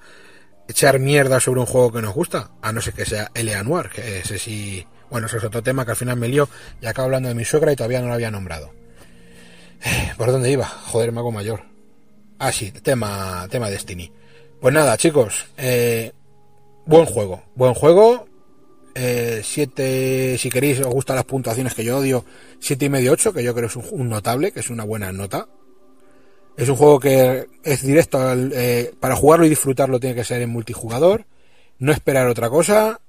echar 0.68 0.98
mierda 0.98 1.38
sobre 1.40 1.60
un 1.60 1.66
juego 1.66 1.92
que 1.92 2.02
nos 2.02 2.14
gusta, 2.14 2.50
a 2.60 2.72
no 2.72 2.80
ser 2.80 2.94
que 2.94 3.04
sea 3.04 3.30
Eleanor, 3.34 3.90
que 3.90 4.18
ese 4.18 4.38
sí, 4.38 4.84
bueno, 5.10 5.26
eso 5.26 5.36
es 5.38 5.44
otro 5.44 5.62
tema 5.62 5.84
que 5.84 5.92
al 5.92 5.96
final 5.96 6.16
me 6.16 6.28
lío 6.28 6.48
y 6.80 6.86
acabo 6.86 7.06
hablando 7.06 7.28
de 7.28 7.34
mi 7.34 7.44
suegra 7.44 7.72
y 7.72 7.76
todavía 7.76 8.00
no 8.00 8.08
lo 8.08 8.14
había 8.14 8.30
nombrado. 8.30 8.72
¿Por 10.16 10.32
dónde 10.32 10.50
iba? 10.50 10.64
Joder, 10.66 11.12
mago 11.12 11.30
mayor. 11.32 11.62
Ah, 12.38 12.52
sí, 12.52 12.70
tema, 12.70 13.46
tema 13.50 13.70
Destiny. 13.70 14.12
Pues 14.60 14.72
nada, 14.74 14.96
chicos, 14.96 15.46
eh, 15.56 16.12
buen 16.84 17.06
juego, 17.06 17.42
buen 17.54 17.74
juego. 17.74 18.26
Eh, 18.94 19.42
siete, 19.44 20.36
si 20.38 20.48
queréis, 20.48 20.80
os 20.80 20.86
gustan 20.86 21.16
las 21.16 21.26
puntuaciones 21.26 21.74
que 21.74 21.84
yo 21.84 21.98
odio, 21.98 22.24
siete 22.60 22.86
y 22.86 22.88
medio, 22.88 23.12
ocho, 23.12 23.32
que 23.32 23.44
yo 23.44 23.54
creo 23.54 23.66
es 23.66 23.76
un, 23.76 23.84
un 23.90 24.08
notable, 24.08 24.52
que 24.52 24.60
es 24.60 24.70
una 24.70 24.84
buena 24.84 25.12
nota. 25.12 25.48
Es 26.56 26.70
un 26.70 26.76
juego 26.76 26.98
que 26.98 27.46
es 27.62 27.82
directo, 27.82 28.18
al- 28.18 28.52
eh, 28.54 28.94
para 28.98 29.14
jugarlo 29.14 29.44
y 29.44 29.50
disfrutarlo 29.50 30.00
tiene 30.00 30.16
que 30.16 30.24
ser 30.24 30.40
en 30.40 30.48
multijugador, 30.48 31.26
no 31.78 31.92
esperar 31.92 32.26
otra 32.28 32.48
cosa, 32.48 33.00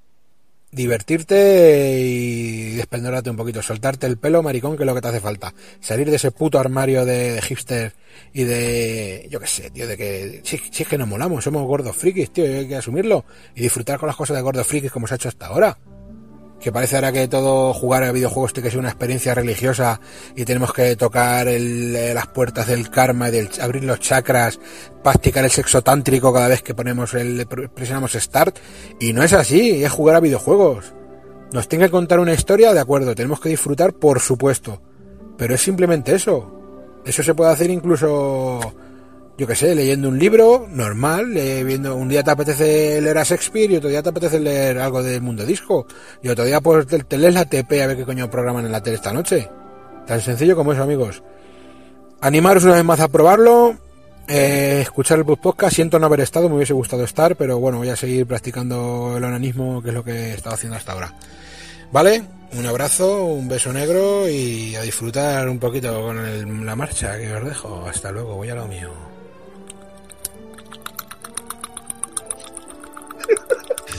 divertirte 0.70 2.00
y 2.00 2.74
despendorarte 2.74 3.30
un 3.30 3.36
poquito, 3.36 3.62
soltarte 3.62 4.06
el 4.06 4.18
pelo, 4.18 4.42
maricón, 4.42 4.76
que 4.76 4.82
es 4.82 4.86
lo 4.86 4.94
que 4.94 5.00
te 5.00 5.08
hace 5.08 5.20
falta. 5.20 5.54
Salir 5.80 6.10
de 6.10 6.16
ese 6.16 6.30
puto 6.30 6.58
armario 6.58 7.04
de, 7.04 7.40
hipster 7.42 7.94
y 8.32 8.44
de, 8.44 9.26
yo 9.30 9.40
qué 9.40 9.46
sé, 9.46 9.70
tío, 9.70 9.86
de 9.86 9.96
que, 9.96 10.40
si, 10.44 10.56
es 10.56 10.88
que 10.88 10.98
nos 10.98 11.08
molamos, 11.08 11.44
somos 11.44 11.66
gordos 11.66 11.96
frikis, 11.96 12.30
tío, 12.30 12.44
hay 12.44 12.68
que 12.68 12.76
asumirlo 12.76 13.24
y 13.54 13.62
disfrutar 13.62 13.98
con 13.98 14.06
las 14.06 14.16
cosas 14.16 14.36
de 14.36 14.42
gordos 14.42 14.66
frikis 14.66 14.92
como 14.92 15.06
se 15.06 15.14
ha 15.14 15.16
hecho 15.16 15.28
hasta 15.28 15.46
ahora. 15.46 15.78
Que 16.60 16.72
parece 16.72 16.96
ahora 16.96 17.12
que 17.12 17.28
todo 17.28 17.72
jugar 17.72 18.02
a 18.02 18.10
videojuegos 18.10 18.52
tiene 18.52 18.66
que 18.66 18.70
ser 18.72 18.80
una 18.80 18.88
experiencia 18.88 19.32
religiosa 19.32 20.00
y 20.34 20.44
tenemos 20.44 20.72
que 20.72 20.96
tocar 20.96 21.46
el- 21.46 21.94
eh, 21.94 22.12
las 22.14 22.26
puertas 22.26 22.66
del 22.66 22.90
karma 22.90 23.28
y 23.28 23.32
del, 23.32 23.48
abrir 23.60 23.84
los 23.84 24.00
chakras, 24.00 24.58
practicar 25.04 25.44
el 25.44 25.50
sexo 25.52 25.82
tántrico 25.82 26.32
cada 26.32 26.48
vez 26.48 26.62
que 26.62 26.74
ponemos 26.74 27.14
el, 27.14 27.46
presionamos 27.46 28.12
start. 28.14 28.56
Y 28.98 29.12
no 29.12 29.22
es 29.22 29.32
así, 29.32 29.84
es 29.84 29.92
jugar 29.92 30.16
a 30.16 30.20
videojuegos. 30.20 30.92
Nos 31.52 31.68
tiene 31.68 31.84
que 31.86 31.90
contar 31.92 32.18
una 32.18 32.34
historia, 32.34 32.74
de 32.74 32.80
acuerdo, 32.80 33.14
tenemos 33.14 33.40
que 33.40 33.48
disfrutar, 33.50 33.92
por 33.94 34.18
supuesto. 34.20 34.82
Pero 35.38 35.54
es 35.54 35.60
simplemente 35.62 36.14
eso. 36.14 36.54
Eso 37.06 37.22
se 37.22 37.34
puede 37.34 37.52
hacer 37.52 37.70
incluso, 37.70 38.58
yo 39.38 39.46
que 39.46 39.54
sé, 39.54 39.74
leyendo 39.74 40.08
un 40.08 40.18
libro 40.18 40.66
normal, 40.68 41.36
eh, 41.36 41.62
viendo 41.64 41.94
un 41.96 42.08
día 42.08 42.22
te 42.24 42.30
apetece 42.32 43.00
leer 43.00 43.16
a 43.18 43.22
Shakespeare 43.22 43.70
y 43.70 43.76
otro 43.76 43.88
día 43.88 44.02
te 44.02 44.08
apetece 44.10 44.40
leer 44.40 44.78
algo 44.80 45.02
del 45.02 45.22
mundo 45.22 45.46
disco 45.46 45.86
y 46.22 46.28
otro 46.28 46.44
día 46.44 46.60
pues 46.60 46.86
te, 46.88 46.98
te 47.04 47.16
lees 47.16 47.34
la 47.34 47.44
TP 47.44 47.80
a 47.82 47.86
ver 47.86 47.96
qué 47.96 48.04
coño 48.04 48.28
programan 48.28 48.66
en 48.66 48.72
la 48.72 48.82
tele 48.82 48.96
esta 48.96 49.12
noche. 49.12 49.48
Tan 50.06 50.20
sencillo 50.20 50.56
como 50.56 50.72
eso, 50.72 50.82
amigos. 50.82 51.22
Animaros 52.20 52.64
una 52.64 52.74
vez 52.74 52.84
más 52.84 52.98
a 53.00 53.06
probarlo, 53.08 53.76
eh, 54.26 54.80
escuchar 54.82 55.18
el 55.18 55.24
podcast. 55.24 55.74
Siento 55.76 55.98
no 56.00 56.06
haber 56.06 56.20
estado, 56.20 56.48
me 56.48 56.56
hubiese 56.56 56.72
gustado 56.72 57.04
estar, 57.04 57.36
pero 57.36 57.58
bueno, 57.60 57.78
voy 57.78 57.90
a 57.90 57.96
seguir 57.96 58.26
practicando 58.26 59.14
el 59.16 59.22
onanismo, 59.24 59.80
que 59.82 59.90
es 59.90 59.94
lo 59.94 60.02
que 60.02 60.10
he 60.12 60.34
estado 60.34 60.54
haciendo 60.56 60.76
hasta 60.76 60.92
ahora. 60.92 61.14
¿Vale? 61.92 62.22
Un 62.58 62.66
abrazo, 62.66 63.24
un 63.26 63.46
beso 63.48 63.72
negro 63.72 64.28
y 64.28 64.74
a 64.74 64.82
disfrutar 64.82 65.48
un 65.48 65.58
poquito 65.58 66.02
con 66.02 66.18
el- 66.18 66.66
la 66.66 66.74
marcha 66.74 67.16
que 67.18 67.32
os 67.32 67.44
dejo. 67.44 67.86
Hasta 67.86 68.10
luego, 68.10 68.34
voy 68.34 68.48
a 68.50 68.54
lo 68.56 68.66
mío. 68.66 68.90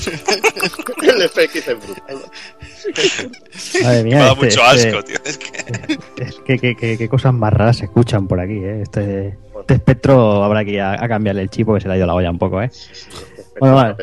el 1.01 1.29
FX 1.29 1.55
es 1.67 1.77
brutal. 1.85 2.17
Madre 3.83 4.03
mía, 4.03 4.15
Me 4.17 4.23
da 4.23 4.31
este- 4.31 4.45
mucho 4.45 4.61
este- 4.73 4.87
asco, 4.89 5.03
tío. 5.03 5.17
Es 5.25 5.37
que... 5.37 6.23
Es 6.23 6.35
que, 6.45 6.57
que- 6.59 6.75
que- 6.75 6.97
que 6.97 7.09
cosas 7.09 7.33
más 7.33 7.53
raras 7.53 7.77
se 7.77 7.85
escuchan 7.85 8.27
por 8.27 8.39
aquí, 8.39 8.57
¿eh? 8.57 8.81
Este, 8.83 9.37
este 9.59 9.73
espectro 9.75 10.43
habrá 10.43 10.63
que 10.63 10.71
ir 10.71 10.81
a, 10.81 11.03
a 11.03 11.07
cambiarle 11.07 11.41
el 11.41 11.49
chipo 11.49 11.73
que 11.73 11.81
se 11.81 11.87
le 11.87 11.95
ha 11.95 11.97
ido 11.97 12.07
la 12.07 12.15
olla 12.15 12.31
un 12.31 12.39
poco, 12.39 12.61
¿eh? 12.61 12.71
Bueno, 13.59 13.75
vale. 13.75 13.95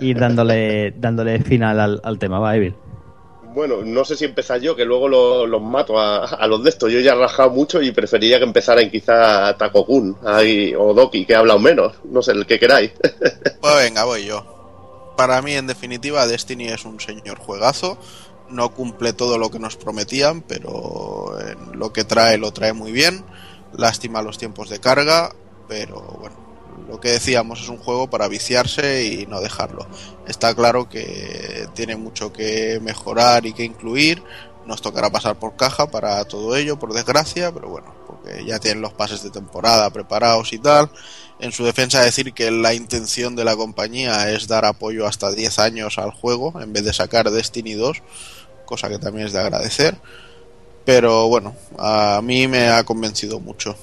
Ir 0.00 0.18
dándole, 0.18 0.92
dándole 0.96 1.38
final 1.40 1.78
al, 1.78 2.00
al 2.02 2.18
tema, 2.18 2.38
va, 2.40 2.56
Evil. 2.56 2.74
Bueno, 3.54 3.82
no 3.84 4.02
sé 4.04 4.16
si 4.16 4.24
empezar 4.24 4.60
yo, 4.60 4.74
que 4.74 4.84
luego 4.84 5.08
lo- 5.08 5.46
los 5.46 5.60
mato 5.62 6.00
a, 6.00 6.24
a 6.24 6.46
los 6.46 6.64
de 6.64 6.70
estos. 6.70 6.90
Yo 6.90 7.00
ya 7.00 7.12
he 7.12 7.16
rajado 7.16 7.50
mucho 7.50 7.82
y 7.82 7.92
preferiría 7.92 8.38
que 8.38 8.44
empezaran 8.44 8.90
quizá 8.90 9.54
Takokun 9.58 10.16
ahí, 10.24 10.74
o 10.76 10.94
Doki, 10.94 11.26
que 11.26 11.34
ha 11.34 11.40
hablado 11.40 11.58
menos. 11.60 11.92
No 12.04 12.22
sé, 12.22 12.32
el 12.32 12.46
que 12.46 12.58
queráis. 12.58 12.92
Pues 13.60 13.76
venga, 13.76 14.04
voy 14.04 14.24
yo. 14.24 14.51
Para 15.22 15.40
mí, 15.40 15.54
en 15.54 15.68
definitiva, 15.68 16.26
Destiny 16.26 16.66
es 16.66 16.84
un 16.84 16.98
señor 16.98 17.38
juegazo. 17.38 17.96
No 18.50 18.74
cumple 18.74 19.12
todo 19.12 19.38
lo 19.38 19.52
que 19.52 19.60
nos 19.60 19.76
prometían, 19.76 20.42
pero 20.42 21.38
en 21.38 21.78
lo 21.78 21.92
que 21.92 22.02
trae 22.02 22.38
lo 22.38 22.52
trae 22.52 22.72
muy 22.72 22.90
bien. 22.90 23.24
Lástima 23.72 24.20
los 24.20 24.36
tiempos 24.36 24.68
de 24.68 24.80
carga, 24.80 25.32
pero 25.68 26.00
bueno, 26.00 26.34
lo 26.88 26.98
que 26.98 27.10
decíamos 27.10 27.60
es 27.60 27.68
un 27.68 27.78
juego 27.78 28.10
para 28.10 28.26
viciarse 28.26 29.04
y 29.04 29.26
no 29.26 29.40
dejarlo. 29.40 29.86
Está 30.26 30.56
claro 30.56 30.88
que 30.88 31.68
tiene 31.72 31.94
mucho 31.94 32.32
que 32.32 32.80
mejorar 32.82 33.46
y 33.46 33.52
que 33.52 33.62
incluir. 33.62 34.24
Nos 34.66 34.82
tocará 34.82 35.08
pasar 35.08 35.38
por 35.38 35.54
caja 35.54 35.88
para 35.88 36.24
todo 36.24 36.56
ello, 36.56 36.80
por 36.80 36.92
desgracia, 36.92 37.52
pero 37.52 37.68
bueno, 37.68 37.94
porque 38.08 38.44
ya 38.44 38.58
tienen 38.58 38.82
los 38.82 38.92
pases 38.92 39.22
de 39.22 39.30
temporada 39.30 39.88
preparados 39.90 40.52
y 40.52 40.58
tal. 40.58 40.90
En 41.42 41.50
su 41.50 41.64
defensa 41.64 42.00
decir 42.00 42.32
que 42.34 42.52
la 42.52 42.72
intención 42.72 43.34
de 43.34 43.44
la 43.44 43.56
compañía 43.56 44.30
es 44.30 44.46
dar 44.46 44.64
apoyo 44.64 45.08
hasta 45.08 45.32
10 45.32 45.58
años 45.58 45.98
al 45.98 46.12
juego 46.12 46.62
en 46.62 46.72
vez 46.72 46.84
de 46.84 46.92
sacar 46.92 47.28
Destiny 47.32 47.74
2, 47.74 48.00
cosa 48.64 48.88
que 48.88 49.00
también 49.00 49.26
es 49.26 49.32
de 49.32 49.40
agradecer. 49.40 49.96
Pero 50.84 51.26
bueno, 51.26 51.56
a 51.80 52.20
mí 52.22 52.46
me 52.46 52.68
ha 52.68 52.84
convencido 52.84 53.40
mucho. 53.40 53.74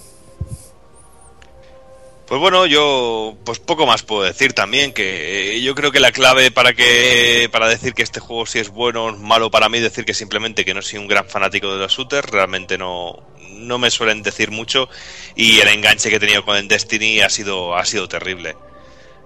Pues 2.29 2.39
bueno, 2.39 2.67
yo 2.67 3.35
pues 3.43 3.57
poco 3.57 3.87
más 3.87 4.03
puedo 4.03 4.21
decir 4.21 4.53
también 4.53 4.93
que 4.93 5.55
eh, 5.55 5.61
yo 5.61 5.73
creo 5.73 5.91
que 5.91 5.99
la 5.99 6.11
clave 6.11 6.51
para 6.51 6.73
que 6.75 7.49
para 7.51 7.67
decir 7.67 7.95
que 7.95 8.03
este 8.03 8.19
juego 8.19 8.45
sí 8.45 8.59
es 8.59 8.69
bueno 8.69 9.05
o 9.05 9.11
malo 9.17 9.49
para 9.49 9.67
mí 9.67 9.79
decir 9.79 10.05
que 10.05 10.13
simplemente 10.13 10.63
que 10.63 10.75
no 10.75 10.83
soy 10.83 10.99
un 10.99 11.07
gran 11.07 11.27
fanático 11.27 11.73
de 11.73 11.79
los 11.79 11.91
shooters, 11.91 12.29
realmente 12.29 12.77
no 12.77 13.23
no 13.49 13.79
me 13.79 13.89
suelen 13.89 14.21
decir 14.21 14.51
mucho 14.51 14.89
y 15.35 15.59
el 15.59 15.69
enganche 15.69 16.11
que 16.11 16.17
he 16.17 16.19
tenido 16.19 16.45
con 16.45 16.55
el 16.55 16.67
Destiny 16.67 17.21
ha 17.21 17.29
sido 17.31 17.75
ha 17.75 17.83
sido 17.83 18.07
terrible. 18.07 18.55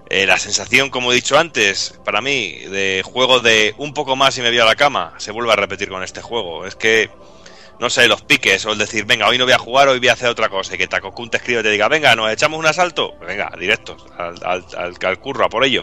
Eh, 0.08 0.26
la 0.26 0.38
sensación, 0.38 0.88
como 0.88 1.12
he 1.12 1.14
dicho 1.14 1.38
antes, 1.38 1.98
para 2.04 2.22
mí, 2.22 2.52
de 2.52 3.02
juego 3.04 3.40
de 3.40 3.74
un 3.78 3.92
poco 3.92 4.16
más 4.16 4.36
y 4.38 4.42
me 4.42 4.48
voy 4.48 4.58
a 4.58 4.64
la 4.64 4.76
cama, 4.76 5.14
se 5.18 5.30
vuelve 5.30 5.52
a 5.52 5.56
repetir 5.56 5.88
con 5.88 6.02
este 6.02 6.20
juego. 6.22 6.66
Es 6.66 6.76
que, 6.76 7.10
no 7.84 7.90
sé, 7.90 8.08
los 8.08 8.22
piques, 8.22 8.64
o 8.64 8.72
el 8.72 8.78
decir, 8.78 9.04
venga, 9.04 9.28
hoy 9.28 9.36
no 9.36 9.44
voy 9.44 9.52
a 9.52 9.58
jugar, 9.58 9.88
hoy 9.88 9.98
voy 9.98 10.08
a 10.08 10.14
hacer 10.14 10.30
otra 10.30 10.48
cosa, 10.48 10.74
y 10.74 10.78
que 10.78 10.86
Takokun 10.86 11.28
te 11.28 11.36
escribe 11.36 11.60
y 11.60 11.62
te 11.64 11.70
diga, 11.70 11.86
venga, 11.86 12.16
nos 12.16 12.32
echamos 12.32 12.58
un 12.58 12.64
asalto, 12.64 13.14
pues 13.18 13.28
venga, 13.28 13.52
directos, 13.60 14.06
al, 14.16 15.18
curro, 15.20 15.44
a 15.44 15.50
por 15.50 15.66
ello. 15.66 15.82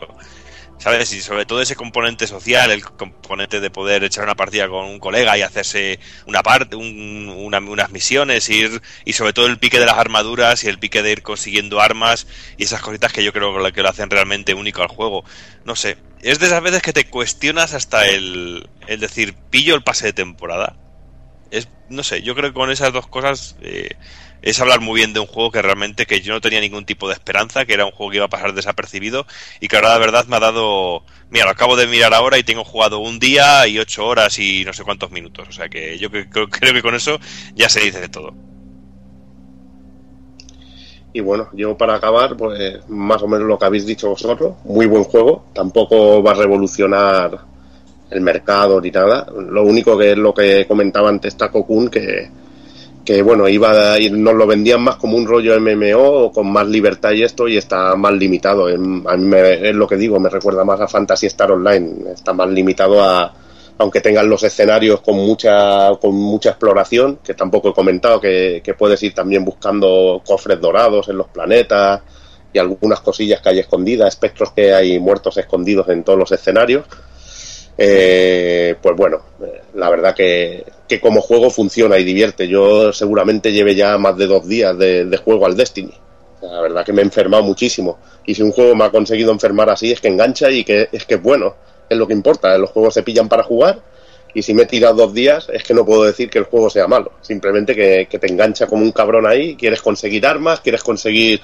¿Sabes? 0.79 1.13
Y 1.13 1.21
sobre 1.21 1.45
todo 1.45 1.61
ese 1.61 1.75
componente 1.75 2.25
social, 2.25 2.71
el 2.71 2.83
componente 2.83 3.59
de 3.59 3.69
poder 3.69 4.03
echar 4.03 4.23
una 4.23 4.33
partida 4.33 4.67
con 4.67 4.85
un 4.85 4.97
colega 4.97 5.37
y 5.37 5.43
hacerse 5.43 5.99
una 6.25 6.41
parte, 6.41 6.75
un, 6.75 7.29
una, 7.29 7.59
unas 7.59 7.91
misiones, 7.91 8.49
ir, 8.49 8.81
y 9.05 9.13
sobre 9.13 9.31
todo 9.31 9.45
el 9.45 9.59
pique 9.59 9.79
de 9.79 9.85
las 9.85 9.99
armaduras 9.99 10.63
y 10.63 10.69
el 10.69 10.79
pique 10.79 11.03
de 11.03 11.11
ir 11.11 11.21
consiguiendo 11.21 11.81
armas 11.81 12.25
y 12.57 12.63
esas 12.63 12.81
cositas 12.81 13.13
que 13.13 13.23
yo 13.23 13.31
creo 13.31 13.53
que 13.71 13.83
lo 13.83 13.89
hacen 13.89 14.09
realmente 14.09 14.55
único 14.55 14.81
al 14.81 14.87
juego. 14.87 15.23
No 15.65 15.75
sé, 15.75 15.97
es 16.23 16.39
de 16.39 16.47
esas 16.47 16.63
veces 16.63 16.81
que 16.81 16.93
te 16.93 17.05
cuestionas 17.05 17.75
hasta 17.75 18.07
el, 18.07 18.67
el 18.87 18.99
decir, 18.99 19.35
pillo 19.51 19.75
el 19.75 19.83
pase 19.83 20.07
de 20.07 20.13
temporada. 20.13 20.80
Es, 21.51 21.67
no 21.89 22.03
sé, 22.03 22.21
yo 22.21 22.33
creo 22.33 22.49
que 22.49 22.53
con 22.53 22.71
esas 22.71 22.93
dos 22.93 23.07
cosas 23.07 23.57
eh, 23.61 23.89
es 24.41 24.59
hablar 24.59 24.79
muy 24.79 24.95
bien 24.99 25.13
de 25.13 25.19
un 25.19 25.27
juego 25.27 25.51
que 25.51 25.61
realmente 25.61 26.05
que 26.05 26.21
yo 26.21 26.33
no 26.33 26.41
tenía 26.41 26.61
ningún 26.61 26.85
tipo 26.85 27.07
de 27.07 27.13
esperanza, 27.13 27.65
que 27.65 27.73
era 27.73 27.85
un 27.85 27.91
juego 27.91 28.11
que 28.11 28.17
iba 28.17 28.25
a 28.25 28.29
pasar 28.29 28.53
desapercibido 28.53 29.25
y 29.59 29.67
que 29.67 29.75
ahora 29.75 29.89
la 29.89 29.97
verdad 29.97 30.25
me 30.27 30.37
ha 30.37 30.39
dado, 30.39 31.03
mira, 31.29 31.45
lo 31.45 31.51
acabo 31.51 31.75
de 31.75 31.87
mirar 31.87 32.13
ahora 32.13 32.37
y 32.37 32.43
tengo 32.43 32.63
jugado 32.63 32.99
un 32.99 33.19
día 33.19 33.67
y 33.67 33.79
ocho 33.79 34.05
horas 34.05 34.39
y 34.39 34.63
no 34.65 34.73
sé 34.73 34.83
cuántos 34.83 35.11
minutos, 35.11 35.47
o 35.49 35.51
sea 35.51 35.69
que 35.69 35.97
yo 35.99 36.09
creo, 36.09 36.49
creo 36.49 36.73
que 36.73 36.81
con 36.81 36.95
eso 36.95 37.19
ya 37.53 37.69
se 37.69 37.81
dice 37.81 37.99
de 37.99 38.09
todo. 38.09 38.33
Y 41.13 41.19
bueno, 41.19 41.49
yo 41.51 41.77
para 41.77 41.95
acabar, 41.95 42.37
pues 42.37 42.87
más 42.87 43.21
o 43.21 43.27
menos 43.27 43.45
lo 43.45 43.59
que 43.59 43.65
habéis 43.65 43.85
dicho 43.85 44.09
vosotros, 44.09 44.55
muy 44.63 44.85
buen 44.85 45.03
juego, 45.03 45.45
tampoco 45.53 46.23
va 46.23 46.31
a 46.31 46.35
revolucionar 46.35 47.50
el 48.11 48.21
mercado 48.21 48.79
ni 48.81 48.91
nada, 48.91 49.25
lo 49.35 49.63
único 49.63 49.97
que 49.97 50.11
es 50.11 50.17
lo 50.17 50.33
que 50.33 50.65
comentaba 50.67 51.09
antes 51.09 51.35
Takokun, 51.37 51.89
que, 51.89 52.29
que 53.03 53.21
bueno, 53.21 53.47
iba 53.47 53.93
a 53.93 53.99
ir, 53.99 54.11
nos 54.11 54.35
lo 54.35 54.45
vendían 54.45 54.81
más 54.81 54.97
como 54.97 55.17
un 55.17 55.25
rollo 55.25 55.59
MMO 55.59 56.31
con 56.31 56.51
más 56.51 56.67
libertad 56.67 57.11
y 57.11 57.23
esto 57.23 57.47
y 57.47 57.57
está 57.57 57.95
más 57.95 58.13
limitado. 58.13 58.67
A 58.67 59.17
mí 59.17 59.35
es 59.35 59.75
lo 59.75 59.87
que 59.87 59.97
digo, 59.97 60.19
me 60.19 60.29
recuerda 60.29 60.63
más 60.63 60.79
a 60.81 60.87
Fantasy 60.87 61.27
Star 61.27 61.51
Online, 61.51 62.11
está 62.13 62.33
más 62.33 62.49
limitado 62.49 63.03
a 63.03 63.33
aunque 63.77 64.01
tengan 64.01 64.29
los 64.29 64.43
escenarios 64.43 65.01
con 65.01 65.15
mucha 65.15 65.89
con 65.99 66.13
mucha 66.13 66.51
exploración, 66.51 67.17
que 67.23 67.33
tampoco 67.33 67.69
he 67.69 67.73
comentado 67.73 68.21
que, 68.21 68.61
que 68.63 68.75
puedes 68.75 69.01
ir 69.01 69.15
también 69.15 69.43
buscando 69.43 70.21
cofres 70.23 70.61
dorados 70.61 71.09
en 71.09 71.17
los 71.17 71.27
planetas 71.29 72.01
y 72.53 72.59
algunas 72.59 72.99
cosillas 72.99 73.41
que 73.41 73.49
hay 73.49 73.59
escondidas, 73.59 74.09
espectros 74.09 74.51
que 74.51 74.73
hay 74.73 74.99
muertos 74.99 75.37
escondidos 75.37 75.89
en 75.89 76.03
todos 76.03 76.19
los 76.19 76.31
escenarios. 76.31 76.85
Eh, 77.77 78.75
pues 78.81 78.95
bueno, 78.95 79.21
la 79.75 79.89
verdad 79.89 80.15
que, 80.15 80.65
que, 80.87 80.99
como 80.99 81.21
juego 81.21 81.49
funciona 81.49 81.97
y 81.97 82.03
divierte. 82.03 82.47
Yo 82.47 82.91
seguramente 82.93 83.51
lleve 83.51 83.75
ya 83.75 83.97
más 83.97 84.17
de 84.17 84.27
dos 84.27 84.47
días 84.47 84.77
de, 84.77 85.05
de, 85.05 85.17
juego 85.17 85.45
al 85.45 85.55
Destiny. 85.55 85.93
La 86.41 86.61
verdad 86.61 86.85
que 86.85 86.93
me 86.93 87.01
he 87.01 87.05
enfermado 87.05 87.43
muchísimo. 87.43 87.99
Y 88.25 88.35
si 88.35 88.41
un 88.41 88.51
juego 88.51 88.75
me 88.75 88.85
ha 88.85 88.89
conseguido 88.89 89.31
enfermar 89.31 89.69
así 89.69 89.91
es 89.91 90.01
que 90.01 90.07
engancha 90.07 90.49
y 90.49 90.63
que 90.63 90.89
es 90.91 91.05
que 91.05 91.15
es 91.15 91.21
bueno. 91.21 91.55
Es 91.89 91.97
lo 91.97 92.07
que 92.07 92.13
importa. 92.13 92.57
Los 92.57 92.71
juegos 92.71 92.93
se 92.93 93.03
pillan 93.03 93.29
para 93.29 93.43
jugar. 93.43 93.79
Y 94.33 94.41
si 94.43 94.53
me 94.53 94.63
he 94.63 94.65
tirado 94.65 94.95
dos 94.95 95.13
días 95.13 95.47
es 95.51 95.63
que 95.63 95.73
no 95.73 95.85
puedo 95.85 96.03
decir 96.03 96.29
que 96.29 96.39
el 96.39 96.45
juego 96.45 96.69
sea 96.69 96.87
malo. 96.87 97.13
Simplemente 97.21 97.75
que, 97.75 98.07
que 98.09 98.19
te 98.19 98.27
engancha 98.27 98.67
como 98.67 98.83
un 98.83 98.91
cabrón 98.91 99.27
ahí. 99.27 99.55
Quieres 99.55 99.81
conseguir 99.81 100.25
armas, 100.25 100.61
quieres 100.61 100.83
conseguir 100.83 101.41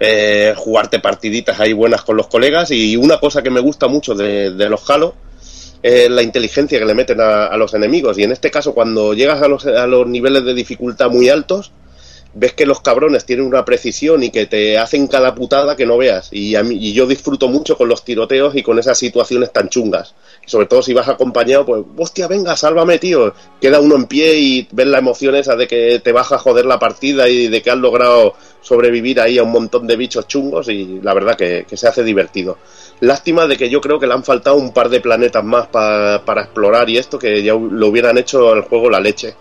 eh, 0.00 0.54
jugarte 0.56 1.00
partiditas 1.00 1.60
ahí 1.60 1.72
buenas 1.72 2.02
con 2.02 2.16
los 2.16 2.26
colegas. 2.26 2.70
Y 2.70 2.96
una 2.96 3.20
cosa 3.20 3.42
que 3.42 3.50
me 3.50 3.60
gusta 3.60 3.88
mucho 3.88 4.14
de, 4.14 4.52
de 4.52 4.68
los 4.68 4.88
Halo 4.88 5.14
eh, 5.86 6.08
la 6.08 6.22
inteligencia 6.22 6.78
que 6.78 6.86
le 6.86 6.94
meten 6.94 7.20
a, 7.20 7.54
los 7.58 7.74
enemigos. 7.74 8.16
Y 8.16 8.22
en 8.22 8.32
este 8.32 8.50
caso, 8.50 8.72
cuando 8.72 9.12
llegas 9.12 9.42
a 9.42 9.48
los, 9.48 9.66
a 9.66 9.86
los 9.86 10.06
niveles 10.06 10.42
de 10.42 10.54
dificultad 10.54 11.10
muy 11.10 11.28
altos, 11.28 11.72
ves 12.32 12.54
que 12.54 12.64
los 12.64 12.80
cabrones 12.80 13.26
tienen 13.26 13.44
una 13.44 13.66
precisión 13.66 14.22
y 14.22 14.30
que 14.30 14.46
te 14.46 14.78
hacen 14.78 15.06
cada 15.08 15.34
putada 15.34 15.76
que 15.76 15.84
no 15.84 15.98
veas. 15.98 16.30
Y, 16.32 16.54
a 16.54 16.62
y 16.62 16.94
yo 16.94 17.06
disfruto 17.06 17.48
mucho 17.48 17.76
con 17.76 17.90
los 17.90 18.02
tiroteos 18.02 18.56
y 18.56 18.62
con 18.62 18.78
esas 18.78 18.96
situaciones 18.96 19.52
tan 19.52 19.68
chungas. 19.68 20.14
Sobre 20.46 20.64
todo 20.64 20.80
si 20.80 20.94
vas 20.94 21.06
acompañado, 21.06 21.66
pues, 21.66 21.82
hostia, 21.98 22.28
venga, 22.28 22.56
sálvame, 22.56 22.98
tío. 22.98 23.34
Queda 23.60 23.78
uno 23.78 23.96
en 23.96 24.06
pie 24.06 24.38
y 24.38 24.68
ves 24.72 24.86
la 24.86 25.00
emoción 25.00 25.34
esa 25.34 25.54
de 25.54 25.68
que 25.68 26.00
te 26.02 26.12
vas 26.12 26.32
a 26.32 26.38
joder 26.38 26.64
la 26.64 26.78
partida 26.78 27.28
y 27.28 27.48
de 27.48 27.60
que 27.60 27.70
has 27.70 27.76
logrado 27.76 28.32
sobrevivir 28.62 29.20
ahí 29.20 29.36
a 29.36 29.42
un 29.42 29.52
montón 29.52 29.86
de 29.86 29.96
bichos 29.96 30.26
chungos 30.26 30.70
y 30.70 30.98
la 31.02 31.12
verdad 31.12 31.36
que 31.36 31.66
se 31.76 31.86
hace 31.86 32.02
divertido. 32.02 32.56
Lástima 33.04 33.46
de 33.46 33.56
que 33.58 33.68
yo 33.68 33.80
creo 33.80 33.98
que 33.98 34.06
le 34.06 34.14
han 34.14 34.24
faltado 34.24 34.56
un 34.56 34.72
par 34.72 34.88
de 34.88 35.00
planetas 35.00 35.44
más 35.44 35.66
pa- 35.66 36.22
para 36.24 36.42
explorar 36.42 36.88
y 36.88 36.96
esto 36.96 37.18
que 37.18 37.42
ya 37.42 37.52
lo 37.52 37.88
hubieran 37.88 38.16
hecho 38.16 38.54
el 38.54 38.62
juego 38.62 38.88
la 38.88 38.98
leche. 38.98 39.34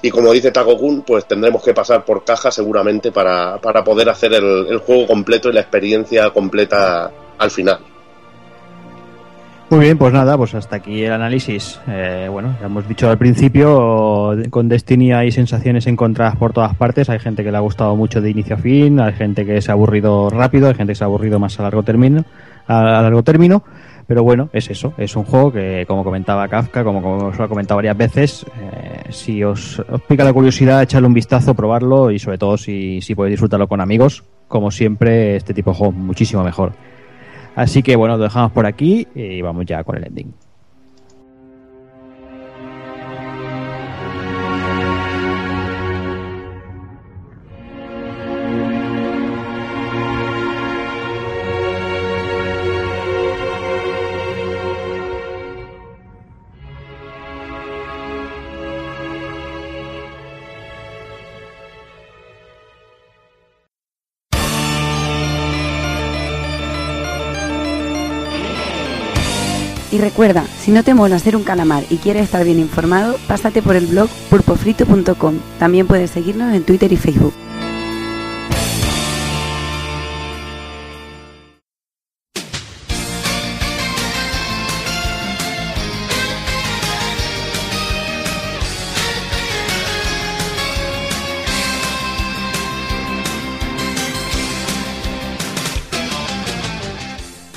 Y 0.00 0.10
como 0.10 0.32
dice 0.32 0.50
Takokun, 0.50 1.02
pues 1.02 1.26
tendremos 1.26 1.62
que 1.62 1.74
pasar 1.74 2.04
por 2.04 2.24
caja 2.24 2.50
seguramente 2.50 3.12
para, 3.12 3.58
para 3.58 3.84
poder 3.84 4.08
hacer 4.08 4.32
el, 4.32 4.66
el 4.68 4.78
juego 4.78 5.06
completo 5.06 5.50
y 5.50 5.52
la 5.52 5.60
experiencia 5.60 6.30
completa 6.30 7.10
al 7.38 7.50
final. 7.50 7.78
Muy 9.70 9.80
bien, 9.80 9.96
pues 9.96 10.12
nada, 10.12 10.36
pues 10.36 10.54
hasta 10.54 10.76
aquí 10.76 11.02
el 11.02 11.12
análisis. 11.12 11.80
Eh, 11.88 12.28
bueno, 12.30 12.54
ya 12.60 12.66
hemos 12.66 12.86
dicho 12.86 13.08
al 13.08 13.16
principio, 13.16 14.36
con 14.50 14.68
Destiny 14.68 15.12
hay 15.12 15.32
sensaciones 15.32 15.86
encontradas 15.86 16.36
por 16.36 16.52
todas 16.52 16.74
partes. 16.76 17.08
Hay 17.08 17.18
gente 17.20 17.42
que 17.42 17.50
le 17.50 17.56
ha 17.56 17.60
gustado 17.60 17.96
mucho 17.96 18.20
de 18.20 18.28
inicio 18.30 18.56
a 18.56 18.58
fin, 18.58 19.00
hay 19.00 19.14
gente 19.14 19.46
que 19.46 19.62
se 19.62 19.70
ha 19.70 19.74
aburrido 19.74 20.28
rápido, 20.28 20.68
hay 20.68 20.74
gente 20.74 20.92
que 20.92 20.96
se 20.96 21.04
ha 21.04 21.06
aburrido 21.06 21.38
más 21.38 21.58
a 21.58 21.62
largo 21.62 21.82
término. 21.82 22.22
A, 22.66 23.02
largo 23.02 23.22
término. 23.22 23.62
Pero 24.06 24.24
bueno, 24.24 24.50
es 24.52 24.68
eso, 24.68 24.92
es 24.98 25.14
un 25.16 25.24
juego 25.24 25.52
que, 25.52 25.84
como 25.86 26.04
comentaba 26.04 26.48
Kafka, 26.48 26.84
como, 26.84 27.00
como 27.00 27.28
os 27.28 27.38
lo 27.38 27.44
he 27.44 27.48
comentado 27.48 27.76
varias 27.76 27.96
veces, 27.96 28.44
eh, 28.60 29.04
si 29.10 29.42
os, 29.44 29.78
os 29.78 30.02
pica 30.02 30.24
la 30.24 30.32
curiosidad, 30.32 30.82
echarle 30.82 31.06
un 31.06 31.14
vistazo, 31.14 31.54
probarlo 31.54 32.10
y 32.10 32.18
sobre 32.18 32.36
todo 32.36 32.58
si, 32.58 33.00
si 33.00 33.14
podéis 33.14 33.34
disfrutarlo 33.34 33.68
con 33.68 33.80
amigos, 33.80 34.24
como 34.48 34.70
siempre, 34.70 35.36
este 35.36 35.54
tipo 35.54 35.70
de 35.70 35.76
juego 35.76 35.92
muchísimo 35.92 36.42
mejor. 36.42 36.72
Así 37.54 37.82
que 37.82 37.96
bueno, 37.96 38.16
lo 38.16 38.24
dejamos 38.24 38.52
por 38.52 38.66
aquí 38.66 39.06
y 39.14 39.40
vamos 39.40 39.64
ya 39.66 39.84
con 39.84 39.96
el 39.96 40.06
ending. 40.06 40.34
Recuerda, 70.02 70.44
si 70.58 70.72
no 70.72 70.82
te 70.82 70.94
mola 70.94 71.16
hacer 71.16 71.36
un 71.36 71.44
calamar 71.44 71.84
y 71.88 71.96
quieres 71.96 72.24
estar 72.24 72.44
bien 72.44 72.58
informado, 72.58 73.16
pásate 73.28 73.62
por 73.62 73.76
el 73.76 73.86
blog 73.86 74.10
pulpofrito.com. 74.28 75.38
También 75.58 75.86
puedes 75.86 76.10
seguirnos 76.10 76.52
en 76.54 76.64
Twitter 76.64 76.92
y 76.92 76.96
Facebook. 76.96 77.32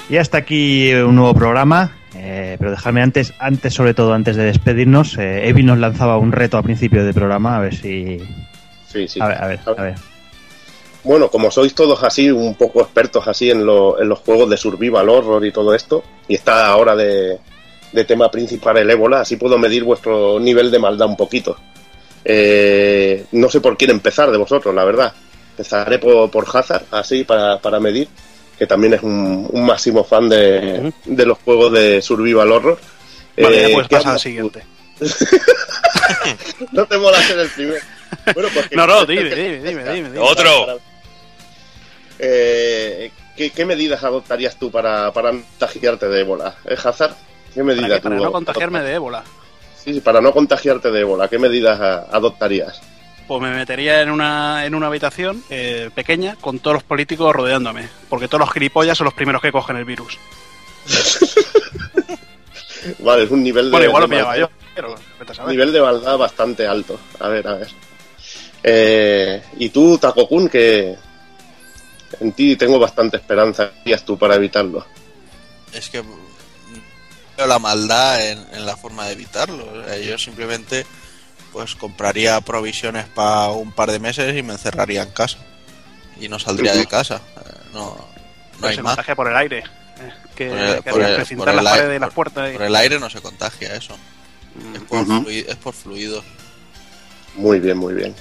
Y 0.07 0.17
hasta 0.17 0.37
aquí 0.37 0.93
un 0.93 1.15
nuevo 1.15 1.33
programa. 1.33 2.04
Eh, 2.35 2.55
pero 2.59 2.71
dejarme 2.71 3.01
antes, 3.01 3.33
antes 3.39 3.73
sobre 3.73 3.93
todo, 3.93 4.13
antes 4.13 4.35
de 4.35 4.43
despedirnos, 4.43 5.17
eh, 5.17 5.47
Evi 5.47 5.63
nos 5.63 5.77
lanzaba 5.79 6.17
un 6.17 6.31
reto 6.31 6.57
al 6.57 6.63
principio 6.63 7.03
del 7.03 7.13
programa, 7.13 7.57
a 7.57 7.59
ver 7.61 7.75
si... 7.75 8.17
Sí, 8.87 9.07
sí. 9.07 9.19
A 9.21 9.27
ver, 9.27 9.37
a 9.43 9.47
ver, 9.47 9.59
a 9.77 9.81
ver. 9.83 9.95
Bueno, 11.03 11.29
como 11.29 11.51
sois 11.51 11.73
todos 11.75 12.03
así, 12.03 12.31
un 12.31 12.55
poco 12.55 12.81
expertos 12.81 13.27
así 13.27 13.51
en, 13.51 13.65
lo- 13.65 14.01
en 14.01 14.09
los 14.09 14.19
juegos 14.19 14.49
de 14.49 14.57
survival 14.57 15.07
horror 15.09 15.45
y 15.45 15.51
todo 15.51 15.73
esto, 15.75 16.03
y 16.27 16.33
está 16.35 16.67
ahora 16.67 16.95
de, 16.95 17.37
de 17.91 18.05
tema 18.05 18.29
principal 18.31 18.77
el 18.77 18.89
ébola, 18.89 19.21
así 19.21 19.35
puedo 19.37 19.57
medir 19.57 19.83
vuestro 19.83 20.39
nivel 20.39 20.71
de 20.71 20.79
maldad 20.79 21.07
un 21.07 21.15
poquito. 21.15 21.55
Eh, 22.23 23.25
no 23.33 23.49
sé 23.49 23.61
por 23.61 23.77
quién 23.77 23.91
empezar 23.91 24.31
de 24.31 24.37
vosotros, 24.37 24.73
la 24.73 24.83
verdad. 24.83 25.13
Empezaré 25.51 25.99
por, 25.99 26.29
por 26.31 26.45
Hazard, 26.51 26.85
así 26.91 27.23
para, 27.23 27.59
para 27.59 27.79
medir, 27.79 28.07
que 28.57 28.67
también 28.67 28.93
es 28.93 29.03
un, 29.03 29.47
un 29.51 29.65
máximo 29.65 30.03
fan 30.03 30.29
de, 30.29 30.93
de 31.05 31.25
los 31.25 31.37
juegos 31.39 31.71
de 31.73 32.01
survival 32.01 32.51
horror. 32.51 32.79
Vale, 33.37 33.61
ya 33.61 33.67
Eh, 33.67 33.73
puedes 33.73 33.87
¿qué 33.89 33.95
pasar 33.97 34.13
al 34.13 34.19
siguiente. 34.19 34.63
no 36.71 36.85
te 36.85 36.97
mola 36.97 37.21
ser 37.21 37.39
el 37.39 37.49
primero. 37.49 37.79
Bueno, 38.33 38.49
pues 38.53 38.71
No, 38.71 38.87
no, 38.87 39.05
dime, 39.07 39.23
dime, 39.35 39.57
dime, 39.59 39.83
dime. 39.83 40.09
dime. 40.11 40.19
Otro. 40.19 40.79
Eh, 42.19 43.11
¿qué, 43.35 43.49
qué 43.51 43.65
medidas 43.65 44.03
adoptarías 44.03 44.57
tú 44.57 44.71
para, 44.71 45.11
para 45.11 45.31
contagiarte 45.31 46.07
de 46.07 46.21
ébola? 46.21 46.55
¿Eh, 46.65 46.77
Hazard? 46.81 47.13
¿Qué 47.53 47.61
Para, 47.61 47.63
medidas 47.65 47.97
qué? 47.97 48.03
Para 48.03 48.15
tú 48.17 48.23
no 48.23 48.31
contagiarme 48.31 48.81
de 48.81 48.93
ébola. 48.93 49.23
Sí, 49.83 49.93
sí, 49.93 50.01
para 50.01 50.21
no 50.21 50.31
contagiarte 50.31 50.91
de 50.91 51.01
ébola, 51.01 51.27
¿qué 51.27 51.37
medidas 51.37 51.79
adoptarías? 52.11 52.81
Pues 53.27 53.41
me 53.41 53.49
metería 53.51 54.01
en 54.01 54.11
una, 54.11 54.65
en 54.65 54.75
una 54.75 54.87
habitación 54.87 55.43
eh, 55.49 55.89
pequeña 55.95 56.35
con 56.39 56.59
todos 56.59 56.75
los 56.75 56.83
políticos 56.83 57.35
rodeándome. 57.35 57.89
Porque 58.09 58.27
todos 58.27 58.41
los 58.41 58.51
gilipollas 58.51 58.97
son 58.97 59.05
los 59.05 59.13
primeros 59.13 59.41
que 59.41 59.51
cogen 59.51 59.77
el 59.77 59.85
virus. 59.85 60.17
Vale, 62.99 63.23
es 63.23 63.31
un 63.31 63.41
nivel 63.43 63.65
de, 63.65 63.71
Bueno, 63.71 63.85
igual 63.87 64.01
lo 64.03 64.07
de 64.07 64.15
pillaba 64.15 64.31
maldad- 64.33 64.49
yo. 64.49 64.55
Pero, 64.75 64.95
a 65.43 65.49
nivel 65.49 65.71
de 65.73 65.81
maldad 65.81 66.17
bastante 66.17 66.67
alto. 66.67 66.99
A 67.19 67.29
ver, 67.29 67.47
a 67.47 67.53
ver. 67.55 67.67
Eh, 68.61 69.41
y 69.57 69.69
tú, 69.69 69.97
Takokun, 69.97 70.49
que 70.49 70.95
en 72.19 72.31
ti 72.33 72.55
tengo 72.55 72.77
bastante 72.77 73.17
esperanza. 73.17 73.71
¿Qué 73.71 73.79
harías 73.81 74.05
tú 74.05 74.17
para 74.17 74.35
evitarlo? 74.35 74.85
Es 75.73 75.89
que 75.89 76.01
veo 77.37 77.47
la 77.47 77.57
maldad 77.57 78.29
en, 78.29 78.45
en 78.53 78.65
la 78.65 78.75
forma 78.75 79.05
de 79.07 79.13
evitarlo. 79.13 79.65
O 79.65 79.83
sea, 79.85 79.97
yo 79.97 80.17
simplemente 80.17 80.85
pues 81.55 81.73
compraría 81.75 82.41
provisiones 82.41 83.05
para 83.05 83.47
un 83.51 83.71
par 83.71 83.89
de 83.89 83.97
meses 83.97 84.35
y 84.37 84.43
me 84.43 84.51
encerraría 84.51 85.03
en 85.03 85.11
casa. 85.11 85.37
Y 86.19 86.27
no 86.27 86.37
saldría 86.37 86.73
de 86.75 86.85
casa. 86.85 87.21
Eh, 87.37 87.49
No, 87.73 87.97
no 88.59 88.67
hay 88.67 88.75
se 88.75 88.81
más. 88.81 88.91
contagia 88.95 89.15
por 89.15 89.29
el 89.29 89.37
aire. 89.37 89.59
Eh, 89.59 89.63
Que, 90.35 90.49
Por 90.49 90.57
el- 90.57 90.83
que 90.83 90.91
por 90.91 90.99
hay 90.99 91.05
que 91.05 91.11
el- 91.11 91.15
precintar 91.15 91.45
por 91.45 91.49
el 91.49 91.55
las 91.63 91.65
aire- 91.73 91.77
paredes 91.83 91.95
y 91.97 91.99
las 92.01 92.07
por- 92.09 92.15
puertas. 92.33 92.49
y- 92.51 92.57
Por 92.57 92.65
el 92.65 92.75
aire 92.75 92.99
no 92.99 93.09
se 93.09 93.21
contagia 93.21 93.73
eso. 93.73 93.95
Es 94.73 94.81
por, 94.81 94.99
Ujú. 95.03 95.11
flui- 95.23 95.45
es 95.47 95.55
por 95.55 95.73
fluidos. 95.73 96.25
Muy 97.35 97.59
bien, 97.61 97.77
muy 97.77 97.93
bien. 97.93 98.13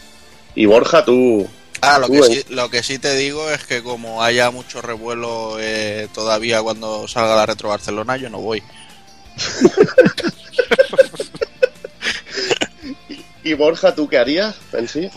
Y 0.55 0.67
Borja, 0.67 1.05
tú... 1.05 1.49
Ah, 1.81 1.99
lo 1.99 2.07
tú 2.07 2.13
que, 2.13 2.19
en- 2.21 2.25
sí, 2.33 2.45
lo 2.51 2.71
que 2.71 2.85
sí 2.85 3.01
te 3.01 3.17
digo 3.17 3.51
es 3.51 3.65
que 3.65 3.83
como 3.83 4.23
haya 4.23 4.53
mucho 4.53 4.81
revuelo 4.81 5.57
eh, 5.59 6.09
todavía 6.15 6.63
cuando 6.63 7.09
salga 7.09 7.35
la 7.35 7.47
Retro 7.47 7.69
Barcelona, 7.71 8.17
yo 8.17 8.31
no 8.31 8.39
voy. 8.39 8.63
¿Y 13.45 13.53
Borja, 13.55 13.95
tú 13.95 14.09
qué 14.09 14.19
harías 14.19 14.57
en 14.73 14.89
sí? 14.89 15.11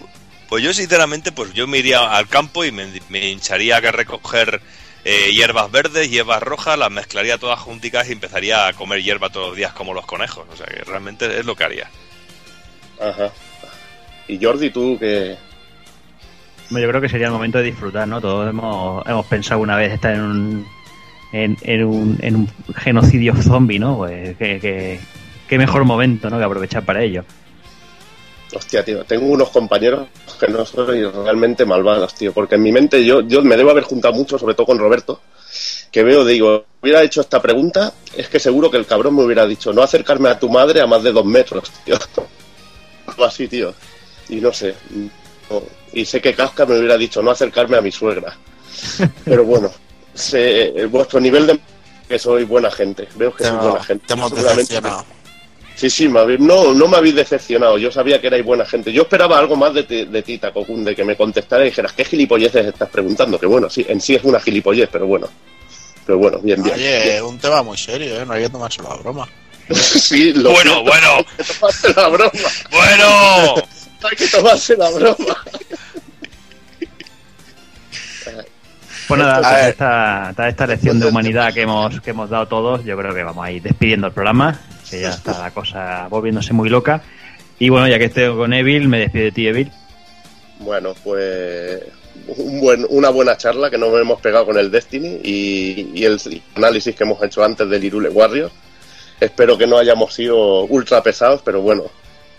Pues 0.49 0.63
yo 0.63 0.73
sinceramente, 0.73 1.31
pues 1.31 1.53
yo 1.53 1.65
me 1.67 1.77
iría 1.79 2.15
al 2.15 2.27
campo 2.27 2.63
y 2.65 2.71
me, 2.71 2.85
me 3.09 3.29
hincharía 3.29 3.77
a 3.77 3.79
recoger 3.91 4.61
eh, 5.05 5.31
hierbas 5.33 5.71
verdes, 5.71 6.09
hierbas 6.09 6.41
rojas, 6.43 6.77
las 6.77 6.91
mezclaría 6.91 7.37
todas 7.37 7.59
junticas 7.59 8.09
y 8.09 8.13
empezaría 8.13 8.67
a 8.67 8.73
comer 8.73 9.01
hierba 9.01 9.29
todos 9.29 9.49
los 9.49 9.57
días 9.57 9.73
como 9.73 9.93
los 9.93 10.05
conejos. 10.05 10.45
O 10.51 10.55
sea 10.57 10.65
que 10.65 10.83
realmente 10.83 11.39
es 11.39 11.45
lo 11.45 11.55
que 11.55 11.63
haría. 11.63 11.89
Ajá. 13.01 13.31
Y 14.27 14.43
Jordi, 14.43 14.69
tú 14.69 14.97
que... 14.99 15.37
Yo 16.69 16.89
creo 16.89 16.99
que 16.99 17.07
sería 17.07 17.27
el 17.27 17.33
momento 17.33 17.59
de 17.59 17.63
disfrutar, 17.65 18.07
¿no? 18.09 18.19
Todos 18.19 18.49
hemos, 18.49 19.05
hemos 19.07 19.25
pensado 19.27 19.61
una 19.61 19.77
vez 19.77 19.93
estar 19.93 20.13
en 20.13 20.21
un, 20.21 20.67
en, 21.31 21.57
en 21.61 21.83
un, 21.85 22.17
en 22.21 22.35
un 22.35 22.51
genocidio 22.75 23.33
zombie, 23.41 23.79
¿no? 23.79 23.97
Pues 23.97 24.35
que, 24.37 24.59
que- 24.59 24.99
qué 25.47 25.57
mejor 25.57 25.85
momento, 25.85 26.29
¿no? 26.29 26.37
Que 26.37 26.43
aprovechar 26.43 26.83
para 26.83 27.01
ello. 27.03 27.23
Hostia, 28.53 28.83
tío, 28.83 29.03
tengo 29.03 29.25
unos 29.27 29.49
compañeros 29.49 30.07
que 30.39 30.47
no 30.47 30.65
soy 30.65 31.03
realmente 31.03 31.65
malvados, 31.65 32.13
tío, 32.15 32.31
porque 32.31 32.55
en 32.55 32.63
mi 32.63 32.71
mente 32.71 33.03
yo, 33.03 33.21
yo 33.21 33.41
me 33.41 33.57
debo 33.57 33.71
haber 33.71 33.83
juntado 33.83 34.13
mucho, 34.13 34.39
sobre 34.39 34.55
todo 34.55 34.67
con 34.67 34.79
Roberto, 34.79 35.19
que 35.91 36.03
veo, 36.03 36.23
digo, 36.23 36.65
hubiera 36.81 37.03
hecho 37.03 37.21
esta 37.21 37.41
pregunta, 37.41 37.93
es 38.15 38.29
que 38.29 38.39
seguro 38.39 38.71
que 38.71 38.77
el 38.77 38.85
cabrón 38.85 39.15
me 39.15 39.23
hubiera 39.23 39.45
dicho, 39.45 39.73
no 39.73 39.81
acercarme 39.81 40.29
a 40.29 40.39
tu 40.39 40.49
madre 40.49 40.81
a 40.81 40.87
más 40.87 41.03
de 41.03 41.11
dos 41.11 41.25
metros, 41.25 41.71
tío. 41.83 41.97
Algo 43.07 43.25
así, 43.25 43.47
tío. 43.47 43.73
Y 44.29 44.37
no 44.37 44.53
sé. 44.53 44.75
no. 45.49 45.63
Y 45.93 46.05
sé 46.05 46.21
que 46.21 46.33
Kafka 46.33 46.65
me 46.65 46.77
hubiera 46.77 46.97
dicho, 46.97 47.21
no 47.21 47.31
acercarme 47.31 47.77
a 47.77 47.81
mi 47.81 47.91
suegra. 47.91 48.37
Pero 49.25 49.43
bueno, 49.43 49.71
sé, 50.13 50.85
vuestro 50.87 51.19
nivel 51.19 51.47
de... 51.47 51.59
que 52.07 52.19
soy 52.19 52.43
buena 52.43 52.69
gente, 52.69 53.07
veo 53.15 53.33
que 53.33 53.45
soy 53.45 53.57
buena 53.57 53.83
gente. 53.83 54.05
te 54.65 54.77
hemos. 54.77 55.05
Sí, 55.77 55.91
sí, 55.91 56.09
me 56.09 56.19
habéis- 56.19 56.39
no, 56.39 56.73
no 56.73 56.87
me 56.87 56.97
habéis 56.97 57.13
decepcionado. 57.13 57.77
Yo 57.77 57.91
sabía 57.91 58.19
que 58.19 58.25
erais 58.27 58.43
buena 58.43 58.65
gente. 58.65 58.91
Yo 58.91 59.03
esperaba 59.03 59.37
algo 59.37 59.55
más 59.55 59.73
de, 59.75 59.83
ti- 59.83 60.05
de 60.05 60.23
ti, 60.23 60.39
Takokun, 60.39 60.83
de 60.83 60.95
que 60.95 61.05
me 61.05 61.15
contestara 61.15 61.61
y 61.63 61.67
dijeras, 61.69 61.93
¿qué 61.93 62.03
gilipolleces 62.03 62.65
estás 62.65 62.89
preguntando? 62.89 63.39
Que 63.39 63.45
bueno, 63.45 63.69
sí, 63.69 63.85
en 63.87 64.01
sí 64.01 64.15
es 64.15 64.23
una 64.23 64.39
gilipollez, 64.39 64.89
pero 64.91 65.05
bueno. 65.05 65.29
Pero 66.05 66.17
bueno, 66.17 66.39
bien, 66.39 66.63
bien. 66.63 66.75
Oye, 66.75 67.03
bien. 67.03 67.15
es 67.17 67.21
un 67.21 67.37
tema 67.37 67.61
muy 67.61 67.77
serio, 67.77 68.19
¿eh? 68.21 68.25
No 68.25 68.33
hay 68.33 68.43
que 68.43 68.49
tomárselo 68.49 68.91
a 68.91 68.97
broma. 68.97 69.27
sí, 69.71 70.33
lo 70.33 70.49
Bueno, 70.51 70.73
siento, 70.73 70.91
bueno, 70.91 71.07
Hay 71.17 71.35
que 71.37 71.53
tomarse 71.53 71.93
la 71.95 72.07
broma. 72.07 72.31
bueno. 72.71 73.55
Hay 74.09 74.15
que 74.15 74.27
tomarse 74.27 74.77
la 74.77 74.89
broma. 74.89 75.37
Pues 79.07 79.19
nada, 79.21 79.39
tras 79.39 79.67
esta, 79.67 80.47
esta 80.49 80.67
lección 80.67 80.99
de 80.99 81.05
humanidad 81.07 81.53
que 81.53 81.61
hemos, 81.61 82.01
que 82.01 82.09
hemos 82.09 82.29
dado 82.29 82.45
todos, 82.47 82.83
yo 82.83 82.97
creo 82.97 83.13
que 83.13 83.23
vamos 83.23 83.45
a 83.45 83.51
ir 83.51 83.61
despidiendo 83.61 84.07
el 84.07 84.13
programa, 84.13 84.59
que 84.89 85.01
ya 85.01 85.09
está 85.09 85.39
la 85.39 85.51
cosa 85.51 86.07
volviéndose 86.09 86.53
muy 86.53 86.69
loca. 86.69 87.01
Y 87.59 87.69
bueno, 87.69 87.87
ya 87.87 87.97
que 87.97 88.05
estoy 88.05 88.35
con 88.35 88.53
Evil, 88.53 88.87
me 88.87 88.99
despido 88.99 89.25
de 89.25 89.31
ti, 89.31 89.47
Evil. 89.47 89.71
Bueno, 90.59 90.93
pues 91.03 91.81
un 92.27 92.59
buen, 92.59 92.85
una 92.89 93.09
buena 93.09 93.37
charla 93.37 93.69
que 93.69 93.77
nos 93.77 93.93
hemos 93.99 94.19
pegado 94.21 94.45
con 94.45 94.57
el 94.57 94.71
Destiny 94.71 95.19
y, 95.23 95.91
y 95.93 96.05
el 96.05 96.19
análisis 96.55 96.95
que 96.95 97.03
hemos 97.03 97.21
hecho 97.23 97.43
antes 97.43 97.69
del 97.69 97.83
Irule 97.83 98.09
Warriors. 98.09 98.51
Espero 99.19 99.57
que 99.57 99.65
no 99.65 99.77
hayamos 99.77 100.13
sido 100.13 100.63
ultra 100.65 101.01
pesados, 101.01 101.41
pero 101.43 101.61
bueno, 101.61 101.83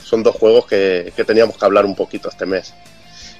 son 0.03 0.23
dos 0.23 0.37
juegos 0.37 0.67
que, 0.67 1.13
que 1.17 1.25
teníamos 1.25 1.57
que 1.57 1.65
hablar 1.65 1.85
un 1.85 1.95
poquito 1.95 2.29
este 2.29 2.47
mes. 2.47 2.73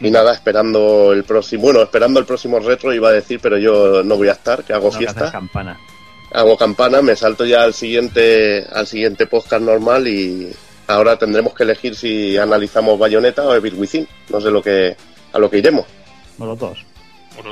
Y 0.01 0.11
nada, 0.11 0.33
esperando 0.33 1.13
el 1.13 1.25
próximo, 1.25 1.63
bueno, 1.63 1.83
esperando 1.83 2.21
el 2.21 2.27
próximo 2.27 2.61
retro 2.61 2.93
iba 2.95 3.09
a 3.09 3.13
decir, 3.13 3.41
pero 3.41 3.59
yo 3.59 4.03
no 4.05 4.17
voy 4.17 4.29
a 4.29 4.33
estar, 4.33 4.63
que 4.65 4.73
hago 4.73 4.91
No, 4.93 4.99
que 4.99 5.07
haces 5.07 5.15
fiesta, 5.15 5.33
campana. 5.33 5.79
Hago 6.33 6.57
campana, 6.57 7.01
me 7.03 7.17
salto 7.17 7.45
ya 7.45 7.63
al 7.63 7.75
siguiente, 7.75 8.67
al 8.73 8.87
siguiente 8.87 9.27
podcast 9.27 9.63
normal 9.63 10.07
y 10.09 10.53
ahora 10.87 11.17
tendremos 11.19 11.55
que 11.55 11.63
elegir 11.65 11.95
si 11.95 12.37
analizamos 12.37 12.99
Bayonetta 12.99 13.45
o 13.47 13.55
Evil 13.55 13.75
Within. 13.75 14.07
No 14.29 14.41
sé 14.41 14.51
lo 14.51 14.63
que, 14.63 14.97
a 15.33 15.39
lo 15.39 15.51
que 15.51 15.59
iremos. 15.59 15.87
O 16.39 16.47
los 16.47 16.59
dos. 16.59 16.79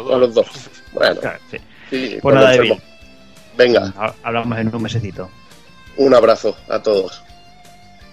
O 0.08 0.18
los 0.18 0.34
dos. 0.34 0.46
Bueno, 0.92 1.20
Claro, 1.20 1.38
sí. 1.50 1.58
sí, 1.90 2.18
Pues 2.20 2.34
nada. 2.34 2.54
Evil. 2.54 2.80
Venga, 3.56 3.92
Ha- 3.96 4.14
Hablamos 4.22 4.58
en 4.58 4.74
un 4.74 4.82
mesecito. 4.82 5.30
un 5.96 6.14
abrazo 6.14 6.56
a 6.68 6.82
todos. 6.82 7.22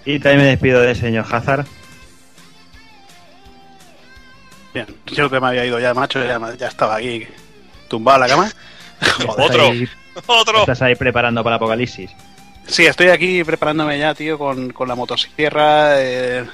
Y 0.05 0.19
también 0.19 0.41
me 0.43 0.47
despido 0.51 0.81
del 0.81 0.95
señor 0.95 1.25
Hazard. 1.29 1.65
Bien, 4.73 4.87
yo 5.07 5.29
que 5.29 5.39
me 5.39 5.47
había 5.47 5.65
ido 5.65 5.79
ya, 5.79 5.93
macho, 5.93 6.23
ya, 6.23 6.39
ya 6.57 6.67
estaba 6.67 6.95
aquí 6.95 7.27
tumbado 7.87 8.17
en 8.17 8.21
la 8.21 8.27
cama. 8.27 8.51
Joder. 9.27 9.45
Otro. 9.51 9.71
Otro. 10.27 10.59
Estás 10.61 10.81
ahí 10.81 10.95
preparando 10.95 11.43
para 11.43 11.55
el 11.55 11.57
apocalipsis. 11.57 12.11
Sí, 12.67 12.85
estoy 12.85 13.09
aquí 13.09 13.43
preparándome 13.43 13.99
ya, 13.99 14.13
tío, 14.13 14.37
con, 14.37 14.71
con 14.71 14.87
la 14.87 14.95
motosierra, 14.95 15.99
eh, 16.01 16.45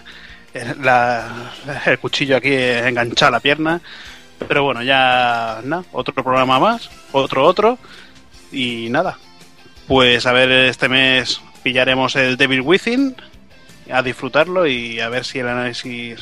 eh, 0.53 0.75
la- 0.81 1.51
el 1.85 1.99
cuchillo 1.99 2.37
aquí 2.37 2.51
enganchado 2.53 3.29
a 3.29 3.31
la 3.33 3.39
pierna. 3.39 3.79
Pero 4.47 4.63
bueno, 4.63 4.81
ya 4.81 5.59
nada, 5.63 5.83
otro 5.91 6.13
programa 6.13 6.59
más, 6.59 6.89
otro, 7.11 7.43
otro. 7.45 7.77
Y 8.51 8.87
nada, 8.89 9.17
pues 9.87 10.25
a 10.25 10.31
ver, 10.31 10.49
este 10.51 10.87
mes 10.89 11.41
pillaremos 11.61 12.15
el 12.15 12.37
Devil 12.37 12.61
Within, 12.61 13.15
a 13.91 14.01
disfrutarlo 14.01 14.65
y 14.65 14.99
a 15.01 15.09
ver 15.09 15.25
si 15.25 15.39
el 15.39 15.47
análisis... 15.49 16.19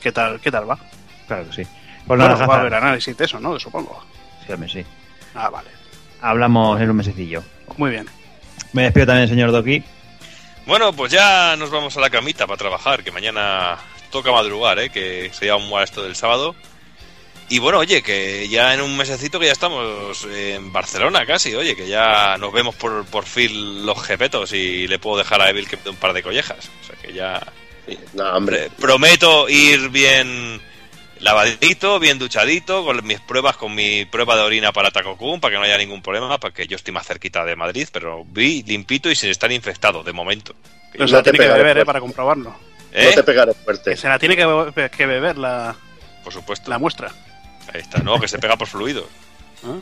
¿Qué 0.00 0.12
tal, 0.12 0.38
qué 0.40 0.50
tal 0.50 0.70
va? 0.70 0.78
Claro 1.26 1.46
que 1.48 1.52
sí. 1.52 1.62
Pues 1.64 2.18
Bueno, 2.18 2.28
nada, 2.28 2.46
va 2.46 2.56
a 2.56 2.60
haber 2.60 2.74
análisis 2.74 3.16
de 3.16 3.24
eso, 3.24 3.40
¿no? 3.40 3.58
Supongo. 3.58 4.04
Sí, 4.46 4.52
hombre, 4.52 4.68
sí. 4.68 4.84
Ah, 5.34 5.48
vale. 5.50 5.70
Hablamos 6.24 6.80
en 6.80 6.90
un 6.90 6.96
mesecillo. 6.96 7.42
Muy 7.76 7.90
bien. 7.90 8.06
Me 8.72 8.84
despido 8.84 9.06
también 9.06 9.28
señor 9.28 9.52
Doki. 9.52 9.82
Bueno, 10.66 10.92
pues 10.94 11.12
ya 11.12 11.54
nos 11.56 11.70
vamos 11.70 11.96
a 11.96 12.00
la 12.00 12.08
camita 12.08 12.46
para 12.46 12.56
trabajar, 12.56 13.04
que 13.04 13.10
mañana 13.10 13.76
toca 14.10 14.32
madrugar, 14.32 14.78
¿eh? 14.78 14.90
que 14.90 15.30
sería 15.34 15.56
un 15.56 15.68
mal 15.68 15.84
esto 15.84 16.02
del 16.02 16.16
sábado. 16.16 16.54
Y 17.50 17.58
bueno, 17.58 17.78
oye, 17.78 18.02
que 18.02 18.48
ya 18.48 18.72
en 18.72 18.80
un 18.80 18.96
mesecito 18.96 19.38
que 19.38 19.46
ya 19.46 19.52
estamos 19.52 20.26
en 20.32 20.72
Barcelona 20.72 21.26
casi, 21.26 21.54
oye, 21.54 21.76
que 21.76 21.88
ya 21.88 22.38
nos 22.38 22.52
vemos 22.52 22.74
por, 22.74 23.04
por 23.04 23.26
fin 23.26 23.84
los 23.84 24.02
jepetos 24.02 24.52
y 24.54 24.88
le 24.88 24.98
puedo 24.98 25.18
dejar 25.18 25.42
a 25.42 25.50
Evil 25.50 25.68
que 25.68 25.76
un 25.88 25.96
par 25.96 26.14
de 26.14 26.22
collejas. 26.22 26.70
O 26.82 26.86
sea 26.86 26.96
que 26.96 27.12
ya 27.12 27.40
Sí, 27.86 27.98
no, 28.14 28.24
hombre, 28.34 28.70
prometo 28.78 29.48
ir 29.48 29.90
bien 29.90 30.60
lavadito, 31.24 31.98
bien 31.98 32.18
duchadito, 32.18 32.84
con 32.84 33.04
mis 33.06 33.18
pruebas, 33.20 33.56
con 33.56 33.74
mi 33.74 34.04
prueba 34.04 34.36
de 34.36 34.42
orina 34.42 34.72
para 34.72 34.90
Takokun, 34.90 35.40
para 35.40 35.52
que 35.52 35.58
no 35.58 35.64
haya 35.64 35.78
ningún 35.78 36.02
problema, 36.02 36.38
porque 36.38 36.66
yo 36.66 36.76
estoy 36.76 36.92
más 36.92 37.06
cerquita 37.06 37.44
de 37.44 37.56
Madrid, 37.56 37.88
pero 37.92 38.24
vi 38.26 38.62
limpito 38.62 39.10
y 39.10 39.16
sin 39.16 39.30
estar 39.30 39.50
infectado, 39.50 40.02
de 40.04 40.12
momento. 40.12 40.54
Pero 40.92 41.04
no 41.04 41.08
se 41.08 41.14
la 41.14 41.22
tiene 41.22 41.38
que 41.38 41.48
beber, 41.48 41.78
¿eh? 41.78 41.84
Para 41.84 42.00
comprobarlo. 42.00 42.54
¿Eh? 42.92 43.06
no 43.08 43.14
te 43.14 43.22
pegaré 43.24 43.54
fuerte. 43.54 43.90
Que 43.92 43.96
se 43.96 44.08
la 44.08 44.18
tiene 44.18 44.36
que, 44.36 44.44
be- 44.46 44.90
que 44.90 45.06
beber 45.06 45.36
la, 45.38 45.74
Por 46.22 46.32
supuesto. 46.32 46.70
la 46.70 46.78
muestra. 46.78 47.10
Ahí 47.72 47.80
está, 47.80 47.98
no, 48.00 48.20
que 48.20 48.28
se 48.28 48.38
pega 48.38 48.56
por 48.56 48.68
fluidos. 48.68 49.06
¿eh? 49.66 49.80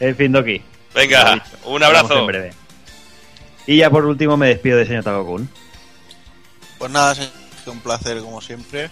En 0.00 0.16
fin, 0.16 0.32
Doki. 0.32 0.60
Venga, 0.94 1.42
un 1.64 1.82
abrazo. 1.82 2.18
en 2.20 2.26
breve. 2.26 2.52
Y 3.66 3.78
ya 3.78 3.88
por 3.88 4.04
último 4.04 4.36
me 4.36 4.48
despido 4.48 4.78
del 4.78 4.86
señor 4.86 5.04
Takokun. 5.04 5.48
Pues 6.78 6.90
nada, 6.90 7.16
un 7.66 7.80
placer 7.80 8.18
como 8.18 8.40
siempre. 8.42 8.90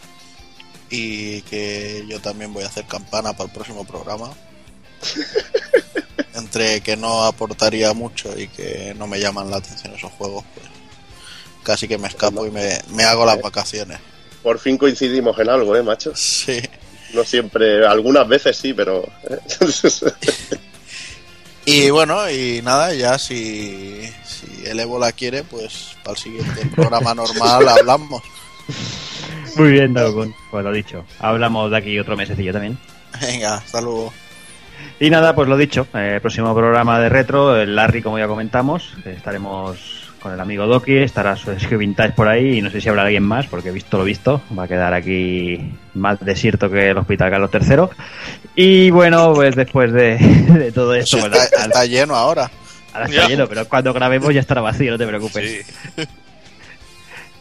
Y 0.95 1.41
que 1.43 2.05
yo 2.07 2.21
también 2.21 2.53
voy 2.53 2.65
a 2.65 2.67
hacer 2.67 2.85
campana 2.85 3.33
para 3.33 3.47
el 3.47 3.55
próximo 3.55 3.85
programa. 3.85 4.31
Entre 6.35 6.83
que 6.83 6.97
no 6.97 7.25
aportaría 7.25 7.93
mucho 7.95 8.39
y 8.39 8.49
que 8.49 8.95
no 8.97 9.07
me 9.07 9.19
llaman 9.19 9.51
la 9.51 9.57
atención 9.57 9.95
esos 9.95 10.13
juegos, 10.13 10.45
pues 10.55 10.67
casi 11.63 11.89
que 11.89 11.99
me 11.99 12.09
escapo 12.09 12.47
y 12.47 12.51
me, 12.51 12.79
me 12.91 13.05
hago 13.05 13.25
las 13.25 13.41
vacaciones. 13.41 13.99
Por 14.43 14.59
fin 14.59 14.77
coincidimos 14.77 15.39
en 15.39 15.49
algo, 15.49 15.75
¿eh, 15.77 15.83
macho? 15.83 16.13
Sí. 16.15 16.61
No 17.15 17.25
siempre, 17.25 17.87
algunas 17.87 18.27
veces 18.29 18.57
sí, 18.57 18.75
pero... 18.75 19.03
¿eh? 19.29 19.39
Y 21.65 21.91
bueno, 21.91 22.29
y 22.29 22.61
nada, 22.63 22.93
ya 22.93 23.19
si, 23.19 24.03
si 24.27 24.67
el 24.67 24.81
ébola 24.81 25.13
quiere, 25.13 25.45
pues 25.45 25.95
para 26.03 26.17
el 26.17 26.23
siguiente 26.23 26.67
programa 26.75 27.15
normal 27.15 27.69
hablamos. 27.69 28.23
Muy 29.57 29.71
bien, 29.73 29.93
Takokun. 29.95 30.35
Pues 30.51 30.65
lo 30.65 30.73
dicho. 30.73 31.05
Hablamos 31.19 31.71
de 31.71 31.77
aquí 31.77 31.99
otro 31.99 32.17
mesecillo 32.17 32.53
también. 32.53 32.79
Venga, 33.21 33.55
hasta 33.57 33.81
luego. 33.81 34.13
Y 34.99 35.11
nada, 35.11 35.35
pues 35.35 35.49
lo 35.49 35.57
dicho. 35.57 35.87
eh, 35.95 36.19
próximo 36.21 36.55
programa 36.55 36.99
de 37.01 37.09
retro, 37.09 37.57
el 37.57 37.75
Larry, 37.77 38.03
como 38.03 38.19
ya 38.19 38.27
comentamos. 38.27 38.95
eh, 39.05 39.15
Estaremos 39.17 40.01
con 40.21 40.33
el 40.33 40.41
amigo 40.41 40.67
Doki, 40.69 40.99
estará 40.99 41.35
su 41.37 41.51
Vintage 41.77 42.13
por 42.13 42.29
ahí 42.29 42.59
y 42.59 42.63
no 42.63 42.71
sé 42.71 42.81
si 42.81 42.89
habrá 42.89 43.03
alguien 43.03 43.25
más, 43.25 43.47
porque 43.49 43.73
visto 43.73 43.99
lo 43.99 44.05
visto, 44.05 44.41
va 44.57 44.65
a 44.65 44.69
quedar 44.69 44.95
aquí 44.95 45.59
más 45.95 46.21
desierto 46.25 46.71
que 46.71 46.91
el 46.91 46.97
Hospital 46.99 47.29
Carlos 47.31 47.51
III. 47.53 47.77
Y 48.55 48.91
bueno, 48.93 49.33
pues 49.35 49.57
después 49.57 49.93
de, 49.93 50.17
de 50.49 50.71
todo 50.71 50.95
esto, 50.95 51.17
Si 51.17 51.21
bueno, 51.21 51.37
está, 51.37 51.63
al- 51.65 51.71
está 51.71 51.85
lleno 51.87 52.15
ahora. 52.15 52.49
ahora 52.95 53.07
está 53.07 53.23
Ya. 53.23 53.29
lleno, 53.29 53.49
pero 53.49 53.69
cuando 53.69 53.93
grabemos 53.93 54.33
ya 54.33 54.41
estará 54.41 54.61
vacío, 54.61 54.93
no 54.93 54.99
te 54.99 55.07
preocupes. 55.09 55.67
Sí. 55.97 56.03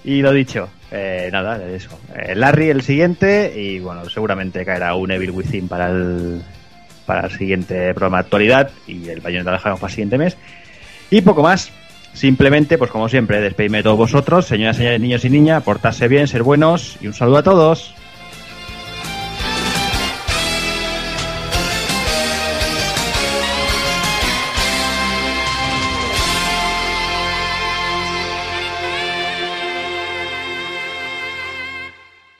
Y 0.04 0.22
lo 0.22 0.32
dicho, 0.32 0.70
eh, 0.92 1.30
nada, 1.32 1.64
eso. 1.70 2.00
Eh, 2.16 2.36
Larry 2.36 2.70
el 2.70 2.82
siguiente 2.82 3.54
y 3.56 3.80
bueno, 3.80 4.10
seguramente 4.10 4.66
caerá 4.66 4.96
un 4.96 5.12
Evil 5.12 5.32
Within 5.32 5.68
para 5.68 5.90
el, 5.90 6.42
para 7.06 7.28
el 7.28 7.32
siguiente 7.32 7.94
programa 7.94 8.18
de 8.18 8.22
actualidad 8.22 8.72
y 8.88 9.08
el 9.10 9.22
Bayonetta 9.22 9.52
lo 9.52 9.58
dejamos 9.58 9.80
para 9.80 9.90
el 9.90 9.96
siguiente 9.96 10.18
mes. 10.18 10.38
Y 11.10 11.22
poco 11.22 11.44
más. 11.44 11.72
Simplemente, 12.14 12.78
pues 12.78 12.92
como 12.92 13.08
siempre, 13.08 13.40
despedirme 13.40 13.78
de 13.78 13.84
todos 13.84 13.98
vosotros, 13.98 14.46
señoras, 14.46 14.76
señores, 14.76 15.00
niños 15.00 15.24
y 15.24 15.30
niñas, 15.30 15.64
portarse 15.64 16.10
bien, 16.10 16.28
ser 16.28 16.44
buenos 16.44 16.98
y 17.00 17.08
un 17.08 17.14
saludo 17.14 17.38
a 17.38 17.44
todos. 17.44 17.96